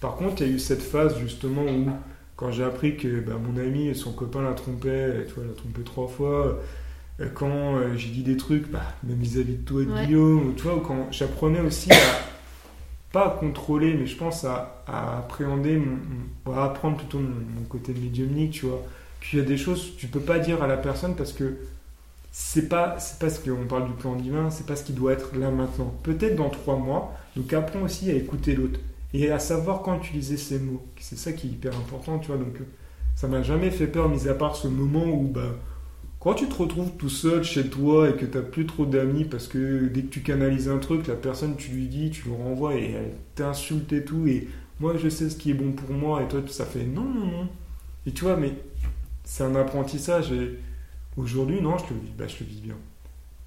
Par 0.00 0.16
contre, 0.16 0.42
il 0.42 0.48
y 0.48 0.50
a 0.50 0.54
eu 0.54 0.58
cette 0.60 0.82
phase 0.82 1.18
justement 1.18 1.62
où 1.64 1.88
quand 2.36 2.52
j'ai 2.52 2.62
appris 2.64 2.96
que 2.96 3.20
bah, 3.20 3.34
mon 3.42 3.60
ami 3.60 3.88
et 3.88 3.94
son 3.94 4.12
copain 4.12 4.42
la 4.42 4.52
trompaient, 4.52 5.24
tu 5.26 5.34
vois, 5.34 5.44
l'a 5.44 5.54
trompé 5.54 5.82
trois 5.82 6.06
fois, 6.08 6.60
euh, 7.20 7.28
quand 7.34 7.76
euh, 7.76 7.96
j'ai 7.96 8.10
dit 8.10 8.22
des 8.22 8.36
trucs, 8.36 8.70
bah, 8.70 8.82
même 9.02 9.18
vis-à-vis 9.18 9.56
de 9.56 9.64
toi 9.64 9.82
et 9.82 9.86
de 9.86 9.92
Ouais. 9.92 10.06
Guillaume, 10.06 10.48
ou 10.48 10.52
tu 10.52 10.64
vois, 10.64 10.76
ou 10.76 10.80
quand 10.80 11.08
j'apprenais 11.10 11.60
aussi 11.60 11.90
à, 11.92 11.96
pas 13.12 13.26
à 13.26 13.30
contrôler, 13.30 13.94
mais 13.94 14.06
je 14.06 14.16
pense 14.16 14.44
à, 14.44 14.82
à 14.86 15.18
appréhender, 15.18 15.76
mon, 15.76 15.96
mon- 16.46 16.52
à 16.58 16.64
apprendre 16.66 16.96
plutôt 16.96 17.18
mon, 17.18 17.28
mon 17.60 17.64
côté 17.68 17.92
médiumnique, 17.92 18.52
tu 18.52 18.66
vois, 18.66 18.82
qu'il 19.30 19.38
y 19.38 19.42
a 19.42 19.44
des 19.44 19.56
choses 19.56 19.92
que 19.92 20.00
tu 20.00 20.06
peux 20.06 20.20
pas 20.20 20.38
dire 20.38 20.62
à 20.62 20.66
la 20.66 20.76
personne 20.76 21.14
parce 21.16 21.32
que 21.32 21.56
c'est 22.36 22.68
pas 22.68 22.98
c'est 22.98 23.20
pas 23.20 23.30
ce 23.30 23.38
qu'on 23.38 23.66
parle 23.66 23.86
du 23.86 23.92
plan 23.92 24.16
divin, 24.16 24.50
c'est 24.50 24.66
pas 24.66 24.76
ce 24.76 24.84
qui 24.84 24.92
doit 24.92 25.12
être 25.12 25.36
là 25.36 25.50
maintenant. 25.50 25.94
Peut-être 26.02 26.36
dans 26.36 26.50
trois 26.50 26.76
mois. 26.76 27.14
Donc 27.36 27.52
apprends 27.52 27.82
aussi 27.82 28.10
à 28.10 28.14
écouter 28.14 28.54
l'autre 28.54 28.80
et 29.12 29.30
à 29.30 29.38
savoir 29.38 29.82
quand 29.82 29.96
utiliser 29.96 30.36
ces 30.36 30.58
mots. 30.58 30.84
C'est 30.98 31.16
ça 31.16 31.32
qui 31.32 31.46
est 31.46 31.50
hyper 31.50 31.76
important, 31.76 32.18
tu 32.18 32.28
vois. 32.28 32.36
Donc 32.36 32.56
euh, 32.60 32.64
ça 33.14 33.28
m'a 33.28 33.42
jamais 33.42 33.70
fait 33.70 33.86
peur, 33.86 34.08
mis 34.08 34.28
à 34.28 34.34
part 34.34 34.56
ce 34.56 34.66
moment 34.68 35.06
où 35.06 35.28
bah 35.28 35.54
quand 36.18 36.34
tu 36.34 36.48
te 36.48 36.54
retrouves 36.54 36.90
tout 36.98 37.10
seul 37.10 37.44
chez 37.44 37.68
toi 37.68 38.08
et 38.08 38.14
que 38.14 38.24
t'as 38.24 38.40
plus 38.40 38.66
trop 38.66 38.86
d'amis 38.86 39.24
parce 39.24 39.46
que 39.46 39.88
dès 39.88 40.02
que 40.02 40.08
tu 40.08 40.22
canalises 40.22 40.68
un 40.68 40.78
truc, 40.78 41.06
la 41.06 41.14
personne 41.14 41.54
tu 41.56 41.70
lui 41.70 41.86
dis, 41.86 42.10
tu 42.10 42.28
le 42.28 42.34
renvoies 42.34 42.74
et 42.76 42.92
elle 42.92 43.12
t'insulte 43.34 43.92
et 43.92 44.04
tout 44.04 44.26
et 44.26 44.48
moi 44.80 44.94
je 44.96 45.08
sais 45.08 45.30
ce 45.30 45.36
qui 45.36 45.50
est 45.50 45.54
bon 45.54 45.72
pour 45.72 45.90
moi 45.94 46.22
et 46.22 46.28
toi 46.28 46.40
ça 46.48 46.64
fait 46.64 46.84
non 46.84 47.04
non 47.04 47.26
non. 47.26 47.48
Et 48.06 48.10
tu 48.12 48.24
vois 48.24 48.36
mais 48.36 48.54
c'est 49.24 49.44
un 49.44 49.54
apprentissage 49.56 50.32
et 50.32 50.58
aujourd'hui 51.16 51.60
non 51.62 51.78
je 51.78 51.94
le 51.94 52.00
vis 52.00 52.12
bah, 52.18 52.26
je 52.28 52.36
le 52.44 52.50
vis 52.50 52.60
bien. 52.60 52.76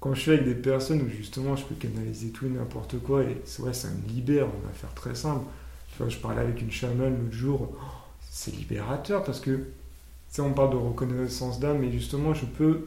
Quand 0.00 0.14
je 0.14 0.20
suis 0.20 0.32
avec 0.32 0.44
des 0.44 0.54
personnes 0.54 1.02
où 1.02 1.08
justement 1.10 1.56
je 1.56 1.64
peux 1.64 1.74
canaliser 1.76 2.30
tout 2.30 2.46
et 2.46 2.50
n'importe 2.50 2.98
quoi 3.00 3.22
et 3.24 3.40
c'est 3.44 3.62
vrai 3.62 3.74
ça 3.74 3.88
me 3.90 4.08
libère 4.08 4.46
on 4.46 4.66
va 4.66 4.72
faire 4.74 4.94
très 4.94 5.14
simple 5.14 5.44
tu 5.92 5.98
vois 5.98 6.08
je 6.08 6.18
parlais 6.18 6.40
avec 6.42 6.60
une 6.62 6.70
chamane 6.70 7.18
l'autre 7.20 7.32
jour 7.36 7.68
oh, 7.74 7.78
c'est 8.30 8.54
libérateur 8.54 9.24
parce 9.24 9.40
que 9.40 9.50
tu 9.52 9.64
sais 10.30 10.42
on 10.42 10.52
parle 10.54 10.70
de 10.72 10.76
reconnaissance 10.76 11.60
d'âme 11.60 11.78
mais 11.80 11.92
justement 11.92 12.34
je 12.34 12.46
peux 12.46 12.86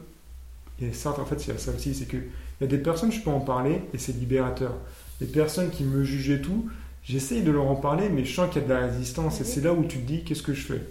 et 0.80 0.92
certes 0.92 1.18
en 1.18 1.26
fait 1.26 1.46
il 1.46 1.48
y 1.50 1.52
a 1.52 1.58
ça 1.58 1.72
aussi 1.72 1.94
c'est 1.94 2.06
que 2.06 2.16
il 2.18 2.62
y 2.62 2.64
a 2.64 2.68
des 2.68 2.78
personnes 2.78 3.12
je 3.12 3.20
peux 3.22 3.30
en 3.30 3.40
parler 3.40 3.82
et 3.94 3.98
c'est 3.98 4.12
libérateur. 4.12 4.74
Les 5.20 5.26
personnes 5.26 5.70
qui 5.70 5.84
me 5.84 6.04
jugent 6.04 6.30
et 6.30 6.40
tout 6.42 6.68
j'essaye 7.04 7.42
de 7.42 7.50
leur 7.50 7.66
en 7.66 7.76
parler 7.76 8.08
mais 8.08 8.24
je 8.24 8.34
sens 8.34 8.50
qu'il 8.52 8.62
y 8.62 8.64
a 8.64 8.68
de 8.68 8.72
la 8.74 8.86
résistance 8.86 9.40
et 9.40 9.44
Mhm. 9.44 9.46
c'est 9.46 9.60
là 9.62 9.72
où 9.74 9.84
tu 9.84 9.98
te 10.00 10.06
dis 10.06 10.24
qu'est-ce 10.24 10.42
que 10.42 10.54
je 10.54 10.62
fais? 10.66 10.82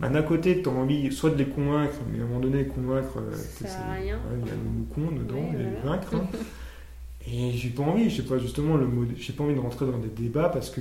Bah, 0.00 0.08
d'un 0.08 0.22
côté, 0.22 0.60
tu 0.62 0.68
as 0.68 0.72
envie 0.72 1.12
soit 1.12 1.30
de 1.30 1.36
les 1.36 1.46
convaincre, 1.46 1.94
mais 2.12 2.20
à 2.20 2.22
un 2.24 2.26
moment 2.26 2.40
donné, 2.40 2.64
convaincre, 2.66 3.18
euh, 3.18 3.32
Ça 3.32 3.38
c'est- 3.38 3.68
sert 3.68 3.80
à 3.88 3.92
rien. 3.94 4.16
ouais, 4.16 4.38
il 4.42 4.46
y 4.46 4.50
a 4.50 4.54
le 4.54 4.60
mot 4.62 4.86
con 4.94 5.14
dedans, 5.16 5.50
Oui, 5.52 5.60
et 5.60 5.80
voilà. 5.82 5.96
vaincre. 5.98 6.14
hein. 6.16 6.26
et 7.30 7.52
j'ai 7.52 7.70
pas 7.70 7.82
envie, 7.82 8.10
je 8.10 8.16
sais 8.22 8.28
pas 8.28 8.38
justement 8.38 8.76
le 8.76 8.86
mot, 8.86 9.04
j'ai 9.16 9.32
pas 9.32 9.44
envie 9.44 9.54
de 9.54 9.60
rentrer 9.60 9.86
dans 9.86 9.98
des 9.98 10.08
débats 10.08 10.48
parce 10.50 10.70
que. 10.70 10.80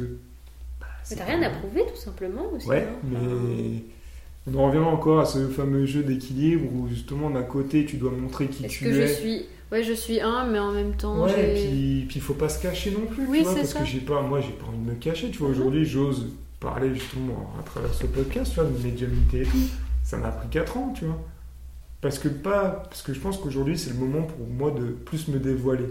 bah, 0.79 0.87
Mais 1.09 1.15
t'as 1.17 1.25
rien 1.25 1.41
à 1.43 1.49
prouver, 1.49 1.83
tout 1.87 1.99
simplement, 1.99 2.43
aussi. 2.55 2.67
Ouais, 2.67 2.87
hein. 2.89 2.95
mais 3.03 3.83
on 4.47 4.55
en 4.59 4.67
revient 4.67 4.79
encore 4.83 5.19
à 5.21 5.25
ce 5.25 5.47
fameux 5.47 5.85
jeu 5.85 6.03
d'équilibre 6.03 6.65
où 6.73 6.87
justement 6.89 7.29
d'un 7.29 7.43
côté 7.43 7.85
tu 7.85 7.97
dois 7.97 8.11
montrer 8.11 8.47
qui 8.47 8.65
Est-ce 8.65 8.73
tu 8.79 8.85
que 8.85 8.89
es. 8.89 9.07
je 9.07 9.13
suis... 9.13 9.45
Ouais, 9.71 9.81
je 9.83 9.93
suis 9.93 10.19
un, 10.21 10.45
mais 10.45 10.59
en 10.59 10.71
même 10.71 10.95
temps, 10.95 11.23
Ouais, 11.23 11.31
et 11.31 11.53
puis, 11.69 12.05
puis 12.07 12.19
faut 12.19 12.35
pas 12.35 12.47
se 12.49 12.61
cacher 12.61 12.91
non 12.91 13.07
plus, 13.07 13.25
Oui, 13.27 13.39
tu 13.39 13.43
vois, 13.45 13.55
parce 13.55 13.69
ça. 13.69 13.79
que 13.79 13.85
j'ai 13.85 14.01
pas, 14.01 14.21
moi 14.21 14.39
j'ai 14.39 14.51
pas 14.51 14.65
envie 14.67 14.77
de 14.77 14.91
me 14.91 14.95
cacher, 14.95 15.31
tu 15.31 15.39
vois, 15.39 15.47
Mhm. 15.47 15.53
aujourd'hui 15.55 15.85
j'ose 15.85 16.27
parler 16.63 16.93
justement 16.95 17.53
à 17.59 17.63
travers 17.63 17.93
ce 17.93 18.05
podcast, 18.07 18.53
tu 18.53 18.59
vois, 18.61 18.69
de 18.69 18.77
médiumnité 18.83 19.41
et 19.41 19.45
tout, 19.45 19.57
ça 20.03 20.17
m'a 20.17 20.29
pris 20.29 20.47
4 20.49 20.77
ans, 20.77 20.93
tu 20.97 21.05
vois. 21.05 21.19
Parce 22.01 22.17
que 22.19 22.27
pas, 22.29 22.69
parce 22.89 23.01
que 23.01 23.13
je 23.13 23.19
pense 23.19 23.37
qu'aujourd'hui 23.37 23.77
c'est 23.77 23.91
le 23.91 23.97
moment 23.97 24.23
pour 24.23 24.47
moi 24.47 24.71
de 24.71 24.87
plus 24.87 25.27
me 25.27 25.39
dévoiler. 25.39 25.85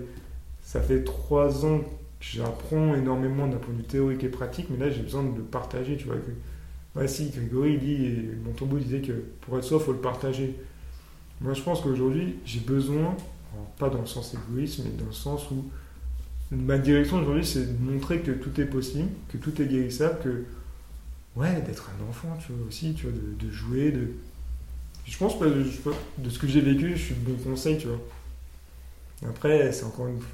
Ça 0.62 0.81
fait 0.81 1.05
3 1.05 1.65
ans 1.66 1.78
que 1.81 1.86
j'apprends 2.20 2.94
énormément 2.94 3.47
d'un 3.47 3.57
point 3.59 3.73
de 3.74 3.78
vue 3.78 3.85
théorique 3.85 4.24
et 4.24 4.28
pratique, 4.28 4.66
mais 4.70 4.78
là 4.85 4.90
j'ai 4.90 5.03
besoin 5.03 5.23
de 5.23 5.36
le 5.36 5.43
partager, 5.44 5.97
tu 5.97 6.07
vois. 6.07 6.16
que- 6.16 6.99
Ouais, 6.99 7.09
si, 7.09 7.31
Grégory 7.31 7.73
il 7.74 7.81
dit, 7.81 8.05
et 8.05 8.36
Montombeau 8.44 8.77
disait 8.78 9.01
que 9.01 9.12
pour 9.40 9.57
être 9.57 9.65
soi, 9.65 9.81
faut 9.81 9.93
le 9.93 9.99
partager. 9.99 10.55
Moi 11.40 11.55
je 11.55 11.62
pense 11.62 11.81
qu'aujourd'hui 11.81 12.36
j'ai 12.44 12.61
besoin 12.61 13.16
pas 13.78 13.89
dans 13.90 14.01
le 14.01 14.07
sens 14.07 14.35
égoïste, 14.35 14.81
mais 14.85 14.90
dans 14.99 15.07
le 15.07 15.12
sens 15.12 15.51
où 15.51 15.65
ma 16.51 16.77
direction 16.77 17.19
aujourd'hui, 17.23 17.47
c'est 17.47 17.65
de 17.78 17.90
montrer 17.93 18.20
que 18.20 18.31
tout 18.31 18.61
est 18.61 18.66
possible, 18.66 19.09
que 19.31 19.39
tout 19.39 19.61
est 19.62 19.66
guérissable, 19.66 20.19
que 20.23 20.44
ouais, 21.37 21.61
d'être 21.63 21.91
un 21.91 22.09
enfant, 22.09 22.37
tu 22.45 22.53
vois 22.53 22.67
aussi, 22.67 22.95
tu 22.95 23.07
vois, 23.07 23.19
de, 23.19 23.51
jouer, 23.51 23.93
de. 23.93 24.13
Je 25.07 25.17
pense 25.19 25.39
pas, 25.39 25.47
de 25.47 26.31
ce 26.31 26.39
que 26.39 26.47
j'ai 26.47 26.61
vécu, 26.61 26.97
je 26.97 27.03
suis 27.03 27.15
de 27.15 27.21
bon 27.21 27.37
conseil, 27.43 27.79
tu 27.79 27.89
vois. 27.89 28.01
Après, 29.29 29.73
c'est 29.73 29.85
encore 29.85 30.09
une 30.09 30.21
fois 30.21 30.31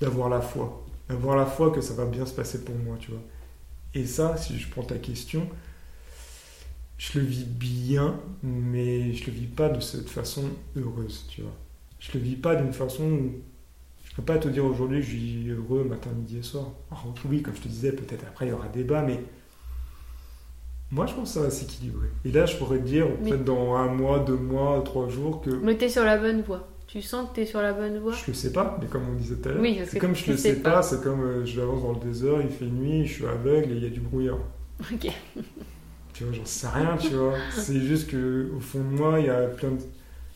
d'avoir 0.00 0.28
la 0.28 0.40
foi, 0.40 0.84
d'avoir 1.08 1.36
la 1.36 1.46
foi 1.46 1.70
que 1.70 1.80
ça 1.80 1.94
va 1.94 2.06
bien 2.06 2.26
se 2.26 2.32
passer 2.32 2.64
pour 2.64 2.74
moi, 2.74 2.96
tu 2.98 3.10
vois. 3.10 3.20
Et 3.94 4.06
ça, 4.06 4.36
si 4.36 4.58
je 4.58 4.68
prends 4.68 4.82
ta 4.82 4.96
question, 4.96 5.48
je 6.98 7.18
le 7.18 7.24
vis 7.24 7.44
bien, 7.44 8.18
mais 8.42 9.14
je 9.14 9.26
le 9.26 9.32
vis 9.32 9.46
pas 9.46 9.68
de 9.68 9.80
cette 9.80 10.08
façon 10.08 10.44
heureuse, 10.76 11.26
tu 11.28 11.42
vois. 11.42 11.54
Je 11.98 12.12
le 12.14 12.20
vis 12.20 12.36
pas 12.36 12.56
d'une 12.56 12.72
façon 12.72 13.04
où 13.04 13.32
je 14.04 14.14
peux 14.14 14.22
pas 14.22 14.38
te 14.38 14.48
dire 14.48 14.64
aujourd'hui 14.64 15.02
je 15.02 15.08
suis 15.08 15.48
heureux 15.48 15.84
matin, 15.84 16.10
midi 16.10 16.38
et 16.38 16.42
soir. 16.42 16.66
Alors, 16.90 17.14
oui, 17.26 17.42
comme 17.42 17.54
je 17.54 17.60
te 17.60 17.68
disais, 17.68 17.92
peut-être 17.92 18.24
après 18.26 18.46
il 18.46 18.50
y 18.50 18.52
aura 18.52 18.68
débat, 18.68 19.02
mais 19.02 19.20
moi 20.90 21.06
je 21.06 21.14
pense 21.14 21.28
que 21.28 21.34
ça 21.38 21.42
va 21.44 21.50
s'équilibrer. 21.50 22.08
Et 22.24 22.32
là, 22.32 22.46
je 22.46 22.56
pourrais 22.56 22.78
te 22.78 22.84
dire 22.84 23.06
Mais- 23.22 23.30
peut-être 23.30 23.44
dans 23.44 23.74
un 23.74 23.86
mois, 23.88 24.20
deux 24.20 24.36
mois, 24.36 24.82
trois 24.84 25.08
jours 25.08 25.40
que 25.40 25.50
Mais 25.50 25.76
t'es 25.76 25.88
sur 25.88 26.04
la 26.04 26.18
bonne 26.18 26.42
voie. 26.42 26.66
Tu 26.86 27.00
sens 27.02 27.28
que 27.30 27.36
t'es 27.36 27.46
sur 27.46 27.62
la 27.62 27.72
bonne 27.72 27.98
voie? 28.00 28.12
Je 28.12 28.24
le 28.26 28.34
sais 28.34 28.52
pas, 28.52 28.76
mais 28.80 28.88
comme 28.88 29.02
on 29.08 29.14
disait 29.14 29.36
tout 29.36 29.48
à 29.48 29.52
l'heure, 29.52 29.60
Oui, 29.62 29.80
c'est 29.86 30.00
comme 30.00 30.14
je 30.16 30.24
tu 30.24 30.30
le 30.32 30.36
sais 30.36 30.56
pas. 30.56 30.70
pas, 30.72 30.82
c'est 30.82 31.00
comme 31.02 31.22
euh, 31.22 31.46
je 31.46 31.60
avance 31.60 31.82
dans 31.82 31.92
le 31.92 32.00
désert, 32.00 32.40
il 32.42 32.50
fait 32.50 32.64
nuit, 32.66 33.06
je 33.06 33.12
suis 33.12 33.26
aveugle 33.26 33.70
et 33.72 33.76
il 33.76 33.82
y 33.84 33.86
a 33.86 33.90
du 33.90 34.00
brouillard. 34.00 34.38
Ok. 34.92 35.08
Tu 36.12 36.24
vois, 36.24 36.32
j'en 36.34 36.44
sais 36.44 36.66
rien, 36.68 36.96
tu 36.98 37.14
vois. 37.14 37.32
C'est 37.56 37.80
juste 37.80 38.10
que 38.10 38.50
au 38.54 38.60
fond 38.60 38.80
de 38.80 38.84
moi, 38.98 39.20
il 39.20 39.26
y 39.26 39.30
a 39.30 39.42
plein 39.46 39.70
de. 39.70 39.78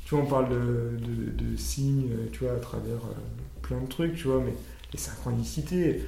Tu 0.06 0.14
vois, 0.14 0.24
on 0.24 0.26
parle 0.26 0.48
de, 0.48 0.55
de- 0.56 1.44
de 1.52 1.56
signes, 1.56 2.09
euh, 2.12 2.26
tu 2.32 2.44
vois, 2.44 2.55
à 2.55 2.59
travers 2.59 2.94
euh, 2.94 3.14
plein 3.60 3.81
de 3.81 3.86
trucs, 3.89 4.14
tu 4.14 4.28
vois, 4.28 4.40
mais 4.43 4.55
les 4.93 4.98
synchronicités. 4.98 6.02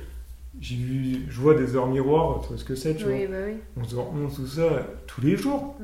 J'ai 0.61 0.77
vu, 0.77 1.27
je 1.29 1.41
vois 1.41 1.55
des 1.55 1.77
heures 1.77 1.87
miroirs, 1.87 2.41
tu 2.43 2.49
vois 2.49 2.57
ce 2.59 2.65
que 2.65 2.75
c'est, 2.75 2.95
tu 2.97 3.05
Oui, 3.07 3.27
bah 3.27 3.37
oui. 3.47 3.55
vois. 3.77 4.05
11h11, 4.05 4.35
tout 4.37 4.47
ça, 4.47 4.87
tous 5.07 5.21
les 5.21 5.37
jours. 5.37 5.77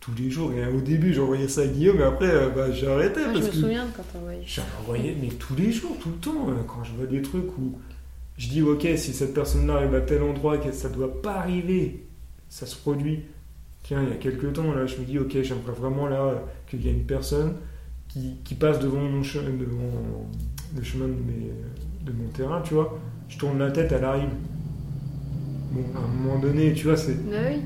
Tous 0.00 0.12
les 0.18 0.30
jours. 0.30 0.52
Et 0.52 0.66
au 0.66 0.80
début, 0.80 1.14
j'envoyais 1.14 1.48
ça 1.48 1.62
à 1.62 1.66
Guillaume, 1.66 1.96
mais 1.98 2.04
après, 2.04 2.28
euh, 2.30 2.50
bah, 2.50 2.70
j'ai 2.72 2.86
arrêté. 2.88 3.20
Je 3.22 3.28
me 3.38 3.46
que 3.46 3.52
souviens 3.54 3.86
de 3.86 3.90
quand 3.96 4.18
envoyé. 4.18 4.42
J'en 4.46 4.62
envoyais, 4.80 5.16
mais 5.20 5.28
tous 5.28 5.54
les 5.54 5.72
jours, 5.72 5.96
tout 6.00 6.10
le 6.10 6.16
temps, 6.16 6.48
euh, 6.50 6.54
quand 6.66 6.84
je 6.84 6.92
vois 6.92 7.06
des 7.06 7.22
trucs 7.22 7.56
où 7.58 7.78
je 8.36 8.48
dis, 8.48 8.60
ok, 8.62 8.86
si 8.96 9.12
cette 9.14 9.32
personne-là 9.32 9.76
arrive 9.76 9.94
à 9.94 10.00
tel 10.02 10.22
endroit, 10.22 10.58
que 10.58 10.72
ça 10.72 10.88
doit 10.90 11.22
pas 11.22 11.36
arriver, 11.36 12.04
ça 12.50 12.66
se 12.66 12.76
produit. 12.76 13.20
Tiens, 13.84 14.02
il 14.02 14.08
y 14.10 14.12
a 14.12 14.16
quelques 14.16 14.52
temps, 14.52 14.72
là, 14.74 14.84
je 14.86 14.96
me 14.98 15.04
dis, 15.04 15.18
ok, 15.18 15.40
j'aimerais 15.42 15.72
vraiment 15.72 16.06
là 16.08 16.20
euh, 16.22 16.34
qu'il 16.68 16.84
y 16.84 16.88
ait 16.88 16.92
une 16.92 17.04
personne 17.04 17.54
qui, 18.08 18.36
qui 18.44 18.54
passe 18.56 18.80
devant, 18.80 19.00
mon 19.00 19.22
chemin, 19.22 19.50
devant 19.50 19.90
le 20.76 20.82
chemin 20.82 21.06
de, 21.06 21.12
mes- 21.12 21.52
de 22.04 22.12
mon 22.12 22.28
terrain, 22.28 22.60
tu 22.60 22.74
vois. 22.74 22.98
Je 23.34 23.38
tourne 23.40 23.58
la 23.58 23.70
tête, 23.72 23.90
elle 23.90 24.04
arrive. 24.04 24.28
Bon, 25.72 25.82
à 25.98 26.04
un 26.04 26.06
moment 26.06 26.38
donné, 26.38 26.72
tu 26.72 26.84
vois, 26.86 26.96
c'est 26.96 27.14
Bah 27.28 27.36
oui. 27.50 27.62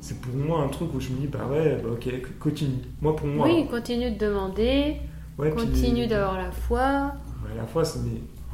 c'est 0.00 0.18
pour 0.20 0.34
moi 0.34 0.62
un 0.62 0.68
truc 0.68 0.94
où 0.94 1.00
je 1.00 1.10
me 1.10 1.18
dis, 1.20 1.26
bah 1.26 1.46
ouais, 1.50 1.78
bah 1.82 1.90
ok, 1.92 2.08
continue. 2.38 2.78
Moi, 3.02 3.14
pour 3.14 3.26
moi. 3.26 3.46
Oui, 3.46 3.66
continue 3.68 4.10
de 4.12 4.18
demander, 4.18 4.96
ouais, 5.38 5.50
puis- 5.50 5.66
continue 5.66 6.06
d'avoir 6.06 6.38
la 6.38 6.50
foi. 6.50 7.12
Ouais, 7.44 7.52
à 7.52 7.56
la 7.56 7.66
fois, 7.66 7.84
c'est. 7.84 7.98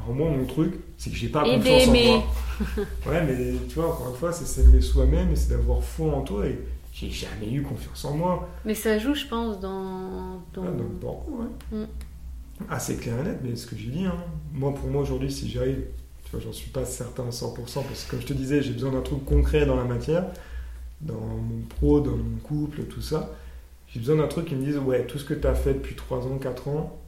Alors, 0.03 0.13
moi, 0.15 0.29
mon 0.37 0.45
truc, 0.45 0.73
c'est 0.97 1.11
que 1.11 1.15
j'ai 1.15 1.29
pas 1.29 1.47
Et 1.47 1.55
confiance 1.55 1.87
en 1.87 1.91
moi. 1.93 2.23
Ouais, 3.07 3.23
mais 3.25 3.53
tu 3.69 3.75
vois, 3.75 3.87
encore 3.93 4.09
une 4.09 4.17
fois, 4.17 4.33
c'est 4.33 4.43
s'aimer 4.45 4.81
soi-même 4.81 5.31
et 5.31 5.35
c'est 5.37 5.51
d'avoir 5.55 5.81
foi 5.81 6.13
en 6.13 6.21
toi. 6.23 6.45
Et 6.45 6.59
j'ai 6.91 7.09
jamais 7.09 7.49
eu 7.53 7.61
confiance 7.63 8.03
en 8.03 8.17
moi. 8.17 8.49
Mais 8.65 8.75
ça 8.75 8.99
joue, 8.99 9.13
je 9.15 9.25
pense, 9.27 9.61
dans. 9.61 10.41
dans- 10.53 10.63
Ah, 10.65 10.71
dans 11.01 11.25
ouais. 11.29 11.79
Mm. 11.79 11.87
Ah, 12.69 12.79
c'est 12.79 12.97
clair 12.97 13.15
et 13.21 13.23
net, 13.23 13.39
mais 13.41 13.55
ce 13.55 13.65
que 13.65 13.77
j'ai 13.77 13.89
dit, 13.91 14.05
hein, 14.05 14.15
moi, 14.53 14.73
pour 14.75 14.89
moi, 14.89 15.01
aujourd'hui, 15.03 15.31
si 15.31 15.49
j'arrive, 15.49 15.85
j'en 16.39 16.53
suis 16.53 16.69
pas 16.69 16.85
certain 16.85 17.23
à 17.27 17.29
100%, 17.29 17.55
parce 17.55 18.05
que 18.05 18.11
comme 18.11 18.21
je 18.21 18.27
te 18.27 18.33
disais, 18.33 18.61
j'ai 18.61 18.73
besoin 18.73 18.91
d'un 18.91 19.01
truc 19.01 19.23
concret 19.25 19.65
dans 19.65 19.75
la 19.75 19.83
matière, 19.83 20.25
dans 21.01 21.19
mon 21.19 21.61
pro, 21.69 21.99
dans 21.99 22.15
mon 22.15 22.37
couple, 22.43 22.83
tout 22.83 23.01
ça. 23.01 23.31
J'ai 23.87 23.99
besoin 23.99 24.15
d'un 24.15 24.27
truc 24.27 24.45
qui 24.45 24.55
me 24.55 24.65
dise, 24.65 24.77
ouais, 24.77 25.05
tout 25.05 25.19
ce 25.19 25.25
que 25.25 25.33
tu 25.33 25.45
as 25.45 25.53
fait 25.53 25.73
depuis 25.73 25.95
3 25.95 26.25
ans, 26.27 26.37
4 26.37 26.67
ans, 26.67 26.99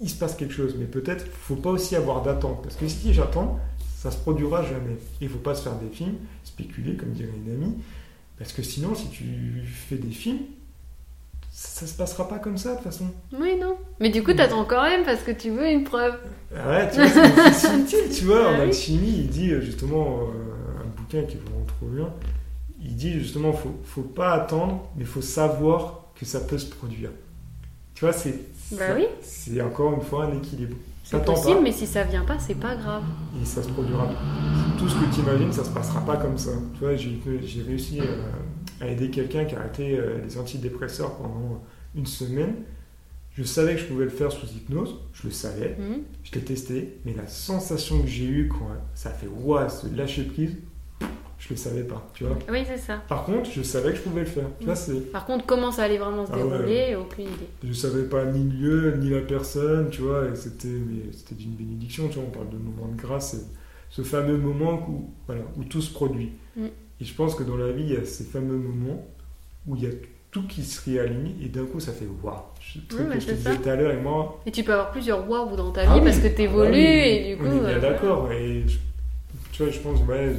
il 0.00 0.10
se 0.10 0.16
passe 0.16 0.34
quelque 0.34 0.52
chose. 0.52 0.74
Mais 0.78 0.84
peut-être, 0.86 1.26
faut 1.26 1.56
pas 1.56 1.70
aussi 1.70 1.96
avoir 1.96 2.22
d'attente, 2.22 2.62
parce 2.62 2.76
que 2.76 2.86
si 2.88 3.14
j'attends, 3.14 3.60
ça 3.96 4.10
se 4.10 4.18
produira 4.18 4.62
jamais. 4.62 4.96
Il 5.20 5.28
faut 5.28 5.38
pas 5.38 5.54
se 5.54 5.62
faire 5.62 5.76
des 5.76 5.88
films, 5.88 6.16
spéculer, 6.44 6.96
comme 6.96 7.12
dirait 7.12 7.30
une 7.46 7.52
amie, 7.52 7.74
parce 8.38 8.52
que 8.52 8.62
sinon, 8.62 8.94
si 8.94 9.08
tu 9.08 9.62
fais 9.64 9.96
des 9.96 10.10
films, 10.10 10.40
ça, 11.54 11.86
se 11.86 11.94
passera 11.94 12.26
pas 12.28 12.38
comme 12.38 12.56
ça, 12.56 12.70
de 12.70 12.74
toute 12.76 12.84
façon. 12.84 13.04
Oui, 13.38 13.56
non. 13.60 13.76
Mais 14.00 14.08
du 14.08 14.22
coup, 14.22 14.32
t'attends 14.32 14.64
quand 14.64 14.82
même 14.82 15.04
parce 15.04 15.20
que 15.22 15.30
tu 15.32 15.50
veux 15.50 15.68
une 15.70 15.84
preuve. 15.84 16.14
Ah 16.56 16.68
Ouais, 16.70 16.90
tu 16.90 16.96
vois, 17.00 17.08
c'est 17.52 17.52
subtil, 17.68 18.10
tu 18.16 18.24
vois. 18.24 18.42
Ah 18.46 18.50
En 18.50 18.54
oui. 18.54 18.60
alchimie, 18.62 19.14
il 19.24 19.28
dit 19.28 19.50
euh, 19.52 19.60
justement, 19.60 20.20
euh, 20.22 20.82
un 20.82 20.88
bouquin 21.00 21.22
qui 21.24 21.36
est 21.36 21.40
vraiment 21.44 21.64
trop 21.66 21.86
bien, 21.86 22.08
il 22.80 22.96
dit 22.96 23.12
justement, 23.12 23.52
faut, 23.52 23.74
faut 23.84 24.02
pas 24.02 24.32
attendre, 24.32 24.88
mais 24.96 25.04
faut 25.04 25.20
savoir 25.22 26.06
que 26.18 26.24
ça 26.24 26.40
peut 26.40 26.58
se 26.58 26.66
produire. 26.70 27.10
Tu 27.94 28.04
vois, 28.04 28.12
c'est 28.14 28.34
Bah 28.72 28.94
oui. 28.96 29.04
c'est 29.20 29.60
encore 29.60 29.92
une 29.92 30.00
fois 30.02 30.24
un 30.24 30.36
équilibre. 30.36 30.76
C'est 31.04 31.22
possible, 31.24 31.56
pas, 31.56 31.62
mais 31.62 31.72
si 31.72 31.86
ça 31.86 32.04
vient 32.04 32.24
pas, 32.24 32.38
c'est 32.38 32.54
pas 32.54 32.74
grave. 32.74 33.02
et 33.40 33.44
ça 33.44 33.62
se 33.62 33.68
produira. 33.68 34.08
Tout 34.78 34.88
ce 34.88 34.94
que 34.94 35.14
tu 35.14 35.20
imagines, 35.20 35.52
ça 35.52 35.64
se 35.64 35.70
passera 35.70 36.00
pas 36.00 36.16
comme 36.16 36.38
ça. 36.38 36.52
Tu 36.74 36.80
vois, 36.80 36.96
j'ai 36.96 37.20
j'ai 37.44 37.62
réussi 37.62 38.00
euh, 38.00 38.04
à 38.82 38.88
aider 38.88 39.10
quelqu'un 39.10 39.44
qui 39.44 39.54
a 39.54 39.60
arrêté 39.60 39.96
euh, 39.96 40.18
les 40.24 40.36
antidépresseurs 40.38 41.16
pendant 41.16 41.62
une 41.94 42.06
semaine. 42.06 42.54
Je 43.34 43.44
savais 43.44 43.74
que 43.76 43.80
je 43.80 43.86
pouvais 43.86 44.04
le 44.04 44.10
faire 44.10 44.30
sous 44.30 44.46
hypnose, 44.46 44.96
je 45.14 45.28
le 45.28 45.32
savais. 45.32 45.76
Mhm. 45.78 46.02
Je 46.24 46.32
l'ai 46.32 46.40
testé, 46.44 46.98
mais 47.06 47.14
la 47.14 47.26
sensation 47.26 48.02
que 48.02 48.08
j'ai 48.08 48.26
eue 48.26 48.48
quand 48.48 48.66
ça 48.94 49.10
a 49.10 49.12
fait 49.12 49.28
ouah, 49.28 49.68
ce 49.70 49.86
lâcher 49.94 50.24
prise, 50.24 50.56
je 51.38 51.48
le 51.50 51.56
savais 51.56 51.84
pas, 51.84 52.06
tu 52.12 52.24
vois. 52.24 52.36
Oui, 52.50 52.62
c'est 52.66 52.76
ça. 52.76 53.02
Par 53.08 53.24
contre, 53.24 53.50
je 53.50 53.62
savais 53.62 53.90
que 53.92 53.96
je 53.96 54.02
pouvais 54.02 54.20
le 54.20 54.26
faire. 54.26 54.46
Tu 54.58 54.66
vois, 54.66 54.74
c'est, 54.76 55.10
Par 55.12 55.24
contre, 55.24 55.46
comment 55.46 55.72
ça 55.72 55.84
allait 55.84 55.98
vraiment 55.98 56.26
se 56.26 56.32
Ah 56.32 56.36
ouais. 56.44 56.58
dérouler, 56.58 56.96
aucune 56.96 57.24
idée. 57.24 57.48
je 57.64 57.72
savais 57.72 58.04
pas 58.04 58.24
ni 58.26 58.44
le 58.50 58.56
lieu, 58.58 58.96
ni 58.98 59.10
la 59.10 59.20
personne, 59.22 59.88
tu 59.90 60.02
vois, 60.02 60.26
et 60.28 60.34
c'était, 60.36 60.68
mais 60.68 61.10
c'était 61.12 61.36
d'une 61.36 61.52
bénédiction, 61.54 62.08
tu 62.08 62.16
vois. 62.16 62.24
On 62.28 62.30
parle 62.30 62.50
de 62.50 62.58
moment 62.58 62.88
de 62.92 63.00
grâce, 63.00 63.32
c'est 63.32 63.44
ce 63.90 64.02
fameux 64.02 64.36
moment 64.36 64.86
où, 64.88 65.10
voilà, 65.26 65.42
où 65.56 65.64
tout 65.64 65.80
se 65.82 65.92
produit. 65.92 66.32
Mm. 66.56 66.66
Et 67.02 67.04
je 67.04 67.14
pense 67.14 67.34
que 67.34 67.42
dans 67.42 67.56
la 67.56 67.72
vie, 67.72 67.82
il 67.82 67.92
y 67.94 67.96
a 67.96 68.04
ces 68.04 68.22
fameux 68.22 68.56
moments 68.56 69.04
où 69.66 69.74
il 69.74 69.82
y 69.82 69.86
a 69.86 69.90
tout 70.30 70.46
qui 70.46 70.62
se 70.62 70.88
réaligne, 70.88 71.34
et 71.42 71.48
d'un 71.48 71.66
coup, 71.66 71.80
ça 71.80 71.92
fait 71.92 72.06
waouh. 72.22 72.36
Que 72.88 73.02
bah, 73.02 73.18
je 73.18 73.26
te 73.26 73.32
disais 73.32 73.56
tout 73.56 73.68
à 73.68 73.74
l'heure, 73.74 73.90
et 73.90 74.00
moi, 74.00 74.40
Et 74.46 74.52
tu 74.52 74.62
peux 74.62 74.72
avoir 74.72 74.92
plusieurs 74.92 75.28
waouh 75.28 75.56
dans 75.56 75.72
ta 75.72 75.82
vie 75.82 75.88
Ah 75.90 75.96
oui. 75.96 76.04
parce 76.04 76.18
que 76.20 76.28
t'évolues 76.28 76.68
Ah 76.68 76.70
oui, 76.70 76.80
et 76.80 77.34
du 77.34 77.36
coup. 77.42 77.48
On 77.48 77.56
est 77.56 77.60
bien 77.60 77.68
euh, 77.70 77.80
d'accord. 77.80 78.30
Et 78.30 78.62
je- 78.68 78.78
tu 79.50 79.64
vois, 79.64 79.72
je 79.72 79.80
pense, 79.80 80.00
ouais, 80.04 80.32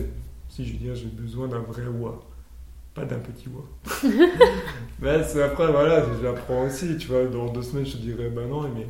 si 0.48 0.65
je 0.65 0.72
veux 0.72 0.80
dire, 0.80 0.95
j'ai 0.95 1.07
besoin 1.07 1.49
d'un 1.49 1.60
vrai 1.60 1.85
wa. 1.85 2.23
Pas 2.95 3.03
d'un 3.03 3.19
petit 3.19 3.49
wa. 3.49 3.61
mais 5.02 5.10
après, 5.41 5.69
voilà, 5.69 6.06
j'apprends 6.22 6.65
aussi. 6.65 6.98
Tu 6.98 7.07
vois, 7.10 7.26
dans 7.26 7.52
deux 7.52 7.61
semaines, 7.61 7.85
je 7.85 7.91
te 7.94 7.98
dirais, 7.98 8.30
bah 8.30 8.45
non, 8.48 8.61
mais. 8.69 8.88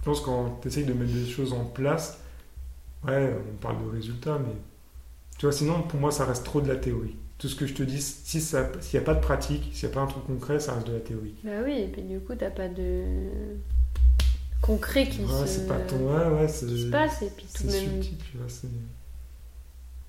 Je 0.00 0.04
pense 0.04 0.22
quand 0.22 0.60
tu 0.62 0.68
essayes 0.68 0.84
de 0.86 0.94
mettre 0.94 1.12
des 1.12 1.26
choses 1.28 1.52
en 1.52 1.64
place, 1.66 2.20
ouais, 3.06 3.36
on 3.52 3.56
parle 3.58 3.84
de 3.84 3.90
résultats, 3.90 4.38
mais. 4.38 4.54
Tu 5.38 5.46
vois, 5.46 5.52
sinon, 5.52 5.82
pour 5.82 6.00
moi, 6.00 6.10
ça 6.10 6.24
reste 6.24 6.44
trop 6.44 6.60
de 6.60 6.68
la 6.68 6.76
théorie. 6.76 7.16
Tout 7.38 7.46
ce 7.48 7.54
que 7.54 7.66
je 7.66 7.74
te 7.74 7.84
dis, 7.84 8.00
s'il 8.02 8.40
n'y 8.42 8.98
a 8.98 9.00
pas 9.02 9.14
de 9.14 9.20
pratique, 9.20 9.70
s'il 9.72 9.88
n'y 9.88 9.92
a 9.92 9.94
pas 9.94 10.02
un 10.02 10.06
truc 10.08 10.26
concret, 10.26 10.58
ça 10.58 10.74
reste 10.74 10.88
de 10.88 10.94
la 10.94 11.00
théorie. 11.00 11.34
Bah 11.44 11.50
oui, 11.64 11.78
et 11.82 11.86
puis 11.86 12.02
du 12.02 12.18
coup, 12.18 12.34
t'as 12.34 12.50
pas 12.50 12.68
de 12.68 13.04
concret 14.60 15.06
qui 15.08 15.20
Ouais, 15.20 15.46
se... 15.46 15.46
c'est 15.46 15.68
pas 15.68 15.78
ton. 15.78 15.96
Ouais, 15.98 16.40
ouais, 16.40 16.48
c'est. 16.48 16.66
qui 16.66 16.82
se 16.82 16.86
passe 16.88 17.22
et 17.22 17.30
puis 17.36 17.46
tout 17.54 17.64
même. 17.64 17.72
subtil, 18.02 18.16
tu 18.32 18.36
vois. 18.38 18.46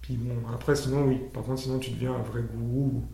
Puis 0.01 0.15
bon, 0.15 0.33
après, 0.51 0.75
sinon, 0.75 1.05
oui. 1.05 1.19
Par 1.31 1.43
contre, 1.43 1.61
sinon, 1.61 1.77
tu 1.77 1.91
deviens 1.91 2.13
un 2.13 2.23
vrai 2.23 2.41
gourou. 2.41 3.05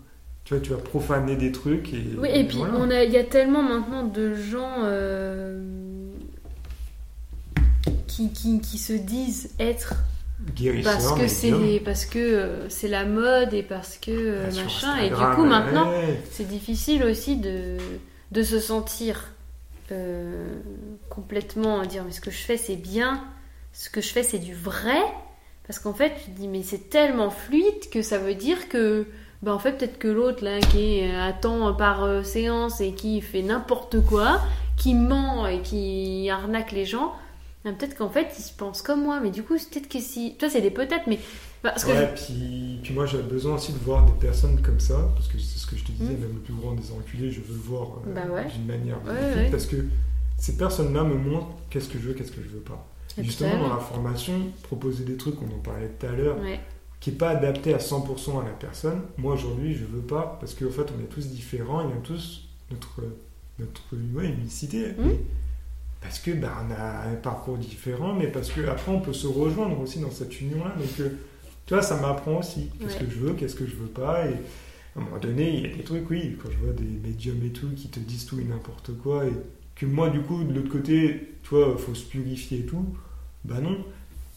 Tu 0.45 0.53
vois, 0.53 0.63
tu 0.63 0.69
vas 0.71 0.77
profaner 0.77 1.35
des 1.35 1.51
trucs 1.51 1.93
et. 1.93 2.01
Oui, 2.17 2.29
et 2.31 2.45
puis 2.47 2.59
voilà. 2.59 2.75
on 2.77 2.89
a, 2.89 3.03
il 3.03 3.11
y 3.11 3.17
a 3.17 3.23
tellement 3.25 3.63
maintenant 3.63 4.03
de 4.07 4.33
gens 4.33 4.75
euh, 4.83 5.61
qui, 8.07 8.31
qui, 8.31 8.61
qui 8.61 8.77
se 8.77 8.93
disent 8.93 9.49
être 9.59 9.95
Guérisseur, 10.53 10.93
parce 10.93 11.13
que 11.13 11.27
c'est 11.27 11.81
parce 11.85 12.05
que 12.05 12.19
euh, 12.19 12.69
c'est 12.69 12.89
la 12.89 13.05
mode 13.05 13.53
et 13.53 13.63
parce 13.63 13.97
que 13.97 14.11
euh, 14.11 14.49
Ah, 14.51 14.63
machin 14.63 14.97
et 14.97 15.09
du 15.09 15.15
coup 15.15 15.45
maintenant 15.45 15.89
ouais. 15.89 16.21
c'est 16.29 16.47
difficile 16.47 17.03
aussi 17.05 17.37
de, 17.37 17.77
de 18.31 18.43
se 18.43 18.59
sentir 18.59 19.31
euh, 19.91 20.47
complètement 21.09 21.83
dire 21.83 22.03
mais 22.05 22.11
ce 22.11 22.19
que 22.19 22.31
je 22.31 22.41
fais 22.43 22.57
c'est 22.57 22.75
bien, 22.75 23.23
ce 23.71 23.89
que 23.89 24.01
je 24.01 24.09
fais 24.09 24.23
c'est 24.23 24.39
du 24.39 24.53
vrai, 24.53 24.99
parce 25.67 25.79
qu'en 25.79 25.93
fait 25.93 26.13
tu 26.23 26.31
te 26.31 26.37
dis 26.37 26.49
mais 26.49 26.63
c'est 26.63 26.89
tellement 26.89 27.29
fluide 27.29 27.89
que 27.89 28.01
ça 28.01 28.17
veut 28.17 28.35
dire 28.35 28.67
que 28.67 29.07
ben 29.41 29.53
en 29.53 29.59
fait 29.59 29.73
peut-être 29.77 29.97
que 29.97 30.09
l'autre 30.09 30.43
là 30.43 30.59
qui 30.59 31.01
temps 31.41 31.73
par 31.73 32.03
euh, 32.03 32.23
séance 32.23 32.81
et 32.81 32.91
qui 32.93 33.21
fait 33.21 33.41
n'importe 33.41 34.01
quoi, 34.01 34.41
qui 34.75 34.95
ment 34.95 35.47
et 35.47 35.61
qui 35.61 36.29
arnaque 36.29 36.71
les 36.73 36.85
gens, 36.85 37.13
ben, 37.65 37.73
peut-être 37.75 37.97
qu'en 37.97 38.09
fait 38.09 38.27
il 38.37 38.41
se 38.41 38.53
pense 38.53 38.81
comme 38.81 39.03
moi, 39.03 39.19
mais 39.21 39.31
du 39.31 39.43
coup 39.43 39.55
peut-être 39.55 39.89
que 39.89 39.99
si, 39.99 40.35
toi 40.39 40.49
c'est 40.49 40.61
des 40.61 40.71
peut-être 40.71 41.07
mais 41.07 41.19
parce 41.61 41.83
que 41.83 41.89
Ouais, 41.91 42.13
puis, 42.13 42.79
puis 42.83 42.93
moi, 42.93 43.07
j'avais 43.07 43.23
besoin 43.23 43.55
aussi 43.55 43.73
de 43.73 43.79
voir 43.79 44.05
des 44.05 44.11
personnes 44.19 44.61
comme 44.61 44.79
ça, 44.79 45.09
parce 45.15 45.27
que 45.27 45.39
c'est 45.39 45.57
ce 45.57 45.65
que 45.65 45.75
je 45.75 45.83
te 45.83 45.91
disais, 45.93 46.13
Mm. 46.13 46.19
même 46.19 46.33
le 46.35 46.39
plus 46.41 46.53
grand 46.53 46.73
des 46.73 46.91
enculés, 46.91 47.31
je 47.31 47.41
veux 47.41 47.55
le 47.55 47.59
voir 47.59 47.87
euh, 48.07 48.13
Bah 48.13 48.21
ouais. 48.31 48.45
d'une 48.51 48.67
manière 48.67 48.97
Ouais, 49.03 49.13
magnifique, 49.13 49.35
ouais. 49.37 49.49
parce 49.49 49.65
que 49.65 49.77
ces 50.37 50.57
personnes-là 50.57 51.03
me 51.03 51.15
montrent 51.15 51.47
qu'est-ce 51.71 51.89
que 51.89 51.97
je 51.97 52.09
veux, 52.09 52.13
qu'est-ce 52.13 52.31
que 52.33 52.43
je 52.43 52.49
veux 52.49 52.59
pas. 52.59 52.85
Et 53.17 53.23
justement, 53.23 53.57
dans 53.67 53.73
la 53.73 53.79
formation, 53.79 54.33
proposer 54.61 55.05
des 55.05 55.17
trucs, 55.17 55.41
on 55.41 55.45
en 55.45 55.59
parlait 55.59 55.89
tout 55.99 56.05
à 56.05 56.11
l'heure, 56.11 56.37
qui 56.99 57.09
n'est 57.09 57.17
pas 57.17 57.29
adapté 57.29 57.73
à 57.73 57.79
100% 57.79 58.41
à 58.41 58.43
la 58.43 58.51
personne. 58.51 59.01
Moi 59.17 59.33
aujourd'hui, 59.33 59.73
je 59.73 59.85
veux 59.85 60.01
pas 60.03 60.37
parce 60.39 60.53
qu'en 60.53 60.69
fait, 60.69 60.85
on 60.95 61.01
est 61.03 61.07
tous 61.09 61.25
différents 61.29 61.81
et 61.81 61.85
on 61.85 61.97
a 61.97 62.01
tous 62.03 62.47
notre 62.69 63.01
notre 63.57 63.81
unicité. 64.23 64.89
Mm. 64.99 65.09
Et 66.05 66.07
Parce 66.07 66.19
que 66.19 66.31
bah, 66.31 66.53
on 66.67 66.71
a 66.71 67.09
un 67.11 67.15
parcours 67.15 67.57
différent, 67.57 68.13
mais 68.13 68.27
parce 68.27 68.51
que 68.51 68.61
après 68.67 68.91
on 68.91 68.99
peut 69.01 69.13
se 69.13 69.27
rejoindre 69.27 69.79
aussi 69.79 69.99
dans 69.99 70.11
cette 70.11 70.39
union-là. 70.39 70.75
Donc, 70.77 70.99
euh, 70.99 71.09
tu 71.65 71.73
vois, 71.73 71.81
ça 71.81 71.99
m'apprend 71.99 72.39
aussi 72.39 72.69
qu'est-ce 72.79 72.99
Ouais. 72.99 73.05
que 73.05 73.11
je 73.11 73.19
veux, 73.19 73.33
qu'est-ce 73.33 73.55
que 73.55 73.65
je 73.65 73.75
veux 73.75 73.87
pas? 73.87 74.27
Et 74.27 74.33
à 74.33 74.99
un 74.99 75.01
moment 75.01 75.17
donné, 75.17 75.49
il 75.57 75.61
y 75.67 75.73
a 75.73 75.75
des 75.75 75.83
trucs, 75.83 76.09
oui, 76.09 76.37
quand 76.41 76.49
je 76.51 76.57
vois 76.63 76.73
des 76.73 76.83
médiums 76.83 77.43
et 77.43 77.49
tout 77.49 77.69
qui 77.75 77.87
te 77.89 77.99
disent 77.99 78.25
tout 78.25 78.39
et 78.39 78.43
n'importe 78.43 78.91
quoi, 79.01 79.25
et 79.25 79.33
que 79.75 79.85
moi, 79.85 80.09
du 80.09 80.21
coup, 80.21 80.43
de 80.43 80.53
l'autre 80.53 80.69
côté, 80.71 81.33
tu 81.43 81.49
vois, 81.49 81.75
faut 81.77 81.95
se 81.95 82.05
purifier 82.05 82.59
et 82.59 82.65
tout. 82.65 82.85
Bah 83.43 83.59
non. 83.61 83.77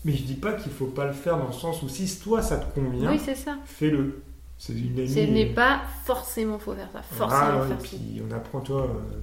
Mais 0.04 0.12
je 0.12 0.22
dis 0.22 0.34
pas 0.34 0.52
qu'il 0.54 0.72
faut 0.72 0.86
pas 0.86 1.06
le 1.06 1.12
faire 1.12 1.36
dans 1.38 1.48
le 1.48 1.52
sens 1.52 1.82
où 1.82 1.88
si 1.88 2.18
toi 2.20 2.40
ça 2.40 2.56
te 2.58 2.74
convient, 2.74 3.10
Oui, 3.10 3.20
fais-le. 3.66 4.22
C'est 4.58 4.72
une. 4.72 5.06
Ce 5.06 5.18
n'est 5.20 5.50
euh, 5.50 5.54
pas 5.54 5.82
forcément 6.04 6.58
faut 6.58 6.74
faire 6.74 6.88
ça. 6.92 7.02
Forcément 7.02 7.40
ah, 7.42 7.60
ouais, 7.60 7.68
faire 7.68 7.78
puis 7.78 8.20
on 8.28 8.34
apprend, 8.34 8.60
toi, 8.60 8.82
euh, 8.82 9.20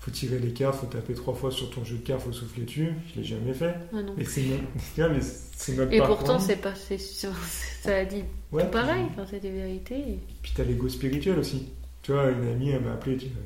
faut 0.00 0.10
tirer 0.10 0.38
les 0.38 0.52
cartes, 0.52 0.76
faut 0.80 0.86
taper 0.86 1.14
trois 1.14 1.34
fois 1.34 1.50
sur 1.50 1.70
ton 1.70 1.84
jeu 1.84 1.96
de 1.96 2.02
cartes, 2.02 2.22
faut 2.22 2.32
souffler 2.32 2.64
dessus. 2.64 2.92
Je 3.12 3.20
l'ai 3.20 3.24
jamais 3.26 3.52
fait. 3.52 3.74
Ah 3.92 4.02
non. 4.02 4.14
Mais 4.18 4.24
c'est 4.24 5.76
notre 5.76 5.92
Et 5.92 5.98
parcours. 5.98 6.16
pourtant, 6.18 6.38
c'est 6.38 6.56
pas, 6.56 6.74
ça 6.74 7.96
a 7.96 8.04
dit 8.04 8.24
Ouais, 8.50 8.64
tout 8.64 8.70
pareil. 8.70 9.04
Enfin, 9.10 9.26
c'est 9.30 9.40
des 9.40 9.50
vérités. 9.50 10.18
puis 10.42 10.52
t'as 10.56 10.64
l'ego 10.64 10.88
spirituel 10.88 11.38
aussi. 11.38 11.68
Tu 12.02 12.12
vois, 12.12 12.30
une 12.30 12.48
amie, 12.48 12.70
elle 12.70 12.82
m'a 12.82 12.92
appelé 12.92 13.16
tu 13.18 13.26
vois, 13.26 13.42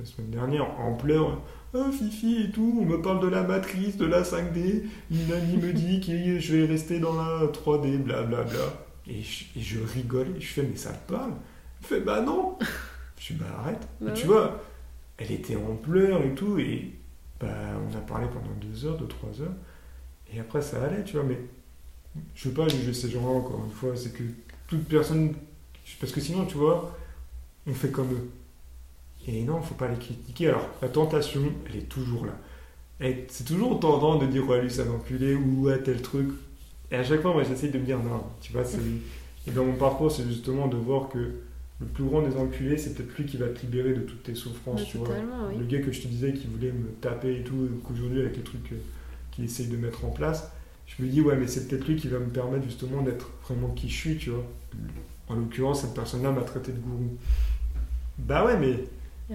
la 0.00 0.04
semaine 0.06 0.30
dernière 0.30 0.80
en 0.80 0.94
pleurs. 0.94 1.42
Oh 1.74 1.92
Fifi 1.92 2.44
et 2.44 2.50
tout, 2.50 2.78
on 2.80 2.86
me 2.86 3.02
parle 3.02 3.20
de 3.20 3.28
la 3.28 3.42
matrice, 3.42 3.98
de 3.98 4.06
la 4.06 4.22
5D. 4.22 4.84
Une 5.10 5.32
amie 5.32 5.58
me 5.58 5.72
dit 5.74 6.00
que 6.00 6.38
je 6.40 6.56
vais 6.56 6.64
rester 6.66 6.98
dans 6.98 7.14
la 7.14 7.46
3D, 7.48 7.98
blablabla. 7.98 8.58
Et 9.06 9.22
je, 9.22 9.44
et 9.58 9.62
je 9.62 9.78
rigole 9.80 10.28
et 10.36 10.40
je 10.40 10.46
fais, 10.48 10.62
mais 10.62 10.76
ça 10.76 10.92
te 10.92 11.12
parle? 11.12 11.32
Elle 11.80 11.86
fait, 11.86 12.00
bah 12.00 12.22
non 12.22 12.58
Je 13.18 13.24
suis, 13.24 13.34
bah 13.34 13.46
arrête. 13.58 13.86
Bah 14.00 14.10
Et 14.10 14.12
tu 14.14 14.26
ouais. 14.26 14.32
vois, 14.32 14.62
elle 15.18 15.32
était 15.32 15.56
en 15.56 15.76
pleurs 15.76 16.22
et 16.24 16.34
tout, 16.34 16.58
et 16.58 16.92
bah, 17.40 17.48
on 17.88 17.96
a 17.96 18.00
parlé 18.00 18.26
pendant 18.28 18.54
deux 18.60 18.86
heures, 18.86 18.96
deux, 18.96 19.06
trois 19.06 19.40
heures, 19.40 19.54
et 20.32 20.40
après 20.40 20.62
ça 20.62 20.82
allait, 20.82 21.04
tu 21.04 21.16
vois, 21.16 21.24
mais 21.24 21.38
je 22.34 22.48
veux 22.48 22.54
pas 22.54 22.68
juger 22.68 22.92
ces 22.92 23.10
gens-là 23.10 23.28
encore 23.28 23.64
une 23.64 23.70
fois, 23.70 23.96
c'est 23.96 24.12
que 24.12 24.22
toute 24.66 24.84
personne, 24.84 25.34
parce 26.00 26.12
que 26.12 26.20
sinon, 26.20 26.44
tu 26.44 26.56
vois, 26.56 26.96
on 27.66 27.72
fait 27.72 27.90
comme 27.90 28.12
eux. 28.12 28.30
Et 29.26 29.42
non, 29.42 29.60
faut 29.60 29.74
pas 29.74 29.88
les 29.88 29.98
critiquer. 29.98 30.48
Alors, 30.48 30.68
la 30.80 30.88
tentation, 30.88 31.42
elle 31.68 31.76
est 31.76 31.88
toujours 31.88 32.26
là. 32.26 32.32
C'est 33.28 33.44
toujours 33.44 33.78
tendant 33.78 34.16
de 34.16 34.26
dire, 34.26 34.48
ouais, 34.48 34.60
lui, 34.62 34.70
ça 34.70 34.82
enculé, 34.90 35.34
ou 35.34 35.64
ouais, 35.64 35.82
tel 35.82 36.00
truc. 36.02 36.30
Et 36.90 36.96
à 36.96 37.04
chaque 37.04 37.20
fois, 37.20 37.32
moi, 37.32 37.44
j'essaye 37.44 37.70
de 37.70 37.78
me 37.78 37.84
dire, 37.84 37.98
non, 37.98 38.24
tu 38.40 38.52
vois, 38.52 38.64
c'est. 38.64 38.78
Et 39.46 39.50
dans 39.50 39.64
mon 39.64 39.74
parcours, 39.74 40.10
c'est 40.10 40.24
justement 40.24 40.66
de 40.66 40.76
voir 40.76 41.08
que 41.08 41.34
le 41.80 41.86
plus 41.86 42.04
grand 42.04 42.22
des 42.22 42.36
enculés, 42.36 42.76
c'est 42.76 42.94
peut-être 42.94 43.16
lui 43.16 43.24
qui 43.24 43.36
va 43.36 43.48
te 43.48 43.60
libérer 43.60 43.92
de 43.94 44.00
toutes 44.00 44.22
tes 44.24 44.34
souffrances, 44.34 44.84
tu 44.84 44.98
vois. 44.98 45.08
oui. 45.48 45.58
Le 45.58 45.64
gars 45.64 45.80
que 45.80 45.92
je 45.92 46.02
te 46.02 46.08
disais 46.08 46.32
qui 46.32 46.46
voulait 46.48 46.72
me 46.72 46.88
taper 47.00 47.36
et 47.36 47.42
tout, 47.44 47.68
qu'aujourd'hui, 47.84 48.20
avec 48.20 48.36
les 48.36 48.42
trucs 48.42 48.72
euh, 48.72 48.76
qu'il 49.30 49.44
essaye 49.44 49.68
de 49.68 49.76
mettre 49.76 50.04
en 50.04 50.10
place, 50.10 50.50
je 50.86 51.02
me 51.02 51.08
dis, 51.08 51.20
ouais, 51.20 51.36
mais 51.36 51.46
c'est 51.46 51.68
peut-être 51.68 51.86
lui 51.86 51.96
qui 51.96 52.08
va 52.08 52.18
me 52.18 52.30
permettre 52.30 52.64
justement 52.64 53.02
d'être 53.02 53.30
vraiment 53.44 53.68
qui 53.68 53.88
je 53.88 53.94
suis, 53.94 54.16
tu 54.16 54.30
vois. 54.30 54.44
En 55.28 55.36
l'occurrence, 55.36 55.82
cette 55.82 55.94
personne-là 55.94 56.32
m'a 56.32 56.42
traité 56.42 56.72
de 56.72 56.78
gourou. 56.78 57.16
Bah 58.18 58.44
ouais, 58.44 58.58
mais 58.58 58.84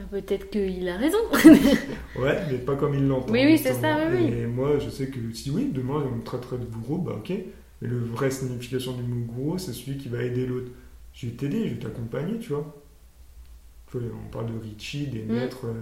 Peut-être 0.10 0.50
qu'il 0.50 0.90
a 0.90 0.98
raison. 0.98 1.18
Ouais, 2.20 2.40
mais 2.52 2.58
pas 2.58 2.76
comme 2.76 2.96
il 2.96 3.08
l'entend. 3.08 3.32
Oui, 3.32 3.44
oui, 3.46 3.58
c'est 3.58 3.74
ça, 3.74 3.98
oui, 4.12 4.18
oui. 4.20 4.40
Et 4.40 4.48
moi, 4.48 4.80
je 4.80 4.90
sais 4.90 5.08
que 5.08 5.20
si 5.34 5.52
oui, 5.52 5.70
demain, 5.72 6.04
on 6.12 6.16
me 6.18 6.24
traiterait 6.24 6.58
de 6.58 6.66
gourou, 6.66 6.98
bah 6.98 7.14
ok. 7.18 7.32
Mais 7.82 7.88
le 7.88 8.00
vrai 8.00 8.32
signification 8.32 8.94
du 8.94 9.04
mot 9.04 9.26
gourou, 9.26 9.58
c'est 9.58 9.74
celui 9.74 9.98
qui 9.98 10.10
va 10.10 10.24
aider 10.24 10.46
l'autre. 10.46 10.72
Je 11.14 11.28
vais 11.28 11.34
t'aider, 11.34 11.68
je 11.70 11.74
vais 11.76 11.80
t'accompagner, 11.80 12.40
tu 12.40 12.50
vois. 12.54 12.76
On 13.96 14.30
parle 14.32 14.48
de 14.48 14.58
Richie, 14.60 15.08
des 15.08 15.24
Mm. 15.24 15.34
maîtres. 15.34 15.66
euh, 15.68 15.82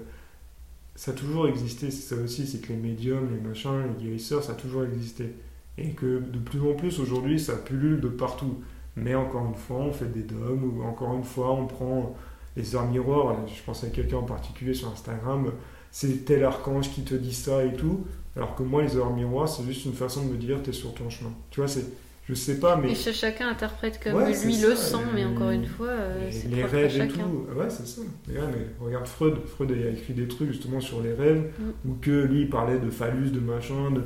Ça 0.95 1.11
a 1.11 1.13
toujours 1.13 1.47
existé, 1.47 1.89
c'est 1.89 2.15
ça 2.15 2.21
aussi, 2.21 2.45
c'est 2.45 2.59
que 2.59 2.67
les 2.73 2.77
médiums, 2.79 3.29
les 3.33 3.39
machins, 3.39 3.83
les 3.97 4.03
guérisseurs, 4.03 4.43
ça 4.43 4.51
a 4.51 4.55
toujours 4.55 4.83
existé. 4.83 5.33
Et 5.77 5.91
que 5.91 6.19
de 6.19 6.37
plus 6.37 6.59
en 6.61 6.73
plus 6.75 6.99
aujourd'hui, 6.99 7.39
ça 7.39 7.55
pullule 7.55 8.01
de 8.01 8.09
partout. 8.09 8.61
Mais 8.97 9.15
encore 9.15 9.45
une 9.47 9.55
fois, 9.55 9.77
on 9.77 9.93
fait 9.93 10.11
des 10.11 10.23
dômes, 10.23 10.77
ou 10.77 10.83
encore 10.83 11.15
une 11.15 11.23
fois, 11.23 11.53
on 11.53 11.65
prend 11.65 12.15
les 12.57 12.75
heures 12.75 12.85
miroirs. 12.87 13.37
Je 13.47 13.63
pense 13.63 13.83
à 13.85 13.89
quelqu'un 13.89 14.17
en 14.17 14.23
particulier 14.23 14.73
sur 14.73 14.89
Instagram, 14.91 15.51
c'est 15.91 16.25
tel 16.25 16.43
archange 16.43 16.91
qui 16.91 17.03
te 17.03 17.15
dit 17.15 17.33
ça 17.33 17.63
et 17.65 17.73
tout. 17.73 18.05
Alors 18.35 18.53
que 18.55 18.63
moi, 18.63 18.83
les 18.83 18.97
heures 18.97 19.13
miroirs, 19.13 19.47
c'est 19.47 19.63
juste 19.63 19.85
une 19.85 19.93
façon 19.93 20.25
de 20.25 20.31
me 20.33 20.37
dire, 20.37 20.61
t'es 20.61 20.73
sur 20.73 20.93
ton 20.93 21.09
chemin. 21.09 21.31
Tu 21.51 21.61
vois, 21.61 21.69
c'est, 21.69 21.85
je 22.31 22.35
sais 22.35 22.59
pas, 22.61 22.77
mais 22.77 22.91
Et 22.91 22.95
ch- 22.95 23.13
chacun 23.15 23.49
interprète 23.49 23.99
comme 24.01 24.13
Ouais, 24.15 24.31
lui 24.45 24.55
le 24.57 24.73
sent, 24.75 24.95
mais 25.13 25.25
encore 25.25 25.49
une 25.51 25.65
fois, 25.65 25.87
euh, 25.87 26.25
les, 26.25 26.31
c'est 26.31 26.47
rêves 26.63 27.01
et 27.01 27.07
tout. 27.09 27.19
Ouais, 27.55 27.69
c'est 27.69 27.85
ça. 27.85 28.01
Mais 28.27 28.35
regarde 28.79 29.05
Freud. 29.05 29.35
Freud 29.45 29.71
a 29.71 29.89
écrit 29.89 30.13
des 30.13 30.27
trucs 30.29 30.47
justement 30.51 30.79
sur 30.79 31.01
les 31.01 31.13
rêves, 31.13 31.51
Mm. 31.59 31.89
ou 31.89 31.93
que 32.01 32.23
lui 32.23 32.41
il 32.43 32.49
parlait 32.49 32.79
de 32.79 32.89
phallus, 32.89 33.31
de 33.31 33.39
machin. 33.41 33.91
De... 33.91 34.01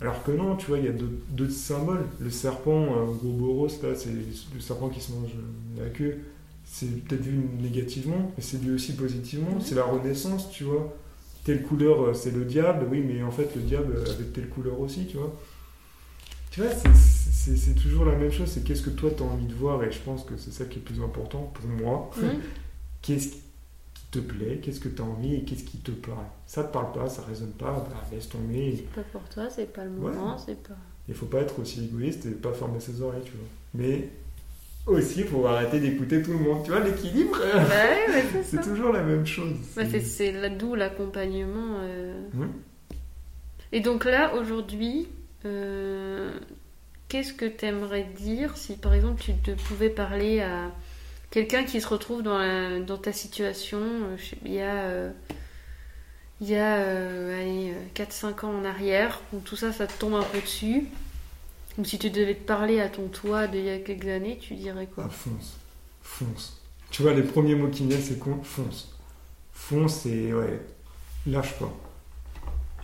Alors 0.00 0.22
que 0.24 0.32
non, 0.32 0.56
tu 0.56 0.66
vois, 0.66 0.78
il 0.78 0.84
y 0.86 0.88
a 0.88 0.92
d'autres 0.92 1.52
symboles. 1.52 2.04
Le 2.20 2.30
serpent, 2.30 2.86
euh, 3.22 3.88
là, 3.88 3.94
c'est 3.94 4.10
le 4.54 4.60
serpent 4.60 4.88
qui 4.88 5.00
se 5.00 5.12
mange 5.12 5.30
euh, 5.36 5.84
la 5.84 5.88
queue. 5.90 6.18
C'est 6.64 7.04
peut-être 7.04 7.22
vu 7.22 7.38
négativement, 7.62 8.32
mais 8.36 8.42
c'est 8.42 8.60
vu 8.60 8.74
aussi 8.74 8.92
positivement. 8.94 9.58
C'est 9.60 9.74
la 9.76 9.84
renaissance, 9.84 10.50
tu 10.50 10.64
vois. 10.64 10.94
Telle 11.44 11.62
couleur, 11.62 12.02
euh, 12.08 12.12
c'est 12.14 12.30
le 12.32 12.44
diable, 12.44 12.86
oui, 12.90 13.02
mais 13.06 13.22
en 13.22 13.30
fait, 13.30 13.48
le 13.56 13.62
diable 13.62 13.94
avait 14.06 14.24
telle 14.34 14.48
couleur 14.48 14.78
aussi, 14.80 15.06
tu 15.06 15.16
vois. 15.16 15.34
Tu 16.58 16.64
vois, 16.64 16.72
c'est- 17.54 17.74
toujours 17.80 18.04
la 18.04 18.16
même 18.16 18.32
chose, 18.32 18.48
c'est 18.50 18.64
qu'est-ce 18.64 18.82
que 18.82 18.90
toi 18.90 19.10
tu 19.16 19.22
as 19.22 19.26
envie 19.26 19.46
de 19.46 19.54
voir, 19.54 19.82
et 19.84 19.92
je 19.92 19.98
pense 20.00 20.24
que 20.24 20.36
c'est 20.36 20.50
ça 20.50 20.64
qui 20.64 20.78
est 20.80 20.82
le 20.88 20.92
plus 20.92 21.00
important 21.04 21.52
pour 21.54 21.66
moi. 21.70 22.10
Qu'est-ce 23.02 23.28
qui 23.28 23.40
te 24.10 24.18
plaît, 24.18 24.58
qu'est-ce 24.60 24.80
que 24.80 24.88
tu 24.88 25.00
as 25.00 25.04
envie 25.04 25.36
et 25.36 25.42
qu'est-ce 25.44 25.62
qui 25.62 25.78
te 25.78 25.92
plaît? 25.92 26.12
Ça 26.48 26.64
te 26.64 26.72
parle 26.72 26.90
pas, 26.92 27.08
ça 27.08 27.22
résonne 27.22 27.52
pas, 27.52 27.86
bah, 27.88 28.02
laisse 28.10 28.28
tomber. 28.28 28.74
C'est 28.76 28.90
pas 28.90 29.02
pour 29.12 29.22
toi, 29.28 29.48
c'est 29.48 29.72
pas 29.72 29.84
le 29.84 29.90
moment, 29.90 30.36
c'est 30.36 30.60
pas. 30.60 30.74
Il 31.08 31.14
faut 31.14 31.26
pas 31.26 31.42
être 31.42 31.60
aussi 31.60 31.84
égoïste 31.84 32.26
et 32.26 32.30
pas 32.32 32.52
fermer 32.52 32.80
ses 32.80 33.00
oreilles, 33.02 33.22
tu 33.24 33.32
vois. 33.32 33.46
Mais 33.74 34.08
aussi, 34.86 35.22
faut 35.22 35.46
arrêter 35.46 35.78
d'écouter 35.78 36.22
tout 36.22 36.32
le 36.32 36.38
monde. 36.40 36.64
Tu 36.64 36.72
vois, 36.72 36.80
l'équilibre, 36.80 37.38
ouais, 37.40 38.24
c'est 38.44 38.60
toujours 38.62 38.92
la 38.92 39.04
même 39.04 39.24
chose. 39.26 39.54
C'est- 39.74 40.58
d'où 40.58 40.74
l'accompagnement. 40.74 41.76
euh. 41.82 42.20
Mhm. 42.34 42.50
Et 43.70 43.80
donc 43.80 44.04
là, 44.06 44.34
aujourd'hui, 44.34 45.06
qu'est-ce 45.42 47.32
que 47.32 47.46
tu 47.46 47.64
aimerais 47.66 48.04
dire 48.16 48.56
si 48.56 48.76
par 48.76 48.94
exemple 48.94 49.22
tu 49.22 49.34
te 49.34 49.50
pouvais 49.52 49.90
parler 49.90 50.40
à 50.40 50.70
quelqu'un 51.30 51.64
qui 51.64 51.80
se 51.80 51.88
retrouve 51.88 52.22
dans, 52.22 52.98
ta 52.98 53.12
situation 53.12 53.78
euh, 53.80 54.18
sais- 54.18 54.38
Il 54.44 54.52
y 54.52 54.60
a, 54.60 54.74
euh, 54.84 55.10
il 56.40 56.48
y 56.50 56.56
a 56.56 56.76
euh, 56.76 57.40
allez, 57.40 57.72
euh, 57.72 57.86
4-5 57.94 58.44
ans 58.44 58.52
en 58.54 58.64
arrière, 58.64 59.20
où 59.32 59.40
tout 59.40 59.56
ça, 59.56 59.72
ça 59.72 59.86
te 59.86 59.98
tombe 59.98 60.14
un 60.14 60.22
peu 60.22 60.40
dessus. 60.40 60.86
Ou 61.78 61.84
si 61.84 61.98
tu 61.98 62.10
devais 62.10 62.34
te 62.34 62.44
parler 62.44 62.80
à 62.80 62.88
ton 62.88 63.08
toi 63.08 63.46
d'il 63.46 63.64
y 63.64 63.70
a 63.70 63.78
quelques 63.78 64.08
années, 64.08 64.38
tu 64.40 64.54
dirais 64.54 64.88
quoi? 64.92 65.04
Ah, 65.06 65.10
fonce. 65.10 65.56
Fonce. 66.02 66.60
Tu 66.90 67.02
vois, 67.02 67.12
les 67.14 67.22
premiers 67.22 67.54
mots 67.54 67.68
qui 67.68 67.84
me 67.84 67.90
viennent, 67.90 68.02
c'est 68.02 68.18
fonce. 68.42 68.96
Fonce 69.52 70.06
et 70.06 70.32
ouais, 70.32 70.60
lâche 71.26 71.58
pas. 71.58 71.72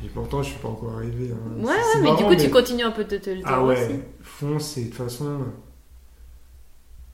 Et 0.03 0.09
pourtant, 0.09 0.43
je 0.43 0.51
suis 0.51 0.59
pas 0.59 0.69
encore 0.69 0.97
arrivé. 0.97 1.31
hein. 1.33 1.63
Ouais, 1.63 1.65
ouais, 1.67 2.01
mais 2.03 2.17
du 2.17 2.25
coup, 2.25 2.35
tu 2.37 2.51
continues 2.51 2.83
un 2.85 2.91
peu 2.91 3.05
de 3.05 3.17
te 3.17 3.31
le 3.31 3.37
dire 3.37 3.45
Ah 3.49 3.65
ouais, 3.65 3.85
aussi. 3.87 4.01
fonce 4.23 4.77
et 4.77 4.85
de 4.85 4.89
toute 4.89 4.97
façon, 4.99 5.41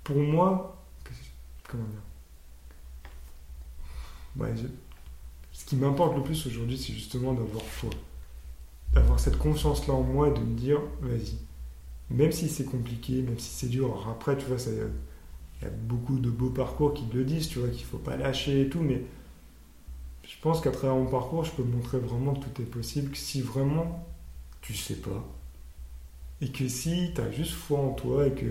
pour 0.05 0.17
moi, 0.17 0.77
comment 1.69 1.85
dire? 1.85 2.03
Ouais, 4.37 4.55
je- 4.57 4.67
ce 5.59 5.65
qui 5.65 5.77
m'importe 5.77 6.17
le 6.17 6.23
plus 6.23 6.47
aujourd'hui, 6.47 6.79
c'est 6.79 6.93
justement 6.93 7.35
d'avoir 7.35 7.65
foi. 7.65 7.91
D'avoir 8.95 9.21
cette 9.21 9.39
confiance-là 9.39 9.95
en 9.95 10.03
moi 10.03 10.29
et 10.29 10.33
de 10.33 10.41
me 10.41 10.57
dire, 10.57 10.81
vas-y. 11.01 11.37
Même 12.11 12.33
si 12.33 12.49
c'est 12.49 12.65
compliqué, 12.65 13.23
même 13.23 13.39
si 13.39 13.51
c'est 13.51 13.69
dur, 13.69 13.87
alors 13.87 14.09
après, 14.11 14.37
tu 14.39 14.47
vois, 14.47 14.59
ça- 14.59 14.71
il 14.73 15.65
y 15.65 15.67
a 15.67 15.71
beaucoup 15.71 16.19
de 16.19 16.31
beaux 16.31 16.51
parcours 16.51 16.95
qui 16.95 17.05
le 17.13 17.25
disent, 17.25 17.49
tu 17.49 17.59
vois, 17.61 17.69
qu'il 17.69 17.85
faut 17.87 17.99
pas 17.99 18.17
lâcher 18.17 18.63
et 18.63 18.69
tout, 18.69 18.81
mais 18.83 19.03
je 20.33 20.37
pense 20.43 20.61
qu'à 20.61 20.71
travers 20.71 20.95
mon 20.97 21.07
parcours, 21.07 21.45
je 21.45 21.51
peux 21.51 21.65
montrer 21.65 21.99
vraiment 21.99 22.35
que 22.35 22.45
tout 22.47 22.63
est 22.63 22.67
possible, 22.67 23.11
que 23.11 23.17
si 23.19 23.41
vraiment 23.43 24.07
tu 24.61 24.75
sais 24.75 24.95
pas, 24.97 25.25
et 26.41 26.51
que 26.53 26.69
si 26.69 27.13
tu 27.15 27.21
as 27.21 27.31
juste 27.31 27.53
foi 27.55 27.79
en 27.81 27.91
toi 27.93 28.27
et 28.27 28.33
que 28.33 28.47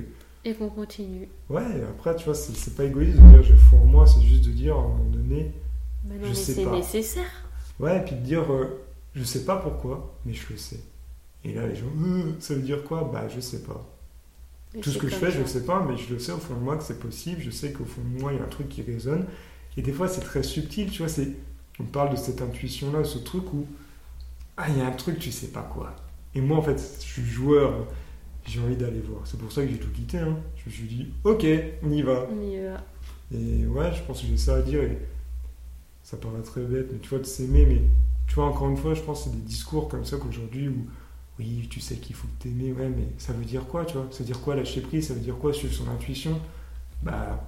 Et 0.45 0.53
qu'on 0.53 0.69
continue. 0.69 1.27
ouais 1.49 1.63
après 1.89 2.15
tu 2.15 2.25
vois 2.25 2.33
c'est 2.35 2.75
pas 2.75 2.83
égoïste 2.85 3.17
de 3.17 3.27
dire 3.29 3.43
j'ai 3.43 3.55
foi 3.55 3.79
en 3.79 3.85
moi 3.85 4.05
c'est 4.07 4.21
juste 4.21 4.45
de 4.45 4.51
dire 4.51 4.75
à 4.75 4.79
un 4.79 4.87
moment 4.89 5.03
donné 5.05 5.51
Bah 6.03 6.15
non, 6.15 6.23
Je 6.23 6.29
mais 6.29 6.33
sais 6.35 6.53
c'est 6.53 6.65
nécessaire. 6.65 7.31
ouais 7.79 7.97
et 7.97 8.01
puis 8.01 8.15
de 8.15 8.21
dire 8.21 8.51
euh, 8.51 8.85
je 9.15 9.23
sais 9.23 9.45
pas 9.45 9.57
pourquoi 9.57 10.15
mais 10.25 10.33
je 10.33 10.45
le 10.51 10.57
sais. 10.57 10.79
Et 11.45 11.53
là 11.53 11.65
les 11.67 11.75
gens 11.75 11.85
Euh, 11.97 12.33
ça 12.39 12.53
veut 12.55 12.61
dire 12.61 12.83
quoi? 12.83 13.09
Bah 13.13 13.27
je 13.33 13.39
sais 13.39 13.63
pas. 13.63 13.85
Et 14.75 14.81
tout 14.81 14.91
ce 14.91 14.97
que 14.99 15.07
je 15.07 15.15
fais 15.15 15.31
je 15.31 15.39
le 15.39 15.47
sais 15.47 15.65
pas 15.65 15.83
mais 15.87 15.97
je 15.97 16.13
le 16.13 16.19
sais 16.19 16.31
au 16.31 16.37
fond 16.37 16.53
de 16.55 16.59
moi 16.59 16.77
que 16.77 16.83
c'est 16.83 16.99
possible. 16.99 17.41
Je 17.41 17.49
sais 17.51 17.71
qu'au 17.71 17.85
fond 17.85 18.01
de 18.01 18.19
moi 18.19 18.33
il 18.33 18.37
y 18.37 18.41
a 18.41 18.43
un 18.43 18.47
truc 18.47 18.69
qui 18.69 18.81
résonne. 18.81 19.25
Et 19.77 19.81
des 19.81 19.93
fois 19.93 20.07
c'est 20.07 20.21
très 20.21 20.43
subtil 20.43 20.89
tu 20.91 20.99
vois 20.99 21.09
c'est 21.09 21.29
on 21.79 21.83
parle 21.83 22.11
de 22.11 22.15
cette 22.15 22.41
intuition 22.41 22.91
là 22.91 23.03
ce 23.03 23.17
truc 23.17 23.53
où 23.53 23.65
ah 24.57 24.65
il 24.69 24.77
y 24.77 24.81
a 24.81 24.87
un 24.87 24.91
truc 24.91 25.19
tu 25.19 25.31
sais 25.31 25.47
pas 25.47 25.61
quoi. 25.63 25.95
Et 26.35 26.41
moi 26.41 26.57
en 26.57 26.61
fait 26.61 26.77
je 26.77 27.05
suis 27.05 27.23
joueur 27.25 27.87
j'ai 28.45 28.59
envie 28.61 28.75
d'aller 28.75 29.01
voir. 29.01 29.21
C'est 29.25 29.39
pour 29.39 29.51
ça 29.51 29.63
que 29.63 29.69
j'ai 29.69 29.77
tout 29.77 29.91
quitté 29.91 30.17
hein. 30.17 30.37
je 30.57 30.69
me 30.69 30.73
suis 30.73 30.87
dit 30.87 31.07
ok 31.23 31.45
on 31.83 31.91
y 31.91 32.01
va. 32.01 32.27
On 32.31 32.41
y 32.41 32.59
va. 32.59 32.83
et 33.33 33.65
ouais 33.65 33.93
je 33.93 34.01
pense 34.03 34.21
que 34.21 34.27
j'ai 34.27 34.37
ça 34.37 34.55
à 34.55 34.61
dire 34.61 34.83
et 34.83 34.97
ça 36.03 36.17
paraît 36.17 36.41
très 36.41 36.61
bête 36.61 36.89
mais 36.91 36.99
tu 36.99 37.09
vois 37.09 37.19
de 37.19 37.23
s'aimer 37.23 37.65
mais 37.65 37.81
tu 38.27 38.35
vois 38.35 38.45
encore 38.45 38.69
une 38.69 38.77
fois 38.77 38.93
je 38.93 39.01
pense 39.01 39.23
que 39.23 39.29
c'est 39.29 39.35
des 39.35 39.41
discours 39.41 39.87
comme 39.89 40.05
ça 40.05 40.17
qu'aujourd'hui 40.17 40.67
où 40.67 40.87
oui 41.39 41.67
tu 41.69 41.79
sais 41.79 41.95
qu'il 41.95 42.15
faut 42.15 42.27
t'aimer 42.39 42.73
ouais 42.73 42.89
mais 42.89 43.07
ça 43.17 43.33
veut 43.33 43.45
dire 43.45 43.65
quoi 43.65 43.85
tu 43.85 43.93
vois? 43.93 44.07
Ça 44.11 44.19
veut 44.19 44.25
dire 44.25 44.41
quoi 44.41 44.55
lâcher 44.55 44.81
prise? 44.81 45.07
Ça 45.07 45.13
veut 45.13 45.19
dire 45.21 45.37
quoi 45.37 45.53
suivre 45.53 45.73
son 45.73 45.87
intuition? 45.89 46.39
Bah 47.01 47.47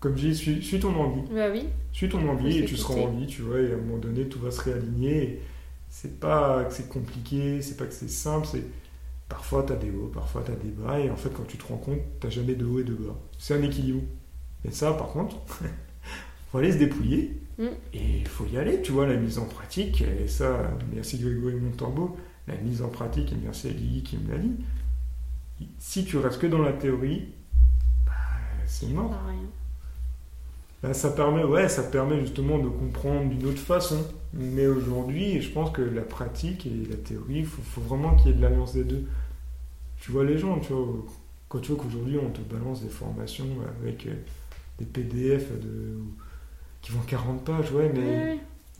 comme 0.00 0.16
je 0.16 0.28
dis 0.28 0.34
suis, 0.34 0.62
suis 0.62 0.80
ton 0.80 0.94
envie 0.96 1.22
Bah 1.32 1.48
oui. 1.52 1.66
suis 1.92 2.08
ton 2.08 2.26
envie 2.28 2.58
et 2.58 2.64
tu 2.64 2.76
seras 2.76 2.94
en 2.94 3.10
vie, 3.12 3.26
tu 3.26 3.42
vois, 3.42 3.60
et 3.60 3.70
à 3.72 3.74
un 3.74 3.78
moment 3.78 3.98
donné, 3.98 4.28
tout 4.28 4.38
va 4.40 4.50
se 4.50 4.60
réaligner. 4.62 5.40
C'est 5.88 6.18
pas 6.20 6.64
que 6.64 6.72
c'est 6.74 6.88
compliqué, 6.88 7.60
c'est 7.62 7.76
pas 7.76 7.84
que 7.86 7.92
c'est 7.92 8.08
simple, 8.10 8.46
c'est 8.50 8.64
parfois 9.28 9.62
tu 9.64 9.72
as 9.72 9.76
des 9.76 9.90
hauts, 9.90 10.10
parfois 10.12 10.42
tu 10.44 10.52
as 10.52 10.56
des 10.56 10.70
bas, 10.70 10.98
et 10.98 11.10
en 11.10 11.16
fait, 11.16 11.30
quand 11.30 11.46
tu 11.46 11.56
te 11.58 11.66
rends 11.66 11.76
compte, 11.78 11.98
tu 12.20 12.30
jamais 12.30 12.54
de 12.54 12.64
haut 12.64 12.80
et 12.80 12.84
de 12.84 12.94
bas. 12.94 13.16
C'est 13.38 13.54
un 13.54 13.62
équilibre. 13.62 14.02
Et 14.64 14.70
ça, 14.70 14.92
par 14.92 15.08
contre, 15.08 15.36
faut 16.52 16.58
aller 16.58 16.72
se 16.72 16.78
dépouiller, 16.78 17.36
Mm. 17.58 17.64
et 17.92 18.18
il 18.20 18.28
faut 18.28 18.46
y 18.46 18.56
aller, 18.56 18.80
tu 18.80 18.90
vois, 18.92 19.06
la 19.06 19.16
mise 19.16 19.38
en 19.38 19.44
pratique, 19.44 20.00
et 20.00 20.26
ça, 20.28 20.70
merci 20.94 21.18
Grégory 21.18 21.56
Montambeau, 21.56 22.16
la 22.48 22.54
mise 22.56 22.80
en 22.80 22.88
pratique, 22.88 23.32
et 23.32 23.36
merci 23.42 23.68
à 23.68 23.70
Lily 23.72 24.02
qui 24.02 24.16
me 24.16 24.30
l'a 24.32 24.38
dit. 24.38 24.52
Si 25.78 26.06
tu 26.06 26.16
restes 26.16 26.40
que 26.40 26.46
dans 26.46 26.62
la 26.62 26.72
théorie, 26.72 27.26
bah, 28.06 28.12
c'est 28.64 28.88
mort. 28.88 29.10
Rien. 29.26 29.36
Bah, 30.82 30.94
ça 30.94 31.10
permet, 31.10 31.44
ouais, 31.44 31.68
ça 31.68 31.82
permet 31.82 32.20
justement 32.20 32.58
de 32.58 32.68
comprendre 32.68 33.28
d'une 33.28 33.46
autre 33.46 33.58
façon. 33.60 34.02
Mais 34.32 34.66
aujourd'hui, 34.66 35.40
je 35.42 35.50
pense 35.52 35.70
que 35.72 35.82
la 35.82 36.02
pratique 36.02 36.66
et 36.66 36.86
la 36.88 36.96
théorie, 36.96 37.40
il 37.40 37.46
faut, 37.46 37.62
faut 37.62 37.80
vraiment 37.82 38.14
qu'il 38.16 38.28
y 38.28 38.30
ait 38.30 38.36
de 38.36 38.42
l'alliance 38.42 38.72
des 38.74 38.84
deux. 38.84 39.04
Tu 40.00 40.12
vois 40.12 40.24
les 40.24 40.38
gens, 40.38 40.58
tu 40.60 40.72
vois, 40.72 40.86
quand 41.48 41.60
tu 41.60 41.72
vois 41.72 41.82
qu'aujourd'hui 41.84 42.18
on 42.18 42.30
te 42.30 42.40
balance 42.42 42.82
des 42.82 42.88
formations 42.90 43.46
avec 43.82 44.06
euh, 44.06 44.14
des 44.78 44.86
PDF 44.86 45.52
de, 45.60 45.98
qui 46.82 46.92
vont 46.92 47.00
40 47.02 47.44
pages, 47.44 47.72
ouais, 47.72 47.90
mais 47.94 48.30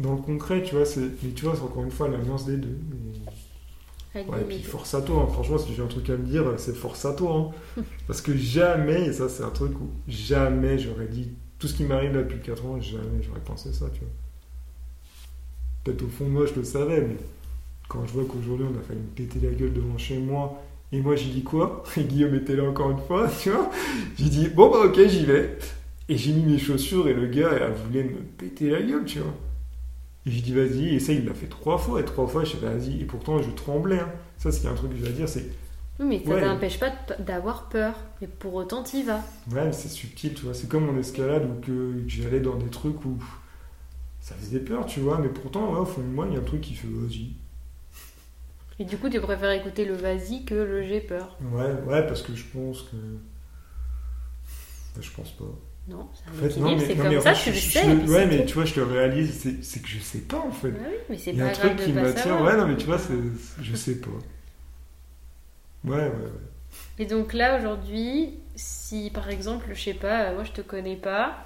dans 0.01 0.15
le 0.15 0.23
concret, 0.23 0.63
tu 0.63 0.77
vois, 0.77 0.87
c'est, 0.87 1.01
mais 1.23 1.33
tu 1.33 1.45
vois, 1.47 1.57
c'est 1.57 1.63
encore 1.63 1.85
une 1.85 1.91
fois 1.93 2.09
l'alliance 2.09 2.47
des 2.47 2.57
deux. 2.59 2.79
Mais- 2.91 3.21
ouais. 4.31 4.39
Ouais, 4.39 4.43
et 4.43 4.45
puis 4.45 4.63
force 4.63 4.95
à 4.95 5.03
toi, 5.03 5.23
hein. 5.23 5.33
franchement, 5.33 5.59
si 5.59 5.75
j'ai 5.75 5.83
un 5.83 5.87
truc 5.89 6.09
à 6.11 6.17
me 6.17 6.25
dire, 6.27 6.45
c'est 6.59 6.75
force 6.77 7.05
à 7.05 7.15
toi. 7.15 7.53
hein. 7.79 7.83
Parce 8.07 8.21
que 8.23 8.37
jamais, 8.37 9.07
et 9.07 9.13
ça 9.13 9.29
c'est 9.29 9.43
un 9.45 9.51
truc 9.51 9.73
où 9.81 9.91
jamais 10.09 10.79
j'aurais 10.79 11.09
dit, 11.09 11.31
tout 11.61 11.69
ce 11.69 11.75
qui 11.75 11.85
m'arrive 11.85 12.15
là 12.15 12.23
depuis 12.25 12.41
4 12.41 12.67
ans, 12.67 12.81
jamais 12.81 13.23
j'aurais 13.23 13.41
pensé 13.41 13.73
ça, 13.73 13.87
tu 13.93 14.01
vois. 14.01 14.11
Peut-être 15.85 16.03
au 16.03 16.09
fond 16.09 16.25
de 16.25 16.31
moi 16.31 16.47
je 16.47 16.55
le 16.55 16.65
savais, 16.65 17.01
mais 17.03 17.17
quand 17.89 18.07
je 18.07 18.13
vois 18.13 18.25
qu'aujourd'hui 18.25 18.67
on 18.73 18.79
a 18.79 18.83
failli 18.83 19.01
me 19.01 19.07
péter 19.09 19.41
la 19.41 19.55
gueule 19.55 19.73
devant 19.73 19.99
chez 19.99 20.19
moi, 20.19 20.63
et 20.93 21.01
moi 21.01 21.17
j'ai 21.17 21.31
dit 21.31 21.43
quoi? 21.45 21.85
Et 21.97 22.05
Guillaume 22.05 22.35
était 22.35 22.57
là 22.57 22.65
encore 22.65 22.91
une 22.91 22.99
fois, 23.01 23.29
tu 23.43 23.51
vois. 23.51 23.71
J'ai 24.19 24.29
dit, 24.31 24.49
bon 24.49 24.71
bah 24.71 24.87
ok, 24.87 25.01
j'y 25.09 25.25
vais. 25.27 25.59
Et 26.09 26.17
j'ai 26.19 26.33
mis 26.33 26.45
mes 26.45 26.59
chaussures 26.59 27.09
et 27.09 27.15
le 27.15 27.27
gars 27.29 27.51
il 27.69 27.75
voulait 27.85 28.05
me 28.05 28.21
péter 28.39 28.71
la 28.71 28.83
gueule, 28.83 29.05
tu 29.05 29.21
vois. 29.21 29.35
Et 30.27 30.31
j'ai 30.31 30.41
dit 30.43 30.53
vas-y, 30.55 30.95
et 30.95 31.01
ça 31.01 31.13
il 31.13 31.25
l'a 31.27 31.35
fait 31.35 31.47
trois 31.49 31.79
fois, 31.79 32.01
et 32.01 32.05
trois 32.05 32.27
fois 32.27 32.45
je 32.45 32.57
dis 32.57 32.63
vas-y, 32.63 33.01
et 33.03 33.05
pourtant 33.05 33.43
je 33.43 33.51
tremblais. 33.51 34.01
hein. 34.01 34.11
Ça 34.39 34.53
c'est 34.53 34.69
un 34.69 34.75
truc 34.75 34.93
que 34.93 34.97
je 34.99 35.05
vais 35.05 35.13
dire, 35.13 35.29
c'est 35.29 35.47
Oui, 36.01 36.07
mais 36.07 36.25
ça 36.25 36.31
Ouais. 36.31 36.41
t'empêche 36.43 36.81
pas 36.81 36.91
d'avoir 37.19 37.69
peur. 37.69 37.95
Mais 38.21 38.27
pour 38.27 38.55
autant, 38.55 38.83
t'y 38.83 39.03
vas. 39.03 39.23
ouais, 39.53 39.67
mais 39.67 39.73
c'est 39.73 39.89
subtil, 39.89 40.35
tu 40.35 40.43
vois. 40.45 40.55
C'est 40.55 40.69
comme 40.69 40.89
en 40.89 40.99
escalade 40.99 41.45
où 41.45 41.61
que 41.65 42.03
j'allais 42.09 42.41
dans 42.41 42.57
des 42.57 42.71
trucs 42.71 43.05
où 43.05 43.19
ça 44.21 44.35
faisait 44.35 44.61
peur, 44.61 44.87
tu 44.87 45.01
vois, 45.01 45.19
mais 45.19 45.29
pourtant 45.29 45.73
ouais, 45.73 45.81
au 45.81 45.85
fond 45.87 46.01
de 46.03 46.07
moi 46.07 46.27
il 46.29 46.35
y 46.35 46.37
a 46.37 46.41
un 46.41 46.45
truc 46.45 46.61
qui 46.63 46.75
fait 46.75 46.89
vas-y. 46.89 47.33
Et 48.79 48.85
du 48.85 48.97
coup, 48.97 49.11
tu 49.11 49.21
préfères 49.21 49.51
écouter 49.53 49.85
le 49.85 49.95
vas-y 49.95 50.45
que 50.45 50.55
le 50.55 50.83
j'ai 50.83 51.01
peur. 51.01 51.37
Ouais, 51.53 51.73
ouais, 51.87 52.07
parce 52.07 52.23
que 52.23 52.35
je 52.35 52.45
pense 52.45 52.83
que. 52.83 52.97
Je 55.01 55.11
pense 55.11 55.31
pas. 55.33 55.45
Non, 55.89 56.09
c'est 56.15 56.29
un 56.31 56.33
En 56.33 56.49
fait, 56.51 56.61
non, 56.61 56.77
mais, 56.77 56.87
c'est 56.87 56.97
comme 56.97 57.09
mais 57.09 57.17
en 57.17 57.21
ça, 57.21 57.31
le 57.33 57.37
je- 57.37 57.53
je- 57.53 57.59
sais. 57.73 57.85
je- 57.85 57.91
et 57.91 57.97
puis 57.97 58.11
ouais, 58.11 58.27
mais 58.27 58.45
tu 58.45 58.55
vois, 58.55 58.65
je 58.65 58.75
te 58.75 58.81
réalise, 58.81 59.59
c'est 59.63 59.81
que 59.83 59.89
je 59.89 59.99
sais 59.99 60.19
pas 60.21 60.39
en 60.39 60.51
fait. 60.51 60.69
Oui, 60.69 60.75
mais 61.09 61.19
c'est 61.19 61.33
Il 61.33 61.39
y 61.39 61.43
a 61.43 61.47
pas 61.47 61.51
un 61.51 61.53
grave 61.55 61.77
truc 61.77 61.87
qui 61.87 61.93
pas 61.93 62.03
m'attire. 62.03 62.41
Ouais, 62.43 62.57
non, 62.57 62.67
mais 62.67 62.77
tu 62.77 62.87
vois, 62.87 62.99
je 63.63 63.75
sais 63.75 63.97
pas. 64.01 64.09
Ouais, 65.85 65.97
ouais, 65.97 66.09
ouais. 66.09 66.31
Et 66.99 67.07
donc 67.07 67.33
là, 67.33 67.59
aujourd'hui, 67.59 68.35
si 68.55 69.11
par 69.13 69.29
exemple, 69.31 69.67
je 69.73 69.81
sais 69.81 69.95
pas, 69.95 70.25
euh, 70.31 70.35
moi 70.35 70.45
je 70.45 70.53
te 70.53 70.61
connais 70.61 70.97
pas, 70.97 71.45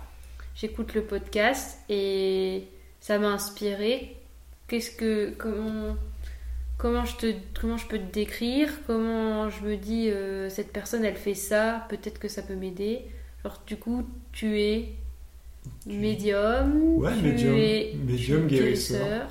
j'écoute 0.57 0.95
le 0.95 1.03
podcast 1.03 1.79
et 1.89 2.65
ça 3.01 3.19
m'a 3.19 3.29
inspiré. 3.29 4.17
Qu'est-ce 4.69 4.91
que. 4.91 5.31
Comment. 5.39 5.97
Comment 6.77 7.05
je, 7.05 7.17
te, 7.17 7.33
comment 7.61 7.77
je 7.77 7.87
peux 7.87 7.99
te 7.99 8.13
décrire? 8.13 8.69
Comment 8.89 9.49
je 9.49 9.63
me 9.63 9.77
dis, 9.77 10.11
euh, 10.11 10.51
cette 10.51 10.73
personne 10.73 11.05
elle 11.05 11.15
fait 11.17 11.35
ça, 11.35 11.87
peut-être 11.89 12.19
que 12.19 12.27
ça 12.29 12.43
peut 12.43 12.57
m'aider? 12.57 13.03
Genre, 13.45 13.63
du 13.67 13.77
coup, 13.77 14.05
tu 14.33 14.59
es 14.61 14.89
médium, 15.87 16.97
Ouais, 16.99 17.13
tu 17.17 17.23
médium- 17.23 17.57
es 17.57 17.93
médium 18.05 18.47
guérisseur. 18.49 19.01
guérisseur. 19.07 19.29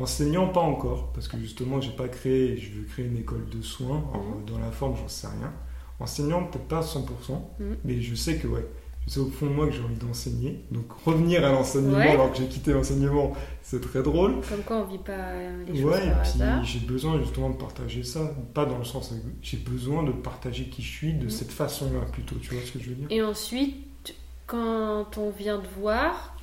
Enseignant, 0.00 0.48
pas 0.48 0.60
encore, 0.60 1.12
parce 1.12 1.28
que 1.28 1.38
justement, 1.38 1.80
j'ai 1.80 1.90
pas 1.92 2.08
créé, 2.08 2.56
je 2.56 2.72
veux 2.78 2.84
créer 2.84 3.06
une 3.06 3.16
école 3.18 3.46
de 3.50 3.60
soins. 3.62 4.02
Alors, 4.12 4.24
Mhm. 4.24 4.44
Dans 4.46 4.58
la 4.58 4.70
forme, 4.70 4.96
j'en 4.96 5.08
sais 5.08 5.26
rien. 5.26 5.52
Enseignant, 6.00 6.44
peut-être 6.44 6.68
pas 6.68 6.78
à 6.78 6.82
100%, 6.82 7.50
Mhm. 7.58 7.76
mais 7.84 8.00
je 8.00 8.14
sais 8.14 8.36
que, 8.36 8.46
ouais, 8.46 8.64
je 9.06 9.14
sais 9.14 9.20
au 9.20 9.26
fond 9.26 9.46
de 9.46 9.52
moi 9.52 9.66
que 9.66 9.72
j'ai 9.72 9.82
envie 9.82 9.96
d'enseigner. 9.96 10.64
Donc, 10.70 10.84
revenir 11.04 11.44
à 11.44 11.50
l'enseignement 11.50 11.96
Ouais. 11.98 12.10
alors 12.10 12.30
que 12.30 12.38
j'ai 12.38 12.46
quitté 12.46 12.72
l'enseignement, 12.72 13.32
c'est 13.62 13.80
très 13.80 14.02
drôle. 14.02 14.36
Comme 14.48 14.62
quoi 14.64 14.76
on 14.76 14.84
vit 14.84 14.98
pas 14.98 15.32
les 15.66 15.74
choses 15.74 15.84
Ouais, 15.84 16.06
et 16.06 16.10
puis 16.22 16.40
j'ai 16.64 16.78
besoin 16.86 17.18
justement 17.20 17.50
de 17.50 17.56
partager 17.56 18.04
ça. 18.04 18.32
Pas 18.54 18.64
dans 18.66 18.78
le 18.78 18.84
sens. 18.84 19.12
J'ai 19.42 19.56
besoin 19.56 20.02
de 20.04 20.12
partager 20.12 20.66
qui 20.68 20.82
je 20.82 20.90
suis 20.90 21.14
de 21.14 21.24
Mhm. 21.24 21.30
cette 21.30 21.50
façon-là, 21.50 22.00
plutôt. 22.12 22.36
Tu 22.36 22.54
vois 22.54 22.62
ce 22.64 22.72
que 22.72 22.78
je 22.78 22.90
veux 22.90 22.94
dire? 22.94 23.06
Et 23.10 23.22
ensuite, 23.22 24.14
quand 24.46 25.18
on 25.18 25.30
vient 25.30 25.58
te 25.60 25.66
voir, 25.80 26.36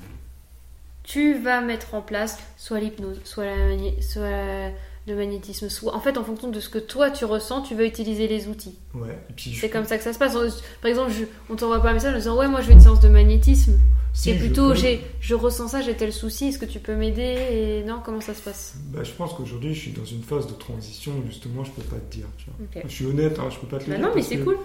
tu 1.06 1.38
vas 1.40 1.62
mettre 1.62 1.94
en 1.94 2.02
place 2.02 2.38
soit 2.58 2.80
l'hypnose, 2.80 3.20
soit, 3.24 3.46
la 3.46 3.56
magné- 3.56 4.02
soit 4.02 4.72
le 5.08 5.16
magnétisme, 5.16 5.70
soit... 5.70 5.96
En 5.96 6.00
fait, 6.00 6.18
en 6.18 6.24
fonction 6.24 6.50
de 6.50 6.60
ce 6.60 6.68
que 6.68 6.80
toi 6.80 7.12
tu 7.12 7.26
ressens, 7.26 7.62
tu 7.62 7.76
vas 7.76 7.84
utiliser 7.86 8.28
les 8.28 8.48
outils. 8.48 8.76
Ouais, 8.96 9.18
C'est 9.38 9.70
comme 9.70 9.86
ça 9.86 9.98
que 9.98 10.04
ça 10.04 10.14
se 10.14 10.18
passe. 10.20 10.34
Par 10.82 10.90
exemple, 10.90 11.12
je- 11.12 11.26
on 11.50 11.56
t'envoie 11.56 11.80
pas 11.82 11.92
un 11.92 11.94
message 11.94 12.16
en 12.16 12.18
disant 12.18 12.38
Ouais, 12.38 12.48
moi 12.48 12.62
je 12.62 12.68
veux 12.68 12.74
une 12.74 12.82
séance 12.82 13.00
de 13.02 13.08
magnétisme. 13.10 13.78
si, 14.14 14.32
C'est 14.32 14.38
plutôt 14.40 14.74
j'ai, 14.74 15.02
Je 15.20 15.36
ressens 15.36 15.68
ça, 15.70 15.82
j'ai 15.82 15.94
tel 15.96 16.12
souci, 16.12 16.48
est-ce 16.48 16.58
que 16.58 16.66
tu 16.66 16.80
peux 16.80 16.96
m'aider? 16.96 17.38
Et 17.52 17.84
non, 17.84 18.02
comment 18.04 18.22
ça 18.22 18.34
se 18.34 18.42
passe? 18.42 18.76
Bah, 18.94 19.04
je 19.04 19.12
pense 19.12 19.34
qu'aujourd'hui, 19.34 19.76
je 19.76 19.80
suis 19.82 19.92
dans 19.92 20.06
une 20.06 20.24
phase 20.24 20.48
de 20.48 20.54
transition, 20.54 21.12
justement, 21.28 21.64
je 21.64 21.72
peux 21.72 21.84
pas 21.84 21.98
te 21.98 22.12
dire. 22.16 22.26
Tu 22.38 22.46
vois. 22.46 22.66
Ok. 22.76 22.84
Je 22.88 22.92
suis 22.92 23.06
honnête, 23.06 23.38
hein, 23.40 23.50
je 23.52 23.60
peux 23.60 23.68
pas 23.68 23.78
te 23.78 23.86
le 23.86 23.92
Bah 23.92 23.98
dire. 23.98 24.08
non, 24.08 24.14
mais 24.16 24.22
c'est 24.24 24.40
cool. 24.40 24.58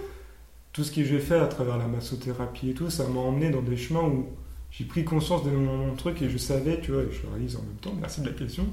Tout 0.73 0.83
ce 0.83 0.91
que 0.91 1.03
j'ai 1.03 1.19
fait 1.19 1.35
à 1.37 1.47
travers 1.47 1.77
la 1.77 1.85
massothérapie 1.85 2.69
et 2.71 2.73
tout, 2.73 2.89
ça 2.89 3.05
m'a 3.07 3.19
emmené 3.19 3.49
dans 3.51 3.61
des 3.61 3.75
chemins 3.77 4.03
où 4.03 4.25
j'ai 4.71 4.85
pris 4.85 5.03
conscience 5.03 5.43
de 5.43 5.51
mon 5.51 5.93
truc 5.95 6.21
et 6.21 6.29
je 6.29 6.37
savais, 6.37 6.79
tu 6.81 6.91
vois, 6.91 7.01
et 7.03 7.11
je 7.11 7.21
le 7.23 7.29
réalise 7.33 7.55
en 7.57 7.61
même 7.61 7.75
temps, 7.81 7.93
merci 7.99 8.21
de 8.21 8.27
la 8.27 8.33
question, 8.33 8.65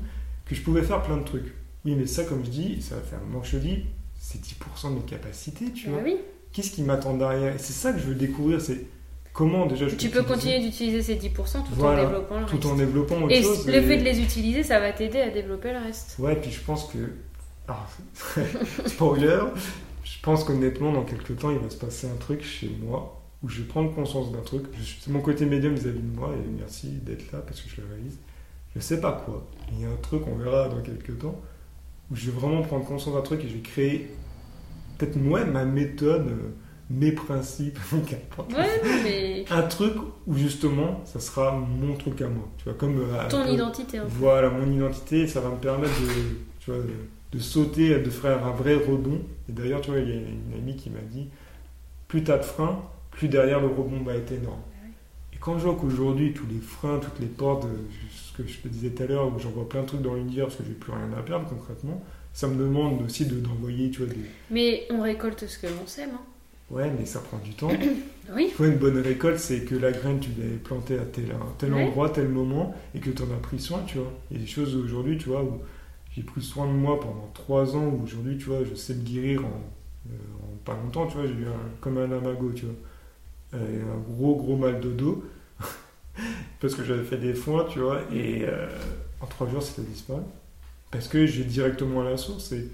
que 0.47 0.55
je 0.55 0.63
pouvais 0.63 0.83
faire 0.83 1.03
plein 1.03 1.17
de 1.17 1.25
trucs. 1.25 1.53
Oui, 1.85 1.95
mais 1.97 2.07
ça, 2.07 2.25
comme 2.25 2.45
je 2.45 2.51
dis, 2.51 2.75
et 2.79 2.81
ça 2.81 2.95
va 2.97 3.03
faire 3.03 3.19
un 3.21 3.27
moment 3.27 3.41
que 3.41 3.49
je 3.49 3.57
le 3.57 3.63
dis, 3.63 3.85
c'est 4.19 4.41
10% 4.41 4.91
de 4.91 4.95
mes 4.97 5.01
capacités, 5.03 5.73
tu 5.73 5.87
Bah 5.89 5.95
vois. 5.95 6.03
oui. 6.05 6.17
Qu'est-ce 6.53 6.71
qui 6.71 6.83
m'attend 6.83 7.15
derrière? 7.15 7.55
Et 7.55 7.59
c'est 7.59 7.73
ça 7.73 7.93
que 7.93 7.99
je 7.99 8.05
veux 8.07 8.15
découvrir, 8.15 8.61
c'est 8.61 8.87
comment 9.33 9.67
déjà 9.67 9.87
je 9.87 9.97
Tu 9.97 10.09
peux 10.09 10.23
continuer 10.23 10.61
d'utiliser 10.61 11.03
ces 11.03 11.15
10% 11.17 11.63
tout 11.63 11.73
Voilà, 11.75 12.03
en 12.03 12.07
développant 12.07 12.39
le 12.41 12.45
reste. 12.47 12.61
tout 12.61 12.67
en 12.69 12.75
développant 12.75 13.23
autre 13.23 13.33
Et 13.35 13.43
chose. 13.43 13.67
le 13.67 13.75
et- 13.75 13.83
fait 13.83 13.97
de 13.99 14.05
les 14.05 14.21
utiliser, 14.21 14.63
ça 14.63 14.81
va 14.81 14.93
t'aider 14.93 15.21
à 15.21 15.31
développer 15.31 15.73
le 15.73 15.79
reste. 15.79 16.17
Ouais, 16.19 16.37
puis 16.37 16.51
je 16.51 16.61
pense 16.61 16.85
que. 16.91 16.99
Alors, 17.69 17.87
spoiler, 18.87 19.41
je 20.05 20.21
pense 20.23 20.45
qu'honnêtement, 20.45 20.93
dans 20.93 21.05
quelques 21.05 21.37
temps, 21.39 21.51
il 21.51 21.59
va 21.59 21.71
se 21.71 21.77
passer 21.77 22.09
un 22.09 22.17
truc 22.17 22.43
chez 22.43 22.71
moi 22.83 23.18
où 23.43 23.49
je 23.49 23.59
vais 23.61 23.67
prendre 23.69 23.95
conscience 23.95 24.33
d'un 24.33 24.41
truc. 24.41 24.65
C'est 25.01 25.11
mon 25.13 25.21
côté 25.21 25.45
médium 25.47 25.75
vis-à-vis 25.75 26.01
de 26.01 26.17
moi 26.17 26.31
et 26.35 26.49
merci 26.59 26.89
d'être 26.89 27.31
là 27.33 27.39
parce 27.41 27.61
que 27.61 27.69
je 27.69 27.81
le 27.81 27.87
réalise. 27.89 28.19
Je 28.75 28.81
sais 28.81 29.01
pas 29.01 29.23
quoi. 29.25 29.47
Il 29.73 29.81
y 29.81 29.85
a 29.85 29.89
un 29.89 29.97
truc, 30.03 30.23
on 30.27 30.37
verra 30.37 30.69
dans 30.69 30.81
quelques 30.83 31.19
temps, 31.19 31.41
où 32.11 32.17
je 32.17 32.31
vais 32.31 32.39
vraiment 32.39 32.63
prendre 32.63 32.85
conscience 32.85 33.15
d'un 33.15 33.23
truc 33.23 33.45
et 33.45 33.49
je 33.49 33.55
vais 33.55 33.61
créer 33.61 34.11
peut-être 34.99 35.17
moi 35.17 35.45
ma 35.45 35.65
méthode, 35.65 36.27
euh, 36.29 36.51
mes 36.91 37.13
principes. 37.13 37.79
Ouais, 37.93 38.81
mais 39.05 39.45
un 39.51 39.63
truc 39.63 39.95
où 40.27 40.35
justement 40.35 41.01
ça 41.05 41.21
sera 41.21 41.53
mon 41.53 41.95
truc 41.95 42.21
à 42.23 42.29
moi. 42.29 42.49
Tu 42.59 42.65
vois, 42.65 42.75
comme 42.75 42.99
euh, 42.99 43.29
ton 43.29 43.45
peu- 43.45 43.53
identité. 43.53 43.99
hein. 43.99 44.05
voilà, 44.09 44.51
mon 44.51 44.71
identité, 44.71 45.27
ça 45.29 45.41
va 45.41 45.51
me 45.51 45.57
permettre 45.59 45.95
de, 46.01 46.09
tu 46.61 46.71
vois, 46.71 46.81
de, 46.81 46.91
de 47.33 47.39
sauter, 47.39 47.99
de 48.01 48.11
faire 48.11 48.45
un 48.45 48.51
vrai 48.53 48.75
rebond. 48.75 49.21
Et 49.49 49.53
d'ailleurs, 49.53 49.81
tu 49.81 49.91
vois, 49.91 50.01
il 50.01 50.09
y 50.09 50.13
a 50.13 50.17
une 50.17 50.55
amie 50.59 50.77
qui 50.77 50.91
m'a 50.91 51.01
dit, 51.01 51.29
plus 52.09 52.25
t'as 52.25 52.39
de 52.39 52.45
freins, 52.45 52.83
plus 53.19 53.27
derrière 53.29 53.59
le 53.61 53.67
rebond 53.67 54.01
va 54.05 54.15
être 54.15 54.31
énorme. 54.31 54.61
Et 55.33 55.37
quand 55.41 55.59
je 55.59 55.65
vois 55.67 55.75
qu'aujourd'hui, 55.75 56.33
tous 56.33 56.47
les 56.49 56.61
freins, 56.61 56.99
toutes 56.99 57.19
les 57.19 57.27
portes, 57.27 57.65
euh, 57.65 57.77
ce 58.13 58.37
que 58.41 58.49
je 58.49 58.59
te 58.59 58.69
disais 58.69 58.91
tout 58.91 59.03
à 59.03 59.07
l'heure, 59.07 59.27
où 59.27 59.39
j'en 59.41 59.51
vois 59.51 59.69
plein 59.69 59.83
de 59.83 59.87
trucs 59.87 60.03
dans 60.03 60.15
l'univers 60.15 60.45
parce 60.47 60.57
que 60.57 60.63
j'ai 60.65 60.73
plus 60.75 60.93
rien 60.93 61.11
à 61.19 61.23
perdre 61.23 61.49
concrètement, 61.49 62.01
ça 62.33 62.47
me 62.47 62.57
demande 62.57 63.03
aussi 63.03 63.27
de- 63.27 63.41
d'envoyer, 63.41 63.91
tu 63.91 64.05
vois, 64.05 64.15
des... 64.15 64.21
Mais 64.53 64.87
on 64.91 65.03
récolte 65.03 65.47
ce 65.49 65.59
que 65.59 65.67
l'on 65.67 65.87
sème. 65.87 66.11
hein. 66.15 66.21
Ouais, 66.71 66.91
mais 66.97 67.07
ça 67.07 67.19
prend 67.21 67.39
du 67.39 67.51
temps. 67.55 67.71
Oui. 68.37 68.53
Vois, 68.59 68.67
une 68.67 68.77
bonne 68.77 68.99
récolte, 68.99 69.39
c'est 69.39 69.61
que 69.65 69.75
la 69.75 69.91
graine, 69.91 70.21
tu 70.21 70.29
l'as 70.39 70.59
plantée 70.63 70.99
à 70.99 71.05
tel, 71.07 71.31
à 71.31 71.37
tel 71.57 71.73
Ouais. 71.73 71.83
endroit, 71.85 72.11
tel 72.11 72.29
moment, 72.29 72.75
et 72.95 73.01
que 73.01 73.09
tu 73.09 73.23
en 73.23 73.27
as 73.35 73.39
pris 73.41 73.59
soin, 73.59 73.81
tu 73.87 73.97
vois. 73.97 74.13
Il 74.31 74.37
y 74.37 74.41
a 74.41 74.43
des 74.45 74.47
choses 74.51 74.77
aujourd'hui, 74.77 75.17
tu 75.17 75.31
vois, 75.31 75.43
où 75.43 75.63
j'ai 76.15 76.23
pris 76.23 76.43
soin 76.43 76.67
de 76.67 76.73
moi 76.73 77.01
pendant 77.01 77.31
trois 77.33 77.75
ans, 77.75 77.87
où 77.87 78.03
aujourd'hui, 78.05 78.37
tu 78.37 78.45
vois, 78.45 78.65
je 78.71 78.75
sais 78.75 78.93
me 78.95 79.01
guérir 79.03 79.47
en, 79.47 79.63
euh, 80.11 80.13
en 80.43 80.57
pas 80.67 80.75
longtemps, 80.75 81.07
tu 81.07 81.17
vois, 81.17 81.27
j'ai 81.27 81.33
eu 81.33 81.47
un- 81.47 81.71
comme 81.81 81.97
un 81.97 82.13
amago, 82.13 82.53
tu 82.53 82.67
vois. 82.67 82.75
Euh, 83.55 83.83
un 83.95 83.99
gros, 84.15 84.37
gros 84.37 84.57
mal 84.57 84.81
de 84.81 84.91
dos, 84.93 85.25
parce 86.61 86.75
que 86.75 86.85
j'avais 86.85 87.05
fait 87.05 87.17
des 87.19 87.35
foins, 87.35 87.65
tu 87.65 87.79
vois, 87.81 88.01
et 88.13 88.43
euh, 88.45 88.69
en 89.21 89.27
trois 89.27 89.49
jours, 89.49 89.63
c'était 89.63 89.89
disparu. 89.89 90.21
Parce 90.91 91.09
que 91.09 91.27
j'ai 91.27 91.45
directement 91.45 92.03
à 92.03 92.05
la 92.11 92.17
source, 92.17 92.53
et 92.53 92.69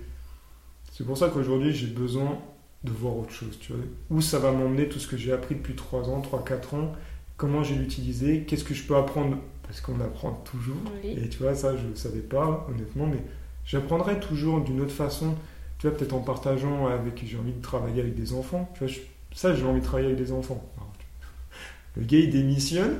c'est 0.92 1.04
pour 1.04 1.18
ça 1.18 1.28
qu'aujourd'hui, 1.28 1.72
j'ai 1.72 1.88
besoin 1.88 2.38
de 2.84 2.90
voir 2.90 3.16
autre 3.16 3.30
chose, 3.32 3.58
tu 3.60 3.72
vois. 3.72 3.82
Où 4.10 4.20
ça 4.20 4.38
va 4.38 4.52
m'emmener 4.52 4.88
tout 4.88 4.98
ce 4.98 5.08
que 5.08 5.16
j'ai 5.16 5.32
appris 5.32 5.54
depuis 5.56 5.74
3 5.74 6.08
ans, 6.10 6.20
3-4 6.22 6.74
ans, 6.74 6.92
comment 7.36 7.62
j'ai 7.64 7.74
l'utilisé, 7.76 8.44
qu'est-ce 8.46 8.64
que 8.64 8.74
je 8.74 8.84
peux 8.84 8.96
apprendre, 8.96 9.38
parce 9.64 9.80
qu'on 9.80 10.00
apprend 10.00 10.32
toujours. 10.44 10.76
Oui. 11.02 11.16
Et 11.24 11.28
tu 11.28 11.38
vois, 11.38 11.54
ça, 11.54 11.76
je 11.76 11.86
ne 11.86 11.94
savais 11.94 12.20
pas, 12.20 12.66
honnêtement, 12.70 13.06
mais 13.06 13.22
j'apprendrai 13.64 14.20
toujours 14.20 14.60
d'une 14.60 14.80
autre 14.80 14.92
façon, 14.92 15.34
tu 15.78 15.88
vois, 15.88 15.96
peut-être 15.96 16.14
en 16.14 16.20
partageant 16.20 16.86
avec, 16.86 17.22
j'ai 17.26 17.38
envie 17.38 17.52
de 17.52 17.62
travailler 17.62 18.00
avec 18.02 18.14
des 18.14 18.32
enfants, 18.34 18.70
tu 18.74 18.80
vois, 18.80 18.88
je- 18.88 19.00
ça, 19.34 19.54
j'ai 19.54 19.64
envie 19.64 19.80
de 19.80 19.84
travailler 19.84 20.08
avec 20.12 20.18
des 20.18 20.32
enfants. 20.32 20.64
Le 21.96 22.02
gars, 22.04 22.18
il 22.18 22.30
démissionne, 22.30 22.98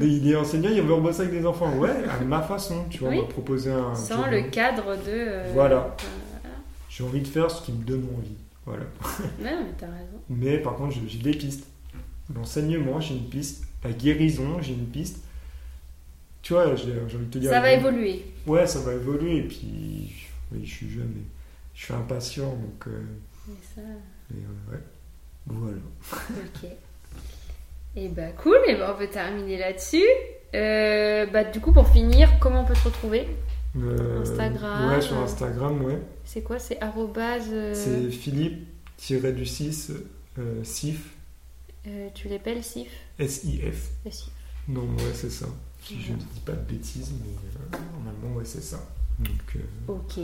il 0.00 0.30
est 0.30 0.36
enseignant, 0.36 0.70
il 0.70 0.80
veut 0.82 0.94
bosser 1.00 1.22
avec 1.22 1.32
des 1.32 1.44
enfants. 1.44 1.76
Ouais, 1.76 1.90
à 2.08 2.22
ma 2.22 2.40
façon, 2.40 2.84
tu 2.88 2.98
vois, 3.00 3.08
Oui. 3.10 3.18
on 3.18 3.22
m'a 3.22 3.28
proposé 3.28 3.72
un... 3.72 3.94
Sans 3.96 4.28
le 4.30 4.42
cadre 4.42 4.94
de. 4.94 5.00
euh, 5.08 5.50
Voilà. 5.54 5.96
euh, 6.44 6.48
J'ai 6.88 7.02
envie 7.02 7.20
de 7.20 7.26
faire 7.26 7.50
ce 7.50 7.64
qui 7.66 7.72
me 7.72 7.82
donne 7.82 8.06
envie. 8.16 8.36
Voilà. 8.64 8.84
Mais 9.42 9.50
t'as 9.76 9.86
raison. 9.86 10.20
Mais 10.28 10.58
par 10.58 10.76
contre, 10.76 10.94
j'ai 11.08 11.18
des 11.18 11.32
pistes. 11.36 11.66
L'enseignement, 12.32 13.00
j'ai 13.00 13.14
une 13.16 13.28
piste. 13.28 13.64
La 13.82 13.90
guérison, 13.90 14.60
j'ai 14.60 14.74
une 14.74 14.86
piste. 14.86 15.18
Tu 16.42 16.52
vois, 16.52 16.76
j'ai 16.76 16.92
envie 16.92 17.26
de 17.26 17.30
te 17.32 17.38
dire. 17.38 17.50
Ça 17.50 17.60
va 17.60 17.72
évoluer. 17.72 18.24
Ouais, 18.46 18.66
ça 18.68 18.78
va 18.80 18.92
évoluer. 18.94 19.38
Et 19.38 19.42
puis, 19.42 20.12
oui, 20.52 20.60
je 20.64 20.70
suis 20.72 20.90
jeune, 20.90 21.10
mais 21.12 21.22
je 21.74 21.84
suis 21.86 21.94
impatient. 21.94 22.50
Donc, 22.50 22.86
euh, 22.86 23.00
Mais 23.48 23.54
ça, 23.74 23.80
mais, 24.30 24.42
ouais. 24.72 24.80
Voilà. 25.48 25.78
ok. 26.12 26.70
Et 27.96 28.08
bah 28.08 28.30
cool, 28.32 28.58
et 28.68 28.76
bah 28.76 28.94
on 28.94 28.98
peut 28.98 29.08
terminer 29.08 29.58
là-dessus. 29.58 30.04
Euh, 30.54 31.26
bah 31.26 31.44
du 31.44 31.60
coup 31.60 31.72
pour 31.72 31.88
finir, 31.88 32.38
comment 32.38 32.62
on 32.62 32.64
peut 32.64 32.74
te 32.74 32.84
retrouver? 32.84 33.26
Euh, 33.76 34.22
Instagram. 34.22 34.90
Ouais, 34.90 35.00
sur 35.00 35.18
Instagram, 35.18 35.82
ouais. 35.84 35.98
C'est 36.24 36.42
quoi? 36.42 36.58
C'est 36.58 36.80
arrobase. 36.80 37.48
euh, 37.52 37.74
C'est 37.74 38.10
Philippe-du-6 38.10 39.92
euh, 40.38 40.64
SIF. 40.64 41.14
tu 42.14 42.28
l'appelles 42.28 42.62
SIF? 42.62 42.88
S-I-F. 43.18 43.90
SIF. 44.10 44.30
Non, 44.68 44.82
ouais, 44.82 45.14
c'est 45.14 45.30
ça. 45.30 45.46
Si 45.82 46.00
je 46.00 46.12
ne 46.12 46.18
dis 46.18 46.40
pas 46.44 46.52
de 46.52 46.60
bêtises, 46.72 47.12
mais 47.20 47.68
normalement, 47.94 48.36
ouais, 48.36 48.44
c'est 48.44 48.62
ça. 48.62 48.78
Donc, 49.18 49.56
Ok. 49.88 50.20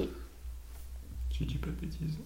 Tu 1.31 1.45
dis 1.45 1.57
pas 1.59 1.69
de 1.69 1.87
bêtises. 1.87 2.19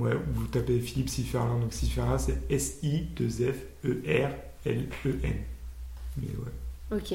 Ouais, 0.00 0.12
vous 0.34 0.46
tapez 0.46 0.80
Philippe 0.80 1.08
Siferlin, 1.10 1.58
donc 1.58 1.72
Siferlin 1.72 2.18
c'est 2.18 2.38
S-I-2-F-E-R 2.50 4.30
L-E-N. 4.66 5.34
Mais 6.16 6.26
ouais, 6.26 6.96
Ok. 6.98 7.14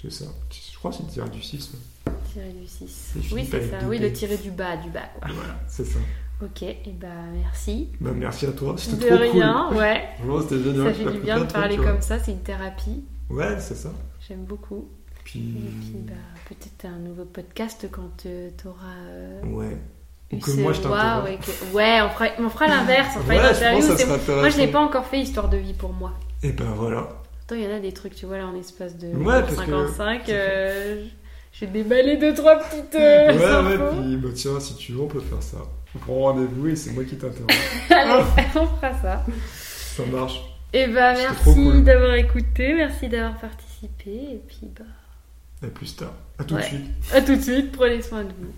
c'est 0.00 0.10
ça. 0.12 0.24
Je 0.50 0.78
crois 0.78 0.90
que 0.90 0.96
c'est 0.98 1.02
le 1.04 1.08
tiré 1.10 1.28
du 1.30 1.42
6. 1.42 1.72
ouais. 1.72 2.12
Tiré 2.32 2.52
du 2.52 2.66
6. 2.66 3.12
Et 3.16 3.34
Oui, 3.34 3.46
c'est 3.50 3.70
ça. 3.70 3.78
Oui, 3.86 3.98
le 3.98 4.12
tiré 4.12 4.36
du 4.36 4.50
bas, 4.50 4.76
du 4.76 4.90
bas. 4.90 5.08
Quoi. 5.18 5.28
Voilà, 5.32 5.60
c'est 5.68 5.84
ça. 5.84 5.98
Ok, 6.42 6.62
et 6.62 6.76
bah 7.00 7.06
merci. 7.40 7.88
Bah, 8.00 8.10
merci 8.14 8.46
à 8.46 8.52
toi, 8.52 8.74
c'était 8.76 9.04
De 9.04 9.08
trop 9.16 9.32
rien, 9.32 9.70
ouais. 9.74 10.08
c'était 10.42 10.62
génial. 10.62 10.86
Ça 10.88 10.94
fait 10.94 11.12
du 11.12 11.18
bien 11.20 11.40
de 11.44 11.52
parler 11.52 11.76
comme 11.76 12.02
ça, 12.02 12.18
c'est 12.18 12.32
une 12.32 12.42
thérapie. 12.42 13.04
Ouais, 13.30 13.60
c'est 13.60 13.76
ça. 13.76 13.92
J'aime 14.26 14.44
beaucoup. 14.44 14.88
Puis. 15.24 15.38
Et 15.40 15.70
puis 15.80 15.94
bah, 16.04 16.12
peut-être 16.48 16.84
un 16.92 16.98
nouveau 16.98 17.24
podcast 17.26 17.86
quand 17.92 18.10
tu 18.18 18.28
auras 18.66 19.46
Ouais. 19.46 19.76
Ou 20.32 20.38
que 20.38 20.50
moi 20.52 20.72
je 20.72 20.80
t'interroge. 20.80 21.38
que- 21.40 21.74
Ouais, 21.74 22.00
on 22.02 22.08
fera, 22.10 22.26
on 22.38 22.48
fera 22.48 22.66
l'inverse, 22.66 23.08
on 23.16 23.20
fera 23.20 23.34
Ouais, 23.34 23.40
une 23.40 23.46
interview. 23.84 24.34
Moi 24.40 24.48
je 24.48 24.56
l'ai 24.58 24.66
pas 24.68 24.80
encore 24.80 25.06
fait, 25.06 25.20
histoire 25.20 25.48
de 25.48 25.58
vie 25.58 25.74
pour 25.74 25.92
moi. 25.92 26.12
Et 26.42 26.52
ben 26.52 26.72
voilà. 26.76 27.08
Pourtant, 27.38 27.54
il 27.56 27.62
y 27.64 27.66
en 27.72 27.76
a 27.76 27.80
des 27.80 27.92
trucs, 27.92 28.14
tu 28.14 28.26
vois, 28.26 28.38
là 28.38 28.46
en 28.46 28.56
espace 28.58 28.96
de 28.96 29.08
Ouais, 29.08 29.40
parce 29.42 29.56
que- 29.56 29.64
55, 29.66 30.28
euh, 30.28 31.04
j'ai 31.52 31.66
déballé 31.66 32.16
deux, 32.16 32.32
trois 32.34 32.56
petites 32.58 32.94
euh, 32.94 33.28
ouais, 33.32 33.78
ouais, 33.78 33.90
puis 34.02 34.16
bah, 34.16 34.28
tiens, 34.34 34.58
si 34.60 34.74
tu 34.76 34.92
veux, 34.92 35.02
on 35.02 35.06
peut 35.08 35.20
faire 35.20 35.42
ça. 35.42 35.58
On 35.94 35.98
prend 35.98 36.14
rendez-vous 36.20 36.68
et 36.68 36.76
c'est 36.76 36.92
moi 36.92 37.04
qui 37.04 37.16
t'interroge. 37.16 37.48
Allez, 37.90 38.24
on 38.56 38.66
fera 38.66 38.92
ça. 38.94 39.24
ça 39.96 40.02
marche. 40.10 40.40
Et 40.72 40.86
bah 40.86 41.14
C'était 41.14 41.34
trop 41.34 41.50
merci 41.54 41.64
cool. 41.70 41.84
d'avoir 41.84 42.14
écouté, 42.14 42.72
merci 42.72 43.08
d'avoir 43.10 43.36
participé, 43.38 44.10
et 44.10 44.40
puis 44.48 44.70
bah 44.74 44.86
À 45.62 45.66
plus 45.70 45.94
tard. 45.94 46.14
À 46.38 46.44
tout 46.44 46.56
de 46.56 46.62
suite. 46.62 46.86
à 47.12 47.20
tout 47.20 47.36
de 47.36 47.40
suite, 47.42 47.72
prenez 47.72 48.00
soin 48.00 48.22
de 48.24 48.28
vous. 48.30 48.52